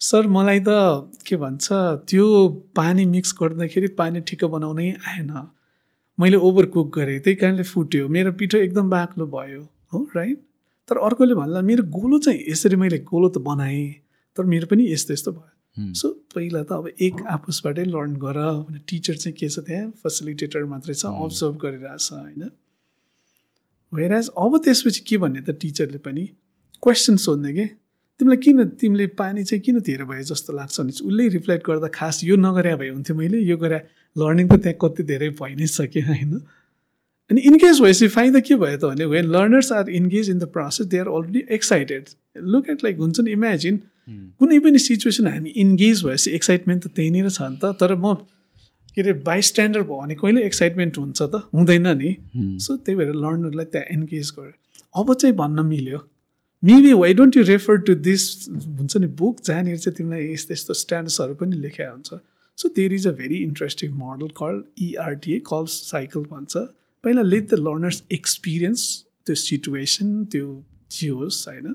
सर 0.00 0.26
मलाई 0.28 0.60
त 0.60 1.08
के 1.24 1.36
भन्छ 1.40 1.66
त्यो 2.04 2.26
पानी 2.76 3.04
मिक्स 3.08 3.32
गर्दाखेरि 3.40 3.88
पानी 3.96 4.20
ठिक्क 4.28 4.44
बनाउनै 4.44 4.88
आएन। 5.08 5.32
मैले 6.20 6.36
ओभर 6.36 6.66
कुक 6.76 6.88
गरेँ 6.98 7.18
त्यही 7.24 7.36
कारणले 7.40 7.64
फुट्यो। 7.64 8.08
मेरो 8.12 8.32
पिठो 8.36 8.58
एकदम 8.58 8.90
बाक्लो 8.92 9.26
भयो 9.26 9.62
हो 9.92 9.98
राइट 10.16 10.38
तर 10.88 10.96
अर्कोले 11.08 11.34
भन्ला 11.34 11.60
मेरो 11.64 11.82
गोलो 11.96 12.18
चाहिँ 12.28 12.44
यसरी 12.52 12.76
मैले 12.76 12.98
गोलो 13.08 13.28
त 13.32 13.40
बनाएँ 13.40 13.88
तर 14.36 14.44
मेरो 14.44 14.66
पनि 14.68 14.92
यस्तो 14.92 15.12
यस्तो 15.16 15.32
भयो। 15.32 15.57
सो 15.78 16.08
पहिला 16.34 16.62
त 16.62 16.72
अब 16.72 16.86
एक 17.00 17.22
आपसबाटै 17.34 17.84
लर्न 17.84 18.14
गर 18.24 18.38
भने 18.68 18.78
टिचर 18.88 19.16
चाहिँ 19.16 19.36
के 19.38 19.48
छ 19.48 19.58
त्यहाँ? 19.66 19.90
फेसिलिटेटर 20.02 20.64
मात्रै 20.64 20.94
छ 20.94 21.06
अब्जर्भ 21.06 21.56
गरिरहेछ 21.64 22.08
होइन? 22.12 22.50
वेराज 23.92 24.28
अब 24.36 24.58
त्यसपछि 24.64 25.00
के 25.08 25.16
भन्ने 25.18 25.40
त 25.40 25.50
टिचरले 25.60 25.98
पनि 25.98 26.24
क्वेसन 26.82 27.16
सोध्ने 27.16 27.52
कि? 27.52 27.66
तिमीलाई 28.20 28.36
किन 28.42 28.64
तिमीले 28.82 29.06
पानी 29.14 29.44
चाहिँ 29.44 29.62
किन 29.62 29.80
धेरै 29.86 30.04
भयो 30.04 30.22
जस्तो 30.30 30.52
लाग्छ 30.52 30.80
भने 30.80 30.92
उसले 31.06 31.28
रिफ्लेक्ट 31.38 31.66
गर्दा 31.66 31.88
खास 31.94 32.24
यो 32.24 32.36
नगरे 32.36 32.74
भए 32.76 32.88
हुन्थ्यो 32.88 33.16
मैले 33.16 33.38
यो 33.38 33.56
गरे 33.56 33.78
लर्निङ 34.16 34.48
त 34.48 34.58
त्यहाँ 34.62 34.78
कति 34.82 35.02
धेरै 35.10 35.28
भइ 35.38 35.54
नै 35.54 35.66
सक्यो 35.66 36.02
होइन? 36.06 36.32
अनि 37.30 37.40
इनकेस 37.48 37.80
भएपछि 37.80 38.08
फाइदा 38.08 38.40
के 38.40 38.54
भयो 38.56 38.76
त 38.76 38.90
भने 38.90 39.04
when 39.14 39.30
learners 39.36 39.72
are 39.72 39.90
engage 40.00 40.30
in 40.30 40.38
the 40.38 40.50
process 40.56 40.86
they 40.90 40.98
are 40.98 41.08
already 41.18 41.44
excited 41.54 42.08
look 42.54 42.68
at 42.70 42.84
like 42.84 42.98
हुन्छ 42.98 43.20
नि 43.20 43.30
इमेजिन 43.38 43.80
कुनै 44.40 44.58
पनि 44.64 44.78
सिचुएसन 44.78 45.26
हामी 45.26 45.50
इन्गेज 45.62 46.04
भएपछि 46.04 46.30
एक्साइटमेन्ट 46.38 46.84
त 46.84 46.88
त्यहीँनिर 46.96 47.30
छ 47.30 47.40
नि 47.42 47.56
त। 47.62 47.76
तर 47.80 47.94
म 47.94 48.14
के 48.94 49.02
अरे 49.02 49.12
बाई 49.24 49.42
स्ट्यान्डर्ड 49.48 49.86
भयो 49.86 49.98
भने 50.00 50.14
कहिले 50.14 50.44
एक्साइटमेन्ट 50.44 50.98
हुन्छ 50.98 51.22
त? 51.22 51.34
हुँदैन 51.54 51.86
नि। 51.98 52.10
सो 52.60 52.76
त्यही 52.76 52.96
भएर 52.98 53.12
लर्नरलाई 53.14 53.64
त्यहाँ 53.72 53.86
इन्गेज 53.94 54.30
गर्यो 54.38 55.00
अब 55.00 55.14
चाहिँ 55.14 55.34
भन्न 55.36 55.66
मिल्यो 55.66 55.98
maybe 56.62 56.92
why 56.92 57.14
don't 57.14 57.36
you 57.36 57.42
refer 57.44 57.76
to 57.86 57.94
this 57.94 58.22
हुन्छ 58.50 58.96
नि 58.96 59.06
बुक 59.18 59.40
जहाँनिर 59.44 59.76
चाहिँ 59.78 59.96
तिमीलाई 59.96 60.32
यस्तो 60.32 60.52
यस्तो 60.54 60.74
स्ट्यान्डर्सहरू 60.74 61.34
पनि 61.40 61.56
लेखा 61.56 61.90
हुन्छ। 61.90 62.10
So 62.58 62.68
there 62.76 62.92
is 62.94 63.06
a 63.06 63.12
very 63.18 63.36
interesting 63.42 63.92
model 63.94 64.28
call 64.40 64.62
ERTA 64.82 65.38
call 65.46 65.64
cycle 65.70 66.22
भन्छ। 66.32 66.56
पहिला 67.04 67.22
लेट 67.22 67.44
द 67.50 67.54
लर्नर्स 67.66 68.02
एक्सपिरियन्स 68.12 68.82
त्यो 69.26 69.34
सिचुएसन 69.34 70.24
त्यो 70.32 70.46
जे 70.90 71.08
होस् 71.08 71.48
होइन। 71.48 71.74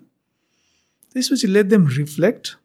त्यसपछि 1.13 1.47
लेट 1.47 1.65
देम 1.65 1.87
रिफ्लेक्ट 1.97 2.55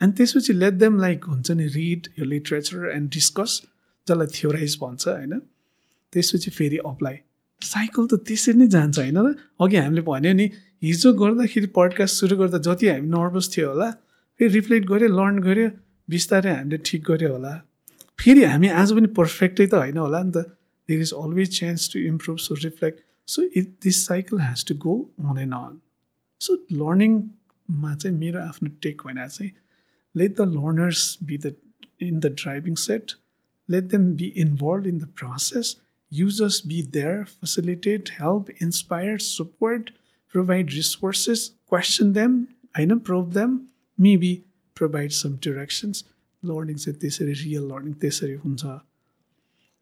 एन्ड 0.00 0.16
त्यसपछि 0.16 0.52
लेट 0.52 0.74
देम 0.74 0.98
लाइक 1.00 1.24
हुन्छ 1.24 1.50
नि 1.50 1.66
रिड 1.78 2.08
यो 2.18 2.24
लिट्रेचर 2.24 2.90
एन्ड 2.94 3.10
डिस्कस 3.10 3.62
जसलाई 4.06 4.26
थियोराइज 4.36 4.76
भन्छ 4.82 5.08
होइन? 5.08 5.38
त्यसपछि 6.12 6.50
फेरि 6.50 6.78
अप्लाई 6.84 7.16
साइकल 7.62 8.06
त 8.06 8.14
त्यसरी 8.26 8.58
नै 8.58 8.66
जान्छ 8.68 8.98
होइन 8.98 9.18
र? 9.18 9.34
अघि 9.60 9.76
हामीले 9.76 10.02
भन्यो 10.02 10.32
नि 10.32 10.46
हिजो 10.82 11.12
गर्दाखेरि 11.14 11.66
पडकास्ट 11.76 12.14
सुरु 12.20 12.36
गर्दा 12.36 12.58
जति 12.66 12.88
हामी 12.88 13.08
नर्भस 13.08 13.50
थियो 13.56 13.68
होला 13.68 13.90
फेरि 14.40 14.52
रिफ्लेक्ट 14.54 14.86
गऱ्यो 14.88 15.08
लर्न 15.16 15.38
गऱ्यो 15.48 15.68
बिस्तारै 16.08 16.54
हामीले 16.54 16.78
ठिक 16.84 17.02
गऱ्यो 17.10 17.32
होला। 17.32 17.52
फेरि 18.20 18.44
हामी 18.44 18.68
आज 18.82 18.92
पनि 18.92 19.08
पर्फेक्टै 19.18 19.66
त 19.66 19.74
होइन 19.74 19.98
होला 20.04 20.22
नि 20.22 20.32
त। 20.32 20.44
There 20.88 21.00
is 21.00 21.12
always 21.24 21.48
chance 21.58 21.92
to 21.92 21.98
improve 22.00 22.38
so 22.46 22.54
reflect 22.64 23.04
so 23.28 23.42
it 23.56 23.68
this 23.84 24.06
cycle 24.06 24.40
has 24.40 24.64
to 24.68 24.74
go 24.86 24.96
on 25.20 25.38
and 25.38 25.54
on 25.54 25.78
so 26.40 26.56
मा 27.70 27.94
चाहिँ 27.94 28.16
मेरो 28.16 28.40
आफ्नो 28.40 28.70
टेक 28.82 29.02
भनेर 29.06 29.28
चाहिँ 29.28 29.50
let 30.14 30.36
the 30.40 30.48
learners 30.48 31.18
be 31.22 31.38
the 31.38 31.54
in 32.02 32.18
the 32.20 32.34
driving 32.42 32.74
seat 32.84 33.12
let 33.68 33.84
them 33.84 34.12
be 34.16 34.32
involve 34.44 34.86
in 34.86 34.98
the 34.98 35.08
process 35.16 35.76
users 36.12 36.62
be 36.66 36.82
there 36.92 37.24
facilitated 37.24 38.08
help 38.20 38.50
inspire 38.62 39.18
support 39.18 39.90
provide 40.34 40.70
resources 40.70 41.48
question 41.68 42.12
them 42.12 42.40
होइन 42.78 42.98
prove 42.98 43.32
them 43.34 43.60
maybe 44.16 44.34
provide 44.76 45.10
some 45.12 45.36
directions 45.44 46.04
learning 46.42 46.76
चाहिँ 46.76 46.98
त्यसरी 47.00 47.32
real 47.32 47.62
learning 47.62 47.92
त्यसरी 48.02 48.34
हुन्छ। 48.44 48.64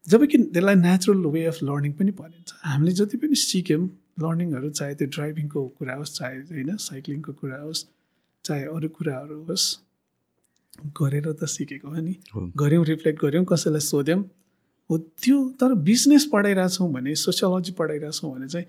जबकि 0.06 0.38
त्यसलाई 0.38 0.74
natural 0.74 1.26
way 1.32 1.44
of 1.44 1.62
learning 1.62 1.92
पनि 1.92 2.10
भनिन्छ। 2.10 2.52
हामीले 2.64 2.92
जति 2.92 3.16
पनि 3.16 3.34
सिक्यौँ 3.34 3.86
लर्निङहरू 4.22 4.70
चाहे 4.70 4.94
त्यो 4.94 5.08
ड्राइभिङको 5.16 5.66
कुरा 5.78 5.94
होस् 5.94 6.14
चाहे 6.18 6.38
होइन 6.52 6.76
साइक्लिङको 6.86 7.32
कुरा 7.40 7.60
होस् 7.62 7.84
चाहे 8.44 8.64
अरू 8.74 8.88
कुराहरू 8.96 9.42
होस् 9.48 9.66
गरेर 11.00 11.26
त 11.32 11.44
सिकेको 11.44 11.88
हो 11.88 12.00
नि। 12.00 12.14
गऱ्यौँ 12.56 12.84
रिफ्लेक्ट 12.84 13.18
गऱ्यौँ 13.24 13.44
कसैलाई 13.44 13.80
सोध्यौँ 13.82 14.20
हो 14.90 14.98
त्यो 15.22 15.38
तर 15.60 15.74
बिजनेस 15.86 16.24
पढाइरहेछौँ 16.32 16.92
भने 16.92 17.14
सोसियोलोजी 17.14 17.72
पढाइरहेछौँ 17.78 18.34
भने 18.34 18.48
चाहिँ 18.48 18.66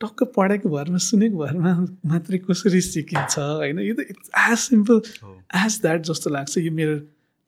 टक्क 0.00 0.22
पढाइको 0.36 0.68
भरमा 0.68 0.98
सुनेको 1.04 1.36
भरमा 1.38 1.72
मात्रै 2.10 2.38
कसरी 2.48 2.80
सिकिन्छ 2.80 3.38
होइन? 3.38 3.78
यो 3.78 3.94
त 3.94 4.00
it's 4.10 4.30
as 4.50 4.58
simple 4.58 5.00
as 5.64 5.80
that 5.82 6.00
जस्तो 6.08 6.30
लाग्छ। 6.30 6.58
यो 6.58 6.72
मेरो 6.72 6.94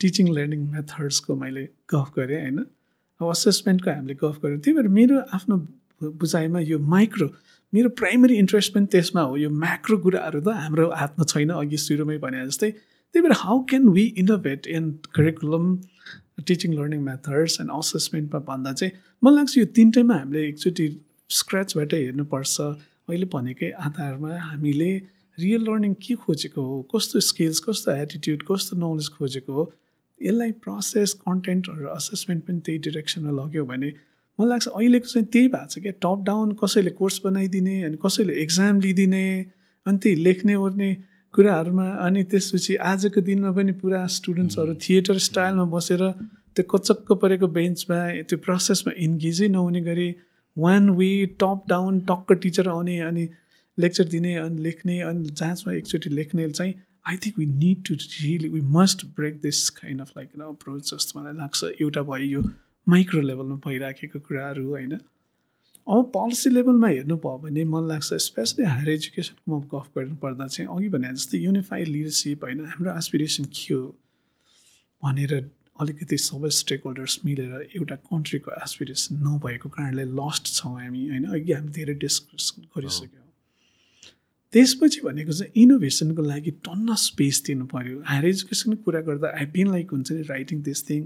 टिचिङ 0.01 0.27
लर्निङ 0.37 0.61
मेथड्सको 0.73 1.35
मैले 1.35 1.65
गफ 1.89 2.13
गरेँ 2.17 2.41
होइन? 2.41 2.59
अब 3.21 3.31
असेसमेन्टको 3.31 3.91
हामीले 3.91 4.15
गफ 4.21 4.37
गऱ्यौँ 4.43 4.61
त्यही 4.61 4.77
भएर 4.77 4.89
मेरो 4.99 5.21
आफ्नो 5.33 5.57
बुझाइमा 6.03 6.61
यो 6.61 6.79
माइक्रो 6.95 7.29
मेरो 7.73 7.89
प्राइमरी 7.99 8.35
इन्ट्रेस्ट 8.37 8.75
पनि 8.75 8.87
त्यसमा 8.93 9.23
हो। 9.23 9.37
यो 9.37 9.51
म्याक्रो 9.51 9.97
कुराहरू 9.99 10.41
त 10.41 10.49
हाम्रो 10.63 10.91
हातमा 11.01 11.25
छैन 11.25 11.51
अघि 11.51 11.77
सुरुमै 11.85 12.19
भने 12.25 12.47
जस्तै 12.47 12.71
त्यही 12.71 13.23
भएर 13.23 13.33
how 13.39 13.63
can 13.71 13.89
we 13.97 14.05
innovate 14.25 14.67
in 14.67 14.91
curriculum 15.15 15.65
teaching 16.47 16.75
learning 16.75 17.01
methods 17.09 17.61
and 17.61 17.71
असेसमेन्टमा 17.79 18.41
भन्दा 18.51 18.73
चाहिँ 18.73 18.93
मलाई 19.25 19.37
लाग्छ 19.37 19.59
यो 19.59 19.65
तिनटैमा 19.79 20.15
हामीले 20.15 20.47
एकचोटि 20.49 20.87
स्क्रचबाट 21.31 21.95
हेर्नुपर्छ। 21.95 22.61
अहिले 23.09 23.27
भनेकै 23.33 23.71
आधारमा 23.87 24.37
हामीले 24.49 24.93
रियल 25.39 25.63
लर्निङ 25.69 25.95
के 26.05 26.15
खोजेको 26.23 26.63
हो 26.63 26.77
कस्तो 26.95 27.21
स्किल्स 27.29 27.61
कस्तो 27.69 27.93
एटिट्युड 28.05 28.43
कस्तो 28.51 28.77
नलेज 28.83 29.09
खोजेको 29.19 29.53
हो 29.53 29.65
यसलाई 30.21 30.53
प्रोसेस 30.65 31.13
कन्टेन्टहरू 31.27 31.87
असेसमेन्ट 31.97 32.43
पनि 32.47 32.61
त्यही 32.67 32.79
डिरेक्सनमा 32.87 33.33
लग्यो 33.39 33.65
भने 33.71 33.91
मलाई 34.39 34.49
लाग्छ 34.49 34.67
अहिलेको 34.69 35.09
चाहिँ 35.09 35.27
त्यही 35.33 35.49
भएको 35.49 35.67
छ 35.73 35.79
क्या। 35.79 35.93
टप 36.05 36.23
डाउन 36.27 36.53
कसैले 36.63 36.91
कोर्स 37.01 37.21
बनाइदिने 37.25 37.77
अनि 37.85 37.97
कसैले 38.05 38.33
एक्जाम 38.43 38.81
लिइदिने 38.81 39.25
अनि 39.87 39.99
त्यही 39.99 40.17
लेख्ने 40.25 40.55
ओर्ने 40.65 40.91
कुराहरूमा 41.35 41.87
अनि 42.07 42.23
त्यसपछि 42.31 42.75
आजको 42.89 43.21
दिनमा 43.29 43.51
पनि 43.53 43.73
पुरा 43.83 44.01
स्टुडेन्ट्सहरू 44.17 44.75
थिएटर 44.85 45.19
स्टाइलमा 45.27 45.65
बसेर 45.75 46.03
त्यो 46.57 46.65
कचक्क 46.73 47.13
परेको 47.23 47.47
बेन्चमा 47.59 48.01
त्यो 48.29 48.39
प्रोसेसमा 48.39 48.93
इन्गेजै 49.05 49.49
नहुने 49.49 49.81
गरी 49.83 50.09
वान 50.57 50.91
वे 50.99 51.11
टप 51.41 51.63
डाउन 51.69 52.01
टक्क 52.11 52.33
टिचर 52.43 52.69
आउने 52.69 52.99
अनि 53.11 53.29
लेक्चर 53.79 54.05
दिने 54.15 54.35
अनि 54.37 54.63
लेख्ने 54.63 55.01
अनि 55.11 55.31
जाँचमा 55.41 55.75
एकचोटि 55.75 56.11
लेख्ने 56.11 56.51
चाहिँ 56.51 56.75
I 57.09 57.17
think 57.17 57.39
we 57.39 57.47
need 57.55 57.79
to 57.89 57.95
really 57.95 58.49
we 58.49 58.61
must 58.77 59.07
break 59.17 59.41
this 59.43 59.69
kind 59.79 60.01
of 60.01 60.13
like 60.17 60.41
approach 60.49 60.95
जस्तो 60.95 61.21
मलाई 61.21 61.33
लाग्छ। 61.39 61.65
एउटा 61.81 62.03
भयो 62.11 62.29
यो। 62.33 62.43
माइक्रो 62.89 63.21
लेभलमा 63.21 63.57
भइराखेको 63.67 64.19
कुराहरू 64.21 64.69
होइन? 64.69 64.93
अब 65.87 66.11
पोलिसी 66.15 66.51
लेभलमा 66.51 66.89
हेर्नु 66.89 67.17
भयो 67.17 67.39
भने 67.39 67.65
मलाई 67.65 67.89
लाग्छ 67.89 68.15
स्पेसली 68.27 68.65
हायर 68.65 68.89
एजुकेसनको 68.91 69.47
म 69.51 69.61
गफ 69.73 69.87
गर्नुपर्दा 69.97 70.47
चाहिँ 70.47 70.69
अघि 70.77 70.89
भने 70.89 71.13
जस्तै 71.15 71.39
युनिफाइड 71.39 71.89
लिडरसिप 71.89 72.45
होइन? 72.45 72.65
हाम्रो 72.67 72.97
एसपिरेसन 72.99 73.45
के 73.55 73.75
हो 73.75 73.83
भनेर 75.03 75.33
अलिकति 75.81 76.17
सबै 76.19 76.51
स्टेक 76.51 76.83
होल्डर्स 76.87 77.19
मिलेर 77.25 77.53
एउटा 77.77 77.97
कन्ट्रीको 78.11 78.51
एसपिरेसन 78.63 79.17
नभएको 79.27 79.69
कारणले 79.69 80.05
लस्ट 80.21 80.55
छौँ 80.55 80.75
हामी 80.83 81.09
होइन? 81.09 81.25
अघि 81.25 81.53
हामी 81.53 81.71
धेरै 81.79 81.95
डिस्कस 82.05 82.55
गरिसक्यौँ। 82.77 83.21
त्यसपछि 84.53 85.01
भनेको 85.01 85.33
चाहिँ 85.33 85.53
इनोभेसनको 85.63 86.23
लागि 86.23 86.51
टन्न 86.67 86.95
स्पेस 87.01 87.43
दिनु 87.47 87.67
पऱ्यो 87.73 88.03
हायर 88.07 88.25
एजुकेसनको 88.27 88.83
कुरा 88.85 89.01
गर्दा 89.09 89.29
आई 89.39 89.47
बिन 89.55 89.71
लाइक 89.71 89.91
हुन्छ 89.91 90.13
नि 90.13 90.23
writing 90.29 90.63
this 90.63 90.89
thing 90.89 91.03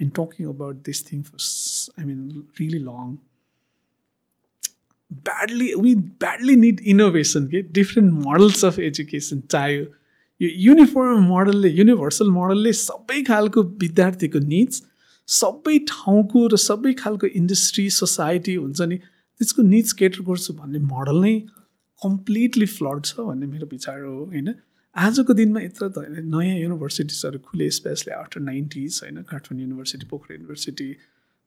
and 0.00 0.12
talking 0.16 0.48
about 0.48 0.84
this 0.86 1.04
thing 1.12 1.22
for 1.22 2.00
I 2.00 2.06
mean 2.06 2.44
really 2.60 2.78
long 2.80 3.16
badly 5.10 5.72
we 5.78 5.94
badly 6.24 6.56
need 6.56 6.80
innovation 6.86 7.46
के 7.46 7.62
डिफ्रेन्ट 7.72 8.12
मोडल्स 8.24 8.64
अफ 8.64 8.78
एजुकेसन 8.88 9.40
चाह्यो 9.50 9.84
यो 10.40 10.48
युनिफर्म 10.62 11.22
मोडलले 11.26 11.68
युनिभर्सल 11.70 12.30
मोडलले 12.30 12.72
सबै 12.80 13.22
खालको 13.24 13.62
विद्यार्थीको 13.80 14.38
निड्स 14.46 14.82
सबै 15.28 15.78
ठाउँको 15.88 16.46
र 16.46 16.60
सबै 16.62 16.92
खालको 16.98 17.30
इन्डस्ट्री 17.40 17.88
सोसाइटी 17.94 18.54
हुन्छ 18.56 18.88
नि 18.92 18.98
त्यसको 18.98 19.62
निड्स 19.70 19.92
केटर 19.94 20.26
गर्छु 20.28 20.54
भन्ने 20.60 20.78
मोडल 20.92 21.20
नै 21.24 21.34
कम्प्लिटली 22.02 22.66
फ्लड 22.68 23.04
छ 23.04 23.26
भन्ने 23.26 23.46
मेरो 23.48 23.68
विचार 23.72 24.00
हो 24.00 24.14
होइन 24.24 24.54
आजको 24.96 25.34
दिनमा 25.34 25.60
यत्र 25.60 25.88
त 25.88 25.98
नयाँ 26.26 26.58
युनिभर्सिटिजहरू 26.58 27.38
खुले 27.46 27.70
स्पेसली 27.70 28.12
आफ्टर 28.14 28.40
नाइन्टिज 28.42 29.00
होइन 29.02 29.22
Kathmandu 29.30 29.62
university 29.62 30.06
Pokhara 30.10 30.34
university 30.34 30.88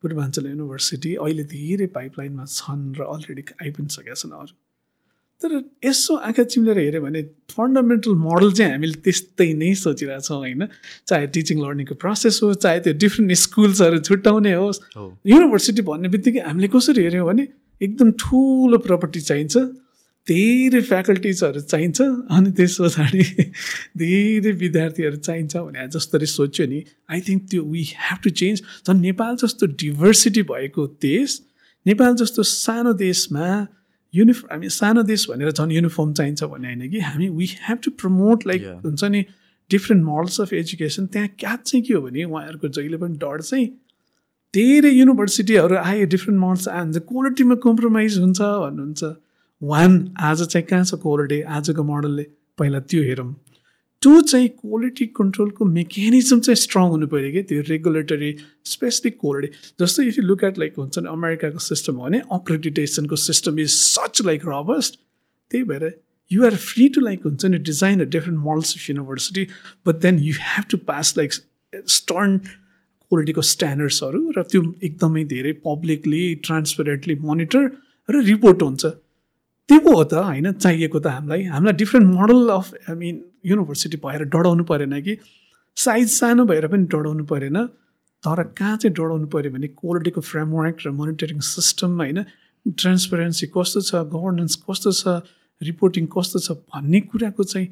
Purbanchal 0.03 0.45
university 0.47 1.11
अहिले 1.15 1.43
धेरै 1.51 1.87
पाइपलाइनमा 1.97 2.45
छन् 2.47 2.85
र 2.97 3.07
अलरेडी 3.15 3.43
आइ 3.59 3.71
पनि 3.75 3.89
सकेका 3.91 4.15
छन् 4.21 4.35
अरू। 4.39 4.53
तर 5.41 5.51
यसो 5.85 6.15
आँखा 6.29 6.43
चिम्लेर 6.53 6.77
हेऱ्यो 6.77 7.01
भने 7.01 7.21
फन्डामेन्टल 7.51 8.13
मोडल 8.23 8.51
चाहिँ 8.57 8.71
हामीले 8.71 8.97
त्यस्तै 9.03 9.49
नै 9.59 9.73
सोचिरहेछौँ 9.83 10.37
होइन। 10.37 10.63
चाहे 11.09 11.27
टिचिङ 11.35 11.57
लर्निङको 11.65 11.95
प्रोसेस 12.03 12.39
होस् 12.43 12.61
चाहे 12.63 12.79
त्यो 12.87 12.93
डिफ्रेन्ट 13.03 13.31
स्कुल्सहरू 13.43 13.99
छुट्याउने 14.07 14.53
होस् 14.53 14.79
युनिभर्सिटी 15.27 15.81
भन्ने 15.89 16.09
बित्तिकै 16.15 16.41
हामीले 16.47 16.67
कसरी 16.71 17.01
हेऱ्यौँ 17.03 17.27
भने 17.27 17.43
एकदम 17.81 18.11
ठुलो 18.21 18.77
प्रपर्टी 18.87 19.21
चाहिन्छ। 19.29 19.55
धेरै 20.27 20.81
फ्याकल्टिजहरू 20.81 21.61
चाहिन्छ 21.61 22.01
अनि 22.29 22.51
त्यस 22.51 22.77
पछाडि 22.81 23.23
धेरै 24.01 24.51
विद्यार्थीहरू 24.55 25.17
चाहिन्छ 25.17 25.57
भने 25.57 25.87
जसरी 25.87 26.25
सोच्यो 26.25 26.65
नि 26.65 26.81
आई 27.09 27.21
थिङ्क 27.21 27.49
त्यो 27.49 27.63
वी 27.65 27.83
हेभ 27.97 28.19
टु 28.23 28.29
चेन्ज 28.29 28.61
झन् 28.87 29.01
नेपाल 29.01 29.35
जस्तो 29.35 29.67
डिभर्सिटी 29.75 30.43
भएको 30.43 30.87
देश 31.01 31.41
नेपाल 31.85 32.15
जस्तो 32.15 32.43
सानो 32.43 32.93
देशमा 32.93 33.47
युनिफर्म 34.13 34.51
हामी 34.51 34.69
सानो 34.69 35.03
देश 35.03 35.25
भनेर 35.29 35.51
झन् 35.51 35.71
युनिफर्म 35.71 36.13
चाहिन्छ 36.13 36.43
भन्ने 36.43 36.67
होइन 36.67 36.91
कि 36.91 36.99
हामी 36.99 37.29
we 37.29 37.49
have 37.61 37.79
to 37.83 37.91
promote 37.97 38.47
like 38.47 38.67
हुन्छ 38.85 39.03
नि 39.03 39.23
डिफ्रेन्ट 39.71 40.03
मोडल्स 40.03 40.41
अफ 40.41 40.53
एजुकेसन 40.53 41.05
त्यहाँ 41.07 41.27
क्याच 41.39 41.59
चाहिँ 41.65 41.83
के 41.85 41.93
हो 41.93 42.01
भने 42.01 42.23
उहाँहरूको 42.23 42.67
जहिले 42.67 42.97
पनि 42.97 43.17
डर 43.17 43.41
चाहिँ 43.41 43.67
धेरै 44.53 44.89
युनिभर्सिटीहरू 44.89 45.75
आयो 45.83 46.05
डिफ्रेन्ट 46.05 46.39
मोडल्स 46.39 46.67
आयो 46.67 47.05
क्वालिटीमा 47.07 47.55
कम्प्रोमाइज 47.63 48.17
हुन्छ 48.17 48.41
भन्नुहुन्छ। 48.41 49.13
वान 49.61 50.13
आज 50.19 50.41
चाहिँ 50.43 50.65
कहाँ 50.67 50.83
छ 50.83 50.95
क्वालिटी 51.01 51.41
आजको 51.55 51.83
मोडलले 51.83 52.23
पहिला 52.57 52.79
त्यो 52.89 53.01
हेरौँ। 53.03 53.33
टु 54.01 54.21
चाहिँ 54.21 54.47
क्वालिटी 54.49 55.05
कन्ट्रोलको 55.17 55.65
मेकानिजम 55.65 56.39
चाहिँ 56.39 56.55
स्ट्रङ 56.55 56.87
हुनु 56.89 57.07
पऱ्यो 57.07 57.31
कि 57.31 57.41
त्यो 57.49 57.61
रेगुलेटरी 57.67 58.31
स्पेसिफिक 58.65 59.17
क्वालिटी 59.21 59.73
जस्तो 59.81 60.03
if 60.03 60.17
you 60.17 60.23
look 60.23 60.43
at 60.43 60.57
like 60.59 60.73
हुन्छ 60.77 60.99
नि 60.99 61.09
अमेरिकाको 61.09 61.59
सिस्टम 61.65 61.95
हो 61.95 62.05
भने 62.05 62.21
अक्रेडिटेसनको 62.37 63.15
system 63.25 63.59
is 63.59 63.69
such 63.73 64.21
like 64.25 64.41
robust 64.45 64.99
त्यही 65.51 65.63
भएर 65.63 65.85
you 66.31 66.45
are 66.45 66.55
free 66.65 66.87
to 66.89 67.01
like 67.01 67.25
हुन्छ 67.25 67.45
नि 67.45 67.57
design 67.69 68.01
a 68.01 68.09
different 68.17 68.39
models 68.39 68.75
of 68.75 68.89
university 68.89 69.47
but 69.87 70.01
then 70.07 70.19
you 70.29 70.33
have 70.39 70.65
to 70.71 70.77
pass 70.89 71.13
like 71.17 71.33
stern 71.99 72.37
क्वालिटीको 72.37 73.41
स्ट्यान्डर्ड्सहरू 73.51 74.23
र 74.37 74.43
त्यो 74.51 74.63
एकदमै 74.83 75.23
धेरै 75.37 75.53
पब्लिकली 75.69 76.23
ट्रान्सपेरेन्टली 76.49 77.15
मोनिटर 77.29 77.71
र 78.09 78.23
रिपोर्ट 78.23 78.61
हुन्छ। 78.63 78.85
त्यो 79.71 79.79
पो 79.79 79.91
हो 79.95 80.03
त 80.03 80.13
होइन? 80.19 80.51
चाहिएको 80.51 80.99
त 80.99 81.07
हामीलाई। 81.07 81.43
हामीलाई 81.47 81.75
different 81.79 82.07
model 82.11 82.49
of 82.51 82.91
I 82.91 82.95
mean 82.99 83.15
university 83.47 83.97
भएर 84.03 84.23
डढाउनु 84.27 84.63
परेन 84.67 84.99
कि? 84.99 85.15
साइज 85.77 86.07
सानो 86.11 86.43
भएर 86.45 86.67
पनि 86.67 86.91
डढाउनु 86.91 87.23
परेन। 87.23 87.57
तर 88.23 88.43
कहाँ 88.51 88.75
चाहिँ 88.77 88.91
डढाउनु 88.91 89.27
पऱ्यो 89.31 89.51
भने 89.55 89.67
क्वालिटीको 89.79 90.21
फ्रेमवर्क 90.21 90.75
र 90.85 90.91
मोनिटरिङ 90.91 91.39
सिस्टम 91.39 91.95
होइन? 92.03 92.19
ट्रान्सपेरेन्सी 92.67 93.47
कस्तो 93.55 93.79
छ? 93.87 93.91
गभर्नेन्स 94.11 94.55
कस्तो 94.67 94.91
छ? 94.91 95.23
रिपोर्टिङ 95.61 96.05
कस्तो 96.11 96.37
छ? 96.43 96.51
भन्ने 96.67 96.99
कुराको 97.07 97.43
चाहिँ 97.47 97.67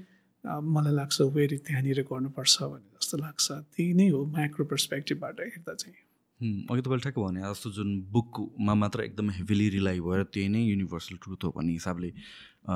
मलाई 0.71 0.93
लाग्छ 0.95 1.17
वेरी 1.35 1.57
त्यहाँनिर 1.67 2.07
गर्नुपर्छ 2.07 2.55
भन्ने 2.63 2.95
जस्तो 2.95 3.15
लाग्छ। 3.27 3.47
त्यही 3.75 3.93
नै 3.99 4.07
हो 4.15 4.23
माइक्रो 4.39 4.63
पर्सपेक्टिभबाट 4.71 5.35
हेर्दा 5.51 5.73
चाहिँ। 5.83 5.99
अघि 6.39 6.81
तपाईँले 6.81 7.01
ठ्याक्क 7.01 7.19
भने 7.19 7.41
जस्तो 7.41 7.69
जुन 7.71 7.89
बुकमा 8.11 8.73
मात्र 8.75 9.03
एकदम 9.03 9.29
हेभिली 9.31 9.69
रिलाइ 9.69 9.99
भएर 9.99 10.23
त्यही 10.33 10.47
नै 10.49 10.61
युनिभर्सल 10.63 11.15
ट्रुथ 11.23 11.43
हो 11.43 11.51
भन्ने 11.57 11.73
हिसाबले 11.73 12.11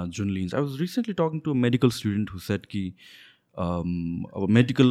जुन 0.09 0.29
लिन्छ। 0.29 0.53
I 0.55 0.61
was 0.61 0.79
recently 0.81 1.13
talking 1.15 1.39
to 1.45 1.53
medical 1.65 1.89
student 1.99 2.33
who 2.33 2.39
said 2.39 2.65
कि 2.65 2.83
अब 3.55 4.47
मेडिकल 4.49 4.89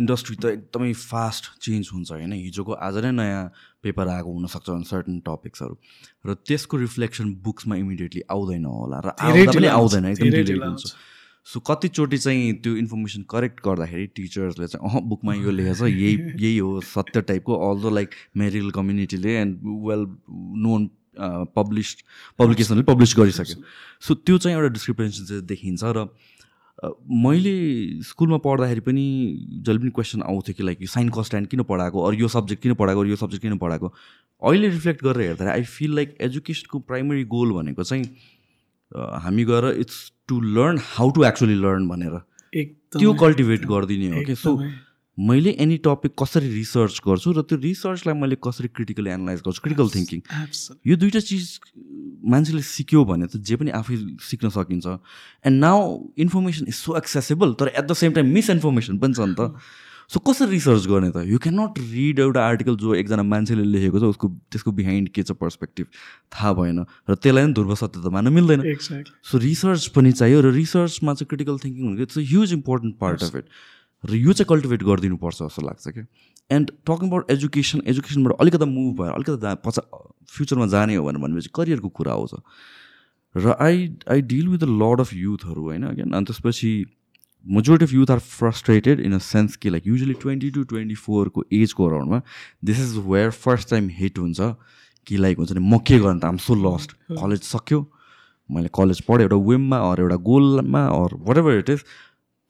इन्डस्ट्री 0.00 0.36
त 0.36 0.44
एकदमै 0.46 0.92
फास्ट 0.92 1.44
चेन्ज 1.62 1.90
हुन्छ 1.92 2.10
होइन। 2.12 2.32
हिजोको 2.32 2.72
आज 2.72 2.96
नै 3.04 3.10
नयाँ 3.12 3.44
पेपर 3.82 4.08
आएको 4.08 4.32
हुनसक्छ 4.32 4.68
सर्टन 4.90 5.18
टपिक्सहरू 5.26 5.74
र 6.26 6.34
त्यसको 6.46 6.76
रिफ्लेक्सन 6.78 7.34
बुक्समा 7.44 7.76
इमिडिएटली 7.76 8.22
आउँदैन 8.30 8.64
होला 8.64 8.98
र 9.04 9.08
आउँदा 9.18 9.52
पनि 9.52 9.66
आउँदैन 9.70 10.04
एकदम 10.06 10.62
हुन्छ। 10.64 10.94
सो 11.46 11.60
कतिचोटि 11.60 12.18
चाहिँ 12.18 12.52
त्यो 12.64 12.76
इन्फर्मेसन 12.76 13.22
करेक्ट 13.30 13.60
गर्दाखेरि 13.66 14.06
टिचर्सले 14.16 14.66
चाहिँ 14.66 14.90
अह 14.90 15.00
बुकमा 15.08 15.34
यो 15.34 15.50
लेखेछ 15.50 15.82
यही 15.82 16.14
यही 16.44 16.58
हो 16.58 16.80
सत्य 16.80 17.20
टाइपको 17.30 17.58
अल्दो 17.70 17.90
लाइक 17.90 18.10
मेरिकल 18.36 18.70
कम्युनिटीले 18.76 19.34
एन्ड 19.40 19.58
वेल 19.88 20.06
नोन 20.66 20.88
पब्लिस 21.56 21.96
पब्लिकेसनले 22.38 22.82
पब्लिस 22.82 23.14
गरिसक्यो. 23.16 23.62
सो 24.00 24.14
त्यो 24.14 24.38
चाहिँ 24.38 24.56
एउटा 24.56 24.72
डिस्क्रिपेन्सी 24.72 25.26
चाहिँ 25.26 25.42
देखिन्छ 25.46 25.84
र 25.84 26.08
मैले 27.24 28.02
स्कुलमा 28.02 28.36
पढ्दाखेरि 28.44 28.80
पनि 28.80 29.04
जहिले 29.66 29.78
पनि 29.78 29.90
क्वेसन 29.94 30.22
आउँथ्यो 30.22 30.54
कि 30.54 30.62
लाइक 30.64 30.82
यो 30.82 30.86
साइन 30.88 31.08
कस्ट्यान्ड 31.14 31.48
किन 31.48 31.62
पढाएको? 31.62 32.02
अरू 32.06 32.16
यो 32.18 32.28
सब्जेक्ट 32.28 32.62
किन 32.62 32.74
पढाएको? 32.74 33.00
अरू 33.00 33.10
यो 33.10 33.16
सब्जेक्ट 33.16 33.42
किन 33.42 33.56
पढाएको? 33.58 33.92
अहिले 34.42 34.68
रिफ्लेक्ट 34.68 35.04
गरेर 35.04 35.22
हेर्दाखेरि 35.22 35.50
आई 35.50 35.62
फिल 35.62 35.94
लाइक 35.94 36.16
एजुकेसनको 36.20 36.78
प्राइमरी 36.88 37.24
गोल 37.24 37.52
भनेको 37.52 37.82
चाहिँ 37.84 38.04
हामी 38.92 39.44
गएर 39.44 39.64
it's 39.80 39.98
to 40.28 40.40
learn 40.40 40.78
how 40.94 41.10
to 41.10 41.24
actually 41.24 41.54
learn 41.60 41.88
भनेर 41.88 42.18
त्यो 42.96 43.12
कल्टिभेट 43.20 43.64
गरिदिने 43.66 44.08
हो 44.16 44.24
कि? 44.24 44.34
सो 44.34 44.50
मैले 45.18 45.50
एनी 45.62 45.76
टपिक 45.86 46.12
कसरी 46.18 46.48
रिसर्च 46.54 47.00
गर्छु 47.06 47.32
र 47.32 47.42
त्यो 47.46 47.58
रिसर्चलाई 47.62 48.14
मैले 48.18 48.36
कसरी 48.44 48.68
क्रिटिकली 48.74 49.10
एनालाइज 49.10 49.40
गर्छु? 49.46 49.60
क्रिटिकल 49.62 49.88
थिङ्किङ 49.94 50.20
यो 50.86 50.96
दुइटा 50.96 51.20
चिज 51.30 51.44
मान्छेले 52.34 52.62
सिक्यो 52.62 53.04
भने 53.04 53.26
त 53.26 53.36
जे 53.38 53.56
पनि 53.56 53.70
आफै 53.78 53.96
सिक्न 54.26 54.48
सकिन्छ। 54.58 54.86
And 55.46 55.56
now 55.60 55.78
information 56.24 56.64
is 56.68 56.74
so 56.74 56.96
accessible 56.98 57.52
तर 57.60 57.68
at 57.68 57.84
the 57.84 57.92
same 57.94 58.12
time 58.12 58.26
misinformation 58.34 58.98
पनि 58.98 59.14
छ 59.14 59.20
नि 59.20 59.34
त। 59.38 59.40
सो 60.10 60.20
कसरी 60.20 60.50
रिसर्च 60.50 60.86
गर्ने 60.86 61.10
त? 61.10 61.24
यु 61.26 61.38
क्यान 61.38 61.54
नट 61.60 61.78
रिड 61.78 62.18
एउटा 62.18 62.40
आर्टिकल 62.46 62.76
जो 62.76 62.94
एकजना 62.94 63.22
मान्छेले 63.24 63.64
लेखेको 63.64 63.98
छ 64.00 64.04
उसको 64.14 64.28
त्यसको 64.52 64.72
बिहाइन्ड 64.72 65.08
के 65.08 65.22
छ 65.22 65.32
पर्सपेक्टिभ 65.40 65.86
थाहा 66.34 66.52
भएन। 66.52 66.84
र 67.08 67.14
त्यसलाई 67.14 67.44
पनि 67.44 67.52
ध्रुव 67.54 67.74
सत्य 67.74 68.00
त 68.00 68.12
मान्न 68.12 68.32
मिल्दैन। 68.32 68.60
सो 69.24 69.38
रिसर्च 69.38 69.86
पनि 69.96 70.12
चाहियो 70.12 70.40
र 70.40 70.52
रिसर्चमा 70.52 71.14
चाहिँ 71.14 71.28
क्रिटिकल 71.28 71.58
थिङ्किङ 71.64 71.82
भनेको 71.88 72.02
it's 72.02 72.18
a 72.18 72.24
huge 72.30 72.52
important 72.52 72.98
part 73.00 73.22
of 73.24 73.36
it 73.36 73.46
र 74.04 74.14
यो 74.14 74.32
चाहिँ 74.32 74.48
कल्टिभेट 74.48 74.82
गरिदिनुपर्छ 74.84 75.38
जस्तो 75.42 75.62
लाग्छ 75.66 75.88
क्या। 75.88 76.04
एन्ड 76.50 76.70
टकिङ 76.84 77.08
अबाउट 77.08 77.30
एजुकेसन 77.30 77.82
एजुकेसनबाट 77.88 78.40
अलिकति 78.40 78.66
मुभ 78.68 79.00
भएर 79.00 79.12
अलिकति 79.12 79.54
पछा 79.64 79.82
फ्युचरमा 80.28 80.66
जाने 80.74 80.94
हो 80.96 81.04
भनेर 81.04 81.22
भनेपछि 81.24 81.50
करियरको 81.54 81.88
कुरा 81.88 82.12
आउँछ। 82.12 82.34
र 83.34 83.56
I 83.58 83.76
I 84.12 84.20
deal 84.30 84.48
with 84.48 84.62
a 84.62 84.70
lot 84.70 85.00
of 85.00 85.14
युथहरू 85.14 85.62
होइन 85.62 85.84
अनि 85.88 86.24
त्यसपछि 86.24 86.70
majority 87.46 87.84
of 87.84 87.92
youth 87.92 88.10
are 88.10 88.18
frustrated 88.18 89.00
in 89.00 89.14
a 89.14 89.18
sense 89.24 89.56
कि 89.56 89.70
like 89.70 89.86
usually 89.86 90.14
twenty 90.22 90.50
to 90.50 90.62
twenty 90.70 90.94
फोरको 90.94 91.44
एजको 91.52 91.86
अराउन्डमा 91.88 92.20
this 92.64 92.80
is 92.80 92.96
where 93.06 93.30
first 93.30 93.70
time 93.70 93.88
hit 93.98 94.18
हुन्छ 94.18 94.54
कि 95.06 95.16
लाइक 95.16 95.38
हुन्छ 95.38 95.52
नि 95.52 95.60
म 95.60 95.78
के 95.78 95.98
गर्नु 95.98 96.20
त? 96.20 96.24
आम 96.24 96.36
सो 96.36 96.54
लस्ट 96.54 96.92
कलेज 97.20 97.42
सक्यो? 97.42 97.80
मैले 98.50 98.68
कलेज 98.74 99.00
पढेँ 99.08 99.24
एउटा 99.24 99.36
वेममा 99.48 99.78
अरू 99.90 100.02
एउटा 100.02 100.16
गोलमा 100.24 100.84
अरू 100.86 101.18
वाट 101.26 101.38
एभर 101.38 101.58
इट 101.58 101.70
इज 101.70 101.84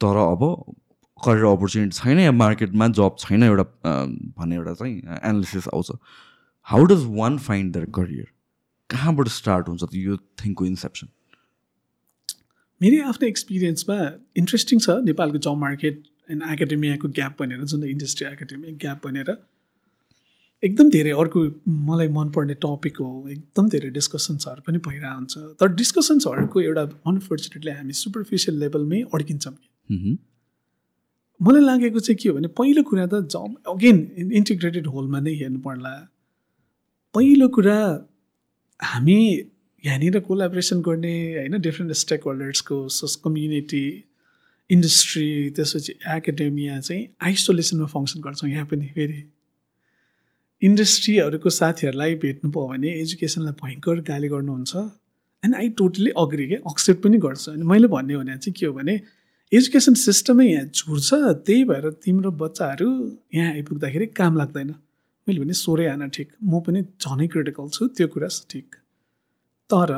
तर 0.01 0.17
अब 0.17 0.43
करियर 1.19 1.45
अपर्च्युनिटी 1.47 1.97
छैन 1.97 2.19
या 2.21 2.33
मार्केटमा 2.33 2.89
जब 2.99 3.17
छैन 3.19 3.43
एउटा 3.43 3.65
भन्ने 4.39 4.55
एउटा 4.57 4.75
चाहिँ 4.75 4.97
एनालिसिस 4.97 5.69
आउँछ। 5.75 5.91
How 6.67 6.85
does 6.93 7.05
one 7.19 7.39
find 7.39 7.73
their 7.75 7.85
career 7.99 8.27
कहाँबाट 8.91 9.29
स्टार्ट 9.29 9.69
हुन्छ 9.69 9.83
यो 9.95 10.17
थिङ्कको 10.45 10.67
इन्सेप्सन 10.67 11.09
मेरो 12.85 13.05
आफ्नो 13.09 13.29
एक्सपिरियन्समा 13.29 13.95
इन्ट्रेस्टिङ 14.37 14.79
छ 14.79 14.95
नेपालको 15.05 15.39
जब 15.45 15.57
मार्केट 15.59 16.01
एन्ड 16.33 16.43
एकाडेमियाको 16.55 17.09
ग्याप 17.19 17.37
भनेर 17.43 17.61
जुन 17.73 17.85
इन्डस्ट्री 17.91 18.27
एकाडेमिक 18.27 18.77
ग्याप 18.83 19.07
भनेर। 19.07 19.31
एकदम 20.63 20.91
धेरै 20.97 21.15
अर्को 21.23 21.45
मलाई 21.87 22.09
मनपर्ने 22.17 22.57
टपिक 22.65 23.01
हो। 23.01 23.09
एकदम 23.37 23.69
धेरै 23.75 23.91
डिस्कसन्सहरू 23.95 24.65
पनि 24.67 24.79
भइरहेको 24.89 25.15
हुन्छ 25.15 25.55
तर 25.63 25.73
डिस्कसन्सहरूको 25.79 26.61
एउटा 26.61 26.85
अनफर्चुनेटली 27.13 27.73
हामी 27.79 27.97
सुपरफिसियल 28.03 28.61
लेभलमै 28.65 29.01
अड्किन्छौँ। 29.15 29.55
मलाई 31.41 31.65
लागेको 31.65 32.05
चाहिँ 32.05 32.19
के 32.23 32.29
हो 32.29 32.37
भने 32.37 32.53
पहिलो 32.61 32.83
कुरा 32.93 33.07
त 33.07 33.23
जब 33.37 33.73
अगेन 33.75 34.05
इन्टिग्रेटेड 34.43 34.93
होलमा 34.99 35.25
नै 35.25 35.35
हेर्नु 35.41 35.65
पर्ला। 35.71 35.97
पहिलो 37.15 37.49
कुरा 37.57 37.81
हामी 38.81 39.19
यहाँनिर 39.85 40.19
कोलाबरेसन 40.21 40.81
गर्ने 40.83 41.15
होइन 41.37 41.61
डिफ्रेन्ट 41.61 41.93
स्टेक 41.93 42.23
होल्डर्सको 42.25 42.77
सोस 42.89 43.15
कम्युनिटी 43.25 43.85
इन्डस्ट्री 44.71 45.51
त्यसपछि 45.57 45.93
एकाडेमिया 46.09 46.81
चाहिँ 46.81 47.03
आइसोलेसनमा 47.23 47.87
फङ्सन 47.87 48.21
गर्छौँ 48.21 48.51
यहाँ 48.51 48.65
पनि 48.67 48.87
फेरि। 48.95 49.23
इन्डस्ट्रीहरूको 50.63 51.51
साथीहरूलाई 51.51 52.15
भेट्नु 52.23 52.51
पायो 52.51 52.69
भने 52.69 52.91
एजुकेसनलाई 53.01 53.53
भयङ्कर 53.61 54.01
गाली 54.09 54.29
गर्नुहुन्छ। 54.29 54.73
एन्ड 55.43 55.55
आई 55.55 55.69
टोटली 55.81 56.11
अग्री 56.17 56.47
के 56.49 56.55
एक्सेप्ट 56.55 57.03
पनि 57.03 57.19
गर्छु। 57.19 57.53
अनि 57.53 57.65
मैले 57.73 57.87
भन्ने 57.87 58.17
भने 58.17 58.37
चाहिँ 58.37 58.55
के 58.59 58.67
हो 58.67 58.73
भने 58.73 58.95
एजुकेसन 59.53 59.95
सिस्टमै 60.05 60.47
यहाँ 60.47 60.65
झुर्छ 60.65 61.11
त्यही 61.45 61.65
भएर 61.65 61.91
तिम्रो 62.05 62.31
बच्चाहरू 62.41 62.89
यहाँ 63.35 63.53
आइपुग्दाखेरि 63.53 64.07
काम 64.17 64.37
लाग्दैन। 64.37 64.75
मैले 65.27 65.41
भने 65.41 65.53
सोरै 65.61 65.87
आन 65.87 66.09
ठिक। 66.09 66.33
म 66.43 66.61
पनि 66.65 66.83
झनै 67.05 67.27
क्रिटिकल 67.29 67.69
छु। 67.69 67.89
त्यो 67.93 68.09
कुरा 68.09 68.29
ठिक। 68.51 68.84
तर 69.75 69.93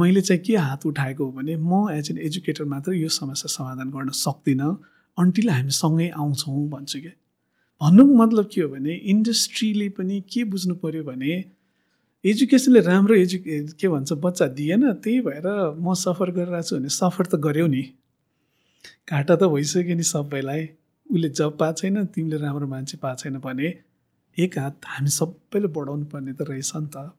मैले 0.00 0.20
चाहिँ 0.20 0.42
के 0.42 0.56
हात 0.56 0.86
उठाएको 0.86 1.24
हो 1.24 1.30
भने 1.32 1.56
म 1.56 1.88
एज 1.92 2.10
एन 2.10 2.18
एजुकेटर 2.26 2.64
मात्र 2.64 2.92
यो 2.94 3.08
समस्या 3.12 3.48
समाधान 3.52 3.90
गर्न 3.90 4.10
सक्दिनँ 4.16 4.72
अन्टिल 5.18 5.50
हामी 5.50 5.70
सँगै 5.70 6.08
आउँछौँ 6.16 6.68
भन्छु 6.70 6.98
कि। 7.00 7.12
भन्नुको 7.80 8.14
मतलब 8.14 8.48
के 8.52 8.60
हो 8.60 8.68
भने 8.68 8.94
इन्डस्ट्रीले 9.12 9.88
पनि 9.98 10.20
के 10.32 10.44
बुझ्नु 10.44 10.74
पऱ्यो 10.82 11.02
भने 11.04 11.32
एजुकेसनले 12.24 12.80
राम्रो 12.80 13.14
एजुके 13.14 13.60
के 13.80 13.88
भन्छ 13.88 14.12
बच्चा 14.24 14.46
दिएन 14.58 14.92
त्यही 15.04 15.20
भएर 15.20 15.46
म 15.78 15.94
सफर 15.94 16.30
गरिरहेको 16.30 16.68
छु 16.68 16.76
भने 16.76 16.88
सफर 16.88 17.26
त 17.26 17.34
गऱ्यौ 17.38 17.66
नि। 17.66 17.82
घाटा 19.10 19.36
त 19.36 19.42
भइसक्यो 19.52 19.94
नि 19.94 20.02
सबैलाई। 20.02 20.62
उसले 21.10 21.28
जब 21.28 21.56
पाएको 21.58 21.78
छैन 21.78 22.04
तिमीले 22.14 22.36
राम्रो 22.36 22.66
मान्छे 22.66 22.96
पाएको 22.98 23.22
छैन 23.22 23.38
भने 23.38 23.68
एक 24.38 24.58
हात 24.58 24.74
हामी 24.86 25.10
सबैले 25.10 25.68
बढाउनु 25.76 26.04
पर्ने 26.12 26.32
त 26.32 26.42
रहेछ 26.50 26.72
नि 26.76 26.88
त। 26.96 27.10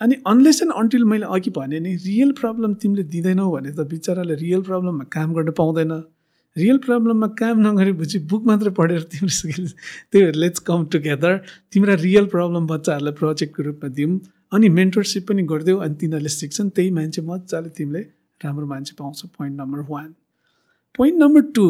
अनि 0.00 0.14
अनलेस 0.26 0.62
एन्ड 0.62 0.72
अन्टिल 0.74 1.04
मैले 1.04 1.26
अघि 1.36 1.50
भने 1.56 1.80
नि 1.80 1.94
रियल 2.04 2.32
प्रब्लम 2.40 2.74
तिमीले 2.82 3.02
दिँदैनौ 3.12 3.50
भने 3.50 3.70
त 3.72 3.86
बिचराले 3.90 4.34
रियल 4.34 4.62
प्रब्लममा 4.62 5.04
काम 5.12 5.34
गर्न 5.34 5.50
पाउँदैन। 5.58 5.92
रियल 6.56 6.78
प्रब्लममा 6.84 7.26
काम 7.38 7.56
नगरेपछि 7.66 8.18
बुक 8.30 8.46
मात्रै 8.46 8.70
पढेर 8.78 9.02
तिम्रो 9.12 9.66
त्यही 10.10 10.32
लेट्स 10.40 10.60
कम 10.68 10.80
टुगेदर 10.92 11.36
तिम्रो 11.72 11.94
रियल 12.02 12.26
प्रब्लम 12.32 12.66
बच्चाहरूलाई 12.66 13.14
प्रोजेक्टको 13.20 13.62
रूपमा 13.62 13.88
दिउँ। 13.94 14.18
अनि 14.52 14.68
मेन्टरसिप 14.78 15.28
पनि 15.28 15.42
गरिदेऊ 15.46 15.76
अनि 15.84 15.94
तिनीहरूले 16.00 16.32
सिक्छन् 16.32 16.70
त्यही 16.74 16.90
मान्छे 16.90 17.22
मजाले 17.22 17.70
तिमीले 17.78 18.02
राम्रो 18.40 18.66
मान्छे 18.66 18.94
पाउँछ। 18.98 19.20
Point 19.36 19.54
number 19.60 19.80
one 19.90 20.08
point 20.94 21.16
number 21.22 21.42
two 21.54 21.66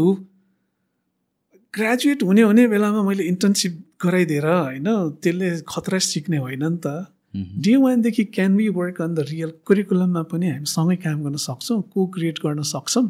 graduate 1.75 2.23
हुने 2.23 2.43
हुने 2.43 2.67
बेलामा 2.69 3.03
मैले 3.03 3.25
इन्टर्नसिप 3.27 3.73
गराइदिएर 4.03 4.47
होइन 4.47 4.89
त्यसले 5.23 5.49
खतरा 5.69 5.99
सिक्ने 6.09 6.39
होइन 6.39 6.65
नि 6.65 6.79
त। 6.79 6.87
डे 7.35 7.77
वानदेखि 7.77 8.25
can 8.25 8.57
be 8.57 8.69
work 8.69 9.01
on 9.03 9.15
the 9.15 9.25
real 9.29 9.53
करिकुलममा 9.67 10.23
पनि 10.31 10.51
हामी 10.51 10.67
सँगै 10.67 10.97
काम 10.97 11.23
गर्न 11.25 11.37
सक्छौँ 11.37 11.83
को 11.93 12.07
क्रिएट 12.07 12.39
गर्न 12.39 12.63
सक्छौँ 12.63 13.09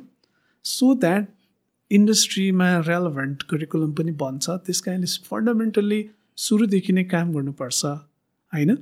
सो 0.64 0.94
द्याट 0.94 1.28
इन्डस्ट्रीमा 1.90 2.68
रेलेभेन्ट 2.88 3.42
करिकुलम 3.42 3.92
पनि 3.92 4.12
बन्छ। 4.12 4.50
त्यस 4.66 4.80
कारणले 4.80 5.06
फन्डामेन्टल्ली 5.26 6.00
सुरुदेखि 6.36 6.92
नै 6.92 7.04
काम 7.04 7.32
गर्नुपर्छ 7.32 7.84
होइन? 8.52 8.76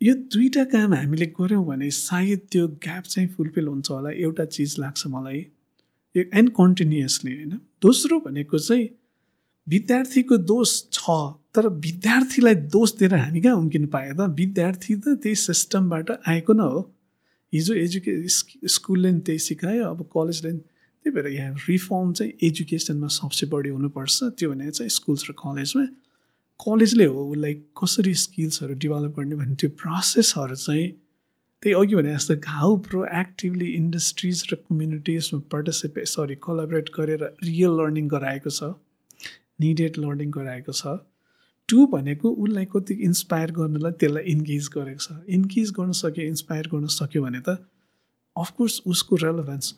यो 0.00 0.14
दुईवटा 0.32 0.64
काम 0.72 0.94
हामीले 0.94 1.26
गऱ्यौँ 1.38 1.64
भने 1.66 1.90
सायद 1.90 2.40
त्यो 2.52 2.66
ग्याप 2.84 3.04
चाहिँ 3.04 3.28
फुलफिल 3.28 3.66
हुन्छ 3.68 3.90
होला 3.90 4.10
एउटा 4.10 4.44
चिज 4.44 4.74
लाग्छ 4.78 5.06
मलाई। 5.06 5.40
एन्ड 6.14 6.50
कन्टिन्युसली 6.56 7.34
होइन? 7.34 7.52
दोस्रो 7.82 8.20
भनेको 8.20 8.58
चाहिँ 8.58 8.88
विद्यार्थीको 9.66 10.36
दोष 10.50 10.70
छ। 10.92 11.00
तर 11.54 11.66
विद्यार्थीलाई 11.84 12.54
दोष 12.70 12.92
दिएर 12.98 13.14
हामी 13.14 13.40
कहाँ 13.40 13.56
उम्किनु 13.56 13.88
पायो 13.90 14.14
त? 14.14 14.30
विद्यार्थी 14.38 14.94
त 14.96 15.18
त्यही 15.22 15.34
सिस्टमबाट 15.34 16.10
आएको 16.28 16.52
न 16.52 16.60
हो। 16.60 16.80
हिजो 17.52 17.74
एजुके 17.74 18.12
स्कुलले 18.28 19.10
नि 19.10 19.20
त्यही 19.26 19.38
सिकायो 19.38 19.84
अब 19.90 20.02
कलेजले 20.14 20.52
नि 20.52 20.58
त्यही 20.58 21.10
भएर 21.14 21.26
यहाँ 21.26 21.54
रिफर्म 21.68 22.12
चाहिँ 22.12 22.32
एजुकेसनमा 22.48 23.08
सबसे 23.18 23.46
बढी 23.50 23.68
हुनुपर्छ। 23.68 24.38
त्यो 24.38 24.50
भने 24.50 24.70
चाहिँ 24.70 24.90
स्कुल्स 24.90 25.22
र 25.30 25.32
कलेजमा। 25.42 25.84
कलेजले 26.60 27.04
हो 27.10 27.20
उसलाई 27.26 27.54
कसरी 27.82 28.14
स्किल्सहरू 28.14 28.74
डेभलप 28.78 29.12
गर्ने 29.18 29.36
भन्ने 29.42 29.54
त्यो 29.58 29.70
प्रोसेसहरू 29.82 30.54
चाहिँ 30.54 30.88
त्यही 31.62 31.74
अघि 31.74 31.94
भने 31.96 32.14
जस्तो 32.14 32.34
हाउ 32.46 32.76
प्रो 32.86 33.04
एक्टिभली 33.20 33.68
इन्डस्ट्रिज 33.74 34.46
र 34.52 34.54
कम्युनिटिजमा 34.70 35.40
पार्टिसिपेट 35.50 36.06
सरी 36.06 36.34
कोलाबरेट 36.46 36.88
गरेर 36.94 37.22
रियल 37.44 37.72
लर्निङ 37.80 38.08
गराएको 38.08 38.50
छ। 38.50 38.76
निडेड 39.60 39.98
लर्निङ 39.98 40.30
गराएको 40.30 40.72
छ। 40.72 41.00
टु 41.70 41.86
भनेको 41.94 42.30
उसलाई 42.44 42.66
कति 42.74 42.94
इन्सपायर 43.08 43.50
गर्नलाई 43.58 43.92
त्यसलाई 44.00 44.24
इन्गेज 44.34 44.68
गरेको 44.76 45.02
छ। 45.06 45.18
इन्गेज 45.38 45.70
गर्न 45.78 45.92
सक्यो 46.02 46.24
इन्सपायर 46.34 46.68
गर्न 46.74 46.86
सक्यो 46.98 47.22
भने 47.24 47.40
त 47.48 47.56
अफकोर्स 48.36 48.80
उसको 48.92 49.16
रेलोभेन्स 49.24 49.74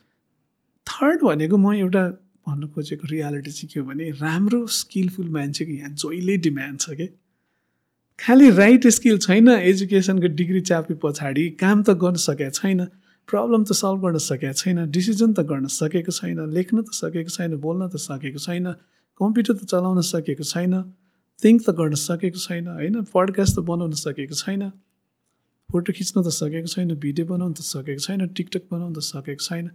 थर्ड 0.86 1.22
भनेको 1.22 1.56
म 1.56 1.74
एउटा 1.80 2.04
भन्नु 2.46 2.66
खोजेको 2.74 3.06
रियालिटी 3.10 3.50
चाहिँ 3.50 3.68
के 3.72 3.80
हो 3.80 3.86
भने 3.86 4.10
राम्रो 4.20 4.66
स्किलफुल 4.76 5.28
मान्छेको 5.36 5.72
यहाँ 5.72 5.90
जहिले 6.02 6.36
डिमान्ड 6.46 6.80
छ 6.80 6.96
कि? 7.00 7.06
खालि 8.18 8.48
राइट 8.56 8.86
स्किल 8.96 9.18
छैन 9.18 9.48
एजुकेसनको 9.48 10.28
डिग्री 10.38 10.60
चापे 10.70 10.94
पछाडि 11.04 11.44
काम 11.60 11.82
त 11.82 11.94
गर्न 12.02 12.16
सकेको 12.24 12.54
छैन 12.58 12.80
प्रब्लम 13.28 13.62
त 13.64 13.72
सल्भ 13.82 14.02
गर्न 14.06 14.18
सकेको 14.24 14.58
छैन 14.62 14.90
डिसिजन 14.96 15.32
त 15.32 15.46
गर्न 15.52 15.66
सकेको 15.76 16.12
छैन 16.18 16.40
लेख्न 16.56 16.82
त 16.82 16.98
सकेको 16.98 17.30
छैन 17.36 17.56
बोल्न 17.64 17.88
त 17.88 18.02
सकेको 18.06 18.42
छैन 18.46 18.66
कम्प्युटर 19.20 19.54
त 19.54 19.70
चलाउन 19.72 20.00
सकेको 20.10 20.44
छैन। 20.50 20.74
थिङ्क 21.44 21.62
त 21.62 21.74
गर्न 21.78 21.94
सकेको 22.00 22.38
छैन 22.38 22.66
होइन? 22.68 23.02
पडकास्ट 23.14 23.56
त 23.56 23.64
बनाउन 23.70 23.92
सकेको 24.00 24.34
छैन 24.40 24.68
फोटो 25.70 25.92
खिच्न 25.92 26.22
त 26.22 26.28
सकेको 26.36 26.68
छैन 26.74 26.94
भिडियो 27.04 27.26
बनाउन 27.26 27.52
त 27.52 27.66
सकेको 27.68 28.02
छैन 28.06 28.26
टिकटक 28.38 28.68
बनाउन 28.72 28.92
त 28.94 29.04
सकेको 29.06 29.44
छैन। 29.46 29.70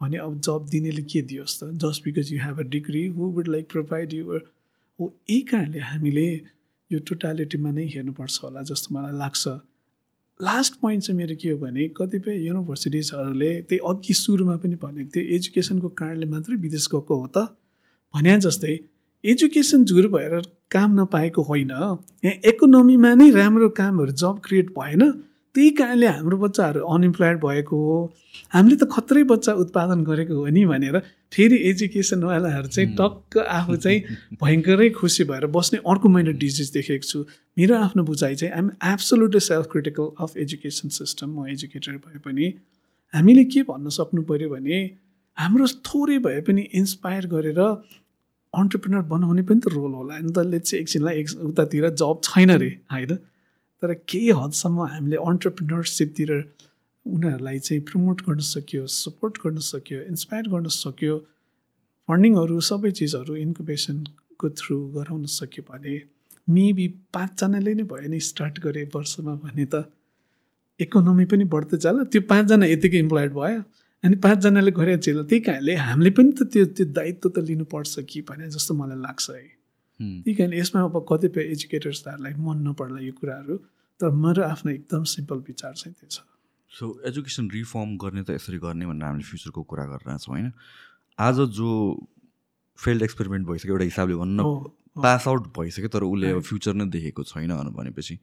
भने 0.00 0.16
अब 0.26 0.40
जब 0.40 0.66
दिनेले 0.70 1.02
के 1.12 1.20
दियोस् 1.30 1.56
त? 1.60 1.70
Just 1.82 2.04
because 2.04 2.32
you 2.32 2.38
have 2.42 2.60
a 2.60 2.66
degree 2.74 3.06
who 3.16 3.30
would 3.36 3.48
like 3.48 3.68
provide 3.70 4.12
you 4.14 4.24
हो 4.28 5.12
यही 5.30 5.40
कारणले 5.50 5.80
हामीले 5.88 6.26
यो 6.90 6.98
टोटालिटीमा 7.08 7.70
नै 7.70 7.84
हेर्नुपर्छ 7.94 8.40
होला 8.44 8.62
जस्तो 8.70 8.94
मलाई 8.94 9.18
लाग्छ। 9.18 9.48
लास्ट 10.40 10.74
पोइन्ट 10.80 11.02
चाहिँ 11.04 11.16
मेरो 11.18 11.34
के 11.42 11.50
हो 11.50 11.58
भने 11.58 11.88
कतिपय 11.96 12.36
युनिभर्सिटिजहरूले 12.46 13.50
त्यही 13.68 13.80
अघि 13.90 14.14
सुरुमा 14.14 14.56
पनि 14.62 14.76
भनेको 14.84 15.10
थियो 15.16 15.24
एजुकेसनको 15.36 15.88
कारणले 16.00 16.26
मात्रै 16.32 16.56
विदेश 16.64 16.88
गएको 16.94 17.14
हो 17.20 17.26
त। 17.36 17.38
भने 18.14 18.38
जस्तै 18.46 18.74
एजुकेसन 19.24 19.84
झुर 19.84 20.06
भएर 20.08 20.40
काम 20.70 21.00
नपाएको 21.00 21.42
होइन। 21.42 21.70
यहाँ 22.24 22.36
इकोनोमीमा 22.50 23.14
नै 23.14 23.30
राम्रो 23.30 23.68
कामहरू 23.76 24.12
जब 24.12 24.40
क्रिएट 24.44 24.70
भएन। 24.78 25.10
त्यही 25.54 25.70
कारणले 25.76 26.06
हाम्रो 26.06 26.36
बच्चाहरू 26.38 26.80
अनइम्प्लोइड 26.86 27.38
भएको 27.44 27.76
हो। 27.76 27.98
हामीले 28.54 28.76
त 28.76 28.86
खत्रै 28.92 29.22
बच्चा 29.26 29.52
उत्पादन 29.62 30.04
गरेको 30.04 30.34
हो 30.34 30.46
नि 30.46 30.64
भनेर 30.64 30.98
फेरि 31.34 31.56
एजुकेसनवालाहरू 31.70 32.68
चाहिँ 32.68 32.94
टक्क 32.94 33.38
आफू 33.38 33.76
चाहिँ 33.76 34.00
भयङ्करै 34.42 34.88
खुसी 34.96 35.24
भएर 35.26 35.46
बस्ने 35.50 35.78
अर्को 35.84 36.08
मैले 36.08 36.32
डिजिज 36.38 36.70
देखेको 36.72 37.06
छु। 37.10 37.18
मेरो 37.58 37.76
आफ्नो 37.76 38.02
बुझाइ 38.06 38.34
चाहिँ 38.34 38.52
I'm 38.54 38.70
absolutely 38.92 39.40
self 39.42 39.66
critical 39.72 40.06
of 40.22 40.36
education 40.38 40.88
system 40.96 41.28
म 41.34 41.46
एजुकेटर 41.50 41.98
भए 42.06 42.18
पनि 42.24 42.52
हामीले 43.14 43.44
के 43.50 43.62
भन्न 43.68 43.88
सक्नु 43.90 44.22
पऱ्यो 44.22 44.48
भने 44.50 44.78
हाम्रो 45.38 45.66
थोरै 45.86 46.18
भए 46.24 46.40
पनि 46.46 46.62
इन्सपायर 46.74 47.26
गरेर 47.26 47.60
अन्टरप्रिनर 48.54 49.02
बनाउने 49.10 49.42
पनि 49.48 49.60
त 49.60 49.72
रोल 49.74 49.92
होला। 49.94 50.18
नि 50.18 50.32
त 50.32 50.38
चाहिँ 50.38 50.80
एकछिनलाई 50.82 51.14
एक 51.20 51.28
उतातिर 51.50 51.88
जब 52.00 52.20
छैन 52.24 52.50
रे 52.62 52.70
होइन? 52.92 53.14
तर 53.82 53.94
केही 54.10 54.30
हदसम्म 54.36 54.78
हामीले 54.92 55.16
अन्टरप्रिनरसिपतिर 55.30 56.30
उनीहरूलाई 57.06 57.58
चाहिँ 57.58 57.82
प्रमोट 57.88 58.22
गर्न 58.28 58.40
सक्यो 58.44 58.86
सपोर्ट 58.86 59.38
गर्न 59.44 59.58
सक्यो 59.66 59.98
इन्सपायर 60.12 60.48
गर्न 60.54 60.66
सक्यो 60.68 61.14
फन्डिङहरू 62.08 62.60
सबै 62.68 62.90
चिजहरू 62.98 63.36
इन्कुबेसनको 63.44 64.48
थ्रु 64.60 64.76
गराउन 64.96 65.24
सक्यो 65.38 65.62
भने 65.70 65.94
मेबी 66.50 66.86
पाँचजनाले 67.14 67.74
नै 67.74 67.84
भयो 67.92 68.08
नि 68.10 68.20
स्टार्ट 68.28 68.60
गरे 68.60 68.82
वर्षमा 68.94 69.34
भने 69.44 69.66
त 69.72 69.84
इकोनोमी 70.80 71.24
पनि 71.30 71.44
बढ्दै 71.54 71.78
जाला। 71.84 72.04
त्यो 72.12 72.20
पाँचजना 72.28 72.66
यतिकै 72.66 72.98
इम्प्लोइड 72.98 73.32
भयो। 73.32 73.60
अनि 74.04 74.16
पाँचजनाले 74.24 74.70
गरेर 74.70 74.98
चाहिँ 74.98 75.24
त्यही 75.28 75.40
कारणले 75.44 75.74
हामीले 75.76 76.10
पनि 76.16 76.30
त 76.32 76.48
त्यो 76.52 76.64
त्यो 76.76 76.86
दायित्व 76.96 77.28
त 77.28 77.38
लिनुपर्छ 77.48 77.94
कि 78.08 78.20
भने 78.28 78.48
जस्तो 78.50 78.74
मलाई 78.74 78.98
लाग्छ 79.00 79.30
है। 79.30 79.44
त्यही 80.00 80.34
कारण 80.34 80.52
यसमा 80.56 80.80
अब 80.88 80.96
कतिपय 81.08 81.42
एजुकेटर्सहरूलाई 81.52 82.32
मन 82.40 82.56
नपर्ला 82.68 83.00
यो 83.04 83.12
कुराहरू 83.20 83.56
तर 84.00 84.10
मेरो 84.24 84.42
आफ्नो 84.42 84.72
एकदम 84.72 85.02
सिम्पल 85.04 85.38
विचार 85.48 85.72
चाहिँ 85.76 85.94
त्यो 86.00 86.08
छ। 86.08 86.24
सो 86.72 86.84
एजुकेसन 87.08 87.50
रिफर्म 87.52 87.96
गर्ने 88.00 88.22
त 88.24 88.30
यसरी 88.40 88.58
गर्ने 88.64 88.86
भनेर 88.88 89.04
हामीले 89.04 89.26
फ्युचरको 89.28 89.62
कुरा 89.68 89.84
गरिरहेछौँ 89.92 90.32
होइन? 90.32 90.48
आज 91.18 91.36
जो 91.60 91.68
फेल्ड 92.78 93.02
एक्सपेरिमेन्ट 93.02 93.46
भइसक्यो 93.48 93.74
एउटा 93.74 93.84
हिसाबले 93.84 94.16
भन्न 94.16 94.38
पास 94.96 95.28
आउट 95.28 95.52
भइसक्यो 95.58 95.88
तर 95.92 96.02
उसले 96.08 96.30
अब 96.30 96.40
फ्युचर 96.48 96.74
नै 96.80 96.86
देखेको 96.96 97.22
छैन 97.28 97.52
भनेपछि 97.76 98.18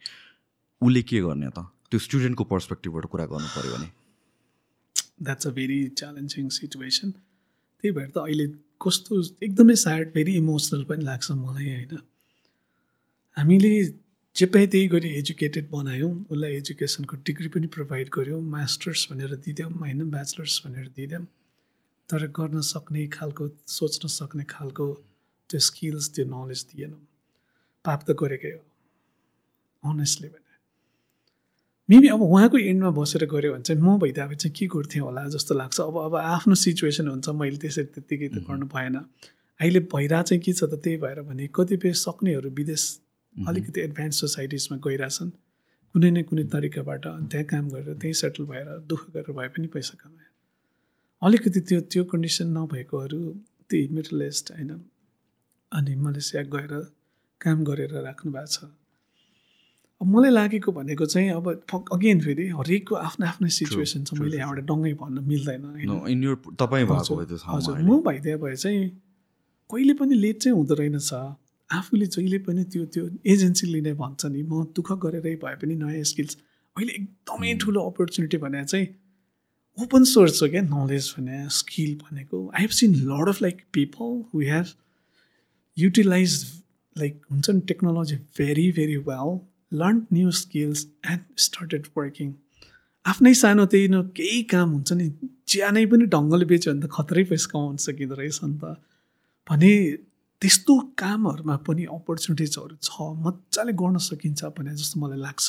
उसले 0.82 1.02
के 1.06 1.22
गर्ने 1.22 1.50
त? 1.54 1.70
त्यो 1.94 2.00
स्टुडेन्टको 2.02 2.44
पर्सपेक्टिभबाट 2.50 3.06
कुरा 3.14 3.26
गर्नु 3.30 3.50
पऱ्यो 3.54 3.78
भने। 3.78 3.90
That's 5.24 5.48
a 5.48 5.50
very 5.50 5.88
challenging 5.90 6.50
situation 6.50 7.12
त्यही 7.12 7.92
भएर 7.92 8.10
त 8.10 8.18
अहिले 8.18 8.48
कस्तो 8.82 9.22
एकदमै 9.44 9.76
स्याड 9.76 10.12
भेरी 10.14 10.36
इमोसनल 10.36 10.84
पनि 10.84 11.04
लाग्छ 11.04 11.32
मलाई 11.32 11.70
होइन? 11.74 11.98
हामीले 13.38 13.72
जे 14.36 14.46
पाए 14.46 14.68
त्यही 14.68 14.88
गरी 14.88 15.10
एजुकेटेड 15.10 15.70
बनायौँ 15.70 16.12
उसलाई 16.32 16.52
एजुकेसनको 16.52 17.16
डिग्री 17.26 17.48
पनि 17.48 17.68
प्रोभाइड 17.68 18.10
गऱ्यौँ 18.10 18.42
मास्टर्स 18.42 19.08
भनेर 19.12 19.36
दिँद्यौँ 19.36 19.72
होइन? 19.72 20.10
ब्याचलर्स 20.10 20.62
भनेर 20.66 20.88
दिँद्यौँ 20.88 21.26
तर 22.10 22.28
गर्न 22.28 22.62
सक्ने 22.62 23.08
खालको 23.08 23.50
सोच्न 23.68 24.08
सक्ने 24.08 24.44
खालको 24.50 24.86
त्यो 25.50 25.60
स्किल्स 25.60 26.10
त्यो 26.16 26.26
नलेज 26.26 26.66
दिएनौँ। 26.72 27.02
पाप 27.86 28.04
त 28.08 28.12
गरेकै 28.12 28.52
हो। 28.52 28.62
अनेस्टली 29.84 30.28
मेबी 31.90 32.08
अब 32.08 32.22
उहाँको 32.22 32.58
एन्डमा 32.58 32.90
बसेर 32.92 33.26
गऱ्यो 33.32 33.52
भने 33.54 33.64
चाहिँ 33.64 33.82
म 33.82 33.98
भइदिए 34.00 34.36
चाहिँ 34.36 34.52
के 34.52 34.66
गर्थेँ 34.68 35.02
होला 35.02 35.24
जस्तो 35.32 35.56
लाग्छ। 35.56 35.80
अब 35.82 35.98
अब 35.98 36.16
आफ्नो 36.16 36.56
सिचुएसन 36.56 37.08
हुन्छ 37.08 37.30
मैले 37.32 37.58
त्यसरी 37.64 37.84
त्यत्तिकै 37.96 38.28
त 38.28 38.44
गर्नु 38.44 38.68
भएन। 38.68 38.96
अहिले 39.60 39.80
भइरहेको 39.88 40.24
चाहिँ 40.28 40.42
के 40.44 40.52
छ 40.54 40.68
त 40.68 40.76
त्यही 40.84 40.98
भएर 41.00 41.22
भने 41.24 41.48
कतिपय 41.56 41.94
सक्नेहरू 41.96 42.50
विदेश 42.60 42.84
अलिकति 43.36 43.80
एडभान्स 43.82 44.20
सोसाइटिजमा 44.20 44.78
गइरहेछन्। 44.84 45.32
कुनै 45.96 46.10
न 46.12 46.18
कुनै 46.28 46.44
तरिकाबाट 46.52 47.06
त्यहाँ 47.32 47.46
काम 47.48 47.66
गरेर 47.72 47.96
त्यहीँ 47.96 48.20
सेटल 48.20 48.44
भएर 48.52 48.68
दुःख 48.84 49.04
गरेर 49.16 49.32
भए 49.32 49.48
पनि 49.56 49.68
पैसा 49.72 49.96
कमाए। 49.96 50.28
अलिकति 51.22 51.60
त्यो 51.72 51.80
त्यो 51.88 52.04
कन्डिसन 52.12 52.48
नभएकोहरू 52.58 53.20
त्यही 53.70 53.88
मिडल 53.96 54.22
होइन 54.52 54.72
अनि 55.72 55.96
मलेसिया 56.04 56.44
गएर 56.52 56.74
काम 57.42 57.64
गरेर 57.64 57.96
राख्नु 58.04 58.32
भएको 58.36 58.52
छ। 58.52 58.68
अब 60.02 60.08
मलाई 60.08 60.32
लागेको 60.32 60.72
भनेको 60.72 61.06
चाहिँ 61.06 61.30
अब 61.32 61.48
अगेन 61.94 62.20
फेरि 62.22 62.48
हरेकको 62.58 62.96
आफ्नो 62.96 63.26
आफ्नो 63.28 63.48
सिचुएसन 63.50 64.04
छ। 64.04 64.14
मैले 64.14 64.38
यहाँबाट 64.38 64.66
डङ्गै 64.66 64.94
भन्न 65.02 65.24
मिल्दैन 65.26 65.64
हजुर 67.48 67.82
म 67.82 68.02
भइदिए 68.06 68.36
भए 68.38 68.56
चाहिँ 68.56 68.90
कहिले 69.70 69.94
पनि 70.00 70.16
लेट 70.16 70.38
चाहिँ 70.42 70.56
हुँदो 70.58 70.74
रहेनछ। 70.76 71.14
आफूले 71.70 72.06
जहिले 72.08 72.38
पनि 72.46 72.64
त्यो 72.72 72.86
त्यो 72.94 73.04
एजेन्सीले 73.26 73.82
नै 73.82 73.94
भन्छ 74.00 74.26
नि 74.26 74.42
म 74.44 74.64
दुःख 74.78 74.90
गरेरै 75.04 75.36
भए 75.42 75.56
पनि 75.64 75.76
नयाँ 75.76 76.04
स्किल्स 76.12 76.38
अहिले 76.76 76.94
एकदमै 76.94 77.54
ठुलो 77.64 77.82
अपर्च्युनिटी 77.90 78.38
भने 78.38 78.64
चाहिँ 78.66 78.88
ओपन 79.78 80.04
सोर्स 80.14 80.42
हो 80.44 80.48
क्या 80.50 80.62
नलेज 80.62 81.06
भने 81.18 81.38
स्किल 81.58 81.92
भनेको। 82.06 82.38
I 82.54 82.62
have 82.62 82.72
seen 82.78 82.96
lot 83.10 83.28
of 83.30 83.42
like 83.42 83.58
people 83.74 84.16
who 84.30 84.42
have 84.54 84.66
utilise 85.78 86.34
like 86.96 87.22
हुन्छ 87.32 87.50
नि 87.50 87.62
technology 87.68 88.16
very 88.38 88.72
very 88.80 88.98
well 89.10 89.38
learn 89.72 90.02
new 90.14 90.32
skills 90.42 90.86
and 91.12 91.22
started 91.46 91.88
working 91.98 92.34
आफ्नै 93.06 93.34
सानो 93.42 93.66
त्यही 93.72 93.88
न 93.88 94.02
केही 94.18 94.42
काम 94.52 94.72
हुन्छ 94.72 94.92
नि 95.00 95.08
ज्यानै 95.54 95.86
पनि 95.92 96.06
ढङ्गले 96.14 96.46
बेच्यो 96.46 96.74
भने 96.74 96.82
त 96.86 96.92
खतरै 96.92 97.24
पैसा 97.32 97.52
कमाउन 97.52 97.76
सकिँदो 97.84 98.16
रहेछ 98.16 98.40
नि 98.44 98.58
त। 98.62 98.76
भने 99.48 99.72
त्यस्तो 100.42 100.74
कामहरूमा 101.02 101.56
पनि 101.68 101.84
अपर्च्युनिटिजहरू 101.98 102.76
छ 102.88 103.12
मजाले 103.26 103.74
गर्न 103.82 103.98
सकिन्छ 104.08 104.42
भने 104.58 104.74
जस्तो 104.80 105.00
मलाई 105.04 105.20
लाग्छ। 105.20 105.48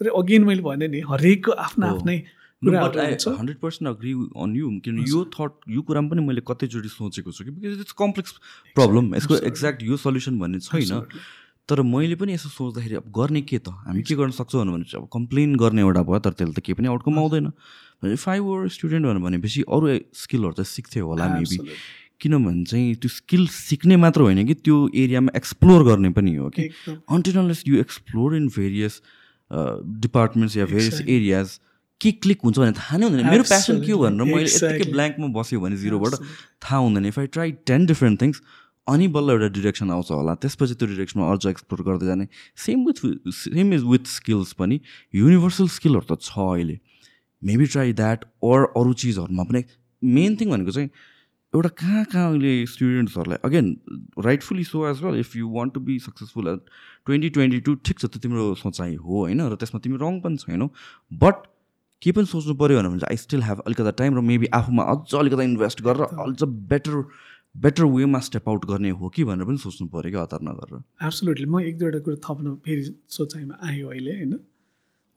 तर 0.00 0.06
अगेन 0.20 0.44
मैले 0.50 0.62
भने 0.68 0.86
नि 0.94 1.00
हरेकको 1.08 1.52
आफ्नो 1.64 1.86
आफ्नै 1.86 2.16
hundred 2.62 3.58
percent 3.58 3.88
agree 3.88 4.12
on 4.44 4.54
you 4.56 4.70
किन 4.84 5.02
यो 5.08 5.20
थट 5.34 5.52
यो 5.74 5.82
कुरामा 5.90 6.08
पनि 6.14 6.22
मैले 6.28 6.42
कतैचोटि 6.46 6.88
सोचेको 6.94 7.32
छु 7.32 7.44
कि 7.44 7.50
बिकज 7.50 7.80
इट्स 7.84 7.98
कम्प्लेक्स 8.00 8.32
प्रब्लम 8.76 9.14
यसको 9.14 9.36
एक्ज्याक्ट 9.52 9.82
यो 9.90 9.96
सल्युसन 10.06 10.38
भन्ने 10.38 10.60
छैन। 10.60 11.06
तर 11.70 11.82
मैले 11.86 12.14
पनि 12.18 12.34
यसो 12.34 12.48
सोच्दाखेरि 12.50 12.94
अब 12.98 13.06
गर्ने 13.14 13.40
के 13.46 13.58
त? 13.62 13.70
हामी 13.86 14.02
के 14.02 14.14
गर्न 14.18 14.34
सक्छौँ? 14.34 14.66
भने 14.66 14.90
अब 14.98 15.08
कम्प्लेन 15.12 15.54
गर्ने 15.56 15.80
एउटा 15.86 16.02
भयो 16.02 16.18
तर 16.18 16.32
त्यसले 16.34 16.54
त 16.58 16.60
केही 16.66 16.74
पनि 16.82 16.88
आउटकम 16.90 17.18
आउँदैन। 17.22 17.46
फाइभ 18.18 18.42
वर 18.42 18.68
स्टुडेन्ट 18.74 19.06
भनेपछि 19.22 19.62
अरू 19.70 19.86
स्किलहरू 20.10 20.54
त 20.58 20.66
सिक्थ्यो 20.66 21.06
होला 21.06 21.26
मेबी 21.38 21.58
किनभने 22.20 22.64
चाहिँ 22.68 22.94
त्यो 23.00 23.08
स्किल 23.08 23.46
सिक्ने 23.48 23.96
मात्र 23.96 24.20
होइन 24.20 24.44
कि 24.46 24.54
त्यो 24.66 24.76
एरियामा 24.92 25.32
एक्सप्लोर 25.36 25.84
गर्ने 25.84 26.10
पनि 26.12 26.34
हो 26.36 26.48
कि। 26.52 26.68
Until unless 27.08 27.62
you 27.66 27.80
explore 27.80 28.36
in 28.36 28.48
various 28.52 29.00
departments 30.04 30.56
yeah 30.56 30.66
various 30.66 31.00
areas 31.00 31.58
के 32.00 32.10
क्लिक 32.20 32.40
हुन्छ 32.44 32.58
भने 32.58 32.72
थाहा 32.72 32.96
नै 32.98 33.04
हुँदैन। 33.08 33.26
मेरो 33.30 33.44
प्यासन 33.48 33.80
के 33.84 33.92
हो 33.92 33.98
भनेर 34.00 34.24
मैले 34.32 34.48
यत्तिकै 34.48 34.90
ब्ल्याङ्कमा 34.92 35.28
बस्यो 35.36 35.60
भने 35.60 35.76
जिरोबाट 35.76 36.14
थाहा 36.64 36.78
हुँदैन। 36.84 37.04
If 37.08 37.18
I 37.18 37.26
try 37.36 37.52
ten 37.68 37.86
different 37.86 38.20
things 38.22 38.36
अनि 38.86 39.06
बल्ल 39.08 39.30
एउटा 39.30 39.48
डिरेक्सन 39.54 39.90
आउँछ 39.90 40.10
होला। 40.10 40.34
त्यसपछि 40.42 40.74
त्यो 40.74 40.88
डिरेक्सनमा 40.88 41.30
अझ 41.32 41.46
एक्सप्लोर 41.46 41.82
गर्दै 41.86 42.06
जाने। 42.06 42.26
Same 42.56 42.86
with 42.86 42.98
same 43.34 43.72
is 43.74 43.82
with 43.84 44.04
skills 44.08 44.52
पनि 44.58 44.80
युनिभर्सल 45.14 45.68
स्किलहरू 45.76 46.06
त 46.10 46.20
छ 46.20 46.38
अहिले। 46.38 46.80
मेबी 47.42 47.66
ट्राई 47.66 47.92
द्याट 47.92 48.24
अर 48.24 48.60
अरू 48.76 48.92
चिजहरूमा 48.92 49.44
पनि। 49.44 49.64
मेन 50.02 50.36
थिङ 50.36 50.50
भनेको 50.50 50.70
चाहिँ 50.70 50.90
एउटा 51.52 51.68
कहाँ 51.68 52.04
कहाँ 52.10 52.26
अहिले 52.30 52.66
स्टुडेन्ट्सहरूलाई 52.66 53.38
again 53.44 53.66
rightfully 54.24 54.64
so 54.64 54.86
as 54.90 55.02
well 55.02 55.18
if 55.20 55.36
you 55.36 55.48
want 55.50 55.74
to 55.74 55.80
be 55.80 55.98
successful 55.98 56.48
at 56.48 56.60
twenty 57.06 57.28
twenty 57.36 57.60
two 57.60 57.74
ठिक 57.86 57.98
छ 57.98 58.04
त 58.06 58.22
तिम्रो 58.22 58.54
सोचाइ 58.54 58.94
हो 58.96 59.16
होइन? 59.18 59.40
र 59.40 59.54
त्यसमा 59.56 59.80
तिमी 59.80 59.98
रङ 59.98 60.20
पनि 60.20 60.36
छैनौ। 60.36 60.68
बट 61.12 61.34
के 62.02 62.12
पनि 62.12 62.26
सोच्नु 62.26 62.54
पऱ्यो 62.54 62.78
भने 62.80 62.98
चाहिँ 62.98 63.10
आई 63.10 63.16
स्टिल 63.16 63.42
हेभ 63.42 63.58
अलिकति 63.66 63.92
टाइम 63.98 64.16
र 64.16 64.20
मेबी 64.24 64.46
आफूमा 64.54 64.82
अझ 64.92 65.14
अलिकति 65.14 65.44
इन्भेस्ट 65.44 65.82
गरेर 65.82 66.02
अझ 66.22 66.42
बेटर 66.70 67.02
बेटर 67.56 67.84
वेमा 67.84 68.18
स्टेप 68.20 68.48
आउट 68.48 68.64
गर्ने 68.66 68.90
हो 68.90 69.08
कि 69.08 69.24
भनेर 69.24 69.46
पनि 69.46 69.58
सोच्नु 69.58 69.86
पऱ्यो 69.88 70.10
क्या 70.10 70.22
हतार 70.22 70.40
नगरेर। 70.42 70.82
एब्सोल्युटली 71.06 71.46
म 71.46 71.60
एक 71.60 71.78
दुईवटा 71.78 71.98
कुरो 71.98 72.16
थप्न 72.24 72.54
फेरि 72.64 72.82
सोचाइमा 73.08 73.58
आयो 73.68 73.88
अहिले 73.88 74.12
होइन? 74.16 74.32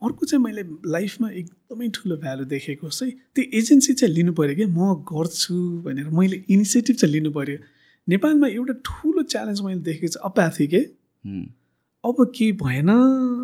अर्को 0.02 0.26
चाहिँ 0.26 0.44
मैले 0.44 0.64
लाइफमा 0.92 1.30
एकदमै 1.32 1.88
ठुलो 1.96 2.16
भ्यालु 2.18 2.46
देखेको 2.46 2.90
चाहिँ 2.90 3.14
त्यो 3.36 3.44
एजेन्सी 3.60 3.94
चाहिँ 3.94 4.14
लिनु 4.14 4.34
पऱ्यो 4.34 4.56
कि 4.56 4.66
म 4.66 4.94
गर्छु 5.08 5.56
भनेर 5.86 6.10
मैले 6.10 6.44
इनिसिएटिभ 6.50 6.96
चाहिँ 6.96 7.14
लिनु 7.14 7.32
पऱ्यो। 7.32 7.58
नेपालमा 8.08 8.48
एउटा 8.48 8.74
ठुलो 8.84 9.22
च्यालेन्ज 9.24 9.62
मैले 9.62 9.80
देखेको 9.88 10.08
चाहिँ 10.08 10.26
अप्याथी 10.30 10.68
के? 10.68 10.82
अब 12.04 12.18
के 12.36 12.52
भएन 12.60 12.90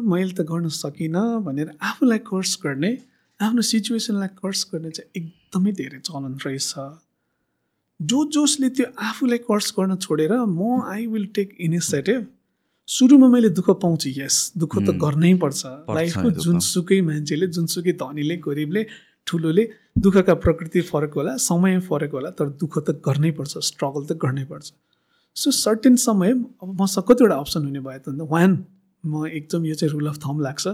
मैले 0.04 0.34
त 0.34 0.42
गर्न 0.50 0.68
सकिनँ 0.68 1.44
भनेर 1.44 1.72
आफूलाई 1.80 2.20
कर्स 2.28 2.58
गर्ने 2.64 2.92
आफ्नो 3.40 3.62
सिचुएसनलाई 3.62 4.36
कर्स 4.36 4.66
गर्ने 4.74 4.90
चाहिँ 4.92 5.10
एकदमै 5.16 5.72
धेरै 5.72 6.00
चलन 6.04 6.36
रहेछ। 6.46 6.74
जो 8.00 8.24
जोसले 8.34 8.70
त्यो 8.70 8.86
आफूलाई 9.04 9.38
कर्स 9.44 9.74
गर्न 9.78 9.96
छोडेर 10.04 10.32
म 10.34 10.82
आई 10.88 11.06
विल 11.08 11.26
टेक 11.36 11.56
इनिसिएटिभ 11.60 12.26
सुरुमा 12.88 13.28
मैले 13.28 13.50
दुःख 13.58 13.70
पाउँछु 13.82 14.10
यस 14.18 14.36
दुःख 14.58 14.78
त 14.78 14.96
गर्नै 15.04 15.34
पर्छ। 15.42 15.66
लाइफको 15.96 16.30
जुनसुकै 16.46 17.00
मान्छेले 17.10 17.48
जुनसुकै 17.58 17.94
धनीले 18.00 18.36
गरिबले 18.48 18.84
ठुलोले 19.28 19.68
दुःखका 20.00 20.34
प्रकृति 20.46 20.82
फरक 20.88 21.14
होला 21.16 21.36
समय 21.44 21.80
फरक 21.90 22.12
होला 22.14 22.30
तर 22.40 22.50
दुःख 22.64 22.80
त 22.80 22.98
गर्नै 23.06 23.32
पर्छ 23.36 23.68
स्ट्रगल 23.70 24.06
त 24.06 24.18
गर्नै 24.24 24.46
पर्छ। 24.48 24.72
सो 25.36 25.52
सर्टेन 25.60 25.96
समय 26.08 26.32
अब 26.64 26.82
मसँग 26.82 27.04
कतिवटा 27.12 27.36
अप्सन 27.36 27.66
हुने 27.68 27.80
भयो 27.84 28.00
त 28.00 28.32
वान 28.32 28.58
म 29.04 29.28
एकदम 29.28 29.66
यो 29.66 29.76
चाहिँ 29.76 29.92
रुल 29.94 30.08
अफ 30.08 30.18
थम 30.26 30.40
लाग्छ। 30.42 30.68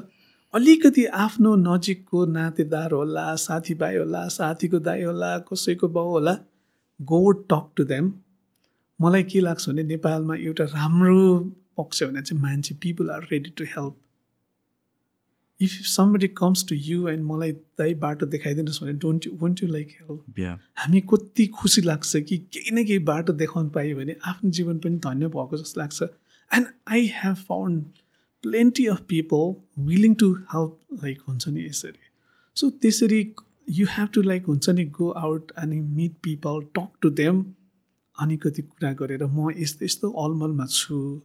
अलिकति 0.54 1.06
आफ्नो 1.26 1.56
नजिकको 1.68 2.26
नातेदार 2.32 2.92
होला 2.94 3.26
साथीभाइ 3.42 3.98
होला 3.98 4.28
साथीको 4.34 4.80
दाई 4.80 5.04
होला 5.04 5.38
कसैको 5.50 5.88
बाउ 5.98 6.10
होला 6.18 6.34
गो 7.02 7.32
टक 7.32 7.72
टु 7.76 7.84
देम 7.84 8.14
मलाई 9.02 9.24
के 9.24 9.40
लाग्छ 9.40 9.70
भने 9.70 9.84
नेपालमा 9.84 10.36
एउटा 10.36 10.64
राम्रो 10.64 11.40
पक्ष 11.78 12.04
भने 12.04 12.22
चाहिँ 12.22 12.42
मान्छे 12.42 12.76
people 12.76 13.10
are 13.10 13.28
ready 13.32 13.50
to 13.50 13.64
help 13.64 13.96
if 15.62 15.72
somebody 15.72 16.28
comes 16.28 16.66
to 16.70 16.76
you 16.76 17.08
and 17.08 17.24
मलाई 17.24 17.52
दाइ 17.52 17.94
बाटो 17.94 18.26
देखाइदिनुहोस् 18.26 18.84
भने 18.84 18.94
don't 18.94 19.28
you 19.28 19.32
want 19.42 19.64
you 19.64 19.70
like 19.70 19.88
help 20.02 20.60
हामी 20.78 21.02
कति 21.02 21.46
खुसी 21.48 21.82
लाग्छ 21.82 22.18
कि 22.18 22.38
केही 22.38 22.72
न 22.72 22.86
केही 22.86 23.00
बाटो 23.00 23.34
देखाउनु 23.34 23.70
पायो 23.70 23.98
भने 23.98 24.16
आफ्नो 24.26 24.52
जीवन 24.52 24.80
पनि 24.80 24.98
धन्य 24.98 25.28
भएको 25.28 25.58
जस्तो 25.58 25.82
लाग्छ. 25.82 26.04
And 26.52 26.68
I 26.88 27.12
have 27.16 27.36
found 27.36 27.84
plenty 28.44 28.86
of 28.86 29.02
people 29.02 29.54
willing 29.86 30.14
to 30.16 30.34
help 30.34 31.04
like 31.04 31.22
हुन्छ 31.22 31.48
नि 31.48 31.66
यसरी। 31.66 32.00
सो 32.56 32.70
त्यसरी 32.70 33.24
यु 33.68 33.86
हेभ 33.90 34.08
टु 34.14 34.22
लाइक 34.22 34.46
हुन्छ 34.46 34.70
नि 34.70 34.86
गो 34.86 35.10
आउट 35.10 35.52
अनि 35.58 35.80
meet 35.82 36.14
people 36.24 36.62
talk 36.76 36.90
to 37.02 37.10
them 37.10 37.46
अनि 38.18 38.38
कति 38.38 38.62
कुरा 38.62 38.92
गरेर 38.94 39.24
म 39.26 39.52
यस्तो 39.58 39.86
यस्तो 39.86 40.10
अलमलमा 40.10 40.66
छु। 40.66 41.22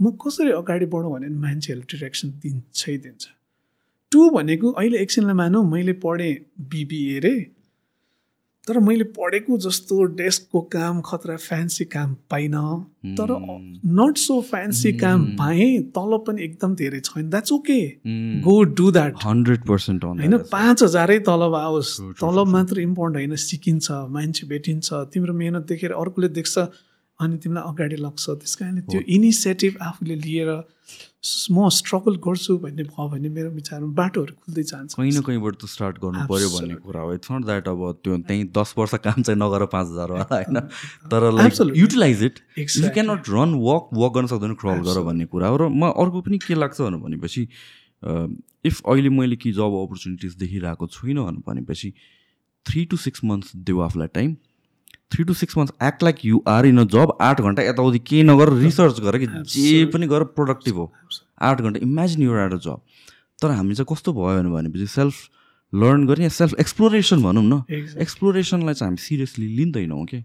म 0.00 0.10
कसरी 0.22 0.50
अगाडि 0.50 0.86
बढौँ 0.86 1.12
भने 1.12 1.28
मान्छेहरूले 1.28 1.86
डिरेक्सन 1.92 2.30
दिन्छै 2.42 2.96
दिन्छ। 2.98 3.28
टु 4.12 4.30
भनेको 4.30 4.70
अहिले 4.70 4.98
एकछिनलाई 4.98 5.34
मानौँ 5.34 5.64
मैले 5.70 5.92
पढेँ 6.04 6.34
बिबिए 6.70 7.18
रे। 7.18 7.34
तर 8.66 8.78
मैले 8.80 9.04
पढेको 9.16 9.56
जस्तो 9.58 10.02
डेस्कको 10.18 10.60
काम 10.72 11.00
खतरा 11.06 11.36
फ्यान्सी 11.38 11.84
काम 11.86 12.14
पाइनँ। 12.30 12.62
तर 13.18 13.30
नट 13.98 14.16
सो 14.18 14.40
फ्यान्सी 14.42 14.92
काम 14.98 15.24
पाएँ 15.36 15.78
तलब 15.94 16.24
पनि 16.26 16.42
एकदम 16.44 16.74
धेरै 16.74 17.00
छैन। 17.00 17.28
That's 17.30 17.52
okay 17.52 17.78
go 18.42 18.56
do 18.74 18.90
that 18.90 19.14
hundred 19.24 19.66
percent 19.68 20.04
होइन 20.04 20.36
पाँच 20.52 20.82
हजारै 20.82 21.18
तलब 21.28 21.54
आओस्। 21.54 21.94
तलब 22.20 22.46
मात्र 22.48 22.80
इम्पोर्टेन्ट 22.80 23.16
होइन 23.16 23.36
सिकिन्छ 23.44 23.90
मान्छे 24.10 24.46
भेटिन्छ। 24.48 24.92
तिम्रो 25.14 25.34
मेहनत 25.34 25.66
देखेर 25.68 25.92
अर्कोले 25.94 26.28
देख्छ 26.34 26.58
अनि 27.20 27.36
तिमीलाई 27.38 27.64
अगाडि 27.70 27.96
लाग्छ। 27.96 28.24
त्यस 28.30 28.54
कारणले 28.56 28.80
त्यो 28.82 29.00
इनिसिएटिभ 29.08 29.76
आफूले 29.82 30.16
लिएर 30.16 30.50
म 31.24 31.68
स्ट्रगल 31.68 32.16
गर्छु 32.22 32.56
भन्ने 32.58 32.82
भयो 32.86 33.08
भने 33.08 33.28
मेरो 33.28 33.50
विचारमा 33.50 33.92
बाटोहरू 33.94 34.34
खुल्दै 34.34 34.62
जान्छ। 34.62 34.94
कहीँ 34.94 35.12
न 35.12 35.20
कहीँबाट 35.26 35.54
त 35.56 35.66
स्टार्ट 35.66 35.96
गर्नु 35.98 36.26
पऱ्यो 36.28 36.48
भन्ने 36.50 36.74
कुरा 36.84 37.00
हो। 37.00 37.14
इट्स 37.14 37.30
नट 37.32 37.44
द्याट 37.44 37.68
अब 37.68 37.80
त्यो 38.04 38.16
त्यहीँ 38.26 38.44
दस 38.52 38.74
वर्ष 38.78 38.94
काम 39.06 39.22
चाहिँ 39.22 39.38
नगर 39.40 39.64
पाँच 39.74 39.86
हजार 39.90 40.08
होला 40.10 40.26
होइन? 40.32 40.60
तर 41.10 41.30
like 41.32 41.76
utilise 41.76 42.22
it 42.24 42.38
you 42.58 42.90
can 42.94 43.10
not 43.10 43.28
run 43.28 43.54
walk 43.58 43.88
walk 43.94 44.12
गर्न 44.14 44.26
सक्दैन 44.26 44.54
क्रल 44.54 44.80
गर 44.86 45.02
भन्ने 45.02 45.26
कुरा 45.26 45.48
हो। 45.48 45.56
र 45.56 45.68
म 45.68 45.90
अर्को 45.90 46.20
पनि 46.22 46.38
के 46.46 46.54
लाग्छ 46.54 46.80
भनेपछि 46.80 47.42
इफ 48.66 48.80
अहिले 48.86 49.08
मैले 49.08 49.36
कि 49.36 49.52
जब 49.52 49.72
अपर्च्युनिटिज 49.82 50.34
देखिरहेको 50.36 50.86
छुइनँ 50.86 51.42
भनेपछि 51.48 51.92
थ्री 52.66 52.84
टु 52.84 52.96
सिक्स 52.96 53.24
मन्थ्स 53.24 53.56
देऊ 53.56 53.80
आफूलाई 53.80 54.08
time 54.14 54.36
three 55.12 55.24
to 55.24 55.34
six 55.34 55.56
months 55.58 55.72
act 55.82 56.02
like 56.02 56.24
you 56.24 56.42
are 56.48 56.66
in 56.66 56.78
a 56.78 56.84
job 56.92 57.16
आठ 57.22 57.40
घन्टा 57.40 57.62
यताउति 57.62 57.98
केही 58.08 58.22
नगर 58.22 58.52
रिसर्च 58.54 59.00
गर 59.00 59.18
कि 59.18 59.26
जे 59.26 59.84
पनि 59.94 60.06
गर 60.06 60.24
प्रोडक्टिभ 60.36 60.76
हो। 60.76 60.92
आठ 61.42 61.60
घन्टा 61.60 61.80
imagine 61.82 62.22
you're 62.22 62.38
at 62.40 62.52
a 62.52 62.58
job 62.66 62.80
तर 63.42 63.50
हामी 63.50 63.74
चाहिँ 63.74 63.86
कस्तो 63.92 64.12
भयो 64.12 64.50
भनेपछि 64.50 64.86
सेल्फ 64.88 65.14
लर्न 65.72 66.06
गर्ने 66.06 66.28
सेल्फ 66.30 66.54
एक्सप्लोरेसन 66.60 67.22
भनौँ 67.22 67.42
न। 67.44 67.62
एक्सप्लोरेसनलाई 68.00 68.74
चाहिँ 68.74 68.88
हामी 68.88 69.02
सिरियसली 69.02 69.46
लिँदैनौँ 69.56 70.04
कि 70.06 70.20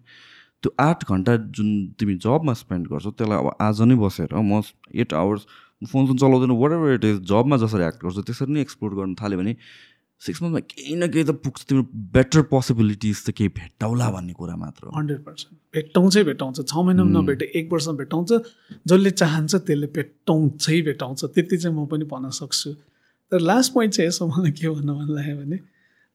त्यो 0.63 0.73
आठ 0.79 1.03
घन्टा 1.09 1.35
जुन 1.57 1.69
तिमी 1.99 2.15
जबमा 2.23 2.53
स्पेन्ड 2.53 2.87
गर्छौ 2.87 3.11
त्यसलाई 3.11 3.37
अब 3.37 3.55
आज 3.61 3.81
नै 3.81 3.95
बसेर 4.01 4.35
म 4.35 4.61
एट 4.95 5.13
आवर्स 5.13 5.45
फोन 5.81 6.07
फोन 6.07 6.17
चलाउँदैन 6.17 6.51
वाट 6.57 6.71
एभर 6.71 6.93
इट 6.93 7.05
इज 7.05 7.17
जबमा 7.29 7.57
जसरी 7.57 7.83
एक्ट 7.83 8.03
गर्छु 8.03 8.21
त्यसरी 8.21 8.53
नै 8.53 8.61
एक्सप्लोर 8.61 8.93
गर्नु 8.95 9.15
थाल्यो 9.21 9.39
भने 9.39 9.55
सिक्स 10.25 10.41
मन्थमा 10.41 10.59
केही 10.71 10.95
न 10.95 11.07
केही 11.13 11.23
त 11.25 11.33
पुग्छ 11.45 11.61
तिम्रो 11.69 11.83
बेटर 12.13 12.41
पोसिबिलिटिज 12.53 13.17
त 13.25 13.33
केही 13.37 13.49
भेट्टाउला 13.57 14.09
भन्ने 14.15 14.33
कुरा 14.37 14.55
मात्र 14.55 14.93
हन्ड्रेड 14.97 15.21
पर्सेन्ट। 15.25 15.57
भेट्टाउँछै 15.73 16.23
भेट्टाउँछ 16.29 16.57
छ 16.61 16.73
महिनामा 16.77 17.11
नभेटे 17.17 17.45
एक 17.57 17.73
वर्षमा 17.73 17.93
भेट्टाउँछ 18.01 18.29
जसले 18.87 19.11
चाहन्छ 19.21 19.55
त्यसले 19.55 19.87
भेट्टाउँछै 19.97 20.81
भेट्टाउँछ 20.87 21.25
त्यति 21.25 21.57
चाहिँ 21.57 21.75
म 21.75 21.85
पनि 21.89 22.05
भन्न 22.05 22.29
सक्छु। 22.37 22.71
तर 23.31 23.39
लास्ट 23.39 23.73
पोइन्ट 23.73 23.93
चाहिँ 23.93 24.07
यसो 24.07 24.27
मलाई 24.27 24.51
के 24.51 24.69
भन्नु 24.69 24.93
मन 24.93 25.09
लाग्यो 25.17 25.35
भने 25.41 25.57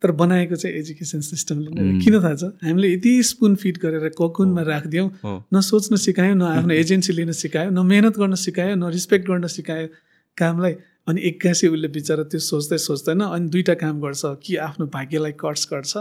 तर 0.02 0.10
बनाएको 0.12 0.56
चाहिँ 0.56 0.76
एजुकेसन 0.76 1.20
सिस्टमले 1.26 1.70
नै 1.72 2.04
किन 2.04 2.14
थाहा 2.22 2.34
छ? 2.36 2.44
हामीले 2.62 2.88
यति 2.94 3.12
स्पुन 3.32 3.54
फिट 3.56 3.78
गरेर 3.82 4.08
ककुनमा 4.14 4.62
राखिदियौँ 4.62 5.08
न 5.24 5.60
सोच्न 5.66 5.96
सिकायो 5.96 6.34
न 6.34 6.42
आफ्नो 6.42 6.74
एजेन्सी 6.82 7.12
लिन 7.12 7.32
सिकायो 7.32 7.70
न 7.70 7.80
मेहनत 7.80 8.18
गर्न 8.20 8.34
सिकायो 8.38 8.74
न 8.76 8.92
रिस्पेक्ट 8.92 9.24
गर्न 9.28 9.46
सिकायो 9.48 9.88
कामलाई। 10.36 10.74
अनि 11.06 11.20
एक्कासी 11.22 11.68
उसले 11.68 11.88
बिचरा 11.88 12.22
त्यो 12.30 12.40
सोच्दै 12.40 12.78
सोच्दैन 12.78 13.20
अनि 13.20 13.48
दुइटा 13.48 13.74
काम 13.82 14.00
गर्छ। 14.00 14.22
कि 14.42 14.56
आफ्नो 14.68 14.86
भाग्यलाई 14.94 15.32
कर्स 15.42 15.68
गर्छ 15.72 15.92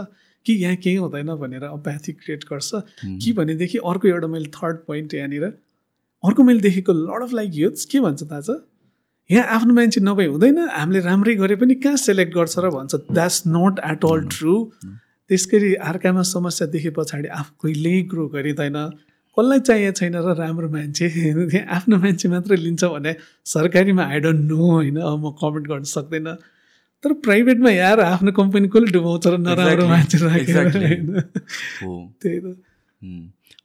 कि 0.46 0.52
यहाँ 0.62 0.76
केही 0.76 0.96
हुँदैन 0.96 1.34
भनेर 1.42 1.64
अप्याथी 1.64 2.12
क्रिएट 2.12 2.44
गर्छ। 2.50 2.70
कि 3.22 3.32
भनेदेखि 3.32 3.78
अर्को 3.78 4.08
एउटा 4.08 4.26
मैले 4.26 4.50
थर्ड 4.56 4.76
पोइन्ट 4.86 5.14
यहाँनिर 5.14 5.44
अर्को 6.24 6.42
मैले 6.42 6.60
देखेको 6.60 6.92
लड 6.92 7.22
अफ 7.22 7.32
लाइक 7.32 7.50
युथ्स 7.54 7.84
के 7.84 8.00
भन्छ 8.00 8.22
थाहा 8.22 8.40
छ 8.40 8.58
यहाँ 9.30 9.46
आफ्नो 9.54 9.74
मान्छे 9.74 10.00
नभए 10.00 10.26
हुँदैन 10.26 10.58
हामीले 10.70 11.00
राम्रै 11.00 11.34
गरे 11.34 11.56
पनि 11.56 11.74
कहाँ 11.82 11.96
सेलेक्ट 11.98 12.34
गर्छ 12.34 12.58
र 12.58 12.70
भन्छ 12.70 12.94
that's 13.10 13.42
not 13.46 13.78
at 13.90 14.04
all 14.04 14.20
true 14.34 14.54
त्यस 15.30 15.48
गरी 15.52 15.74
अर्कामा 15.90 16.22
समस्या 16.22 16.66
देखे 16.74 16.90
पछाडि 16.98 17.28
आफू 17.38 17.52
कहिल्यै 17.62 18.02
ग्रो 18.10 18.26
गरिँदैन। 18.34 18.78
कसलाई 19.38 19.60
चाहिएको 19.60 19.92
छैन 19.92 20.16
र 20.16 20.34
राम्रो 20.34 20.68
मान्छे? 20.68 21.60
आफ्नो 21.68 21.96
मान्छे 21.98 22.28
मात्र 22.28 22.56
लिन्छ 22.56 22.84
भने 22.84 23.16
सरकारीमा 23.44 24.02
आई 24.02 24.20
डोन्ट 24.20 24.40
नो 24.40 24.56
होइन? 24.56 24.96
अब 24.96 25.26
म 25.26 25.30
कमेन्ट 25.30 25.66
गर्न 25.68 25.82
सक्दैन। 25.82 26.34
तर 27.04 27.12
प्राइभेटमा 27.12 27.70
यार 27.70 28.00
आफ्नो 28.00 28.32
कम्पनी 28.32 28.68
कसले 28.68 28.92
डुबाउँछ 28.92 29.26
र 29.26 29.36
नराम्रो 29.36 29.88
मान्छे 29.88 30.18
राखेर 30.18 30.70
त्यही 32.22 32.40
त। 32.40 32.56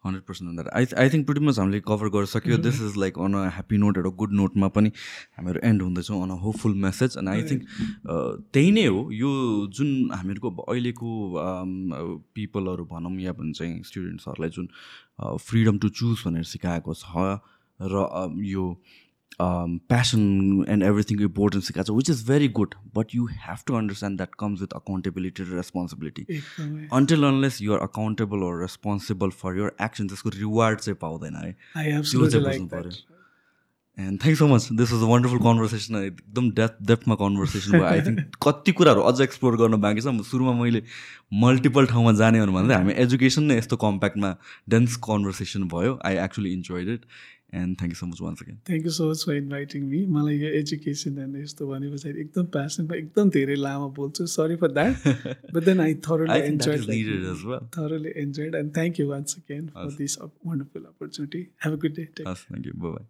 Hundred 0.05 0.23
percent 0.27 0.53
that 0.55 0.67
I 0.77 0.85
I 1.03 1.09
think 1.09 1.25
pretty 1.25 1.45
much 1.45 1.59
हामीले 1.59 1.79
कभर 1.87 2.09
गरिसक्यो. 2.15 2.57
This 2.67 2.81
is 2.81 2.97
like 3.03 3.19
on 3.19 3.33
a 3.33 3.43
happy 3.57 3.77
note 3.77 3.97
एउटा 3.97 4.09
गुड 4.21 4.33
नोटमा 4.41 4.67
पनि 4.77 4.91
हामीहरू 5.37 5.59
and 5.69 5.81
हुँदैछौँ 5.81 6.21
on 6.23 6.29
a 6.29 6.39
hopeful 6.45 6.73
message 6.85 7.17
and 7.17 7.29
I 7.29 7.43
think 7.51 7.61
त्यही 8.07 8.71
नै 8.71 8.85
हो 8.85 9.01
यो 9.19 9.31
जुन 9.79 9.93
हामीहरूको 10.13 10.49
अहिलेको 10.63 11.11
पिपलहरू 12.35 12.85
भनौँ 12.91 13.15
या 13.21 13.33
भन्छ 13.39 13.71
स्टुडेन्ट्सहरूलाई 13.91 14.49
जुन 14.57 14.67
फ्रिडम 15.47 15.77
टु 15.77 15.89
चुज 16.01 16.27
भनेर 16.27 16.43
सिकाएको 16.51 16.93
छ 17.03 17.39
र 17.79 18.05
यो 18.47 18.65
प्यासन 19.91 20.23
एन्ड 20.69 20.83
एभ्रिथिङको 20.83 21.23
इम्पोर्टेन्स 21.23 21.67
सिकाएको 21.67 21.93
छ 21.93 21.97
which 21.97 22.09
is 22.09 22.25
very 22.27 22.47
good 22.59 22.75
but 22.95 23.15
you 23.15 23.27
have 23.45 23.63
to 23.67 23.75
understand 23.75 24.17
that 24.17 24.35
comes 24.39 24.61
with 24.61 24.73
accountability 24.81 25.43
र 25.43 25.55
responsibility 25.61 26.41
until 26.99 27.23
unless 27.29 27.61
you're 27.61 27.87
accountable 27.87 28.43
or 28.49 28.61
responsible 28.61 29.29
for 29.45 29.57
your 29.59 29.71
action 29.87 30.07
त्यसको 30.07 30.29
रिवार्ड 30.35 30.79
चाहिँ 30.79 30.97
पाउँदैन 31.01 31.41
है 31.45 31.51
त्यो 31.55 32.27
चाहिँ 32.27 32.45
बुझ्नु 32.45 32.67
पऱ्यो 32.75 32.99
and 33.97 34.19
thank 34.21 34.37
so 34.37 34.45
much 34.47 34.67
this 34.79 34.91
was 34.91 35.01
a 35.03 35.07
wonderful 35.07 35.39
conversation 35.39 35.95
एकदम 35.95 36.49
डेप्थ 36.59 36.77
डेप्थमा 36.87 37.15
कन्भर्सेसन 37.21 37.71
भयो 37.71 37.85
आई 37.85 38.01
थिङ्क 38.01 38.37
कति 38.43 38.71
कुराहरू 38.71 39.01
अझ 39.09 39.21
एक्सप्लोर 39.21 39.57
गर्न 39.57 39.79
बाँकी 39.81 40.01
छ। 40.01 40.13
सुरुमा 40.29 40.53
मैले 40.61 40.81
मल्टिपल 41.41 41.85
ठाउँमा 41.91 42.11
जाने 42.21 42.45
भन्दा 42.45 42.77
हामी 42.77 42.93
एजुकेसन 43.03 43.43
नै 43.51 43.57
यस्तो 43.57 43.77
कम्प्याक्टमा 43.83 44.29
डेन्स 44.69 44.95
कन्भर्सेसन 45.09 45.67
भयो। 45.73 45.99
I 46.05 46.15
actually 46.23 46.53
enjoyed 46.53 46.89
it 46.89 47.05
and 47.53 47.77
thank 47.79 47.93
you 47.93 47.97
so 47.99 48.05
much 48.07 48.21
once 48.21 48.41
again 48.43 48.57
thank 48.67 48.85
you 48.85 48.91
so 48.97 49.09
much 49.11 49.23
for 49.27 49.35
inviting 49.35 49.83
me 49.93 49.99
मलाई 50.17 50.37
यो 50.39 50.49
एजुकेसन 50.59 51.17
एन्ड 51.23 51.37
यस्तो 51.43 51.67
भने 51.67 51.89
पछाडि 51.93 52.19
एकदम 52.21 52.45
प्यासनमा 52.57 52.95
एकदम 52.95 53.29
धेरै 53.37 53.55
लामो 53.55 53.89
बोल्छु। 53.99 54.25
Sorry 54.35 54.55
for 54.63 54.71
that 54.79 55.53
but 55.53 55.63
then 55.65 55.79
I 55.87 55.95
thoroughly 56.09 56.39
enjoyed 56.51 56.81
thoroughly 57.77 58.13
enjoyed 58.25 58.55
and 58.61 58.75
thank 58.75 58.99
you 58.99 59.07
once 59.09 59.37
again 59.37 59.67
for 59.79 59.95
this 60.03 60.17
wonderful 60.21 60.83
opportunity 60.93 61.47
have 61.65 61.73
a 61.73 61.81
good 61.85 61.95
day 61.95 62.05
thank 62.19 62.67
you 62.67 62.73
bye 62.85 63.03